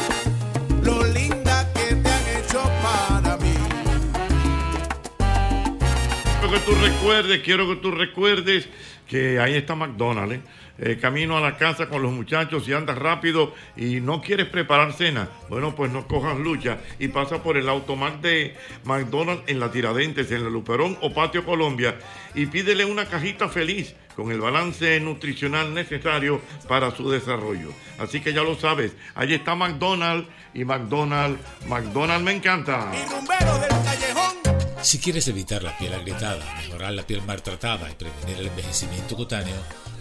lo 0.82 1.05
linda 1.05 1.73
que 1.73 1.94
te 1.97 2.11
han 2.11 2.28
hecho 2.39 2.62
para 2.82 3.36
mí. 3.39 3.55
Quiero 6.40 6.52
que 6.52 6.61
tú 6.61 6.74
recuerdes, 6.74 7.40
quiero 7.43 7.69
que 7.69 7.77
tú 7.77 7.90
recuerdes 7.90 8.69
que 9.09 9.39
ahí 9.39 9.55
está 9.55 9.74
McDonald's, 9.74 10.36
¿eh? 10.36 10.40
Eh, 10.76 10.98
camino 11.01 11.36
a 11.36 11.40
la 11.40 11.56
casa 11.56 11.88
con 11.88 12.02
los 12.02 12.10
muchachos 12.10 12.66
y 12.66 12.72
andas 12.72 12.98
rápido 12.98 13.55
y 13.76 14.01
no 14.01 14.20
quieres 14.20 14.46
preparar 14.46 14.92
cena, 14.92 15.28
bueno, 15.48 15.76
pues 15.76 15.92
no 15.92 16.09
cojas 16.09 16.36
lucha 16.36 16.78
y 16.98 17.06
pasa 17.06 17.44
por 17.44 17.56
el 17.56 17.68
automac 17.68 18.20
de 18.20 18.56
McDonald's 18.82 19.44
en 19.46 19.60
la 19.60 19.70
Tiradentes, 19.70 20.32
en 20.32 20.42
la 20.42 20.51
Luperón 20.51 20.98
o 21.01 21.14
Patio 21.14 21.44
Colombia 21.44 21.96
y 22.34 22.46
pídele 22.46 22.84
una 22.84 23.06
cajita 23.06 23.48
feliz 23.48 23.94
con 24.16 24.32
el 24.32 24.40
balance 24.40 24.98
nutricional 24.98 25.72
necesario 25.72 26.40
para 26.66 26.90
su 26.90 27.09
desarrollo. 27.09 27.68
Así 27.98 28.20
que 28.20 28.32
ya 28.32 28.42
lo 28.42 28.56
sabes, 28.56 28.96
ahí 29.14 29.32
está 29.32 29.55
McDonald's 29.55 30.28
y 30.55 30.64
McDonald's, 30.64 31.40
McDonald's 31.68 32.24
me 32.24 32.32
encanta. 32.32 32.90
Si 34.82 34.98
quieres 34.98 35.28
evitar 35.28 35.62
la 35.62 35.76
piel 35.78 35.94
agrietada, 35.94 36.44
mejorar 36.56 36.92
la 36.92 37.06
piel 37.06 37.22
maltratada 37.22 37.90
y 37.90 37.94
prevenir 37.94 38.38
el 38.40 38.48
envejecimiento 38.48 39.16
cutáneo, 39.16 39.55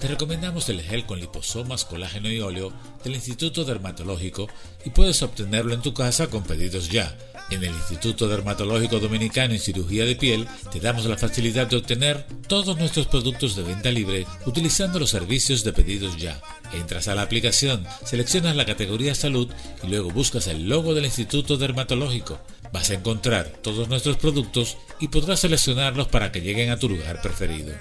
te 0.03 0.09
recomendamos 0.09 0.67
el 0.67 0.81
gel 0.81 1.05
con 1.05 1.21
liposomas, 1.21 1.85
colágeno 1.85 2.29
y 2.29 2.41
óleo 2.41 2.73
del 3.05 3.13
Instituto 3.13 3.63
Dermatológico 3.63 4.49
y 4.83 4.89
puedes 4.89 5.21
obtenerlo 5.21 5.73
en 5.73 5.81
tu 5.81 5.93
casa 5.93 6.27
con 6.27 6.43
pedidos 6.43 6.89
ya. 6.89 7.17
En 7.49 7.63
el 7.63 7.71
Instituto 7.71 8.27
Dermatológico 8.27 8.99
Dominicano 8.99 9.53
en 9.53 9.61
Cirugía 9.61 10.03
de 10.03 10.17
Piel 10.17 10.45
te 10.73 10.81
damos 10.81 11.05
la 11.05 11.15
facilidad 11.15 11.67
de 11.67 11.77
obtener 11.77 12.27
todos 12.49 12.77
nuestros 12.77 13.07
productos 13.07 13.55
de 13.55 13.63
venta 13.63 13.91
libre 13.91 14.27
utilizando 14.45 14.99
los 14.99 15.09
servicios 15.09 15.63
de 15.63 15.71
pedidos 15.71 16.17
ya. 16.17 16.41
Entras 16.73 17.07
a 17.07 17.15
la 17.15 17.21
aplicación, 17.21 17.85
seleccionas 18.03 18.55
la 18.55 18.65
categoría 18.65 19.15
salud 19.15 19.49
y 19.83 19.87
luego 19.87 20.09
buscas 20.09 20.47
el 20.47 20.67
logo 20.67 20.93
del 20.93 21.05
Instituto 21.05 21.57
Dermatológico. 21.57 22.39
Vas 22.71 22.89
a 22.89 22.95
encontrar 22.95 23.45
todos 23.61 23.87
nuestros 23.87 24.17
productos 24.17 24.77
y 24.99 25.09
podrás 25.09 25.41
seleccionarlos 25.41 26.07
para 26.07 26.31
que 26.31 26.41
lleguen 26.41 26.71
a 26.71 26.79
tu 26.79 26.89
lugar 26.89 27.21
preferido. 27.21 27.73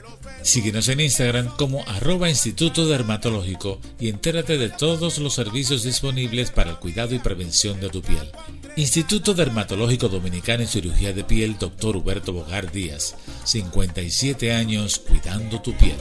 Síguenos 0.42 0.88
en 0.88 1.00
Instagram 1.00 1.56
como 1.56 1.82
arroba 1.88 2.28
Instituto 2.28 2.86
Dermatológico 2.86 3.80
y 3.98 4.08
entérate 4.08 4.58
de 4.58 4.68
todos 4.68 5.18
los 5.18 5.32
servicios 5.32 5.82
disponibles 5.84 6.50
para 6.50 6.70
el 6.70 6.76
cuidado 6.76 7.14
y 7.14 7.20
prevención 7.20 7.80
de 7.80 7.88
tu 7.88 8.02
piel. 8.02 8.30
Instituto 8.76 9.34
Dermatológico 9.34 10.08
Dominicano 10.08 10.62
en 10.62 10.68
Cirugía 10.68 11.12
de 11.12 11.24
Piel, 11.24 11.56
Dr. 11.58 11.96
Huberto 11.96 12.32
Bogar 12.32 12.70
Díaz. 12.72 13.14
57 13.44 14.52
años 14.52 14.98
cuidando 14.98 15.62
tu 15.62 15.72
piel. 15.74 15.96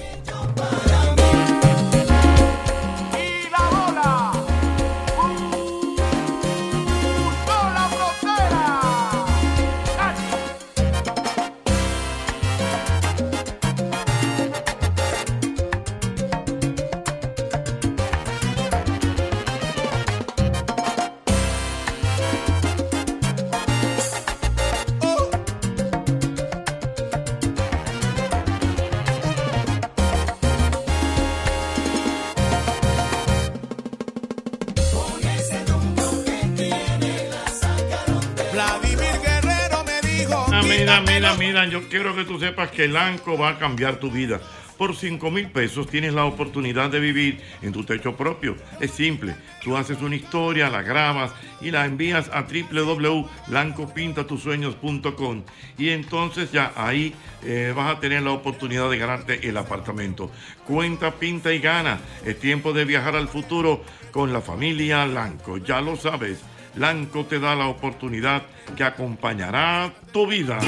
Yo 41.69 41.88
quiero 41.89 42.15
que 42.15 42.23
tú 42.25 42.39
sepas 42.39 42.71
que 42.71 42.85
el 42.85 42.97
ANCO 42.97 43.38
va 43.38 43.49
a 43.49 43.59
cambiar 43.59 43.97
tu 43.97 44.09
vida. 44.09 44.41
Por 44.77 44.95
5 44.95 45.29
mil 45.29 45.51
pesos 45.51 45.88
tienes 45.88 46.13
la 46.13 46.23
oportunidad 46.25 46.89
de 46.89 46.99
vivir 46.99 47.39
en 47.61 47.71
tu 47.71 47.83
techo 47.83 48.15
propio. 48.15 48.55
Es 48.79 48.89
simple, 48.91 49.35
tú 49.63 49.77
haces 49.77 50.01
una 50.01 50.15
historia, 50.15 50.71
la 50.71 50.81
grabas 50.81 51.31
y 51.61 51.69
la 51.69 51.85
envías 51.85 52.31
a 52.33 52.47
www.lancopintatusueños.com 52.47 55.43
y 55.77 55.89
entonces 55.89 56.51
ya 56.51 56.73
ahí 56.75 57.13
eh, 57.43 57.73
vas 57.75 57.95
a 57.95 57.99
tener 57.99 58.23
la 58.23 58.31
oportunidad 58.31 58.89
de 58.89 58.97
ganarte 58.97 59.47
el 59.47 59.55
apartamento. 59.57 60.31
Cuenta, 60.65 61.11
pinta 61.11 61.53
y 61.53 61.59
gana. 61.59 61.99
Es 62.25 62.39
tiempo 62.39 62.73
de 62.73 62.85
viajar 62.85 63.15
al 63.15 63.27
futuro 63.27 63.83
con 64.11 64.33
la 64.33 64.41
familia 64.41 65.05
Lanco. 65.05 65.57
Ya 65.57 65.79
lo 65.79 65.95
sabes. 65.95 66.39
Lanco 66.76 67.26
te 67.26 67.39
da 67.39 67.56
la 67.56 67.68
oportunidad 67.68 68.43
que 68.76 68.84
acompañará 68.84 69.91
tu 70.11 70.27
vida. 70.27 70.60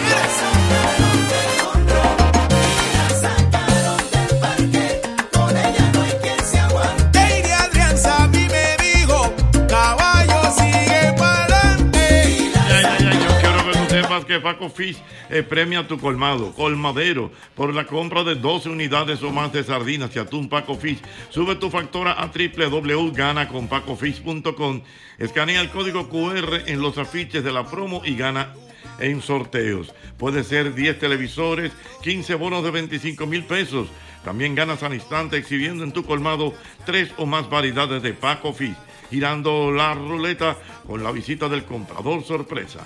Que 14.21 14.39
Paco 14.39 14.69
Fish 14.69 15.01
eh, 15.29 15.41
premia 15.41 15.87
tu 15.87 15.99
colmado, 15.99 16.53
colmadero, 16.53 17.31
por 17.55 17.73
la 17.73 17.87
compra 17.87 18.23
de 18.23 18.35
12 18.35 18.69
unidades 18.69 19.23
o 19.23 19.31
más 19.31 19.51
de 19.51 19.63
sardinas 19.63 20.15
y 20.15 20.19
atún 20.19 20.49
Paco 20.49 20.75
Fish. 20.75 20.99
Sube 21.29 21.55
tu 21.55 21.71
factora 21.71 22.11
a 22.13 22.27
www.ganaconpacofish.com. 22.27 24.81
Escanea 25.17 25.61
el 25.61 25.69
código 25.69 26.09
QR 26.09 26.61
en 26.67 26.81
los 26.81 26.99
afiches 26.99 27.43
de 27.43 27.51
la 27.51 27.65
promo 27.65 28.03
y 28.05 28.15
gana 28.15 28.53
en 28.99 29.19
sorteos. 29.21 29.95
Puede 30.17 30.43
ser 30.43 30.75
10 30.75 30.99
televisores, 30.99 31.71
15 32.03 32.35
bonos 32.35 32.63
de 32.63 32.69
25 32.71 33.25
mil 33.25 33.43
pesos. 33.43 33.87
También 34.23 34.53
ganas 34.55 34.83
al 34.83 34.93
instante 34.93 35.37
exhibiendo 35.37 35.83
en 35.83 35.91
tu 35.91 36.05
colmado 36.05 36.53
tres 36.85 37.11
o 37.17 37.25
más 37.25 37.49
variedades 37.49 38.03
de 38.03 38.13
Paco 38.13 38.53
Fish 38.53 38.77
girando 39.13 39.71
la 39.71 39.93
ruleta 39.93 40.57
con 40.87 41.03
la 41.03 41.11
visita 41.11 41.47
del 41.47 41.65
comprador 41.65 42.23
sorpresa. 42.23 42.79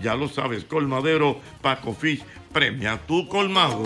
Ya 0.00 0.14
lo 0.14 0.28
sabes, 0.28 0.64
colmadero 0.64 1.38
Paco 1.60 1.92
Fish 1.92 2.22
premia 2.54 2.98
tu 3.06 3.28
colmado. 3.28 3.84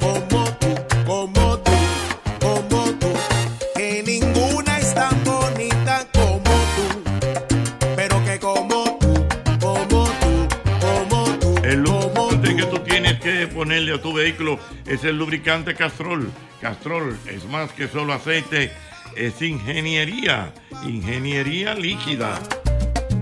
Como 0.00 0.44
tú, 0.58 0.74
como 1.06 2.84
tú, 2.98 3.12
que 3.74 4.02
ninguna 4.06 4.78
es 4.80 4.94
tan 4.94 5.24
bonita 5.24 6.06
como 6.12 6.42
tú. 6.76 7.10
Pero 7.96 8.22
que 8.26 8.38
como 8.38 8.98
tú, 9.00 9.26
como 9.60 10.10
tú, 10.20 10.48
como 10.78 11.24
tú. 11.38 11.54
El 11.64 11.82
lubricante 11.82 12.54
que 12.54 12.64
tú 12.64 12.78
tienes 12.80 13.18
que 13.18 13.46
ponerle 13.46 13.94
a 13.94 14.02
tu 14.02 14.12
vehículo 14.12 14.58
es 14.84 15.04
el 15.04 15.16
lubricante 15.16 15.74
Castrol. 15.74 16.30
Castrol 16.60 17.18
es 17.26 17.46
más 17.46 17.72
que 17.72 17.88
solo 17.88 18.12
aceite, 18.12 18.70
es 19.16 19.40
ingeniería, 19.42 20.52
ingeniería 20.84 21.74
líquida. 21.74 22.38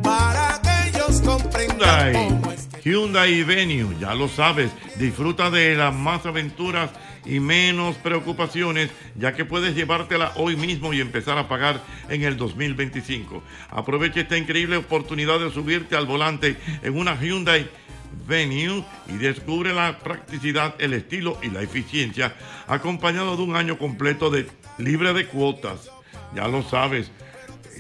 Para 0.03 0.61
que 0.63 0.89
ellos 0.89 1.21
comprendan 1.23 1.69
Hyundai. 2.13 2.59
Hyundai 2.85 3.43
Venue, 3.45 3.97
ya 4.01 4.15
lo 4.15 4.29
sabes, 4.29 4.71
disfruta 4.97 5.51
de 5.51 5.75
las 5.75 5.95
más 5.95 6.25
aventuras 6.27 6.91
y 7.25 7.41
menos 7.41 7.97
preocupaciones, 7.97 8.91
ya 9.17 9.35
que 9.35 9.45
puedes 9.45 9.75
llevártela 9.75 10.33
hoy 10.37 10.57
mismo 10.57 10.93
y 10.93 11.01
empezar 11.01 11.37
a 11.39 11.49
pagar 11.49 11.83
en 12.09 12.23
el 12.23 12.37
2025. 12.37 13.43
Aprovecha 13.71 14.21
esta 14.21 14.39
increíble 14.39 14.77
oportunidad 14.77 15.39
de 15.39 15.51
subirte 15.51 15.97
al 15.97 16.07
volante 16.07 16.57
en 16.83 16.97
una 16.97 17.21
Hyundai 17.21 17.69
Venue 18.27 18.85
y 19.09 19.19
descubre 19.19 19.75
la 19.75 19.99
practicidad, 19.99 20.75
el 20.79 20.95
estilo 20.95 21.39
y 21.43 21.51
la 21.51 21.63
eficiencia, 21.63 22.35
acompañado 22.67 23.37
de 23.37 23.43
un 23.43 23.57
año 23.57 23.79
completo 23.79 24.31
de 24.31 24.47
libre 24.79 25.13
de 25.13 25.27
cuotas. 25.27 25.91
Ya 26.35 26.49
lo 26.49 26.63
sabes, 26.63 27.11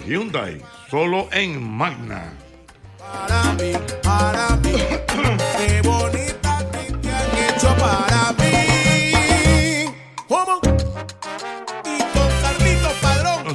Hyundai, 0.07 0.61
solo 0.91 1.29
en 1.33 1.63
Magna. 1.63 2.33
Para 2.99 3.53
mí, 3.55 3.73
para 4.03 4.57
mí, 4.57 4.73
qué 5.57 5.81
bonita 5.83 6.59
ti 6.71 6.93
te 7.01 7.11
han 7.11 7.55
hecho 7.55 7.75
para 7.77 8.33
mí. 8.33 8.68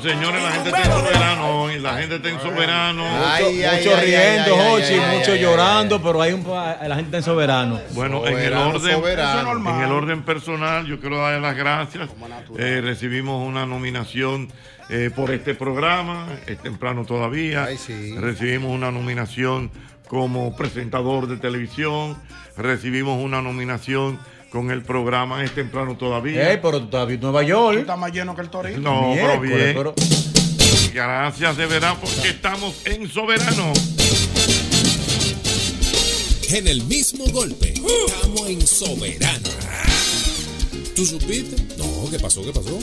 Señores, 0.04 0.44
la 0.44 0.52
gente 0.52 0.70
está 0.70 0.82
en 0.84 0.92
soberano 0.92 1.62
hoy, 1.62 1.80
la 1.80 1.98
gente 1.98 2.16
está 2.18 2.30
en 2.30 2.40
soberano. 2.40 3.04
mucho 3.06 4.02
riendo, 4.02 4.58
Jochi, 4.58 5.00
mucho 5.18 5.36
llorando, 5.36 6.02
pero 6.02 6.22
hay 6.22 6.34
un 6.34 6.44
la 6.44 6.96
gente 6.96 7.02
está 7.04 7.18
en 7.18 7.24
soberano. 7.24 7.80
Bueno, 7.92 8.28
en 8.28 8.38
el 8.38 8.54
orden, 8.54 9.02
en 9.02 9.82
el 9.82 9.92
orden 9.92 10.24
personal, 10.24 10.86
yo 10.86 11.00
quiero 11.00 11.18
darle 11.20 11.40
las 11.40 11.56
gracias. 11.56 12.10
Eh, 12.58 12.82
recibimos 12.84 13.48
una 13.48 13.66
nominación 13.66 14.50
eh, 14.90 15.10
por 15.16 15.32
este 15.32 15.56
programa, 15.56 16.28
es 16.46 16.60
temprano 16.60 17.06
todavía. 17.06 17.68
Recibimos 18.20 18.72
una 18.72 18.92
nominación 18.92 19.72
como 20.08 20.56
presentador 20.56 21.28
de 21.28 21.38
televisión. 21.38 22.18
Recibimos 22.58 23.24
una 23.24 23.42
nominación 23.42 24.20
con 24.54 24.70
el 24.70 24.84
programa 24.84 25.44
Es 25.44 25.54
temprano 25.56 25.98
todavía. 25.98 26.52
Ey, 26.52 26.60
pero 26.62 26.78
tú 26.78 26.86
estás 26.86 27.10
en 27.10 27.20
Nueva 27.20 27.42
York. 27.42 27.80
Está 27.80 27.98
más 27.98 28.14
lleno 28.14 28.36
que 28.36 28.42
el 28.42 28.50
torito. 28.50 28.80
No, 28.80 29.12
pero 29.16 29.42
bien. 29.42 29.74
pero- 29.76 29.96
Gracias 30.94 31.58
de 31.58 31.66
verdad 31.66 31.98
porque 32.00 32.30
estamos 32.30 32.76
en 32.86 33.10
soberano. 33.10 33.74
En 36.50 36.68
el 36.68 36.84
mismo 36.84 37.26
golpe, 37.32 37.74
estamos 37.74 38.48
en 38.48 38.68
Soberano. 38.68 39.50
¿Tú 40.96 41.04
supiste? 41.04 41.56
No, 41.78 42.08
¿qué 42.12 42.20
pasó? 42.20 42.44
¿Qué 42.44 42.52
pasó? 42.52 42.78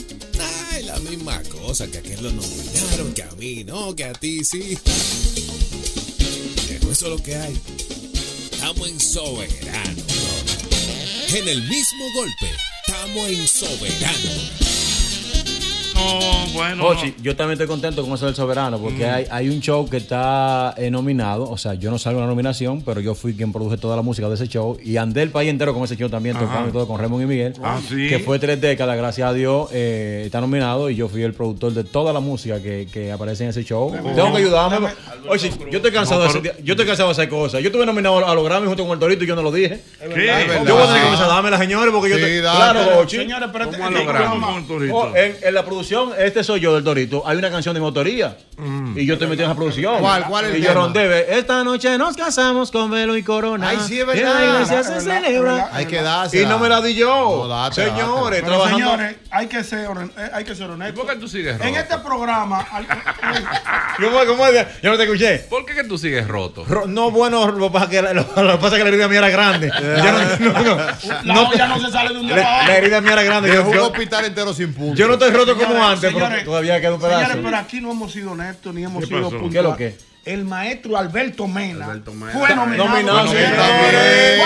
Ay, 0.73 0.83
la 0.83 0.99
misma 0.99 1.41
cosa, 1.43 1.87
que 1.87 1.99
a 1.99 2.01
aquel 2.01 2.21
lo 2.21 2.31
nominaron, 2.33 3.13
que 3.15 3.23
a 3.23 3.31
mí 3.39 3.63
no, 3.63 3.95
que 3.95 4.03
a 4.03 4.11
ti 4.11 4.43
sí. 4.43 4.77
Pero 6.67 6.91
eso 6.91 7.05
es 7.05 7.11
lo 7.13 7.23
que 7.23 7.33
hay. 7.37 7.57
Estamos 8.51 8.89
en 8.89 8.99
Soberano. 8.99 10.03
En 11.33 11.47
el 11.47 11.63
mismo 11.63 12.11
golpe, 12.11 12.51
estamos 12.85 13.29
en 13.29 13.47
Soberano. 13.47 14.60
No, 16.01 16.53
bueno. 16.53 16.93
Yo 17.21 17.35
también 17.35 17.53
estoy 17.53 17.67
contento 17.67 18.03
con 18.03 18.13
eso 18.13 18.25
del 18.25 18.35
soberano, 18.35 18.77
porque 18.79 19.05
Mm. 19.05 19.13
hay, 19.13 19.25
hay 19.29 19.49
un 19.49 19.59
show 19.61 19.87
que 19.89 19.97
está 19.97 20.73
eh, 20.77 20.89
nominado. 20.89 21.49
O 21.49 21.57
sea, 21.57 21.73
yo 21.75 21.91
no 21.91 21.97
salgo 21.99 22.19
en 22.19 22.25
la 22.25 22.29
nominación, 22.29 22.81
pero 22.81 22.99
yo 23.01 23.13
fui 23.13 23.33
quien 23.33 23.51
produje 23.51 23.77
toda 23.77 23.95
la 23.95 24.01
música 24.01 24.27
de 24.27 24.35
ese 24.35 24.47
show. 24.47 24.77
Y 24.83 24.97
andé 24.97 25.21
el 25.21 25.29
país 25.29 25.49
entero 25.49 25.73
con 25.73 25.83
ese 25.83 25.95
show 25.95 26.09
también, 26.09 26.35
Ajá. 26.37 26.45
tocando 26.45 26.69
y 26.69 26.71
todo 26.71 26.87
con 26.87 26.99
Raymond 26.99 27.23
y 27.23 27.25
Miguel. 27.27 27.53
Ah, 27.63 27.79
¿sí? 27.87 28.07
Que 28.09 28.19
fue 28.19 28.39
tres 28.39 28.59
décadas, 28.59 28.97
gracias 28.97 29.29
a 29.29 29.33
Dios, 29.33 29.69
eh, 29.71 30.23
está 30.25 30.41
nominado. 30.41 30.89
Y 30.89 30.95
yo 30.95 31.07
fui 31.07 31.23
el 31.23 31.33
productor 31.33 31.73
de 31.73 31.83
toda 31.83 32.13
la 32.13 32.19
música 32.19 32.61
que, 32.61 32.87
que 32.91 33.11
aparece 33.11 33.43
en 33.43 33.49
ese 33.51 33.63
show. 33.63 33.91
Tengo 33.91 34.31
que 34.31 34.37
ayudarme. 34.37 34.87
Oye, 35.29 35.51
yo 35.69 35.77
estoy 35.77 35.91
cansado, 35.91 36.25
No, 36.25 36.33
de, 36.33 36.39
hacer, 36.49 36.63
yo 36.63 36.73
estoy 36.73 36.85
cansado 36.87 37.09
de 37.09 37.13
hacer 37.13 37.29
cosas. 37.29 37.61
Yo 37.61 37.67
estuve 37.67 37.85
nominado 37.85 38.25
a 38.27 38.33
los 38.35 38.43
Grammy 38.43 38.67
junto 38.67 38.83
con 38.83 38.93
el 38.93 38.99
Torito 38.99 39.23
y 39.23 39.27
yo 39.27 39.35
no 39.35 39.43
lo 39.43 39.51
dije. 39.51 39.81
verdad, 39.99 40.41
es 40.41 40.47
verdad. 40.47 40.65
Yo 40.67 40.73
voy 40.75 40.83
a 40.83 40.87
tener 40.87 40.99
que 41.01 41.05
comenzar 41.05 41.29
a 41.29 41.33
darme 41.41 41.57
señores 41.57 41.93
porque 41.93 42.09
yo 42.09 42.15
te, 42.17 42.41
date. 42.41 42.57
Claro, 42.57 42.79
Jochi. 42.95 43.17
Señores, 43.17 43.49
programa- 43.49 44.61
Oh, 44.91 45.15
en, 45.15 45.35
en 45.43 45.53
la 45.53 45.63
producción, 45.65 45.90
este 46.17 46.43
soy 46.43 46.59
yo 46.59 46.73
del 46.75 46.83
Torito. 46.83 47.23
Hay 47.27 47.37
una 47.37 47.49
canción 47.51 47.73
de 47.73 47.79
mi 47.81 47.85
autoría. 47.85 48.37
Y 48.95 49.05
yo 49.05 49.13
estoy 49.13 49.27
metido 49.27 49.45
en 49.45 49.51
esa 49.51 49.55
producción. 49.57 49.99
¿Cuál? 49.99 50.25
¿Cuál 50.25 50.45
es 50.45 50.51
el 50.51 50.57
Y 50.57 50.61
yo 50.61 50.69
tema? 50.69 50.81
rondé. 50.81 51.37
Esta 51.37 51.63
noche 51.63 51.97
nos 51.97 52.15
casamos 52.15 52.69
con 52.71 52.91
velo 52.91 53.17
y 53.17 53.23
corona. 53.23 53.69
Ay, 53.69 53.77
sí, 53.87 53.99
es 53.99 54.05
Y 54.15 54.19
en 54.19 54.23
la 54.25 54.33
verdad. 54.33 54.53
iglesia 54.53 54.83
se 54.83 54.89
verdad, 54.93 55.01
celebra. 55.23 55.51
verdad. 55.53 55.69
Hay 55.73 55.85
que 55.87 56.01
dársela. 56.01 56.43
Y 56.43 56.45
no 56.45 56.59
me 56.59 56.69
la 56.69 56.81
di 56.81 56.93
yo. 56.93 57.45
No, 57.47 57.71
Señores, 57.71 58.41
Pero, 58.41 58.47
trabajando. 58.47 58.77
señores, 58.77 59.15
hay 59.31 59.47
que 59.47 59.63
ser, 59.63 59.89
eh, 60.17 60.29
hay 60.33 60.43
que 60.43 60.55
ser 60.55 60.69
honestos. 60.69 61.03
¿Por 61.03 61.11
qué 61.13 61.19
tú 61.19 61.27
sigues 61.27 61.53
En 61.53 61.59
roto? 61.59 61.79
este 61.79 61.97
programa, 61.97 62.65
¿Cómo, 63.97 64.19
cómo 64.27 64.47
es? 64.47 64.65
Yo 64.81 64.91
no 64.91 64.97
te 64.97 65.03
escuché. 65.03 65.39
¿Por 65.49 65.65
qué 65.65 65.73
que 65.73 65.83
tú 65.83 65.97
sigues 65.97 66.27
roto? 66.27 66.63
Ro- 66.67 66.85
No, 66.87 67.09
bueno, 67.11 67.47
lo 67.51 67.67
que 67.67 67.73
pasa 67.73 67.85
es 67.85 67.91
que 67.91 68.01
la, 68.01 68.13
lo, 68.13 68.59
pasa 68.59 68.77
que 68.77 68.83
la 68.83 68.89
herida 68.89 69.07
mía 69.07 69.19
era 69.19 69.29
grande. 69.29 69.71
Ya 69.71 70.37
no, 70.39 70.51
no, 70.53 70.63
no. 70.63 70.77
la 71.23 71.41
olla 71.41 71.67
no 71.67 71.79
se 71.79 71.91
sale 71.91 72.13
de 72.13 72.19
un 72.19 72.27
día 72.27 72.35
para 72.35 72.47
La, 72.51 72.55
otro. 72.61 72.67
la 72.67 72.77
herida 72.77 73.01
mía 73.01 73.13
era 73.13 73.23
grande. 73.23 73.49
Yo, 73.49 73.55
Dejó 73.55 73.69
un 73.69 73.75
yo- 73.75 73.85
hospital 73.87 74.25
entero 74.25 74.53
sin 74.53 74.73
punto. 74.73 74.95
yo 74.95 75.07
no 75.07 75.13
estoy 75.13 75.31
roto 75.31 75.55
como 75.57 75.80
Señores, 75.81 76.03
antes, 76.05 76.29
pero 76.29 76.45
todavía 76.45 76.81
queda 76.81 76.93
un 76.93 77.01
pedazo. 77.01 77.19
Señores, 77.19 77.41
pero 77.43 77.57
aquí 77.57 77.81
no 77.81 77.91
hemos 77.91 78.11
sido 78.11 78.31
honestos 78.31 78.73
ni 78.73 78.83
hemos 78.83 79.01
¿Qué 79.01 79.07
sido 79.07 79.29
puntuales. 79.29 79.51
¿Qué 79.51 79.57
es 79.57 79.63
lo 79.63 79.75
que? 79.77 80.11
El 80.23 80.45
maestro 80.45 80.97
Alberto 80.97 81.47
Mena, 81.47 81.87
Mena. 81.87 82.31
fue 82.31 82.55
nominado. 82.55 82.89
Nominado, 82.89 83.25
¿Cuál- 83.25 83.29
señores. 83.29 84.39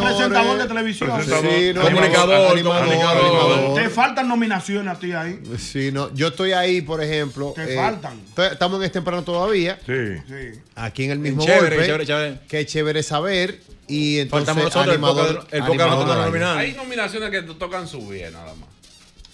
¿Cuál 0.00 0.12
presentador 0.16 0.58
de 0.58 0.66
televisión? 0.66 1.10
Presentador. 1.14 1.50
Sí, 1.52 1.72
no, 1.74 1.82
Comunicador, 1.82 2.52
animador, 2.52 2.84
comunicador. 2.84 3.24
animador. 3.24 3.74
Te 3.82 3.88
faltan 3.90 4.28
nominaciones 4.28 4.94
a 4.94 4.98
ti 4.98 5.12
ahí. 5.12 5.40
Sí, 5.58 5.90
no, 5.92 6.12
yo 6.14 6.28
estoy 6.28 6.52
ahí, 6.52 6.80
por 6.80 7.02
ejemplo. 7.02 7.52
Te 7.54 7.74
eh, 7.74 7.76
faltan. 7.76 8.20
Estamos 8.50 8.78
en 8.80 8.84
este 8.86 8.94
temprano 8.94 9.22
todavía. 9.22 9.78
Sí. 9.86 9.92
Sí. 10.26 10.60
Aquí 10.74 11.04
en 11.04 11.10
el 11.12 11.18
mismo 11.20 11.44
Chévere, 11.44 11.76
golpe. 11.76 11.86
chévere, 11.86 12.06
chévere. 12.06 12.38
Qué 12.48 12.66
chévere 12.66 13.02
saber. 13.02 13.60
Y 13.88 14.18
entonces, 14.18 14.46
Faltamos 14.52 14.74
nosotros, 14.74 14.94
el 14.96 15.00
poca- 15.00 15.56
el 15.56 15.64
poca 15.64 15.84
animador. 15.84 16.58
Hay 16.58 16.72
nominaciones 16.72 17.30
que 17.30 17.42
tocan 17.42 17.86
subir 17.86 18.32
nada 18.32 18.52
más. 18.54 18.65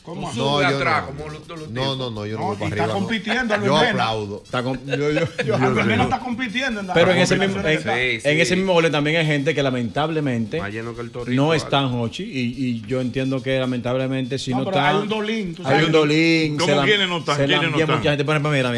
No, 0.05 0.33
sube 0.33 0.63
yo 0.63 0.77
atrás, 0.77 1.03
no. 1.03 1.07
como 1.17 1.29
los, 1.31 1.49
los 1.49 1.59
No, 1.71 1.81
tipos. 1.81 1.99
no, 1.99 2.11
no, 2.11 2.27
yo 2.27 2.35
no, 2.37 2.41
No, 2.41 2.47
voy 2.49 2.57
para 2.57 2.69
está 2.71 2.83
arriba. 2.85 2.99
compitiendo, 2.99 3.65
Yo 3.65 3.77
aplaudo. 3.77 4.43
Está 4.45 4.63
yo- 4.63 4.75
yo- 4.97 5.11
yo- 5.45 6.03
está 6.03 6.19
compitiendo 6.19 6.81
en 6.81 6.87
Pero 6.93 7.13
en 7.13 7.19
ese, 7.19 7.37
mismo, 7.37 7.61
en, 7.61 7.67
está. 7.69 8.01
ese 8.01 8.57
mismo 8.57 8.73
orden 8.75 8.91
también 8.91 9.17
hay 9.19 9.27
gente 9.27 9.55
que 9.55 9.63
lamentablemente 9.63 10.59
que 10.61 11.09
torito. 11.11 11.31
no 11.31 11.49
vale. 11.49 11.59
están 11.59 11.85
Hochi 11.85 12.25
y, 12.25 12.65
y 12.67 12.81
yo 12.87 13.01
entiendo 13.01 13.41
que 13.43 13.59
lamentablemente 13.61 14.39
si 14.39 14.51
no, 14.53 14.63
están 14.65 14.85
hay 14.97 15.03
un 15.03 15.09
dolín, 15.09 15.55
tú 15.55 15.63
hay 15.65 15.85
un 15.85 15.93
dolín 15.93 16.57
¿Cómo 16.59 16.83
quiénes 16.83 17.09
no 17.09 17.19
están? 17.19 17.37
¿Quiénes 17.37 17.71
no 17.71 17.79
están? 17.79 17.97
mucha 17.99 18.11
gente 18.11 18.25
mira 18.25 18.71
mira 18.71 18.75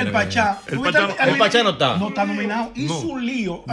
el 0.00 0.10
Pachá. 0.10 0.60
El 0.66 0.74
¿Tú 0.78 0.82
viste 0.82 0.98
Pachá- 0.98 1.28
el 1.28 1.38
Pachá 1.38 1.62
no 1.62 1.70
está. 1.70 1.96
No 1.96 2.08
está 2.08 2.24
nominado. 2.24 2.72
Hizo 2.74 2.98
un 2.98 3.24
lío. 3.24 3.64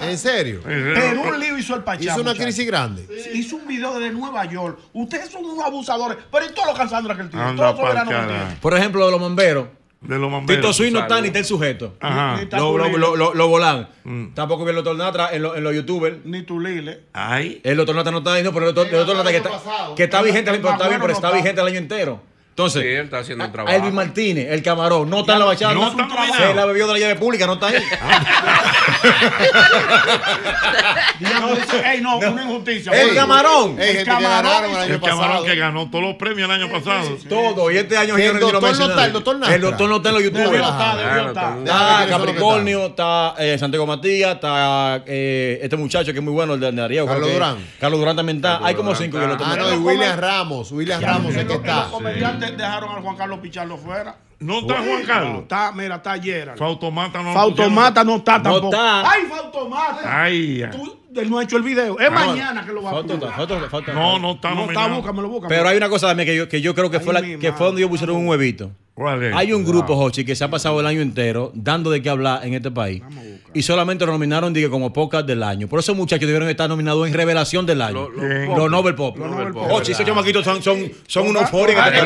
¿En 0.00 0.18
serio? 0.18 0.60
Pero 0.64 1.22
un 1.22 1.40
lío 1.40 1.58
hizo 1.58 1.74
el 1.74 1.82
Pachá. 1.82 2.04
Hizo 2.04 2.20
una 2.20 2.34
crisis 2.34 2.64
grande. 2.66 3.06
Hizo 3.34 3.56
un 3.56 3.66
video 3.66 3.98
desde 3.98 4.12
Nueva 4.14 4.44
York. 4.44 4.78
Ustedes 4.92 5.30
son 5.30 5.44
unos 5.44 5.64
abusadores. 5.64 5.95
Pero 6.30 6.44
¿y 6.46 6.48
todos 6.54 6.68
los 6.68 6.76
cansandos 6.78 7.16
que 7.16 7.22
él 7.22 7.30
tiene? 7.30 7.52
Todos 7.56 7.70
los 7.70 7.76
soberanos 7.80 8.14
que 8.14 8.20
tiene. 8.34 8.56
por 8.60 8.76
ejemplo 8.76 9.04
de 9.06 9.10
los 9.12 9.20
bomberos 9.20 9.66
De 10.00 10.18
los 10.18 10.30
bomberos. 10.30 10.62
Tito 10.62 10.72
Swing 10.72 10.92
no 10.92 11.00
está 11.00 11.20
ni 11.20 11.28
está 11.28 11.38
el 11.40 11.44
sujeto 11.44 11.94
Ajá. 12.00 12.36
Ni 12.36 12.42
está 12.42 12.58
lo, 12.58 12.76
lo, 12.78 12.88
lo, 12.96 13.16
lo- 13.16 13.34
lo 13.34 13.48
volan 13.48 13.88
Mm. 14.04 14.34
tampoco 14.34 14.64
vi 14.64 14.70
el 14.70 14.76
doctor 14.76 14.96
Natra 14.96 15.30
en, 15.34 15.42
lo- 15.42 15.56
en 15.56 15.64
los 15.64 15.74
youtubers 15.74 16.18
Ni 16.24 16.42
Tulile. 16.42 17.00
Ay. 17.12 17.60
el 17.64 17.76
doctor 17.76 17.96
Natra 17.96 18.12
no 18.12 18.18
está 18.18 18.34
ahí 18.34 18.42
no 18.44 18.52
pero 18.52 18.68
el 18.68 18.74
doctor, 18.74 18.92
el 18.94 18.98
doctor 19.04 19.16
Natra 19.16 19.30
que 19.32 19.36
está, 19.38 19.50
que 19.96 20.04
está 20.04 20.22
vigente 20.22 20.50
pero 20.52 20.70
está 20.70 20.86
bien 20.88 21.00
pero 21.00 21.12
no 21.12 21.14
está 21.14 21.28
está. 21.28 21.36
vigente 21.36 21.60
el 21.60 21.66
año 21.66 21.78
entero 21.78 22.20
entonces 22.56 22.80
Sí, 22.82 22.88
él 22.88 23.04
está 23.04 23.18
haciendo 23.18 23.44
un 23.44 23.50
a 23.50 23.52
trabajo. 23.52 23.76
Elvis 23.76 23.92
Martínez, 23.92 24.46
el 24.50 24.62
camarón, 24.62 25.10
no 25.10 25.20
está 25.20 25.34
en 25.34 25.38
la 25.40 25.44
bachata. 25.44 25.74
No 25.74 25.88
está. 25.88 26.06
Se 26.38 26.54
la 26.54 26.64
bebió 26.64 26.86
de 26.86 26.92
la 26.94 26.98
llave 27.00 27.16
pública, 27.16 27.46
no 27.46 27.52
está 27.52 27.66
ahí. 27.66 27.74
Diablo, 31.20 31.54
dice, 31.56 31.82
Ey, 31.92 32.00
no, 32.00 32.16
una 32.18 32.42
injusticia. 32.42 32.92
El 32.92 33.14
camarón. 33.14 33.78
Ey, 33.80 33.98
El 33.98 34.04
camarón 34.06 34.64
el 34.90 35.00
camarón 35.00 35.44
que 35.44 35.54
ganó 35.54 35.90
todos 35.90 36.04
los 36.04 36.14
premios 36.14 36.48
el 36.50 36.62
año 36.62 36.70
pasado. 36.72 37.16
Todo. 37.28 37.70
Y 37.70 37.76
este 37.76 37.96
año 37.96 38.16
yo 38.18 38.24
el 38.24 38.34
no 38.34 38.40
doctor 38.40 38.62
no 38.62 38.86
está, 38.86 39.04
el 39.06 39.12
doctor. 39.12 39.36
El 39.50 39.60
doctor 39.60 39.88
no 39.90 39.96
está 39.96 40.08
en 40.08 40.14
los 40.14 40.24
Debió 40.24 40.40
youtubers. 40.42 40.66
estar, 40.68 40.96
debió 40.96 41.10
Claro, 41.12 41.28
estar. 41.28 41.54
todo. 41.54 41.64
Está 41.64 42.06
Capricornio, 42.08 42.86
está 42.86 43.34
eh, 43.38 43.58
Santiago 43.58 43.86
Matías, 43.86 44.34
está 44.36 45.02
eh, 45.06 45.58
este 45.62 45.76
muchacho 45.76 46.12
que 46.12 46.18
es 46.18 46.24
muy 46.24 46.32
bueno, 46.32 46.54
el 46.54 46.60
de, 46.60 46.82
Ariel. 46.82 47.06
Carlos 47.06 47.32
Durán. 47.32 47.56
Carlos 47.80 48.00
Durán 48.00 48.16
también 48.16 48.36
está. 48.36 48.64
Hay 48.64 48.74
como 48.74 48.94
cinco 48.94 49.18
que 49.20 49.26
lo 49.26 49.34
Ah, 49.34 49.38
toman. 49.38 49.58
no, 49.58 49.74
y 49.74 49.76
William 49.76 50.18
Ramos. 50.18 50.72
William 50.72 51.00
Ramos 51.02 51.34
es 51.34 51.44
que 51.44 51.52
está. 51.54 51.88
Dejaron 52.52 52.94
al 52.96 53.02
Juan 53.02 53.16
Carlos 53.16 53.38
Pichardo 53.40 53.76
fuera. 53.78 54.16
No 54.38 54.58
está 54.60 54.74
Juan 54.74 55.00
No, 55.00 55.06
Carlos. 55.06 55.42
está, 55.42 55.72
mira, 55.72 55.96
está 55.96 56.20
Gerald. 56.20 56.58
Fautomata 56.58 57.22
no. 57.22 57.32
Fautomata 57.32 58.04
no 58.04 58.16
está 58.16 58.36
No 58.38 58.42
tampoco. 58.44 58.66
está. 58.68 59.10
¡Ay, 59.10 59.22
Fautomata! 59.24 60.22
Ay, 60.22 60.56
ya. 60.58 60.70
Tú, 60.70 60.98
él 61.14 61.30
no 61.30 61.38
ha 61.38 61.44
hecho 61.44 61.56
el 61.56 61.62
video. 61.62 61.98
Es 61.98 62.10
mañana 62.10 62.64
que 62.64 62.72
lo 62.72 62.82
va 62.82 62.90
a 62.90 63.02
publicar. 63.02 63.94
No, 63.94 64.18
no 64.18 64.32
está 64.32 64.54
No 64.54 64.68
está, 64.68 64.88
búscamelo, 64.88 65.28
búscamelo. 65.28 65.48
Pero 65.48 65.68
hay 65.68 65.76
una 65.76 65.88
cosa 65.88 66.08
también 66.08 66.26
que 66.28 66.36
yo, 66.36 66.48
que 66.48 66.60
yo 66.60 66.74
creo 66.74 66.90
que 66.90 67.00
fue, 67.00 67.14
la, 67.14 67.22
que 67.22 67.52
fue 67.52 67.66
donde 67.66 67.80
ellos 67.80 67.90
pusieron 67.90 68.16
un 68.16 68.28
huevito. 68.28 68.70
¿Cuál 68.94 69.22
es? 69.24 69.34
Hay 69.34 69.52
un 69.52 69.62
grupo, 69.64 69.94
Jochi, 69.94 70.24
que 70.24 70.34
se 70.34 70.42
ha 70.44 70.48
pasado 70.50 70.80
el 70.80 70.86
año 70.86 71.02
entero 71.02 71.52
dando 71.54 71.90
de 71.90 72.00
qué 72.00 72.08
hablar 72.08 72.46
en 72.46 72.54
este 72.54 72.70
país. 72.70 73.02
Y 73.52 73.62
solamente 73.62 74.06
lo 74.06 74.12
nominaron, 74.12 74.52
dije, 74.54 74.68
como 74.70 74.92
podcast 74.92 75.26
del 75.26 75.42
año. 75.42 75.68
Por 75.68 75.78
eso 75.80 75.94
muchachos 75.94 76.26
debieron 76.26 76.48
estar 76.48 76.68
nominados 76.68 77.06
en 77.06 77.12
revelación 77.14 77.66
del 77.66 77.82
año. 77.82 78.08
Lo- 78.08 78.10
lo- 78.10 78.22
Bien. 78.28 78.48
Los 78.56 78.70
Nobel 78.70 78.94
Pop. 78.94 79.16
Los 79.18 79.30
Nobel 79.30 79.52
Pop. 79.52 79.68
Jochi, 79.68 79.92
esos 79.92 80.04
chamaquitos 80.06 80.44
son, 80.44 80.62
son, 80.62 80.90
son 81.06 81.36
Acuérdate 81.36 81.98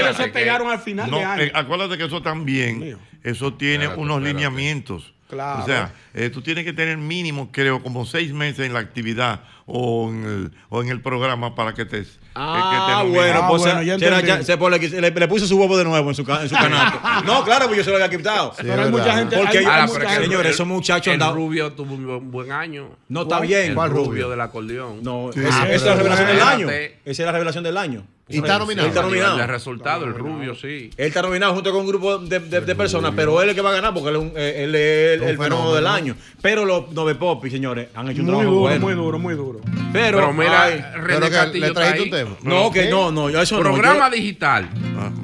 ellos 0.00 0.16
se 0.16 0.24
que- 0.24 0.28
pegaron 0.30 0.70
al 0.70 0.78
final 0.80 1.10
No, 1.10 1.18
de 1.18 1.24
año. 1.24 1.42
eh, 1.44 1.52
acuérdate 1.54 1.96
que 1.96 2.04
eso 2.04 2.22
también, 2.22 2.96
eso 3.22 3.54
tiene 3.54 3.84
Espérate, 3.84 4.00
unos 4.00 4.16
espérate. 4.18 4.34
lineamientos. 4.34 5.12
O 5.32 5.66
sea, 5.66 5.92
eh, 6.14 6.30
tú 6.30 6.42
tienes 6.42 6.64
que 6.64 6.72
tener 6.72 6.96
mínimo, 6.98 7.50
creo, 7.50 7.82
como 7.82 8.04
seis 8.04 8.32
meses 8.32 8.66
en 8.66 8.72
la 8.72 8.80
actividad 8.80 9.40
o 9.66 10.08
en 10.10 10.24
el, 10.24 10.50
o 10.68 10.82
en 10.82 10.88
el 10.88 11.00
programa 11.00 11.54
para 11.54 11.72
que 11.74 11.84
te. 11.84 12.04
Ah, 12.34 13.02
que 13.04 13.08
te 13.12 13.16
bueno, 13.18 13.46
pues 13.48 13.62
se- 13.62 13.68
se, 13.98 14.10
la- 14.10 14.20
ya- 14.22 14.42
se 14.42 14.56
pone- 14.56 14.78
le, 14.78 15.10
le 15.10 15.28
puso 15.28 15.46
su 15.46 15.58
huevo 15.58 15.76
de 15.76 15.84
nuevo 15.84 16.08
en 16.08 16.14
su, 16.14 16.22
en 16.22 16.48
su 16.48 16.54
canasto. 16.56 16.98
no, 17.26 17.44
claro, 17.44 17.66
pues 17.66 17.78
yo 17.78 17.84
se 17.84 17.90
lo 17.90 17.96
había 17.96 18.08
quitado. 18.08 18.52
Pero 18.60 18.82
hay 18.82 18.90
mucha 18.90 19.16
gente- 19.16 19.36
Porque, 19.36 19.58
hay- 19.58 19.64
Ah, 19.66 19.82
hay 19.84 19.88
mucha 19.88 20.16
el- 20.16 20.22
señores, 20.24 20.46
el- 20.46 20.54
esos 20.54 20.66
muchachos 20.66 21.06
El 21.08 21.12
andaban. 21.14 21.36
rubio 21.36 21.72
tuvo 21.72 21.94
un 21.94 22.30
buen- 22.30 22.50
año. 22.52 22.90
No, 23.08 23.22
está 23.22 23.40
bien. 23.40 23.68
El 23.70 23.74
¿Cuál 23.74 23.90
rubio, 23.90 24.04
rubio? 24.10 24.28
del 24.30 24.40
acordeón. 24.40 25.02
No, 25.02 25.30
esa 25.30 25.40
esa 25.40 25.72
es 25.74 25.82
la 25.84 25.94
revelación 25.94 26.26
del 26.28 26.40
año. 26.40 26.68
Esa 26.70 26.98
es 27.04 27.18
la 27.20 27.32
revelación 27.32 27.64
del 27.64 27.76
año. 27.76 28.04
Y 28.28 28.38
está 28.38 28.58
nominado. 28.58 28.86
Él 28.86 28.90
está 28.94 29.02
nominado. 29.02 29.36
de 29.36 29.46
resultado, 29.46 30.04
el 30.06 30.14
rubio, 30.14 30.54
sí. 30.54 30.90
Él 30.96 31.08
está 31.08 31.20
nominado 31.20 31.52
junto 31.54 31.70
con 31.70 31.80
un 31.82 31.86
grupo 31.86 32.16
de, 32.18 32.38
de- 32.40 32.60
de 32.62 32.74
personas, 32.74 33.12
pero 33.14 33.42
él 33.42 33.48
es 33.48 33.50
el 33.50 33.56
que 33.56 33.60
va 33.62 33.70
a 33.70 33.74
ganar 33.74 33.92
porque 33.92 34.08
él 34.08 34.16
es, 34.16 34.22
un- 34.22 34.32
eh, 34.36 34.64
él 34.64 34.74
es 34.74 35.20
el, 35.20 35.28
el 35.28 35.36
fenómeno 35.38 35.74
del 35.74 35.86
año. 35.86 36.16
Pero 36.40 36.64
los 36.64 36.90
Nove 36.92 37.14
Popi, 37.16 37.50
señores, 37.50 37.88
han 37.94 38.08
hecho 38.08 38.20
un 38.20 38.26
Muy 38.26 38.32
trabajo 38.36 38.50
duro, 38.50 38.60
bueno. 38.62 38.80
muy 38.80 38.94
duro, 38.94 39.18
muy 39.18 39.34
duro. 39.34 39.60
Pero, 39.92 40.18
Pero 40.18 40.32
mira, 40.32 40.62
ay, 40.64 40.84
René 40.94 41.30
Castillo 41.30 41.66
está 41.66 41.92
ahí. 41.92 42.12
No, 42.42 42.70
que 42.70 42.88
no, 42.88 43.12
no, 43.12 43.28
yo 43.30 43.42
eso 43.42 43.56
no. 43.56 43.62
Programa 43.62 44.08
yo- 44.08 44.16
digital. 44.16 44.68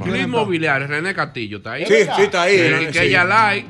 ¿Quién 0.02 0.14
Club? 0.14 0.16
Inmobiliario, 0.16 0.86
René 0.86 1.14
Castillo 1.14 1.58
está 1.58 1.72
ahí. 1.72 1.86
Sí, 1.86 1.94
sí, 2.16 2.22
está 2.22 2.42
ahí, 2.42 2.70
René, 2.70 2.86
que 2.88 2.92
sí. 3.00 3.06
ella 3.06 3.24
like, 3.24 3.68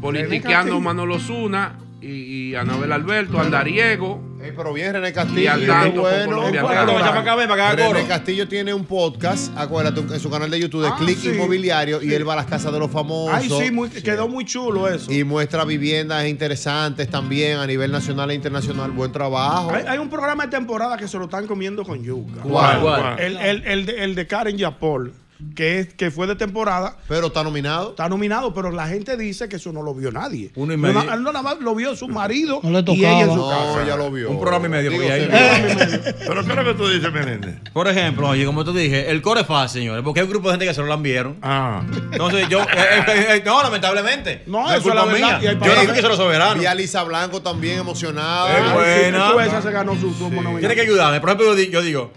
politiqueando. 0.00 0.80
Manolo 0.80 1.18
Zuna 1.18 1.78
y, 2.00 2.06
y 2.50 2.54
Anabel 2.54 2.92
Alberto, 2.92 3.40
Andariego. 3.40 4.27
Pero 4.38 4.72
bien, 4.72 4.92
René 4.92 5.08
Y 5.08 5.12
Castillo. 5.12 5.50
tanto 5.66 5.92
con 5.92 6.10
bueno. 6.10 6.36
Colombia 6.36 6.62
Bueno, 6.62 6.74
Caro. 6.80 6.98
René 6.98 7.08
acá, 7.52 7.70
acá. 7.72 8.08
Castillo 8.08 8.48
tiene 8.48 8.72
un 8.72 8.84
podcast, 8.84 9.52
acuérdate, 9.56 10.00
en 10.00 10.20
su 10.20 10.30
canal 10.30 10.50
de 10.50 10.60
YouTube 10.60 10.82
de 10.82 10.88
Ah, 10.88 10.96
Click 10.98 11.18
sí. 11.18 11.28
Inmobiliario 11.30 12.00
y 12.02 12.08
Sí. 12.08 12.14
él 12.14 12.28
va 12.28 12.34
a 12.34 12.36
las 12.36 12.46
casas 12.46 12.72
de 12.72 12.78
los 12.78 12.90
famosos. 12.90 13.34
Ay, 13.34 13.48
sí, 13.48 13.70
muy- 13.70 13.88
quedó 13.90 14.28
muy 14.28 14.44
chulo 14.44 14.88
eso. 14.88 15.12
Y 15.12 15.24
muestra 15.24 15.64
viviendas 15.64 16.26
interesantes 16.26 17.08
también 17.10 17.58
a 17.58 17.66
nivel 17.66 17.90
nacional 17.90 18.30
e 18.30 18.34
internacional. 18.34 18.90
Buen 18.92 19.12
trabajo. 19.12 19.72
Hay, 19.74 19.84
hay 19.86 19.98
un 19.98 20.08
programa 20.08 20.44
de 20.44 20.50
temporada 20.50 20.96
que 20.96 21.08
se 21.08 21.18
lo 21.18 21.24
están 21.24 21.46
comiendo 21.46 21.84
con 21.84 22.02
yuca. 22.02 22.40
¿Cuál? 22.42 22.80
¿Cuál? 22.80 23.18
El, 23.20 23.36
el- 23.36 23.62
el 23.66 23.86
de, 23.86 24.04
el 24.04 24.14
de 24.14 24.26
Karen 24.26 24.56
Yapol, 24.56 25.12
que, 25.54 25.78
es, 25.80 25.94
que 25.94 26.10
fue 26.10 26.26
de 26.26 26.34
temporada. 26.36 26.96
Pero 27.08 27.28
está 27.28 27.44
nominado. 27.44 27.90
Está 27.90 28.08
nominado, 28.08 28.52
pero 28.52 28.70
la 28.70 28.88
gente 28.88 29.16
dice 29.16 29.48
que 29.48 29.56
eso 29.56 29.72
no 29.72 29.82
lo 29.82 29.94
vio 29.94 30.10
nadie. 30.10 30.50
Uno 30.56 30.72
y 30.72 30.76
No, 30.76 30.82
medio. 30.82 31.04
na- 31.04 31.16
no, 31.16 31.32
nada 31.32 31.42
más 31.42 31.60
lo 31.60 31.74
vio 31.74 31.94
su 31.96 32.08
marido 32.08 32.60
No 32.62 32.70
le 32.70 32.84
y 32.92 32.98
ella 33.04 33.20
en 33.20 33.28
su 33.30 33.36
tocaba. 33.36 33.64
casa. 33.66 33.80
No, 33.80 33.86
ya 33.86 33.96
lo 33.96 34.10
vio. 34.10 34.30
Un 34.30 34.40
programa 34.40 34.66
y 34.66 34.68
medio. 34.70 34.90
Digo, 34.90 35.04
ahí- 35.12 35.22
sí. 35.22 35.28
Pero 36.26 36.44
¿qué 36.44 36.50
es 36.50 36.56
lo 36.56 36.64
que 36.64 36.74
tú 36.74 36.88
dices, 36.88 37.12
Menéndez? 37.12 37.56
Por 37.72 37.86
ejemplo, 37.88 38.28
oye, 38.28 38.44
como 38.44 38.64
te 38.64 38.72
dije, 38.72 39.10
el 39.10 39.22
core 39.22 39.42
es 39.42 39.46
fácil, 39.46 39.80
señores, 39.82 40.02
porque 40.04 40.20
hay 40.20 40.24
un 40.24 40.30
grupo 40.30 40.48
de 40.48 40.54
gente 40.54 40.66
que 40.66 40.74
se 40.74 40.80
lo 40.80 40.86
lambieron. 40.86 41.36
Ah. 41.42 41.82
Entonces 42.12 42.48
yo, 42.48 42.60
eh, 42.62 42.64
eh, 43.06 43.26
eh, 43.36 43.42
no, 43.44 43.62
lamentablemente. 43.62 44.42
No, 44.46 44.68
es 44.70 44.78
eso 44.80 44.88
es 44.88 44.94
la 44.94 45.04
verdad, 45.04 45.40
mía. 45.40 45.52
y 45.52 45.66
Yo 45.66 45.84
no 45.84 45.92
que 45.94 46.00
se 46.02 46.08
lo 46.08 46.16
soberano. 46.16 46.60
Vi 46.60 46.66
a 46.66 46.74
Lisa 46.74 47.04
Blanco 47.04 47.40
también 47.42 47.78
emocionada. 47.78 48.58
Es 48.58 48.74
buena. 48.74 49.32
Tú 49.32 49.40
esa 49.40 49.62
se 49.62 49.70
ganó 49.70 49.94
su, 49.94 50.12
su 50.12 50.24
nominación. 50.24 50.58
Tiene 50.60 50.74
que 50.74 50.80
ayudarme. 50.82 51.20
Por 51.20 51.28
ejemplo, 51.30 51.46
yo 51.46 51.54
di- 51.54 51.70
yo 51.70 51.80
digo, 51.82 52.12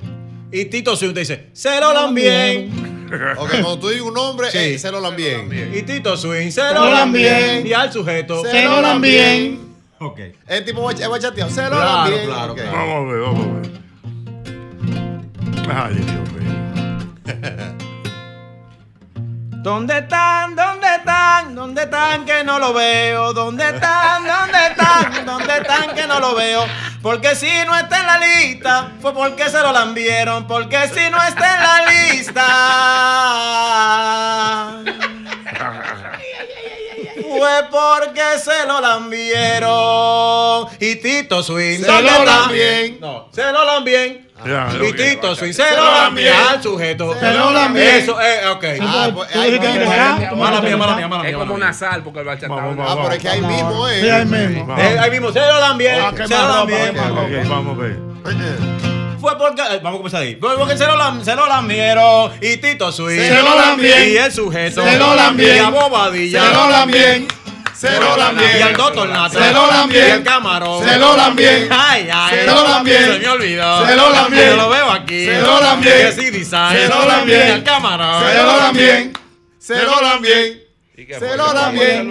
y 0.51 0.65
Tito 0.65 0.95
Swing 0.95 1.13
te 1.13 1.19
dice, 1.21 1.47
se 1.53 1.79
lo 1.79 1.93
lambien. 1.93 2.90
Ok, 3.37 3.49
cuando 3.51 3.79
tú 3.79 3.89
digas 3.89 4.05
un 4.05 4.13
nombre, 4.13 4.49
Sí. 4.51 4.57
eh, 4.57 4.79
se 4.79 4.91
lo 4.91 5.01
bien. 5.49 5.71
Y 5.75 5.81
Tito 5.83 6.15
Swing, 6.17 6.49
se 6.51 6.61
lo 6.73 6.89
lambien. 6.89 7.33
lambien. 7.33 7.67
Y 7.67 7.73
al 7.73 7.91
sujeto, 7.91 8.43
Se 8.45 8.63
lo 8.63 8.81
lambien. 8.81 9.59
Ok. 9.99 10.19
El 10.47 10.65
tipo 10.65 10.81
va- 10.81 10.93
va 11.07 11.19
chateado. 11.19 11.49
Se 11.51 11.61
lo 11.63 11.69
Claro, 11.69 12.09
bien. 12.11 12.25
claro, 12.25 12.55
claro. 12.55 12.71
Vamos 12.71 12.95
a 12.95 13.11
ver, 13.11 13.21
vamos 13.21 13.45
a 13.45 13.49
ver. 13.59 13.71
Ay, 15.73 15.93
Dios 15.95 16.31
mío. 16.33 16.51
¿Dónde 19.63 19.99
están? 19.99 20.55
¿Dónde 20.55 20.87
están? 20.97 21.53
¿Dónde 21.53 21.83
están 21.83 22.25
que 22.25 22.43
no 22.43 22.57
lo 22.57 22.73
veo? 22.73 23.31
¿Dónde 23.33 23.63
están? 23.69 24.23
¿Dónde 24.25 24.57
están? 24.71 25.25
¿Dónde 25.25 25.57
están 25.57 25.93
que 25.95 26.07
no 26.07 26.19
lo 26.19 26.33
veo? 26.35 26.63
Porque 27.01 27.35
si 27.35 27.49
no 27.65 27.75
está 27.75 27.99
en 27.99 28.05
la 28.05 28.19
lista, 28.19 28.91
fue 29.01 29.13
porque 29.13 29.49
se 29.49 29.59
lo 29.59 29.71
lambieron. 29.71 30.45
Porque 30.45 30.87
si 30.87 31.09
no 31.09 31.17
está 31.23 31.55
en 31.55 31.63
la 31.63 31.85
lista, 31.91 32.45
fue 37.37 37.63
porque 37.69 38.21
se 38.43 38.65
lo 38.67 38.79
lambieron. 38.81 40.67
Y 40.79 40.95
Tito 40.97 41.41
Swing, 41.43 41.79
Se 41.79 41.85
¿dónde 41.85 42.11
lo 42.11 42.25
lambien. 42.25 42.97
No, 42.99 43.27
se 43.31 43.51
lo 43.51 43.65
lambien. 43.65 44.27
Ya, 44.45 44.69
Y. 44.71 44.93
Tito 44.93 45.35
Swing, 45.35 45.53
se 45.53 45.75
lo 45.75 45.83
lambien 45.83 46.33
al 46.33 46.63
sujeto. 46.63 47.15
Se 47.19 47.31
lo 47.33 47.51
lambien. 47.51 47.87
Eso, 47.97 48.19
eh, 48.21 48.47
ok. 48.47 48.65
Ah, 48.81 49.09
pues, 49.13 49.29
Tú 49.31 49.39
ahí 49.39 49.51
Mala 50.35 50.61
mía, 50.61 50.77
mala 50.77 50.95
mía, 50.95 51.07
mala 51.07 51.23
Es 51.23 51.29
mía. 51.29 51.37
como 51.39 51.53
mala 51.53 51.53
una 51.53 51.73
sal, 51.73 52.03
porque 52.03 52.19
el 52.19 52.25
bachatao. 52.25 52.55
Vamos, 52.55 52.85
Ah, 52.89 52.95
pero 53.03 53.13
es 53.15 53.21
que 53.21 53.29
ahí 53.29 53.41
mismo 53.41 53.87
Sí, 53.87 54.09
ahí 54.09 54.21
es. 54.21 54.25
mismo. 54.27 54.77
Eh, 54.77 54.99
ahí 54.99 55.11
mismo, 55.11 55.31
se 55.31 55.39
lo 55.39 55.59
lambien. 55.59 56.01
Ah, 56.01 56.11
se 56.15 56.27
lo 56.35 56.47
lambien. 56.47 57.49
vamos 57.49 57.77
a 57.77 57.81
ver. 57.81 58.90
Fue 59.21 59.37
porque. 59.37 59.61
eh, 59.61 59.79
Vamos 59.81 59.93
a 59.93 59.97
comenzar 59.99 60.21
ahí. 60.23 60.35
Fue 60.35 60.57
porque 60.57 60.77
se 60.77 60.85
lo, 60.85 60.95
lam- 60.97 61.23
se 61.23 61.35
lo 61.35 61.47
lambieron. 61.47 62.31
Y 62.41 62.57
Tito 62.57 62.91
Swing. 62.91 63.17
Se 63.19 63.41
lo 63.41 63.55
lambien. 63.55 64.09
Y 64.13 64.17
el 64.17 64.31
sujeto. 64.31 64.83
Se 64.83 64.97
lo 64.97 65.15
lambien. 65.15 65.55
Y 65.55 65.59
a 65.59 65.69
Bobadilla. 65.69 66.43
Se 66.43 66.53
lo 66.53 66.69
lambien. 66.69 67.27
Se 67.75 67.99
lo 67.99 68.15
Y 68.15 68.61
al 68.61 68.73
doctor 68.75 69.09
Nata. 69.09 69.29
Se 69.43 69.51
lo 69.53 69.67
lambien. 69.67 70.07
Y 70.07 70.11
el 70.11 70.23
camarón. 70.23 70.87
Se 70.87 70.97
lo 70.97 71.17
lambien. 71.17 71.67
Ay, 71.71 72.09
ay. 72.13 72.35
Se 72.39 72.45
lo 72.45 72.67
lambien. 72.67 73.05
Se 73.05 73.19
me 73.19 73.27
olvidó. 73.29 73.87
Se 73.87 73.95
lo 73.95 74.09
lambien. 74.11 74.49
Yo 74.49 74.55
lo 74.55 74.69
veo 74.69 74.91
aquí. 74.91 75.25
Se 75.25 75.41
lo 75.41 75.61
lambien. 75.61 75.97
Que 75.97 76.11
sí, 76.11 76.29
design. 76.29 76.71
Se 76.73 76.87
lo 76.87 77.05
lambien. 77.07 77.47
Y 77.47 77.51
el 77.51 77.63
camarón. 77.63 78.23
Se 78.23 78.37
lo 78.43 78.57
lambien. 78.57 79.13
Se 79.57 79.83
lo 79.83 80.01
lambien. 80.01 80.61
¿Y 80.97 81.05
qué 81.07 81.15
Se 81.15 81.37
lo 81.37 81.45
¿Qué 81.45 81.77
fue? 81.77 82.05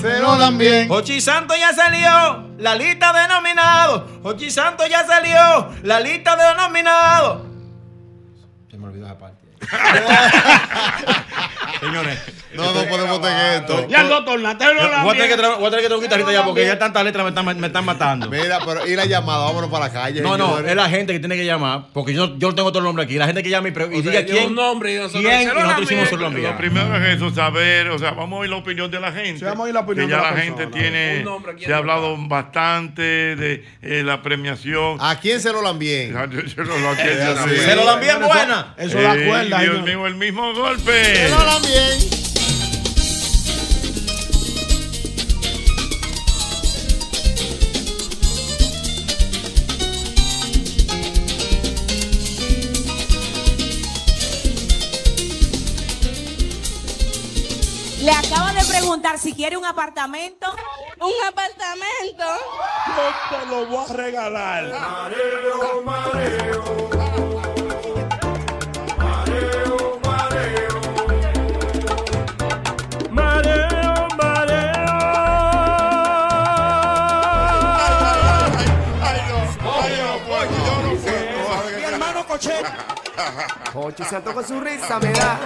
Se 0.00 0.20
lo. 0.20 0.94
Ochi 0.94 1.20
Santo 1.20 1.54
ya 1.56 1.72
salió, 1.74 2.54
la 2.58 2.74
lista 2.76 3.12
de 3.12 3.26
nominados. 3.28 4.04
Ochi 4.22 4.50
Santo 4.50 4.86
ya 4.86 5.04
salió, 5.04 5.70
la 5.82 5.98
lista 5.98 6.36
de 6.36 6.54
nominados. 6.56 7.42
Se 8.70 8.78
me 8.78 8.86
olvidó 8.86 9.06
esa 9.06 9.18
parte. 9.18 9.27
Señores, 11.80 12.18
No, 12.54 12.72
no 12.74 12.82
podemos 12.88 13.20
tener 13.22 13.60
esto. 13.60 13.86
Ya 13.88 14.00
el 14.00 14.08
doctor 14.08 14.40
Natal 14.40 14.74
lo 14.74 14.82
voy 14.82 14.90
a 14.90 15.12
tener 15.12 15.28
que 15.28 15.36
lambien. 15.36 15.38
traer, 15.38 15.54
voy 15.58 15.66
a 15.66 15.70
tener 15.70 15.80
que 15.80 15.86
traer 15.86 15.98
un 15.98 16.02
guitarrista 16.02 16.32
ya 16.32 16.44
porque 16.44 16.66
ya 16.66 16.76
tantas 16.78 17.04
letras 17.04 17.22
me 17.24 17.28
están, 17.28 17.60
me 17.60 17.66
están 17.68 17.84
matando. 17.84 18.28
Mira, 18.28 18.58
pero 18.66 18.84
y 18.86 18.96
la 18.96 19.04
llamada, 19.04 19.44
vámonos 19.44 19.70
para 19.70 19.86
la 19.86 19.92
calle. 19.92 20.20
No, 20.22 20.36
no, 20.36 20.58
es 20.58 20.74
la 20.74 20.88
gente 20.88 21.12
que 21.12 21.20
tiene 21.20 21.36
que 21.36 21.44
llamar, 21.44 21.84
porque 21.92 22.12
yo, 22.14 22.36
yo 22.36 22.48
no 22.48 22.54
tengo 22.56 22.68
otro 22.70 22.82
nombre 22.82 23.04
aquí. 23.04 23.14
La 23.14 23.26
gente 23.26 23.44
que 23.44 23.50
llama 23.50 23.68
y, 23.68 23.70
pre- 23.70 23.96
y 23.96 24.02
diga 24.02 24.24
quién, 24.24 24.48
un 24.48 24.54
nombre 24.56 24.92
y 24.92 24.96
nosotros 24.96 25.22
quién, 25.22 25.42
y 25.42 25.46
lo 25.46 25.54
nosotros 25.54 25.82
hicimos 25.84 26.08
su 26.08 26.16
nombre. 26.16 26.42
Lo 26.42 26.56
primero 26.56 26.96
es 26.96 27.16
eso, 27.16 27.30
saber, 27.30 27.88
o 27.90 27.98
sea, 27.98 28.10
vamos 28.12 28.38
a 28.38 28.40
oír 28.40 28.50
la 28.50 28.56
opinión 28.56 28.90
de 28.90 28.98
la 29.00 29.12
gente. 29.12 29.38
Sí, 29.38 29.44
vamos 29.44 29.60
a 29.60 29.62
oír 29.64 29.74
la 29.74 29.80
opinión 29.80 30.06
que 30.06 30.10
ya 30.10 30.16
de 30.16 30.22
la 30.24 30.30
la, 30.32 30.36
gente 30.36 30.66
tiene, 30.68 31.18
Un 31.18 31.24
nombre, 31.24 31.54
¿quién 31.54 31.66
se 31.68 31.74
ha 31.74 31.76
hablado 31.76 32.16
bastante 32.26 33.02
de 33.02 33.64
eh, 33.82 34.02
la 34.04 34.20
premiación. 34.22 34.96
¿A 35.00 35.20
quién 35.20 35.40
se 35.40 35.52
lo 35.52 35.62
lambien? 35.62 36.12
Se 36.54 36.64
lo 36.64 36.76
lambien. 36.78 37.18
Sí. 37.48 37.56
Se 37.60 37.76
lo 37.76 37.84
dan 37.84 38.00
bien 38.00 38.18
buena. 38.20 38.74
Eso 38.78 39.00
da 39.00 39.14
Ey, 39.14 39.28
cuerda. 39.58 39.72
Dios 39.72 39.84
mío, 39.84 40.06
el 40.06 40.14
mismo 40.16 40.54
golpe. 40.54 41.16
Se 41.16 41.28
lo 41.28 41.44
lambien. 41.44 42.18
Le 58.00 58.12
acabo 58.12 58.48
de 58.58 58.64
preguntar 58.64 59.18
si 59.18 59.34
quiere 59.34 59.56
un 59.56 59.66
apartamento. 59.66 60.46
Un 61.00 61.12
apartamento. 61.28 62.24
Yo 62.96 63.38
te 63.38 63.46
lo 63.46 63.66
voy 63.66 63.84
a 63.86 63.92
regalar. 63.92 64.64
Mareo, 65.84 66.97
Ochi 83.88 84.04
Santo 84.04 84.34
con 84.34 84.44
su 84.44 84.60
risa 84.60 84.98
me 84.98 85.10
da, 85.12 85.40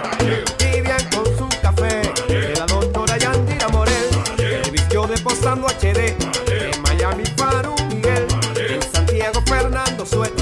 Vivian 0.59 0.99
con 1.15 1.25
su 1.39 1.49
café, 1.61 2.03
de 2.27 2.53
la 2.59 2.67
doctora 2.67 3.17
Yandira 3.17 3.69
Morel, 3.69 4.09
el 4.37 4.69
vicio 4.69 5.07
de 5.07 5.17
Posando 5.19 5.69
HD, 5.69 6.17
en 6.49 6.83
Miami 6.83 7.23
Faru 7.37 7.73
Miguel, 7.89 8.27
en 8.57 8.83
Santiago 8.83 9.41
Fernando 9.47 10.05
Suet, 10.05 10.33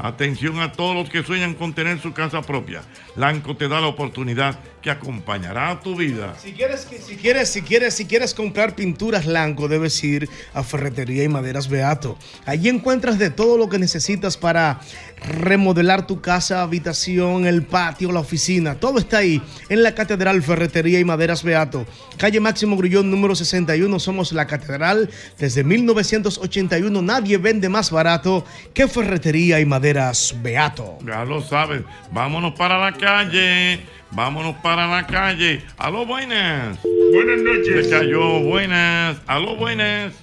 Atención 0.02 0.60
a 0.60 0.72
todos 0.72 0.96
los 0.96 1.10
que 1.10 1.24
sueñan 1.24 1.54
con 1.54 1.74
tener 1.74 2.00
su 2.00 2.12
casa 2.14 2.42
propia. 2.42 2.82
Lanco 3.16 3.56
te 3.56 3.68
da 3.68 3.80
la 3.82 3.88
oportunidad 3.88 4.60
que 4.82 4.90
acompañará 4.92 5.72
a 5.72 5.80
tu 5.80 5.96
vida. 5.96 6.36
Si 6.42 6.54
quieres, 6.54 6.86
que- 6.86 7.00
si 7.00 7.16
quieres, 7.16 7.50
si 7.50 7.62
quieres, 7.62 7.94
si 7.96 8.06
quieres 8.06 8.34
comprar 8.34 8.76
pinturas 8.76 9.26
Lanco, 9.26 9.68
debes 9.68 10.02
ir 10.04 10.30
a 10.54 10.64
Ferretería 10.64 11.24
y 11.24 11.28
Maderas 11.30 11.68
Beato. 11.70 12.18
Allí 12.46 12.70
encuentras 12.70 13.20
de 13.20 13.30
todo 13.30 13.58
lo 13.58 13.68
que 13.70 13.80
necesitas 13.80 14.38
para 14.38 14.80
remodelar 15.28 16.08
tu 16.08 16.22
casa, 16.22 16.62
habitación, 16.62 17.46
el 17.46 17.64
patio, 17.64 18.12
la 18.12 18.22
oficina. 18.22 18.76
Todo 18.76 19.00
está 19.00 19.18
ahí 19.18 19.42
en 19.68 19.84
la 19.84 19.94
Catedral 19.94 20.42
Ferretería 20.42 21.00
y 21.00 21.04
Maderas 21.04 21.44
Beato. 21.44 21.86
Calle 22.18 22.40
Máximo 22.40 22.78
Grullón 22.78 23.12
número 23.12 23.36
61. 23.36 24.00
Somos 24.00 24.32
la 24.32 24.48
Catedral 24.48 25.10
desde 25.38 25.64
1981. 25.64 27.02
Nadie 27.02 27.38
vende 27.38 27.68
más 27.70 27.92
barato 27.92 28.46
que 28.74 28.88
Ferretería 28.88 29.60
y 29.60 29.66
Maderas 29.66 30.36
Beato. 30.42 30.98
Ya 31.06 31.26
lo 31.26 31.42
sabes. 31.42 31.82
Vámonos 32.12 32.54
para 32.54 32.78
la 32.80 32.94
calle. 32.98 33.82
Vámonos 34.12 34.56
para 34.58 34.88
la 34.88 35.06
calle. 35.06 35.62
Aló, 35.78 36.06
buenas. 36.06 36.80
Buenas 37.14 37.42
noches. 37.42 37.86
Se 37.86 37.90
cayó. 37.90 38.42
Buenas. 38.42 39.22
Aló, 39.28 39.56
buenas. 39.56 40.14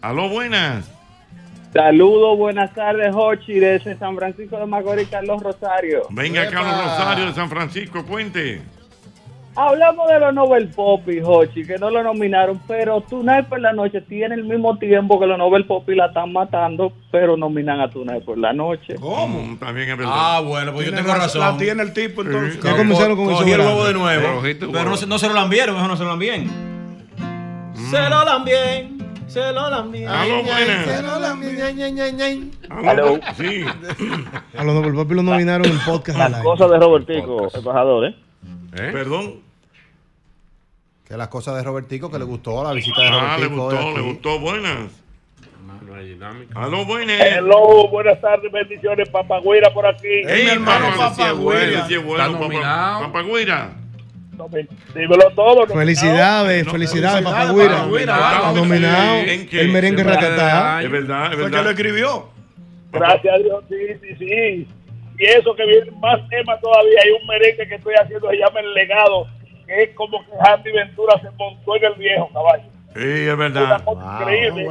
Aló, 0.00 0.28
buenas. 0.28 0.90
Saludos, 1.72 2.36
buenas 2.36 2.74
tardes, 2.74 3.14
Hochi, 3.14 3.54
desde 3.54 3.96
San 3.96 4.14
Francisco 4.14 4.58
de 4.58 4.66
Macorís, 4.66 5.08
Carlos 5.08 5.42
Rosario. 5.42 6.02
Venga, 6.10 6.50
Carlos 6.50 6.84
Rosario 6.84 7.26
de 7.26 7.32
San 7.32 7.48
Francisco. 7.48 8.04
Cuente. 8.04 8.60
Hablamos 9.54 10.08
de 10.08 10.18
los 10.18 10.32
Nobel 10.32 10.68
Poppy, 10.68 11.20
Hochi, 11.22 11.62
que 11.66 11.76
no 11.76 11.90
lo 11.90 12.02
nominaron, 12.02 12.58
pero 12.66 13.02
Tonight 13.02 13.46
por 13.48 13.60
la 13.60 13.74
Noche 13.74 14.00
tiene 14.00 14.34
el 14.34 14.44
mismo 14.44 14.78
tiempo 14.78 15.20
que 15.20 15.26
los 15.26 15.36
Nobel 15.36 15.66
Poppy 15.66 15.94
la 15.94 16.06
están 16.06 16.32
matando, 16.32 16.90
pero 17.10 17.36
nominan 17.36 17.78
a 17.80 17.90
Tonight 17.90 18.24
por 18.24 18.38
la 18.38 18.54
Noche. 18.54 18.94
¿Cómo? 18.98 19.58
También 19.58 19.90
es 19.90 19.98
verdad. 19.98 20.12
Ah, 20.14 20.40
bueno, 20.40 20.72
pues 20.72 20.86
yo 20.90 20.94
tengo 20.96 21.12
razón. 21.12 21.42
la 21.42 21.56
tiene 21.58 21.82
el 21.82 21.92
tipo, 21.92 22.22
entonces. 22.22 22.62
Ya 22.62 22.74
comenzaron 22.74 23.14
con 23.14 23.26
Cogí 23.26 23.50
eso 23.50 23.60
el 23.60 23.66
huevo 23.66 23.84
de 23.84 23.92
nuevo. 23.92 24.22
Pero 24.22 24.36
cogiste 24.36 24.66
Pero 24.72 24.84
no, 24.88 24.96
se- 24.96 25.06
no 25.06 25.18
se 25.18 25.28
lo 25.28 25.34
lambieron, 25.34 25.74
mejor 25.74 25.90
no 25.90 25.96
se 25.98 26.02
lo 26.04 26.08
lambien. 26.10 26.48
Se 27.90 28.08
lo 28.08 28.24
lambien, 28.24 28.98
se 29.26 29.52
lo 29.52 29.68
lambien. 29.68 30.08
Aló, 30.08 30.42
buenas. 30.44 31.02
Aló. 32.70 33.20
Sí. 33.36 33.64
A 34.56 34.64
los 34.64 34.74
Nobel 34.74 34.94
Papi 34.94 35.14
lo 35.14 35.22
nominaron 35.22 35.66
en 35.66 35.78
podcast. 35.80 36.18
al 36.18 36.32
Las 36.32 36.42
cosas 36.42 36.70
de 36.70 36.78
Robertico, 36.78 37.48
embajador, 37.54 38.06
¿eh? 38.06 38.16
Perdón. 38.74 39.41
Que 41.12 41.18
las 41.18 41.28
cosas 41.28 41.54
de 41.56 41.62
Robertico, 41.62 42.10
que 42.10 42.18
le 42.18 42.24
gustó 42.24 42.64
la 42.64 42.72
visita 42.72 43.02
de 43.02 43.08
Ah, 43.08 43.36
le 43.38 43.46
Robertico. 43.48 43.64
hoy 43.66 43.74
gustó, 43.76 43.96
le 43.98 44.00
gustó. 44.02 44.38
Buenas. 44.40 44.90
Aló, 46.54 46.86
buenas. 46.86 47.20
Hello, 47.20 47.88
buenas 47.90 48.18
tardes, 48.22 48.50
bendiciones, 48.50 49.10
Papagüira 49.10 49.68
por 49.74 49.84
aquí. 49.84 50.06
Ey, 50.08 50.58
papá, 50.64 51.12
sí 51.14 51.20
es 51.20 51.36
bueno, 51.36 51.86
sí 51.86 51.94
es 51.96 52.02
bueno, 52.02 52.38
papá. 52.40 53.00
Papagüira. 53.02 53.72
Dímelo 54.94 55.30
todo. 55.34 55.66
Felicidades, 55.66 56.66
felicidades. 56.66 57.26
Está 57.26 58.52
nominado. 58.54 59.18
El 59.52 59.68
merengue 59.70 60.04
ratatá. 60.04 60.82
Es 60.82 60.90
verdad, 60.90 61.32
es 61.34 61.38
verdad. 61.38 61.58
que 61.58 61.64
lo 61.64 61.70
escribió. 61.72 62.28
Gracias 62.90 63.34
a 63.34 63.36
Dios, 63.36 63.64
sí, 63.68 63.76
sí, 64.00 64.16
sí. 64.18 64.66
Y 65.18 65.24
eso 65.26 65.54
que 65.54 65.66
viene 65.66 65.90
más 66.00 66.26
temas 66.30 66.58
todavía. 66.62 67.00
Hay 67.04 67.10
un 67.10 67.26
merengue 67.28 67.68
que 67.68 67.74
estoy 67.74 67.92
haciendo, 68.02 68.30
se 68.30 68.36
llama 68.36 68.60
El 68.60 68.72
Legado, 68.72 69.26
que 69.72 69.82
es 69.84 69.90
como 69.94 70.18
que 70.24 70.32
Andy 70.50 70.70
Ventura 70.72 71.18
se 71.20 71.30
montó 71.38 71.76
en 71.76 71.84
el 71.84 71.94
viejo 71.94 72.28
caballo. 72.32 72.64
Sí, 72.94 73.00
es 73.28 73.36
verdad. 73.36 73.82
Increíble. 74.20 74.68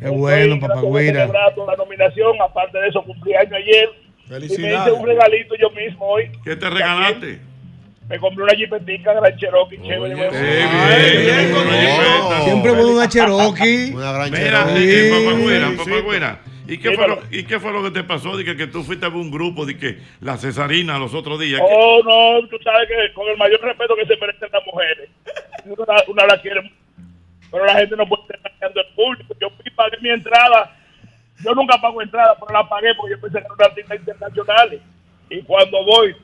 Qué 0.00 0.08
bueno, 0.10 0.60
Papá 0.60 0.80
Guira. 0.82 1.26
La 1.26 1.76
nominación, 1.76 2.36
aparte 2.40 2.78
de 2.78 2.88
eso, 2.88 3.02
cumplí 3.02 3.34
año 3.34 3.56
ayer. 3.56 3.88
Y 4.26 4.30
me 4.30 4.36
hice 4.44 4.56
Felicidades. 4.56 4.92
un 4.94 5.06
regalito 5.06 5.54
yo 5.58 5.70
mismo 5.70 6.06
hoy. 6.06 6.30
¿Qué 6.44 6.54
te 6.56 6.68
regalaste? 6.68 7.40
Me 8.08 8.18
compré 8.18 8.44
una 8.44 8.54
jipetica 8.54 9.12
Gran 9.14 9.36
Cherokee, 9.36 9.78
chévere. 9.82 10.14
Siempre 12.44 12.70
bueno 12.72 12.92
una 12.92 13.08
Cherokee. 13.08 13.92
Una 13.94 14.12
gran 14.12 14.30
Mira, 14.30 14.64
Cherokee. 14.66 15.10
papagüera, 15.10 15.68
Sí, 15.70 15.76
papagüera. 15.76 16.38
¿Y 16.68 16.78
qué, 16.78 16.94
fue 16.94 17.08
lo, 17.08 17.18
¿Y 17.30 17.44
qué 17.44 17.58
fue 17.58 17.72
lo 17.72 17.82
que 17.82 17.90
te 17.90 18.04
pasó? 18.04 18.36
Dije 18.36 18.56
que 18.56 18.66
tú 18.66 18.82
fuiste 18.84 19.06
a 19.06 19.08
un 19.08 19.30
grupo 19.30 19.64
de 19.64 19.76
que 19.78 19.98
la 20.20 20.36
Cesarina 20.36 20.98
los 20.98 21.14
otros 21.14 21.40
días. 21.40 21.60
¿Qué- 21.60 21.66
Oh, 21.68 22.02
no, 22.04 22.46
tú 22.48 22.58
sabes 22.62 22.86
que 22.88 23.12
con 23.14 23.26
el 23.28 23.36
mayor 23.38 23.60
respeto 23.62 23.96
que 23.96 24.04
se 24.06 24.16
merecen 24.16 24.48
las 24.52 24.64
mujeres, 24.66 25.08
una, 25.64 25.94
una 26.08 26.26
la 26.26 26.40
quiere, 26.42 26.70
pero 27.50 27.64
la 27.64 27.74
gente 27.74 27.96
no 27.96 28.06
puede 28.06 28.22
estar 28.22 28.38
engañando 28.52 28.80
al 28.80 28.94
público. 28.94 29.34
Yo 29.40 29.48
fui, 29.50 29.70
pagué 29.70 29.96
mi 30.02 30.10
entrada, 30.10 30.76
yo 31.42 31.54
nunca 31.54 31.80
pago 31.80 32.02
entrada, 32.02 32.36
pero 32.38 32.52
la 32.52 32.68
pagué 32.68 32.94
porque 32.96 33.14
yo 33.14 33.20
pensé 33.20 33.38
que 33.38 33.44
era 33.46 33.54
una 33.54 33.64
artista 33.66 33.96
internacional. 33.96 34.80
Y 35.30 35.42
cuando 35.42 35.84
voy, 35.84 36.14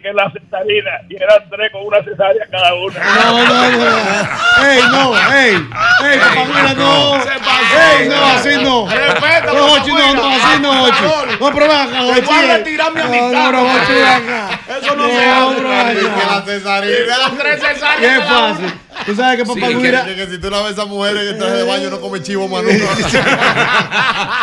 que 0.00 0.12
la 0.12 0.30
cesarina, 0.30 0.90
y 1.08 1.16
eran 1.16 1.38
tres 1.50 1.70
con 1.72 1.86
una 1.86 2.02
cesárea 2.02 2.46
cada 2.50 2.74
una. 2.74 2.94
No, 3.14 3.44
no, 3.44 3.70
no. 3.70 4.66
Ey, 4.66 4.82
no, 4.90 5.34
ey. 5.34 5.54
Ey, 5.54 6.18
Papá 6.18 6.46
Guira, 6.46 6.74
no. 6.74 7.16
Ey, 7.16 8.08
no, 8.08 8.26
así 8.26 8.56
no. 8.62 8.88
Respeta, 8.88 9.46
No, 9.46 9.52
no, 9.52 10.14
no, 10.14 10.30
así 10.30 10.60
no, 10.60 10.72
Jochi. 10.74 11.36
No, 11.40 11.52
pero 11.52 11.68
ven 11.68 11.80
acá, 11.80 11.90
Te 11.90 12.06
Jochi. 12.06 12.20
voy 12.22 12.34
a 12.50 12.56
retirar 12.56 12.92
mi 12.92 13.00
No, 13.00 13.06
amistad, 13.06 13.52
No, 13.52 13.64
ven 13.64 14.04
acá. 14.06 14.60
Eso 14.68 14.96
no 14.96 15.02
No, 15.02 15.08
se 15.08 15.24
hace. 15.24 16.00
Que 16.00 16.26
la 16.26 16.42
cesarina. 16.44 17.14
Tres 17.38 17.60
cesáreas 17.60 18.00
Qué 18.18 18.24
fácil. 18.24 18.72
Tú 19.06 19.14
sabes 19.16 19.38
que 19.38 19.44
Papá 19.46 19.68
Sí, 19.68 19.74
Guira. 19.74 20.04
que, 20.04 20.14
que 20.14 20.26
si 20.26 20.38
tú 20.38 20.50
la 20.50 20.62
ves 20.62 20.78
a 20.78 20.84
mujeres 20.86 21.32
en 21.32 21.38
traje 21.38 21.54
de 21.56 21.64
baño 21.64 21.90
no 21.90 22.00
come 22.00 22.22
chivo, 22.22 22.46
mano. 22.48 22.68
Tú 22.68 22.76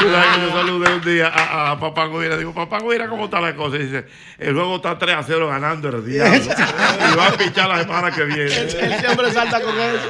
sabes 0.09 0.35
que 0.35 0.41
yo 0.41 0.51
saludé 0.51 0.93
un 0.95 1.01
día 1.03 1.27
a, 1.27 1.71
a 1.71 1.79
Papá 1.79 2.07
Guira. 2.07 2.37
Digo, 2.37 2.53
Papá 2.53 2.79
Guira, 2.79 3.07
¿cómo 3.09 3.25
está 3.25 3.39
la 3.41 3.55
cosa? 3.55 3.77
Y 3.77 3.83
dice, 3.85 4.05
el 4.37 4.53
juego 4.53 4.77
está 4.77 4.97
3 4.97 5.15
a 5.15 5.23
0 5.23 5.47
ganando 5.47 5.89
el 5.89 6.05
diablo. 6.05 6.37
y 6.39 7.15
va 7.17 7.27
a 7.27 7.31
pichar 7.37 7.69
la 7.69 7.79
semana 7.81 8.11
que 8.11 8.23
viene. 8.25 8.43
Él 8.55 8.95
siempre 8.99 9.31
salta 9.31 9.61
con 9.61 9.73
eso. 9.79 10.09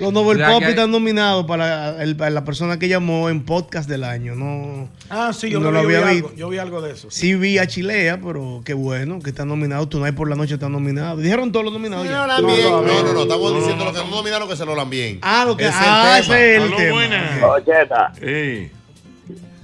Los 0.00 0.12
Nobel 0.12 0.40
Pop 0.44 0.60
que- 0.60 0.70
están 0.70 0.90
nominados 0.90 1.46
para 1.46 2.02
el- 2.02 2.16
para 2.16 2.28
la 2.30 2.44
persona 2.44 2.80
que 2.80 2.88
llamó 2.88 3.28
en 3.30 3.44
podcast 3.44 3.88
del 3.88 4.02
año. 4.02 4.34
No, 4.34 4.88
Ah, 5.08 5.32
sí, 5.32 5.48
yo, 5.50 5.60
no 5.60 5.70
lo 5.70 5.78
había 5.78 6.00
vi 6.00 6.14
visto. 6.14 6.26
algo, 6.28 6.36
yo 6.36 6.48
vi 6.48 6.58
algo 6.58 6.82
de 6.82 6.92
eso. 6.92 7.08
Sí 7.12 7.34
vi 7.36 7.58
a 7.58 7.68
Chilea, 7.68 8.18
pero 8.20 8.60
qué 8.64 8.74
bueno 8.74 9.20
que 9.22 9.30
están 9.30 9.46
nominados. 9.46 9.88
Tonight 9.88 10.16
por 10.16 10.28
la 10.28 10.34
noche 10.34 10.54
están 10.54 10.72
nominados. 10.72 11.22
Dijeron 11.22 11.52
todos 11.52 11.64
los 11.66 11.72
nominados. 11.74 12.08
ya? 12.08 12.26
No, 12.26 12.40
no, 12.40 12.82
no, 12.82 13.12
no, 13.12 13.22
estamos 13.22 13.52
diciendo 13.64 13.84
lo 13.84 13.92
que 13.92 13.98
no 14.10 14.16
nominaron 14.16 14.48
que 14.48 14.56
se 14.56 14.64
lo 14.64 14.86
bien. 14.86 15.18
Ah, 15.22 15.44
lo 15.46 15.56
que 15.56 15.64
Ese 15.66 15.74
ah, 15.78 16.18
es 16.18 16.28
el 16.28 16.34
ese 16.34 16.56
es 16.56 16.62
tema. 16.62 16.64
el 16.76 16.76
tema. 16.82 16.92
buenas. 16.94 17.42
Ocheta. 17.42 18.12
Sí. 18.18 18.70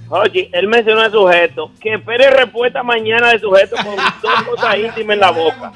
Oye, 0.09 0.49
él 0.51 0.67
mencionó 0.67 1.01
al 1.01 1.11
sujeto. 1.11 1.71
Que 1.79 1.93
espere 1.95 2.29
respuesta 2.31 2.83
mañana 2.83 3.29
del 3.29 3.39
sujeto 3.39 3.75
con 3.77 3.95
dos 3.95 4.43
cosas 4.49 4.77
íntimas 4.77 5.13
en 5.13 5.19
la 5.19 5.31
boca. 5.31 5.71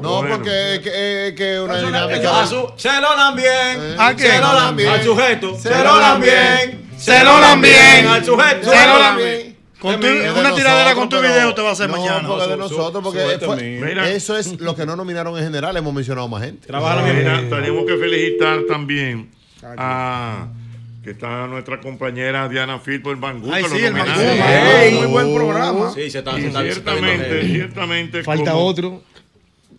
No, 0.00 0.24
porque 0.28 0.74
es 0.76 0.80
que, 0.80 1.28
es 1.28 1.34
que 1.34 1.60
una 1.60 1.76
dinámica. 1.78 2.46
Su- 2.46 2.72
se 2.76 3.00
lo 3.00 3.16
lambien. 3.16 3.96
¿A 3.98 4.14
quién? 4.14 4.30
Se 4.30 4.38
lo 4.40 4.52
lambien. 4.54 4.88
Al 4.92 5.02
sujeto. 5.02 5.58
Se 5.58 5.70
lo 5.84 5.98
lambien. 6.00 6.90
Se 6.96 7.24
lo 7.24 7.40
lambien. 7.40 8.06
Al 8.06 8.24
sujeto. 8.24 8.70
Se 8.70 8.86
lo 8.86 8.98
lambien. 8.98 9.41
Con 9.82 10.00
tu- 10.00 10.06
una 10.06 10.54
tiradera 10.54 10.94
con 10.94 11.08
tu 11.08 11.20
video 11.20 11.54
te 11.54 11.60
va 11.60 11.70
a 11.70 11.72
hacer 11.72 11.90
no, 11.90 11.96
mañana. 11.98 12.28
porque 12.28 12.46
de 12.46 12.56
nosotros, 12.56 13.02
porque 13.02 13.20
fue- 13.44 14.14
eso 14.14 14.36
es 14.38 14.60
lo 14.60 14.74
que 14.76 14.86
no 14.86 14.94
nominaron 14.96 15.36
en 15.36 15.44
general. 15.44 15.76
Hemos 15.76 15.92
mencionado 15.92 16.28
más 16.28 16.44
gente. 16.44 16.68
Mira, 16.70 17.40
tenemos 17.50 17.84
que 17.86 17.96
felicitar 17.96 18.60
también 18.68 19.30
a 19.76 20.46
que 21.02 21.10
está 21.10 21.48
nuestra 21.48 21.80
compañera 21.80 22.48
Diana 22.48 22.78
Filpo 22.78 23.10
en 23.10 23.20
Bangú. 23.20 23.50
Ay, 23.52 23.64
sí, 23.64 23.78
el. 23.84 23.92
Bangú, 23.92 24.98
muy 24.98 25.06
buen 25.08 25.34
programa. 25.34 25.90
Sí, 25.92 26.08
se 26.10 26.18
está- 26.20 26.38
Y 26.38 26.42
se 26.42 26.46
está- 26.48 26.60
se 26.62 26.68
está 26.68 26.92
viendo 26.94 27.12
ciertamente, 27.12 27.46
ciertamente. 27.48 28.22
Falta 28.22 28.52
como- 28.52 28.64
otro. 28.66 29.02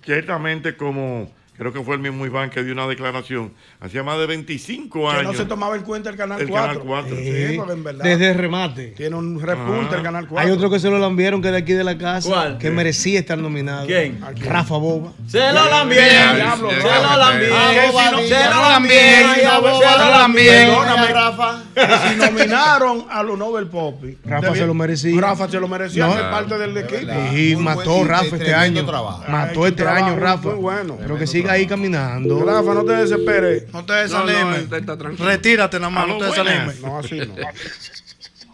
Ciertamente 0.05 0.75
como 0.75 1.31
creo 1.57 1.71
que 1.73 1.81
fue 1.83 1.95
el 1.95 2.01
mismo 2.01 2.25
Iván 2.25 2.49
que 2.49 2.63
dio 2.63 2.73
una 2.73 2.87
declaración, 2.87 3.51
hacía 3.79 4.03
más 4.03 4.17
de 4.17 4.25
25 4.27 4.99
Que 5.01 5.07
años. 5.17 5.23
no 5.23 5.33
se 5.33 5.45
tomaba 5.45 5.75
en 5.75 5.83
cuenta 5.83 6.09
el 6.09 6.15
Canal 6.15 6.41
El 6.41 6.49
4. 6.49 6.67
Canal 6.69 6.87
4. 6.87 7.15
Sí, 7.17 7.53
porque 7.57 7.73
en 7.73 7.83
verdad. 7.83 8.03
Desde 8.03 8.31
el 8.31 8.37
remate. 8.37 8.87
Tiene 8.97 9.15
un 9.15 9.39
repunte 9.41 9.95
Ah. 9.95 9.97
el 9.97 10.03
Canal 10.03 10.27
4. 10.27 10.47
Hay 10.47 10.51
otro 10.55 10.69
que 10.69 10.79
se 10.79 10.89
lo 10.89 10.99
lambieron 10.99 11.41
que 11.41 11.47
es 11.49 11.53
de 11.53 11.59
aquí 11.59 11.73
de 11.73 11.83
la 11.83 11.97
casa. 11.97 12.29
¿Cuál? 12.29 12.57
Que 12.57 12.69
merecía 12.71 13.19
estar 13.19 13.37
nominado. 13.37 13.85
¿Quién? 13.85 14.19
Rafa 14.41 14.77
Boba. 14.77 15.11
Se 15.27 15.39
lo. 15.51 15.63
Diablo, 16.33 16.69
Se 16.69 16.77
lo 16.77 17.17
lambien. 17.17 17.51
Ah, 17.53 17.71
Que. 17.73 18.27
Se 18.27 18.43
lo. 18.43 18.59
Rafa, 18.61 19.77
Se 19.81 19.97
lo 20.03 20.09
lambien. 20.11 20.69
Perdóname. 20.69 21.07
Rafa. 21.13 21.63
Que 21.73 21.81
si 22.09 22.15
nominaron 22.15 23.05
a 23.09 23.23
los 23.23 23.37
Nobel 23.37 23.67
Poppy. 23.67 24.17
Rafa 24.25 24.55
se 24.55 24.65
lo 24.65 24.73
merecía. 24.73 25.19
Rafa 25.21 25.47
se 25.49 25.59
lo 25.59 25.67
merecía 25.67 26.07
No. 26.07 26.15
de 26.15 26.21
parte 26.23 26.57
del 26.57 26.77
equipo. 26.77 27.11
Y 27.35 27.55
mató 27.55 28.03
Rafa 28.03 28.23
este 28.25 28.37
tremendo 28.45 28.81
año. 28.97 29.23
Mató 29.29 29.67
este 29.67 29.87
año, 29.87 30.15
Rafa. 30.17 30.49
muy 30.49 30.59
bueno. 30.59 30.97
Creo 30.97 31.17
que 31.17 31.27
sigue 31.27 31.42
siga 31.43 31.53
ahí 31.53 31.67
caminando. 31.67 32.45
Rafa, 32.45 32.73
no 32.73 32.83
te 32.83 32.93
desesperes. 32.93 33.71
No 33.73 33.85
te 33.85 33.93
desanimes. 33.93 34.69
No, 34.69 34.95
no. 34.95 35.25
Retírate 35.25 35.79
nada 35.79 35.89
más, 35.89 36.07
no 36.07 36.15
Aló, 36.15 36.19
te 36.19 36.25
desanimes. 36.25 36.81
No, 36.81 36.99
así 36.99 37.19
no. 37.19 37.35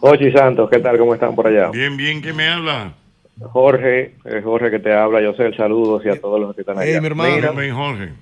Ochi 0.02 0.32
Santos, 0.32 0.70
¿qué 0.70 0.78
tal? 0.78 0.98
¿Cómo 0.98 1.14
están 1.14 1.34
por 1.34 1.46
allá? 1.46 1.70
Bien, 1.70 1.96
bien, 1.96 2.22
¿qué 2.22 2.32
me 2.32 2.48
habla? 2.48 2.94
Jorge, 3.38 4.14
es 4.24 4.44
Jorge 4.44 4.70
que 4.70 4.78
te 4.78 4.92
habla, 4.92 5.20
yo 5.20 5.34
sé 5.34 5.46
el 5.46 5.56
saludo 5.56 5.98
hacia 5.98 6.20
todos 6.20 6.40
los 6.40 6.54
que 6.54 6.62
están 6.62 6.78
allá. 6.78 6.90
Hey, 6.92 7.00
mi 7.00 7.06
hermano. 7.06 7.34
Mira, 7.34 7.50
Bien, 7.52 7.74
Jorge. 7.74 8.12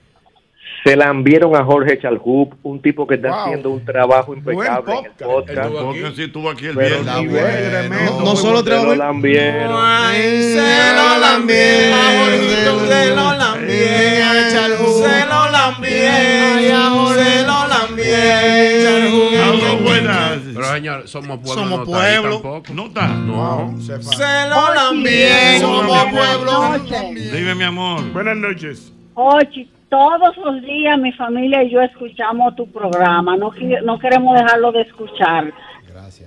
Se 0.88 0.96
la 0.96 1.08
enviaron 1.10 1.54
a 1.54 1.62
Jorge 1.64 1.98
Chalhub, 1.98 2.54
un 2.62 2.80
tipo 2.80 3.06
que 3.06 3.16
está 3.16 3.28
Wow. 3.28 3.38
haciendo 3.40 3.70
un 3.70 3.84
trabajo 3.84 4.32
impecable 4.34 4.92
en 4.92 5.04
el 5.04 5.10
podcast. 5.12 5.22
podcast. 5.22 5.70
Porque 5.70 6.12
sí 6.16 6.22
estuvo 6.22 6.48
aquí 6.48 6.66
el 6.66 6.74
Pero 6.76 6.96
viernes. 7.02 7.70
tremendo. 7.70 8.20
No 8.24 8.36
solo 8.36 8.62
se 8.64 8.70
lo 8.70 8.94
lambieron. 8.94 9.68
Se 9.68 10.94
lo 10.96 11.18
Jorgito 12.18 12.86
se 12.88 13.08
lo 13.14 13.34
Chalhu 14.50 14.86
se 15.02 15.26
lo 15.26 15.50
Jorge 15.50 17.14
se 17.14 17.42
lo 17.44 17.68
lambien. 17.68 19.42
Aló, 19.42 19.76
buenas. 19.82 20.38
Pero 20.54 20.72
señor, 20.72 21.06
somos 21.08 21.38
pueblo. 21.40 21.54
Somos 21.62 21.78
no 21.80 21.84
pueblo. 21.84 22.62
¿No 22.72 22.86
está? 22.86 23.08
Wow, 23.26 23.78
se 23.80 24.48
lo 24.48 24.74
lambien, 24.74 25.60
somos 25.60 26.04
pueblo. 26.06 26.78
Dime, 27.30 27.54
mi 27.54 27.64
amor. 27.64 28.10
Buenas 28.12 28.36
noches. 28.38 28.92
Ochi, 29.14 29.68
todos 29.88 30.36
los 30.36 30.60
días 30.62 30.98
mi 30.98 31.12
familia 31.12 31.62
y 31.62 31.70
yo 31.70 31.80
escuchamos 31.80 32.54
tu 32.56 32.70
programa, 32.70 33.36
no, 33.36 33.52
no 33.84 33.98
queremos 33.98 34.38
dejarlo 34.38 34.72
de 34.72 34.82
escuchar. 34.82 35.52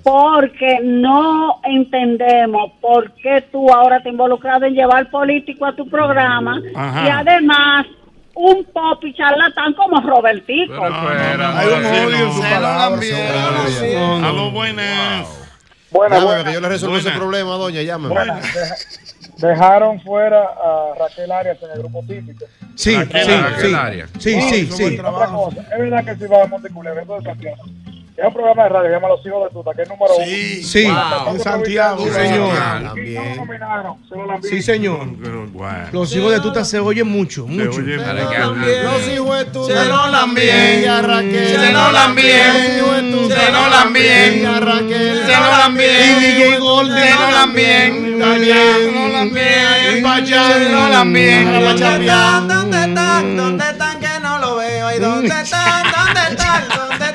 Porque 0.03 0.79
no 0.83 1.59
entendemos 1.63 2.71
por 2.81 3.11
qué 3.13 3.41
tú 3.51 3.71
ahora 3.71 4.01
te 4.01 4.09
has 4.09 4.13
involucrado 4.13 4.65
en 4.65 4.73
llevar 4.73 5.09
político 5.09 5.65
a 5.65 5.75
tu 5.75 5.87
programa 5.89 6.61
Ajá. 6.75 7.07
y 7.07 7.09
además 7.09 7.87
un 8.35 8.63
pop 8.65 9.03
y 9.03 9.13
charlatán 9.13 9.73
como 9.73 9.99
Robertico. 10.01 10.73
Pero 10.73 10.87
espera, 11.11 11.57
Hay 11.59 11.67
un 11.67 11.83
sí, 11.83 12.05
odio 12.05 12.15
en 12.15 12.27
no. 12.27 12.33
su 12.33 12.41
palabra. 12.41 13.01
No, 13.93 14.19
no. 14.19 14.27
Aló, 14.27 14.51
buenas. 14.51 15.37
Buenas, 15.91 16.23
buenas. 16.23 16.43
Que 16.45 16.53
yo 16.53 16.61
le 16.61 16.69
resuelvo 16.69 16.97
ese 16.97 17.09
Buenas. 17.09 17.19
problema, 17.19 17.51
doña. 17.55 17.81
Llámeme. 17.81 18.15
Dejaron 19.41 19.99
fuera 20.01 20.43
a 20.43 20.93
Raquel 20.97 21.31
Arias 21.31 21.57
en 21.63 21.71
el 21.71 21.79
grupo 21.79 22.03
típico. 22.07 22.45
Sí, 22.75 22.95
Raquel, 22.95 23.25
sí, 23.25 23.31
Raquel 23.31 23.69
sí. 23.69 23.75
Arias. 23.75 24.09
Sí, 24.19 24.41
sí, 24.41 24.65
sí. 24.67 24.99
Otra 24.99 25.27
cosa, 25.27 25.61
es 25.61 25.79
verdad 25.79 26.05
que 26.05 26.15
si 26.15 26.25
va 26.27 26.43
a 26.43 26.47
Monteculebra, 26.47 27.03
de 27.03 27.21
Santiago. 27.23 27.63
Es 28.17 28.25
un 28.27 28.33
programa 28.33 28.63
de 28.63 28.69
radio 28.69 28.83
que 28.83 28.89
se 28.89 28.93
llama 28.95 29.07
Los 29.07 29.25
Hijos 29.25 29.43
de 29.45 29.49
Tuta, 29.51 29.71
que 29.73 29.81
es 29.83 29.89
número 29.89 30.15
uno. 30.15 30.25
Sí. 30.25 30.63
Sí, 30.63 30.85
Wow. 30.85 31.33
En 31.33 31.39
Santiago. 31.39 32.03
Sí, 32.05 32.11
señor. 32.11 32.57
También. 32.83 33.35
se 34.41 34.49
sí, 34.49 34.61
señor. 34.61 35.07
Los 35.93 36.15
hijos 36.15 36.31
de 36.33 36.39
tuta 36.41 36.63
se 36.65 36.79
oyen 36.79 37.07
mucho, 37.07 37.45
Se 37.45 37.51
mucho. 37.51 37.79
hable. 37.79 38.83
Los 38.83 39.07
hijos 39.07 39.37
de 39.39 39.45
tu 39.45 39.65
Se 39.65 39.85
lo 39.85 40.07
lambien, 40.07 40.89
a 40.89 41.01
Raquel. 41.01 41.47
se 41.47 41.71
lo 41.71 41.91
lambien, 41.91 42.53
se 43.29 43.51
lo 43.51 43.69
lambien, 43.69 44.45
a 44.45 44.59
Raquel. 44.59 45.21
se 45.25 45.37
lo 45.37 45.57
lambien, 45.57 46.17
Y 46.17 46.25
DJ 46.25 46.57
Golden. 46.59 47.03
se 47.03 47.15
lo 47.15 47.31
lambien, 47.31 48.03
se 48.03 48.09
lo 48.11 48.17
lambien, 49.07 49.55
se 50.27 50.69
lo 50.69 50.89
lambien. 50.89 51.45
¿Dónde 51.53 51.87
están? 51.87 52.47
¿Dónde 52.47 52.77
están? 52.85 53.37
¿Dónde 53.37 53.63
están 53.69 53.99
que 53.99 54.19
no 54.21 54.37
lo 54.39 54.55
veo? 54.57 54.95
¿Y 54.95 54.99
dónde 54.99 55.27
están? 55.41 55.83
¿Dónde 55.83 56.21
están? 56.31 56.63
¿Dónde 56.69 57.05
están 57.05 57.10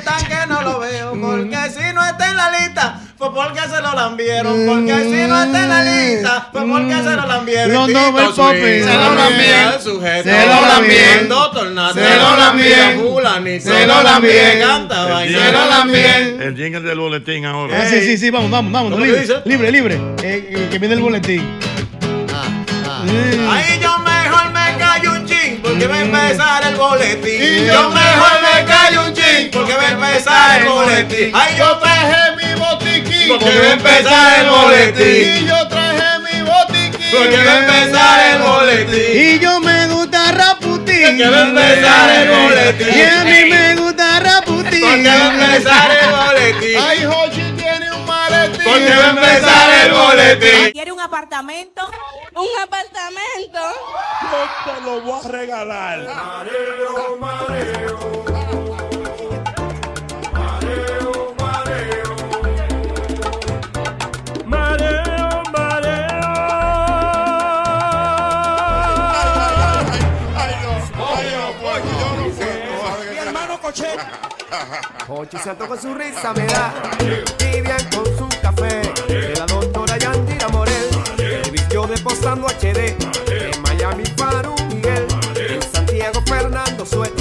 fue 3.18 3.34
porque 3.34 3.60
se 3.60 3.80
lo 3.82 3.94
lambieron. 3.94 4.66
Porque 4.66 4.94
si 5.04 5.26
no 5.28 5.42
está 5.42 5.62
en 5.62 5.68
la 5.68 5.82
lista, 5.82 6.48
fue 6.52 6.66
porque 6.66 6.94
se 6.94 7.02
lo 7.16 7.26
lambieron. 7.26 7.72
Los 7.72 7.88
Nobel 7.88 8.26
Poppy. 8.36 8.82
Se 8.82 8.94
lo 8.94 9.14
lambieron. 9.14 9.82
Sujeto. 9.82 10.22
Se 10.28 10.46
lo 10.46 10.60
lambien. 10.66 11.28
Doctor 11.28 11.66
Nata. 11.70 11.94
Se 11.94 12.16
lo. 12.16 12.36
Fulanito. 13.00 13.64
Se 13.64 13.86
lo 13.86 13.94
jingle- 13.94 15.40
Se 15.40 15.52
lo 15.52 15.68
lambien. 15.68 16.42
El 16.42 16.56
jingle 16.56 16.80
del 16.80 16.98
boletín 16.98 17.44
ahora. 17.46 17.82
Ah, 17.82 17.86
sí, 17.88 18.00
sí, 18.02 18.18
sí, 18.18 18.30
vamos, 18.30 18.50
vamos, 18.50 18.72
vamos. 18.72 18.92
¿Cómo 18.92 19.04
Libre, 19.04 19.26
libre, 19.44 19.72
libre. 19.72 19.94
Eh, 20.22 20.48
eh, 20.50 20.68
que 20.70 20.78
viene 20.78 20.94
el 20.94 21.00
boletín. 21.00 21.58
Ahí 23.48 23.78
yo 23.80 23.98
mejor 23.98 24.50
me 24.52 24.76
callo 24.78 25.12
un 25.12 25.26
chin 25.26 25.60
porque 25.62 25.86
va 25.86 25.94
a 25.96 26.00
empezar 26.00 26.64
el 26.66 26.74
boletín. 26.76 27.42
Y 27.42 27.66
yo 27.66 27.90
mejor 27.90 28.32
me 28.42 28.64
callo 28.64 29.04
un 29.06 29.14
chin 29.14 29.50
porque 29.52 29.74
va 29.74 29.82
a 29.88 29.90
empezar 29.92 30.62
el 30.62 30.68
boletín. 30.68 31.30
Ahí 31.34 31.56
yo 31.56 31.78
traje 31.78 32.36
mi 32.36 32.60
botiquín. 32.60 33.05
Porque 33.28 33.58
va 33.58 33.66
a 33.66 33.72
empezar 33.72 34.40
el 34.40 34.50
boletín. 34.50 35.46
yo 35.46 35.68
traje 35.68 36.18
mi 36.20 36.42
botiquín. 36.42 37.10
Porque 37.10 37.44
va 37.44 37.52
a 37.52 37.58
empezar 37.58 38.34
el 38.34 38.42
boletín. 38.42 39.20
Y 39.20 39.38
yo 39.38 39.60
me 39.60 39.86
gusta 39.88 40.32
Raputín. 40.32 41.16
Que 41.16 41.28
va 41.28 41.38
a 41.38 41.42
empezar 41.42 42.10
el 42.10 42.28
boletín. 42.28 42.88
Y 42.94 43.02
a 43.02 43.24
mí 43.24 43.44
me 43.50 43.76
gusta 43.76 44.20
Raputín. 44.20 44.80
Porque 44.80 45.08
va 45.08 45.26
a 45.26 45.30
empezar 45.32 45.90
el 45.90 46.10
boletín. 46.14 46.78
Ay, 46.80 47.04
Jochi 47.04 47.52
tiene 47.56 47.92
un 47.92 48.06
maletín. 48.06 48.64
Porque 48.64 48.96
va 48.96 49.06
a 49.06 49.10
empezar 49.10 49.86
el 49.86 49.92
boletín. 49.92 50.72
¿Quiere 50.72 50.92
un 50.92 51.00
apartamento? 51.00 51.90
Un 52.34 52.48
apartamento. 52.62 53.60
Yo 54.30 54.72
te 54.72 54.80
lo 54.82 55.00
voy 55.00 55.20
a 55.24 55.28
regalar. 55.28 55.98
Mareo, 57.20 58.35
Hochi 75.08 75.38
Santo 75.38 75.66
con 75.66 75.80
su 75.80 75.94
risa 75.94 76.32
me 76.32 76.46
da, 76.46 76.72
Vivian 77.38 77.78
con 77.94 78.04
su 78.16 78.28
café, 78.42 78.82
de 79.06 79.34
la 79.36 79.46
doctora 79.46 79.96
Yandira 79.96 80.48
Morel, 80.48 80.88
el 81.18 81.50
vicio 81.50 81.86
de 81.86 81.96
Posando 81.98 82.48
HD, 82.48 82.96
en 83.28 83.62
Miami 83.62 84.04
Faru 84.16 84.54
Miguel, 84.68 85.06
en 85.36 85.62
Santiago 85.62 86.20
Fernando 86.26 86.84
Suet, 86.84 87.12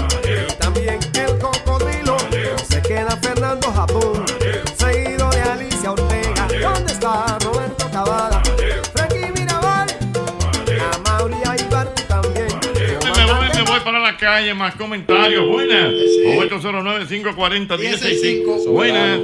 la 14.15 14.17
calle, 14.17 14.53
más 14.53 14.75
comentarios. 14.75 15.45
Buenas. 15.47 15.91
809-540-165. 15.91 18.67
Buenas. 18.69 19.19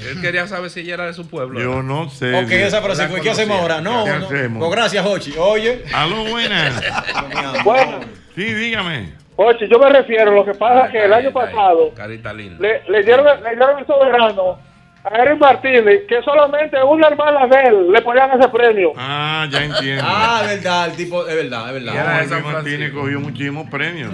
Él 0.10 0.22
quería 0.22 0.48
saber 0.48 0.70
si 0.70 0.80
ella 0.82 0.94
era 0.96 1.06
de 1.08 1.14
su 1.14 1.28
pueblo. 1.28 1.60
Yo 1.60 1.82
no 1.82 2.10
sé. 2.10 2.36
Ok, 2.36 2.52
esa 2.52 2.82
Francisco, 2.82 3.14
La 3.14 3.20
¿y 3.20 3.22
qué 3.22 3.30
hacemos 3.32 3.60
ahora? 3.60 3.82
No, 3.82 4.04
¿Qué 4.04 4.12
no. 4.12 4.26
hacemos? 4.26 4.60
Pues 4.60 4.72
gracias, 4.72 5.06
Hochi. 5.06 5.34
Oye. 5.38 5.84
Aló, 5.94 6.26
buenas. 6.26 6.82
Bueno, 7.64 8.00
Sí, 8.36 8.54
dígame. 8.54 9.14
oye, 9.38 9.68
yo 9.68 9.80
me 9.80 9.90
refiero, 9.90 10.32
lo 10.32 10.46
que 10.46 10.54
pasa 10.54 10.86
es 10.86 10.92
que 10.92 11.06
el 11.06 11.14
año 11.14 11.32
pasado 11.32 11.92
Carita 11.96 12.32
linda. 12.34 12.58
le, 12.60 12.84
le 12.90 13.04
dieron, 13.04 13.26
le 13.26 13.50
dieron 13.56 13.80
el 13.80 13.86
soberano 13.88 14.60
a 15.04 15.22
Eric 15.22 15.40
Martínez, 15.40 16.02
que 16.08 16.22
solamente 16.24 16.82
una 16.84 17.08
hermana 17.08 17.48
de 17.48 17.70
él 17.70 17.92
le 17.92 18.02
ponían 18.02 18.30
ese 18.40 18.50
premio. 18.50 18.94
Ah, 18.98 19.48
ya 19.50 19.64
entiendo. 19.64 20.04
Ah, 20.20 20.42
es 20.44 20.56
verdad, 20.58 20.90
el 20.90 20.96
tipo, 20.96 21.26
es 21.28 21.36
verdad, 21.36 21.68
es 21.76 21.84
verdad. 21.84 22.28
Jorge 22.28 22.44
Martínez 22.44 22.92
cogió 22.94 23.20
muchísimos 23.20 23.70
premios. 23.70 24.14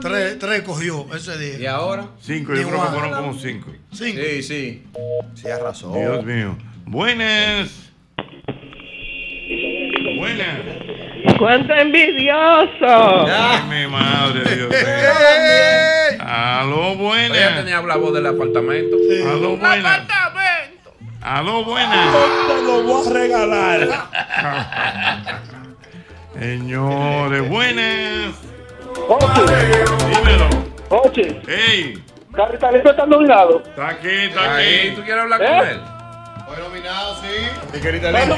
Tres, 0.00 0.38
tres 0.38 0.62
cogió 0.62 1.06
ese 1.14 1.38
día. 1.38 1.58
¿Y 1.58 1.66
ahora? 1.66 2.06
Cinco, 2.20 2.54
yo 2.54 2.68
creo 2.68 2.82
que 2.82 2.88
fueron 2.88 3.10
como 3.12 3.34
cinco. 3.34 3.70
Cinco. 3.92 4.20
Sí, 4.22 4.42
sí. 4.42 4.86
Sí, 5.34 5.48
has 5.48 5.60
razón. 5.60 5.94
Dios 5.94 6.24
mío. 6.24 6.56
Buenas. 6.86 7.92
Buenas. 10.22 11.36
¡Cuánto 11.36 11.74
envidioso! 11.74 13.26
Ay, 13.26 13.60
mi 13.68 13.88
madre, 13.88 14.54
Dios 14.54 14.68
mío. 14.68 16.24
Aló, 16.24 16.92
Ella 16.92 16.96
buenas. 16.96 17.56
tenía 17.56 17.82
la 17.82 17.96
voz 17.96 18.14
del 18.14 18.26
apartamento. 18.26 18.96
Aló, 19.28 19.56
buenas. 19.56 20.02
Aló, 21.22 21.64
buenas. 21.64 22.06
Te 22.46 22.62
lo 22.62 22.82
voy 22.84 23.04
a 23.04 23.10
regalar. 23.12 23.88
Señores, 26.38 27.48
buenas. 27.48 28.34
Oye, 29.08 29.84
Dímelo. 30.08 30.48
oye, 30.88 31.40
Ey, 31.48 31.98
Carita 32.32 32.70
Linda 32.70 32.90
está 32.92 33.06
nominado. 33.06 33.60
está 33.66 33.88
aquí, 33.88 34.08
está 34.08 34.56
aquí. 34.56 34.92
¿tú 34.94 35.02
quieres 35.02 35.24
hablar 35.24 35.42
¿Eh? 35.42 35.46
con 35.58 35.68
él? 35.68 35.80
Fue 36.52 36.60
nominado, 36.60 37.16
sí. 37.22 37.48
Mi 37.72 37.80
querida 37.80 38.12
linda. 38.12 38.36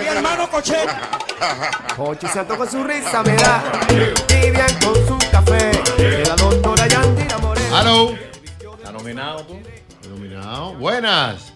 Mi 0.00 0.06
hermano 0.06 0.50
Cochete. 0.50 0.88
Hochi 1.98 2.26
Santo 2.28 2.56
con 2.56 2.66
su 2.66 2.82
risa 2.82 3.22
me 3.22 3.36
da. 3.36 3.62
Vivian 4.26 4.74
con 4.82 4.94
su 5.06 5.18
café. 5.30 5.70
De 5.98 6.24
la 6.26 6.34
doctora 6.36 6.86
Yandira 6.86 7.36
Morel. 7.36 7.74
Aló. 7.74 8.14
¿Está 8.78 8.90
nominado 8.90 9.42
tú? 9.42 9.60
Nominado. 10.08 10.72
Buenas. 10.76 11.52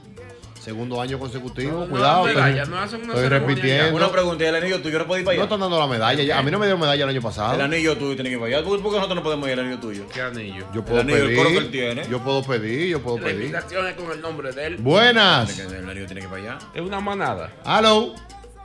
Segundo 0.64 0.98
año 1.00 1.18
consecutivo. 1.18 1.80
No, 1.80 1.88
Cuidado. 1.90 2.22
no, 2.22 2.28
estoy- 2.28 2.42
medalla, 2.42 2.64
no 2.64 2.78
hacen 2.78 3.02
una 3.04 3.12
Estoy 3.14 3.28
repitiendo. 3.28 3.96
Una 3.96 4.10
pregunta, 4.10 4.44
¿y 4.44 4.46
el 4.46 4.54
anillo 4.54 4.80
tuyo 4.80 4.98
no 4.98 5.06
puede 5.06 5.20
ir 5.20 5.24
para 5.26 5.36
No 5.36 5.42
allá? 5.42 5.44
están 5.44 5.60
dando 5.60 5.78
la 5.78 5.86
medalla. 5.86 6.22
ya. 6.22 6.38
A 6.38 6.42
mí 6.42 6.50
no 6.50 6.58
me 6.58 6.64
dieron 6.64 6.80
medalla 6.80 7.04
el 7.04 7.10
año 7.10 7.20
pasado. 7.20 7.54
El 7.54 7.60
anillo 7.60 7.98
tuyo 7.98 8.14
tiene 8.14 8.30
que 8.30 8.36
ir 8.36 8.40
para 8.40 8.56
allá. 8.56 8.64
¿Por 8.66 8.78
qué 8.78 8.82
nosotros 8.84 9.14
no 9.16 9.22
podemos 9.22 9.46
ir 9.48 9.52
al 9.52 9.60
anillo 9.66 9.78
tuyo? 9.80 10.06
¿Qué 10.08 10.22
anillo? 10.22 10.64
Yo 10.74 10.82
puedo 10.82 11.00
anillo, 11.02 11.18
el 11.28 11.36
coro 11.36 11.50
que 11.50 11.56
él 11.58 11.66
pedir. 11.66 11.94
tiene. 11.94 12.08
Yo 12.10 12.24
puedo 12.24 12.42
pedir, 12.42 12.88
yo 12.88 13.02
puedo 13.02 13.18
La 13.18 13.24
pedir. 13.24 13.40
invitación 13.42 13.86
es 13.88 13.94
con 13.94 14.10
el 14.10 14.20
nombre 14.22 14.52
de 14.52 14.66
él. 14.66 14.76
Buenas. 14.78 15.58
El 15.58 15.88
anillo 15.88 16.06
tiene 16.06 16.20
que 16.22 16.26
ir 16.26 16.28
para 16.30 16.42
allá. 16.42 16.58
Es 16.74 16.80
una 16.80 17.00
manada. 17.00 17.50
Aló. 17.64 18.14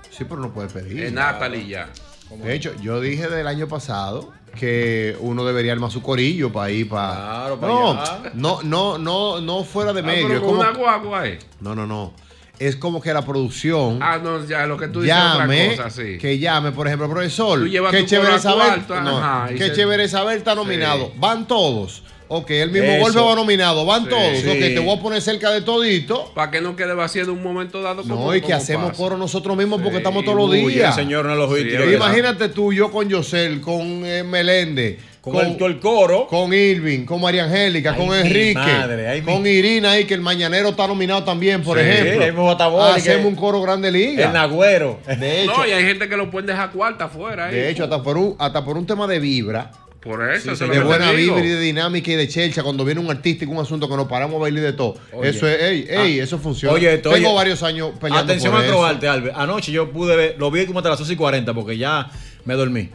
Sí, 0.09 0.23
pero 0.23 0.37
no 0.39 0.53
puede 0.53 0.69
pedir. 0.69 1.03
Es 1.03 1.11
Natalie 1.11 1.67
ya. 1.67 1.89
De 2.37 2.53
hecho, 2.53 2.73
yo 2.81 3.01
dije 3.01 3.27
del 3.27 3.47
año 3.47 3.67
pasado 3.67 4.31
que 4.57 5.15
uno 5.19 5.45
debería 5.45 5.71
armar 5.73 5.91
su 5.91 6.01
corillo 6.01 6.51
para 6.51 6.71
ir 6.71 6.89
para. 6.89 7.13
Claro, 7.15 7.59
para 7.59 7.73
no, 7.73 7.91
allá. 7.91 8.31
no, 8.33 8.61
no, 8.63 8.97
no, 8.97 9.41
no 9.41 9.63
fuera 9.63 9.93
de 9.93 9.99
Ah, 10.01 10.03
medio. 10.03 10.27
pero 10.27 10.33
es 10.39 10.45
con 10.45 10.49
como- 10.57 10.61
una 10.61 10.71
guagua, 10.71 11.27
eh. 11.27 11.39
No, 11.61 11.75
no, 11.75 11.85
no. 11.87 12.13
Es 12.59 12.75
como 12.75 12.99
que 13.01 13.13
la 13.13 13.23
producción 13.23 13.99
Ah, 14.01 14.19
no, 14.21 14.43
ya 14.45 14.65
lo 14.67 14.75
que 14.77 14.89
tú 14.89 14.99
dices 15.01 15.15
es 15.17 15.23
llame, 15.23 15.69
otra 15.71 15.83
cosa, 15.85 16.01
sí. 16.03 16.17
que 16.17 16.39
llame, 16.39 16.71
por 16.73 16.87
ejemplo, 16.87 17.09
profesor. 17.09 17.59
Tú 17.59 17.67
llevas 17.67 17.91
Qué 17.91 18.01
tu 18.01 18.07
chévere 18.07 18.37
saber. 18.37 18.65
cuarto, 18.85 18.99
no, 19.01 19.17
ajá, 19.17 19.51
y 19.53 19.55
qué 19.55 19.67
se- 19.67 19.73
chévere 19.75 20.07
saber 20.09 20.37
está 20.37 20.55
nominado. 20.55 21.11
Van 21.17 21.47
todos. 21.47 22.03
Ok, 22.31 22.51
el 22.51 22.69
mismo 22.69 22.87
Eso. 22.91 23.01
golpe 23.01 23.19
va 23.21 23.35
nominado. 23.35 23.85
Van 23.85 24.03
Sí. 24.03 24.09
todos. 24.09 24.37
Sí. 24.37 24.47
Ok, 24.47 24.59
te 24.59 24.79
voy 24.79 24.95
a 24.97 25.01
poner 25.01 25.19
cerca 25.21 25.49
de 25.49 25.61
todito. 25.61 26.31
Para 26.35 26.51
que 26.51 26.61
no 26.61 26.75
quede 26.75 26.93
vacío 26.93 27.23
en 27.23 27.31
un 27.31 27.41
momento 27.41 27.81
dado. 27.81 28.03
No, 28.03 28.15
como- 28.15 28.35
y 28.35 28.41
que 28.41 28.53
hacemos 28.53 28.89
pasa. 28.91 28.97
coro 29.01 29.17
nosotros 29.17 29.57
mismos 29.57 29.79
porque 29.81 29.95
Sí, 29.95 29.97
estamos 29.97 30.23
todos 30.23 30.37
los 30.37 30.51
días. 30.51 30.95
el 30.97 31.03
señor 31.05 31.25
no 31.25 31.33
lo 31.35 31.47
Sí, 31.47 31.53
oíste. 31.55 31.73
es 31.73 31.79
verdad. 31.79 31.93
Imagínate 31.95 32.49
tú, 32.49 32.71
yo 32.71 32.91
con 32.91 33.09
Yosel, 33.09 33.61
con 33.61 34.05
eh, 34.05 34.23
Meléndez, 34.23 34.99
Con, 35.21 35.35
el, 35.37 35.57
con 35.57 35.71
el 35.71 35.79
coro. 35.79 36.27
con 36.27 36.53
Irving, 36.53 37.03
con 37.05 37.19
María 37.19 37.45
Angélica, 37.45 37.95
con 37.95 38.13
Enrique, 38.13 38.53
madre, 38.53 39.07
ay, 39.07 39.21
mi- 39.23 39.33
con 39.33 39.45
Irina 39.47 39.91
ahí, 39.91 40.05
que 40.05 40.13
el 40.13 40.21
mañanero 40.21 40.69
está 40.69 40.87
nominado 40.87 41.23
también, 41.23 41.63
por 41.63 41.77
Sí, 41.79 41.83
ejemplo. 41.83 42.23
el 42.23 42.91
Hacemos 42.95 43.25
un 43.25 43.35
coro 43.35 43.59
grande 43.61 43.91
liga. 43.91 44.27
El 44.27 44.33
Nagüero. 44.33 44.99
De 45.19 45.43
hecho, 45.43 45.57
No, 45.57 45.67
y 45.67 45.71
hay 45.71 45.83
gente 45.83 46.07
que 46.07 46.15
lo 46.15 46.29
pueden 46.29 46.45
dejar 46.45 46.69
cuarta 46.71 47.05
afuera. 47.05 47.47
ahí. 47.47 47.55
de 47.55 47.69
hecho 47.71 47.85
hasta, 47.85 48.03
por 48.03 48.17
un, 48.17 48.35
hasta 48.37 48.63
por 48.63 48.77
un 48.77 48.85
tema 48.85 49.07
de 49.07 49.19
vibra, 49.19 49.71
Por 50.01 50.23
eso. 50.31 50.51
eso 50.53 50.63
es 50.63 50.69
lo 50.69 50.75
de 50.75 50.79
buena 50.83 51.11
vibra 51.11 51.43
y 51.43 51.47
de 51.49 51.59
dinámica 51.59 52.11
y 52.11 52.15
de 52.15 52.27
chelcha, 52.29 52.63
cuando 52.63 52.85
viene 52.85 53.01
un 53.01 53.09
artista 53.11 53.43
y 53.43 53.47
un 53.47 53.57
asunto 53.57 53.89
que 53.89 53.95
nos 53.97 54.07
paramos 54.07 54.37
a 54.37 54.39
bailar 54.39 54.63
y 54.63 54.65
de 54.67 54.73
todo. 54.73 54.95
Oye. 55.11 55.29
eso 55.29 55.45
es, 55.47 55.61
ey, 55.61 55.87
ey, 55.89 56.19
Ah. 56.19 56.23
eso 56.23 56.37
funciona. 56.39 56.73
Oye, 56.73 56.93
esto, 56.93 57.09
Tengo 57.11 57.27
oye. 57.29 57.35
varios 57.35 57.61
años 57.63 57.91
peleando 57.99 58.23
Atención 58.31 58.53
por 58.53 58.61
a 58.61 58.63
eso. 58.65 58.73
Acrobarte, 58.73 59.07
Albert. 59.09 59.35
Anoche 59.37 59.71
yo 59.73 59.91
pude 59.91 60.15
ver, 60.15 60.35
lo 60.39 60.49
vi 60.51 60.65
como 60.65 60.79
hasta 60.79 60.89
las 60.89 60.99
11 61.01 61.13
y 61.13 61.15
40 61.17 61.53
porque 61.53 61.77
ya 61.77 62.09
me 62.45 62.53
dormí. 62.53 62.89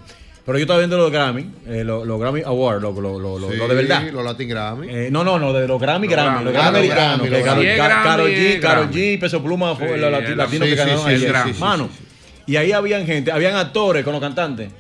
Pero 0.47 0.59
yo 0.59 0.63
estaba 0.65 0.79
viendo 0.79 0.99
los 0.99 1.11
Grammy, 1.11 1.47
eh, 1.67 1.85
los, 1.85 2.07
los 2.07 2.21
Grammy 2.21 2.43
Awards, 2.43 2.83
lo, 2.83 2.93
lo, 2.93 3.19
lo, 3.19 3.39
lo- 3.39 3.51
Sí, 3.51 3.57
lo 3.57 3.67
de 3.69 3.75
verdad. 3.75 4.03
los 4.13 4.23
Latin 4.25 4.49
Grammy. 4.49 4.89
Eh, 4.91 5.09
no, 5.11 5.25
no, 5.25 5.39
no, 5.39 5.53
de 5.55 5.67
los 5.67 5.81
Grammy, 5.81 6.07
Los 6.07 6.17
Grammy, 6.17 6.45
los 6.45 6.53
Grammy 6.53 6.67
los 6.71 6.79
americanos. 6.91 7.31
Los 7.31 8.27
Sí, 8.29 8.35
G, 8.35 8.61
Grammy. 8.61 8.95
G, 8.95 9.21
Peso 9.21 9.43
Pluma 9.43 9.75
fue 9.75 9.95
Sí, 9.95 10.01
los 10.01 10.11
latinos 10.11 10.49
sí, 10.51 10.59
que 10.59 10.69
sí, 10.71 10.75
ganaron 10.75 11.01
sí, 11.05 11.09
ayer. 11.11 11.35
sí, 11.47 11.53
sí, 11.55 11.61
Mano, 11.61 11.89
sí, 11.97 12.05
y 12.47 12.57
ahí 12.57 12.73
habían 12.73 13.07
gente, 13.07 13.33
habían 13.33 13.57
actores 13.57 14.05
con 14.05 14.13
los 14.13 14.21
cantantes. 14.21 14.71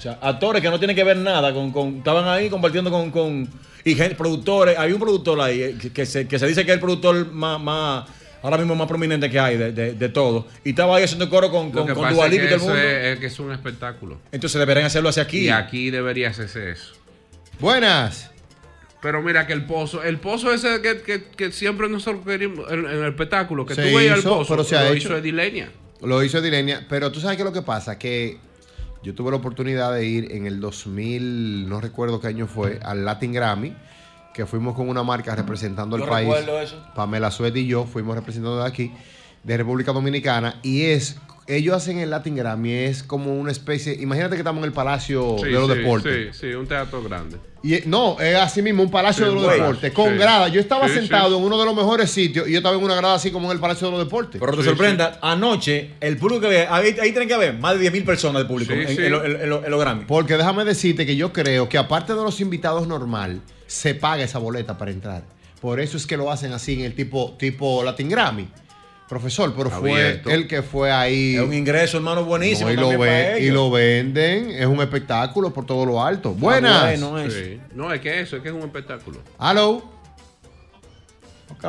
O 0.00 0.02
sea, 0.02 0.18
actores 0.22 0.62
que 0.62 0.70
no 0.70 0.78
tienen 0.78 0.96
que 0.96 1.04
ver 1.04 1.18
nada, 1.18 1.52
con, 1.52 1.70
con- 1.72 1.98
estaban 1.98 2.26
ahí 2.26 2.48
compartiendo 2.48 2.90
con, 2.90 3.10
con 3.10 3.46
y 3.84 3.94
gente, 3.94 4.14
productores. 4.14 4.78
Hay 4.78 4.92
un 4.92 4.98
productor 4.98 5.38
ahí 5.42 5.60
eh, 5.62 5.76
que, 5.78 5.92
que 5.92 6.06
se, 6.06 6.26
que 6.26 6.38
se 6.38 6.46
dice 6.46 6.64
que 6.64 6.70
es 6.70 6.74
el 6.76 6.80
productor 6.80 7.30
más, 7.30 7.60
más 7.60 8.08
ahora 8.42 8.56
mismo 8.56 8.74
más 8.74 8.88
prominente 8.88 9.28
que 9.28 9.38
hay 9.38 9.58
de, 9.58 9.72
de, 9.72 9.92
de 9.92 10.08
todo. 10.08 10.46
Y 10.64 10.70
estaba 10.70 10.96
ahí 10.96 11.04
haciendo 11.04 11.28
coro 11.28 11.50
con, 11.50 11.70
con, 11.70 11.86
con 11.86 12.02
pasa 12.02 12.14
Dua 12.14 12.28
es 12.28 12.32
que 12.48 12.56
mundo. 12.56 12.76
es, 12.78 13.12
es 13.12 13.18
que 13.18 13.26
es 13.26 13.38
un 13.40 13.52
espectáculo. 13.52 14.18
Entonces 14.32 14.58
deberían 14.58 14.86
hacerlo 14.86 15.10
hacia 15.10 15.24
aquí. 15.24 15.40
Y 15.40 15.48
aquí 15.50 15.90
debería 15.90 16.30
hacerse 16.30 16.70
eso. 16.70 16.94
Buenas. 17.58 18.30
Pero 19.02 19.22
mira 19.22 19.46
que 19.46 19.52
el 19.52 19.66
pozo, 19.66 20.02
el 20.02 20.18
pozo 20.18 20.50
ese 20.54 20.80
que, 20.80 21.02
que, 21.02 21.24
que 21.24 21.52
siempre 21.52 21.90
nosotros 21.90 22.22
queríamos 22.26 22.70
en, 22.72 22.86
en 22.86 23.02
el 23.02 23.08
espectáculo, 23.10 23.66
que 23.66 23.74
Se 23.74 23.82
tú 23.90 23.96
veías 23.96 24.16
el 24.16 24.22
pozo, 24.24 24.48
pero 24.54 24.64
se 24.64 24.76
ha 24.76 24.84
lo 24.84 24.88
hecho. 24.94 25.08
hizo 25.08 25.16
Edilenia. 25.18 25.70
Lo 26.02 26.22
hizo 26.22 26.40
Dilenia, 26.40 26.86
pero 26.88 27.12
tú 27.12 27.20
sabes 27.20 27.36
qué 27.36 27.42
es 27.42 27.46
lo 27.46 27.52
que 27.52 27.62
pasa, 27.62 27.98
que 27.98 28.38
yo 29.02 29.14
tuve 29.14 29.30
la 29.30 29.38
oportunidad 29.38 29.92
de 29.94 30.04
ir 30.04 30.32
en 30.32 30.46
el 30.46 30.60
2000, 30.60 31.68
no 31.68 31.80
recuerdo 31.80 32.20
qué 32.20 32.28
año 32.28 32.46
fue, 32.46 32.78
al 32.82 33.04
Latin 33.04 33.32
Grammy, 33.32 33.74
que 34.34 34.46
fuimos 34.46 34.74
con 34.74 34.88
una 34.88 35.02
marca 35.02 35.34
representando 35.34 35.96
el 35.96 36.04
país. 36.04 36.28
recuerdo 36.28 36.60
eso. 36.60 36.84
Pamela 36.94 37.30
Suet 37.30 37.56
y 37.56 37.66
yo 37.66 37.84
fuimos 37.84 38.14
representando 38.14 38.58
de 38.58 38.66
aquí, 38.66 38.92
de 39.42 39.56
República 39.56 39.92
Dominicana, 39.92 40.60
y 40.62 40.82
es, 40.82 41.18
ellos 41.56 41.74
hacen 41.76 41.98
el 41.98 42.10
Latin 42.10 42.36
Grammy, 42.36 42.72
es 42.72 43.02
como 43.02 43.34
una 43.38 43.52
especie, 43.52 43.94
imagínate 44.00 44.36
que 44.36 44.40
estamos 44.40 44.60
en 44.62 44.66
el 44.66 44.72
Palacio 44.72 45.36
Sí, 45.38 45.44
de 45.46 45.50
los 45.52 45.70
sí, 45.70 45.78
Deportes. 45.78 46.36
Sí, 46.36 46.48
sí, 46.48 46.54
un 46.54 46.66
teatro 46.66 47.02
grande. 47.02 47.36
Y 47.62 47.74
eh, 47.74 47.82
no, 47.86 48.18
es 48.18 48.36
así 48.36 48.62
mismo 48.62 48.82
un 48.82 48.90
palacio 48.90 49.26
Sí, 49.26 49.34
de 49.34 49.40
los 49.40 49.52
deportes, 49.52 49.92
con 49.92 50.12
Sí. 50.12 50.18
grada. 50.18 50.48
Yo 50.48 50.60
estaba 50.60 50.88
Sí, 50.88 50.94
sentado 50.94 51.28
sí. 51.28 51.36
en 51.36 51.42
uno 51.42 51.58
de 51.58 51.66
los 51.66 51.74
mejores 51.76 52.10
sitios 52.10 52.48
y 52.48 52.52
yo 52.52 52.58
estaba 52.58 52.74
en 52.74 52.82
una 52.82 52.94
grada 52.94 53.14
así 53.16 53.30
como 53.30 53.48
en 53.48 53.52
el 53.52 53.60
palacio 53.60 53.88
de 53.88 53.90
los 53.98 54.04
deportes. 54.04 54.40
Pero 54.40 54.56
te 54.56 54.64
sorprenda, 54.64 55.18
anoche, 55.20 55.90
el 56.00 56.16
público 56.16 56.40
que 56.40 56.46
había, 56.66 56.74
ahí, 56.74 56.96
ahí 57.02 57.10
tienen 57.10 57.28
que 57.28 57.34
haber 57.34 57.58
más 57.58 57.74
de 57.74 57.80
10 57.80 57.92
mil 57.92 58.04
personas 58.04 58.42
de 58.42 58.48
público 58.48 58.72
Sí, 58.72 58.80
en, 58.80 58.88
sí. 58.88 59.02
en 59.02 59.12
lo- 59.12 59.22
en 59.24 59.50
lo- 59.50 59.62
en 59.64 59.70
los 59.70 59.78
Grammy. 59.80 60.04
Porque 60.06 60.38
déjame 60.38 60.64
decirte 60.64 61.04
que 61.04 61.16
yo 61.16 61.34
creo 61.34 61.68
que 61.68 61.76
aparte 61.76 62.14
de 62.14 62.22
los 62.22 62.40
invitados 62.40 62.86
normal, 62.88 63.42
se 63.66 63.94
paga 63.94 64.22
esa 64.24 64.38
boleta 64.38 64.78
para 64.78 64.90
entrar. 64.90 65.22
Por 65.60 65.80
eso 65.80 65.98
es 65.98 66.06
que 66.06 66.16
lo 66.16 66.30
hacen 66.32 66.52
así 66.54 66.72
en 66.72 66.80
el 66.80 66.94
tipo, 66.94 67.36
tipo 67.38 67.82
Latin 67.84 68.08
Grammy. 68.08 68.48
Profesor, 69.10 69.52
pero 69.56 69.70
fue 69.70 69.90
Abierto. 69.90 70.30
el 70.30 70.46
que 70.46 70.62
fue 70.62 70.92
ahí. 70.92 71.34
Es 71.34 71.42
un 71.42 71.52
ingreso, 71.52 71.96
hermano, 71.96 72.24
buenísimo. 72.24 72.68
No, 72.68 72.72
y, 72.72 72.76
lo 72.76 72.96
ve- 72.96 73.40
y 73.40 73.50
venden, 73.50 74.50
es 74.50 74.66
un 74.66 74.80
espectáculo 74.80 75.52
por 75.52 75.66
todo 75.66 75.84
lo 75.84 76.00
alto. 76.00 76.32
Buenas. 76.32 77.00
bueno, 77.00 77.18
es. 77.18 77.34
Sí. 77.34 77.60
No, 77.74 77.92
es 77.92 78.00
que 78.00 78.20
eso, 78.20 78.36
es 78.36 78.42
que 78.42 78.50
es 78.50 78.54
un 78.54 78.60
espectáculo. 78.60 79.18
Hello. 79.40 79.82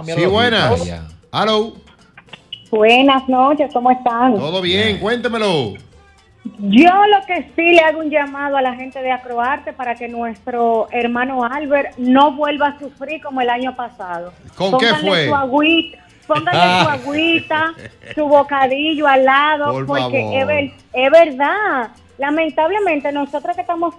Sí, 0.06 0.26
buenas. 0.28 0.88
Hello. 1.34 1.74
Buenas 2.70 3.28
noches, 3.28 3.72
¿cómo 3.74 3.90
están? 3.90 4.36
Todo 4.36 4.62
bien, 4.62 5.00
cuéntemelo. 5.00 5.74
Yo 6.60 6.90
lo 7.08 7.26
que 7.28 7.52
sí 7.56 7.74
le 7.74 7.80
hago 7.80 8.00
un 8.00 8.10
llamado 8.10 8.58
a 8.58 8.62
la 8.62 8.76
gente 8.76 9.00
de 9.02 9.12
Acroarte 9.12 9.74
para 9.74 9.96
que 9.96 10.08
nuestro 10.08 10.88
hermano 10.92 11.44
Albert 11.44 11.98
no 11.98 12.34
vuelva 12.36 12.68
a 12.70 12.80
sufrir 12.80 13.22
como 13.22 13.42
el 13.42 13.50
año 13.50 13.76
pasado. 13.76 14.32
¿Con 14.56 14.78
qué 14.80 14.88
fue? 14.96 15.28
Su 15.28 15.36
agüita, 15.36 15.98
pónganle 16.28 16.84
su 16.84 16.90
agüita, 16.90 17.74
su 18.16 18.26
bocadillo 18.28 19.08
al 19.08 19.26
lado, 19.26 19.72
Por 19.74 19.86
porque 19.86 20.40
es, 20.40 20.48
ver- 20.48 20.72
es 20.94 21.12
verdad. 21.12 21.90
Lamentablemente 22.18 23.12
nosotros 23.12 23.56
que 23.56 23.62
estamos 23.62 23.96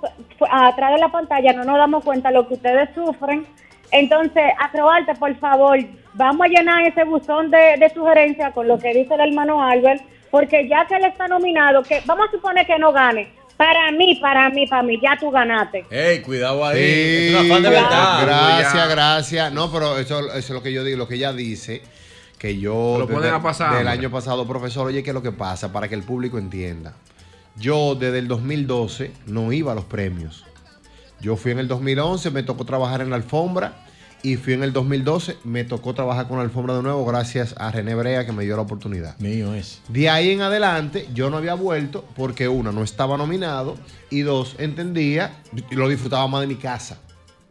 atrás 0.50 0.92
de 0.92 0.98
la 0.98 1.08
pantalla 1.08 1.52
no 1.52 1.64
nos 1.64 1.76
damos 1.76 2.04
cuenta 2.04 2.28
de 2.28 2.34
lo 2.36 2.46
que 2.48 2.54
ustedes 2.54 2.88
sufren. 2.94 3.46
Entonces, 3.90 4.44
Acroarte, 4.58 5.14
por 5.16 5.34
favor, 5.36 5.78
vamos 6.14 6.46
a 6.46 6.48
llenar 6.48 6.82
ese 6.86 7.04
buzón 7.04 7.50
de, 7.50 7.76
de 7.78 7.90
sugerencias 7.92 8.52
con 8.54 8.66
lo 8.68 8.78
que 8.78 8.94
dice 8.94 9.12
el 9.14 9.20
hermano 9.20 9.62
Albert, 9.62 10.02
porque 10.30 10.66
ya 10.68 10.86
que 10.86 10.94
él 10.96 11.04
está 11.04 11.28
nominado, 11.28 11.82
que 11.82 12.00
vamos 12.06 12.28
a 12.28 12.30
suponer 12.30 12.64
que 12.64 12.78
no 12.78 12.90
gane, 12.92 13.28
Para 13.56 13.90
mí, 13.90 14.14
para 14.16 14.48
mí, 14.48 14.66
para 14.66 14.82
mí, 14.82 14.98
ya 15.02 15.16
tú 15.20 15.30
ganaste. 15.30 15.84
Ey, 15.90 16.22
cuidado 16.22 16.64
ahí. 16.64 16.78
Sí, 16.78 17.34
es 17.34 17.40
una 17.40 17.54
fan 17.54 17.62
de 17.64 17.68
verdad. 17.70 18.22
Gracias, 18.26 18.88
gracias. 18.88 19.52
No, 19.52 19.70
pero 19.70 19.98
eso, 19.98 20.20
eso 20.28 20.38
es 20.38 20.50
lo 20.50 20.62
que 20.62 20.72
yo 20.72 20.84
digo, 20.84 20.96
lo 20.96 21.06
que 21.08 21.16
ella 21.16 21.32
dice. 21.34 21.82
Que 22.42 22.58
yo 22.58 22.96
Lo 22.98 23.06
ponen 23.06 23.32
a 23.32 23.40
pasar 23.40 23.78
del 23.78 23.86
año 23.86 24.10
pasado, 24.10 24.48
profesor, 24.48 24.88
oye, 24.88 25.04
¿qué 25.04 25.10
es 25.10 25.14
lo 25.14 25.22
que 25.22 25.30
pasa? 25.30 25.72
Para 25.72 25.86
que 25.86 25.94
el 25.94 26.02
público 26.02 26.38
entienda. 26.38 26.92
Yo 27.54 27.94
desde 27.94 28.18
el 28.18 28.26
2012 28.26 29.12
no 29.26 29.52
iba 29.52 29.70
a 29.70 29.76
los 29.76 29.84
premios. 29.84 30.44
Yo 31.20 31.36
fui 31.36 31.52
en 31.52 31.60
el 31.60 31.68
2011, 31.68 32.32
me 32.32 32.42
tocó 32.42 32.64
trabajar 32.64 33.00
en 33.00 33.10
la 33.10 33.16
alfombra. 33.16 33.86
Y 34.24 34.34
fui 34.38 34.54
en 34.54 34.64
el 34.64 34.72
2012, 34.72 35.36
me 35.44 35.62
tocó 35.62 35.94
trabajar 35.94 36.26
con 36.26 36.38
la 36.38 36.42
alfombra 36.42 36.74
de 36.74 36.82
nuevo 36.82 37.04
gracias 37.04 37.54
a 37.58 37.70
René 37.70 37.94
Brea 37.94 38.26
que 38.26 38.32
me 38.32 38.42
dio 38.42 38.56
la 38.56 38.62
oportunidad. 38.62 39.16
Mío 39.20 39.54
es. 39.54 39.80
De 39.86 40.10
ahí 40.10 40.30
en 40.30 40.40
adelante 40.40 41.08
yo 41.14 41.30
no 41.30 41.36
había 41.36 41.54
vuelto 41.54 42.04
porque 42.16 42.48
una, 42.48 42.72
no 42.72 42.82
estaba 42.82 43.16
nominado 43.16 43.76
y 44.10 44.22
dos, 44.22 44.56
entendía 44.58 45.42
y 45.70 45.76
lo 45.76 45.88
disfrutaba 45.88 46.26
más 46.26 46.40
de 46.40 46.48
mi 46.48 46.56
casa. 46.56 46.98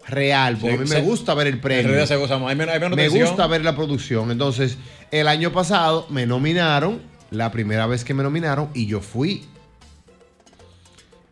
Real, 0.08 0.58
porque 0.60 0.76
Sí, 0.76 0.78
a 0.78 0.82
mí 0.82 0.88
se- 0.88 0.96
me 0.96 1.02
gusta 1.02 1.34
ver 1.34 1.48
el 1.48 1.60
premio. 1.60 2.06
se 2.08 2.16
goza 2.16 2.38
más. 2.38 2.50
Hay 2.50 2.56
menos, 2.56 2.74
hay 2.74 2.80
menos 2.80 2.96
Me 2.98 3.04
tensión. 3.04 3.28
gusta 3.28 3.48
ver 3.48 3.64
la 3.64 3.76
producción. 3.76 4.32
Entonces, 4.32 4.78
el 5.12 5.28
año 5.28 5.52
pasado 5.52 6.06
me 6.10 6.26
nominaron, 6.26 7.02
la 7.30 7.52
primera 7.52 7.86
vez 7.88 8.04
que 8.04 8.14
me 8.14 8.24
nominaron, 8.24 8.70
y 8.74 8.88
yo 8.88 9.00
fui. 9.02 9.46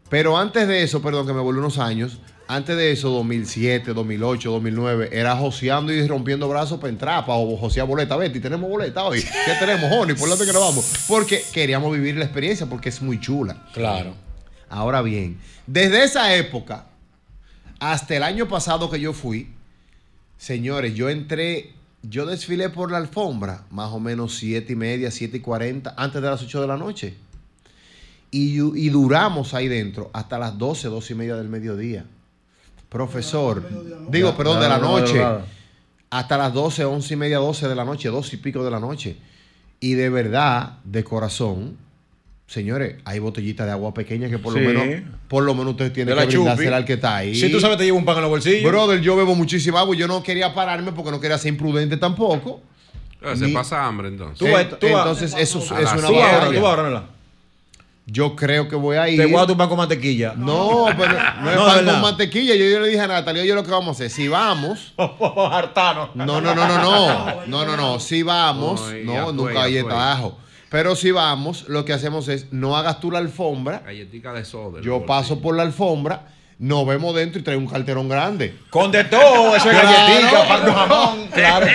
Pero 0.09 0.37
antes 0.37 0.67
de 0.67 0.83
eso, 0.83 1.01
perdón, 1.01 1.27
que 1.27 1.33
me 1.33 1.41
volví 1.41 1.59
unos 1.59 1.77
años, 1.77 2.19
antes 2.47 2.75
de 2.75 2.91
eso, 2.91 3.09
2007, 3.09 3.93
2008, 3.93 4.49
2009, 4.51 5.09
era 5.11 5.35
joseando 5.35 5.93
y 5.93 6.07
rompiendo 6.07 6.49
brazos 6.49 6.79
para 6.79 6.89
entrar, 6.91 7.25
para 7.25 7.37
josear 7.39 7.85
boleta. 7.85 8.15
Betty, 8.15 8.39
tenemos 8.39 8.67
boleta 8.69 9.03
hoy. 9.03 9.21
¿Qué 9.45 9.53
tenemos, 9.59 9.91
Honey? 9.91 10.15
¿Por 10.15 10.29
dónde 10.29 10.45
que 10.45 10.53
nos 10.53 10.61
vamos? 10.61 10.91
Porque 11.07 11.43
queríamos 11.53 11.91
vivir 11.93 12.15
la 12.17 12.25
experiencia, 12.25 12.65
porque 12.65 12.89
es 12.89 13.01
muy 13.01 13.19
chula. 13.19 13.67
Claro. 13.73 14.15
Ahora 14.67 15.01
bien, 15.03 15.39
desde 15.67 16.03
esa 16.03 16.35
época 16.35 16.85
hasta 17.79 18.15
el 18.15 18.23
año 18.23 18.47
pasado 18.47 18.89
que 18.89 18.99
yo 18.99 19.13
fui, 19.13 19.49
señores, 20.37 20.95
yo 20.95 21.09
entré, 21.09 21.73
yo 22.03 22.25
desfilé 22.25 22.69
por 22.69 22.91
la 22.91 22.97
alfombra 22.97 23.65
más 23.71 23.91
o 23.91 23.99
menos 23.99 24.37
siete 24.37 24.73
y 24.73 24.75
media, 24.75 25.11
siete 25.11 25.37
y 25.37 25.39
cuarenta, 25.39 25.93
antes 25.97 26.21
de 26.21 26.29
las 26.29 26.41
8 26.41 26.61
de 26.61 26.67
la 26.67 26.77
noche. 26.77 27.15
Y, 28.31 28.59
y 28.61 28.89
duramos 28.89 29.53
ahí 29.53 29.67
dentro 29.67 30.11
hasta 30.13 30.37
las 30.37 30.57
12, 30.57 30.87
12 30.89 31.13
y 31.13 31.15
media 31.15 31.35
del 31.35 31.49
mediodía. 31.49 32.05
Profesor, 32.89 33.67
digo, 34.09 34.31
Ya, 34.31 34.37
perdón, 34.37 34.57
ya, 34.57 34.63
de 34.63 34.69
la 34.69 34.77
no, 34.77 34.99
noche. 34.99 35.23
Hasta 36.09 36.37
las 36.37 36.53
12, 36.53 36.85
11 36.85 37.13
y 37.13 37.17
media, 37.17 37.37
12 37.37 37.67
de 37.67 37.75
la 37.75 37.85
noche, 37.85 38.09
12 38.09 38.35
y 38.35 38.39
pico 38.39 38.63
de 38.63 38.71
la 38.71 38.79
noche. 38.79 39.17
Y 39.79 39.93
de 39.93 40.09
verdad, 40.09 40.79
de 40.83 41.03
corazón, 41.03 41.77
señores, 42.49 42.95
hay 43.05 43.19
botellitas 43.19 43.67
de 43.67 43.71
agua 43.73 43.93
pequeña 43.93 44.27
que 44.27 44.39
por 44.39 44.53
Sí. 44.53 44.59
lo 44.59 44.65
menos, 44.73 45.03
por 45.27 45.43
lo 45.43 45.53
menos 45.53 45.71
usted 45.73 45.91
tiene 45.93 46.13
que 46.15 46.25
brindársela 46.25 46.77
al 46.77 46.85
que 46.85 46.93
está 46.93 47.17
ahí. 47.17 47.35
Si 47.35 47.51
tú 47.51 47.59
sabes, 47.59 47.77
te 47.77 47.85
lleva 47.85 47.97
un 47.97 48.05
pan 48.05 48.15
en 48.15 48.21
los 48.23 48.31
bolsillos. 48.31 48.69
Brother, 48.71 48.99
yo 49.01 49.15
bebo 49.15 49.35
muchísima 49.35 49.79
agua 49.81 49.95
y 49.95 49.99
yo 49.99 50.07
no 50.07 50.23
quería 50.23 50.53
pararme 50.53 50.91
porque 50.91 51.11
no 51.11 51.19
quería 51.19 51.37
ser 51.37 51.49
imprudente 51.53 51.95
tampoco. 51.97 52.61
Ah, 53.23 53.35
Se 53.35 53.45
Ni- 53.45 53.53
pasa 53.53 53.85
hambre 53.85 54.07
entonces. 54.07 54.37
Tú 54.39 54.45
tú 54.79 54.87
entonces, 54.87 55.35
eso 55.37 55.59
es- 55.59 55.69
una 55.71 55.87
siete. 55.87 56.13
batalla. 56.13 56.45
Tú 56.53 56.61
vas 56.61 56.69
ahora, 56.71 56.83
Nela. 56.83 57.03
Yo 58.11 58.35
creo 58.35 58.67
que 58.67 58.75
voy 58.75 58.97
a 58.97 59.07
ir. 59.07 59.19
Te 59.19 59.25
voy 59.27 59.35
a 59.35 59.39
dar 59.39 59.47
tu 59.47 59.55
pan 59.55 59.69
con 59.69 59.77
mantequilla. 59.77 60.33
No, 60.35 60.87
pero 60.97 61.13
no 61.41 61.49
es 61.51 61.55
No, 61.57 61.65
pan 61.67 61.85
con 61.85 62.01
mantequilla. 62.01 62.55
Yo, 62.55 62.65
yo 62.65 62.79
le 62.79 62.87
dije 62.87 63.01
a 63.01 63.07
Natalia, 63.07 63.43
oye, 63.43 63.53
lo 63.53 63.63
que 63.63 63.69
vamos 63.69 63.89
a 63.89 63.91
hacer. 63.91 64.09
Si 64.09 64.27
vamos. 64.27 64.93
Hartano. 65.51 66.09
No, 66.15 66.25
no, 66.25 66.41
no, 66.41 66.55
no, 66.55 66.77
no. 66.81 67.41
No, 67.47 67.65
no, 67.65 67.77
no. 67.77 67.99
Si 67.99 68.23
vamos. 68.23 68.81
No, 69.03 69.31
nunca 69.31 69.63
hay 69.63 69.81
fue. 69.81 69.91
Pero 70.69 70.95
si 70.95 71.11
vamos, 71.11 71.65
lo 71.67 71.83
que 71.85 71.93
hacemos 71.93 72.27
es 72.27 72.51
no 72.53 72.77
hagas 72.77 72.99
tú 72.99 73.09
la 73.11 73.17
alfombra. 73.19 73.79
Galletica 73.85 74.33
de 74.33 74.45
soda. 74.45 74.81
Yo 74.81 75.05
paso 75.05 75.39
por 75.41 75.55
la 75.55 75.63
alfombra, 75.63 76.27
nos 76.59 76.85
vemos 76.85 77.15
dentro 77.15 77.39
y 77.39 77.43
traigo 77.43 77.61
un 77.61 77.67
carterón 77.67 78.07
grande. 78.09 78.55
Con 78.69 78.91
de 78.91 79.03
todo, 79.05 79.55
eso 79.55 79.69
es 79.71 79.79
Claro. 79.79 79.97
galletica, 79.97 80.47
pan 80.47 80.61
con 80.65 80.73
jamón, 80.75 81.27
claro. 81.33 81.67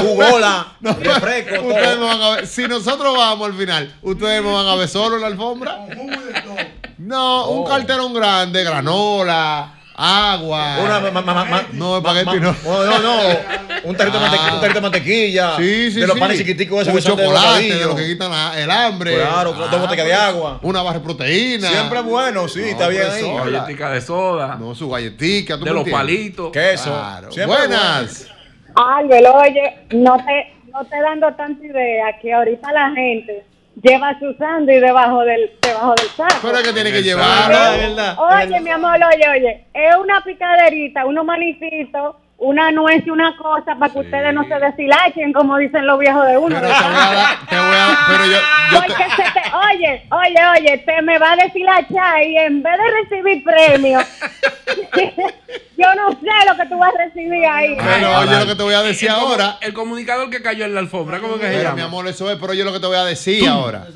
Jugola, 0.00 0.76
refresco, 0.80 1.54
todo. 1.56 1.68
Ustedes 1.68 1.98
me 1.98 2.04
van 2.04 2.22
a 2.22 2.30
ver. 2.36 2.46
Si 2.46 2.62
nosotros 2.66 3.14
vamos 3.16 3.48
al 3.48 3.54
final, 3.54 3.94
¿ustedes 4.02 4.42
me 4.42 4.52
van 4.52 4.66
a 4.66 4.74
ver 4.74 4.88
solo 4.88 5.16
en 5.16 5.20
la 5.22 5.26
alfombra? 5.28 5.86
No, 6.98 7.48
un 7.50 7.66
carterón 7.68 8.14
grande, 8.14 8.64
granola, 8.64 9.74
agua. 9.94 10.78
Una 10.84 11.00
ma- 11.00 11.10
ma- 11.22 11.34
ma- 11.34 11.44
ma- 11.44 11.64
no, 11.72 11.96
espagueti 11.98 12.40
no. 12.40 12.54
No, 12.64 12.84
no, 12.84 12.98
no. 12.98 13.20
Un 13.84 13.96
tarrito, 13.96 14.18
de, 14.18 14.26
mante- 14.28 14.52
un 14.54 14.60
tarrito 14.60 14.74
de 14.74 14.80
mantequilla. 14.80 15.56
Sí, 15.56 15.90
sí, 15.92 16.00
De 16.00 16.06
los 16.06 16.14
sí. 16.14 16.20
panes 16.20 16.38
chiquiticos 16.38 16.80
esos 16.82 16.94
Un 16.94 16.96
de 17.00 17.02
chocolate, 17.24 17.62
de 17.74 17.84
lo 17.84 17.94
que 17.96 18.06
quitan 18.06 18.30
la- 18.30 18.58
el 18.60 18.70
hambre. 18.70 19.14
Claro, 19.16 19.52
dos 19.52 19.80
botellas 19.80 20.06
de 20.06 20.14
agua. 20.14 20.58
Una 20.62 20.82
barra 20.82 20.98
de 20.98 21.04
proteína. 21.04 21.68
Siempre 21.68 22.00
bueno, 22.00 22.48
sí, 22.48 22.60
está 22.62 22.88
bien 22.88 23.02
ahí. 23.02 23.22
profesor. 23.22 23.52
Galletica 23.52 23.90
de 23.90 24.00
soda. 24.00 24.56
No, 24.58 24.74
su 24.74 24.88
galletica. 24.90 25.58
¿tú 25.58 25.64
De 25.64 25.72
los 25.72 25.88
palitos. 25.88 26.50
Queso. 26.50 26.90
Claro. 26.90 27.30
Siempre 27.32 27.56
Buenas. 27.56 28.26
Ángel, 28.74 29.26
oye, 29.26 29.78
no 29.92 30.16
te, 30.16 30.54
no 30.72 30.84
te 30.84 31.00
dando 31.00 31.32
tanta 31.34 31.64
idea 31.64 32.06
que 32.20 32.32
ahorita 32.32 32.72
la 32.72 32.90
gente 32.90 33.44
lleva 33.82 34.18
su 34.18 34.32
sándwich 34.34 34.80
debajo 34.80 35.20
del, 35.22 35.50
debajo 35.60 35.94
del 35.94 36.08
saco. 36.08 36.34
Pero 36.42 36.62
que 36.62 36.72
tiene 36.72 36.92
que 36.92 37.02
llevarlo. 37.02 37.78
Verdad. 37.78 38.16
Oye, 38.18 38.60
mi 38.60 38.70
amor, 38.70 38.96
oye, 38.96 39.28
oye, 39.28 39.64
es 39.72 39.96
una 39.96 40.22
picaderita, 40.22 41.04
unos 41.06 41.24
manicitos, 41.24 42.16
una 42.44 42.70
nuez 42.70 43.02
y 43.06 43.10
una 43.10 43.36
cosa 43.36 43.74
para 43.78 43.92
que 43.92 43.98
ustedes 44.00 44.34
no 44.34 44.44
se 44.44 44.54
deshilachen, 44.58 45.32
como 45.32 45.56
dicen 45.58 45.86
los 45.86 45.98
viejos 45.98 46.26
de 46.26 46.36
uno. 46.38 46.56
Pero 46.60 46.68
te 46.72 46.82
voy 46.84 46.92
a 46.94 47.14
dar, 47.14 47.36
te 47.48 47.56
voy 47.56 47.76
a, 47.76 47.98
pero 48.08 48.24
yo, 48.26 48.32
yo 48.72 48.80
te- 48.80 48.86
Porque 48.88 49.04
se 49.16 49.22
te, 49.32 49.40
oye, 49.56 50.08
oye, 50.10 50.60
oye, 50.60 50.78
te 50.78 51.02
me 51.02 51.18
va 51.18 51.32
a 51.32 51.36
deshilachar 51.36 52.22
y 52.22 52.36
en 52.38 52.62
vez 52.62 52.72
de 52.78 53.16
recibir 53.16 53.44
premio, 53.44 53.98
yo 55.76 55.86
no 55.96 56.10
sé 56.12 56.48
lo 56.48 56.56
que 56.56 56.68
tú 56.68 56.78
vas 56.78 56.92
a 56.94 57.04
recibir 57.04 57.44
ahí. 57.46 57.76
pero 57.76 58.18
oye 58.20 58.38
lo 58.40 58.46
que 58.46 58.54
te 58.54 58.62
voy 58.62 58.74
a 58.74 58.82
decir 58.82 59.08
El 59.08 59.14
ahora. 59.14 59.58
El 59.60 59.72
comunicador 59.74 60.30
que 60.30 60.42
cayó 60.42 60.64
en 60.64 60.74
la 60.74 60.80
alfombra, 60.80 61.20
¿cómo 61.20 61.34
que 61.36 61.42
se 61.46 61.48
Pero 61.50 61.62
llama? 61.62 61.74
mi 61.76 61.82
amor, 61.82 62.06
eso 62.08 62.30
es, 62.30 62.38
pero 62.40 62.54
yo 62.54 62.64
lo 62.64 62.72
que 62.72 62.80
te 62.80 62.86
voy 62.86 62.96
a 62.96 63.04
decir 63.04 63.48
ahora. 63.48 63.86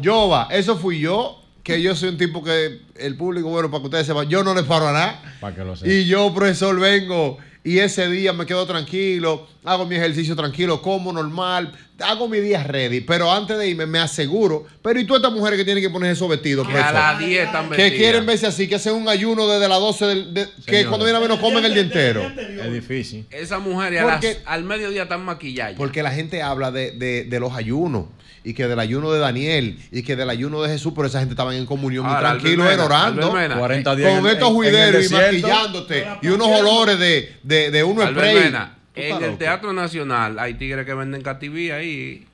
Yo 0.00 0.28
va, 0.28 0.48
eso 0.50 0.76
fui 0.76 1.00
yo, 1.00 1.40
que 1.62 1.82
yo 1.82 1.94
soy 1.96 2.10
un 2.10 2.18
tipo 2.18 2.42
que 2.44 2.80
el 2.96 3.16
público, 3.16 3.48
bueno, 3.48 3.70
para 3.70 3.80
que 3.80 3.86
ustedes 3.86 4.06
sepan, 4.06 4.28
yo 4.28 4.44
no 4.44 4.54
les 4.54 4.64
paro 4.64 4.88
a 4.88 4.92
nada. 4.92 5.22
Para 5.40 5.54
que 5.54 5.64
lo 5.64 5.74
sepan. 5.76 5.92
Y 5.92 6.06
yo, 6.06 6.32
profesor, 6.32 6.78
vengo 6.78 7.38
y 7.66 7.80
ese 7.80 8.08
día 8.08 8.32
me 8.32 8.46
quedo 8.46 8.64
tranquilo, 8.66 9.46
hago 9.64 9.84
mi 9.86 9.96
ejercicio 9.96 10.36
tranquilo, 10.36 10.80
como 10.80 11.12
normal, 11.12 11.72
hago 11.98 12.28
mi 12.28 12.38
día 12.40 12.62
ready. 12.62 13.00
Pero 13.00 13.30
antes 13.32 13.58
de 13.58 13.68
irme, 13.68 13.86
me 13.86 13.98
aseguro. 13.98 14.64
Pero 14.82 15.00
¿y 15.00 15.04
tú 15.04 15.16
estas 15.16 15.32
mujeres 15.32 15.58
que 15.58 15.64
tienen 15.64 15.82
que 15.82 15.90
poner 15.90 16.12
esos 16.12 16.28
vestidos, 16.28 16.66
Que 16.68 16.78
a 16.78 16.92
las 16.92 17.18
10 17.18 17.46
están 17.46 17.64
Que 17.64 17.76
vestidas. 17.76 17.92
quieren 17.98 18.24
verse 18.26 18.46
así, 18.46 18.68
que 18.68 18.76
hacen 18.76 18.94
un 18.94 19.08
ayuno 19.08 19.48
desde 19.48 19.68
las 19.68 19.80
12 19.80 20.06
del. 20.06 20.32
de- 20.34 20.48
que 20.64 20.86
cuando 20.86 21.04
viene 21.04 21.16
a 21.16 21.20
ver 21.20 21.28
no 21.28 21.40
comen 21.40 21.64
el 21.64 21.72
día 21.74 21.82
entero. 21.82 22.22
Es 22.64 22.72
difícil. 22.72 23.26
Esas 23.30 23.60
mujeres 23.60 24.00
a 24.00 24.04
las- 24.06 24.24
al 24.44 24.62
mediodía 24.64 25.02
están 25.02 25.24
maquilladas. 25.24 25.74
Porque 25.76 26.02
la 26.04 26.12
gente 26.12 26.42
habla 26.42 26.70
de, 26.70 26.92
de- 26.92 27.24
de 27.24 27.40
los 27.40 27.52
ayunos. 27.54 28.04
Y 28.48 28.54
que 28.54 28.68
del 28.68 28.78
ayuno 28.78 29.10
de 29.10 29.18
Daniel. 29.18 29.76
Y 29.90 30.02
que 30.04 30.14
del 30.14 30.30
ayuno 30.30 30.62
de 30.62 30.68
Jesús. 30.68 30.92
Pero 30.94 31.08
esa 31.08 31.18
gente 31.18 31.32
estaba 31.32 31.54
en 31.56 31.66
comunión 31.66 32.04
muy 32.06 32.14
Ahora, 32.14 32.30
tranquilo, 32.30 32.62
Albert 32.62 32.78
Mena, 32.78 32.84
orando. 32.86 33.22
Albert 33.26 33.48
Mena. 33.48 33.58
40 33.58 33.96
días 33.96 34.10
Con 34.14 34.26
en- 34.26 34.32
estos 34.32 34.48
juideros 34.50 35.10
y 35.10 35.14
maquillándote. 35.14 36.06
Y 36.22 36.28
unos 36.28 36.46
olores 36.48 36.98
de, 36.98 37.36
de, 37.42 37.70
de 37.72 37.82
uno 37.84 38.06
spray. 38.06 38.34
Mena, 38.36 38.78
en 38.94 39.22
el. 39.24 39.36
Teatro 39.36 39.72
Nacional 39.72 40.38
hay 40.38 40.54
tigres 40.54 40.86
que 40.86 40.94
venden 40.94 41.22
cativí 41.22 41.70
ahí. 41.72 42.26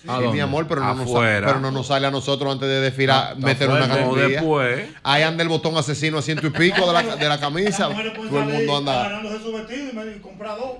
Sí, 0.00 0.08
mi 0.32 0.38
amor, 0.40 0.66
pero 0.68 0.80
no, 0.80 0.94
nos 0.94 1.10
sale, 1.12 1.40
pero 1.44 1.58
no 1.60 1.70
nos 1.72 1.86
sale 1.88 2.06
a 2.06 2.10
nosotros 2.12 2.52
antes 2.52 2.68
de 2.68 2.80
desfilar 2.80 3.36
No, 3.36 3.44
meter 3.46 3.68
afuera, 3.68 3.84
una 3.84 3.94
no, 3.94 4.00
categoría. 4.00 4.28
después. 4.28 4.86
Ahí 5.02 5.22
anda 5.24 5.42
el 5.42 5.48
botón 5.48 5.76
asesino 5.76 6.18
a 6.18 6.22
ciento 6.22 6.46
y 6.46 6.50
pico 6.50 6.86
de 6.86 6.92
la, 6.92 7.16
de 7.16 7.28
la 7.28 7.38
camisa. 7.40 7.88
Todo 7.88 8.38
el 8.38 8.46
mundo 8.46 8.76
anda. 8.78 9.02
Ganándose 9.08 9.42
su 9.42 9.52
vestido 9.52 9.90
y 9.90 9.96
me 9.96 10.20
compra 10.22 10.54
dos. 10.54 10.78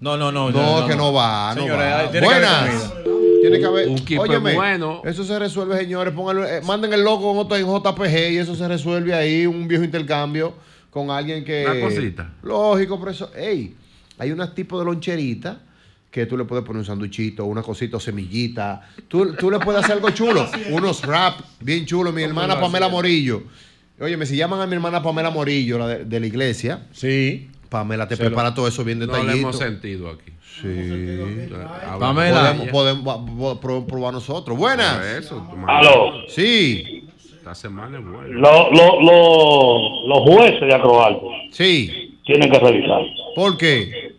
No, 0.00 0.16
no, 0.16 0.30
no. 0.30 0.50
No, 0.50 0.86
que 0.86 0.94
no 0.96 1.12
va, 1.12 1.54
no 1.54 1.62
Señores, 1.62 1.86
va. 1.92 1.98
ahí 2.00 2.08
tiene 2.10 2.28
que 2.28 2.34
haber 2.34 2.48
Buenas. 2.50 2.92
Tiene 3.40 3.58
que 3.58 3.64
haber. 3.66 3.88
Un 3.88 4.18
Óyeme, 4.18 4.54
bueno. 4.54 5.02
Eso 5.04 5.24
se 5.24 5.38
resuelve, 5.38 5.76
señores. 5.78 6.12
Pónganlo, 6.14 6.46
eh, 6.46 6.60
manden 6.64 6.92
el 6.92 7.02
logo 7.02 7.32
en, 7.32 7.38
otro- 7.38 7.56
en 7.56 7.66
JPG 7.66 8.32
y 8.32 8.36
eso 8.38 8.54
se 8.54 8.66
resuelve 8.68 9.14
ahí. 9.14 9.46
Un 9.46 9.66
viejo 9.68 9.84
intercambio 9.84 10.54
con 10.90 11.10
alguien 11.10 11.44
que. 11.44 11.64
Una 11.68 11.80
cosita. 11.80 12.32
Lógico, 12.42 12.98
pero 12.98 13.10
eso. 13.10 13.30
Ey, 13.34 13.74
hay 14.18 14.30
unos 14.32 14.54
tipos 14.54 14.78
de 14.80 14.84
loncherita 14.86 15.60
que 16.10 16.26
tú 16.26 16.36
le 16.36 16.44
puedes 16.44 16.64
poner 16.64 16.80
un 16.80 16.86
sanduichito, 16.86 17.44
una 17.44 17.62
cosita 17.62 17.96
o 17.98 18.00
semillita. 18.00 18.88
Tú, 19.08 19.34
tú 19.34 19.50
le 19.50 19.58
puedes 19.58 19.82
hacer 19.84 19.96
algo 19.96 20.10
chulo. 20.10 20.48
Unos 20.70 21.02
rap 21.04 21.40
bien 21.60 21.84
chulos. 21.86 22.14
Mi 22.14 22.22
hermana 22.22 22.58
Pamela 22.58 22.86
hacía? 22.86 22.96
Óyeme, 22.96 23.46
Óyeme, 24.00 24.26
si 24.26 24.36
llaman 24.36 24.60
a 24.60 24.66
mi 24.66 24.74
hermana 24.74 25.02
Pamela 25.02 25.30
Morillo, 25.30 25.76
la 25.78 25.86
de, 25.88 26.04
de 26.04 26.20
la 26.20 26.26
iglesia. 26.26 26.86
Sí. 26.92 27.50
Pamela 27.68 28.08
te 28.08 28.16
Se 28.16 28.22
lo- 28.22 28.28
prepara 28.30 28.54
todo 28.54 28.66
eso 28.68 28.82
bien 28.84 28.98
No 29.00 29.06
lo 29.06 29.30
hemos 29.30 29.56
sentido 29.58 30.08
aquí. 30.10 30.32
Sí. 30.60 31.48
Pamela. 31.98 32.54
Podemos, 32.70 33.04
podemos 33.04 33.28
po- 33.38 33.60
pro- 33.60 33.86
probar 33.86 34.12
nosotros. 34.14 34.56
Buenas. 34.56 35.04
Eso, 35.04 35.46
Aló. 35.66 36.12
Sí. 36.28 37.04
Esta 37.38 37.54
semana 37.54 37.98
es 37.98 38.04
buena. 38.04 38.28
Lo- 38.28 38.70
lo- 38.70 39.00
lo- 39.00 40.08
los 40.08 40.18
jueces 40.20 40.60
de 40.60 40.74
Acroalto 40.74 41.28
Sí. 41.52 42.16
tienen 42.24 42.50
que 42.50 42.58
revisar. 42.58 43.02
¿Por 43.34 43.56
qué? 43.56 44.12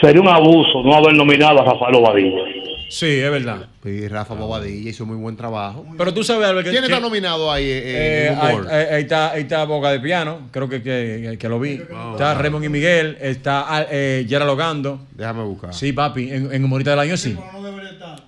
Sería 0.00 0.20
un 0.22 0.28
abuso 0.28 0.82
no 0.84 0.94
haber 0.94 1.14
nominado 1.14 1.60
a 1.60 1.64
Rafael 1.64 1.96
Obadilla. 1.96 2.42
Sí, 2.88 3.06
es 3.06 3.30
verdad. 3.30 3.66
Sí, 3.88 4.06
Rafa 4.08 4.34
Bobadilla 4.34 4.90
hizo 4.90 5.06
muy 5.06 5.16
buen 5.16 5.36
trabajo. 5.36 5.86
Pero 5.96 6.12
tú 6.12 6.22
sabes, 6.22 6.46
Albert, 6.46 6.66
que- 6.66 6.70
¿Quién 6.72 6.84
que- 6.84 6.90
está 6.92 7.00
nominado 7.00 7.50
ahí 7.50 7.64
eh, 7.64 7.82
Eh, 7.84 8.28
en 8.28 8.38
ahí, 8.38 8.56
ahí- 8.70 9.02
está, 9.02 9.30
ahí 9.32 9.42
está 9.42 9.64
Boca 9.64 9.90
de 9.90 10.00
Piano, 10.00 10.48
creo 10.50 10.68
que, 10.68 10.82
que, 10.82 11.36
que 11.38 11.48
lo 11.48 11.58
vi. 11.58 11.80
está 12.12 12.34
Raymond 12.34 12.64
y 12.64 12.68
Miguel, 12.68 13.16
está 13.20 13.64
ah, 13.66 13.86
eh, 13.90 14.24
Yara 14.28 14.44
Logando. 14.44 15.00
Déjame 15.12 15.42
buscar. 15.44 15.72
Sí, 15.72 15.92
papi, 15.92 16.30
en, 16.30 16.52
en 16.52 16.64
Humorista 16.64 16.90
del 16.90 17.00
Año 17.00 17.16
sí. 17.16 17.36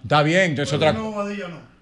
Está 0.03 0.23
bien, 0.23 0.51
entonces 0.53 0.73
otra. 0.75 0.91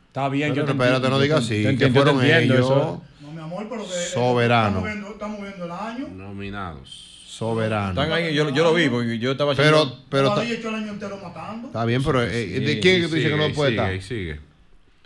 Está 0.09 0.29
bien, 0.29 0.49
yo 0.49 0.65
Pero 0.65 0.67
te 0.67 0.73
espérate, 0.73 1.09
no 1.11 1.21
digas 1.21 1.43
yo 1.43 1.49
te 1.49 1.69
así, 1.69 1.77
que 1.77 1.87
yo 1.89 1.93
fueron 1.95 2.21
entiendo, 2.21 2.55
ellos. 2.55 2.67
eso. 2.67 3.03
No, 3.21 3.31
mi 3.33 3.41
amor, 3.41 3.67
pero 3.71 3.83
que 3.85 3.91
Soberano. 4.13 4.69
Estamos 4.79 4.85
viendo, 4.91 5.09
estamos 5.11 5.41
viendo 5.43 5.65
el 5.67 5.71
año. 5.71 6.09
Nominados. 6.13 7.05
Soberano. 7.39 7.91
Están 8.03 8.13
ahí, 8.13 8.35
yo, 8.35 8.51
yo 8.51 8.65
lo 8.65 8.75
vi, 8.75 8.89
porque 8.89 9.19
yo 9.19 9.31
estaba 9.33 9.55
Pero, 9.55 9.79
haciendo- 9.83 10.03
pero 10.11 10.29
está, 10.29 10.45
echó 10.45 10.69
el 10.71 10.75
año 10.75 10.93
entero 10.93 11.19
matando. 11.23 11.69
está 11.69 11.85
bien, 11.85 12.03
pero 12.03 12.23
eh, 12.25 12.29
¿de 12.61 12.81
quién 12.81 13.01
que 13.03 13.09
tú 13.09 13.15
dices 13.15 13.31
que 13.31 13.37
no 13.37 13.55
puede 13.55 13.71
sigue, 13.71 13.95
estar? 13.95 14.03
sigue. 14.03 14.41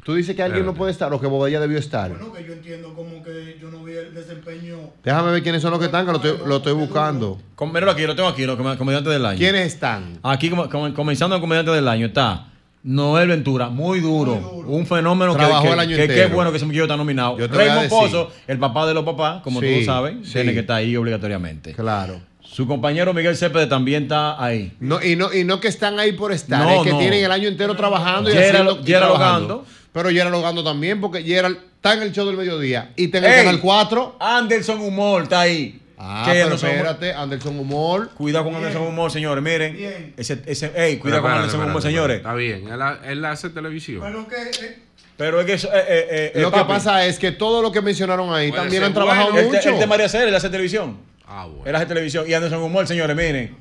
Tú 0.03 0.15
dices 0.15 0.35
que 0.35 0.43
alguien 0.43 0.65
no 0.67 0.75
puede 0.75 0.91
estar 0.91 1.13
o 1.13 1.21
que 1.21 1.27
Bobadilla 1.29 1.61
debió 1.61 1.79
estar. 1.79 2.11
Bueno, 2.11 2.33
que 2.33 2.45
yo 2.45 2.55
entiendo 2.55 2.93
como 2.95 3.23
que 3.23 3.57
yo 3.61 3.71
no 3.71 3.85
vi 3.85 3.93
el 3.93 4.13
desempeño. 4.15 4.77
Déjame 5.05 5.31
ver 5.31 5.43
quiénes 5.45 5.63
son 5.63 5.71
los 5.71 5.79
que 5.79 5.87
están, 5.87 6.05
que 6.07 6.11
lo 6.13 6.17
estoy, 6.17 6.39
lo 6.49 6.57
estoy 6.57 6.73
buscando. 6.73 7.39
Míralo 7.61 7.93
aquí, 7.93 8.03
lo 8.07 8.17
tengo 8.17 8.29
aquí, 8.29 8.45
los 8.45 8.57
com- 8.57 8.77
comediantes 8.77 9.13
del 9.13 9.25
año. 9.27 9.39
¿Quiénes 9.39 9.67
están? 9.75 10.19
Aquí, 10.25 10.51
comenzando 10.51 11.37
el 11.37 11.41
comediante 11.43 11.71
del 11.71 11.87
año, 11.87 12.07
está 12.07 12.47
Noel 12.85 13.29
Ventura, 13.29 13.69
muy 13.69 14.01
duro. 14.01 14.65
Un 14.67 14.87
fenómeno 14.87 15.33
que, 15.35 15.39
Trabajó 15.39 15.67
que, 15.67 15.73
el 15.73 15.79
año 15.81 15.97
que- 15.97 16.09
que 16.09 16.25
es 16.25 16.33
bueno 16.33 16.51
que 16.51 16.57
ese 16.57 16.67
muchacho 16.67 16.83
está 16.85 16.97
nominado. 16.97 17.37
Raymond. 17.39 17.89
Pozo, 17.89 18.31
el 18.49 18.59
papá 18.59 18.87
de 18.87 18.95
los 18.95 19.05
papás, 19.05 19.43
como 19.43 19.61
Sí, 19.61 19.67
todos 19.71 19.85
saben, 19.85 20.25
sí. 20.25 20.33
tiene 20.33 20.53
que 20.53 20.61
estar 20.61 20.77
ahí 20.77 20.97
obligatoriamente. 20.97 21.75
Claro. 21.75 22.21
Su 22.41 22.67
compañero 22.67 23.15
Miguel 23.15 23.37
Cepeda 23.37 23.69
también 23.69 24.03
está 24.05 24.43
ahí. 24.43 24.73
No, 24.81 25.03
y, 25.03 25.17
no, 25.17 25.33
y 25.33 25.45
no 25.45 25.59
que 25.61 25.69
están 25.69 25.99
ahí 26.01 26.13
por 26.13 26.33
estar, 26.33 26.63
No, 26.63 26.71
es 26.71 26.83
que 26.83 26.91
no. 26.91 26.99
tienen 26.99 27.25
el 27.25 27.31
año 27.33 27.49
entero 27.49 27.75
trabajando 27.77 28.29
y 28.29 28.33
Gerald- 28.35 28.47
haciendo 28.69 28.81
y 28.83 28.87
Gerald 28.87 29.13
trabajando. 29.13 29.55
Ogando. 29.55 29.67
Pero 29.93 30.11
Gerald 30.11 30.35
Ogando 30.35 30.65
también, 30.65 31.01
porque 31.01 31.23
Gerald 31.23 31.59
está 31.77 31.95
en 31.95 32.03
el 32.03 32.13
show 32.13 32.27
del 32.27 32.37
mediodía 32.37 32.91
y 32.97 33.05
está 33.05 33.19
en 33.19 33.25
el 33.25 33.31
Ey, 33.31 33.45
canal 33.45 33.61
4. 33.61 34.17
Anderson 34.19 34.81
Humor 34.81 35.23
está 35.25 35.41
ahí. 35.41 35.79
Ah, 36.05 36.23
Que 36.27 36.33
pero 36.33 36.45
Anderson 36.47 36.71
Humor- 36.71 36.77
espérate, 36.87 37.13
Anderson 37.15 37.59
Humor. 37.61 38.11
Cuidado 38.15 38.45
con 38.45 38.55
Anderson 38.57 38.83
Humor, 38.83 39.11
señores. 39.13 39.43
Miren. 39.45 40.15
Ese, 40.17 40.43
ese, 40.47 40.73
ey, 40.75 40.97
cuidado 40.99 41.23
con 41.23 41.31
Anderson 41.31 41.63
Humor, 41.63 41.81
señores. 41.81 42.17
Está 42.17 42.35
bien, 42.35 42.67
él, 42.69 42.81
él 43.05 43.25
hace 43.25 43.51
televisión. 43.51 44.01
Pero 44.03 44.27
que. 44.27 44.37
eh, 44.67 44.79
Pero 45.17 45.39
es 45.41 45.47
que 45.47 45.53
eso, 45.53 45.69
eh, 45.73 45.85
eh, 45.89 46.33
eh, 46.35 46.41
Lo 46.41 46.51
que 46.51 46.65
pasa 46.65 47.07
es 47.07 47.19
que 47.21 47.31
todo 47.31 47.63
lo 47.63 47.71
que 47.71 47.81
mencionaron 47.83 48.35
ahí 48.35 48.49
Puede 48.51 48.63
también 48.63 48.83
han 48.83 48.93
trabajado 48.95 49.31
bueno. 49.33 49.39
Él, 49.47 49.51
te- 49.53 49.57
mucho. 49.59 49.69
él 49.71 49.79
te 49.79 49.87
María 49.87 50.09
Cera, 50.09 50.25
él 50.29 50.35
hace 50.35 50.51
televisión. 50.51 50.99
Ah, 51.27 51.47
bueno. 51.47 51.63
Él 51.67 51.77
hace 51.77 51.87
televisión. 51.87 52.25
Y 52.29 52.35
Anderson 52.35 52.61
Humor, 52.63 52.87
señores, 52.89 53.15
miren. 53.17 53.55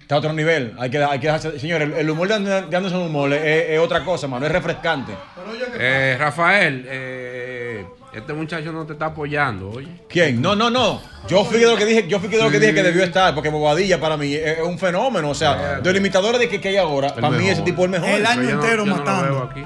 Está 0.00 0.16
a 0.16 0.18
otro 0.18 0.32
nivel. 0.34 0.74
Hay 0.78 0.90
que, 0.90 0.98
hay 1.02 1.18
que 1.20 1.28
dejarse- 1.28 1.58
Señores, 1.58 1.88
el, 1.88 1.94
el 1.94 2.10
humor 2.10 2.28
de 2.28 2.34
And- 2.34 2.68
de 2.70 2.76
Anderson 2.76 3.02
Humor 3.02 3.32
es, 3.32 3.70
es 3.70 3.78
otra 3.78 4.04
cosa, 4.04 4.26
mano. 4.26 4.44
Es 4.44 4.52
refrescante. 4.52 5.12
Eh, 5.78 6.16
Rafael, 6.18 6.84
eh, 6.88 7.86
este 8.16 8.32
muchacho 8.32 8.72
no 8.72 8.86
te 8.86 8.92
está 8.94 9.06
apoyando, 9.06 9.70
oye. 9.70 9.88
¿Quién? 10.08 10.40
No, 10.40 10.54
no, 10.54 10.70
no. 10.70 11.00
Yo 11.28 11.44
fui 11.44 11.58
de 11.58 11.66
lo 11.66 11.76
que 11.76 11.84
dije, 11.84 12.06
yo 12.08 12.18
fui 12.20 12.28
de 12.28 12.38
lo 12.42 12.50
que 12.50 12.60
dije 12.60 12.74
que 12.74 12.82
debió 12.82 13.02
estar, 13.04 13.34
porque 13.34 13.48
Bobadilla 13.48 13.98
para 14.00 14.16
mí 14.16 14.32
es, 14.34 14.58
un 14.60 14.78
fenómeno. 14.78 15.30
O 15.30 15.34
sea, 15.34 15.80
de 15.80 15.90
los 15.90 15.98
imitadores 15.98 16.40
de 16.40 16.48
que, 16.48 16.60
que 16.60 16.68
hay 16.68 16.76
ahora, 16.76 17.14
para 17.14 17.30
mí 17.30 17.38
mejor. 17.38 17.52
ese 17.52 17.62
tipo 17.62 17.80
es 17.82 17.84
el 17.86 17.90
mejor. 17.90 18.08
El 18.08 18.26
año 18.26 18.40
Pero 18.40 18.50
yo 18.50 18.56
no- 18.56 18.62
entero 18.62 18.84
yo 18.84 18.90
no 18.90 18.96
lo 18.96 19.04
matando. 19.04 19.34
veo 19.34 19.42
aquí. 19.50 19.62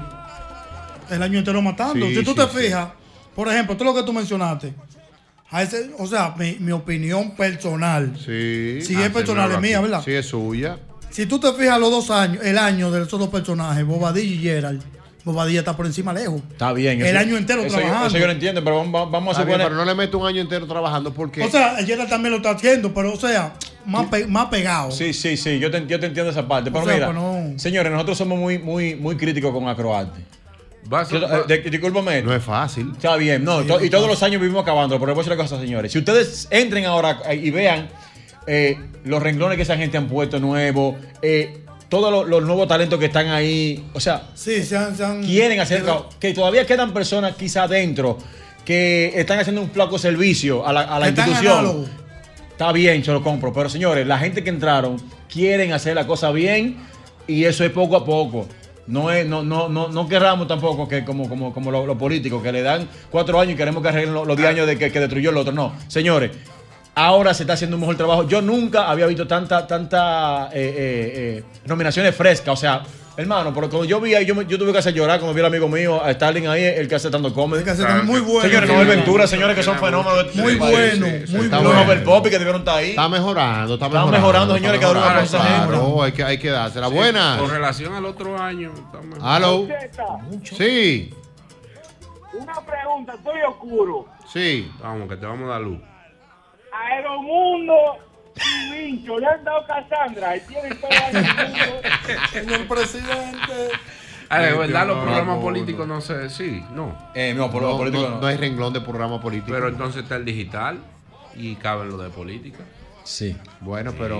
el 1.15 1.23
año 1.23 1.39
entero 1.39 1.61
matando. 1.61 2.05
Sí, 2.07 2.15
si 2.15 2.23
tú 2.23 2.31
sí, 2.31 2.37
te 2.37 2.43
sí. 2.47 2.57
fijas, 2.65 2.89
por 3.35 3.47
ejemplo, 3.47 3.75
todo 3.75 3.85
lo 3.85 3.95
que 3.95 4.03
tú 4.03 4.13
mencionaste, 4.13 4.73
a 5.51 5.63
ese- 5.63 5.91
o 5.97 6.05
sea, 6.07 6.33
mi, 6.37 6.57
mi 6.59 6.71
opinión 6.71 7.35
personal, 7.35 8.13
Sí. 8.17 8.79
si 8.81 8.95
es 9.01 9.09
personal, 9.09 9.51
es 9.51 9.59
mía, 9.59 9.81
¿verdad? 9.81 10.01
Sí, 10.05 10.13
es 10.13 10.25
suya. 10.27 10.77
Si 11.09 11.25
tú 11.25 11.39
te 11.39 11.51
fijas 11.53 11.79
los 11.79 11.89
dos 11.89 12.11
años, 12.11 12.43
el 12.45 12.57
año 12.57 12.91
de 12.91 13.01
esos 13.03 13.19
dos 13.19 13.29
personajes, 13.29 13.83
Bobadilla 13.85 14.35
y 14.35 14.37
Gerald, 14.37 14.83
Bobadilla 15.25 15.59
está 15.59 15.75
por 15.75 15.85
encima 15.85 16.13
lejos. 16.13 16.41
Está 16.51 16.71
bien. 16.73 17.01
El 17.01 17.07
eso- 17.07 17.19
año 17.19 17.37
entero 17.37 17.61
eso 17.61 17.69
yo- 17.75 17.81
trabajando. 17.81 18.07
Eso 18.07 18.17
yo 18.17 18.25
lo 18.25 18.31
entiendo, 18.31 18.63
pero 18.63 18.77
vamos, 18.77 19.11
vamos 19.11 19.29
a 19.37 19.41
Está 19.41 19.43
bien, 19.45 19.57
suponer. 19.59 19.67
pero 19.67 19.75
no 19.75 19.85
le 19.85 19.95
meto 19.95 20.17
un 20.17 20.27
año 20.27 20.41
entero 20.41 20.65
trabajando 20.65 21.13
porque. 21.13 21.41
O 21.43 21.49
sea, 21.49 21.77
el 21.79 21.85
Gerald 21.85 22.09
también 22.09 22.31
lo 22.31 22.37
está 22.37 22.51
haciendo, 22.51 22.93
pero 22.93 23.13
o 23.13 23.17
sea, 23.17 23.53
más, 23.85 24.07
pe- 24.07 24.25
más 24.27 24.45
pegado. 24.47 24.91
Sí, 24.91 25.13
sí, 25.13 25.35
sí, 25.37 25.59
yo 25.59 25.69
te, 25.69 25.85
yo 25.87 25.99
te 25.99 26.05
entiendo 26.07 26.31
esa 26.31 26.47
parte. 26.47 26.71
Pero 26.71 26.85
sea, 26.85 26.93
mira, 26.93 27.05
pues 27.07 27.17
no. 27.17 27.59
señores, 27.59 27.91
nosotros 27.91 28.17
somos 28.17 28.39
muy, 28.39 28.59
muy, 28.59 28.95
muy 28.95 29.17
críticos 29.17 29.51
con 29.53 29.67
Acroarte. 29.67 30.21
Eh, 31.49 31.69
discúlpame. 31.69 32.21
no 32.21 32.33
es 32.33 32.43
fácil. 32.43 32.91
Está 32.93 33.15
bien, 33.17 33.43
no, 33.43 33.61
to- 33.63 33.83
y 33.83 33.89
todos 33.89 34.07
los 34.07 34.23
años 34.23 34.41
vivimos 34.41 34.63
acabando, 34.63 34.99
pero 34.99 35.13
voy 35.13 35.19
a 35.21 35.23
decir 35.23 35.33
una 35.33 35.43
cosa, 35.43 35.59
señores. 35.61 35.91
Si 35.91 35.99
ustedes 35.99 36.47
entren 36.49 36.85
ahora 36.85 37.19
y 37.33 37.51
vean 37.51 37.89
eh, 38.47 38.77
los 39.03 39.21
renglones 39.21 39.57
que 39.57 39.63
esa 39.63 39.77
gente 39.77 39.97
han 39.97 40.07
puesto 40.07 40.39
nuevos, 40.39 40.95
eh, 41.21 41.59
todos 41.89 42.11
los, 42.11 42.27
los 42.27 42.43
nuevos 42.43 42.67
talentos 42.67 42.99
que 42.99 43.05
están 43.07 43.27
ahí, 43.29 43.83
o 43.93 43.99
sea, 43.99 44.23
Sí, 44.35 44.63
se 44.63 44.77
han, 44.77 44.95
se 44.95 45.03
han- 45.03 45.23
quieren 45.23 45.59
hacer, 45.59 45.83
que 46.19 46.33
todavía 46.33 46.65
quedan 46.65 46.93
personas 46.93 47.35
quizá 47.35 47.63
adentro 47.63 48.17
que 48.63 49.11
están 49.15 49.39
haciendo 49.39 49.61
un 49.61 49.71
flaco 49.71 49.97
servicio 49.97 50.65
a 50.65 50.71
la, 50.71 50.95
a 50.95 51.07
institución. 51.07 51.87
Está 52.51 52.71
bien, 52.71 53.01
yo 53.01 53.13
lo 53.13 53.23
compro. 53.23 53.51
Pero 53.53 53.69
señores, 53.69 54.05
la 54.05 54.19
gente 54.19 54.43
que 54.43 54.49
entraron 54.49 54.97
quieren 55.31 55.71
hacer 55.73 55.95
la 55.95 56.05
cosa 56.05 56.29
bien 56.31 56.77
y 57.27 57.45
eso 57.45 57.63
es 57.63 57.71
poco 57.71 57.95
a 57.95 58.05
poco. 58.05 58.47
No, 58.85 59.11
es, 59.11 59.25
no, 59.25 59.43
no, 59.43 59.69
no, 59.69 59.87
no 59.87 60.07
querramos 60.09 60.47
tampoco 60.47 60.87
que 60.87 61.05
como, 61.05 61.29
como, 61.29 61.53
como 61.53 61.71
los 61.71 61.85
los 61.87 61.95
políticos 61.97 62.41
que 62.43 62.51
le 62.51 62.61
dan 62.63 62.87
cuatro 63.11 63.39
años 63.39 63.53
y 63.53 63.57
queremos 63.57 63.81
que 63.83 63.89
arreglen 63.89 64.13
los, 64.13 64.27
los 64.27 64.35
diez 64.35 64.49
años 64.49 64.67
de 64.67 64.77
que, 64.77 64.91
que 64.91 64.99
destruyó 64.99 65.29
el 65.29 65.37
otro. 65.37 65.53
No, 65.53 65.73
señores, 65.87 66.31
ahora 67.05 67.33
se 67.33 67.43
está 67.43 67.53
haciendo 67.53 67.75
un 67.77 67.81
mejor 67.81 67.95
trabajo. 67.97 68.27
Yo 68.27 68.41
nunca 68.41 68.89
había 68.89 69.05
visto 69.05 69.25
tanta, 69.27 69.65
tanta 69.65 70.49
eh, 70.51 70.51
eh, 70.53 71.11
eh, 71.39 71.43
nominaciones 71.65 72.15
frescas. 72.15 72.53
O 72.53 72.57
sea, 72.57 72.83
hermano, 73.17 73.53
porque 73.53 73.69
cuando 73.69 73.85
yo 73.85 73.99
vi 74.01 74.15
ahí, 74.15 74.25
yo, 74.25 74.35
tuve 74.57 74.71
que 74.71 74.77
hacer 74.79 74.93
llorar 74.93 75.19
cuando 75.19 75.33
vi 75.33 75.39
al 75.39 75.45
amigo 75.47 75.67
mío, 75.67 76.03
a 76.03 76.11
Stalin 76.11 76.47
ahí, 76.47 76.63
el 76.63 76.87
que 76.87 76.95
hace 76.95 77.09
tanto 77.09 77.33
comedy. 77.33 77.63
que 77.63 77.71
hace 77.71 77.83
tanto- 77.83 78.03
muy 78.05 78.19
bueno. 78.21 78.41
Señores, 78.41 78.69
Noel 78.69 78.87
Ventura, 78.87 79.27
señores, 79.27 79.55
que 79.55 79.63
son 79.63 79.77
fenómenos. 79.77 80.35
Muy 80.35 80.55
bueno, 80.55 81.07
muy 81.07 81.15
está 81.45 81.57
bueno. 81.59 81.63
Los 81.63 81.73
Nobel 81.75 82.03
Poppy 82.03 82.29
que 82.29 82.37
debieron 82.39 82.61
estar 82.61 82.77
ahí. 82.77 82.91
Está 82.91 83.07
mejorando, 83.09 83.73
está 83.75 83.85
Está 83.85 83.97
mejorando. 83.99 84.11
mejorando, 84.17 84.53
señores, 84.55 84.79
una 84.81 84.93
mejorando. 84.93 85.21
cosa 85.21 85.37
Claro, 85.67 86.03
hay 86.03 86.11
que, 86.11 86.23
hay 86.23 86.37
que 86.37 86.49
dársela. 86.49 86.87
Sí, 86.89 86.93
Buenas. 86.95 87.39
Con 87.39 87.49
relación 87.49 87.93
al 87.93 88.05
otro 88.05 88.41
año. 88.41 88.71
Hello. 89.23 89.67
Sí, 90.43 91.13
Una 92.33 92.53
pregunta, 92.65 93.13
estoy 93.15 93.39
oscuro. 93.47 94.05
sí. 94.31 94.71
Vamos, 94.81 95.09
que 95.09 95.15
te 95.17 95.25
vamos 95.25 95.47
a 95.49 95.53
dar 95.53 95.61
luz. 95.61 95.79
Aeromundo 96.71 97.73
y 98.35 98.71
Vincho 98.73 99.19
le 99.19 99.27
han 99.27 99.43
dado 99.43 99.65
Cassandra 99.67 100.37
y 100.37 100.39
tienen 100.41 100.79
todo 100.79 100.89
el 100.91 101.13
mundo. 101.13 101.81
Señor 102.31 102.67
presidente. 102.67 103.53
De 103.53 103.71
Ay, 104.35 104.55
verdad, 104.57 104.85
los 104.87 104.97
no, 104.97 105.03
programas 105.03 105.35
no, 105.37 105.41
políticos 105.41 105.87
no 105.87 106.01
sé. 106.01 106.29
Sí, 106.29 106.63
no. 106.75 106.95
Eh, 107.15 107.33
no, 107.35 107.49
por 107.49 107.63
No, 107.63 107.83
no- 107.83 107.89
no. 108.09 108.21
no 108.21 108.27
hay 108.27 108.37
renglón 108.37 108.73
de 108.73 108.81
programa 108.81 109.19
político. 109.19 109.51
Pero 109.51 109.69
entonces 109.69 110.03
está 110.03 110.17
el 110.17 110.25
digital 110.25 110.77
y 111.35 111.55
cabe 111.55 111.87
lo 111.87 111.97
de 111.97 112.09
política. 112.09 112.59
Sí. 113.03 113.35
Bueno, 113.61 113.91
pero 113.97 114.19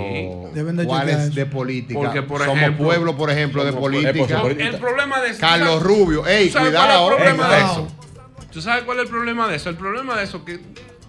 Deben 0.53 0.76
de 0.77 0.85
¿cuál 0.85 1.01
chequear 1.01 1.19
es 1.19 1.26
eso. 1.27 1.35
de 1.35 1.45
política? 1.45 1.99
Porque, 1.99 2.21
por 2.23 2.39
Somos 2.41 2.57
ejemplo- 2.57 2.85
pueblo, 2.88 3.15
por 3.15 3.30
ejemplo, 3.30 3.63
de 3.63 3.69
eh, 3.69 3.73
política. 3.73 4.41
El 4.47 4.77
problema 4.80 5.21
de 5.21 5.38
Carlos 5.38 5.84
Rubio. 5.84 6.26
Ey, 6.26 6.47
¿Tú 6.47 6.53
sabes 6.53 6.69
cuidado. 6.69 7.03
cuál 7.07 7.13
es 7.13 7.19
el 7.30 7.35
problema 7.35 7.43
Ey, 7.43 7.49
de 7.51 7.65
cuidado. 7.67 7.88
eso? 7.88 8.47
¿Tú 8.51 8.61
sabes 8.63 8.84
cuál 8.85 8.97
es 8.97 9.03
el 9.03 9.09
problema 9.11 9.47
de 9.47 9.55
eso? 9.57 9.69
El 9.69 9.76
problema 9.76 10.15
de 10.17 10.23
eso 10.23 10.38
es 10.38 10.43
que 10.43 10.59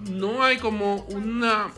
no 0.09 0.43
hay 0.43 0.56
como 0.59 0.97
una 1.09 1.68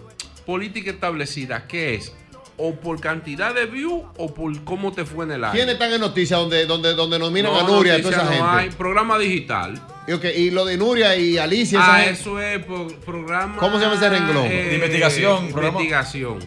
política 0.46 0.90
establecida 0.90 1.66
que 1.66 1.94
es 1.94 2.12
o 2.58 2.74
por 2.74 3.00
cantidad 3.00 3.54
de 3.54 3.66
views 3.66 4.02
o 4.18 4.32
por 4.34 4.62
cómo 4.64 4.92
te 4.92 5.04
fue 5.04 5.24
en 5.24 5.32
el 5.32 5.44
año. 5.44 5.54
¿Quiénes 5.54 5.72
están 5.74 5.92
en 5.92 6.00
noticias 6.00 6.38
donde, 6.38 6.66
donde, 6.66 6.94
donde 6.94 7.18
nominan 7.18 7.52
No, 7.52 7.60
a 7.60 7.62
Nuria 7.64 7.98
y 7.98 8.02
toda 8.02 8.14
esa 8.14 8.24
no 8.24 8.30
gente? 8.30 8.44
hay. 8.46 8.70
Programa 8.70 9.18
digital. 9.18 9.80
Y, 10.06 10.12
ok, 10.12 10.24
y 10.36 10.50
lo 10.50 10.64
de 10.64 10.76
Nuria 10.76 11.16
y 11.16 11.38
Alicia, 11.38 11.78
esa 11.80 11.94
Ah, 11.94 11.98
gente. 12.00 12.20
eso 12.20 12.40
es 12.40 12.64
por- 12.64 12.94
programa. 13.00 13.56
¿Cómo 13.56 13.78
se 13.78 13.84
llama 13.84 13.96
ese 13.96 14.08
renglón? 14.10 14.46
eh, 14.46 14.72
investigación, 14.74 15.48
programa. 15.50 15.80
Investigación. 15.80 16.38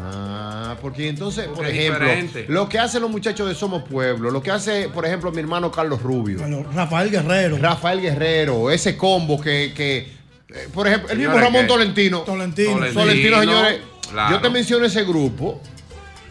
Ah, 0.00 0.76
porque 0.80 1.08
entonces, 1.08 1.46
por 1.46 1.56
Porque 1.56 1.70
ejemplo, 1.72 2.04
diferente. 2.06 2.44
lo 2.48 2.68
que 2.68 2.78
hacen 2.78 3.02
los 3.02 3.10
muchachos 3.10 3.48
de 3.48 3.54
Somos 3.54 3.82
Pueblo, 3.82 4.30
lo 4.30 4.40
que 4.42 4.50
hace, 4.52 4.88
por 4.88 5.04
ejemplo, 5.04 5.32
mi 5.32 5.40
hermano 5.40 5.72
Carlos 5.72 6.00
Rubio, 6.02 6.38
Bueno, 6.38 6.64
Rafael 6.72 7.10
Guerrero. 7.10 7.58
Rafael 7.58 8.00
Guerrero, 8.00 8.70
ese 8.70 8.96
combo 8.96 9.40
que, 9.40 9.72
que 9.74 10.17
eh, 10.54 10.68
por 10.72 10.86
ejemplo, 10.88 11.10
el 11.10 11.18
mismo 11.18 11.32
Señores, 11.34 11.52
Ramón 11.52 11.66
Tolentino. 11.66 12.20
Tolentino. 12.20 12.70
Tolentino. 12.72 13.00
Tolentino, 13.02 13.40
señores, 13.40 13.80
claro. 14.10 14.36
yo 14.36 14.40
te 14.42 14.50
menciono 14.50 14.84
ese 14.86 15.04
grupo. 15.04 15.60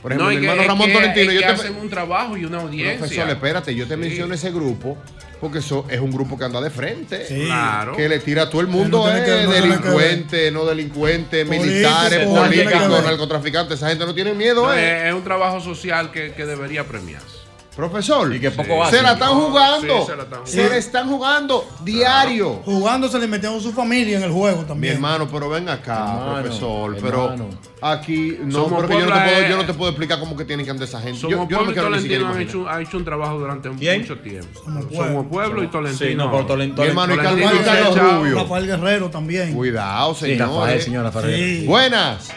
Por 0.02 0.12
ejemplo, 0.12 0.26
No, 0.28 0.32
y 0.32 0.36
mi 0.36 0.42
que- 0.42 0.48
hermano 0.48 0.62
es 0.62 0.68
Ramón 0.68 0.88
que- 0.88 0.94
Tolentino, 0.94 1.32
es 1.32 1.34
yo 1.34 1.40
que 1.42 1.46
te 1.48 1.52
hacen 1.54 1.76
un 1.76 1.90
trabajo 1.90 2.38
y 2.38 2.46
una 2.46 2.60
audiencia. 2.62 2.98
Profesor, 3.00 3.30
espérate, 3.30 3.76
yo 3.76 3.88
te 3.88 3.96
Sí. 3.96 4.00
menciono 4.00 4.34
ese 4.34 4.52
grupo 4.52 4.98
porque 5.42 5.60
eso 5.60 5.86
es 5.90 6.00
un 6.00 6.12
grupo 6.12 6.38
que 6.38 6.46
anda 6.46 6.62
de 6.62 6.70
frente. 6.70 7.26
Sí. 7.28 7.46
Claro. 7.46 7.96
Que 7.96 8.08
le 8.08 8.20
tira 8.20 8.44
a 8.44 8.50
todo 8.50 8.62
el 8.62 8.68
mundo, 8.68 9.04
Que 9.04 9.10
no 9.10 9.12
tiene 9.12 9.26
que- 9.26 9.32
eh, 9.42 9.46
no 9.46 9.52
tiene 9.52 9.68
delincuente, 9.68 10.52
no 10.52 10.66
delincuente, 10.66 11.46
Político, 11.46 11.66
militares, 11.72 12.28
no 12.28 12.34
tiene 12.50 12.56
que 12.58 12.64
políticos, 12.64 12.90
ver. 12.96 13.04
narcotraficantes. 13.06 13.78
Esa 13.78 13.90
gente 13.90 14.06
no 14.06 14.14
tiene 14.16 14.34
miedo, 14.34 14.66
No, 14.68 14.74
eh. 14.74 15.02
es, 15.02 15.08
es 15.10 15.14
un 15.14 15.24
trabajo 15.24 15.60
social 15.60 16.12
que, 16.12 16.32
que 16.34 16.46
debería 16.46 16.88
premiarse. 16.88 17.37
Profesor, 17.78 18.36
Y 18.36 18.40
que 18.40 18.50
poco 18.50 18.70
se 18.70 18.82
hacen. 18.82 19.04
la 19.04 19.12
están 19.14 19.30
jugando. 19.36 20.00
Sí, 20.00 20.06
se 20.08 20.16
la 20.18 20.24
están 20.24 20.48
se 20.48 20.70
la 20.70 20.76
están 20.78 21.08
jugando 21.10 21.64
diario. 21.84 22.62
Jugando 22.66 23.08
se 23.08 23.20
le 23.20 23.28
metieron 23.28 23.62
su 23.62 23.72
familia 23.72 24.18
en 24.18 24.24
el 24.24 24.32
juego 24.32 24.64
Mi 24.64 24.68
también. 24.68 24.94
hermano, 24.96 25.28
pero 25.32 25.48
ven 25.48 25.70
acá, 25.70 25.94
Hermano, 26.14 26.42
profesor. 26.42 26.96
hermano. 26.98 27.50
Pero 27.80 27.88
aquí, 27.88 28.36
no, 28.42 28.66
porque 28.66 28.94
yo 28.96 29.00
no, 29.02 29.06
te 29.06 29.12
pueblo, 29.12 29.14
puedo, 29.14 29.38
eh, 29.38 29.48
yo 29.50 29.58
no 29.58 29.66
te 29.68 29.74
puedo 29.76 29.92
explicar 29.92 30.20
cómo 30.20 30.36
que 30.36 30.44
tienen 30.46 30.66
que 30.66 30.72
andar 30.72 30.88
esa 30.88 31.00
gente. 31.00 31.20
Yo, 31.20 31.30
Somos 31.30 31.48
yo 31.50 31.58
no 31.58 31.66
Pueblo 31.66 31.70
me 31.76 31.76
Tolentino 31.98 32.16
han 32.16 32.22
imaginar. 32.42 32.42
hecho, 32.50 32.68
ha 32.70 32.82
hecho 32.82 32.98
un 32.98 33.06
trabajo 33.06 33.38
durante 33.40 33.70
¿Quién? 33.70 34.02
mucho 34.02 34.18
tiempo. 34.22 34.60
Somos 34.66 34.86
Somos 34.92 35.26
Pueblo, 35.28 35.64
y 35.64 35.68
Tolentino. 35.68 36.10
Sí, 36.10 36.16
no, 36.16 36.32
pero 36.32 36.46
Tolentino- 36.48 36.82
Mi 36.82 36.88
hermano, 36.90 37.16
Tolentino 37.16 37.52
y 37.54 37.60
Carlos 37.64 38.00
Rubio. 38.00 38.36
Rafael 38.40 38.66
Guerrero 38.66 39.10
también. 39.12 39.54
Cuidado, 39.54 40.16
Sí, 40.16 40.22
señor. 40.26 40.50
Rafael, 40.50 40.82
señor 40.82 41.04
Rafael. 41.04 41.36
Sí. 41.36 41.66
Buenas. 41.68 42.32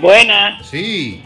Buenas. 0.00 0.66
Sí. 0.66 1.22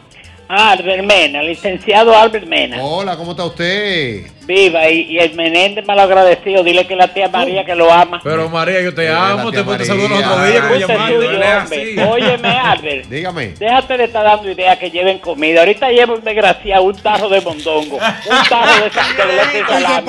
Albert 0.49 1.05
Mena, 1.05 1.43
licenciado 1.43 2.17
Albert 2.17 2.47
Mena. 2.47 2.83
Hola, 2.83 3.17
¿cómo 3.17 3.33
está 3.33 3.45
usted? 3.45 4.36
Viva, 4.47 4.89
y, 4.89 5.01
y 5.11 5.19
el 5.19 5.35
Menéndez 5.35 5.85
malagradecido, 5.87 6.63
dile 6.63 6.87
que 6.87 6.95
la 6.97 7.09
tía 7.13 7.29
María 7.29 7.65
que 7.65 7.75
lo 7.75 7.93
ama. 7.93 8.21
Pero 8.23 8.49
María, 8.49 8.81
yo 8.81 8.95
te 8.95 9.09
amo, 9.09 9.51
te 9.51 9.63
te 9.63 9.85
saludo 9.85 10.09
los 10.09 10.19
otros 10.21 10.49
días 10.49 10.63
como 10.65 10.75
llamando. 10.77 12.11
Óyeme, 12.11 12.49
Albert. 12.49 13.07
Dígame. 13.11 13.49
Déjate 13.59 13.97
de 13.97 14.05
estar 14.05 14.25
dando 14.25 14.51
ideas 14.51 14.79
que 14.79 14.91
lleven 14.91 15.19
comida. 15.19 15.61
Ahorita 15.61 15.91
lleva 15.91 16.15
un 16.15 16.23
desgraciado 16.25 16.85
un 16.85 16.97
tarro 16.97 17.29
de 17.29 17.41
mondongo, 17.41 17.97
un 17.97 18.49
tarro 18.49 18.85
de 18.85 18.91
sa- 18.93 19.07
de 19.27 19.33
leche 19.33 19.59
de 19.59 19.67
salami. 19.67 20.07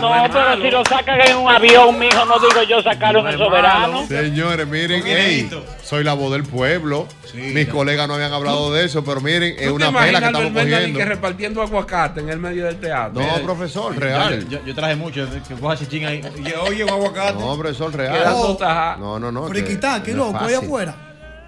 No, 0.00 0.28
pero 0.32 0.62
si 0.62 0.70
lo 0.70 0.84
sacan 0.84 1.20
en 1.20 1.36
un 1.36 1.50
avión, 1.50 1.98
mijo, 1.98 2.24
no 2.24 2.38
digo 2.38 2.62
yo 2.68 2.82
sacarlo 2.82 3.20
en 3.20 3.26
el 3.28 3.38
soberano. 3.38 4.06
Señores, 4.06 4.66
miren, 4.66 5.06
ey, 5.06 5.50
soy 5.82 6.04
la 6.04 6.14
voz 6.14 6.32
del 6.32 6.44
pueblo. 6.44 7.06
Mis 7.34 7.68
colegas 7.68 8.08
no 8.08 8.14
habían 8.14 8.32
hablado 8.32 8.72
de 8.72 8.84
eso, 8.86 9.04
pero 9.04 9.20
miren, 9.20 9.54
es 9.58 9.68
¿Tú 9.68 9.78
te 9.78 9.86
una 9.86 9.86
pela 10.00 10.20
que 10.20 10.26
estamos 10.26 10.52
cogiendo. 10.52 10.98
que 10.98 11.04
repartiendo 11.04 11.62
aguacate 11.62 12.20
en 12.20 12.28
el 12.30 12.38
medio 12.38 12.64
del 12.64 12.76
teatro? 12.80 13.20
No, 13.20 13.42
profesor, 13.56 13.96
real. 13.98 14.48
Yo, 14.48 14.58
yo 14.64 14.74
traje 14.74 14.96
mucho, 14.96 15.26
que 15.48 15.54
coja 15.54 15.76
chichín 15.76 16.04
ahí. 16.06 16.20
Y, 16.38 16.52
Oye, 16.68 16.84
un 16.84 16.90
aguacate. 16.90 17.38
No, 17.40 17.56
profesor, 17.58 17.94
real. 17.94 18.22
tajado. 18.58 18.98
No, 19.00 19.18
no, 19.18 19.32
no. 19.32 19.48
Friquitá, 19.48 20.02
qué 20.02 20.12
loco, 20.12 20.38
ahí 20.40 20.54
afuera. 20.54 20.94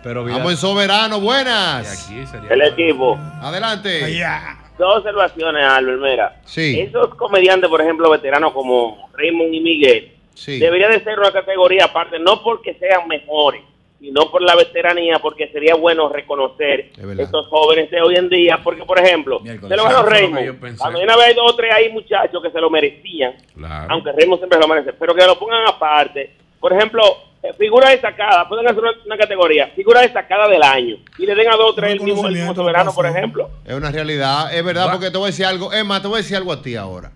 Pero 0.02 0.24
Vamos 0.24 0.52
en 0.52 0.56
soberano, 0.56 1.20
buenas. 1.20 2.08
El 2.48 2.62
equipo. 2.62 3.18
Adelante. 3.42 4.00
Dos 4.78 4.98
observaciones, 4.98 5.64
Albert. 5.64 6.00
Mira, 6.00 6.36
Sí. 6.44 6.78
esos 6.80 7.12
comediantes, 7.16 7.68
por 7.68 7.80
ejemplo, 7.80 8.08
veteranos 8.10 8.52
como 8.52 9.08
Raymond 9.16 9.52
y 9.52 9.60
Miguel, 9.60 10.12
Sí. 10.34 10.60
debería 10.60 10.88
de 10.88 11.02
ser 11.02 11.18
una 11.18 11.32
categoría 11.32 11.86
aparte, 11.86 12.18
no 12.20 12.40
porque 12.44 12.74
sean 12.74 13.08
mejores, 13.08 13.62
sino 14.00 14.30
por 14.30 14.42
la 14.42 14.54
veteranía, 14.54 15.18
porque 15.20 15.48
sería 15.48 15.74
bueno 15.74 16.08
reconocer 16.08 16.90
estos 17.18 17.48
jóvenes 17.48 17.90
de 17.90 18.00
hoy 18.00 18.14
en 18.16 18.28
día, 18.28 18.60
porque, 18.62 18.84
por 18.84 18.98
ejemplo, 18.98 19.40
Miércoles. 19.40 19.68
se 19.70 19.76
lo 19.76 19.84
ganó 19.84 20.02
Raymond. 20.04 20.78
Cuando 20.78 21.00
una 21.00 21.16
vez 21.16 21.26
hay 21.26 21.34
dos 21.34 21.52
o 21.52 21.56
tres 21.56 21.72
ahí 21.74 21.90
muchachos 21.92 22.40
que 22.42 22.50
se 22.50 22.60
lo 22.60 22.70
merecían, 22.70 23.34
Claro. 23.56 23.86
aunque 23.90 24.12
Raymond 24.12 24.38
siempre 24.40 24.58
lo 24.60 24.68
merece, 24.68 24.92
pero 24.92 25.14
que 25.14 25.26
lo 25.26 25.38
pongan 25.38 25.66
aparte. 25.66 26.30
Por 26.60 26.72
ejemplo, 26.72 27.02
eh, 27.42 27.52
figura 27.58 27.90
destacada, 27.90 28.48
pueden 28.48 28.66
hacer 28.68 28.78
una, 28.80 28.92
una 29.04 29.16
categoría, 29.16 29.68
figura 29.68 30.00
destacada 30.02 30.48
del 30.48 30.62
año, 30.62 30.96
y 31.18 31.26
le 31.26 31.34
den 31.34 31.48
a 31.48 31.56
dos 31.56 31.70
o 31.70 31.74
tres 31.74 31.92
el 31.92 32.00
mismo, 32.00 32.26
el 32.28 32.34
mismo 32.34 32.54
soberano, 32.54 32.92
por 32.94 33.06
ejemplo. 33.06 33.50
Es 33.64 33.74
una 33.74 33.90
realidad, 33.90 34.54
es 34.54 34.64
verdad, 34.64 34.92
porque 34.92 35.10
te 35.10 35.18
voy 35.18 35.26
a 35.26 35.30
decir 35.30 35.46
algo. 35.46 35.72
Emma, 35.72 36.00
te 36.00 36.06
voy 36.08 36.16
a 36.18 36.22
decir 36.22 36.36
algo 36.36 36.52
a 36.52 36.62
ti 36.62 36.76
ahora. 36.76 37.10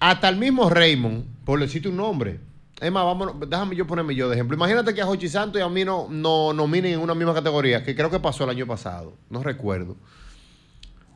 Hasta 0.00 0.28
el 0.28 0.36
mismo 0.36 0.68
Raymond, 0.70 1.24
por 1.44 1.58
decirte 1.60 1.88
un 1.88 1.96
nombre. 1.96 2.38
Emma, 2.80 3.02
vámonos, 3.02 3.34
déjame 3.48 3.74
yo 3.74 3.86
ponerme 3.86 4.14
yo 4.14 4.28
de 4.28 4.34
ejemplo. 4.36 4.56
Imagínate 4.56 4.94
que 4.94 5.00
a 5.02 5.06
Jochi 5.06 5.28
Santos 5.28 5.60
y 5.60 5.64
a 5.64 5.68
mí 5.68 5.84
no, 5.84 6.06
no 6.10 6.52
nominen 6.52 6.94
en 6.94 7.00
una 7.00 7.14
misma 7.14 7.34
categoría, 7.34 7.82
que 7.82 7.94
creo 7.96 8.10
que 8.10 8.20
pasó 8.20 8.44
el 8.44 8.50
año 8.50 8.66
pasado. 8.66 9.14
No 9.30 9.42
recuerdo. 9.42 9.96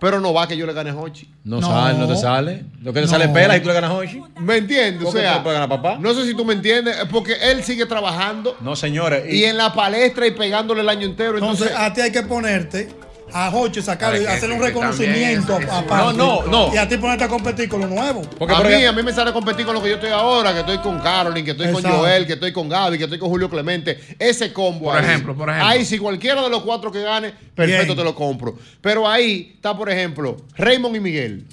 Pero 0.01 0.19
no 0.19 0.35
va 0.35 0.49
que 0.49 0.57
yo 0.57 0.67
le 0.67 0.73
gane 0.73 0.91
a 0.91 0.95
Jochi. 0.95 1.33
No, 1.45 1.63
sale, 1.63 1.97
no 1.97 2.09
te 2.09 2.17
sale. 2.17 2.65
Lo 2.81 2.93
que 2.93 3.03
te 3.03 3.07
sale 3.07 3.27
es 3.27 3.31
pela 3.31 3.57
y 3.57 3.61
tú 3.61 3.69
le 3.69 3.75
ganas 3.75 3.93
hoy. 3.93 4.21
¿Me 4.41 4.57
entiendes? 4.57 5.03
O 5.03 5.13
¿Por 5.13 5.15
qué 5.15 5.21
sea, 5.21 5.41
ganar 5.45 5.69
papá? 5.69 5.97
no 6.01 6.13
sé 6.13 6.27
si 6.27 6.35
tú 6.35 6.45
me 6.45 6.55
entiendes, 6.55 6.99
es 6.99 7.05
porque 7.07 7.35
él 7.41 7.63
sigue 7.63 7.87
trabajando 7.87 8.57
No, 8.61 8.75
señores. 8.75 9.33
y 9.33 9.45
en 9.45 9.57
la 9.57 9.73
palestra 9.73 10.27
y 10.27 10.33
pegándole 10.33 10.81
el 10.81 10.89
año 10.89 11.07
entero. 11.07 11.35
Entonces, 11.35 11.69
Entonces, 11.69 11.89
a 11.91 11.95
ti 11.95 12.01
hay 12.01 12.11
que 12.11 12.23
ponerte 12.23 12.89
a 13.33 13.51
Joche, 13.51 13.81
es 13.81 13.87
que- 13.87 14.05
hacerle 14.05 14.55
un 14.57 14.63
reconocimiento 14.63 15.59
es-. 15.59 15.67
No, 15.67 16.13
no, 16.13 16.43
no. 16.47 16.75
Y 16.75 16.77
a 16.77 16.89
ti 16.89 16.97
ponerte 16.97 17.25
a 17.25 17.29
competir 17.29 17.69
con 17.69 17.81
lo 17.81 17.87
nuevo. 17.87 18.23
a 18.49 18.63
mí, 18.63 18.85
a 18.85 18.93
mí 18.93 19.03
me 19.03 19.13
sale 19.13 19.33
competir 19.33 19.65
con 19.67 19.75
lo 19.75 19.83
que 19.83 19.89
yo 19.89 19.95
estoy 19.97 20.11
ahora, 20.11 20.53
que 20.53 20.61
estoy 20.61 20.79
con 20.79 20.99
Carolyn, 21.01 21.45
que 21.45 21.53
estoy 21.53 21.73
con. 21.73 21.83
Joel, 21.83 22.27
que 22.27 22.35
estoy 22.35 22.53
con 22.53 22.69
Gaby, 22.69 22.99
que 22.99 23.05
estoy 23.05 23.19
con 23.19 23.29
Julio 23.29 23.49
Clemente. 23.51 23.99
Ese 24.19 24.53
combo. 24.53 24.87
Por 24.87 24.97
ahí. 24.97 25.05
ejemplo, 25.05 25.35
por 25.37 25.49
ejemplo. 25.49 25.69
Ahí, 25.69 25.85
si 25.85 25.99
cualquiera 25.99 26.43
de 26.43 26.51
los 26.51 26.63
cuatro 26.63 26.91
que 26.93 27.03
gane, 27.03 27.33
perfecto, 27.55 27.85
Bien. 27.87 27.97
te 27.99 28.05
lo 28.05 28.15
compro. 28.15 28.57
Pero 28.81 29.09
ahí 29.09 29.53
está, 29.55 29.77
por 29.77 29.91
ejemplo, 29.91 30.37
Raymond 30.57 30.97
y 30.97 31.01
Miguel. 31.01 31.45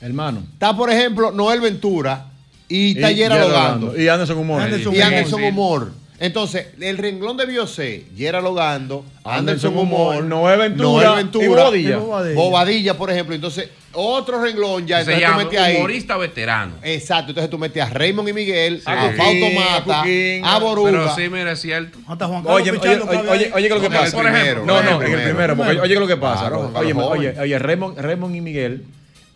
Hermano. 0.00 0.44
Está, 0.52 0.76
por 0.76 0.90
ejemplo, 0.90 1.32
Noel 1.32 1.60
Ventura 1.60 2.26
y 2.68 2.96
está 2.96 3.10
Y 3.10 3.16
Gerald 3.16 3.42
Gerald 3.42 3.50
Ogando. 3.50 3.86
Ogando. 3.86 4.02
Y 4.02 4.08
Anderson 4.08 4.38
Humor. 4.38 4.60
y 4.60 5.00
Anderson. 5.00 5.42
Humor. 5.42 5.92
Entonces, 6.20 6.66
el 6.80 6.98
renglón 6.98 7.36
de 7.36 7.46
Biosé, 7.46 8.06
Gerald 8.16 8.46
Ogando, 8.46 9.04
Anderson 9.24 9.38
Anderson 9.72 9.76
Humor, 9.78 10.24
Noel 10.24 10.58
Ventura 10.58 11.10
Bobadilla. 11.22 11.90
y 11.90 11.94
Bobadilla. 12.00 12.34
Bobadilla, 12.34 12.94
por 12.98 13.10
ejemplo. 13.12 13.36
Entonces, 13.36 13.68
otro 13.92 14.42
renglón 14.42 14.84
ya. 14.84 15.04
Se 15.04 15.12
entonces 15.12 15.20
tú 15.24 15.30
llama 15.30 15.44
metes 15.44 15.60
ahí. 15.60 15.76
humorista 15.76 16.16
veterano. 16.16 16.72
Exacto, 16.82 17.30
entonces 17.30 17.48
tú 17.50 17.56
metes 17.58 17.82
a 17.82 17.88
Raymond 17.90 18.28
y 18.28 18.32
Miguel, 18.32 18.82
a 18.84 19.10
Sí. 19.10 19.16
Fausto 19.16 19.46
Mata, 19.60 19.98
Cuquín. 20.00 20.44
a 20.44 20.58
Boruga. 20.58 20.90
Pero 20.90 21.14
sí, 21.14 21.28
mira, 21.30 21.52
es 21.52 21.60
cierto. 21.60 21.98
Oye, 22.46 22.70
oye, 22.70 22.70
oye, 22.72 22.98
oye, 23.28 23.50
oye, 23.54 23.68
¿qué 23.68 23.74
es 23.74 23.74
lo 23.74 23.80
que 23.80 23.90
pasa? 23.90 24.20
primero, 24.20 24.64
no, 24.66 24.80
en 24.80 24.86
el 24.86 24.90
no, 24.92 25.02
en 25.02 25.12
el 25.12 25.22
primero. 25.22 25.56
porque 25.56 25.70
oye, 25.72 25.80
oye, 25.80 25.88
¿qué 25.88 25.94
es 25.94 26.00
lo 26.00 26.06
que 26.08 26.16
pasa? 26.16 26.50
Oye, 26.74 27.34
oye, 27.40 27.58
Raymond, 27.60 27.98
Raymond 27.98 28.34
y 28.34 28.40
Miguel 28.40 28.84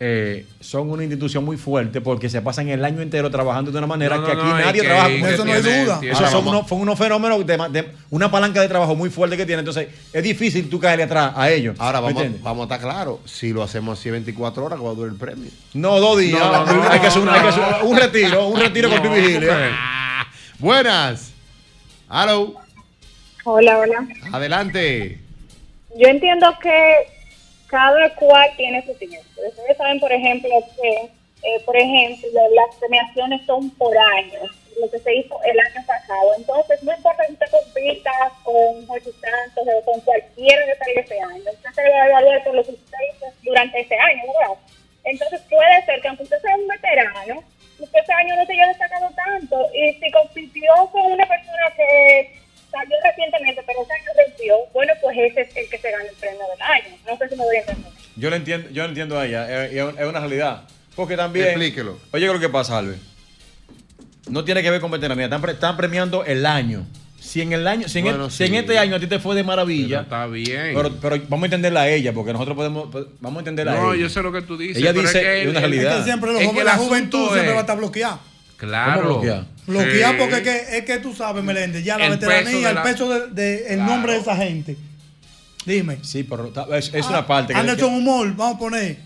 eh, 0.05 0.45
son 0.59 0.89
una 0.89 1.01
institución 1.03 1.45
muy 1.45 1.55
fuerte 1.55 2.01
porque 2.01 2.29
se 2.29 2.41
pasan 2.41 2.67
el 2.67 2.83
año 2.83 3.01
entero 3.01 3.31
trabajando 3.31 3.71
de 3.71 3.77
una 3.77 3.87
manera 3.87 4.17
No, 4.17 4.21
no, 4.23 4.27
que 4.27 4.33
aquí 4.33 4.41
no, 4.41 4.57
nadie 4.59 4.81
que- 4.81 4.87
trabaja. 4.87 5.07
que 5.07 5.19
eso 5.19 5.45
no 5.45 5.53
tiene- 5.53 5.53
hay 5.69 5.83
duda. 5.85 5.99
tiene- 6.01 6.15
Ahora 6.15 6.29
son 6.29 6.47
unos, 6.47 6.67
son 6.67 6.81
unos 6.81 6.99
fenómenos 6.99 7.45
de, 7.47 7.57
de 7.71 7.87
una 8.09 8.29
palanca 8.29 8.59
de 8.59 8.67
trabajo 8.67 8.95
muy 8.95 9.09
fuerte 9.09 9.37
que 9.37 9.45
tienen. 9.45 9.59
Entonces, 9.59 9.87
es 10.11 10.23
difícil 10.23 10.69
tú 10.69 10.77
caerle 10.77 11.03
atrás 11.05 11.31
a 11.37 11.49
ellos. 11.49 11.77
Ahora 11.79 12.01
¿Me 12.01 12.11
vamos, 12.13 12.41
vamos 12.41 12.59
a 12.61 12.75
estar 12.75 12.79
claros. 12.81 13.19
Si 13.25 13.53
lo 13.53 13.63
hacemos 13.63 13.97
así 13.97 14.09
24 14.09 14.65
horas, 14.65 14.77
que 14.77 14.83
va 14.85 14.91
a 14.91 14.93
durar 14.93 15.13
el 15.13 15.17
premio. 15.17 15.49
No, 15.73 15.97
dos 16.01 16.19
días. 16.19 16.37
No, 16.39 16.65
no, 16.65 16.73
no, 16.73 16.89
hay 16.89 16.99
que 16.99 17.07
hacer, 17.07 17.21
un- 17.21 17.29
hay 17.29 17.41
que 17.41 17.47
hacer 17.47 17.63
no. 17.81 17.87
un 17.87 17.97
retiro, 17.97 18.47
un 18.47 18.59
retiro 18.59 18.89
con 18.89 19.01
tu 19.01 19.09
vigilia. 19.09 19.77
Buenas. 20.59 21.31
Hello. 22.11 22.55
Hola, 23.45 23.77
hola. 23.79 24.07
Adelante. 24.31 25.19
Yo 25.97 26.07
entiendo 26.07 26.47
que 26.61 26.95
cada 27.73 28.07
cual 28.13 28.51
tiene 28.55 28.85
su 28.85 28.93
tiempo. 28.93 29.41
Ustedes 29.47 29.77
saben, 29.77 29.99
por 29.99 30.11
ejemplo, 30.11 30.51
que, 30.79 31.09
eh, 31.41 31.59
por 31.65 31.75
ejemplo, 31.75 32.39
las 32.53 32.75
premiaciones 32.75 33.43
son 33.47 33.67
por 33.71 33.97
años, 33.97 34.47
lo 34.79 34.87
que 34.91 34.99
se 34.99 35.15
hizo 35.15 35.41
el 35.41 35.59
año 35.59 35.83
pasado. 35.87 36.35
Entonces, 36.37 36.83
no 36.83 36.95
importa 36.95 37.25
si 37.25 37.33
usted 37.33 37.47
compita 37.49 38.11
con 38.43 38.85
Jorge 38.85 39.09
Santos 39.13 39.67
o 39.73 39.85
con 39.85 39.99
cualquiera 40.01 40.65
que 40.67 40.75
salga 40.75 41.01
ese 41.01 41.19
año, 41.19 41.51
usted 41.51 41.69
se 41.73 41.89
va 41.89 42.03
a 42.03 42.07
evaluar 42.09 42.43
por 42.43 42.53
lo 42.53 42.63
que 42.63 42.71
usted 42.73 42.97
hizo 43.09 43.25
durante 43.41 43.79
ese 43.81 43.95
año, 43.95 44.21
¿verdad? 44.27 44.55
Entonces, 45.05 45.41
puede 45.49 45.85
ser 45.85 45.99
que 45.99 46.07
aunque 46.09 46.23
usted 46.23 46.41
sea 46.41 46.55
un 46.55 46.67
veterano, 46.67 47.43
usted 47.79 47.99
ese 47.99 48.13
año 48.13 48.35
no 48.35 48.45
se 48.45 48.53
haya 48.53 48.67
destacado 48.67 49.09
tanto. 49.15 49.69
Y 49.73 49.93
si 49.93 50.11
compitió 50.11 50.71
con 50.91 51.11
una 51.11 51.25
persona 51.25 51.73
que 51.75 52.42
salió 52.73 52.95
recientemente, 53.03 53.61
pero 53.65 53.79
ese 53.83 53.93
año 53.93 54.11
rompió, 54.25 54.55
bueno, 54.73 54.93
pues 55.01 55.17
ese 55.17 55.41
es 55.41 55.55
el 55.55 55.69
que 55.69 55.77
se 55.77 55.91
gana 55.91 56.03
el 56.03 56.15
premio 56.17 56.41
del 56.51 56.61
año. 56.61 56.97
No 57.07 57.17
sé 57.17 57.29
si 57.29 57.35
me 57.37 57.43
voy 57.45 57.55
a 57.55 57.59
entender. 57.61 57.91
Yo 58.17 58.29
lo 58.29 58.35
entiendo, 58.35 58.69
yo 58.71 58.83
lo 58.83 58.89
entiendo 58.89 59.17
a 59.19 59.25
ella, 59.25 59.65
es, 59.65 59.71
es- 59.71 59.99
es 59.99 60.05
una 60.05 60.19
realidad. 60.19 60.63
Porque 60.95 61.15
también. 61.17 61.45
Explíquelo. 61.47 61.97
Oye, 62.11 62.25
¿qué 62.25 62.27
es 62.27 62.33
lo 62.33 62.39
que 62.39 62.49
pasa, 62.49 62.77
Albert? 62.79 62.99
No 64.29 64.43
tiene 64.45 64.61
que 64.61 64.69
ver 64.71 64.79
con 64.81 64.91
veteranía, 64.91 65.25
están, 65.25 65.41
pre- 65.41 65.53
están 65.53 65.75
premiando 65.77 66.23
el 66.25 66.45
año. 66.45 66.85
Si 67.19 67.41
en 67.41 67.53
el 67.53 67.65
año, 67.67 67.87
si 67.87 67.99
en, 67.99 68.05
Bueno, 68.05 68.25
el- 68.25 68.31
si 68.31 68.43
en 68.43 68.49
sí. 68.51 68.57
este 68.57 68.77
año 68.77 68.95
a 68.97 68.99
ti 68.99 69.07
te 69.07 69.17
fue 69.19 69.33
de 69.35 69.43
maravilla. 69.43 69.87
Pero 69.87 70.01
está 70.03 70.27
bien. 70.27 70.73
Pero, 70.75 70.91
pero 71.01 71.17
vamos 71.29 71.43
a 71.43 71.45
entenderla 71.47 71.81
a 71.83 71.89
ella, 71.89 72.13
porque 72.13 72.33
nosotros 72.33 72.55
podemos, 72.55 72.89
vamos 73.21 73.37
a 73.37 73.39
entenderla 73.39 73.73
a 73.73 73.75
No, 73.75 73.93
ella. 73.93 74.03
yo 74.03 74.09
sé 74.09 74.21
lo 74.21 74.31
que 74.31 74.41
tú 74.41 74.57
dices. 74.57 74.77
Ella 74.77 74.91
pero 74.91 75.01
dice, 75.03 75.17
es 75.19 75.23
que 75.25 75.41
es 75.43 75.47
una 75.49 75.59
realidad. 75.61 75.91
Es 75.93 75.97
que 75.99 76.03
siempre 76.03 76.31
los 76.33 76.41
Es 76.41 76.47
que 76.47 76.53
jóvenes, 76.53 76.73
el 76.73 76.79
la 76.79 76.85
juventud 76.85 77.27
siempre 77.29 77.47
es- 77.47 77.53
va 77.53 77.57
a 77.57 77.61
estar 77.61 77.77
bloqueada. 77.77 78.19
Claro. 78.67 79.01
¿Cómo 79.01 79.13
bloquear? 79.15 79.45
Bloqueada 79.67 80.11
Sí. 80.13 80.17
porque 80.19 80.35
es 80.35 80.41
que, 80.41 80.77
es 80.77 80.85
que 80.85 80.97
tú 80.99 81.13
sabes, 81.13 81.43
Meléndez, 81.43 81.83
ya 81.83 81.97
la 81.97 82.05
El 82.05 82.11
veteranía, 82.11 82.43
peso 82.43 82.59
de 82.61 82.69
el 82.69 82.75
la- 82.75 82.83
peso 82.83 83.09
de, 83.09 83.27
de- 83.29 83.73
el 83.73 83.85
nombre 83.85 84.13
de 84.13 84.19
esa 84.19 84.35
gente. 84.35 84.77
Dime. 85.65 85.97
Sí, 86.01 86.23
pero 86.23 86.51
es, 86.75 86.93
es 86.93 87.05
Ah, 87.05 87.09
una 87.09 87.27
parte 87.27 87.53
que. 87.53 87.59
Anderson 87.59 87.93
Humor, 87.93 88.35
vamos 88.35 88.55
a 88.55 88.59
poner. 88.59 88.97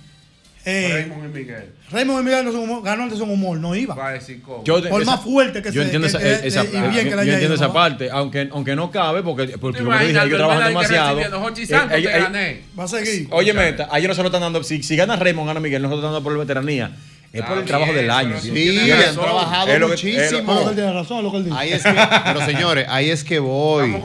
Eh, 0.69 0.89
Raymond 1.07 1.25
y 1.25 1.39
Miguel. 1.39 1.69
Raymond 1.91 2.19
y 2.19 2.23
Miguel 2.23 2.39
Anderson 2.39 2.61
Humor, 2.63 2.83
ganó 2.83 3.03
Anderson 3.03 3.29
Humor, 3.29 3.57
no 3.57 3.73
iba. 3.75 3.95
Va 3.95 4.07
a 4.09 4.13
decir 4.13 4.41
cómo. 4.41 4.63
Yo- 4.65 4.81
Por 4.89 5.01
esa- 5.01 5.11
más 5.11 5.21
fuerte 5.23 5.61
que 5.61 5.69
yo 5.69 5.73
sea, 5.75 5.83
entiendo 5.83 6.07
que- 6.07 6.09
esa, 6.09 6.19
que- 6.19 6.47
esa- 6.47 6.63
y 6.65 6.67
bien 6.67 7.05
que 7.05 7.09
yo 7.11 7.19
entiendo 7.21 7.45
ido, 7.45 7.53
esa 7.53 7.67
¿no? 7.67 7.73
parte, 7.73 8.09
aunque, 8.11 8.49
aunque 8.51 8.75
no 8.75 8.91
cabe, 8.91 9.21
porque, 9.23 9.57
porque 9.59 9.77
¿Te 9.77 9.85
como 9.85 9.97
te 9.97 10.07
dije, 10.07 10.19
ellos 10.25 10.37
trabajan 10.37 10.67
demasiado. 10.67 11.21
Eh. 11.21 12.63
Va 12.77 12.83
a 12.83 12.87
seguir. 12.87 13.27
Oye, 13.31 13.53
Meta, 13.53 13.87
a 13.89 13.97
ellos 13.97 14.09
nosotros 14.09 14.27
están 14.31 14.41
dando, 14.41 14.63
si, 14.63 14.83
si 14.83 14.95
gana 14.97 15.15
Raymond, 15.15 15.47
gana 15.47 15.59
Miguel, 15.59 15.81
nosotros 15.81 15.99
estamos 15.99 16.15
dando 16.15 16.23
por 16.23 16.33
la 16.33 16.39
veteranía. 16.39 16.91
Es 17.39 17.45
por 17.45 17.57
el 17.57 17.65
trabajo 17.65 17.93
del 17.93 18.09
año. 18.11 18.35
Sí, 18.41 18.89
han 18.91 18.99
razón. 18.99 19.23
trabajado 19.23 19.67
Es 19.71 19.79
lo 19.79 19.85
que- 19.87 19.91
muchísimo. 19.93 20.53
No, 20.53 20.59
lo 20.59 20.63
que 20.65 20.69
él 20.71 20.75
tiene 20.75 20.93
razón, 20.93 21.23
lo 21.23 21.31
que 21.31 21.37
él 21.37 21.45
dice. 21.45 21.57
Ahí 21.57 21.71
es 21.73 21.83
que, 21.83 21.93
pero 22.25 22.45
señores, 22.45 22.85
ahí 22.89 23.09
es 23.09 23.23
que 23.23 23.39
voy. 23.39 23.95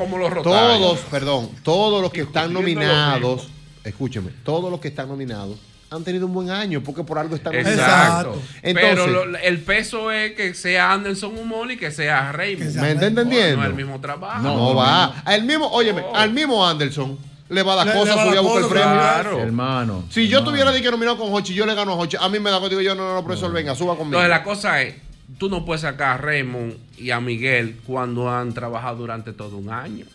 Todos, 0.43 0.99
perdón, 1.11 1.51
todos 1.63 2.01
los 2.03 2.13
que 2.13 2.23
están 2.23 2.53
nominados, 2.53 3.49
escúcheme, 3.85 4.31
todos 4.45 4.71
los 4.71 4.81
que 4.81 4.89
están 4.89 5.09
nominados 5.09 5.57
han 5.91 6.05
tenido 6.05 6.25
un 6.27 6.33
buen 6.33 6.51
año, 6.51 6.83
porque 6.83 7.05
por 7.05 7.19
algo 7.19 7.37
están 7.37 7.55
Exacto. 7.55 8.41
Entonces, 8.63 8.93
Pero 9.05 9.27
lo- 9.27 9.39
el 9.39 9.59
peso 9.61 10.11
es 10.11 10.33
que 10.33 10.55
sea 10.55 10.91
Anderson 10.93 11.37
Humor 11.37 11.71
y 11.71 11.77
que 11.77 11.91
sea 11.91 12.33
Raymond. 12.33 12.77
¿Me 12.77 12.93
está 12.93 13.07
entendiendo? 13.09 13.57
No 13.57 13.63
es 13.65 13.69
el 13.69 13.75
mismo 13.75 14.01
trabajo. 14.01 14.43
no, 14.43 14.75
va. 14.75 15.21
Al 15.25 15.45
mismo, 15.45 15.67
óyeme, 15.69 16.03
al 16.15 16.31
mismo 16.33 16.67
Anderson 16.67 17.19
le 17.53 17.63
va 17.63 17.73
a 17.75 17.77
dar 17.77 17.87
Le- 17.89 17.93
cosas 17.93 18.17
va 18.17 18.23
a 18.23 18.41
buscar 18.41 18.63
el 18.63 18.69
premio. 18.69 18.93
claro. 18.93 19.39
Hermano. 19.41 20.05
Si 20.11 20.27
yo 20.29 20.43
tuviera 20.43 20.73
de 20.73 20.83
que 20.83 20.91
nominado 20.91 21.19
con 21.19 21.33
Hochi, 21.33 21.55
yo 21.55 21.67
le 21.67 21.75
gano 21.75 21.93
a 21.93 21.97
Hochi. 21.97 22.17
A 22.21 22.29
mí 22.29 22.39
me 22.41 22.51
da 22.51 22.59
cuenta, 22.59 22.71
digo 22.77 22.81
yo, 22.81 22.95
no, 22.95 23.05
no, 23.07 23.15
no, 23.15 23.25
profesor, 23.25 23.53
venga, 23.53 23.75
suba 23.75 23.97
conmigo. 23.97 24.19
Entonces 24.21 24.31
la 24.31 24.43
cosa 24.43 24.83
es, 24.83 24.95
tú 25.39 25.49
no 25.49 25.65
puedes 25.65 25.83
sacar 25.83 26.09
a 26.15 26.17
Raymond 26.19 26.75
y 26.99 27.11
a 27.11 27.21
Miguel 27.21 27.77
cuando 27.87 28.31
han 28.31 28.53
trabajado 28.55 28.97
durante 28.97 29.33
todo 29.33 29.57
un 29.59 29.71
año. 29.71 30.07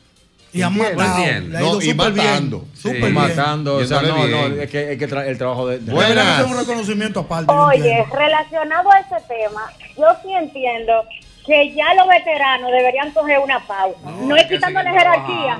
Y 0.53 0.61
han 0.61 0.75
matado. 0.77 1.23
No, 1.49 1.81
y 1.81 1.93
matando. 1.93 2.65
Súper 2.73 2.95
Sí, 2.95 3.01
bien. 3.01 3.13
matando. 3.13 3.75
O 3.75 3.85
sea, 3.85 4.01
no, 4.01 4.17
no, 4.17 4.25
bien. 4.25 4.61
es 4.61 4.69
que, 4.71 4.93
es 4.93 4.97
que 4.97 5.07
tra- 5.09 5.27
el 5.27 5.37
trabajo 5.37 5.67
de. 5.67 5.79
de- 5.79 5.91
Deberían 5.91 6.19
hacer 6.25 6.45
un 6.45 6.57
reconocimiento 6.57 7.19
aparte. 7.19 7.51
Oye, 7.51 8.05
relacionado 8.11 8.89
a 8.91 8.99
ese 8.99 9.15
tema, 9.27 9.61
yo 9.97 10.05
sí 10.23 10.29
entiendo 10.33 11.03
que 11.47 11.73
ya 11.73 11.93
los 11.93 12.07
veteranos 12.09 12.71
deberían 12.71 13.11
coger 13.11 13.39
una 13.39 13.59
pausa. 13.61 14.11
No, 14.21 14.35
es 14.35 14.45
quitándole 14.47 14.89
jerarquía. 14.89 15.57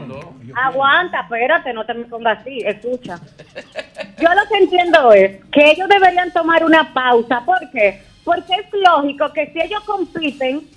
Aguanta, 0.54 1.22
espérate, 1.22 1.72
no 1.72 1.86
te 1.86 1.94
me 1.94 2.06
pongas 2.06 2.40
así, 2.40 2.60
escucha. 2.66 3.18
Yo 4.20 4.30
lo 4.34 4.50
que 4.50 4.58
entiendo 4.58 5.14
es 5.14 5.40
que 5.50 5.72
ellos 5.72 5.88
deberían 5.88 6.32
tomar 6.32 6.66
una 6.66 6.94
pausa. 6.94 7.42
¿Por 7.46 7.60
qué? 7.72 8.02
Porque 8.26 8.54
es 8.54 8.66
lógico 8.74 9.32
que 9.32 9.48
si 9.54 9.62
ellos 9.62 9.82
compiten, 9.86 10.68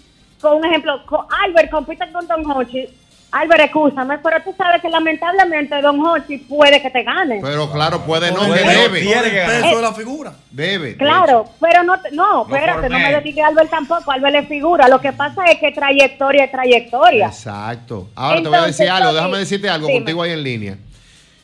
con 0.41 0.59
un 0.59 0.65
ejemplo, 0.65 1.05
con 1.07 1.27
Albert 1.45 1.71
compite 1.71 2.11
con 2.13 2.29
Don 2.29 2.49
Hochi, 2.49 2.89
Albert, 3.33 3.61
escúchame, 3.67 4.19
pero 4.19 4.43
tú 4.43 4.53
sabes 4.57 4.83
que 4.83 4.89
lamentablemente 4.89 5.81
Don 5.81 6.05
Hochi 6.05 6.39
puede 6.39 6.83
que 6.83 6.91
te 6.91 7.05
gane. 7.05 7.39
Pero 7.41 7.71
claro, 7.71 8.01
puede 8.03 8.33
no, 8.33 8.41
que 8.41 8.47
no, 8.65 8.71
debe. 8.71 9.01
tiene 9.01 9.31
que 9.31 9.45
peso 9.47 9.77
de 9.77 9.83
la 9.83 9.93
figura. 9.95 10.33
Debe. 10.51 10.97
Claro, 10.97 11.45
pero 11.61 11.85
no, 11.85 12.01
te- 12.01 12.11
no, 12.11 12.43
espérate, 12.43 12.89
no 12.89 12.99
me 12.99 13.13
dedique 13.13 13.41
a 13.41 13.47
Albert 13.47 13.71
tampoco, 13.71 14.11
Albert 14.11 14.35
es 14.37 14.49
figura. 14.49 14.89
Lo 14.89 15.01
que 15.01 15.13
pasa 15.13 15.45
es 15.45 15.59
que 15.61 15.71
trayectoria 15.71 16.45
es 16.45 16.51
trayectoria. 16.51 17.27
Exacto. 17.29 18.09
Ahora 18.17 18.43
te 18.43 18.49
voy 18.49 18.59
a 18.59 18.67
decir 18.67 18.89
algo, 18.91 19.13
déjame 19.13 19.39
decirte 19.39 19.69
algo 19.69 19.87
dime. 19.87 19.99
contigo 20.01 20.23
ahí 20.23 20.33
en 20.33 20.43
línea. 20.43 20.79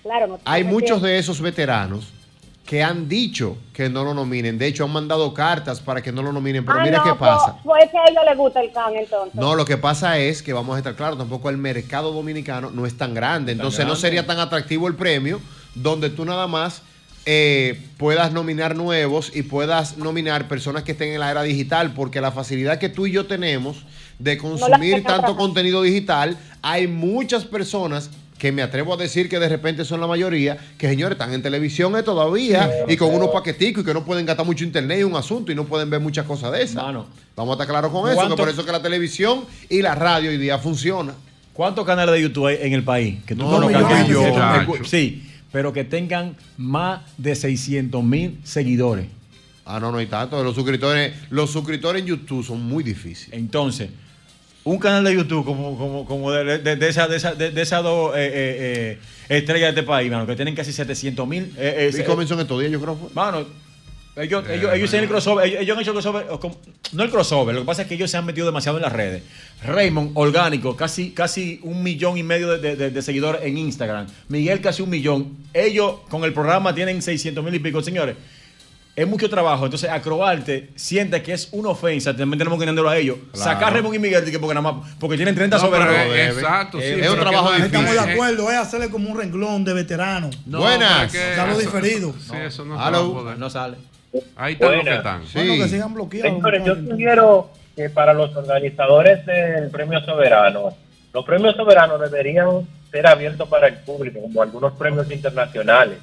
Claro, 0.03 0.27
no 0.27 0.35
te 0.37 0.43
Hay 0.45 0.65
muchos 0.65 1.01
de 1.03 1.19
esos 1.19 1.41
veteranos 1.41 2.13
que 2.67 2.83
han 2.83 3.09
dicho 3.09 3.57
que 3.73 3.89
no 3.89 4.03
lo 4.03 4.13
nominen. 4.13 4.59
De 4.59 4.67
hecho, 4.67 4.85
han 4.85 4.91
mandado 4.91 5.33
cartas 5.33 5.81
para 5.81 6.03
que 6.03 6.11
no 6.11 6.21
lo 6.21 6.33
nominen. 6.33 6.65
Pero 6.65 6.81
Ah, 6.81 6.83
mira 6.83 6.99
no, 6.99 7.05
qué 7.05 7.15
pasa. 7.15 7.59
Pues, 7.63 7.89
pues 7.89 7.91
que 7.93 7.99
a 7.99 8.05
ellos 8.11 8.23
les 8.29 8.37
gusta 8.37 8.61
el 8.61 8.73
can, 8.73 8.95
entonces. 8.97 9.35
No, 9.35 9.55
lo 9.55 9.65
que 9.65 9.77
pasa 9.77 10.19
es 10.19 10.43
que 10.43 10.53
vamos 10.53 10.75
a 10.75 10.79
estar 10.79 10.97
claros, 10.97 11.17
tampoco 11.17 11.49
el 11.49 11.59
mercado 11.59 12.13
dominicano 12.13 12.71
no 12.73 12.85
es 12.85 12.99
tan 12.99 13.15
grande. 13.15 13.53
Entonces 13.53 13.87
no 13.87 13.95
sería 13.95 14.27
tan 14.27 14.41
atractivo 14.41 14.89
el 14.89 14.97
premio 14.97 15.41
donde 15.77 16.11
tú 16.11 16.25
nada 16.25 16.49
más 16.49 16.83
eh, 17.25 17.81
puedas 17.99 18.33
nominar 18.33 18.75
nuevos 18.75 19.31
y 19.35 19.43
puedas 19.43 19.97
nominar 19.97 20.49
personas 20.49 20.83
que 20.83 20.93
estén 20.93 21.11
en 21.13 21.21
la 21.21 21.31
era 21.31 21.43
digital, 21.43 21.93
porque 21.95 22.21
la 22.21 22.33
facilidad 22.33 22.79
que 22.79 22.89
tú 22.89 23.07
y 23.07 23.13
yo 23.13 23.27
tenemos 23.27 23.85
de 24.19 24.39
consumir 24.39 25.05
tanto 25.05 25.37
contenido 25.37 25.83
digital, 25.83 26.37
hay 26.63 26.89
muchas 26.89 27.45
personas 27.45 28.11
que 28.39 28.53
me 28.53 28.63
atrevo 28.63 28.95
a 28.95 28.97
decir 28.97 29.29
que 29.29 29.39
de 29.39 29.49
repente 29.49 29.85
son 29.85 30.01
la 30.01 30.07
mayoría, 30.07 30.59
que 30.79 30.89
señores 30.89 31.17
están 31.17 31.33
en 31.33 31.43
televisión 31.43 31.97
eh, 31.97 32.03
todavía 32.03 32.71
y 32.89 32.97
con 32.97 33.15
unos 33.15 33.29
paqueticos 33.31 33.83
y 33.83 33.87
que 33.87 33.95
no 33.95 34.05
pueden 34.05 34.27
gastar 34.27 34.45
mucho 34.45 34.65
internet 34.65 35.01
y 35.01 35.05
un 35.05 35.17
asunto 35.17 35.51
y 35.53 35.55
no 35.55 35.65
pueden 35.65 35.89
ver 35.89 36.01
muchas 36.01 36.27
cosas 36.27 36.53
de 36.53 36.63
esas. 36.63 36.83
Mano. 36.83 37.07
Vamos 37.35 37.53
a 37.53 37.55
estar 37.55 37.67
claros 37.69 37.91
con 37.91 38.03
eso, 38.03 38.11
que 38.11 38.17
¿Cuánto- 38.17 38.37
por 38.37 38.49
eso 38.49 38.65
que 38.65 38.73
la 38.73 38.83
televisión 38.83 39.45
y 39.69 39.81
la 39.83 39.95
radio 39.95 40.31
hoy 40.31 40.37
día 40.39 40.59
funciona. 40.59 41.15
¿Cuántos 41.53 41.87
canales 41.87 42.15
de 42.15 42.23
YouTube 42.23 42.47
hay 42.47 42.59
en 42.61 42.73
el 42.75 42.83
país? 42.85 43.17
Que 43.25 43.35
tú 43.35 43.43
No, 43.45 43.51
conozcas 43.51 43.83
millones, 44.07 44.09
yo- 44.09 44.85
Sí, 44.85 45.27
pero 45.51 45.73
que 45.73 45.85
tengan 45.85 46.37
más 46.59 47.01
de 47.17 47.35
600 47.35 48.05
mil 48.05 48.39
seguidores. 48.45 49.07
Ah, 49.65 49.81
no, 49.81 49.91
no 49.91 49.99
hay 49.99 50.07
tanto. 50.07 50.45
Los 50.45 50.55
suscriptores, 50.55 51.13
los 51.31 51.51
suscriptores 51.51 52.03
en 52.03 52.09
YouTube 52.09 52.45
son 52.45 52.63
muy 52.63 52.85
difíciles. 52.85 53.31
Entonces, 53.33 53.89
un 54.67 54.79
canal 54.79 55.05
de 55.05 55.15
YouTube 55.15 55.45
como, 55.45 55.79
como, 55.79 56.05
como 56.05 56.33
de, 56.33 56.59
de, 56.59 56.77
de 56.77 56.89
esa- 56.89 57.07
de 57.09 57.17
esa- 57.17 57.35
de- 57.35 57.51
de 57.53 57.63
esas 57.63 57.83
dos 57.83 58.15
eh, 58.17 58.27
eh, 58.27 58.99
eh, 59.29 59.37
estrellas 59.39 59.75
de 59.75 59.81
este 59.81 59.83
país, 59.89 60.11
mano, 60.11 60.27
que 60.27 60.35
tienen 60.37 60.55
casi 60.55 60.73
700 60.73 61.27
mil. 61.27 61.53
Eh, 61.57 61.91
Y 61.97 62.03
comenzó 62.03 62.35
en 62.35 62.41
estos 62.41 62.59
días, 62.61 62.73
yo 62.73 62.81
creo. 62.81 62.97
Fue. 62.97 63.09
Mano, 63.15 63.47
ellos, 64.17 64.45
ellos, 64.49 64.73
ellos 64.75 64.85
hicieron 64.87 65.05
el 65.05 65.11
crossover, 65.11 65.47
ellos, 65.47 65.61
ellos 65.61 65.77
han 65.77 65.83
hecho 65.83 65.91
el 65.91 65.95
crossover, 65.97 66.27
no 66.93 67.03
el 67.03 67.11
crossover, 67.11 67.55
lo 67.55 67.61
que 67.61 67.67
pasa 67.67 67.83
es 67.83 67.89
que 67.89 67.95
ellos 67.95 68.11
se 68.11 68.17
han 68.17 68.25
metido 68.25 68.47
demasiado 68.47 68.79
en 68.79 68.83
las 68.83 68.93
redes. 68.93 69.23
Raymond, 69.63 70.13
orgánico, 70.15 70.75
casi, 70.75 71.11
casi 71.11 71.61
un 71.63 71.83
millón 71.83 72.17
y 72.17 72.23
medio 72.23 72.49
de, 72.49 72.59
de- 72.59 72.77
de- 72.77 72.91
de 72.91 73.03
seguidores 73.03 73.43
en 73.45 73.59
Instagram. 73.59 74.07
Miguel, 74.29 74.61
casi 74.63 74.83
un 74.83 74.91
millón. 74.91 75.37
Ellos 75.53 75.97
con 76.09 76.25
el 76.25 76.33
programa 76.33 76.75
tienen 76.75 77.03
600 77.03 77.45
mil 77.45 77.55
y 77.55 77.59
pico. 77.59 77.83
Señores, 77.83 78.17
es 78.97 79.07
mucho 79.07 79.29
trabajo. 79.31 79.67
Entonces, 79.67 79.91
acrobarte 79.91 80.71
siente 80.75 81.23
que 81.23 81.35
es 81.35 81.49
una 81.53 81.69
ofensa. 81.69 82.17
También 82.17 82.39
tenemos 82.39 82.59
que 82.59 82.65
entenderlo 82.65 82.89
a 82.91 82.97
ellos. 82.97 83.19
Claro. 83.33 83.51
Sacar 83.53 83.69
a 83.69 83.71
Raymond 83.73 83.95
y 83.95 83.99
Miguel 83.99 84.23
porque, 84.41 84.55
nada 84.55 84.63
más, 84.73 84.95
porque 84.99 85.17
tienen 85.17 85.35
30 85.35 85.59
No, 85.59 85.71
pero 85.71 85.85
soberanos. 85.85 86.15
es- 86.17 86.37
exacto, 86.39 86.81
sí, 86.81 86.87
Es 86.87 87.11
un 87.11 87.21
trabajo 87.21 87.45
no- 87.51 87.57
difícil. 87.57 87.67
Estamos 87.77 88.07
de 88.07 88.13
acuerdo, 88.13 88.51
es 88.51 88.57
hacerle 88.57 88.89
como 88.91 89.11
un 89.11 89.19
renglón 89.19 89.65
de 89.65 89.75
veterano. 89.75 90.31
no, 90.47 90.61
Buenas. 90.61 90.93
pero 90.93 91.05
es 91.07 91.13
que 91.31 91.37
Dalo 91.37 91.53
eso- 91.53 91.61
diferido. 91.61 92.15
Sí, 92.19 92.33
eso 92.45 92.65
no. 92.65 93.37
No 93.37 93.51
sale. 93.51 93.77
Ahí 94.35 94.55
están 94.55 94.73
los 94.77 94.85
que 94.85 94.95
están. 94.95 95.23
Sí. 95.27 95.31
Bueno, 95.35 95.63
que 95.63 95.69
sigan 95.69 95.93
bloqueados. 95.95 96.33
Señores, 96.33 96.63
yo 96.65 96.75
sugiero 96.77 97.51
que 97.77 97.91
para 97.91 98.15
los 98.15 98.35
organizadores 98.35 99.27
del 99.27 99.69
Premio 99.71 100.01
Soberano, 100.07 100.75
los 101.13 101.25
premios 101.27 101.55
soberanos 101.55 102.01
deberían 102.01 102.67
ser 102.91 103.07
abiertos 103.07 103.47
para 103.47 103.67
el 103.69 103.75
público, 103.75 104.23
como 104.23 104.41
algunos 104.43 104.73
premios 104.73 105.11
internacionales, 105.11 105.99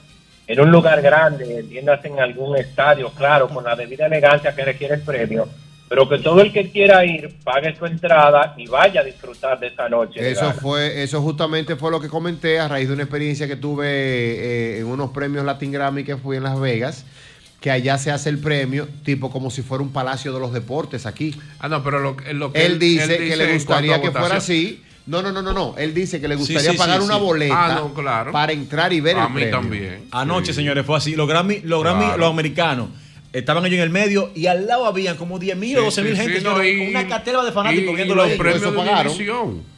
en 0.47 0.59
un 0.59 0.71
lugar 0.71 1.01
grande, 1.01 1.59
entiendas 1.59 2.03
en 2.05 2.19
algún 2.19 2.57
estadio, 2.57 3.09
claro, 3.11 3.47
con 3.49 3.63
la 3.63 3.75
debida 3.75 4.07
elegancia 4.07 4.53
que 4.53 4.65
requiere 4.65 4.95
el 4.95 5.01
premio, 5.01 5.47
pero 5.87 6.09
que 6.09 6.17
todo 6.19 6.41
el 6.41 6.51
que 6.51 6.69
quiera 6.69 7.05
ir 7.05 7.35
pague 7.43 7.75
su 7.75 7.85
entrada 7.85 8.53
y 8.57 8.67
vaya 8.67 9.01
a 9.01 9.03
disfrutar 9.03 9.59
de 9.59 9.67
esa 9.67 9.87
noche. 9.87 10.31
Eso 10.31 10.51
fue, 10.53 11.03
eso 11.03 11.21
justamente 11.21 11.75
fue 11.75 11.91
lo 11.91 12.01
que 12.01 12.09
comenté 12.09 12.59
a 12.59 12.67
raíz 12.67 12.87
de 12.87 12.95
una 12.95 13.03
experiencia 13.03 13.47
que 13.47 13.55
tuve 13.55 13.87
eh, 13.87 14.79
en 14.79 14.85
unos 14.87 15.11
premios 15.11 15.45
Latin 15.45 15.71
Grammy 15.71 16.03
que 16.03 16.17
fui 16.17 16.37
en 16.37 16.43
Las 16.43 16.59
Vegas, 16.59 17.05
que 17.61 17.71
allá 17.71 17.97
se 17.97 18.11
hace 18.11 18.29
el 18.29 18.39
premio 18.39 18.89
tipo 19.05 19.31
como 19.31 19.49
si 19.49 19.61
fuera 19.61 19.81
un 19.81 19.93
palacio 19.93 20.33
de 20.33 20.39
los 20.39 20.51
deportes 20.51 21.05
aquí. 21.05 21.33
Ah, 21.59 21.69
no, 21.69 21.81
pero 21.81 21.99
lo, 21.99 22.17
lo 22.33 22.51
que 22.51 22.65
Él 22.65 22.79
dice, 22.79 23.17
que 23.17 23.23
dice 23.23 23.37
le 23.37 23.53
gustaría 23.53 24.01
que 24.01 24.11
fuera 24.11 24.37
así. 24.37 24.83
No, 25.05 25.21
no, 25.21 25.31
no, 25.31 25.41
no, 25.41 25.51
no. 25.53 25.75
Él 25.77 25.93
dice 25.93 26.21
que 26.21 26.27
le 26.27 26.35
gustaría 26.35 26.71
sí, 26.71 26.77
pagar 26.77 26.99
sí, 26.99 27.05
una 27.05 27.15
sí. 27.15 27.21
boleta 27.21 27.65
Ah, 27.65 27.75
no, 27.75 27.93
claro. 27.93 28.31
para 28.31 28.53
entrar 28.53 28.93
y 28.93 29.01
ver 29.01 29.17
A 29.17 29.23
el 29.25 29.29
mí 29.31 29.35
premio. 29.41 29.51
también. 29.59 30.05
Anoche, 30.11 30.47
Sí. 30.53 30.53
señores, 30.59 30.85
fue 30.85 30.97
así. 30.97 31.15
Los 31.15 31.27
Grammy, 31.27 31.59
los, 31.63 31.83
Grammy, 31.83 32.05
Claro. 32.05 32.17
los 32.19 32.29
americanos, 32.29 32.87
estaban 33.33 33.65
ellos 33.65 33.77
en 33.77 33.83
el 33.83 33.89
medio 33.89 34.31
y 34.33 34.45
al 34.47 34.65
lado 34.65 34.85
habían 34.85 35.17
como 35.17 35.39
10 35.39 35.57
mil 35.57 35.75
o 35.77 35.79
Sí, 35.79 35.85
12 35.85 36.01
mil 36.03 36.15
gente. 36.15 36.41
no, 36.41 36.63
y- 36.63 36.77
con 36.79 36.87
una 36.87 37.07
cartera 37.07 37.43
de 37.43 37.49
y- 37.49 37.53
fanáticos 37.53 37.91
y 37.91 37.95
viéndolo 37.95 38.23
los 38.25 38.37
premios 38.37 38.61
de 38.61 38.71
pagaron. 38.71 39.13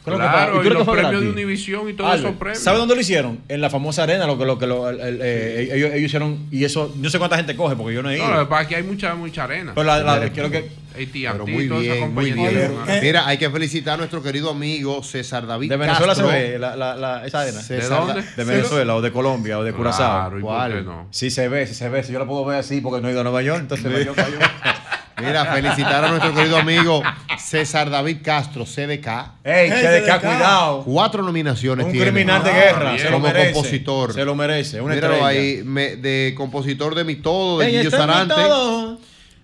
Creo 0.06 0.16
que. 0.18 0.24
Claro, 0.24 0.54
¿Y 0.54 0.56
y 0.56 0.60
creo 0.60 0.72
que 0.72 0.78
los 0.78 0.84
fue 0.86 0.96
premios 0.98 1.20
de? 1.22 1.28
Univisión 1.30 1.90
y 1.90 1.92
todos 1.92 2.10
Albert, 2.10 2.26
esos 2.28 2.38
premios. 2.38 2.62
¿Sabe 2.62 2.78
dónde 2.78 2.94
lo 2.94 3.00
hicieron? 3.02 3.40
En 3.48 3.60
la 3.60 3.68
famosa 3.68 4.04
arena, 4.04 4.26
lo 4.26 4.38
que 4.38 4.44
lo 4.46 4.58
que 4.58 4.66
lo, 4.66 4.88
el- 4.88 5.00
el- 5.00 5.20
eh, 5.22 5.68
ellos, 5.74 5.90
ellos 5.90 6.06
hicieron 6.06 6.46
y 6.50 6.64
eso 6.64 6.94
no 6.96 7.10
sé 7.10 7.18
cuánta 7.18 7.36
gente 7.36 7.54
coge 7.56 7.76
porque 7.76 7.94
yo 7.94 8.02
no 8.02 8.08
he 8.10 8.16
ido. 8.16 8.26
No, 8.26 8.48
que 8.48 8.66
que 8.68 8.76
hay 8.76 8.82
mucha, 8.84 9.14
mucha 9.14 9.44
arena. 9.44 9.72
Pero 9.74 9.84
la, 9.86 9.98
la- 10.02 10.32
creo 10.32 10.50
que 10.50 10.70
Pero 10.96 11.46
muy 11.46 11.68
bien, 11.68 12.14
muy 12.14 12.32
bien. 12.32 12.72
una- 12.72 13.00
Mira, 13.02 13.26
hay 13.26 13.36
que 13.36 13.50
felicitar 13.50 13.94
a 13.94 13.96
nuestro 13.98 14.22
querido 14.22 14.50
amigo 14.50 15.02
César 15.02 15.46
David 15.46 15.68
de 15.68 15.76
Venezuela 15.76 16.14
Castro. 16.14 16.30
se 16.30 16.32
ve 16.52 16.58
la, 16.58 16.74
la, 16.76 16.96
la- 16.96 17.26
esa 17.26 17.40
arena. 17.42 17.60
César 17.60 17.90
¿De 18.06 18.12
dónde? 18.14 18.22
De 18.36 18.44
Venezuela 18.44 18.94
o 18.94 19.02
de 19.02 19.12
Colombia 19.12 19.58
o 19.58 19.64
de 19.64 19.72
Curazao. 19.72 20.20
Claro, 20.20 20.38
¿y 20.38 20.40
por 20.42 20.50
¿Cuál? 20.50 20.72
qué 20.72 20.82
no? 20.82 21.08
Sí 21.10 21.30
se 21.30 21.48
ve, 21.48 21.66
sí 21.66 21.74
se 21.74 21.88
ve. 21.88 22.02
Si 22.04 22.12
yo 22.12 22.18
la 22.18 22.26
puedo 22.26 22.44
ver 22.44 22.58
así 22.60 22.80
porque 22.80 23.02
no 23.02 23.08
he 23.08 23.12
ido 23.12 23.20
a 23.20 23.24
Nueva 23.24 23.42
York, 23.42 23.58
entonces 23.60 23.84
Nueva 23.90 24.04
York. 24.04 24.16
Mira, 25.18 25.46
felicitar 25.46 26.04
a 26.04 26.08
nuestro 26.10 26.34
querido 26.34 26.58
amigo 26.58 27.02
César 27.38 27.88
David 27.88 28.18
Castro, 28.22 28.64
CDK. 28.64 29.08
Ey, 29.44 29.70
CDK, 29.70 30.04
CDK. 30.04 30.20
cuidado. 30.20 30.82
Cuatro 30.84 31.22
nominaciones 31.22 31.86
Un 31.86 31.92
tiene. 31.92 32.06
criminal 32.06 32.44
de 32.44 32.50
Ah, 32.50 32.54
guerra. 32.54 32.98
Se 32.98 33.04
lo 33.04 33.12
como 33.12 33.26
merece. 33.28 33.52
compositor. 33.52 34.12
Se 34.12 34.24
lo 34.24 34.34
merece. 34.34 34.80
Una 34.80 34.94
Míralo 34.94 35.14
estrella. 35.14 35.28
ahí, 35.40 35.62
me- 35.64 35.96
de 35.96 36.34
compositor 36.36 36.94
de 36.94 37.04
Mi 37.04 37.16
Todo, 37.16 37.58
de 37.60 37.66
Ey, 37.66 37.70
Gillo 37.72 37.82
esto 37.84 37.96
es 37.96 38.00
Sarante. 38.02 38.34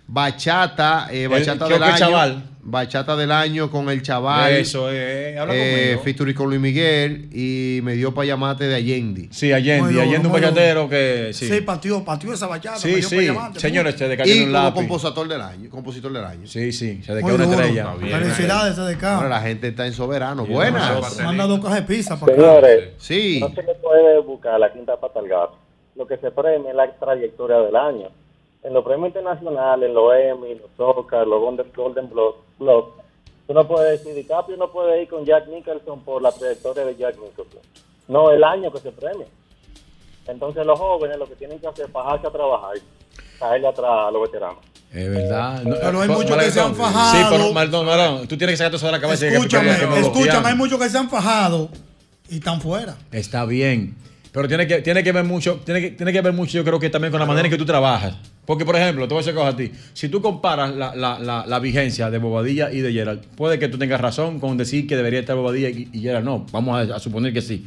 Bachata, 0.07 1.09
eh, 1.11 1.27
bachata 1.27 1.65
creo 1.67 1.79
del 1.79 1.83
año. 1.89 1.97
Chaval. 1.97 2.43
Bachata 2.65 3.17
del 3.17 3.33
año 3.33 3.71
con 3.73 3.89
el 3.91 4.03
chaval. 4.03 4.53
Eso, 4.53 4.87
eh, 4.93 5.37
habla 5.37 5.53
eh, 5.57 5.99
conmigo. 6.05 6.35
con 6.37 6.49
Luis 6.49 6.61
Miguel 6.61 7.29
y 7.33 7.81
me 7.83 7.95
dio 7.95 8.15
pa' 8.15 8.25
llamarte 8.25 8.65
de 8.69 8.77
Allende. 8.77 9.29
Sí, 9.33 9.53
Allende. 9.53 10.01
Allende 10.01 10.29
un 10.29 10.33
bachatero 10.33 10.89
que. 10.89 11.31
Sí, 11.33 11.49
Sí, 11.49 11.61
partió, 11.63 12.05
partió 12.05 12.33
esa 12.33 12.47
bachata. 12.47 12.77
sí. 12.79 12.89
me 12.89 12.95
dio 12.97 13.09
sí. 13.09 13.27
llamarte, 13.27 13.59
Señores, 13.59 13.97
se 13.97 14.05
Y 14.05 14.09
decayó 14.11 14.33
un 14.35 14.41
como 14.41 14.53
lápiz. 14.53 14.75
compositor 14.77 15.29
del 15.29 15.41
año, 15.41 15.71
compositor 15.71 16.13
del 16.13 16.25
año. 16.25 16.47
Sí, 16.47 16.71
sí. 16.73 17.03
Se 17.03 17.11
Muy 17.13 17.17
decayó 17.23 17.35
una 17.35 17.45
estrella. 17.57 17.83
Está 17.83 17.95
bien. 17.97 18.19
Felicidades, 18.21 18.79
Ahora 18.79 18.93
CDK. 18.95 19.29
la 19.31 19.41
gente 19.41 19.69
está 19.69 19.87
en 19.87 19.93
soberano. 19.93 20.47
Y 20.49 20.53
Buenas. 20.53 21.21
Manda 21.21 21.47
dos 21.47 21.59
cajas 21.59 21.79
de 21.87 21.95
pizza 21.95 22.21
para 22.21 22.33
acá. 22.33 22.43
Señores, 22.43 22.89
Sí. 22.99 23.41
no 23.41 23.49
se 23.49 23.63
le 23.65 23.75
puede 23.75 24.21
buscar 24.21 24.61
la 24.61 24.73
quinta 24.73 25.01
pata 25.01 25.19
al 25.19 25.27
gato. 25.27 25.59
Lo 25.97 26.07
que 26.07 26.17
se 26.19 26.31
premia 26.31 26.71
es 26.71 26.77
la 26.77 26.89
trayectoria 26.97 27.57
del 27.59 27.75
año. 27.75 28.09
En 28.63 28.73
los 28.73 28.85
premios 28.85 29.09
internacionales, 29.09 29.89
en 29.89 29.95
los 29.95 30.13
Emmy, 30.15 30.55
los 30.55 30.97
Oscar, 30.97 31.27
los 31.27 31.41
Golden, 31.41 31.67
Golden 31.75 32.09
Glo- 32.11 32.37
Globes, 32.59 32.95
tú 33.47 33.55
no 33.55 33.67
puedes 33.67 33.99
decir, 34.01 34.15
DiCaprio 34.15 34.57
no 34.57 34.71
puede 34.71 35.03
ir 35.03 35.09
con 35.09 35.25
Jack 35.25 35.49
Nicholson 35.49 36.01
por 36.05 36.23
la 36.23 36.31
trayectoria 36.31 36.85
de 36.85 36.97
Jack 36.97 37.17
Nicholson. 37.17 37.61
No, 38.09 38.31
el 38.31 38.45
año 38.45 38.71
que 38.73 38.79
se 38.79 38.93
premia. 38.93 39.27
Entonces 40.29 40.65
los 40.65 40.79
jóvenes 40.79 41.19
lo 41.19 41.27
que 41.27 41.35
tienen 41.35 41.59
que 41.59 41.67
hacer 41.67 41.87
es 41.87 41.93
bajarse 41.93 42.27
a 42.27 42.31
trabajar, 42.31 42.73
caerle 43.41 43.67
atrás 43.67 43.91
a 43.91 44.11
los 44.13 44.23
veteranos. 44.23 44.59
Es 44.93 45.11
verdad. 45.11 45.63
Pero 45.65 46.03
hay 46.03 46.09
muchos 46.09 46.37
que 46.37 46.51
se 46.51 46.61
han 46.61 46.75
fajado. 46.77 47.13
Sí, 47.13 47.27
pero 47.31 48.29
tú 48.29 48.37
tienes 48.37 48.53
que 48.53 48.57
sacar 48.59 48.75
eso 48.75 48.87
de 48.87 48.93
la 48.93 49.01
cabeza. 49.01 49.27
y 49.27 49.29
Escúchame, 49.31 49.71
que- 49.75 49.81
que- 49.81 49.89
que- 49.95 50.01
escúchame, 50.01 50.49
hay 50.51 50.55
muchos 50.55 50.79
que 50.79 50.89
se 50.89 50.99
han 50.99 51.09
fajado 51.11 51.69
y 52.29 52.37
están 52.37 52.61
fuera. 52.61 52.97
Está 53.11 53.45
bien. 53.45 53.97
Pero 54.31 54.47
tiene 54.49 54.67
que, 54.67 54.81
tiene 54.83 55.03
que 55.03 55.13
ver 55.13 55.25
mucho, 55.25 55.61
tiene 55.65 55.81
que, 55.81 55.91
tiene 55.91 56.13
que 56.13 56.21
ver 56.21 56.33
mucho, 56.33 56.53
yo 56.59 56.65
creo 56.65 56.79
que 56.79 56.89
también 56.91 57.11
con 57.11 57.21
la 57.21 57.27
manera 57.27 57.47
en 57.49 57.53
que 57.53 57.59
tú 57.59 57.67
trabajas. 57.67 58.15
Porque, 58.45 58.65
por 58.65 58.75
ejemplo, 58.77 59.07
te 59.07 59.15
voy 59.15 59.23
a 59.23 59.25
decir 59.25 59.35
cosas 59.37 59.55
a 59.55 59.57
ti. 59.57 59.71
Si 59.93 60.09
tú 60.09 60.21
comparas 60.21 60.75
la, 60.75 60.95
la, 60.97 61.19
la, 61.21 61.45
la 61.47 61.59
vigencia 61.61 62.11
de 62.11 62.19
Bobadilla 62.19 62.73
y 62.73 62.81
de 62.81 62.93
Gerald, 62.93 63.21
puede 63.37 63.59
que 63.59 63.69
tú 63.69 63.79
tengas 63.79 64.01
razón 64.01 64.41
con 64.41 64.57
decir 64.57 64.87
que 64.89 64.97
debería 64.97 65.21
estar 65.21 65.37
Bobadilla 65.37 65.69
y, 65.71 65.89
y 65.93 66.01
Gerald 66.01 66.25
no. 66.25 66.45
Vamos 66.51 66.91
a, 66.91 66.97
a 66.97 66.99
suponer 66.99 67.33
que 67.33 67.41
sí. 67.41 67.67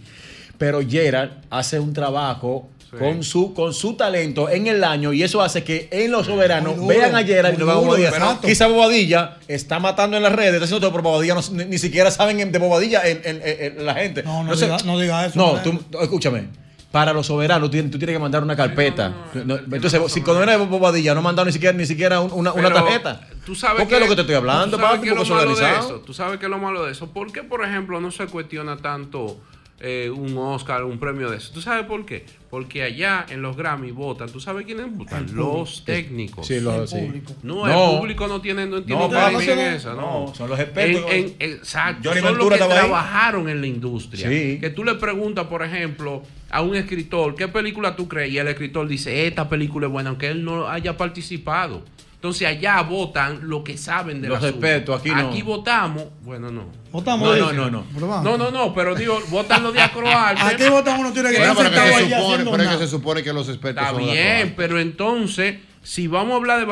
Pero 0.57 0.81
Gerald 0.87 1.31
hace 1.49 1.79
un 1.79 1.93
trabajo 1.93 2.69
con 2.99 3.23
su, 3.23 3.53
con 3.53 3.73
su 3.73 3.95
talento 3.95 4.49
en 4.49 4.67
el 4.67 4.81
año 4.83 5.11
y 5.11 5.21
eso 5.23 5.41
hace 5.41 5.63
que 5.65 5.89
en 5.91 6.11
los 6.11 6.27
soberanos 6.27 6.75
duro, 6.77 6.87
vean 6.87 7.13
a 7.15 7.23
Gerald 7.23 7.55
y 7.55 7.59
no 7.59 7.65
vean 7.65 7.77
a 7.77 7.81
Bobadilla. 7.81 8.07
exacto. 8.09 8.47
Quizá 8.47 8.67
Bobadilla 8.67 9.37
está 9.49 9.79
matando 9.79 10.15
en 10.17 10.23
las 10.23 10.31
redes, 10.33 10.53
está 10.53 10.65
haciendo 10.65 10.79
todo, 10.81 10.91
pero 10.91 11.03
Bobadilla 11.03 11.35
no- 11.35 11.41
ni, 11.51 11.65
ni 11.65 11.77
siquiera 11.77 12.09
saben 12.11 12.51
de 12.51 12.59
Bobadilla 12.59 13.01
en, 13.05 13.21
en- 13.25 13.41
en- 13.43 13.77
en 13.79 13.85
la 13.85 13.95
gente. 13.95 14.23
No, 14.23 14.43
no 14.43 14.53
Entonces, 14.53 14.69
diga- 14.69 14.83
no 14.85 14.99
diga 14.99 15.25
eso, 15.25 15.37
No, 15.39 15.61
tú, 15.61 15.77
escúchame. 16.01 16.47
Para 16.95 17.11
los 17.11 17.25
soberanos, 17.27 17.67
tú, 17.67 17.71
tienes- 17.73 17.91
tú 17.91 17.97
tienes 17.97 18.15
que 18.15 18.19
mandar 18.21 18.41
una 18.41 18.55
carpeta. 18.55 19.13
No, 19.45 19.57
entonces, 19.57 20.01
si 20.13 20.21
cuando 20.21 20.41
era 20.43 20.55
Bobadilla 20.55 21.13
no 21.13 21.21
mandaron 21.21 21.47
ni 21.47 21.51
siquiera, 21.51 21.75
ni 21.77 21.85
siquiera 21.85 22.21
un- 22.21 22.31
una, 22.31 22.53
una 22.53 22.71
tarjeta. 22.71 23.19
Tú 23.45 23.53
sabes 23.53 23.79
¿Por 23.81 23.89
qué 23.89 23.95
es 23.95 23.99
lo 23.99 24.07
que 24.07 24.15
te 24.15 24.21
estoy 24.21 24.35
hablando, 24.35 24.77
tú 24.77 24.81
sabes 24.81 24.99
papi? 24.99 25.09
qué 25.09 25.09
es 25.21 25.29
malo 25.29 25.41
de 25.41 25.45
organizado. 25.51 25.85
eso. 25.89 25.99
Tú 26.05 26.13
sabes 26.13 26.39
que 26.39 26.45
es 26.45 26.49
lo 26.49 26.57
malo 26.57 26.85
de 26.85 26.93
eso. 26.93 27.07
¿Por 27.11 27.33
qué, 27.33 27.43
por 27.43 27.65
ejemplo, 27.65 27.99
no 27.99 28.11
se 28.11 28.27
cuestiona 28.27 28.77
tanto 28.77 29.41
eh, 29.81 30.09
un 30.09 30.37
Oscar, 30.37 30.85
un 30.85 30.97
premio 30.99 31.29
de 31.29 31.35
eso? 31.35 31.51
¿Tú 31.53 31.61
sabes 31.61 31.85
por 31.85 32.05
qué? 32.05 32.25
Porque 32.49 32.81
allá 32.83 33.25
en 33.27 33.41
los 33.41 33.57
Grammy 33.57 33.91
votan. 33.91 34.29
¿Tú 34.29 34.39
sabes 34.39 34.65
quiénes 34.65 34.85
votan? 34.95 35.27
Los 35.35 35.83
técnicos. 35.83 36.47
Sí, 36.47 36.61
los- 36.61 36.89
sí. 36.89 37.21
No, 37.43 37.67
No. 37.67 37.91
el 37.91 37.97
público 37.99 38.25
no 38.29 38.39
tiene, 38.39 38.65
no 38.67 38.81
tiene 38.83 39.01
No, 39.01 39.05
en 39.27 39.33
no, 39.33 39.39
esa, 39.41 39.93
no. 39.95 40.27
no, 40.27 40.33
son 40.33 40.49
los 40.49 40.57
expertos. 40.61 41.03
En- 41.11 41.35
en- 41.39 41.51
exacto. 41.51 42.07
Johnny 42.07 42.21
son 42.21 42.29
Ventura 42.35 42.55
los 42.55 42.67
que 42.69 42.73
ahí. 42.73 42.79
trabajaron 42.79 43.49
en 43.49 43.59
la 43.59 43.67
industria. 43.67 44.29
Sí. 44.29 44.59
Que 44.61 44.69
tú 44.69 44.85
le 44.85 44.95
preguntas, 44.95 45.45
por 45.47 45.61
ejemplo, 45.61 46.23
a 46.55 46.61
un 46.61 46.73
escritor, 46.73 47.35
¿qué 47.35 47.49
película 47.49 47.97
tú 47.97 48.07
crees? 48.07 48.31
Y 48.31 48.37
el 48.37 48.47
escritor 48.47 48.87
dice, 48.87 49.27
esta 49.27 49.49
película 49.49 49.87
es 49.87 49.91
buena, 49.91 50.11
aunque 50.11 50.29
él 50.29 50.45
no 50.45 50.69
haya 50.69 50.95
participado. 50.95 51.83
Entonces 52.13 52.47
allá 52.47 52.81
votan 52.81 53.41
lo 53.49 53.61
que 53.61 53.77
saben 53.77 54.21
de 54.21 54.29
Los 54.29 54.41
expertos, 54.41 55.01
aquí 55.01 55.09
no. 55.09 55.27
Aquí 55.27 55.41
votamos, 55.41 56.05
bueno, 56.21 56.49
no. 56.49 56.67
Votamos, 56.93 57.37
No, 57.37 57.51
no, 57.51 57.69
no, 57.69 57.85
no. 57.99 58.23
No, 58.23 58.37
no, 58.37 58.51
no, 58.51 58.73
pero 58.73 58.95
digo, 58.95 59.19
votan 59.29 59.63
los 59.63 59.73
de 59.73 59.81
Acroarte. 59.81 60.41
Aquí 60.45 60.69
votan 60.69 60.97
uno 60.97 61.11
tiene 61.11 61.29
que 61.31 61.39
Bueno, 61.39 61.51
estar 61.51 61.65
sentado 61.65 61.87
se 61.87 61.95
allí 61.95 62.05
supone, 62.05 62.23
haciendo 62.23 62.51
pero 62.51 62.63
es 62.63 62.69
que 62.69 62.77
se 62.77 62.87
supone 62.87 63.23
que 63.23 63.33
los 63.33 63.49
expertos 63.49 63.85
Está 63.85 63.97
bien, 63.97 64.53
pero 64.55 64.79
entonces, 64.79 65.57
si 65.83 66.07
vamos 66.07 66.31
a 66.31 66.35
hablar 66.37 66.59
de 66.61 66.65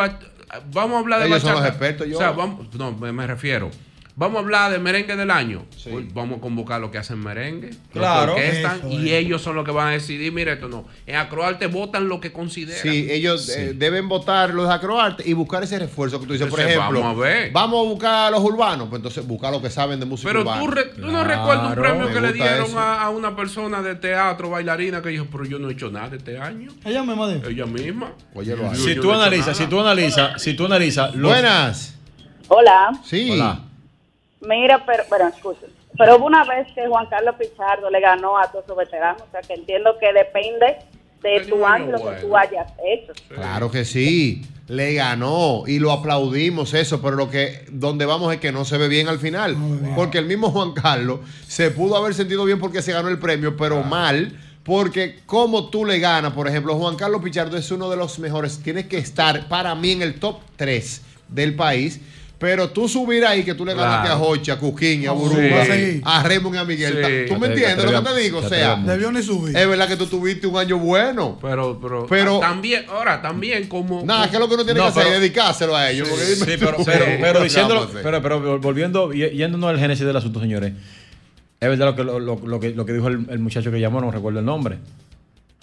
vamos 0.71 0.95
a 0.95 0.99
hablar 0.99 1.19
de 1.19 1.27
Ellos 1.27 1.41
son 1.41 1.55
los 1.55 1.65
expertos, 1.65 2.07
yo. 2.07 2.15
O 2.15 2.19
sea, 2.19 2.31
vamos, 2.31 2.73
no, 2.75 2.93
me, 2.93 3.11
me 3.11 3.27
refiero. 3.27 3.69
Vamos 4.15 4.37
a 4.37 4.39
hablar 4.41 4.71
de 4.71 4.77
merengue 4.77 5.15
del 5.15 5.31
año. 5.31 5.65
Pues 5.89 6.13
vamos 6.13 6.37
a 6.37 6.41
convocar 6.41 6.79
los 6.79 6.91
que 6.91 6.99
hacen 6.99 7.17
merengue, 7.17 7.71
Claro. 7.91 8.33
los 8.33 8.35
que 8.35 8.41
orquestan, 8.45 8.77
Eso 8.77 8.89
y 8.91 9.11
ellos 9.11 9.41
son 9.41 9.55
los 9.55 9.65
que 9.65 9.71
van 9.71 9.87
a 9.87 9.91
decidir, 9.91 10.31
mire 10.31 10.53
esto 10.53 10.67
no. 10.69 10.85
En 11.07 11.15
Acroarte 11.15 11.65
votan 11.65 12.07
lo 12.07 12.19
que 12.21 12.31
consideran. 12.31 12.79
Sí, 12.83 13.07
ellos 13.09 13.49
eh, 13.49 13.73
deben 13.75 14.07
votar 14.07 14.53
los 14.53 14.67
de 14.67 14.73
Acroarte 14.75 15.27
y 15.27 15.33
buscar 15.33 15.63
ese 15.63 15.79
refuerzo 15.79 16.19
que 16.19 16.27
tú 16.27 16.33
dices. 16.33 16.47
Por 16.47 16.59
ejemplo, 16.59 17.01
vamos 17.01 17.17
a 17.17 17.21
ver. 17.21 17.51
vamos 17.51 17.87
a 17.87 17.89
buscar 17.89 18.27
a 18.27 18.29
los 18.29 18.41
urbanos, 18.43 18.87
pues 18.87 18.99
entonces 18.99 19.25
buscar 19.25 19.51
los 19.51 19.63
que 19.63 19.71
saben 19.71 19.99
de 19.99 20.05
música 20.05 20.29
Pero 20.29 20.41
urbana. 20.41 20.61
tú, 20.61 20.67
re- 20.67 20.85
tú 20.85 21.07
no 21.11 21.23
recuerdas 21.23 21.69
un 21.69 21.73
premio 21.83 22.07
Me 22.07 22.13
que 22.13 22.21
le 22.21 22.33
dieron 22.33 22.77
a, 22.77 23.01
a 23.01 23.09
una 23.09 23.35
persona 23.35 23.81
de 23.81 23.95
teatro, 23.95 24.51
bailarina, 24.51 25.01
que 25.01 25.09
dijo, 25.09 25.25
pero 25.31 25.43
yo 25.45 25.57
no 25.57 25.69
he 25.69 25.73
hecho 25.73 25.89
nada 25.89 26.15
este 26.15 26.37
año. 26.37 26.69
Ella 26.85 27.01
misma 27.03 27.27
dijo. 27.33 27.47
Ella 27.47 27.65
misma. 27.65 28.13
Oye, 28.35 28.51
Yo- 28.55 28.75
Si 28.75 28.93
yo 28.93 29.01
tú 29.01 29.07
no 29.07 29.13
he 29.13 29.15
hecho 29.15 29.21
analizas, 29.23 29.57
si 29.57 29.65
tú 29.65 29.79
analizas, 29.81 30.39
si 30.41 30.53
tú 30.53 30.65
analizas. 30.67 31.19
Buenas. 31.19 31.95
Hola. 32.47 32.91
Sí. 33.03 33.31
Hola. 33.31 33.59
Mira, 34.47 34.83
pero, 34.85 35.03
bueno, 35.09 35.27
escucha. 35.27 35.67
Pero 35.97 36.17
hubo 36.17 36.25
una 36.25 36.43
vez 36.43 36.67
que 36.73 36.87
Juan 36.87 37.05
Carlos 37.07 37.35
Pichardo 37.37 37.89
le 37.89 37.99
ganó 37.99 38.37
a 38.37 38.51
todos 38.51 38.65
esos 38.65 38.77
veteranos. 38.77 39.21
O 39.21 39.31
sea, 39.31 39.41
que 39.41 39.53
entiendo 39.53 39.97
que 39.99 40.11
depende 40.11 40.77
de 41.21 41.45
tu 41.47 41.65
año 41.65 41.89
y 41.89 41.91
lo 41.91 41.99
que 41.99 42.15
tú 42.21 42.35
hayas 42.35 42.71
hecho. 42.85 43.13
Claro 43.29 43.71
que 43.71 43.85
sí. 43.85 44.43
Le 44.67 44.93
ganó 44.93 45.63
y 45.67 45.79
lo 45.79 45.91
aplaudimos 45.91 46.73
eso, 46.73 47.01
pero 47.01 47.15
lo 47.15 47.29
que 47.29 47.65
donde 47.69 48.05
vamos 48.05 48.33
es 48.33 48.39
que 48.39 48.51
no 48.51 48.63
se 48.63 48.77
ve 48.77 48.87
bien 48.87 49.09
al 49.09 49.19
final, 49.19 49.57
porque 49.93 50.19
el 50.19 50.25
mismo 50.25 50.51
Juan 50.51 50.71
Carlos 50.71 51.19
se 51.45 51.69
pudo 51.69 51.97
haber 51.97 52.13
sentido 52.13 52.45
bien 52.45 52.59
porque 52.59 52.81
se 52.81 52.93
ganó 52.93 53.09
el 53.09 53.19
premio, 53.19 53.57
pero 53.57 53.83
mal 53.83 54.31
porque 54.63 55.19
como 55.25 55.69
tú 55.69 55.85
le 55.85 55.99
ganas, 55.99 56.33
por 56.33 56.47
ejemplo, 56.47 56.75
Juan 56.75 56.95
Carlos 56.95 57.21
Pichardo 57.21 57.57
es 57.57 57.69
uno 57.71 57.89
de 57.89 57.97
los 57.97 58.17
mejores, 58.19 58.59
tienes 58.59 58.85
que 58.87 58.97
estar 58.97 59.47
para 59.49 59.75
mí 59.75 59.91
en 59.91 60.01
el 60.01 60.19
top 60.19 60.39
3 60.55 61.01
del 61.27 61.55
país. 61.55 61.99
Pero 62.43 62.71
tú 62.71 62.89
subir 62.89 63.23
ahí 63.25 63.41
que 63.45 63.53
tú 63.53 63.63
le 63.65 63.73
ganaste 63.73 64.07
Claro. 64.09 64.21
a 64.21 64.27
Hocha, 64.27 64.53
a 64.53 64.59
Cuquín, 64.59 65.07
a 65.07 65.13
Sí. 65.65 66.01
a 66.03 66.23
Raymond 66.23 66.55
y 66.55 66.57
a 66.57 66.65
Miguel. 66.65 66.93
Sí. 67.27 67.33
¿Tú 67.33 67.39
me 67.39 67.47
entiendes 67.47 67.89
lo 67.89 68.03
que 68.03 68.09
te 68.09 68.19
digo? 68.19 68.39
O 68.39 68.49
sea, 68.49 68.75
Debió 68.75 69.13
ni 69.13 69.23
subir. 69.23 69.55
es 69.55 69.65
verdad 69.65 69.87
que 69.87 69.95
tú 69.95 70.07
tuviste 70.07 70.45
un 70.45 70.57
año 70.57 70.77
bueno. 70.77 71.39
Pero, 71.41 71.79
pero, 71.81 72.05
Pero- 72.05 72.39
también, 72.39 72.83
ahora, 72.89 73.21
también 73.21 73.69
como. 73.69 74.03
Nada, 74.03 74.29
que 74.29 74.35
es 74.35 74.39
lo 74.41 74.49
que 74.49 74.55
uno 74.55 74.65
tiene 74.65 74.77
No, 74.81 74.87
que 74.87 74.89
hacer 74.89 75.03
pero- 75.03 75.15
es 75.15 75.21
dedicárselo 75.21 75.73
a 75.73 75.89
ellos. 75.89 76.09
Sí, 76.09 76.43
pero, 76.59 76.75
pero, 76.85 77.05
pero 77.21 77.41
diciéndolo, 77.43 77.89
pero, 78.03 78.21
pero 78.21 78.59
volviendo, 78.59 79.13
yéndonos 79.13 79.69
al 79.69 79.79
génesis 79.79 80.05
del 80.05 80.17
asunto, 80.17 80.41
señores. 80.41 80.73
Es 81.61 81.69
verdad 81.69 81.85
lo 81.85 81.95
que, 81.95 82.03
lo, 82.03 82.19
lo- 82.19 82.41
lo 82.45 82.59
que, 82.59 82.71
lo 82.71 82.85
que 82.85 82.91
dijo 82.91 83.07
el, 83.07 83.25
el 83.29 83.39
muchacho 83.39 83.71
que 83.71 83.79
llamó, 83.79 84.01
no 84.01 84.11
recuerdo 84.11 84.39
el 84.39 84.45
nombre. 84.45 84.79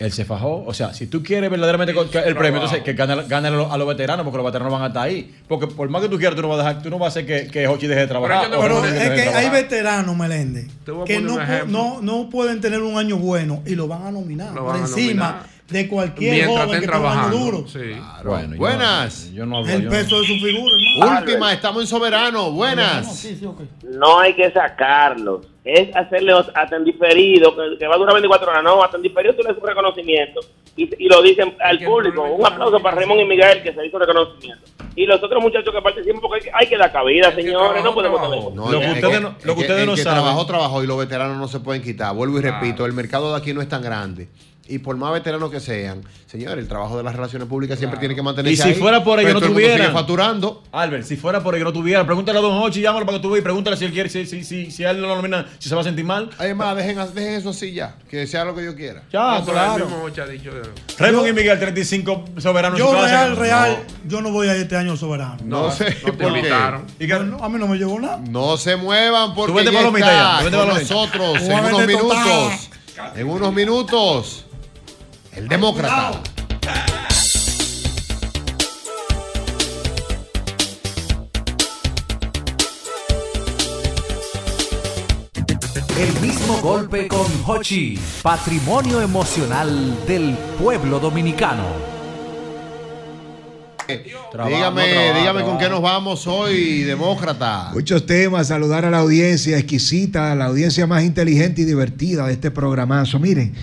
Él 0.01 0.11
se 0.13 0.25
fajó. 0.25 0.65
O 0.67 0.73
sea, 0.73 0.95
si 0.95 1.07
tú 1.09 1.23
quieres 1.23 1.51
verdaderamente 1.51 1.93
el 1.93 2.35
premio, 2.35 2.55
entonces 2.63 2.83
que 2.83 2.95
gane, 2.95 3.23
gane 3.29 3.49
a, 3.49 3.51
los, 3.51 3.71
a 3.71 3.77
los 3.77 3.87
veteranos, 3.87 4.25
porque 4.25 4.39
los 4.39 4.47
veteranos 4.47 4.73
van 4.73 4.83
a 4.83 4.87
estar 4.87 5.03
ahí. 5.07 5.31
Porque 5.47 5.67
por 5.67 5.89
más 5.91 6.01
que 6.01 6.09
tú 6.09 6.17
quieras, 6.17 6.35
tú 6.35 6.41
no 6.43 6.49
vas 6.49 6.61
a, 6.61 6.69
dejar, 6.69 6.83
tú 6.83 6.89
no 6.89 6.99
vas 6.99 7.07
a 7.15 7.21
hacer 7.21 7.27
que, 7.27 7.51
que 7.51 7.69
Hochi 7.69 7.87
deje 7.87 8.01
de 8.01 8.07
trabajar. 8.07 8.49
Pero 8.51 8.83
es 8.85 9.11
que 9.11 9.29
hay 9.29 9.51
veteranos, 9.51 10.17
Meléndez, 10.17 10.69
que 11.05 11.21
no, 11.21 11.39
no, 11.67 12.01
no 12.01 12.31
pueden 12.31 12.63
tener 12.63 12.81
un 12.83 12.97
año 12.99 13.19
bueno 13.19 13.63
y 13.67 13.75
lo 13.75 13.87
van 13.89 14.07
a 14.07 14.11
nominar 14.11 14.55
Lo 14.55 14.65
por 14.65 14.77
encima 14.77 15.27
nominar. 15.33 15.47
de 15.69 15.89
cualquier 15.89 16.35
Mientras 16.35 16.65
joven 16.65 16.75
estén 16.77 16.81
que 16.81 16.87
tenga 16.87 16.99
un 16.99 17.07
año 17.07 17.13
trabajando. 17.21 17.39
duro. 17.39 17.69
Sí. 17.69 17.79
Bueno, 18.25 18.53
yo- 18.55 18.59
Buenas. 18.59 19.31
Yo 19.33 19.45
no 19.45 19.59
hablo. 19.59 19.71
El 19.71 19.83
yo 19.83 19.85
no- 19.85 19.91
peso 19.91 20.21
de 20.23 20.27
su 20.27 20.33
figura, 20.35 20.73
hermano. 20.97 21.21
Última, 21.21 21.53
estamos 21.53 21.83
en 21.83 21.87
Soberano. 21.89 22.31
No, 22.47 22.53
Buenas. 22.53 23.27
No 23.85 24.19
hay 24.21 24.35
que 24.35 24.51
sacarlos. 24.51 25.47
Es 25.63 25.95
hacerle 25.95 26.33
hasta 26.33 26.77
en 26.77 26.85
diferido, 26.85 27.55
que, 27.55 27.77
que 27.79 27.87
va 27.87 27.95
a 27.95 27.99
durar 27.99 28.15
24 28.15 28.51
horas. 28.51 28.63
No, 28.65 28.83
hasta 28.83 28.97
en 28.97 29.03
diferido 29.03 29.35
tú 29.35 29.43
le 29.43 29.51
haces 29.51 29.63
un 29.63 29.69
reconocimiento. 29.69 30.41
Y, 30.77 31.05
y 31.05 31.09
lo 31.09 31.21
dicen 31.21 31.55
al 31.63 31.79
público. 31.81 32.23
Un 32.25 32.47
aplauso 32.47 32.81
para 32.81 32.97
Raymond 32.97 33.21
y 33.21 33.25
Miguel, 33.27 33.63
que 33.63 33.75
se 33.75 33.87
hizo 33.87 33.99
reconocimiento. 33.99 34.65
Y 34.97 35.05
los 35.05 35.23
otros 35.23 35.43
muchachos 35.43 35.73
que 35.75 35.83
participan, 35.83 36.21
porque 36.21 36.37
hay 36.39 36.43
que, 36.45 36.51
hay 36.55 36.67
que 36.69 36.77
dar 36.79 36.91
cabida, 36.93 37.35
señores. 37.35 37.85
No 37.85 37.93
podemos 37.95 38.23
tener. 38.23 38.55
No, 38.55 38.71
Lo 38.73 38.79
que 38.81 38.87
es 38.87 38.93
ustedes 38.95 39.21
no- 39.21 39.35
lo 39.45 39.55
que 39.55 39.61
ustedes 39.61 39.87
no 39.87 39.95
que 39.95 40.03
saben. 40.03 40.23
trabajó, 40.23 40.47
trabajó 40.47 40.83
y 40.83 40.87
los 40.87 40.99
veteranos 40.99 41.37
no 41.37 41.47
se 41.49 41.61
pueden 41.61 41.83
quitar. 41.83 42.15
Vuelvo 42.15 42.39
y 42.39 42.43
repito, 42.43 42.87
el 42.87 42.93
mercado 42.95 43.31
de 43.33 43.37
aquí 43.39 43.53
no 43.53 43.61
es 43.61 43.69
tan 43.69 43.83
grande. 43.83 44.29
Y 44.71 44.79
por 44.79 44.97
más 44.97 45.13
veteranos 45.13 45.51
que 45.51 45.59
sean, 45.59 46.03
señores, 46.27 46.59
el 46.63 46.69
trabajo 46.69 46.97
de 46.97 47.03
las 47.03 47.15
relaciones 47.15 47.49
públicas 47.49 47.77
siempre 47.79 47.99
tiene 47.99 48.15
que 48.15 48.23
mantenerse 48.23 48.53
Y 48.55 48.57
si 48.57 48.69
ahí. 48.71 48.75
fuera 48.81 49.03
por 49.03 49.19
ello 49.19 49.29
Pero 49.29 49.41
no 49.41 49.47
tuvieran. 49.49 49.93
facturando. 49.93 50.63
Albert, 50.71 51.05
si 51.05 51.17
fuera 51.17 51.43
por 51.43 51.55
ello 51.57 51.65
no 51.65 51.73
tuviera, 51.73 52.07
pregúntale 52.07 52.39
a 52.39 52.43
Don 52.43 52.57
Hochi, 52.57 52.81
llámalo 52.81 53.05
para 53.05 53.19
que 53.19 53.23
tú 53.23 53.31
veas 53.31 53.41
y 53.41 53.43
pregúntale 53.43 53.77
si 53.77 53.85
él 53.87 53.93
quiere, 53.93 54.09
si, 54.09 54.25
si, 54.27 54.45
si, 54.45 54.71
si 54.71 54.85
a 54.85 54.91
él 54.93 55.01
no 55.01 55.09
lo 55.09 55.17
nominan, 55.17 55.45
si 55.59 55.69
se 55.69 55.75
va 55.75 55.81
a 55.81 55.85
sentir 55.85 56.05
mal. 56.05 56.31
Además, 56.39 56.77
dejen, 56.77 56.97
dejen 57.15 57.35
eso 57.35 57.51
así 57.51 57.73
ya. 57.73 57.97
Que 58.09 58.27
sea 58.29 58.45
lo 58.45 58.55
que 58.55 58.65
yo 58.65 58.77
quiera. 58.77 59.03
Ya, 59.13 59.39
No, 59.41 59.45
claro. 59.45 59.89
Raymond 60.99 61.29
y 61.29 61.33
Miguel, 61.33 61.59
35 61.59 62.25
soberanos. 62.39 62.79
Yo 62.79 62.93
real, 62.93 63.37
real, 63.37 63.79
yo 64.07 64.21
no 64.21 64.31
voy 64.31 64.49
a 64.49 64.55
ir 64.57 64.63
este 64.63 64.77
año 64.77 64.97
soberano. 64.97 65.37
No, 65.45 65.63
No, 65.67 65.71
sé 65.73 65.97
no 66.05 66.13
te 66.13 66.13
por 66.13 66.33
qué. 66.33 66.39
invitaron. 66.39 66.85
¿Y 66.99 67.07
qué? 67.07 67.15
No, 67.21 67.43
a 67.43 67.49
mí 67.49 67.59
no 67.59 67.67
me 67.67 67.77
llegó 67.77 67.99
nada. 67.99 68.19
No 68.29 68.57
se 68.57 68.77
muevan 68.77 69.35
porque 69.35 69.53
Tú 69.53 69.59
vete 69.59 69.73
ya 69.73 69.79
palomita 69.79 70.07
está 70.07 70.23
ya, 70.23 70.39
tú 70.39 70.45
vete 70.45 70.57
con 70.57 70.67
palomita. 70.69 70.95
nosotros 70.95 71.43
en 71.43 71.65
unos 71.65 71.87
minutos. 71.87 72.71
En 73.17 73.29
unos 73.29 73.53
minutos. 73.55 74.45
El 75.33 75.49
demócrata. 75.49 76.21
El 85.97 86.21
mismo 86.21 86.59
golpe 86.61 87.07
con 87.07 87.27
Hochi, 87.47 87.99
patrimonio 88.23 89.01
emocional 89.01 89.97
del 90.07 90.37
pueblo 90.61 90.99
dominicano. 90.99 91.65
Trabajo, 94.33 94.57
dígame, 94.57 94.89
trabajo, 94.89 95.19
dígame 95.19 95.43
con 95.43 95.59
qué 95.59 95.69
nos 95.69 95.83
vamos 95.83 96.27
hoy, 96.27 96.83
demócrata. 96.83 97.71
Muchos 97.73 98.07
temas, 98.07 98.49
saludar 98.49 98.85
a 98.85 98.91
la 98.91 98.99
audiencia 98.99 99.59
exquisita, 99.59 100.35
la 100.35 100.47
audiencia 100.47 100.87
más 100.87 101.05
inteligente 101.05 101.63
y 101.63 101.65
divertida 101.65 102.27
de 102.27 102.33
este 102.33 102.51
programazo. 102.51 103.19
Miren, 103.19 103.55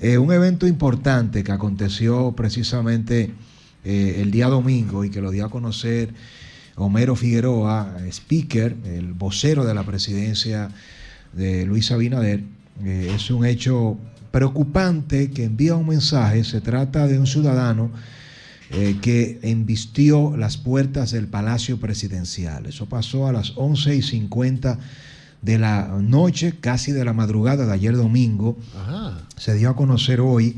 eh, 0.00 0.18
un 0.18 0.30
evento 0.32 0.66
importante 0.66 1.42
que 1.42 1.52
aconteció 1.52 2.32
precisamente 2.32 3.32
eh, 3.84 4.18
el 4.20 4.30
día 4.30 4.48
domingo 4.48 5.04
y 5.04 5.10
que 5.10 5.22
lo 5.22 5.30
dio 5.30 5.46
a 5.46 5.50
conocer 5.50 6.12
Homero 6.74 7.16
Figueroa, 7.16 7.96
speaker, 8.10 8.76
el 8.84 9.14
vocero 9.14 9.64
de 9.64 9.72
la 9.74 9.84
presidencia 9.84 10.68
de 11.32 11.64
Luis 11.64 11.90
Abinader, 11.90 12.42
eh, 12.84 13.12
es 13.14 13.30
un 13.30 13.46
hecho 13.46 13.96
preocupante 14.30 15.30
que 15.30 15.44
envía 15.44 15.76
un 15.76 15.88
mensaje. 15.88 16.44
Se 16.44 16.60
trata 16.60 17.06
de 17.06 17.18
un 17.18 17.26
ciudadano 17.26 17.90
que 19.00 19.38
embistió 19.42 20.36
las 20.36 20.56
puertas 20.56 21.12
del 21.12 21.28
Palacio 21.28 21.78
Presidencial. 21.78 22.66
Eso 22.66 22.86
pasó 22.86 23.28
a 23.28 23.32
las 23.32 23.52
11 23.54 23.94
y 23.94 24.02
50 24.02 24.80
de 25.46 25.58
la 25.58 25.96
noche, 26.02 26.54
casi 26.60 26.90
de 26.90 27.04
la 27.04 27.12
madrugada 27.12 27.66
de 27.66 27.72
ayer 27.72 27.96
domingo. 27.96 28.58
Se 29.36 29.54
dio 29.54 29.70
a 29.70 29.76
conocer 29.76 30.20
hoy 30.20 30.56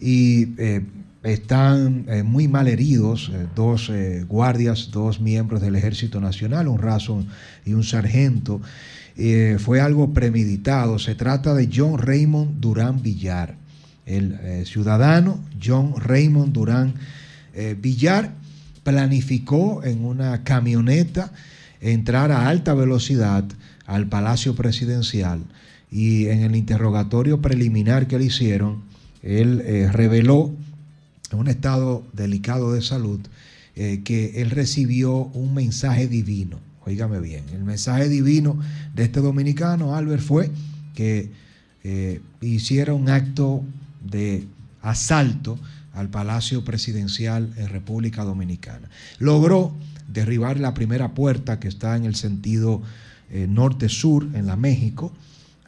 y 0.00 0.48
eh, 0.58 0.84
están 1.22 2.06
eh, 2.08 2.24
muy 2.24 2.48
mal 2.48 2.66
heridos 2.66 3.30
eh, 3.32 3.46
dos 3.54 3.90
guardias, 4.26 4.90
dos 4.90 5.20
miembros 5.20 5.62
del 5.62 5.76
Ejército 5.76 6.20
Nacional, 6.20 6.66
un 6.66 6.78
raso 6.78 7.24
y 7.64 7.72
un 7.72 7.84
sargento. 7.84 8.60
Fue 9.58 9.80
algo 9.80 10.12
premeditado. 10.12 10.98
Se 10.98 11.14
trata 11.14 11.54
de 11.54 11.70
John 11.74 11.96
Raymond 11.96 12.60
Durán 12.60 13.02
Villar, 13.02 13.54
el 14.04 14.66
ciudadano 14.66 15.40
John 15.64 15.94
Raymond 15.96 16.52
Durán 16.52 16.94
Villar 17.80 18.34
planificó 18.82 19.82
en 19.84 20.04
una 20.04 20.44
camioneta 20.44 21.32
entrar 21.80 22.30
a 22.30 22.48
alta 22.48 22.74
velocidad 22.74 23.44
al 23.86 24.06
Palacio 24.08 24.54
Presidencial 24.54 25.40
y 25.90 26.26
en 26.26 26.42
el 26.42 26.56
interrogatorio 26.56 27.40
preliminar 27.40 28.06
que 28.06 28.18
le 28.18 28.26
hicieron, 28.26 28.82
él 29.22 29.62
eh, 29.64 29.90
reveló 29.92 30.52
en 31.30 31.38
un 31.38 31.48
estado 31.48 32.04
delicado 32.12 32.72
de 32.72 32.82
salud 32.82 33.20
eh, 33.74 34.02
que 34.04 34.40
él 34.42 34.50
recibió 34.50 35.14
un 35.16 35.54
mensaje 35.54 36.08
divino. 36.08 36.58
Óigame 36.84 37.20
bien, 37.20 37.44
el 37.52 37.64
mensaje 37.64 38.08
divino 38.08 38.58
de 38.94 39.04
este 39.04 39.20
dominicano, 39.20 39.96
Albert, 39.96 40.22
fue 40.22 40.50
que 40.94 41.30
eh, 41.82 42.20
hiciera 42.40 42.94
un 42.94 43.08
acto 43.08 43.62
de 44.04 44.46
asalto 44.82 45.58
al 45.92 46.08
Palacio 46.08 46.64
Presidencial 46.64 47.52
en 47.56 47.68
República 47.68 48.22
Dominicana. 48.22 48.88
Logró 49.18 49.74
derribar 50.08 50.60
la 50.60 50.74
primera 50.74 51.14
puerta 51.14 51.58
que 51.58 51.68
está 51.68 51.96
en 51.96 52.04
el 52.04 52.14
sentido 52.14 52.82
eh, 53.30 53.46
norte-sur, 53.48 54.26
en 54.34 54.46
la 54.46 54.56
México. 54.56 55.12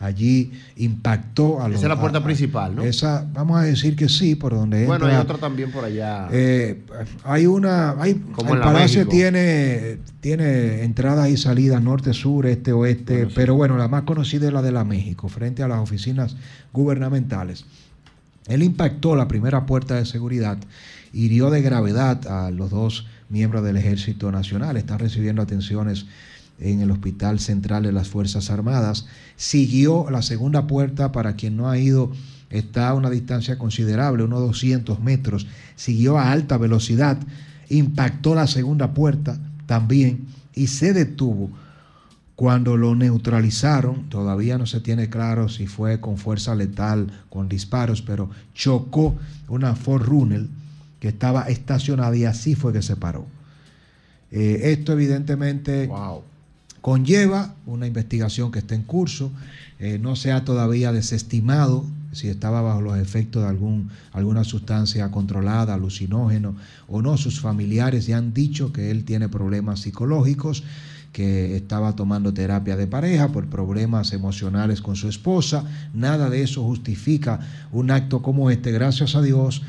Allí 0.00 0.52
impactó 0.76 1.60
a 1.60 1.66
los. 1.66 1.78
Esa 1.78 1.86
es 1.86 1.88
la 1.96 2.00
puerta 2.00 2.18
a- 2.18 2.22
principal, 2.24 2.76
¿no? 2.76 2.82
Esa, 2.84 3.26
vamos 3.32 3.58
a 3.58 3.62
decir 3.62 3.96
que 3.96 4.08
sí, 4.08 4.36
por 4.36 4.54
donde 4.54 4.86
Bueno, 4.86 5.06
entra- 5.06 5.16
hay 5.18 5.22
otra 5.24 5.38
también 5.38 5.72
por 5.72 5.84
allá. 5.84 6.28
eh, 6.30 6.82
hay 7.24 7.46
una. 7.46 8.00
Hay, 8.00 8.14
Como 8.14 8.54
el 8.54 8.60
palacio 8.60 9.00
México. 9.00 9.10
tiene, 9.10 9.98
tiene 10.20 10.84
entradas 10.84 11.28
y 11.30 11.36
salidas 11.36 11.82
norte, 11.82 12.12
sur, 12.12 12.46
este, 12.46 12.70
oeste, 12.72 13.26
pero 13.34 13.56
bueno, 13.56 13.76
la 13.76 13.88
más 13.88 14.02
conocida 14.04 14.46
es 14.46 14.52
la 14.52 14.62
de 14.62 14.70
la 14.70 14.84
México, 14.84 15.28
frente 15.28 15.64
a 15.64 15.68
las 15.68 15.80
oficinas 15.80 16.36
gubernamentales. 16.72 17.64
Él 18.46 18.62
impactó 18.62 19.16
la 19.16 19.26
primera 19.26 19.66
puerta 19.66 19.96
de 19.96 20.06
seguridad, 20.06 20.58
hirió 21.12 21.50
de 21.50 21.60
gravedad 21.60 22.24
a 22.28 22.52
los 22.52 22.70
dos 22.70 23.06
miembros 23.30 23.64
del 23.64 23.76
Ejército 23.76 24.30
Nacional, 24.30 24.76
están 24.76 25.00
recibiendo 25.00 25.42
atenciones 25.42 26.06
en 26.60 26.80
el 26.80 26.90
Hospital 26.90 27.40
Central 27.40 27.84
de 27.84 27.92
las 27.92 28.08
Fuerzas 28.08 28.50
Armadas. 28.50 29.06
Siguió 29.36 30.10
la 30.10 30.22
segunda 30.22 30.66
puerta, 30.66 31.12
para 31.12 31.36
quien 31.36 31.56
no 31.56 31.68
ha 31.68 31.78
ido, 31.78 32.10
está 32.50 32.88
a 32.88 32.94
una 32.94 33.10
distancia 33.10 33.58
considerable, 33.58 34.24
unos 34.24 34.40
200 34.40 35.00
metros. 35.00 35.46
Siguió 35.76 36.18
a 36.18 36.32
alta 36.32 36.58
velocidad, 36.58 37.18
impactó 37.68 38.34
la 38.34 38.46
segunda 38.46 38.94
puerta 38.94 39.38
también 39.66 40.26
y 40.54 40.68
se 40.68 40.92
detuvo. 40.92 41.50
Cuando 42.34 42.76
lo 42.76 42.94
neutralizaron, 42.94 44.08
todavía 44.08 44.58
no 44.58 44.66
se 44.66 44.80
tiene 44.80 45.10
claro 45.10 45.48
si 45.48 45.66
fue 45.66 46.00
con 46.00 46.18
fuerza 46.18 46.54
letal, 46.54 47.24
con 47.30 47.48
disparos, 47.48 48.00
pero 48.00 48.30
chocó 48.54 49.16
una 49.48 49.74
Ford 49.74 50.04
Runner 50.04 50.46
que 51.00 51.08
estaba 51.08 51.42
estacionada 51.42 52.16
y 52.16 52.24
así 52.24 52.54
fue 52.54 52.72
que 52.72 52.82
se 52.82 52.94
paró. 52.94 53.26
Eh, 54.30 54.72
esto 54.72 54.92
evidentemente 54.92 55.88
conlleva 56.88 57.54
una 57.66 57.86
investigación 57.86 58.50
que 58.50 58.60
está 58.60 58.74
en 58.74 58.82
curso. 58.82 59.30
Eh, 59.78 59.98
no 60.00 60.16
se 60.16 60.32
ha 60.32 60.46
todavía 60.46 60.90
desestimado 60.90 61.84
si 62.12 62.28
estaba 62.28 62.62
bajo 62.62 62.80
los 62.80 62.96
efectos 62.96 63.42
de 63.42 63.48
algún, 63.50 63.90
alguna 64.10 64.42
sustancia 64.42 65.10
controlada, 65.10 65.74
alucinógeno 65.74 66.56
o 66.88 67.02
no. 67.02 67.18
Sus 67.18 67.40
familiares 67.40 68.06
ya 68.06 68.16
han 68.16 68.32
dicho 68.32 68.72
que 68.72 68.90
él 68.90 69.04
tiene 69.04 69.28
problemas 69.28 69.80
psicológicos, 69.80 70.64
que 71.12 71.56
estaba 71.56 71.94
tomando 71.94 72.32
terapia 72.32 72.74
de 72.74 72.86
pareja 72.86 73.28
por 73.28 73.48
problemas 73.48 74.14
emocionales 74.14 74.80
con 74.80 74.96
su 74.96 75.10
esposa. 75.10 75.64
Nada 75.92 76.30
de 76.30 76.42
eso 76.42 76.64
justifica 76.64 77.40
un 77.70 77.90
acto 77.90 78.22
como 78.22 78.50
este. 78.50 78.72
Gracias 78.72 79.14
a 79.14 79.20
Dios. 79.20 79.60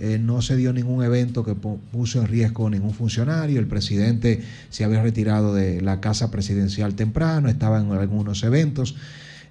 Eh, 0.00 0.18
no 0.20 0.42
se 0.42 0.56
dio 0.56 0.72
ningún 0.72 1.02
evento 1.04 1.44
que 1.44 1.52
pu- 1.56 1.78
puso 1.90 2.20
en 2.20 2.28
riesgo 2.28 2.70
ningún 2.70 2.94
funcionario. 2.94 3.58
El 3.58 3.66
presidente 3.66 4.42
se 4.70 4.84
había 4.84 5.02
retirado 5.02 5.54
de 5.54 5.80
la 5.80 6.00
casa 6.00 6.30
presidencial 6.30 6.94
temprano, 6.94 7.48
estaba 7.48 7.80
en 7.80 7.90
algunos 7.92 8.42
eventos, 8.44 8.94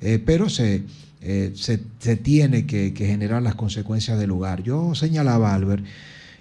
eh, 0.01 0.21
pero 0.25 0.49
se, 0.49 0.83
eh, 1.21 1.51
se, 1.55 1.81
se 1.99 2.15
tiene 2.15 2.65
que, 2.65 2.93
que 2.93 3.07
generar 3.07 3.41
las 3.41 3.55
consecuencias 3.55 4.17
del 4.19 4.29
lugar. 4.29 4.63
Yo 4.63 4.95
señalaba 4.95 5.53
Albert 5.53 5.83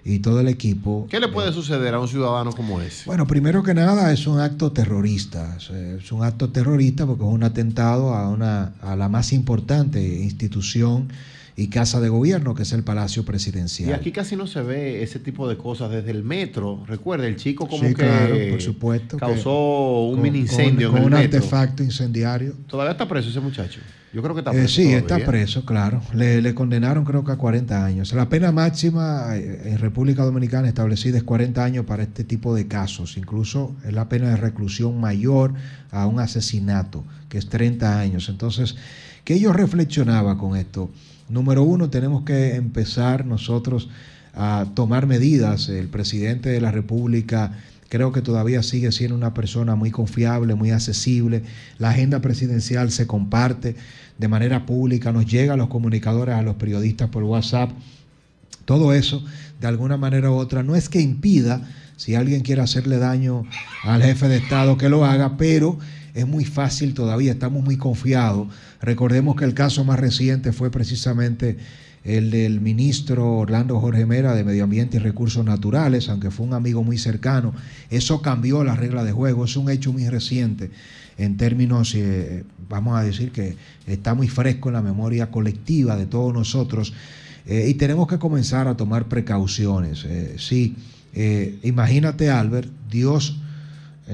y 0.05 0.21
todo 0.21 0.39
el 0.39 0.47
equipo. 0.47 1.09
¿Qué 1.11 1.19
le 1.19 1.27
puede 1.27 1.53
suceder 1.53 1.93
a 1.95 1.99
un 1.99 2.07
ciudadano 2.07 2.53
como 2.53 2.81
ese? 2.81 3.03
Bueno, 3.07 3.27
primero 3.27 3.65
que 3.65 3.75
nada 3.75 4.13
es 4.13 4.29
un 4.29 4.39
acto 4.39 4.71
terrorista. 4.71 5.57
Es, 5.57 5.69
eh, 5.73 5.99
es 6.01 6.13
un 6.13 6.23
acto 6.23 6.51
terrorista 6.51 7.07
porque 7.07 7.25
es 7.25 7.29
un 7.29 7.43
atentado 7.43 8.15
a, 8.15 8.29
una, 8.29 8.75
a 8.83 8.95
la 8.95 9.09
más 9.09 9.33
importante 9.33 10.01
institución 10.23 11.09
y 11.59 11.69
casa 11.69 12.01
de 12.01 12.11
gobierno, 12.11 12.55
que 12.55 12.65
es 12.65 12.73
el 12.73 12.83
Palacio 12.85 13.23
Y 13.23 13.25
Presidencial. 13.25 13.95
aquí 13.95 14.13
casi 14.13 14.37
no 14.37 14.47
se 14.47 14.61
ve 14.63 15.03
ese 15.03 15.19
tipo 15.19 15.49
de 15.49 15.57
cosas 15.57 15.91
desde 15.91 16.11
el 16.11 16.23
metro. 16.23 16.85
Recuerda, 16.87 17.27
el 17.27 17.37
chico 17.37 17.67
como 17.67 17.83
Sí, 17.83 17.95
que 17.95 18.03
claro, 18.03 18.37
por 18.51 18.61
supuesto 18.61 19.17
causó 19.17 20.05
un 20.09 20.15
con- 20.17 20.23
mini 20.23 20.41
incendio 20.41 20.91
con, 20.91 20.99
en 20.99 21.05
con 21.05 21.13
el 21.15 21.19
un 21.19 21.23
metro. 21.25 21.39
artefacto 21.39 21.83
incendiario. 21.83 22.53
Todavía 22.67 22.93
está 22.93 23.09
preso 23.09 23.31
ese 23.31 23.41
muchacho. 23.41 23.81
Yo 24.13 24.23
creo 24.23 24.35
que 24.35 24.41
está 24.41 24.51
Eh, 24.53 24.55
preso. 24.55 24.75
sí, 24.75 24.93
está 24.95 25.19
preso, 25.19 25.65
claro. 25.67 26.01
Le, 26.15 26.41
le 26.41 26.55
condenaron 26.55 27.05
creo 27.05 27.23
que 27.25 27.33
a 27.33 27.37
40 27.37 27.85
años. 27.85 28.13
La 28.15 28.29
pena 28.29 28.51
máxima 28.53 29.37
eh, 29.37 29.63
en 29.73 29.79
República 29.79 30.25
Dominicana 30.25 30.69
establecida 30.69 31.19
es 31.19 31.25
40 31.25 31.63
años 31.65 31.85
para 31.87 32.03
este 32.03 32.25
tipo 32.25 32.55
de 32.55 32.67
casos. 32.67 33.17
Incluso 33.19 33.75
es 33.85 33.93
la 33.93 34.09
pena 34.09 34.31
de 34.31 34.37
reclusión 34.37 35.01
mayor 35.01 35.53
a 35.91 36.07
un 36.07 36.21
asesinato, 36.21 37.05
que 37.29 37.37
es 37.39 37.49
30 37.49 37.99
años. 37.99 38.29
Entonces, 38.31 38.77
¿qué 39.25 39.39
yo 39.39 39.53
reflexionaba 39.53 40.39
con 40.39 40.57
esto? 40.57 40.91
Número 41.29 41.63
uno, 41.65 41.91
tenemos 41.91 42.23
que 42.25 42.55
empezar 42.55 43.27
nosotros 43.27 43.89
a 44.35 44.67
tomar 44.75 45.07
medidas. 45.07 45.69
El 45.69 45.89
presidente 45.89 46.51
de 46.51 46.61
la 46.61 46.71
República 46.71 47.53
creo 47.89 48.13
que 48.13 48.23
todavía 48.23 48.63
sigue 48.63 48.93
siendo 48.93 49.17
una 49.17 49.35
persona 49.35 49.75
muy 49.75 49.91
confiable, 49.91 50.55
muy 50.55 50.71
accesible. 50.71 51.43
La 51.79 51.91
agenda 51.91 52.21
presidencial 52.21 52.91
se 52.91 53.07
comparte 53.07 53.77
de 54.19 54.29
manera 54.29 54.67
pública, 54.67 55.13
nos 55.13 55.27
llega 55.27 55.55
a 55.55 55.57
los 55.57 55.69
comunicadores, 55.69 56.35
a 56.35 56.43
los 56.43 56.57
periodistas 56.57 57.09
por 57.11 57.25
WhatsApp. 57.25 57.71
Todo 58.65 58.93
eso, 58.93 59.25
de 59.61 59.67
alguna 59.67 59.97
manera 59.97 60.31
u 60.31 60.35
otra, 60.35 60.63
no 60.63 60.77
es 60.77 60.89
que 60.89 61.01
impida, 61.01 61.69
si 61.97 62.15
alguien 62.15 62.43
quiere 62.43 62.61
hacerle 62.61 62.99
daño 62.99 63.45
al 63.85 64.03
jefe 64.03 64.29
de 64.29 64.37
Estado, 64.37 64.77
que 64.77 64.89
lo 64.89 65.05
haga, 65.05 65.37
pero 65.37 65.79
es 66.17 66.27
muy 66.27 66.45
fácil 66.45 66.95
todavía, 66.95 67.33
estamos 67.33 67.63
muy 67.63 67.77
confiados. 67.77 68.49
Recordemos 68.81 69.37
que 69.37 69.45
el 69.45 69.55
caso 69.55 69.85
más 69.85 70.01
reciente 70.01 70.53
fue 70.53 70.71
precisamente 70.71 71.59
el 72.05 72.31
del 72.31 72.61
ministro 72.61 73.39
Orlando 73.39 73.79
Jorge 73.81 74.07
Mera 74.07 74.35
de 74.35 74.43
Medio 74.43 74.65
Ambiente 74.65 74.97
y 74.97 75.01
Recursos 75.01 75.45
Naturales, 75.45 76.09
aunque 76.09 76.31
fue 76.31 76.47
un 76.47 76.55
amigo 76.55 76.83
muy 76.83 76.97
cercano. 76.97 77.53
Eso 77.91 78.23
cambió 78.23 78.65
la 78.65 78.75
regla 78.75 79.05
de 79.05 79.13
juego, 79.13 79.45
es 79.45 79.57
un 79.57 79.69
hecho 79.71 79.93
muy 79.93 80.09
reciente 80.09 80.71
en 81.19 81.37
términos, 81.37 81.95
eh, 81.95 82.45
vamos 82.69 82.99
a 82.99 83.03
decir 83.03 83.31
que 83.31 83.57
está 83.87 84.15
muy 84.15 84.29
fresco 84.29 84.69
en 84.71 84.75
la 84.75 84.83
memoria 84.83 85.31
colectiva 85.31 85.97
de 85.97 86.07
todos 86.07 86.33
nosotros 86.33 86.93
eh, 87.47 87.67
y 87.69 87.75
tenemos 87.75 88.07
que 88.07 88.19
comenzar 88.19 88.69
a 88.69 88.77
tomar 88.77 89.07
precauciones. 89.07 90.05
Eh, 90.05 90.37
sí, 90.39 90.77
imagínate 91.63 92.29
Albert, 92.29 92.69
Dios 92.91 93.41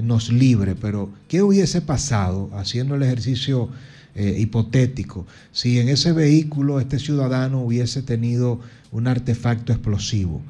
nos 0.01 0.31
libre, 0.31 0.75
pero 0.75 1.09
¿qué 1.27 1.41
hubiese 1.41 1.81
pasado 1.81 2.49
haciendo 2.53 2.95
el 2.95 3.03
ejercicio 3.03 3.69
eh, 4.15 4.35
hipotético 4.39 5.25
si 5.51 5.79
en 5.79 5.89
ese 5.89 6.11
vehículo 6.13 6.79
este 6.79 6.99
ciudadano 6.99 7.61
hubiese 7.61 8.01
tenido 8.01 8.59
un 8.91 9.07
artefacto 9.07 9.71
explosivo? 9.71 10.41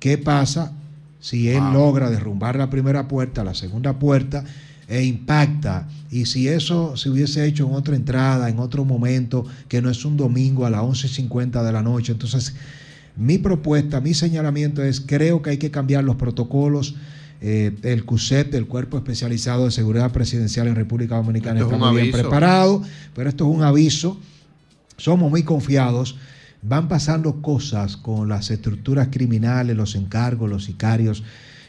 ¿Qué 0.00 0.18
pasa 0.18 0.72
si 1.20 1.48
él 1.48 1.62
logra 1.72 2.10
derrumbar 2.10 2.56
la 2.56 2.70
primera 2.70 3.08
puerta, 3.08 3.44
la 3.44 3.54
segunda 3.54 3.98
puerta 3.98 4.44
e 4.88 5.04
impacta? 5.04 5.88
Y 6.10 6.26
si 6.26 6.48
eso 6.48 6.96
se 6.96 7.10
hubiese 7.10 7.44
hecho 7.46 7.66
en 7.66 7.74
otra 7.74 7.96
entrada, 7.96 8.48
en 8.48 8.58
otro 8.58 8.84
momento, 8.84 9.44
que 9.68 9.82
no 9.82 9.90
es 9.90 10.04
un 10.04 10.16
domingo 10.16 10.66
a 10.66 10.70
las 10.70 10.80
11.50 10.80 11.62
de 11.64 11.72
la 11.72 11.82
noche, 11.82 12.12
entonces 12.12 12.54
mi 13.16 13.36
propuesta, 13.38 14.00
mi 14.00 14.14
señalamiento 14.14 14.82
es, 14.82 15.00
creo 15.00 15.42
que 15.42 15.50
hay 15.50 15.58
que 15.58 15.72
cambiar 15.72 16.04
los 16.04 16.16
protocolos. 16.16 16.94
Eh, 17.40 17.76
el 17.82 18.04
CUSEP, 18.04 18.54
el 18.54 18.66
Cuerpo 18.66 18.96
Especializado 18.96 19.66
de 19.66 19.70
Seguridad 19.70 20.10
Presidencial 20.10 20.66
en 20.66 20.74
República 20.74 21.16
Dominicana, 21.16 21.60
Esto 21.60 21.72
está 21.72 21.90
muy 21.92 22.02
bien 22.02 22.12
preparado, 22.12 22.82
pero 23.14 23.28
esto 23.28 23.48
es 23.48 23.56
un 23.56 23.62
aviso 23.62 24.18
somos 24.98 25.30
muy 25.30 25.44
confiados, 25.44 26.16
van 26.60 26.88
pasando 26.88 27.40
cosas 27.40 27.96
con 27.96 28.28
las 28.28 28.50
estructuras 28.50 29.08
criminales, 29.10 29.76
los 29.76 29.94
encargos, 29.94 30.50
los 30.50 30.64
sicarios, 30.64 31.22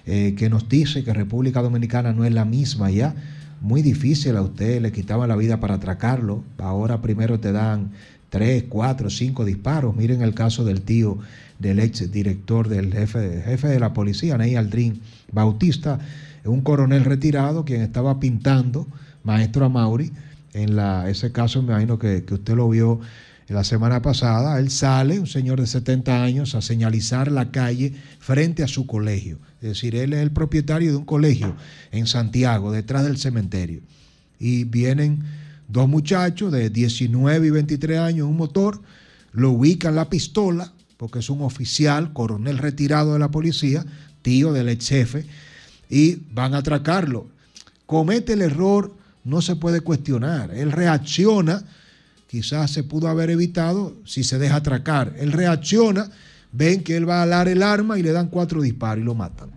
eh, 0.06 0.34
que 0.36 0.50
nos 0.50 0.68
dice 0.68 1.04
que 1.04 1.14
República 1.14 1.62
Dominicana 1.62 2.12
no 2.12 2.26
es 2.26 2.34
la 2.34 2.44
misma 2.44 2.90
ya. 2.90 3.16
Muy 3.62 3.82
difícil 3.84 4.36
a 4.36 4.42
usted, 4.42 4.82
le 4.82 4.92
quitaban 4.92 5.30
la 5.30 5.36
vida 5.36 5.60
para 5.60 5.76
atracarlo. 5.76 6.44
Ahora 6.58 7.02
primero 7.02 7.40
te 7.40 7.52
dan 7.52 7.92
tres, 8.30 8.66
cuatro, 8.70 9.10
cinco 9.10 9.46
disparos. 9.46 9.96
Miren 9.96 10.22
el 10.22 10.34
caso 10.34 10.64
del 10.64 10.82
tío 10.82 11.18
del 11.60 11.80
ex 11.80 12.12
director 12.12 12.70
del 12.70 12.94
jefe, 12.94 13.42
jefe 13.44 13.68
de 13.68 13.80
la 13.80 13.94
policía, 13.94 14.38
Ney 14.38 14.56
Aldrin 14.56 15.02
Bautista, 15.32 16.00
un 16.46 16.62
coronel 16.62 17.06
retirado 17.06 17.66
quien 17.66 17.82
estaba 17.82 18.20
pintando, 18.20 18.88
maestro 19.24 19.66
Amauri, 19.66 20.12
en 20.54 20.76
la, 20.76 21.10
ese 21.10 21.32
caso 21.32 21.62
me 21.62 21.74
imagino 21.74 22.00
que, 22.00 22.24
que 22.24 22.36
usted 22.36 22.56
lo 22.56 22.70
vio 22.70 23.02
la 23.50 23.64
semana 23.64 24.02
pasada, 24.02 24.60
él 24.60 24.70
sale, 24.70 25.20
un 25.20 25.26
señor 25.26 25.60
de 25.60 25.66
70 25.66 26.24
años, 26.24 26.54
a 26.54 26.62
señalizar 26.62 27.32
la 27.32 27.50
calle 27.50 27.94
frente 28.20 28.62
a 28.62 28.68
su 28.68 28.86
colegio. 28.86 29.40
Es 29.62 29.70
decir, 29.70 29.96
él 29.96 30.14
es 30.14 30.20
el 30.20 30.32
propietario 30.32 30.92
de 30.92 30.98
un 30.98 31.06
colegio 31.06 31.56
en 31.92 32.06
Santiago, 32.06 32.72
detrás 32.72 33.04
del 33.04 33.18
cementerio. 33.18 33.82
Y 34.40 34.66
vienen 34.66 35.24
dos 35.70 35.88
muchachos 35.88 36.52
de 36.52 36.70
19 36.70 37.48
y 37.48 37.50
23 37.52 38.00
años, 38.00 38.28
un 38.28 38.36
motor, 38.36 38.82
lo 39.32 39.52
ubican 39.52 39.96
la 39.96 40.10
pistola, 40.10 40.74
porque 40.98 41.20
es 41.20 41.30
un 41.30 41.42
oficial, 41.42 42.12
coronel 42.12 42.58
retirado 42.58 43.14
de 43.14 43.20
la 43.20 43.32
policía, 43.32 43.86
tío 44.22 44.52
del 44.52 44.68
ex 44.68 44.90
jefe, 44.90 45.26
y 45.90 46.18
van 46.34 46.56
a 46.56 46.58
atracarlo. 46.58 47.28
Comete 47.86 48.34
el 48.34 48.42
error, 48.42 48.94
no 49.24 49.42
se 49.42 49.56
puede 49.56 49.82
cuestionar. 49.82 50.52
Él 50.52 50.72
reacciona, 50.72 51.64
quizás 52.28 52.72
se 52.72 52.84
pudo 52.84 53.08
haber 53.08 53.30
evitado 53.30 53.96
si 54.06 54.24
se 54.24 54.40
deja 54.40 54.58
atracar. 54.58 55.14
Él 55.18 55.32
reacciona, 55.32 56.10
ven 56.52 56.84
que 56.84 56.98
él 56.98 57.08
va 57.08 57.20
a 57.20 57.24
alar 57.24 57.48
el 57.48 57.62
arma 57.62 58.00
y 58.00 58.04
le 58.04 58.12
dan 58.12 58.28
cuatro 58.28 58.62
disparos 58.62 59.04
y 59.04 59.06
lo 59.06 59.14
matan. 59.14 59.52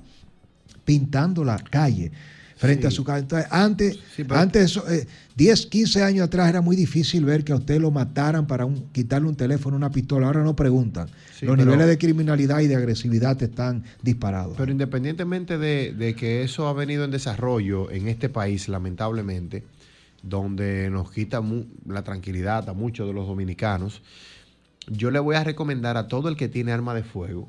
Pintando 0.84 1.42
la 1.44 1.58
calle 1.58 2.12
frente 2.62 2.86
a 2.86 2.90
su 2.90 3.04
casa. 3.04 3.18
Entonces, 3.20 3.48
antes, 3.50 3.98
antes 4.30 4.62
eso, 4.64 4.88
eh, 4.90 5.06
10, 5.36 5.66
15 5.66 6.02
años 6.02 6.26
atrás 6.26 6.48
era 6.48 6.60
muy 6.60 6.76
difícil 6.76 7.24
ver 7.24 7.42
que 7.44 7.52
a 7.52 7.56
usted 7.56 7.80
lo 7.80 7.90
mataran 7.90 8.46
para 8.46 8.64
un- 8.64 8.88
quitarle 8.92 9.28
un 9.28 9.34
teléfono, 9.36 9.76
una 9.76 9.90
pistola. 9.90 10.26
Ahora 10.26 10.42
no 10.44 10.54
preguntan. 10.54 11.08
Sí, 11.38 11.46
Los 11.46 11.56
pero- 11.56 11.66
niveles 11.70 11.88
de 11.88 11.98
criminalidad 11.98 12.60
y 12.60 12.68
de 12.68 12.76
agresividad 12.76 13.42
están 13.42 13.84
disparados. 14.02 14.54
Pero 14.56 14.70
independientemente 14.70 15.58
de, 15.58 15.92
de 15.92 16.14
que 16.14 16.42
eso 16.42 16.68
ha 16.68 16.72
venido 16.72 17.04
en 17.04 17.10
desarrollo 17.10 17.90
en 17.90 18.08
este 18.08 18.28
país, 18.28 18.68
lamentablemente, 18.68 19.64
donde 20.22 20.88
nos 20.90 21.10
quita 21.10 21.40
mu- 21.40 21.64
la 21.86 22.02
tranquilidad 22.04 22.68
a 22.68 22.72
muchos 22.74 23.08
de 23.08 23.12
los 23.12 23.26
dominicanos, 23.26 24.02
yo 24.88 25.10
le 25.10 25.18
voy 25.18 25.34
a 25.36 25.44
recomendar 25.44 25.96
a 25.96 26.06
todo 26.08 26.28
el 26.28 26.36
que 26.36 26.48
tiene 26.48 26.72
arma 26.72 26.94
de 26.94 27.02
fuego 27.02 27.48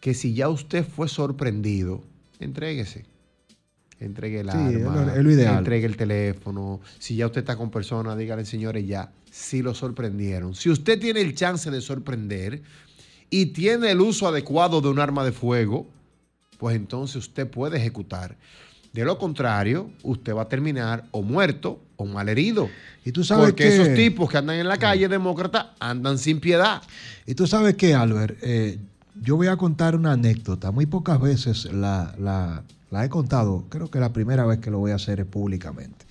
que 0.00 0.14
si 0.14 0.34
ya 0.34 0.48
usted 0.48 0.84
fue 0.84 1.08
sorprendido, 1.08 2.02
entréguese. 2.38 3.04
Entregue 3.98 4.40
el 4.40 4.50
Sí, 4.50 4.56
arma, 4.56 4.70
es 4.70 4.82
lo- 5.06 5.14
es 5.14 5.24
lo 5.24 5.30
ideal. 5.32 5.58
entregue 5.58 5.86
el 5.86 5.96
teléfono. 5.96 6.80
Si 6.98 7.16
ya 7.16 7.26
usted 7.26 7.40
está 7.40 7.56
con 7.56 7.70
personas, 7.70 8.18
dígale, 8.18 8.44
señores, 8.44 8.86
ya, 8.86 9.10
si 9.30 9.62
lo 9.62 9.74
sorprendieron. 9.74 10.54
Si 10.54 10.68
usted 10.68 11.00
tiene 11.00 11.22
el 11.22 11.34
chance 11.34 11.70
de 11.70 11.80
sorprender 11.80 12.60
y 13.30 13.46
tiene 13.46 13.90
el 13.92 14.00
uso 14.02 14.28
adecuado 14.28 14.80
de 14.82 14.88
un 14.88 14.98
arma 14.98 15.24
de 15.24 15.32
fuego, 15.32 15.86
pues 16.58 16.76
entonces 16.76 17.16
usted 17.16 17.46
puede 17.48 17.78
ejecutar. 17.78 18.36
De 18.92 19.04
lo 19.04 19.18
contrario, 19.18 19.90
usted 20.02 20.34
va 20.34 20.42
a 20.42 20.48
terminar 20.48 21.04
o 21.10 21.22
muerto 21.22 21.80
o 21.96 22.04
malherido. 22.06 22.68
Y 23.04 23.12
tú 23.12 23.24
sabes 23.24 23.46
Porque 23.46 23.64
que- 23.64 23.74
esos 23.74 23.94
tipos 23.94 24.30
que 24.30 24.36
andan 24.38 24.56
en 24.56 24.68
la 24.68 24.76
calle 24.78 25.08
demócrata 25.08 25.74
andan 25.80 26.18
sin 26.18 26.40
piedad. 26.40 26.82
Y 27.26 27.34
tú 27.34 27.46
sabes 27.46 27.74
qué, 27.76 27.94
Albert, 27.94 28.38
Eh, 28.42 28.78
yo 29.22 29.36
voy 29.36 29.48
a 29.48 29.56
contar 29.56 29.96
una 29.96 30.12
anécdota. 30.12 30.70
Muy 30.70 30.86
pocas 30.86 31.20
veces 31.20 31.64
la, 31.72 32.64
he 32.92 33.08
contado. 33.08 33.66
Creo 33.68 33.90
que 33.90 34.00
la 34.00 34.12
primera 34.12 34.44
vez 34.46 34.58
que 34.58 34.70
lo 34.70 34.78
voy 34.78 34.92
a 34.92 34.96
hacer 34.96 35.20
es 35.20 35.26
públicamente. 35.26 36.06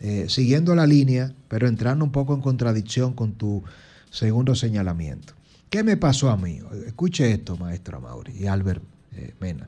Eh, 0.00 0.26
siguiendo 0.28 0.74
la 0.74 0.86
línea, 0.86 1.32
pero 1.48 1.68
entrando 1.68 2.04
un 2.04 2.12
poco 2.12 2.34
en 2.34 2.40
contradicción 2.40 3.14
con 3.14 3.32
tu 3.32 3.62
segundo 4.10 4.54
señalamiento. 4.54 5.34
¿Qué 5.70 5.82
me 5.82 5.96
pasó 5.96 6.30
a 6.30 6.36
mí? 6.36 6.60
Escuche 6.86 7.32
esto, 7.32 7.56
maestro 7.56 8.00
Mauri 8.00 8.32
y 8.38 8.46
Albert 8.46 8.82
eh, 9.16 9.34
Mena. 9.40 9.66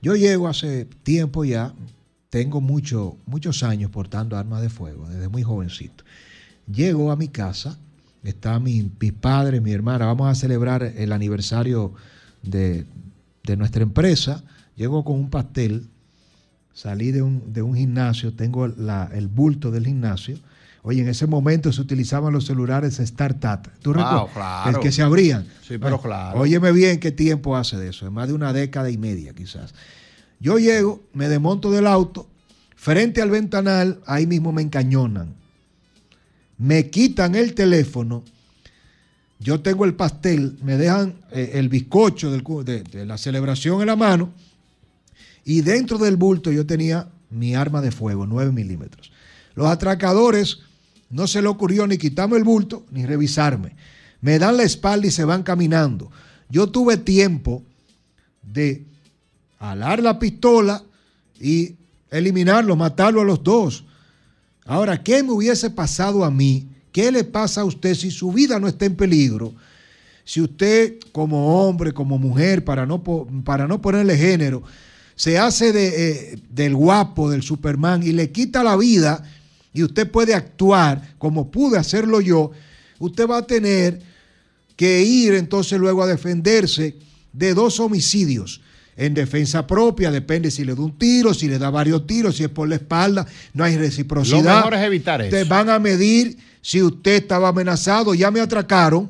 Yo 0.00 0.16
llego 0.16 0.48
hace 0.48 0.86
tiempo 1.02 1.44
ya, 1.44 1.74
tengo 2.30 2.60
mucho, 2.60 3.16
muchos 3.26 3.62
años 3.62 3.90
portando 3.90 4.36
armas 4.36 4.62
de 4.62 4.68
fuego, 4.68 5.08
desde 5.08 5.28
muy 5.28 5.42
jovencito. 5.42 6.04
Llego 6.70 7.10
a 7.10 7.16
mi 7.16 7.28
casa, 7.28 7.78
está 8.24 8.58
mi, 8.58 8.90
mi 9.00 9.12
padre, 9.12 9.60
mi 9.60 9.72
hermana, 9.72 10.06
vamos 10.06 10.28
a 10.28 10.34
celebrar 10.34 10.82
el 10.82 11.12
aniversario 11.12 11.92
de, 12.42 12.84
de 13.44 13.56
nuestra 13.56 13.82
empresa. 13.82 14.42
Llego 14.76 15.04
con 15.04 15.16
un 15.16 15.30
pastel, 15.30 15.86
salí 16.72 17.10
de 17.10 17.22
un, 17.22 17.52
de 17.52 17.62
un 17.62 17.74
gimnasio, 17.74 18.32
tengo 18.34 18.68
la- 18.68 19.10
el 19.12 19.28
bulto 19.28 19.70
del 19.70 19.86
gimnasio. 19.86 20.38
Oye, 20.82 21.02
en 21.02 21.08
ese 21.08 21.26
momento 21.26 21.72
se 21.72 21.80
utilizaban 21.80 22.32
los 22.32 22.46
celulares 22.46 22.98
Startup. 23.00 23.60
¿Tú 23.82 23.92
Wow, 23.92 24.02
recuerdas? 24.02 24.30
claro. 24.32 24.70
El 24.78 24.82
que 24.82 24.92
se 24.92 25.02
abrían. 25.02 25.44
Sí, 25.66 25.76
pero 25.78 26.00
claro. 26.00 26.38
Óyeme 26.40 26.70
bien 26.72 27.00
qué 27.00 27.10
tiempo 27.10 27.56
hace 27.56 27.76
de 27.76 27.88
eso, 27.90 28.06
es 28.06 28.12
más 28.12 28.28
de 28.28 28.34
una 28.34 28.52
década 28.52 28.88
y 28.90 28.96
media 28.96 29.34
quizás. 29.34 29.74
Yo 30.40 30.58
llego, 30.58 31.02
me 31.12 31.28
desmonto 31.28 31.72
del 31.72 31.86
auto, 31.88 32.28
frente 32.76 33.20
al 33.20 33.30
ventanal, 33.30 34.00
ahí 34.06 34.26
mismo 34.28 34.52
me 34.52 34.62
encañonan. 34.62 35.34
Me 36.58 36.90
quitan 36.90 37.34
el 37.34 37.54
teléfono, 37.54 38.24
yo 39.38 39.60
tengo 39.60 39.84
el 39.84 39.94
pastel, 39.94 40.58
me 40.62 40.76
dejan 40.76 41.14
eh, 41.30 41.52
el 41.54 41.68
bizcocho 41.68 42.30
de, 42.30 42.82
de 42.82 43.06
la 43.06 43.16
celebración 43.16 43.80
en 43.80 43.86
la 43.86 43.96
mano 43.96 44.32
y 45.44 45.62
dentro 45.62 45.98
del 45.98 46.16
bulto 46.16 46.50
yo 46.52 46.66
tenía 46.66 47.08
mi 47.30 47.54
arma 47.54 47.80
de 47.80 47.90
fuego, 47.90 48.26
9 48.26 48.52
milímetros. 48.52 49.12
Los 49.54 49.68
atracadores 49.68 50.58
no 51.10 51.26
se 51.26 51.40
le 51.40 51.48
ocurrió 51.48 51.86
ni 51.86 51.98
quitarme 51.98 52.36
el 52.36 52.44
bulto 52.44 52.84
ni 52.90 53.06
revisarme. 53.06 53.76
Me 54.20 54.38
dan 54.38 54.56
la 54.56 54.64
espalda 54.64 55.06
y 55.06 55.10
se 55.10 55.24
van 55.24 55.42
caminando. 55.42 56.10
Yo 56.50 56.68
tuve 56.68 56.96
tiempo 56.96 57.62
de 58.42 58.84
alar 59.58 60.02
la 60.02 60.18
pistola 60.18 60.82
y 61.40 61.76
eliminarlo, 62.10 62.76
matarlo 62.76 63.20
a 63.20 63.24
los 63.24 63.42
dos. 63.42 63.84
Ahora, 64.68 65.02
¿qué 65.02 65.22
me 65.22 65.32
hubiese 65.32 65.70
pasado 65.70 66.22
a 66.22 66.30
mí? 66.30 66.68
¿Qué 66.92 67.10
le 67.10 67.24
pasa 67.24 67.62
a 67.62 67.64
usted 67.64 67.94
si 67.94 68.10
su 68.10 68.30
vida 68.30 68.60
no 68.60 68.68
está 68.68 68.84
en 68.84 68.96
peligro? 68.96 69.54
Si 70.26 70.42
usted 70.42 70.98
como 71.10 71.66
hombre, 71.66 71.92
como 71.92 72.18
mujer, 72.18 72.62
para 72.62 72.84
no, 72.84 73.02
para 73.44 73.66
no 73.66 73.80
ponerle 73.80 74.14
género, 74.18 74.62
se 75.16 75.38
hace 75.38 75.72
de, 75.72 75.86
eh, 76.10 76.38
del 76.50 76.76
guapo, 76.76 77.30
del 77.30 77.42
Superman 77.42 78.02
y 78.02 78.12
le 78.12 78.30
quita 78.30 78.62
la 78.62 78.76
vida 78.76 79.24
y 79.72 79.82
usted 79.82 80.10
puede 80.10 80.34
actuar 80.34 81.14
como 81.16 81.50
pude 81.50 81.78
hacerlo 81.78 82.20
yo, 82.20 82.50
usted 82.98 83.26
va 83.26 83.38
a 83.38 83.46
tener 83.46 84.02
que 84.76 85.00
ir 85.02 85.32
entonces 85.32 85.80
luego 85.80 86.02
a 86.02 86.06
defenderse 86.06 86.94
de 87.32 87.54
dos 87.54 87.80
homicidios. 87.80 88.60
En 89.00 89.14
defensa 89.14 89.64
propia, 89.64 90.10
depende 90.10 90.50
si 90.50 90.64
le 90.64 90.74
da 90.74 90.82
un 90.82 90.98
tiro, 90.98 91.32
si 91.32 91.46
le 91.46 91.56
da 91.56 91.70
varios 91.70 92.04
tiros, 92.04 92.36
si 92.36 92.42
es 92.42 92.50
por 92.50 92.68
la 92.68 92.74
espalda, 92.74 93.24
no 93.54 93.62
hay 93.62 93.76
reciprocidad. 93.76 94.42
Lo 94.42 94.56
mejor 94.56 94.74
es 94.74 94.80
evitar 94.80 95.22
eso. 95.22 95.30
Te 95.30 95.44
van 95.44 95.70
a 95.70 95.78
medir 95.78 96.36
si 96.60 96.82
usted 96.82 97.22
estaba 97.22 97.50
amenazado, 97.50 98.12
ya 98.12 98.32
me 98.32 98.40
atracaron, 98.40 99.08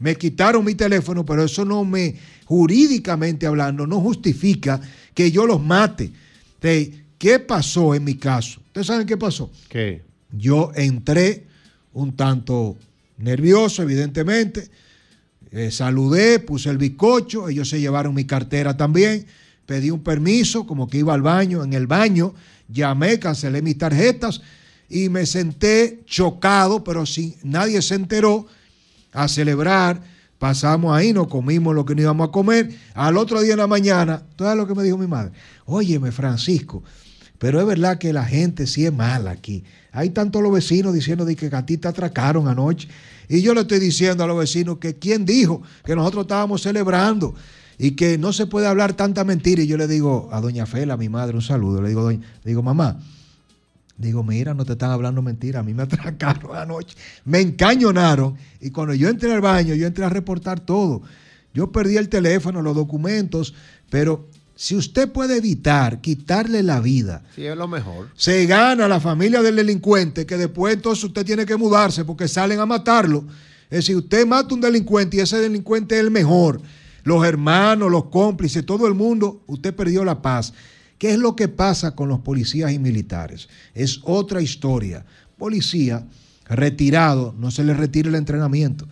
me 0.00 0.16
quitaron 0.16 0.64
mi 0.64 0.74
teléfono, 0.74 1.24
pero 1.24 1.44
eso 1.44 1.64
no 1.64 1.84
me, 1.84 2.16
jurídicamente 2.46 3.46
hablando, 3.46 3.86
no 3.86 4.00
justifica 4.00 4.80
que 5.14 5.30
yo 5.30 5.46
los 5.46 5.62
mate. 5.62 6.10
¿Qué 6.60 7.38
pasó 7.38 7.94
en 7.94 8.02
mi 8.02 8.16
caso? 8.16 8.60
¿Ustedes 8.66 8.88
saben 8.88 9.06
qué 9.06 9.16
pasó? 9.16 9.52
¿Qué? 9.68 10.02
Yo 10.32 10.72
entré 10.74 11.44
un 11.92 12.16
tanto 12.16 12.76
nervioso, 13.18 13.82
evidentemente. 13.82 14.68
Eh, 15.50 15.70
saludé, 15.70 16.40
puse 16.40 16.68
el 16.68 16.78
bizcocho, 16.78 17.48
ellos 17.48 17.68
se 17.68 17.80
llevaron 17.80 18.14
mi 18.14 18.24
cartera 18.24 18.76
también. 18.76 19.26
Pedí 19.66 19.90
un 19.90 20.02
permiso, 20.02 20.66
como 20.66 20.88
que 20.88 20.98
iba 20.98 21.14
al 21.14 21.22
baño. 21.22 21.64
En 21.64 21.72
el 21.72 21.86
baño 21.86 22.34
llamé, 22.68 23.18
cancelé 23.18 23.62
mis 23.62 23.78
tarjetas 23.78 24.40
y 24.88 25.08
me 25.08 25.26
senté 25.26 26.00
chocado, 26.06 26.84
pero 26.84 27.06
sin 27.06 27.34
nadie 27.42 27.82
se 27.82 27.94
enteró, 27.94 28.46
a 29.12 29.28
celebrar. 29.28 30.02
Pasamos 30.38 30.96
ahí, 30.96 31.12
nos 31.12 31.26
comimos 31.26 31.74
lo 31.74 31.84
que 31.84 31.94
no 31.94 32.02
íbamos 32.02 32.28
a 32.28 32.32
comer. 32.32 32.70
Al 32.94 33.16
otro 33.16 33.40
día 33.40 33.54
en 33.54 33.58
la 33.58 33.66
mañana, 33.66 34.22
¿tú 34.36 34.44
sabes 34.44 34.56
lo 34.56 34.66
que 34.66 34.74
me 34.74 34.84
dijo 34.84 34.96
mi 34.96 35.06
madre? 35.06 35.32
Óyeme, 35.64 36.12
Francisco, 36.12 36.84
pero 37.38 37.60
es 37.60 37.66
verdad 37.66 37.98
que 37.98 38.12
la 38.12 38.24
gente 38.24 38.66
sí 38.66 38.86
es 38.86 38.92
mala 38.92 39.32
aquí. 39.32 39.64
Hay 39.90 40.10
tantos 40.10 40.42
los 40.42 40.52
vecinos 40.52 40.94
diciendo 40.94 41.24
de 41.24 41.34
que 41.34 41.46
a 41.46 41.66
ti 41.66 41.76
te 41.76 41.88
atracaron 41.88 42.46
anoche. 42.46 42.88
Y 43.28 43.42
yo 43.42 43.54
le 43.54 43.62
estoy 43.62 43.78
diciendo 43.78 44.24
a 44.24 44.26
los 44.26 44.38
vecinos 44.38 44.78
que 44.78 44.98
quién 44.98 45.24
dijo 45.24 45.62
que 45.84 45.94
nosotros 45.94 46.22
estábamos 46.22 46.62
celebrando 46.62 47.34
y 47.78 47.92
que 47.92 48.18
no 48.18 48.32
se 48.32 48.46
puede 48.46 48.66
hablar 48.66 48.94
tanta 48.94 49.24
mentira. 49.24 49.62
Y 49.62 49.66
yo 49.66 49.76
le 49.76 49.86
digo 49.86 50.28
a 50.32 50.40
doña 50.40 50.66
Fela, 50.66 50.96
mi 50.96 51.08
madre, 51.08 51.36
un 51.36 51.42
saludo. 51.42 51.82
Le 51.82 51.88
digo, 51.88 52.02
doña, 52.02 52.26
le 52.42 52.50
digo, 52.50 52.62
mamá, 52.62 52.98
Digo, 53.98 54.22
mira, 54.22 54.54
no 54.54 54.64
te 54.64 54.72
están 54.72 54.92
hablando 54.92 55.22
mentira. 55.22 55.60
A 55.60 55.62
mí 55.64 55.74
me 55.74 55.82
atracaron 55.84 56.56
anoche. 56.56 56.96
Me 57.24 57.40
encañonaron. 57.40 58.36
Y 58.60 58.70
cuando 58.70 58.94
yo 58.94 59.08
entré 59.08 59.32
al 59.32 59.40
baño, 59.40 59.74
yo 59.74 59.86
entré 59.86 60.04
a 60.04 60.08
reportar 60.08 60.60
todo. 60.60 61.02
Yo 61.52 61.72
perdí 61.72 61.96
el 61.96 62.08
teléfono, 62.08 62.62
los 62.62 62.76
documentos, 62.76 63.54
pero 63.90 64.28
si 64.60 64.74
usted 64.74 65.12
puede 65.12 65.36
evitar 65.36 66.00
quitarle 66.00 66.64
la 66.64 66.80
vida, 66.80 67.22
Sí, 67.36 67.46
es 67.46 67.56
lo 67.56 67.68
mejor. 67.68 68.08
se 68.16 68.44
gana 68.46 68.88
la 68.88 68.98
familia 68.98 69.40
del 69.40 69.54
delincuente, 69.54 70.26
que 70.26 70.36
después 70.36 70.74
entonces 70.74 71.04
usted 71.04 71.24
tiene 71.24 71.46
que 71.46 71.56
mudarse 71.56 72.04
porque 72.04 72.26
salen 72.26 72.58
a 72.58 72.66
matarlo. 72.66 73.24
Es 73.70 73.78
decir, 73.78 73.94
usted 73.94 74.26
mata 74.26 74.48
a 74.50 74.54
un 74.54 74.60
delincuente 74.60 75.16
y 75.16 75.20
ese 75.20 75.38
delincuente 75.38 75.94
es 75.94 76.00
el 76.00 76.10
mejor. 76.10 76.60
Los 77.04 77.24
hermanos, 77.24 77.88
los 77.88 78.06
cómplices, 78.06 78.66
todo 78.66 78.88
el 78.88 78.94
mundo, 78.94 79.44
usted 79.46 79.72
perdió 79.76 80.04
la 80.04 80.20
paz. 80.22 80.52
¿Qué 80.98 81.12
es 81.12 81.18
lo 81.20 81.36
que 81.36 81.46
pasa 81.46 81.94
con 81.94 82.08
los 82.08 82.18
policías 82.18 82.72
y 82.72 82.80
militares? 82.80 83.48
Es 83.74 84.00
otra 84.02 84.42
historia. 84.42 85.06
Policía 85.36 86.04
retirado, 86.46 87.32
no 87.38 87.52
se 87.52 87.62
le 87.62 87.74
retira 87.74 88.08
el 88.08 88.16
entrenamiento. 88.16 88.88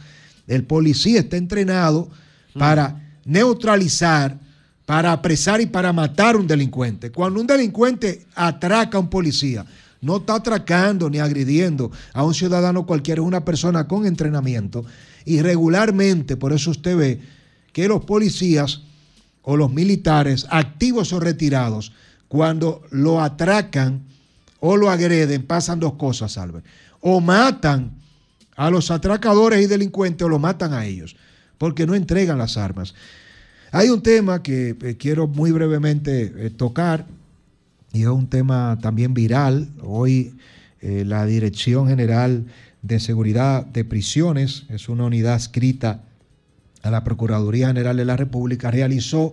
El 0.47 0.63
policía 0.63 1.19
está 1.19 1.37
entrenado 1.37 2.09
para 2.57 3.03
neutralizar, 3.25 4.39
para 4.87 5.13
apresar 5.13 5.61
y 5.61 5.67
para 5.67 5.93
matar 5.93 6.37
a 6.37 6.39
un 6.39 6.47
delincuente. 6.47 7.11
Cuando 7.11 7.41
un 7.41 7.47
delincuente 7.47 8.25
atraca 8.37 8.97
a 8.97 9.01
un 9.01 9.11
policía, 9.11 9.67
no 10.01 10.19
está 10.19 10.37
atracando 10.37 11.11
ni 11.11 11.19
agrediendo 11.19 11.91
a 12.13 12.25
un 12.25 12.33
ciudadano 12.33 12.87
cualquiera, 12.87 13.21
es 13.21 13.27
una 13.27 13.45
persona 13.45 13.89
con 13.89 14.07
entrenamiento. 14.07 14.85
Y 15.25 15.43
regularmente, 15.43 16.37
por 16.37 16.53
eso 16.53 16.71
usted 16.71 16.97
ve 16.97 17.21
que 17.73 17.89
los 17.89 18.05
policías 18.05 18.83
o 19.43 19.57
los 19.57 19.73
militares, 19.73 20.47
activos 20.51 21.13
o 21.13 21.21
retirados, 21.21 21.93
cuando 22.29 22.83
lo 22.91 23.21
atracan 23.21 24.03
o 24.61 24.77
lo 24.77 24.89
agreden, 24.89 25.45
pasan 25.45 25.81
dos 25.81 25.95
cosas, 25.95 26.39
Albert. 26.39 26.65
O 27.01 27.21
matan 27.21 27.91
a 28.57 28.71
los 28.71 28.91
atracadores 28.91 29.63
y 29.63 29.67
delincuentes 29.67 30.25
o 30.25 30.29
lo 30.29 30.39
matan 30.39 30.73
a 30.73 30.87
ellos, 30.87 31.17
porque 31.59 31.87
no 31.87 31.95
entregan 31.95 32.39
las 32.39 32.57
armas. 32.57 32.95
Hay 33.73 33.89
un 33.91 34.03
tema 34.03 34.43
que 34.43 34.77
eh, 34.81 34.97
quiero 34.99 35.27
muy 35.27 35.51
brevemente 35.51 36.33
eh, 36.37 36.51
tocar, 36.51 37.07
y 37.93 38.03
es 38.03 38.09
un 38.09 38.29
tema 38.29 38.79
también 38.81 39.15
viral. 39.15 39.69
Hoy 39.83 40.35
eh, 40.81 41.05
la 41.07 41.27
Dirección 41.27 41.89
General 41.89 42.45
de 42.83 43.01
Seguridad 43.01 43.65
de 43.67 43.85
Prisiones, 43.85 44.65
es 44.69 44.89
una 44.89 45.05
unidad 45.05 45.35
adscrita 45.35 46.03
a 46.83 46.91
la 46.91 47.03
Procuraduría 47.03 47.69
General 47.69 47.97
de 47.97 48.05
la 48.05 48.17
República, 48.17 48.71
realizó 48.71 49.33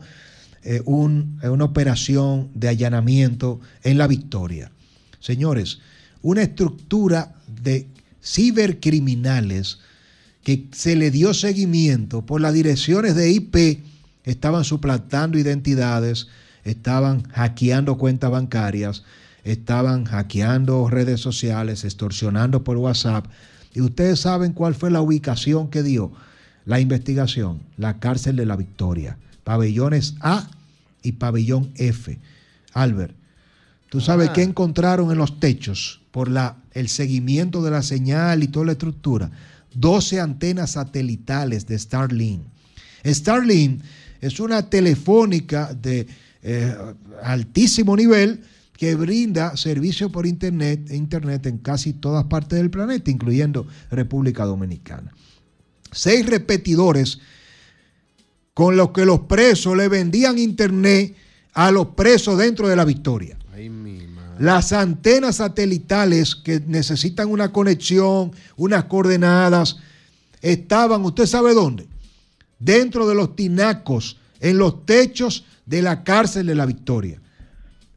un- 0.86 1.40
una 1.44 1.66
operación 1.66 2.50
de 2.56 2.70
allanamiento 2.70 3.60
en 3.84 3.98
La 3.98 4.08
Victoria. 4.08 4.72
Señores, 5.20 5.80
una 6.22 6.42
estructura 6.42 7.36
de 7.62 7.86
cibercriminales 8.24 9.80
que 10.42 10.68
se 10.72 10.96
le 10.96 11.12
dio 11.12 11.34
seguimiento 11.34 12.26
por 12.26 12.40
las 12.40 12.54
direcciones 12.54 13.14
de 13.16 13.30
IP, 13.32 13.84
estaban 14.24 14.64
suplantando 14.64 15.38
identidades, 15.38 16.28
estaban 16.64 17.24
hackeando 17.30 17.98
cuentas 17.98 18.32
bancarias, 18.32 19.04
estaban 19.44 20.06
hackeando 20.06 20.90
redes 20.90 21.20
sociales, 21.20 21.84
extorsionando 21.84 22.64
por 22.64 22.78
WhatsApp. 22.78 23.26
Y 23.74 23.82
ustedes 23.82 24.20
saben 24.22 24.54
cuál 24.54 24.76
fue 24.76 24.92
la 24.92 25.02
ubicación 25.02 25.70
que 25.70 25.84
dio 25.84 26.12
la 26.66 26.80
investigación, 26.80 27.62
la 27.78 28.00
cárcel 28.00 28.36
de 28.36 28.46
la 28.46 28.56
Victoria, 28.56 29.18
pabellones 29.44 30.16
A 30.22 30.48
y 31.02 31.14
pabellón 31.14 31.72
F. 31.76 32.18
Albert, 32.74 33.14
¿tú 33.90 34.00
sabes 34.00 34.30
Ah. 34.30 34.34
qué 34.34 34.44
encontraron 34.44 35.12
en 35.12 35.18
los 35.18 35.40
techos 35.40 36.02
por 36.12 36.30
la, 36.30 36.56
el 36.72 36.88
seguimiento 36.88 37.62
de 37.62 37.72
la 37.72 37.82
señal 37.82 38.44
y 38.44 38.48
toda 38.48 38.68
la 38.68 38.72
estructura? 38.72 39.30
12 39.76 40.22
antenas 40.22 40.72
satelitales 40.72 41.68
de 41.68 41.78
Starlink. 41.78 42.44
Starlink 43.06 43.82
es 44.24 44.40
una 44.40 44.70
telefónica 44.70 45.74
de 45.74 46.08
eh, 46.42 46.76
altísimo 47.24 47.96
nivel 47.96 48.42
que 48.78 48.96
brinda 48.96 49.56
servicio 49.58 50.12
por 50.12 50.26
internet, 50.26 50.90
internet 50.92 51.46
en 51.46 51.58
casi 51.58 51.94
todas 51.94 52.26
partes 52.26 52.58
del 52.58 52.70
planeta, 52.70 53.12
incluyendo 53.12 53.68
República 53.92 54.46
Dominicana. 54.46 55.14
Seis 55.92 56.26
repetidores 56.26 57.20
con 58.54 58.78
los 58.78 58.92
que 58.92 59.06
los 59.06 59.22
presos 59.22 59.76
le 59.76 59.90
vendían 59.90 60.38
internet 60.38 61.16
a 61.54 61.72
los 61.72 61.88
presos 61.88 62.38
dentro 62.38 62.68
de 62.68 62.76
la 62.76 62.86
victoria. 62.86 63.38
Las 64.40 64.72
antenas 64.74 65.36
satelitales 65.36 66.36
que 66.36 66.62
necesitan 66.62 67.30
una 67.30 67.52
conexión, 67.52 68.32
unas 68.56 68.86
coordenadas, 68.86 69.78
estaban, 70.42 71.04
¿usted 71.04 71.26
sabe 71.26 71.54
dónde? 71.54 71.93
Dentro 72.64 73.08
de 73.08 73.16
los 73.16 73.36
tinacos, 73.36 74.18
en 74.40 74.58
los 74.58 74.86
techos 74.86 75.46
de 75.66 75.82
la 75.82 76.04
cárcel 76.04 76.48
de 76.48 76.56
la 76.56 76.66
Victoria, 76.66 77.20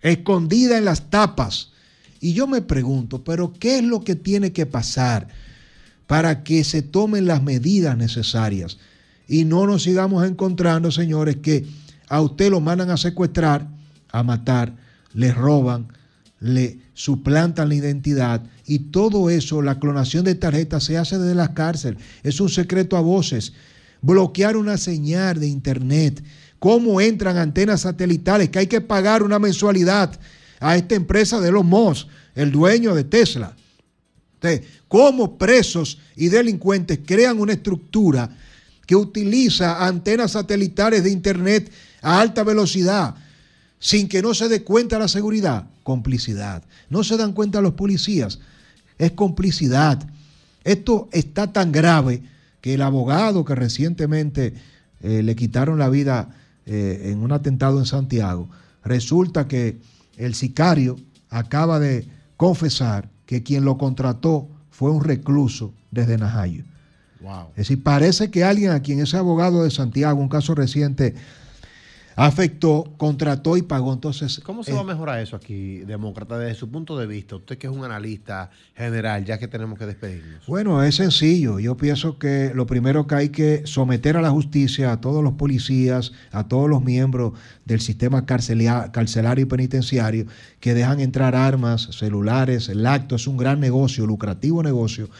escondida 0.00 0.78
en 0.78 0.84
las 0.84 1.10
tapas. 1.10 1.72
Y 2.20 2.32
yo 2.32 2.46
me 2.46 2.62
pregunto, 2.62 3.22
¿pero 3.22 3.52
qué 3.52 3.78
es 3.78 3.84
lo 3.84 4.02
que 4.02 4.16
tiene 4.16 4.52
que 4.52 4.66
pasar 4.66 5.28
para 6.06 6.42
que 6.42 6.64
se 6.64 6.82
tomen 6.82 7.26
las 7.26 7.42
medidas 7.42 7.96
necesarias? 7.96 8.78
Y 9.28 9.44
no 9.44 9.66
nos 9.66 9.82
sigamos 9.82 10.26
encontrando, 10.26 10.90
señores, 10.90 11.36
que 11.36 11.66
a 12.08 12.20
usted 12.20 12.50
lo 12.50 12.60
mandan 12.60 12.90
a 12.90 12.96
secuestrar, 12.96 13.68
a 14.10 14.22
matar, 14.22 14.74
le 15.12 15.32
roban, 15.32 15.88
le 16.40 16.78
suplantan 16.94 17.68
la 17.68 17.74
identidad 17.74 18.42
y 18.66 18.78
todo 18.78 19.30
eso, 19.30 19.62
la 19.62 19.78
clonación 19.78 20.24
de 20.24 20.34
tarjetas 20.34 20.84
se 20.84 20.98
hace 20.98 21.18
desde 21.18 21.34
la 21.34 21.54
cárcel. 21.54 21.98
Es 22.22 22.40
un 22.40 22.48
secreto 22.48 22.96
a 22.96 23.00
voces. 23.00 23.52
Bloquear 24.02 24.56
una 24.56 24.76
señal 24.78 25.40
de 25.40 25.48
internet. 25.48 26.22
¿Cómo 26.58 27.00
entran 27.00 27.36
antenas 27.36 27.82
satelitales? 27.82 28.50
Que 28.50 28.60
hay 28.60 28.66
que 28.66 28.80
pagar 28.80 29.22
una 29.22 29.38
mensualidad 29.38 30.18
a 30.60 30.76
esta 30.76 30.94
empresa 30.94 31.40
de 31.40 31.52
los 31.52 31.64
Moss, 31.64 32.08
el 32.34 32.50
dueño 32.52 32.94
de 32.94 33.04
Tesla. 33.04 33.56
¿Cómo 34.88 35.36
presos 35.36 35.98
y 36.14 36.28
delincuentes 36.28 37.00
crean 37.04 37.40
una 37.40 37.54
estructura 37.54 38.30
que 38.86 38.94
utiliza 38.94 39.84
antenas 39.84 40.32
satelitales 40.32 41.02
de 41.02 41.10
internet 41.10 41.72
a 42.02 42.20
alta 42.20 42.44
velocidad 42.44 43.16
sin 43.78 44.08
que 44.08 44.22
no 44.22 44.34
se 44.34 44.48
dé 44.48 44.62
cuenta 44.62 44.98
la 44.98 45.08
seguridad? 45.08 45.66
Complicidad. 45.82 46.62
No 46.88 47.02
se 47.02 47.16
dan 47.16 47.32
cuenta 47.32 47.60
los 47.60 47.74
policías. 47.74 48.38
Es 48.98 49.12
complicidad. 49.12 50.08
Esto 50.62 51.08
está 51.12 51.52
tan 51.52 51.72
grave 51.72 52.22
que 52.66 52.74
el 52.74 52.82
abogado 52.82 53.44
que 53.44 53.54
recientemente 53.54 54.52
eh, 55.00 55.22
le 55.22 55.36
quitaron 55.36 55.78
la 55.78 55.88
vida 55.88 56.30
eh, 56.64 57.12
en 57.12 57.22
un 57.22 57.30
atentado 57.30 57.78
en 57.78 57.86
Santiago, 57.86 58.48
resulta 58.82 59.46
que 59.46 59.78
el 60.16 60.34
sicario 60.34 60.96
acaba 61.30 61.78
de 61.78 62.08
confesar 62.36 63.08
que 63.24 63.44
quien 63.44 63.64
lo 63.64 63.78
contrató 63.78 64.48
fue 64.68 64.90
un 64.90 65.04
recluso 65.04 65.74
desde 65.92 66.18
Najayo. 66.18 66.64
Wow. 67.20 67.50
Es 67.50 67.68
decir, 67.68 67.84
parece 67.84 68.32
que 68.32 68.42
alguien 68.42 68.72
a 68.72 68.82
quien 68.82 68.98
ese 68.98 69.16
abogado 69.16 69.62
de 69.62 69.70
Santiago, 69.70 70.20
un 70.20 70.28
caso 70.28 70.56
reciente, 70.56 71.14
afectó, 72.16 72.94
contrató 72.96 73.58
y 73.58 73.62
pagó. 73.62 73.92
Entonces, 73.92 74.40
¿Cómo 74.42 74.64
se 74.64 74.72
eh, 74.72 74.74
va 74.74 74.80
a 74.80 74.84
mejorar 74.84 75.20
eso 75.20 75.36
aquí, 75.36 75.80
demócrata, 75.80 76.38
desde 76.38 76.54
su 76.54 76.70
punto 76.70 76.98
de 76.98 77.06
vista? 77.06 77.36
Usted 77.36 77.58
que 77.58 77.66
es 77.66 77.72
un 77.72 77.84
analista 77.84 78.50
general, 78.74 79.24
ya 79.24 79.38
que 79.38 79.46
tenemos 79.46 79.78
que 79.78 79.84
despedirnos. 79.84 80.46
Bueno, 80.46 80.82
es 80.82 80.96
sencillo. 80.96 81.60
Yo 81.60 81.76
pienso 81.76 82.18
que 82.18 82.52
lo 82.54 82.66
primero 82.66 83.06
que 83.06 83.14
hay 83.14 83.28
que 83.28 83.66
someter 83.66 84.16
a 84.16 84.22
la 84.22 84.30
justicia 84.30 84.92
a 84.92 85.00
todos 85.00 85.22
los 85.22 85.34
policías, 85.34 86.12
a 86.32 86.48
todos 86.48 86.70
los 86.70 86.82
miembros 86.82 87.34
del 87.66 87.80
sistema 87.80 88.24
carcelario 88.24 89.42
y 89.42 89.44
penitenciario 89.44 90.26
que 90.58 90.72
dejan 90.72 91.00
entrar 91.00 91.36
armas, 91.36 91.90
celulares. 91.92 92.70
El 92.70 92.86
acto 92.86 93.16
es 93.16 93.26
un 93.26 93.36
gran 93.36 93.60
negocio, 93.60 94.06
lucrativo 94.06 94.62
negocio, 94.62 95.10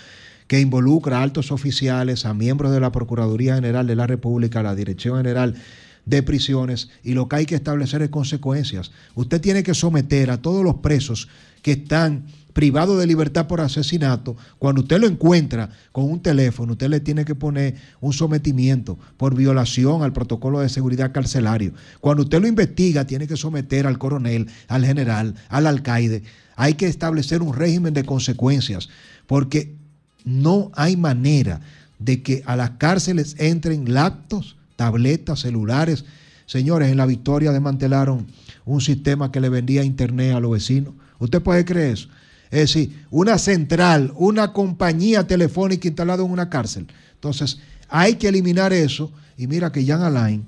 que 0.46 0.60
involucra 0.60 1.18
a 1.18 1.22
altos 1.22 1.52
oficiales, 1.52 2.24
a 2.24 2.32
miembros 2.32 2.72
de 2.72 2.80
la 2.80 2.90
Procuraduría 2.90 3.56
General 3.56 3.86
de 3.86 3.96
la 3.96 4.06
República, 4.06 4.60
a 4.60 4.62
la 4.62 4.74
Dirección 4.74 5.18
General 5.18 5.56
de 6.06 6.22
prisiones 6.22 6.88
y 7.02 7.12
lo 7.12 7.28
que 7.28 7.36
hay 7.36 7.46
que 7.46 7.56
establecer 7.56 8.00
es 8.00 8.08
consecuencias. 8.08 8.92
Usted 9.14 9.40
tiene 9.40 9.62
que 9.62 9.74
someter 9.74 10.30
a 10.30 10.40
todos 10.40 10.64
los 10.64 10.76
presos 10.76 11.28
que 11.60 11.72
están 11.72 12.24
privados 12.52 12.98
de 12.98 13.06
libertad 13.06 13.48
por 13.48 13.60
asesinato. 13.60 14.34
Cuando 14.58 14.80
usted 14.80 14.98
lo 14.98 15.06
encuentra 15.06 15.68
con 15.92 16.10
un 16.10 16.22
teléfono, 16.22 16.72
usted 16.72 16.88
le 16.88 17.00
tiene 17.00 17.26
que 17.26 17.34
poner 17.34 17.74
un 18.00 18.14
sometimiento 18.14 18.98
por 19.18 19.34
violación 19.34 20.02
al 20.02 20.14
protocolo 20.14 20.60
de 20.60 20.70
seguridad 20.70 21.12
carcelario. 21.12 21.74
Cuando 22.00 22.22
usted 22.22 22.40
lo 22.40 22.46
investiga, 22.46 23.04
tiene 23.06 23.26
que 23.26 23.36
someter 23.36 23.86
al 23.86 23.98
coronel, 23.98 24.46
al 24.68 24.86
general, 24.86 25.34
al 25.50 25.66
alcaide. 25.66 26.22
Hay 26.54 26.74
que 26.74 26.86
establecer 26.86 27.42
un 27.42 27.52
régimen 27.52 27.92
de 27.92 28.04
consecuencias 28.04 28.88
porque 29.26 29.76
no 30.24 30.70
hay 30.74 30.96
manera 30.96 31.60
de 31.98 32.22
que 32.22 32.42
a 32.46 32.56
las 32.56 32.70
cárceles 32.70 33.36
entren 33.38 33.92
laptops, 33.92 34.55
tabletas, 34.76 35.40
celulares. 35.40 36.04
Señores, 36.46 36.90
en 36.90 36.96
la 36.96 37.06
Victoria 37.06 37.50
desmantelaron 37.52 38.26
un 38.64 38.80
sistema 38.80 39.32
que 39.32 39.40
le 39.40 39.48
vendía 39.48 39.82
internet 39.82 40.34
a 40.34 40.40
los 40.40 40.52
vecinos. 40.52 40.94
¿Usted 41.18 41.42
puede 41.42 41.64
creer 41.64 41.94
eso? 41.94 42.08
Es 42.50 42.60
decir, 42.60 43.04
una 43.10 43.38
central, 43.38 44.12
una 44.14 44.52
compañía 44.52 45.26
telefónica 45.26 45.88
instalada 45.88 46.24
en 46.24 46.30
una 46.30 46.48
cárcel. 46.48 46.86
Entonces, 47.14 47.58
hay 47.88 48.14
que 48.14 48.28
eliminar 48.28 48.72
eso. 48.72 49.10
Y 49.36 49.48
mira 49.48 49.72
que 49.72 49.84
Jan 49.84 50.02
Alain, 50.02 50.46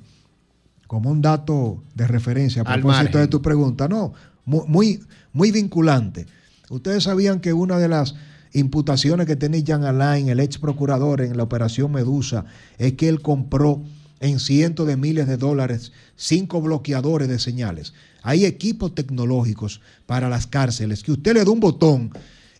como 0.87 1.11
un 1.11 1.21
dato 1.21 1.83
de 1.95 2.07
referencia 2.07 2.63
a 2.63 2.65
propósito 2.81 3.19
de 3.19 3.27
tu 3.29 3.43
pregunta, 3.43 3.89
no, 3.89 4.15
mu- 4.45 4.65
muy, 4.67 5.01
muy 5.33 5.51
vinculante. 5.51 6.27
Ustedes 6.71 7.05
sabían 7.05 7.41
que 7.41 7.53
una 7.53 7.79
de 7.79 7.89
las 7.89 8.15
imputaciones 8.53 9.27
que 9.27 9.37
tiene 9.37 9.63
Jan 9.67 9.85
Alain, 9.85 10.29
el 10.29 10.41
ex 10.41 10.59
procurador 10.59 11.21
en 11.21 11.37
la 11.37 11.43
operación 11.43 11.91
Medusa, 11.93 12.45
es 12.79 12.95
que 12.95 13.09
él 13.09 13.21
compró 13.21 13.83
en 14.21 14.41
cientos 14.41 14.87
de 14.87 14.97
miles 14.97 15.27
de 15.27 15.37
dólares 15.37 15.93
cinco 16.17 16.61
bloqueadores 16.61 17.29
de 17.29 17.39
señales. 17.39 17.95
Hay 18.23 18.45
equipos 18.45 18.95
tecnológicos 18.95 19.81
para 20.07 20.29
las 20.29 20.47
cárceles 20.47 21.03
que 21.03 21.13
usted 21.13 21.35
le 21.35 21.45
da 21.45 21.51
un 21.51 21.61
botón 21.61 22.11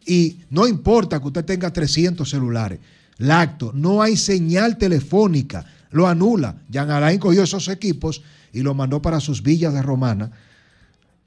y 0.07 0.39
no 0.51 0.67
importa 0.67 1.21
que 1.21 1.27
usted 1.27 1.45
tenga 1.45 1.73
300 1.73 2.29
celulares. 2.29 2.79
Lacto, 3.19 3.73
no 3.75 4.01
hay 4.01 4.17
señal 4.17 4.79
telefónica, 4.79 5.67
lo 5.91 6.07
anula. 6.07 6.63
Jan 6.73 6.91
Alain 6.91 7.19
cogió 7.19 7.43
esos 7.43 7.69
equipos 7.69 8.23
y 8.53 8.61
lo 8.61 8.75
mandó 8.75 9.03
para 9.03 9.21
sus 9.21 9.43
villas 9.43 9.75
de 9.75 9.83
Romana 9.83 10.31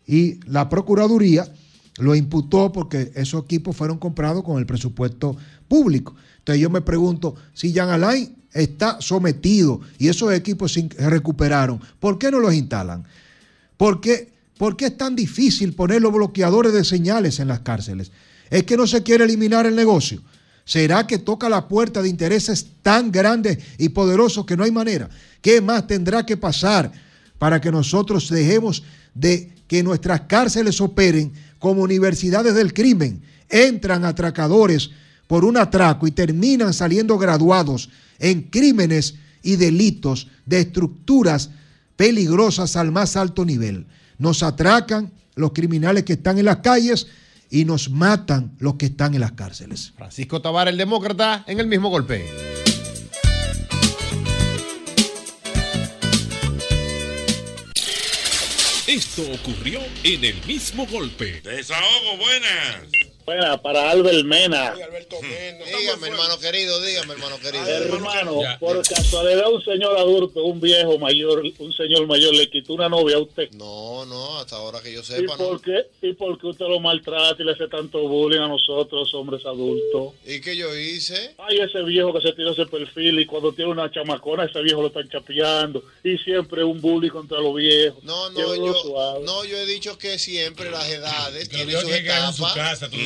y 0.08 0.40
la 0.45 0.68
Procuraduría 0.69 1.51
lo 1.98 2.16
imputó 2.16 2.72
porque 2.72 3.11
esos 3.16 3.43
equipos 3.43 3.76
fueron 3.76 3.98
comprados 3.98 4.43
con 4.43 4.58
el 4.58 4.66
presupuesto 4.66 5.35
público. 5.68 6.16
Entonces 6.40 6.61
yo 6.61 6.69
me 6.69 6.82
pregunto, 6.82 7.35
si 7.53 7.74
Jan 7.74 7.90
Alain 7.90 8.35
está 8.54 9.00
sometido 9.02 9.82
y 9.98 10.08
esos 10.08 10.34
equipos 10.34 10.74
se 10.74 10.88
recuperaron, 10.98 11.80
¿por 12.00 12.18
qué 12.18 12.32
no 12.32 12.40
los 12.40 12.54
instalan? 12.54 13.04
¿Por 13.78 14.02
qué, 14.02 14.32
por 14.58 14.78
qué 14.78 14.88
es 14.88 14.98
tan 14.98 15.16
difícil 15.16 15.74
poner 15.74 16.02
los 16.02 16.14
bloqueadores 16.14 16.74
de 16.74 16.84
señales 16.84 17.40
en 17.40 17.48
las 17.48 17.62
cárceles? 17.62 18.12
¿Es 18.50 18.64
que 18.64 18.78
no 18.78 18.86
se 18.86 19.02
quiere 19.04 19.24
eliminar 19.24 19.66
el 19.66 19.76
negocio? 19.76 20.22
¿Será 20.66 21.08
que 21.08 21.18
toca 21.18 21.50
la 21.50 21.68
puerta 21.68 22.02
de 22.02 22.10
intereses 22.10 22.68
tan 22.82 23.12
grandes 23.12 23.58
y 23.78 23.90
poderosos 23.90 24.46
que 24.46 24.56
no 24.56 24.64
hay 24.64 24.72
manera? 24.72 25.10
¿Qué 25.42 25.62
más 25.62 25.88
tendrá 25.88 26.26
que 26.26 26.38
pasar 26.38 26.92
para 27.40 27.60
que 27.60 27.72
nosotros 27.72 28.30
dejemos 28.30 28.84
de 29.16 29.52
que 29.68 29.82
nuestras 29.82 30.22
cárceles 30.22 30.80
operen 30.80 31.34
como 31.58 31.82
universidades 31.82 32.54
del 32.54 32.74
crimen? 32.74 33.22
Entran 33.50 34.06
atracadores 34.06 34.92
por 35.32 35.45
un 35.45 35.56
atraco 35.56 36.08
y 36.08 36.11
terminan 36.11 36.74
saliendo 36.74 37.18
graduados 37.18 37.90
en 38.19 38.42
crímenes 38.42 39.16
y 39.42 39.56
delitos 39.56 40.27
de 40.45 40.60
estructuras 40.60 41.51
peligrosas 41.95 42.76
al 42.76 42.92
más 42.92 43.16
alto 43.16 43.45
nivel. 43.45 43.85
Nos 44.18 44.43
atracan 44.43 45.14
los 45.35 45.53
criminales 45.53 46.03
que 46.03 46.11
están 46.11 46.38
en 46.38 46.43
las 46.43 46.58
calles 46.58 47.08
y 47.50 47.64
nos 47.64 47.90
matan 47.90 48.58
los 48.60 48.76
que 48.76 48.88
están 48.88 49.14
en 49.14 49.22
las 49.22 49.32
cárceles. 49.32 49.93
Francisco 49.95 50.42
Tabar, 50.42 50.68
el 50.68 50.76
demócrata, 50.76 51.45
en 51.48 51.61
el 51.61 51.68
mismo 51.68 51.88
golpe. 51.88 52.26
Esto 58.85 59.22
ocurrió 59.32 59.80
en 60.03 60.26
el 60.26 60.45
mismo 60.45 60.85
golpe. 60.88 61.40
Desahogo, 61.40 62.18
buenas. 62.18 63.01
Buena, 63.32 63.61
para 63.61 63.90
Albert 63.92 64.26
Mena. 64.26 64.74
Dígame, 64.76 66.08
hermano 66.08 66.38
querido, 66.38 66.82
dígame, 66.82 67.14
hermano 67.14 67.40
querido. 67.40 67.66
Hermano, 67.66 68.42
Ya, 68.42 68.60
por 68.60 68.85
casualidad 68.85 69.50
un 69.50 69.64
señor 69.64 69.98
adulto, 69.98 70.43
un 70.43 70.60
viejo 70.60 71.00
mayor, 71.00 71.42
un 71.60 71.74
señor 71.74 72.08
mayor 72.08 72.34
le 72.34 72.50
quitó 72.50 72.74
una 72.74 72.90
novia 72.90 73.16
a 73.16 73.19
usted. 73.19 73.50
No, 73.51 74.06
no, 74.06 74.38
hasta 74.40 74.58
ahora 74.58 74.82
que 74.82 74.92
yo 74.92 75.00
¿Y 75.00 75.03
sepa, 75.03 75.38
no. 75.38 75.48
por 75.48 75.61
qué? 75.61 75.85
¿Y 76.01 76.11
por 76.14 76.38
qué 76.38 76.48
usted 76.48 76.66
lo 76.68 76.82
maltrata 76.82 77.42
y 77.42 77.45
le 77.45 77.53
hace 77.53 77.69
tanto 77.69 78.00
bullying 78.06 78.42
a 78.42 78.50
nosotros, 78.50 79.14
hombres 79.14 79.45
adultos? 79.45 80.14
¿Y 80.26 80.42
qué 80.42 80.58
yo 80.58 80.76
hice? 80.76 81.34
Ay, 81.38 81.60
ese 81.60 81.82
viejo 81.84 82.14
que 82.14 82.19
se 82.27 82.34
tiró 82.34 82.51
ese 82.51 82.66
perfil 82.66 83.18
y 83.22 83.26
cuando 83.26 83.53
tiene 83.53 83.72
una 83.72 83.90
chamacona, 83.90 84.43
ese 84.43 84.61
viejo 84.61 84.82
lo 84.82 84.88
están 84.88 85.08
chapeando. 85.08 85.82
Y 86.03 86.18
siempre 86.18 86.66
un 86.66 86.82
bullying 86.82 87.11
contra 87.11 87.40
los 87.40 87.56
viejos. 87.56 88.03
No, 88.03 88.30
no, 88.32 88.56
yo, 88.56 89.19
no, 89.24 89.45
yo 89.45 89.58
he 89.58 89.66
dicho 89.66 89.98
que 89.98 90.19
siempre 90.19 90.69
las 90.69 90.90
edades 90.90 91.48
tienen 91.48 91.80
sus 91.80 91.90
en 91.90 92.34
su 92.34 92.43
etapas. 92.43 92.53
casa, 92.53 92.90
tú 92.90 92.98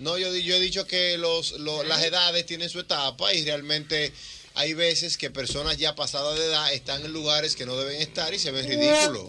No, 0.00 0.18
yo, 0.18 0.32
di- 0.32 0.42
yo 0.42 0.54
he 0.56 0.60
dicho 0.60 0.86
que 0.86 1.16
los, 1.18 1.52
lo- 1.60 1.82
las 1.84 2.02
edades 2.02 2.44
tienen 2.46 2.68
su 2.68 2.80
etapa 2.80 3.32
y 3.34 3.44
realmente 3.44 4.12
hay 4.56 4.72
veces 4.72 5.16
que 5.16 5.30
personas 5.30 5.78
ya 5.78 5.96
pasadas 5.96 6.38
de 6.38 6.44
edad 6.46 6.72
están 6.72 7.04
en 7.04 7.12
lugares 7.12 7.56
que 7.56 7.66
no 7.66 7.76
deben 7.76 8.00
estar 8.00 8.32
y 8.32 8.38
se 8.38 8.52
ven 8.52 8.68
ridículos. 8.68 9.24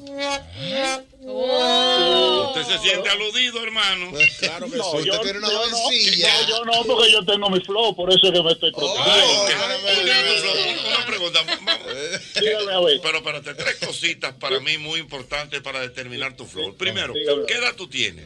Usted 2.47 2.63
se 2.63 2.79
siente 2.79 3.09
aludido, 3.09 3.63
hermano. 3.63 4.11
Claro 4.39 4.69
que 4.69 4.77
No, 4.77 4.83
sí. 4.91 5.05
yo, 5.05 5.13
Usted 5.13 5.21
tiene 5.23 5.39
una 5.39 5.49
yo 5.51 5.57
jovencilla. 5.57 6.41
No, 6.41 6.47
yo 6.49 6.65
no, 6.65 6.83
porque 6.85 7.11
yo 7.11 7.25
tengo 7.25 7.49
mi 7.49 7.59
flow, 7.61 7.95
por 7.95 8.09
eso 8.13 8.27
es 8.27 8.33
que 8.33 8.43
me 8.43 8.51
estoy 8.51 8.71
preocupando. 8.71 9.45
Una 10.95 11.05
pregunta. 11.07 11.39
Dígame 12.39 12.71
a 12.73 12.79
ver. 12.81 12.99
Pero 13.01 13.17
espérate, 13.17 13.53
tres 13.55 13.75
cositas 13.77 14.33
para 14.35 14.59
mí 14.59 14.77
muy 14.77 14.99
importantes 14.99 15.59
para 15.61 15.79
determinar 15.79 16.35
tu 16.35 16.45
flow. 16.45 16.75
Primero. 16.75 17.13
¿qué 17.47 17.53
edad 17.55 17.73
tú 17.75 17.87
tienes? 17.87 18.25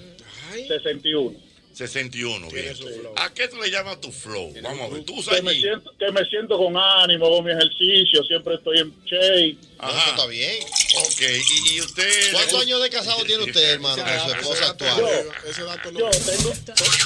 61. 0.67 1.48
61, 1.79 2.49
bien. 2.49 2.75
¿A 3.15 3.33
qué 3.33 3.47
tú 3.47 3.55
le 3.55 3.71
llamas 3.71 4.01
tu 4.01 4.11
flow? 4.11 4.53
Vamos 4.61 4.81
a 4.81 4.93
ver, 4.93 5.05
tú 5.05 5.15
Que 5.23 5.41
me, 5.41 5.53
siento, 5.53 5.89
que 5.97 6.11
me 6.11 6.25
siento 6.25 6.57
con 6.57 6.75
ánimo, 6.75 7.27
hago 7.27 7.41
mi 7.41 7.51
ejercicio, 7.51 8.21
siempre 8.25 8.55
estoy 8.55 8.79
en 8.79 8.93
shape. 9.05 9.57
Ajá. 9.77 10.09
está 10.09 10.25
bien. 10.25 10.61
Ok, 10.61 11.21
y, 11.21 11.75
y 11.75 11.79
usted. 11.81 12.33
¿Cuántos 12.33 12.61
años 12.63 12.83
de 12.83 12.89
casado 12.89 13.23
tiene 13.23 13.45
usted, 13.45 13.63
hermano, 13.75 14.03
con 14.03 14.19
su 14.19 14.35
esposa 14.35 14.69
actual? 14.71 15.25
Yo 15.97 16.09
tengo, 16.09 16.53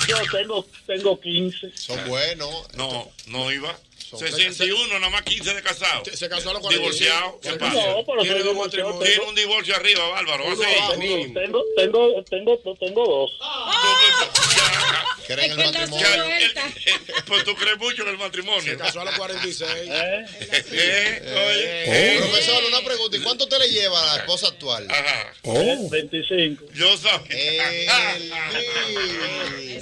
yo 0.07 0.17
tengo, 0.31 0.67
tengo 0.87 1.21
15. 1.21 1.71
Son 1.77 2.09
buenos. 2.09 2.49
No, 2.75 3.11
no 3.27 3.51
iba. 3.51 3.79
61, 4.17 4.99
nada 4.99 5.09
más 5.09 5.21
15 5.23 5.53
de 5.53 5.61
casado. 5.61 6.03
Se 6.13 6.29
casó 6.29 6.49
a 6.49 6.53
los 6.53 6.61
45. 6.61 6.73
Divorciado. 6.73 7.39
¿Qué 7.41 7.51
pasa? 7.53 7.73
No, 7.73 8.05
pero 8.05 8.21
Tiene 8.21 8.43
divorciado. 8.43 8.63
matrimonios. 8.63 9.03
Tiene 9.03 9.23
un 9.29 9.35
divorcio 9.35 9.75
arriba, 9.75 10.07
Bárbaro. 10.09 10.43
Tengo, 10.45 11.63
tengo, 11.75 12.23
tengo, 12.25 12.75
tengo 12.79 13.05
dos. 13.05 13.31
¿Creen 15.27 15.51
el 15.51 15.57
matrimonio? 15.57 16.07
Pues 17.27 17.43
tú 17.45 17.55
crees 17.55 17.77
mucho 17.77 18.01
en 18.03 18.09
el 18.09 18.17
matrimonio. 18.17 18.61
Se 18.61 18.77
casó 18.77 19.01
a 19.01 19.05
los 19.05 19.15
46. 19.15 19.69
Eh, 20.75 21.21
oye. 21.23 22.15
Eh, 22.15 22.17
Profesor, 22.19 22.63
una 22.65 22.81
pregunta. 22.81 23.17
¿Y 23.17 23.21
cuánto 23.21 23.47
te 23.47 23.57
le 23.59 23.69
lleva 23.69 24.01
a 24.01 24.05
la 24.15 24.21
esposa 24.21 24.47
actual? 24.47 24.87
Ajá. 24.89 25.33
Eh, 25.43 25.77
25. 25.89 26.65
Yo 26.73 26.97
sabía. 26.97 27.63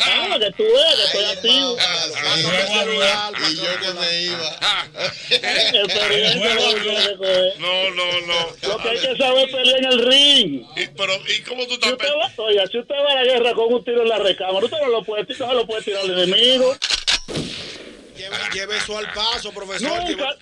Ah, 0.03 0.37
que 0.39 0.51
tú 0.57 0.63
ves 0.63 0.95
que 0.95 1.03
estoy 1.05 1.25
activo. 1.25 1.77
Y 3.49 3.55
yo 3.55 3.79
que 3.79 3.93
me 3.99 4.20
iba. 4.25 4.59
No, 7.59 7.89
no, 7.91 8.21
no. 8.27 8.67
Lo 8.67 8.77
que 8.77 8.89
hay 8.89 8.99
que 8.99 9.15
saber 9.15 9.47
es 9.47 9.55
pelear 9.55 9.77
en 9.77 9.85
el 9.85 10.05
ring. 10.05 10.65
Y, 10.75 10.87
pero, 10.97 11.13
¿y 11.27 11.41
cómo 11.41 11.65
tú 11.67 11.77
Si 11.81 11.89
usted 11.89 12.09
va, 12.09 12.31
oiga, 12.37 12.67
si 12.67 12.79
usted 12.79 12.95
va 12.95 13.11
a 13.11 13.15
la 13.15 13.23
guerra 13.23 13.53
con 13.53 13.73
un 13.73 13.83
tiro 13.83 14.01
en 14.01 14.09
la 14.09 14.19
recámara, 14.19 14.65
usted 14.65 14.79
no 14.81 14.89
lo 14.89 15.03
puede, 15.03 15.25
no 15.39 15.53
lo 15.53 15.65
puede 15.65 15.83
tirar 15.83 16.01
al 16.01 16.11
enemigo. 16.11 16.75
Lleve, 18.15 18.35
lleve 18.53 18.77
eso 18.77 18.97
al 18.97 19.11
paso, 19.13 19.51
profesor. 19.53 19.89
Nunca, 20.09 20.37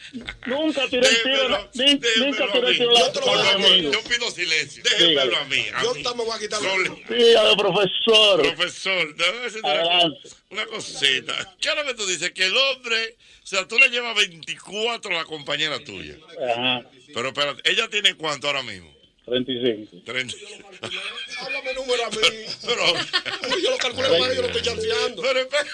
nunca 0.48 0.88
tiré 0.90 1.08
el 1.08 1.24
tiro, 1.24 1.50
nunca 1.50 2.52
tiré 2.52 2.68
el 2.70 2.78
tiro 2.78 2.98
Yo 2.98 3.12
te 3.12 3.20
lo 3.20 3.26
voy 3.28 3.36
a 3.36 3.40
al 3.52 3.58
decir. 3.58 3.66
enemigo. 3.74 3.92
Yo 3.94 4.04
pido 4.04 4.32
silencio. 4.32 4.84
Déjenmelo 4.84 5.38
a 5.38 5.44
mí. 5.46 5.66
a 5.74 5.84
Yo 5.84 5.94
mí. 5.94 6.04
me 6.04 6.24
voy 6.24 6.32
a 6.36 6.40
quitar 6.40 6.60
Sol- 6.60 7.04
Dígame, 7.10 7.56
profesor. 7.58 8.42
Profesor, 8.42 9.16
Adelante. 9.64 10.30
una 10.50 10.66
cosita. 10.66 11.56
¿Qué 11.62 11.70
es 11.70 11.76
lo 11.76 11.84
que 11.86 11.94
tú 11.94 12.06
dices? 12.08 12.32
Que 12.32 12.46
el 12.46 12.58
hombre, 12.58 13.18
o 13.44 13.48
sea, 13.48 13.68
tú 13.68 13.78
le 13.78 13.90
llevas 13.90 14.16
24 14.16 15.12
a 15.12 15.20
la 15.20 15.26
compañera 15.26 15.80
tuya. 15.84 16.16
Ajá, 16.52 16.84
Pero 17.14 17.28
espérate, 17.30 17.70
¿ella 17.70 17.88
tiene 17.90 18.16
cuánto 18.16 18.48
ahora 18.48 18.64
mismo? 18.64 18.94
35. 19.30 20.04
30. 20.06 20.36
Háblame 21.40 21.74
número 21.74 22.06
a 22.06 22.10
mí. 22.10 22.18
Pero, 22.66 22.94
Uy, 23.56 23.64
yo 23.64 23.70
lo 23.72 23.78
calculo 23.78 24.10
mal, 24.20 24.36
yo 24.36 24.42
lo 24.42 24.48
estoy 24.48 24.62
chanceando. 24.62 25.22
pero 25.22 25.40
espera. 25.40 25.66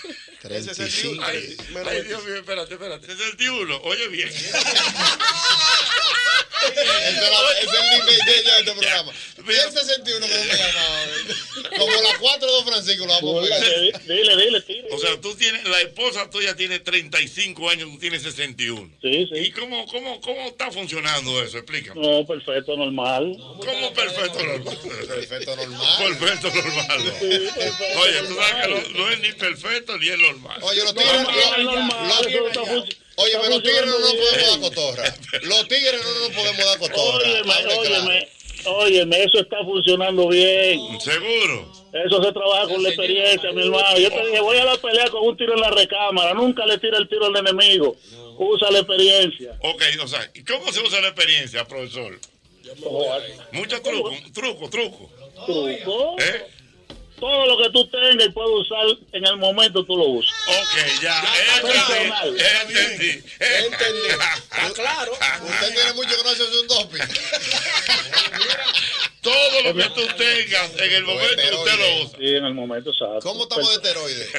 35. 0.41 1.23
Ay, 1.25 1.57
ay, 1.87 2.01
Dios 2.03 2.23
mío, 2.25 2.35
espérate, 2.35 2.73
espérate. 2.73 3.07
61, 3.07 3.81
oye 3.83 4.07
bien. 4.09 4.29
Ese 4.29 4.41
es 7.61 7.73
el 7.73 8.05
nivel 8.05 8.25
de 8.25 8.59
este 8.59 8.71
programa. 8.71 9.11
El 9.37 9.71
61, 9.71 10.27
¿cómo 10.27 10.43
me 10.43 10.57
llamaba? 10.57 11.05
Como 11.77 12.01
las 12.01 12.17
4 12.19 12.57
de 12.57 12.63
Francisco, 12.71 13.05
lo 13.05 13.13
vamos 13.13 13.51
a 13.51 13.59
ver. 13.59 14.01
Dile, 14.07 14.35
dile, 14.37 14.61
tire. 14.61 14.87
O 14.91 14.97
sea, 14.97 15.19
tú 15.21 15.35
tienes, 15.35 15.63
la 15.67 15.81
esposa 15.81 16.29
tuya 16.29 16.55
tiene 16.55 16.79
35 16.79 17.69
años, 17.69 17.89
tú 17.91 17.99
tienes 17.99 18.23
61. 18.23 18.89
Sí, 19.01 19.27
sí. 19.31 19.39
¿Y 19.39 19.51
cómo, 19.51 19.85
cómo, 19.87 20.19
cómo 20.21 20.47
está 20.47 20.71
funcionando 20.71 21.41
eso? 21.43 21.57
Explícame. 21.57 22.01
No, 22.01 22.25
perfecto, 22.25 22.75
normal. 22.77 23.37
¿Cómo 23.57 23.93
perfecto 23.93 24.43
normal? 24.43 24.77
Perfecto 25.07 25.55
normal. 25.55 25.87
Perfecto 25.97 26.47
normal. 26.53 27.13
Oye, 28.01 28.19
tú 28.27 28.35
sabes 28.35 28.65
que 28.65 28.67
no, 28.69 28.99
no 28.99 29.11
es 29.11 29.19
ni 29.21 29.31
perfecto 29.31 29.97
ni 29.97 30.09
es 30.09 30.19
normal. 30.19 30.59
Oye, 30.61 30.83
los 30.83 30.93
tigres. 30.93 31.27
Oye, 33.17 33.31
está 33.31 33.41
pero 33.41 33.49
los 33.49 33.63
tigres 33.63 33.85
no 33.85 33.99
nos 33.99 34.13
podemos 34.13 34.49
dar 34.49 34.59
cotorra. 34.59 35.15
Los 35.43 35.67
tigres 35.67 36.01
no 36.03 36.19
nos 36.19 36.29
podemos 36.29 36.65
dar 36.65 36.79
cotorra. 36.79 37.29
Óyeme, 37.29 37.53
óyeme. 37.77 38.27
óyeme, 38.65 39.23
eso 39.23 39.39
está 39.39 39.57
funcionando 39.63 40.27
bien. 40.27 40.99
¿Seguro? 40.99 41.71
Eso 41.93 42.21
se 42.21 42.31
trabaja 42.33 42.67
con 42.67 42.83
la 42.83 42.89
experiencia, 42.89 43.51
mi 43.53 43.61
hermano. 43.61 43.97
Yo 43.97 44.09
te 44.09 44.25
dije, 44.25 44.41
voy 44.41 44.57
a 44.57 44.65
la 44.65 44.77
pelea 44.77 45.09
con 45.09 45.25
un 45.25 45.37
tiro 45.37 45.53
en 45.53 45.61
la 45.61 45.71
recámara. 45.71 46.33
Nunca 46.33 46.65
le 46.65 46.77
tira 46.77 46.97
el 46.97 47.07
tiro 47.07 47.27
al 47.27 47.37
enemigo. 47.37 47.95
Usa 48.37 48.69
la 48.69 48.79
experiencia. 48.79 49.57
Ok, 49.61 49.81
o 50.03 50.07
sea, 50.07 50.29
¿y 50.33 50.43
cómo 50.43 50.73
se 50.73 50.81
usa 50.81 50.99
la 50.99 51.07
experiencia, 51.07 51.65
profesor? 51.65 52.19
Mucho 53.51 53.81
truco, 53.81 54.11
truco, 54.33 54.69
truco. 54.69 55.09
Truco. 55.45 56.15
¿Eh? 56.19 56.45
Todo 57.19 57.45
lo 57.45 57.57
que 57.57 57.69
tú 57.69 57.87
tengas 57.89 58.27
y 58.27 58.29
puedes 58.29 58.51
usar 58.51 58.85
en 59.13 59.25
el 59.25 59.37
momento, 59.37 59.85
tú 59.85 59.95
lo 59.95 60.03
usas. 60.05 60.35
Ok, 60.47 61.01
ya, 61.01 61.23
entendí, 61.57 62.41
entendí. 62.69 63.23
Entendí. 63.39 64.07
Está 64.09 64.73
claro. 64.73 65.13
Usted 65.13 65.73
tiene 65.73 65.93
mucho 65.93 66.09
que 66.09 66.23
no 66.23 66.61
un 66.61 66.67
doping. 66.67 67.01
Todo 69.21 69.61
lo 69.61 69.73
que 69.73 69.89
tú 69.89 70.05
tengas 70.17 70.71
en 70.77 70.91
el 70.91 71.03
momento 71.03 71.41
usted 71.59 71.79
lo 71.79 72.03
usa. 72.03 72.17
Sí, 72.19 72.35
en 72.35 72.45
el 72.45 72.53
momento, 72.53 72.91
exacto. 72.91 73.21
¿Cómo 73.21 73.43
estamos 73.43 73.69
de 73.69 73.75
esteroides? 73.75 74.29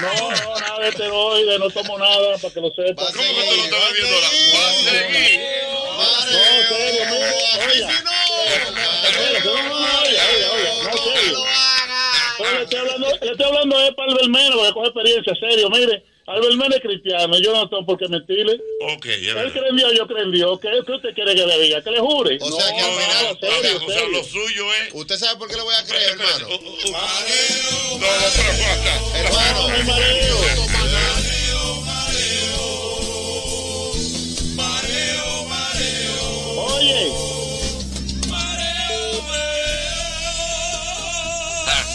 No, 0.00 0.30
no, 0.30 0.60
nada 0.60 0.78
de 0.80 0.88
esteroides, 0.90 1.58
no 1.58 1.70
tomo 1.70 1.98
nada, 1.98 2.38
para 2.38 2.54
que 2.54 2.60
lo 2.60 2.70
sepas. 2.74 3.12
¿Cómo 3.12 3.34
que 3.34 3.48
tú 3.48 3.56
lo 3.56 3.64
estás 3.64 3.80
bebiendo 3.90 4.14
ahora? 4.14 4.28
Va 4.54 4.68
a 4.68 4.72
seguir. 4.84 5.40
No, 5.94 6.04
serio, 6.22 6.62
no, 6.70 6.74
no, 6.74 7.30
no, 8.70 9.70
no, 10.84 10.96
serio. 11.04 11.44
Pero 12.38 12.50
le 12.58 12.62
estoy 12.64 12.78
hablando, 12.78 13.08
le 13.20 13.30
estoy 13.32 13.46
hablando 13.46 13.78
de 13.78 13.92
para 13.92 14.12
Albert 14.12 14.28
Mena, 14.28 14.54
porque 14.56 14.72
coge 14.72 14.86
experiencia, 14.88 15.34
serio, 15.36 15.70
mire. 15.70 16.04
Albert 16.26 16.54
Mena 16.54 16.76
es 16.76 16.80
cristiano, 16.82 17.38
yo 17.38 17.52
no 17.52 17.68
tengo 17.68 17.84
por 17.84 17.98
qué 17.98 18.08
mentirle. 18.08 18.54
Ok, 18.94 19.04
es 19.06 19.26
Él 19.36 19.52
cree 19.52 19.68
en 19.68 19.76
Dios, 19.76 19.92
yo 19.94 20.06
creo 20.06 20.22
en 20.22 20.32
Dios. 20.32 20.58
¿Qué, 20.58 20.70
qué 20.86 20.92
usted 20.92 21.12
quiere 21.14 21.34
que 21.34 21.46
le 21.46 21.58
diga? 21.58 21.82
¿Que 21.82 21.90
le 21.90 22.00
jure? 22.00 22.38
O 22.40 22.50
sea 22.50 22.72
que 22.74 22.80
al 22.80 22.92
final, 22.92 23.38
serio, 23.40 23.76
O 23.76 23.90
sea, 23.90 23.98
serio. 24.00 24.18
lo 24.18 24.24
suyo 24.24 24.64
es. 24.74 24.94
¿Usted 24.94 25.16
sabe 25.16 25.38
por 25.38 25.48
qué 25.48 25.56
le 25.56 25.62
voy 25.62 25.74
a 25.74 25.84
creer, 25.84 26.10
hermano? 26.12 26.48
No, 26.48 26.56
no, 26.56 28.08
Hermano, 29.18 29.68
No, 29.68 29.76
no, 29.78 29.84
mareo. 29.84 30.34
Oye, 36.56 37.10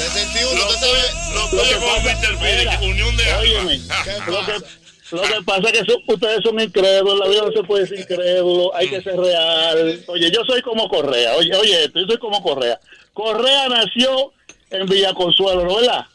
61, 0.09 0.61
usted 0.61 0.75
sabe. 0.75 0.99
Lo 1.33 1.41
Lo 1.41 1.63
que 1.63 1.75
pasa- 1.75 2.01
Mr. 2.03 2.37
Phillips, 2.37 2.59
Mira, 2.59 2.79
unión 2.81 3.17
de 3.17 3.33
óyeme, 3.33 3.73
almas. 3.73 4.27
lo 4.27 4.45
que, 4.45 5.15
lo 5.15 5.21
que 5.23 5.43
pasa 5.45 5.69
es 5.69 5.79
que 5.79 5.91
son- 5.91 6.03
ustedes 6.07 6.39
son 6.43 6.59
incrédulos, 6.59 7.19
la 7.19 7.27
vida 7.27 7.41
no 7.45 7.51
se 7.51 7.63
puede 7.63 7.87
ser 7.87 7.99
incrédulo, 7.99 8.75
hay 8.75 8.87
que 8.89 9.01
ser 9.01 9.17
real. 9.17 10.03
Oye, 10.07 10.31
yo 10.31 10.41
soy 10.45 10.61
como 10.61 10.87
Correa, 10.89 11.35
oye, 11.35 11.55
oye, 11.55 11.83
esto, 11.85 11.99
yo 11.99 12.05
soy 12.07 12.17
como 12.17 12.41
Correa. 12.43 12.79
Correa 13.13 13.67
nació 13.69 14.33
en 14.71 14.85
Villa 14.87 15.13
Consuelo, 15.13 15.63
¿no 15.65 15.75
verdad? 15.77 16.05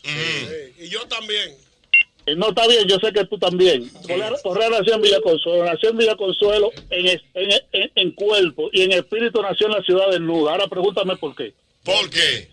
Y 0.78 0.88
yo 0.88 1.00
también. 1.06 1.54
Eh, 2.26 2.34
No, 2.36 2.48
está 2.50 2.66
bien, 2.66 2.86
yo 2.88 2.96
sé 3.00 3.12
que 3.12 3.24
tú 3.26 3.36
también. 3.38 3.86
Correa, 4.06 4.32
Correa 4.42 4.70
nació 4.70 4.94
en 4.94 5.02
Villa 5.02 5.20
Consuelo, 5.22 5.64
nació 5.64 5.90
en 5.90 5.98
Villa 5.98 6.14
Consuelo 6.16 6.70
en, 6.90 7.06
en, 7.08 7.20
en- 7.72 7.90
en 7.94 8.10
cuerpo 8.12 8.70
y 8.72 8.82
en 8.82 8.92
espíritu 8.92 9.42
nació 9.42 9.66
en 9.66 9.72
la 9.74 9.82
ciudad 9.82 10.10
desnuda. 10.10 10.52
Ahora 10.52 10.66
pregúntame 10.68 11.16
por 11.16 11.34
qué. 11.36 11.52
¿Por 11.84 12.08
qué? 12.08 12.48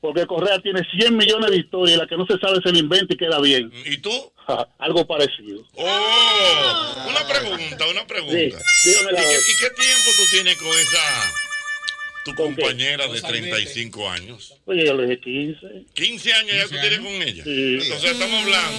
Porque 0.00 0.26
Correa 0.26 0.60
tiene 0.60 0.82
100 0.96 1.16
millones 1.16 1.50
de 1.50 1.56
historias 1.56 1.96
y 1.96 2.00
la 2.00 2.06
que 2.06 2.16
no 2.16 2.24
se 2.26 2.38
sabe 2.38 2.60
se 2.62 2.72
la 2.72 2.78
inventa 2.78 3.14
y 3.14 3.16
queda 3.16 3.40
bien. 3.40 3.72
¿Y 3.84 3.98
tú? 3.98 4.32
Algo 4.78 5.06
parecido. 5.06 5.62
Oh, 5.74 7.06
una 7.08 7.26
pregunta, 7.26 7.86
una 7.88 8.06
pregunta. 8.06 8.58
Sí, 8.82 8.90
dígame 8.90 9.12
la 9.12 9.20
¿Y, 9.20 9.24
qué, 9.24 9.34
y 9.34 9.56
qué 9.60 9.70
tiempo 9.82 10.10
tú 10.16 10.22
tienes 10.30 10.56
con 10.56 10.68
esa 10.68 11.32
tu 12.24 12.34
¿Con 12.34 12.54
qué? 12.54 12.62
compañera 12.62 13.08
de 13.08 13.20
35 13.20 14.10
años? 14.10 14.54
Oye, 14.66 14.86
yo 14.86 14.94
le 14.94 15.04
dije 15.04 15.20
15. 15.20 15.66
15 15.94 16.32
años 16.32 16.56
ya 16.56 16.64
tú 16.64 16.80
tienes 16.80 16.98
con 17.00 17.22
ella. 17.22 17.44
Sí. 17.44 17.78
Entonces 17.82 18.12
estamos 18.12 18.42
hablando 18.42 18.78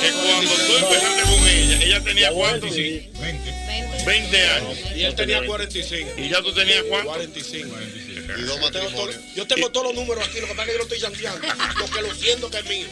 que 0.00 0.10
cuando 0.12 0.50
tú 0.54 0.76
empezaste 0.76 1.22
con 1.22 1.48
ella, 1.48 1.82
ella 1.84 2.04
tenía 2.04 2.30
cuántos? 2.32 2.74
20 2.74 4.46
años. 4.48 4.78
Y 4.96 5.02
él 5.02 5.14
tenía 5.14 5.44
45. 5.44 6.10
¿Y 6.18 6.28
ya 6.28 6.42
tú 6.42 6.52
tenías 6.52 6.82
cuánto? 6.84 7.08
45. 7.10 7.76
Y 8.36 8.42
dos 8.42 8.60
Yo 8.60 8.70
tengo, 8.70 8.90
todo- 8.90 9.12
yo 9.34 9.46
tengo 9.46 9.70
todos 9.70 9.86
los 9.86 9.94
números 9.94 10.28
aquí, 10.28 10.40
lo 10.40 10.48
que 10.48 10.54
pasa 10.54 10.62
es 10.62 10.66
que 10.68 10.72
yo 10.72 10.78
lo 10.78 10.84
estoy 10.84 11.00
chanceando. 11.00 11.46
Lo 11.78 11.86
que 11.90 12.02
lo 12.02 12.14
siento 12.14 12.50
que 12.50 12.58
es 12.58 12.64
mío. 12.66 12.86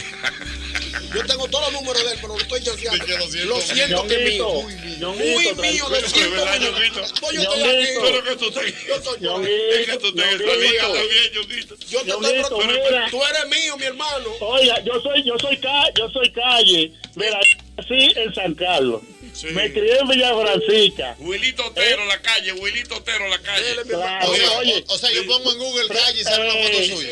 Yo 1.15 1.27
tengo 1.27 1.49
todos 1.49 1.73
los 1.73 1.83
números 1.83 2.05
de 2.05 2.13
él, 2.13 2.19
pero 2.21 2.35
lo 2.35 2.41
estoy 2.41 2.63
chanceando. 2.63 3.05
Lo 3.47 3.61
siento 3.61 4.07
que 4.07 4.15
es 4.15 4.33
mío. 4.33 4.63
Muy 4.99 5.55
mío, 5.55 5.85
lo 5.89 5.97
Pero, 5.97 6.09
siento. 6.09 7.03
Pues 7.21 7.33
yo 7.35 7.43
estoy 7.43 7.63
aquí. 7.63 7.87
Pero 8.01 8.25
que 8.25 8.37
tú 8.37 8.51
te... 8.51 8.75
Yo 8.87 8.95
estoy 8.97 9.49
Es 9.81 9.87
que 9.87 9.97
tú 9.99 10.15
te 10.15 10.23
también, 10.23 11.33
Ñonguito. 11.35 11.77
Yo 11.91 12.01
te 12.03 12.11
estoy 12.11 12.43
protegiendo. 12.45 13.11
Tú 13.11 13.21
eres 13.25 13.47
mío, 13.49 13.77
mi 13.77 13.85
hermano. 13.85 14.29
Oiga, 14.41 14.81
yo 14.85 15.01
soy, 15.03 15.23
yo 15.25 15.39
soy 15.39 15.57
calle, 15.59 15.93
yo 15.99 16.09
soy 16.11 16.33
calle. 16.33 16.93
Mira, 17.15 17.39
así 17.77 18.13
en 18.17 18.35
San 18.35 18.55
Carlos. 18.55 19.03
Me 19.45 19.73
crié 19.73 19.99
en 19.99 20.09
Villa 20.09 20.33
Francisca. 20.39 21.15
Wilito 21.19 21.67
Otero, 21.67 22.05
la 22.07 22.21
calle, 22.23 22.53
Wilito 22.53 22.97
Otero, 22.97 23.29
la 23.29 23.39
calle. 23.41 23.75
Claro, 23.87 24.31
O 24.31 24.35
sea, 24.35 24.59
oye, 24.59 24.85
o, 24.89 24.95
o 24.95 24.99
sea, 24.99 25.11
yo 25.13 25.27
pongo 25.27 25.53
en 25.53 25.59
Google 25.59 25.89
calle 25.89 26.21
y 26.21 26.25
sale 26.25 26.45
una 26.45 26.53
foto 26.65 26.79
Eh, 26.79 26.89
suya. 26.89 27.11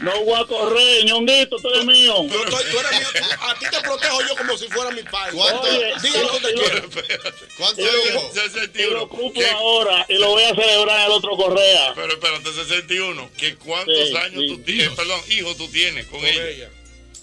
no 0.00 0.24
voy 0.24 0.40
a 0.40 0.46
correr, 0.46 1.04
ñonguito, 1.04 1.56
tú 1.58 1.68
eres 1.68 1.84
mío. 1.84 2.14
Yo 2.28 2.44
estoy- 2.44 2.64
tú 2.70 2.78
eres 2.78 2.92
mío. 2.98 3.08
A 3.40 3.58
ti 3.58 3.66
te 3.70 3.80
protejo 3.80 4.20
yo 4.28 4.36
como 4.36 4.56
si 4.58 4.68
fuera 4.68 4.90
mi 4.90 5.02
padre. 5.02 5.32
¿Cuánto? 5.36 5.62
Oye, 5.62 5.92
Dígalo 6.02 6.28
donde 6.32 6.50
y 6.50 6.56
lo- 6.56 6.62
quiera. 6.62 6.82
¿Cuánto 7.58 7.82
dijo? 7.82 7.92
y 8.08 8.12
lo 8.14 8.32
61. 8.32 9.02
ocupo 9.02 9.32
¿Qué? 9.40 9.46
ahora 9.50 10.06
y 10.08 10.14
lo 10.14 10.28
voy 10.30 10.44
a 10.44 10.54
celebrar 10.54 10.98
en 11.00 11.06
el 11.06 11.12
otro 11.12 11.36
Correa. 11.36 11.92
Pero 11.94 12.12
espérate, 12.14 12.52
61. 12.52 13.30
¿Que 13.36 13.54
¿Cuántos 13.56 14.08
Sí, 14.08 14.16
años 14.16 14.40
sí. 14.42 14.48
tú 14.48 14.58
tienes? 14.62 14.88
Perdón, 14.90 15.20
hijos 15.30 15.56
tú 15.56 15.68
tienes 15.68 16.06
con, 16.06 16.20
Con 16.20 16.28
ella? 16.28 16.48
ella. 16.48 16.70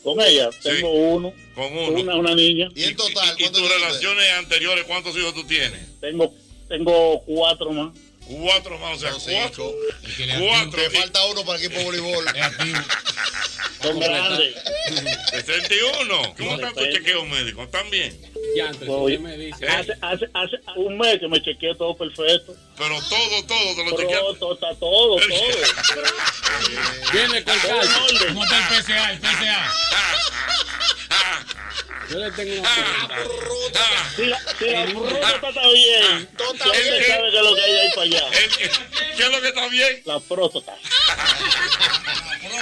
Con 0.04 0.22
ella 0.22 0.50
Sí. 0.54 0.60
tengo 0.70 0.92
uno, 0.94 1.34
Con 1.60 1.78
uno. 1.78 2.00
una, 2.02 2.16
una 2.16 2.36
niña. 2.36 2.70
Y 2.76 2.84
en 2.86 2.96
total, 2.96 3.36
¿Y, 3.38 3.42
y 3.42 3.44
¿cuántos 3.44 3.62
tus 3.62 3.70
relaciones 3.72 4.32
anteriores, 4.34 4.86
cuántos 4.86 5.16
hijos 5.18 5.34
tú 5.34 5.44
tienes? 5.46 5.80
Tengo, 6.00 6.34
tengo 6.68 7.22
cuatro 7.26 7.72
más. 7.72 7.94
Cuatro 8.26 8.78
más, 8.78 8.98
o 8.98 9.00
sea, 9.00 9.12
Son 9.14 9.22
cuatro. 9.34 9.74
cinco. 10.16 10.34
Cuatro. 10.40 10.82
Te 10.84 10.90
falta 10.92 11.26
uno 11.26 11.44
para 11.44 11.58
el 11.60 11.66
equipo 11.66 11.80
de 11.80 11.86
voleibol. 12.02 12.26
Son 13.82 14.00
grandes. 14.00 14.56
61. 15.32 16.36
¿Cómo 16.38 16.54
está 16.56 16.72
tu 16.74 16.86
chequeo 16.92 17.26
médico? 17.26 17.64
¿Están 17.64 17.90
bien? 17.90 18.20
Oye, 18.88 19.18
me 19.20 19.36
dice. 19.38 19.68
hace, 19.68 19.94
hace, 20.02 20.26
hace 20.34 20.58
un 20.76 20.98
mes 20.98 21.20
que 21.20 21.28
me 21.28 21.42
chequeé 21.42 21.74
todo 21.76 21.96
perfecto. 21.98 22.56
Pero 22.78 22.96
todo, 23.10 23.44
todo 23.48 23.76
te 23.76 23.84
lo 23.90 23.98
chequeaste. 23.98 24.40
todo, 24.40 24.54
está 24.54 24.76
todo, 24.76 25.16
todo. 25.18 25.20
Viene 27.14 27.44
con 27.44 27.58
calma. 27.60 28.04
orden. 28.06 28.28
¿Cómo 28.28 28.44
está 28.44 28.58
el 28.78 28.84
PCA? 28.84 29.12
El 29.14 29.20
PCA. 29.20 29.74
Yo 32.10 32.18
le 32.18 32.32
tengo 32.32 32.60
una 32.62 33.08
pregunta. 33.08 33.80
Si 34.16 34.26
la, 34.26 34.40
si 34.58 34.66
la 34.72 34.86
próstata 34.86 35.50
está 35.50 35.70
bien, 35.70 36.30
sabe 36.58 36.72
que 36.72 37.38
es 37.38 37.44
lo 37.44 37.56
que 37.56 37.62
hay 37.62 37.74
ahí 37.76 37.90
para 37.90 38.02
allá. 38.02 38.24
¿Qué 39.16 39.24
es 39.24 39.32
lo 39.32 39.42
que 39.42 39.48
está 39.50 39.68
bien? 39.68 40.02
La 40.06 40.20
próstata. 40.20 40.76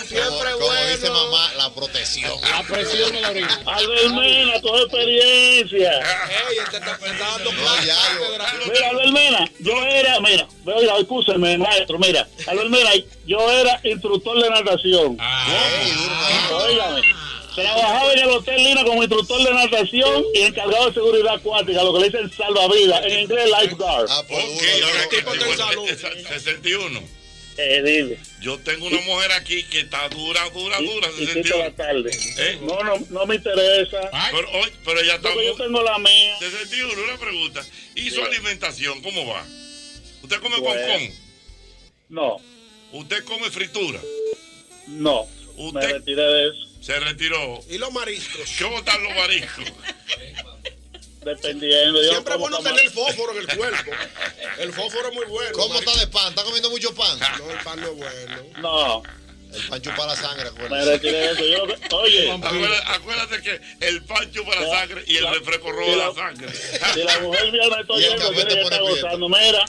Siempre 0.06 0.52
Como, 0.52 0.68
como 0.68 0.74
dice 0.74 1.10
bueno. 1.10 1.26
mamá, 1.32 1.54
la 1.56 1.74
protección. 1.74 2.40
La 2.42 2.64
presión 2.64 3.12
de 3.12 3.22
la 3.22 3.30
orina. 3.30 3.60
Albert 3.66 4.10
Mena, 4.10 4.62
toda 4.62 4.82
experiencia. 4.84 5.92
Ey, 5.92 6.58
te 6.70 6.78
está 6.78 6.98
dando 6.98 7.52
No, 7.52 7.76
ya, 7.84 7.96
yo-. 8.14 8.72
Mira, 8.72 8.90
Albert 8.90 9.12
Mena, 9.12 9.52
yo 9.60 9.84
era, 9.86 10.20
mira, 10.20 10.48
oiga, 10.66 10.98
escúcheme, 10.98 11.58
maestro, 11.58 11.98
mira, 12.00 12.28
Albert 12.48 12.70
Mena, 12.70 12.90
yo 13.26 13.52
era 13.52 13.80
instructor 13.84 14.42
de 14.42 14.50
natación. 14.50 15.18
Óigame, 16.52 17.02
trabajaba 17.62 18.14
en 18.14 18.20
el 18.20 18.30
Hotel 18.30 18.58
Lina 18.64 18.84
como 18.84 19.04
instructor 19.04 19.44
de 19.44 19.54
natación 19.54 20.24
y 20.34 20.42
encargado 20.42 20.88
de 20.88 20.94
seguridad 20.94 21.36
acuática, 21.36 21.84
lo 21.84 21.94
que 21.94 22.00
le 22.00 22.06
dicen 22.10 22.32
salvavidas, 22.38 23.06
en 23.06 23.20
inglés 23.20 23.50
lifeguard. 23.62 24.08
Ah, 24.10 24.24
pues 24.28 24.44
Ok, 24.46 24.62
duro, 24.62 24.88
ahora 24.88 25.10
que 25.10 25.58
salud. 25.58 25.90
esa- 25.90 26.12
61. 26.40 27.18
Eh, 27.60 27.82
dile. 27.84 28.20
Yo 28.40 28.60
tengo 28.60 28.86
una 28.86 29.02
mujer 29.02 29.32
aquí 29.32 29.64
que 29.64 29.80
está 29.80 30.08
dura, 30.10 30.48
dura, 30.52 30.78
dura, 30.80 31.08
Y 31.18 31.26
quito 31.26 31.58
la 31.58 31.72
61. 31.72 31.74
tarde. 31.74 32.12
¿Eh? 32.38 32.60
No, 32.62 32.84
no, 32.84 33.04
no 33.10 33.26
me 33.26 33.36
interesa. 33.36 34.12
Pero, 34.32 34.48
hoy- 34.52 34.72
pero 34.86 35.00
ella 35.02 35.16
está 35.16 35.30
yo 35.34 35.56
tengo 35.56 35.82
la 35.82 35.98
mía. 35.98 36.38
61, 36.40 36.94
una 37.04 37.18
pregunta. 37.18 37.66
¿Y 37.96 38.10
su 38.12 38.18
Sí. 38.18 38.22
alimentación 38.22 39.02
cómo 39.02 39.26
va? 39.26 39.44
¿Usted 40.22 40.38
come 40.40 40.58
concón? 40.58 41.12
No, 42.10 42.38
¿Usted 42.92 43.24
come 43.24 43.50
fritura? 43.50 44.00
no. 44.88 45.26
Me 45.58 45.64
¿Usted 45.64 45.92
retiré 45.94 46.22
de 46.22 46.48
eso. 46.50 46.67
Se 46.82 47.00
retiró? 47.00 47.64
Y 47.70 47.78
los 47.78 47.92
mariscos. 47.92 48.50
¿Cómo 48.62 48.80
están 48.80 49.04
los 49.04 49.16
mariscos? 49.16 49.66
Dependiendo. 51.24 52.02
Siempre 52.04 52.34
es 52.34 52.40
bueno 52.40 52.60
tener 52.60 52.90
fósforo 52.90 53.34
en 53.34 53.40
el 53.40 53.58
cuerpo. 53.58 53.92
El 54.60 54.74
fósforo 54.74 55.10
es 55.10 55.16
muy 55.16 55.26
bueno. 55.26 55.52
¿Cómo 55.54 55.80
está 55.80 55.96
de 55.98 56.08
pan? 56.08 56.30
¿Está 56.30 56.44
comiendo 56.44 56.70
mucho 56.70 56.94
pan? 56.96 57.20
No, 57.40 57.52
el 57.52 57.60
pan 57.60 57.82
no 57.82 57.88
es 57.88 57.96
bueno. 57.96 58.44
No, 58.62 59.04
El 59.54 59.68
pancho 59.70 59.90
para 59.96 60.08
la 60.08 60.16
sangre, 60.16 60.50
Mira, 60.70 61.00
tiene 61.00 61.26
eso. 61.32 61.44
Yo, 61.46 61.98
oye, 61.98 62.32
Acuérdate, 62.44 62.84
acuérdate 62.88 63.42
que 63.42 63.62
el 63.88 64.04
pancho 64.04 64.44
para 64.46 64.62
la 64.62 64.70
sangre 64.80 65.04
y 65.08 65.18
el 65.18 65.28
refresco 65.28 65.72
rojo 65.72 65.96
la 65.96 66.14
sangre. 66.14 66.48
si 66.94 67.04
la 67.04 67.20
mujer 67.20 67.52
mía 67.52 67.62
me 67.74 67.82
está 67.82 67.94
oyendo, 67.94 68.30
te 68.32 68.42
ella 68.42 68.62
está 68.62 68.80
gozando. 68.82 69.30
Mira, 69.30 69.66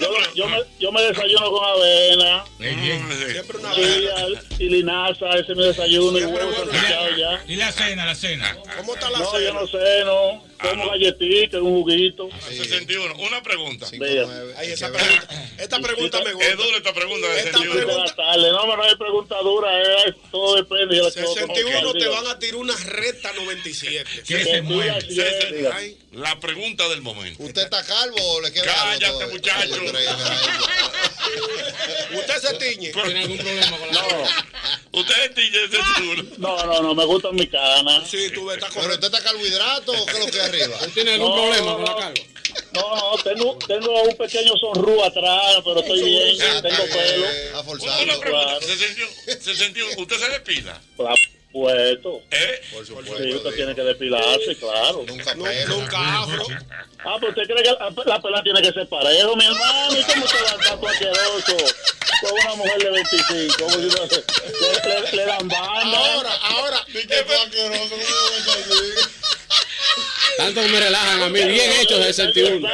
yo, 0.00 0.34
yo 0.34 0.48
me, 0.48 0.58
yo 0.80 0.92
me 0.92 1.02
desayuno 1.02 1.50
con 1.50 1.64
avena. 1.64 2.44
Siempre 2.58 3.58
una 3.58 3.74
Y, 3.74 4.64
y 4.64 4.68
linaza, 4.70 5.30
ese 5.30 5.52
es 5.52 5.56
mi 5.58 5.64
desayuno 5.64 6.18
y 6.18 7.18
ya. 7.18 7.42
¿Y 7.46 7.56
la 7.56 7.70
cena, 7.72 8.06
la 8.06 8.14
cena? 8.14 8.56
¿Cómo 8.78 8.94
está 8.94 9.10
la 9.10 9.18
No, 9.18 9.30
cena? 9.30 9.44
yo 9.44 9.54
no 9.54 10.47
sé, 10.60 10.76
no. 10.76 10.80
Como 10.82 10.90
galletita, 10.90 11.62
un 11.62 11.82
juguito. 11.82 12.28
61. 12.48 13.14
Una 13.16 13.42
pregunta. 13.42 13.86
Ay, 14.56 14.72
esa 14.72 14.92
pregunta, 14.92 15.28
esta 15.58 15.80
pregunta 15.80 16.20
me 16.24 16.32
gusta. 16.32 16.48
Es 16.48 16.56
dura 16.56 16.76
esta 16.76 16.92
pregunta 16.92 17.28
de 17.28 17.38
Esta 17.38 17.58
61. 17.58 17.86
Buenas 17.86 18.16
tardes. 18.16 18.52
No, 18.52 18.60
pero 18.62 18.76
no 18.76 18.82
hay 18.84 18.96
pregunta 18.96 19.36
dura, 19.42 19.82
es, 20.04 20.14
todo 20.30 20.56
depende. 20.56 20.98
Como 20.98 21.10
61 21.10 21.92
que- 21.92 21.98
te 22.00 22.08
van 22.08 22.26
a 22.26 22.38
tirar 22.38 22.56
una 22.56 22.76
recta 22.76 23.32
97. 23.34 24.10
Que 24.26 24.44
se 24.44 24.62
mueva. 24.62 25.00
César, 25.00 25.72
Ay, 25.74 25.96
La 26.12 26.40
pregunta 26.40 26.88
del 26.88 27.02
momento. 27.02 27.42
¿Usted 27.42 27.62
está 27.64 27.84
calvo 27.84 28.16
o 28.18 28.40
le 28.40 28.50
queda 28.50 28.64
Cállate, 28.64 29.26
muchacho. 29.26 29.82
¿Usted 32.14 32.38
se 32.40 32.54
tiñe? 32.54 32.92
¿Tiene 32.92 33.20
algún 33.22 33.38
problema 33.38 33.78
con 33.78 33.88
la 33.88 33.92
No, 34.02 34.08
Usted 35.00 35.24
es 35.24 35.34
DJ 35.34 35.68
de 35.68 35.76
61. 35.76 36.22
no, 36.38 36.64
no, 36.64 36.82
no, 36.82 36.94
me 36.94 37.04
gustan 37.04 37.34
mis 37.34 37.50
canas. 37.50 38.08
Sí, 38.10 38.30
tú 38.34 38.46
ves, 38.46 38.56
está 38.56 38.68
¿Pero 38.80 38.94
usted 38.94 39.06
está 39.06 39.22
carbohidrato 39.22 39.92
o 39.92 40.06
qué 40.06 40.12
es 40.12 40.18
lo 40.18 40.26
que 40.30 40.40
hay 40.40 40.48
arriba? 40.48 40.78
¿Tiene 40.94 41.12
algún 41.14 41.28
No, 41.28 41.34
problema 41.36 41.66
no, 41.66 41.76
con 41.76 41.84
la 41.84 41.96
calva? 41.96 42.20
No, 42.72 42.96
no, 42.96 43.22
tengo, 43.22 43.58
tengo 43.66 44.02
un 44.02 44.16
pequeño 44.16 44.56
sonrú 44.56 45.02
atrás, 45.04 45.56
pero 45.62 45.80
estoy 45.80 46.02
bien, 46.02 46.38
tengo 46.62 46.84
pelo. 46.86 47.26
Está 47.26 47.64
forzado. 47.64 48.02
Una 48.02 48.18
pregunta. 48.18 48.46
Claro. 48.46 48.60
61. 48.66 49.12
61. 49.42 50.02
¿Usted 50.02 50.18
se 50.18 50.28
despila? 50.30 50.80
Por 50.96 51.12
supuesto. 51.58 52.22
¿Eh? 52.30 52.60
Por 52.72 52.80
Sí, 52.86 52.88
supuesto. 52.92 53.36
usted 53.36 53.54
tiene 53.56 53.74
que 53.74 53.82
depilarse, 53.82 54.56
claro. 54.56 55.04
Nunca 55.06 55.32
pelo. 55.34 55.76
Nunca 55.76 56.18
afro. 56.22 56.46
Ah, 57.04 57.16
pero 57.20 57.30
usted 57.30 57.42
cree 57.44 57.62
que 57.62 57.70
la, 57.70 57.90
la 58.06 58.20
pelada 58.22 58.42
tiene 58.42 58.62
que 58.62 58.72
ser 58.72 58.88
parejo, 58.88 59.36
mi 59.36 59.44
hermano. 59.46 59.96
¿Y 59.98 60.02
cómo 60.04 60.26
te 60.26 60.34
va 60.34 60.50
a 60.50 60.54
estar 60.54 60.78
asqueroso 60.90 61.56
con 62.20 62.32
una 62.32 62.54
mujer 62.56 62.78
de 62.78 62.90
25? 62.90 63.54
Como 63.58 63.70
si 63.70 63.86
no- 63.86 64.06
le, 64.06 65.00
le- 65.00 65.12
le 65.16 65.24
dan 65.26 65.48
banda. 65.48 65.98
Ahora, 65.98 66.30
ahora. 66.42 66.86
Tanto 70.36 70.60
que 70.62 70.68
me 70.68 70.80
relajan 70.80 71.22
a 71.22 71.28
mí, 71.28 71.42
bien 71.44 71.72
hecho 71.80 72.00
61. 72.02 72.68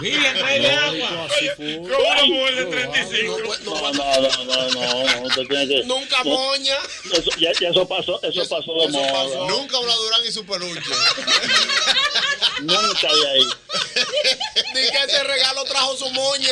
Miriam, 0.00 0.34
tráele 0.34 0.70
agua. 0.70 1.28
Con 1.56 1.66
una 1.66 2.24
mujer 2.24 2.54
de 2.56 2.64
35. 2.64 3.38
No, 3.64 3.92
no, 3.92 3.92
no, 3.92 4.44
no, 4.44 4.70
no, 4.70 5.04
no, 5.14 5.22
usted 5.26 5.42
tiene 5.48 5.68
que... 5.68 5.84
Nunca 5.84 6.18
no, 6.24 6.30
moña. 6.30 6.76
Eso, 7.12 7.30
ya, 7.38 7.50
ya 7.60 7.68
eso 7.70 7.86
pasó, 7.88 8.20
eso 8.22 8.42
pasó 8.48 8.72
de 8.74 8.88
moda. 8.88 9.48
Nunca 9.48 9.78
una 9.78 9.94
Durán 9.94 10.20
y 10.26 10.32
su 10.32 10.44
peluche. 10.44 10.90
Nunca 12.62 13.08
de 13.14 13.28
ahí. 13.30 13.42
Ni 14.74 14.80
que 14.90 15.04
ese 15.06 15.24
regalo 15.24 15.64
trajo 15.64 15.96
su 15.96 16.10
moña. 16.10 16.48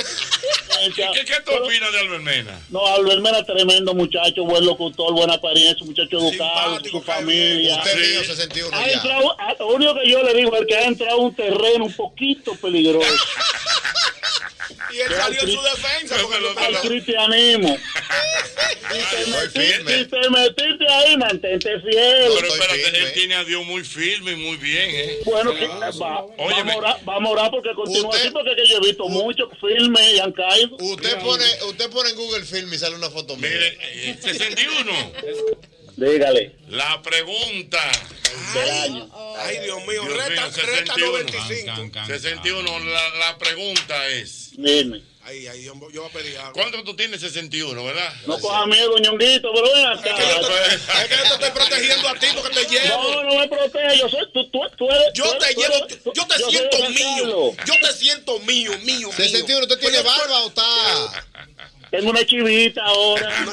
¿Qué, 0.94 1.08
qué, 1.12 1.24
qué 1.24 1.34
tú 1.44 1.52
opinas 1.52 1.92
de 1.92 2.00
Albert 2.00 2.22
Mena? 2.22 2.60
No, 2.70 2.86
Albert 2.86 3.20
Mena, 3.20 3.44
tremendo 3.44 3.94
muchacho, 3.94 4.44
buen 4.44 4.64
locutor, 4.64 5.12
buena 5.12 5.34
apariencia, 5.34 5.84
muchacho 5.84 6.18
educado, 6.18 6.80
su 6.90 7.00
familia. 7.02 7.76
Usted 7.78 7.96
mío 7.96 8.24
61 8.24 8.76
Ha 8.76 8.86
ya. 8.86 8.92
entrado, 8.94 9.36
lo 9.58 9.66
único 9.68 9.94
que 9.94 10.10
yo 10.10 10.22
le 10.22 10.34
digo 10.34 10.54
es 10.56 10.66
que 10.66 10.76
ha 10.76 10.84
entrado 10.84 11.12
a 11.18 11.20
un 11.20 11.34
terreno 11.34 11.84
un 11.86 11.92
poquito 11.92 12.54
peligroso. 12.56 13.06
Y 14.90 15.00
él 15.00 15.08
salió 15.14 15.42
en 15.42 15.50
su 15.52 15.62
defensa. 15.62 16.16
porque 16.22 16.40
no 16.40 16.60
Al 16.60 16.80
cristianismo. 16.88 17.78
Si 18.88 19.16
te, 19.16 19.26
metiste, 19.26 19.98
si 19.98 20.04
te 20.06 20.30
metiste 20.30 20.88
ahí, 20.88 21.16
mantente 21.18 21.80
fiel. 21.80 22.30
Pero 22.34 22.46
espérate, 22.54 22.98
él 22.98 23.12
tiene 23.12 23.34
a 23.34 23.44
Dios 23.44 23.64
muy 23.66 23.84
firme 23.84 24.32
y 24.32 24.36
muy 24.36 24.56
bien, 24.56 24.90
¿eh? 24.90 25.18
Bueno, 25.26 25.54
que- 25.54 25.66
va- 25.66 25.90
vamos, 27.04 27.28
a 27.28 27.32
orar, 27.32 27.50
porque 27.50 27.74
continúa 27.74 28.14
así, 28.16 28.30
porque 28.30 28.52
es 28.52 28.56
que 28.56 28.66
yo 28.66 28.78
he 28.78 28.86
visto 28.86 29.06
muchos 29.08 29.48
filmes 29.60 30.14
y 30.14 30.20
han 30.20 30.32
caído. 30.32 30.76
Usted 30.76 31.18
pone, 31.20 31.44
usted 31.68 31.90
pone 31.90 32.10
en 32.10 32.16
Google 32.16 32.44
Film 32.46 32.72
y 32.72 32.78
sale 32.78 32.94
una 32.96 33.10
foto 33.10 33.36
mía. 33.36 33.50
Mire, 33.50 33.78
eh, 34.10 34.16
61. 34.22 34.92
Dígale. 35.98 36.56
La 36.68 37.02
pregunta 37.02 37.80
del 38.54 38.70
año. 38.70 39.10
Ay, 39.38 39.58
Dios 39.64 39.78
mío, 39.86 40.02
Dios 40.02 40.16
reta, 40.16 40.46
mío, 40.46 40.52
reta 40.66 40.94
61. 40.94 41.18
95. 41.18 42.06
61. 42.06 42.78
La, 42.84 43.14
la 43.16 43.38
pregunta 43.38 44.06
es: 44.08 44.50
Dime. 44.52 45.02
Ay, 45.24 45.46
ay, 45.46 45.64
yo, 45.64 45.74
yo 45.92 46.02
voy 46.02 46.10
a 46.10 46.12
pedir 46.12 46.38
algo. 46.38 46.52
¿Cuánto 46.54 46.82
tú 46.84 46.96
tienes 46.96 47.20
61, 47.20 47.84
verdad? 47.84 48.10
No 48.26 48.38
coja 48.38 48.64
miedo, 48.66 48.96
ñonguito, 48.98 49.50
pero 49.52 49.74
ven 49.74 49.86
acá. 49.86 50.10
Es 51.02 51.08
que 51.08 51.16
yo 51.16 51.22
te 51.22 51.34
estoy 51.34 51.50
protegiendo 51.50 52.08
a 52.08 52.14
ti 52.14 52.26
porque 52.34 52.64
te 52.64 52.70
llevo. 52.70 53.02
No, 53.02 53.22
no 53.24 53.34
me 53.40 53.48
protege, 53.48 53.98
yo 53.98 54.08
soy, 54.08 54.24
tú, 54.32 54.48
tú, 54.50 54.60
tú 54.78 54.88
eres... 54.90 55.12
Yo 55.14 55.24
tú 55.24 55.38
te 55.38 55.44
eres- 55.44 55.56
llevo, 55.56 55.74
eres- 55.84 55.98
yo 56.14 56.26
te 56.26 56.38
yo 56.38 56.50
siento 56.50 56.78
mío. 56.90 57.52
Yo 57.66 57.74
te 57.78 57.92
siento 57.92 58.38
mío, 58.38 58.70
mío, 58.84 59.08
mío. 59.08 59.12
61, 59.14 59.62
¿usted 59.64 59.78
tiene 59.80 60.00
barba 60.00 60.40
o 60.44 60.48
está? 60.48 60.64
Tengo 61.90 62.10
una 62.10 62.24
chivita 62.26 62.82
ahora. 62.84 63.46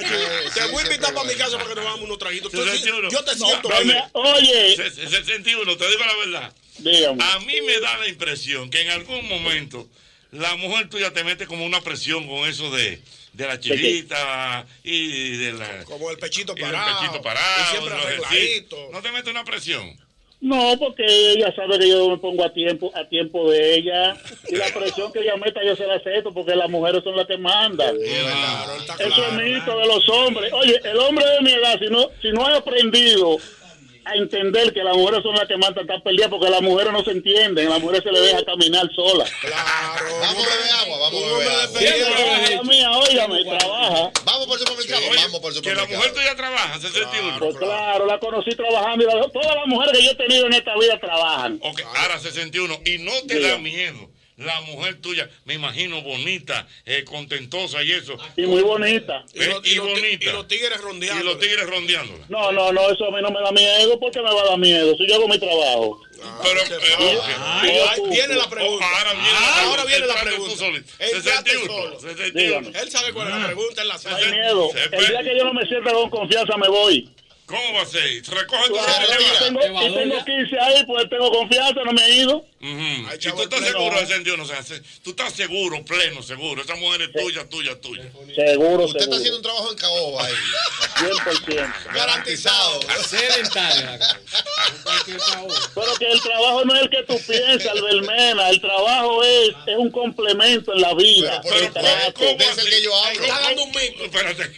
Te 0.54 0.66
voy 0.72 0.84
a 0.84 0.86
invitar 0.86 1.14
para 1.14 1.28
mi 1.28 1.36
casa 1.36 1.58
para 1.58 1.70
que 1.70 1.76
nos 1.76 1.86
hagamos 1.86 2.02
unos 2.02 2.18
traguitos. 2.18 2.52
Tú- 2.52 2.64
61. 2.64 3.10
Yo 3.10 3.24
te 3.24 3.36
siento 3.36 3.70
no. 3.70 4.10
Oye. 4.14 4.76
Se- 4.76 4.92
se- 4.92 5.08
61, 5.10 5.78
te 5.78 5.88
digo 5.90 6.02
la 6.06 6.16
verdad. 6.26 6.56
Dígame. 6.78 7.24
A 7.24 7.40
mí 7.40 7.62
me 7.62 7.80
da 7.80 7.98
la 7.98 8.08
impresión 8.08 8.70
que 8.70 8.82
en 8.82 8.90
algún 8.90 9.28
momento 9.30 9.88
la 10.32 10.56
mujer 10.56 10.90
tuya 10.90 11.14
te 11.14 11.24
mete 11.24 11.48
como 11.48 11.66
una 11.66 11.80
presión 11.82 12.28
con 12.28 12.48
eso 12.50 12.70
de, 12.72 13.02
de 13.34 13.48
la 13.48 13.60
chivita 13.60 14.66
y 14.84 15.38
de 15.38 15.54
la. 15.54 15.84
Como 15.86 16.12
el 16.12 16.18
pechito 16.18 16.54
parado. 16.56 17.00
pechito 17.02 17.22
parado. 17.22 17.64
Y 17.64 17.72
siempre 17.78 17.94
arregladito. 17.94 18.90
¿No 18.92 19.02
te 19.02 19.12
mete 19.12 19.30
una 19.30 19.46
presión? 19.46 19.98
No, 20.46 20.78
porque 20.78 21.04
ella 21.32 21.52
sabe 21.56 21.80
que 21.80 21.90
yo 21.90 22.08
me 22.08 22.20
pongo 22.20 22.46
a 22.46 22.54
tiempo 22.54 22.92
a 22.94 23.04
tiempo 23.06 23.50
de 23.50 23.78
ella. 23.78 24.16
Y 24.48 24.56
la 24.56 24.68
presión 24.68 25.12
que 25.12 25.22
ella 25.22 25.36
meta 25.38 25.64
yo 25.66 25.76
se 25.76 25.88
la 25.88 25.96
acepto 25.96 26.32
porque 26.32 26.56
las 26.56 26.70
mujeres 26.70 27.04
son 27.04 27.16
las 27.16 27.26
que 27.26 27.36
mandan. 27.36 27.96
Eso 28.00 29.26
es 29.26 29.34
mito 29.34 29.76
de 29.76 29.88
los 29.88 30.08
hombres. 30.08 30.54
Oye, 30.54 30.80
el 30.84 31.00
hombre 31.00 31.26
de 31.26 31.42
mi 31.42 31.52
edad, 31.52 31.80
si 31.80 31.88
no, 31.88 32.12
si 32.22 32.30
no 32.30 32.46
ha 32.46 32.58
aprendido 32.58 33.38
a 34.06 34.16
entender 34.16 34.74
que 34.74 34.84
las 34.84 34.96
mujeres 34.96 35.22
son 35.24 35.36
las 35.36 35.48
que 35.48 35.58
mandan, 35.58 35.90
está 35.90 36.02
perdida 36.04 36.30
porque 36.30 36.50
las 36.50 36.62
mujeres 36.62 36.94
no 36.94 37.04
se 37.04 37.12
entienden. 37.12 37.70
Las 37.70 37.80
mujeres 37.80 38.04
se 38.04 38.12
les 38.12 38.22
deja 38.22 38.44
caminar 38.46 38.88
sola. 38.96 39.26
Vamos 40.22 40.46
a 40.46 40.56
beber 40.56 40.72
agua, 40.82 40.98
vamos 41.00 41.24
a 41.24 41.38
beber 41.38 42.04
agua. 42.06 42.50
La 42.56 42.64
mía, 42.64 42.92
óigame, 42.92 43.44
trabaja. 43.44 44.12
Vamos 44.26 44.48
por 44.48 44.60
el 44.60 44.68
supermercado, 44.68 45.02
vamos 45.16 45.40
por 45.40 45.54
el 45.54 45.62
Que 45.62 45.70
la 45.74 45.82
supermercado. 45.82 45.98
mujer 45.98 46.14
tuya 46.14 46.36
trabaja, 46.36 46.80
61. 46.80 47.40
Pues 47.40 47.58
claro, 47.58 48.06
la 48.06 48.20
conocí 48.20 48.52
trabajando 48.56 49.04
y 49.04 49.08
la- 49.08 49.28
todas 49.30 49.56
las 49.56 49.68
mujeres 49.68 49.98
que 49.98 50.06
yo 50.06 50.12
he 50.12 50.16
tenido 50.16 50.46
en 50.48 50.54
esta 50.54 50.76
vida 50.78 51.00
trabajan. 51.00 51.60
Ok, 51.62 51.82
ahora 51.96 52.20
61. 52.20 52.80
Y 52.86 52.98
no 53.00 53.12
te 53.28 53.40
da 53.40 53.58
miedo. 53.58 54.10
La 54.38 54.60
mujer 54.62 55.00
tuya, 55.02 55.30
me 55.46 55.54
imagino, 55.54 56.02
bonita, 56.02 56.68
eh, 56.86 57.06
contentosa 57.06 57.82
y 57.84 57.94
eso. 57.94 58.18
Y 58.36 58.46
muy 58.46 58.62
bonita. 58.64 59.24
Eh, 59.34 59.54
y, 59.64 59.78
bonita. 59.80 60.30
Y 60.30 60.34
los 60.34 60.48
tigres 60.48 60.82
rondeando. 60.82 61.24
Y 61.24 61.26
los 61.26 61.40
tigres 61.40 61.66
rondeándola. 61.70 62.26
No, 62.28 62.52
no, 62.52 62.74
no, 62.74 62.90
eso 62.92 63.06
a 63.06 63.12
mí 63.12 63.22
no 63.22 63.32
me 63.32 63.40
da 63.40 63.52
miedo 63.54 63.98
porque 63.98 64.20
me 64.22 64.34
va 64.34 64.42
a 64.42 64.46
dar 64.46 64.58
miedo. 64.58 64.94
Si 64.98 65.08
yo 65.08 65.16
hago 65.16 65.30
mi 65.30 65.40
trabajo. 65.40 66.02
Pero, 66.44 66.60
eh, 66.60 67.18
ok. 67.18 67.24
Ay, 67.40 67.80
ay, 67.90 68.02
viene 68.10 68.36
la 68.36 68.50
pregunta. 68.50 68.86
Ahora 68.86 69.14
viene 69.14 69.30
Ah, 69.38 69.54
la 69.56 69.64
ahora 69.70 69.86
viene 69.86 70.08
la 70.08 70.22
pregunta. 70.22 70.66
Entrate 71.00 71.22
61. 71.22 71.66
solo. 71.68 72.00
61. 72.02 72.72
Él 72.74 72.92
sabe 72.92 73.14
cuál 73.14 73.30
es 73.30 73.36
la 73.36 73.46
pregunta, 73.46 73.82
él 73.82 73.88
la 73.88 73.98
sabe. 73.98 74.26
hay 74.26 74.32
miedo. 74.32 74.70
El 74.92 75.08
día 75.08 75.24
que 75.24 75.38
yo 75.38 75.46
no 75.46 75.54
me 75.54 75.66
sienta 75.66 75.92
con 75.94 76.10
confianza 76.10 76.58
me 76.58 76.68
voy. 76.68 77.10
¿Cómo 77.46 77.74
va 77.74 77.82
a 77.84 77.86
ser? 77.86 78.24
Recoge 78.28 78.68
tu 78.70 78.76
tengo, 79.46 79.62
y 79.84 79.94
tengo 79.94 80.26
15 80.26 80.60
ahí, 80.60 80.84
pues 80.88 81.08
tengo 81.10 81.32
confianza, 81.32 81.82
no 81.86 81.92
me 81.94 82.04
he 82.06 82.16
ido. 82.16 82.38
Ujú. 82.38 83.14
Y 83.14 83.18
tú 83.20 83.42
estás 83.44 83.62
no. 83.62 83.68
seguro 83.68 84.00
de 84.00 84.08
61. 84.08 84.44
O 84.44 84.48
sea, 84.48 84.64
se- 84.64 84.82
tú 85.04 85.12
estás 85.12 85.34
seguro, 85.34 85.86
pleno, 85.86 86.24
seguro. 86.24 86.64
Esa 86.64 86.76
mujer 86.76 87.04
es 87.04 87.12
tuya, 87.14 87.48
tuya, 87.48 87.80
tuya. 87.80 88.04
Seguro, 88.34 88.86
Usted 88.86 89.00
está 89.02 89.16
seguro. 89.18 89.18
haciendo 89.18 89.38
un 89.38 89.44
trabajo 89.44 89.72
en 89.72 89.78
caoba 89.78 90.26
ahí. 90.26 90.34
100%. 90.96 91.74
Garantizado. 91.94 92.80
Pero 95.76 95.96
que 96.00 96.12
el 96.12 96.22
trabajo 96.22 96.66
no 96.66 96.76
es 96.76 96.82
el 96.84 96.90
que 96.90 97.04
tú 97.04 97.20
piensas, 97.28 97.68
Albermena. 97.68 98.50
El 98.50 98.62
trabajo 98.62 99.24
es, 99.24 99.50
es 99.68 99.78
un 99.78 99.92
complemento 99.92 100.74
en 100.74 100.82
la 100.82 100.94
vida. 100.96 101.42
Pero, 101.44 101.56
El 101.58 101.72
trato. 101.74 102.14
¿cómo 102.14 102.40
Es 102.40 102.58
el 102.58 102.70
que 102.70 102.82
yo 102.82 102.96
hablo. 102.96 103.22
Está 103.22 103.40
dando 103.42 103.64
un 103.64 103.70
mito. 103.70 104.04
Espérate. 104.06 104.52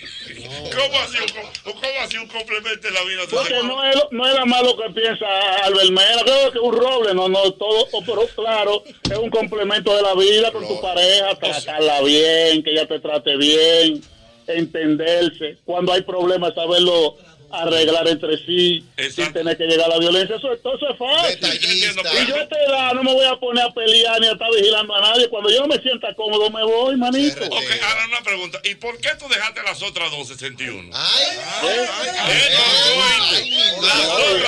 ¿Cómo 0.45 0.99
así, 0.99 1.17
un, 1.17 1.73
¿Cómo 1.73 1.81
así 2.03 2.17
un 2.17 2.27
complemento 2.27 2.87
en 2.87 2.93
la 2.93 3.03
vida? 3.03 3.21
Porque 3.29 3.53
no 3.63 3.83
es, 3.83 3.95
no 4.11 4.27
es 4.27 4.33
nada 4.33 4.45
más 4.45 4.63
lo 4.63 4.77
que 4.77 4.89
piensa 4.91 5.25
Albermena, 5.63 6.21
creo 6.23 6.51
que 6.51 6.59
un 6.59 6.75
roble, 6.75 7.13
no, 7.13 7.27
no, 7.27 7.51
todo, 7.53 7.87
oh, 7.91 8.03
pero 8.05 8.27
claro, 8.35 8.83
es 8.85 9.17
un 9.17 9.29
complemento 9.29 9.95
de 9.95 10.01
la 10.01 10.13
vida 10.13 10.51
con 10.51 10.67
tu 10.67 10.79
pareja, 10.79 11.35
tratarla 11.35 12.01
bien, 12.01 12.63
que 12.63 12.71
ella 12.71 12.87
te 12.87 12.99
trate 12.99 13.35
bien, 13.37 14.01
entenderse, 14.47 15.57
cuando 15.65 15.93
hay 15.93 16.01
problemas, 16.01 16.53
saberlo 16.53 17.15
arreglar 17.51 18.07
entre 18.07 18.37
sí 18.45 18.83
sin 19.11 19.31
tener 19.33 19.57
que 19.57 19.65
llegar 19.65 19.87
a 19.87 19.95
la 19.95 19.99
violencia. 19.99 20.35
Eso, 20.35 20.49
todo 20.57 20.75
eso 20.75 20.89
es 20.89 20.97
fácil. 20.97 21.59
Y 21.63 22.27
yo 22.27 22.35
a 22.35 22.41
esta 22.41 22.63
edad 22.63 22.93
no 22.93 23.03
me 23.03 23.13
voy 23.13 23.25
a 23.25 23.35
poner 23.37 23.65
a 23.65 23.71
pelear 23.71 24.19
ni 24.19 24.27
a 24.27 24.31
estar 24.31 24.49
vigilando 24.51 24.95
a 24.95 25.01
nadie. 25.01 25.29
Cuando 25.29 25.49
yo 25.49 25.61
no 25.61 25.67
me 25.67 25.81
sienta 25.81 26.13
cómodo, 26.15 26.49
me 26.49 26.63
voy, 26.63 26.97
manito. 26.97 27.45
Ok, 27.45 27.71
ahora 27.83 28.05
una 28.07 28.21
pregunta. 28.21 28.59
¿Y 28.63 28.75
por 28.75 28.97
qué 28.99 29.09
tú 29.19 29.27
dejaste 29.27 29.63
las 29.63 29.81
otras 29.81 30.11
dos 30.11 30.27
61? 30.27 30.91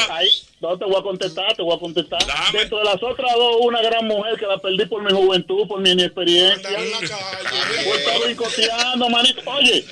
Ahí, 0.09 0.29
no 0.61 0.77
te 0.77 0.85
voy 0.85 0.95
a 0.97 1.01
contestar, 1.01 1.55
te 1.55 1.61
voy 1.61 1.75
a 1.75 1.79
contestar. 1.79 2.19
Dentro 2.51 2.79
de 2.79 2.83
las 2.83 3.01
otras 3.01 3.33
dos, 3.35 3.57
una 3.61 3.81
gran 3.81 4.05
mujer 4.07 4.37
que 4.37 4.45
la 4.45 4.57
perdí 4.57 4.85
por 4.85 5.01
mi 5.01 5.11
juventud, 5.11 5.67
por 5.67 5.79
mi 5.79 5.91
inexperiencia. 5.91 6.69
Yo 6.69 7.95
estaba 7.95 8.25
bicoteando, 8.27 9.09
manito. 9.09 9.41
Oye, 9.45 9.85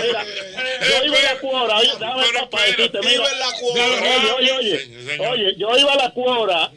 mira, 0.00 0.24
yo 0.80 1.04
iba 1.06 1.18
a 1.18 1.34
la 1.34 1.40
cuora, 1.40 1.76
oye, 1.78 1.92
dame 2.00 2.22
para 2.50 2.66
decirte, 2.66 2.98
mira. 3.04 3.24
Oye, 3.74 4.32
oye, 4.38 4.52
oye, 4.52 5.18
oye, 5.28 5.54
yo 5.58 5.76
iba 5.76 5.92
a 5.92 5.96
la 5.96 6.10
cuora 6.12 6.72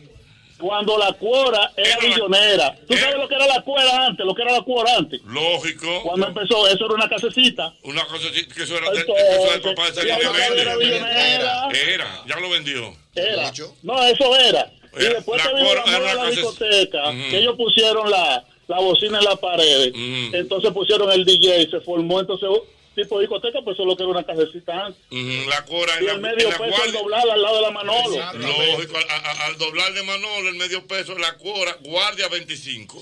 cuando 0.60 0.98
la 0.98 1.14
cuora 1.14 1.72
era 1.78 1.98
millonera. 2.02 2.76
¿Tú 2.88 2.96
sabes 2.98 3.16
lo 3.18 3.28
que 3.28 3.36
era 3.36 3.48
la 3.48 3.62
cuora 3.62 4.06
antes? 4.08 4.26
Lo 4.26 4.36
que 4.36 4.42
era 4.42 4.52
la 4.54 4.62
cuora 4.62 4.96
antes. 4.98 5.22
Lógico. 5.26 6.02
Cuando 6.04 6.28
empezó, 6.28 6.68
eso 6.68 6.86
era 6.86 6.94
una 6.96 7.10
casecita. 7.10 7.74
Una 7.84 8.06
casecita, 8.06 8.54
que 8.54 8.64
eso 8.64 8.78
era, 8.78 8.92
de, 8.92 9.00
eso 9.00 9.16
era 9.16 9.54
el 9.56 9.62
papá 9.62 9.86
de 9.88 9.94
Sergio 9.94 10.36
Era 10.36 10.76
millonera. 10.78 11.70
Era, 11.72 12.24
ya 12.28 12.36
lo 12.40 12.50
vendió. 12.50 12.94
Era. 13.16 13.52
No, 13.84 14.04
eso 14.06 14.36
era. 14.38 14.72
Y 14.98 15.04
después 15.04 15.44
La 15.44 15.50
te 15.52 15.56
vino 15.58 15.66
la 15.66 15.72
era 15.72 15.82
moda 15.86 15.92
de 15.98 16.04
una 16.04 16.14
la 16.16 16.24
casec- 16.24 16.36
discoteca, 16.36 17.12
que 17.30 17.38
ellos 17.38 17.56
pusieron 17.56 18.10
la, 18.10 18.44
la 18.68 18.80
bocina 18.80 19.20
en 19.20 19.26
las 19.26 19.38
paredes. 19.40 19.94
Entonces 20.34 20.72
pusieron 20.72 21.12
el 21.12 21.26
DJ, 21.26 21.70
se 21.70 21.80
formó 21.82 22.20
entonces 22.20 22.50
tipo 22.96 23.18
de 23.18 23.22
discoteca, 23.28 23.60
pues 23.64 23.78
solo 23.78 23.96
que 23.96 24.04
era 24.04 24.12
una 24.12 24.24
casecita 24.26 24.86
antes. 24.88 25.02
La 25.48 25.64
cora 25.66 25.94
Y 25.96 26.00
en 26.00 26.06
la, 26.08 26.12
el 26.14 26.20
medio 26.22 26.50
la 26.50 26.58
peso 26.58 26.84
al 26.84 26.92
doblar 26.92 27.30
al 27.30 27.42
lado 27.42 27.56
de 27.56 27.62
la 27.62 27.72
Manolo. 27.72 28.16
Lógico, 28.34 28.98
a- 28.98 29.16
a- 29.16 29.46
al 29.48 29.58
doblar 29.58 29.94
de 29.94 30.04
Manolo, 30.04 30.50
el 30.50 30.56
medio 30.56 30.86
peso, 30.88 31.18
la 31.18 31.36
cuora, 31.38 31.78
guardia 31.82 32.28
25. 32.28 33.02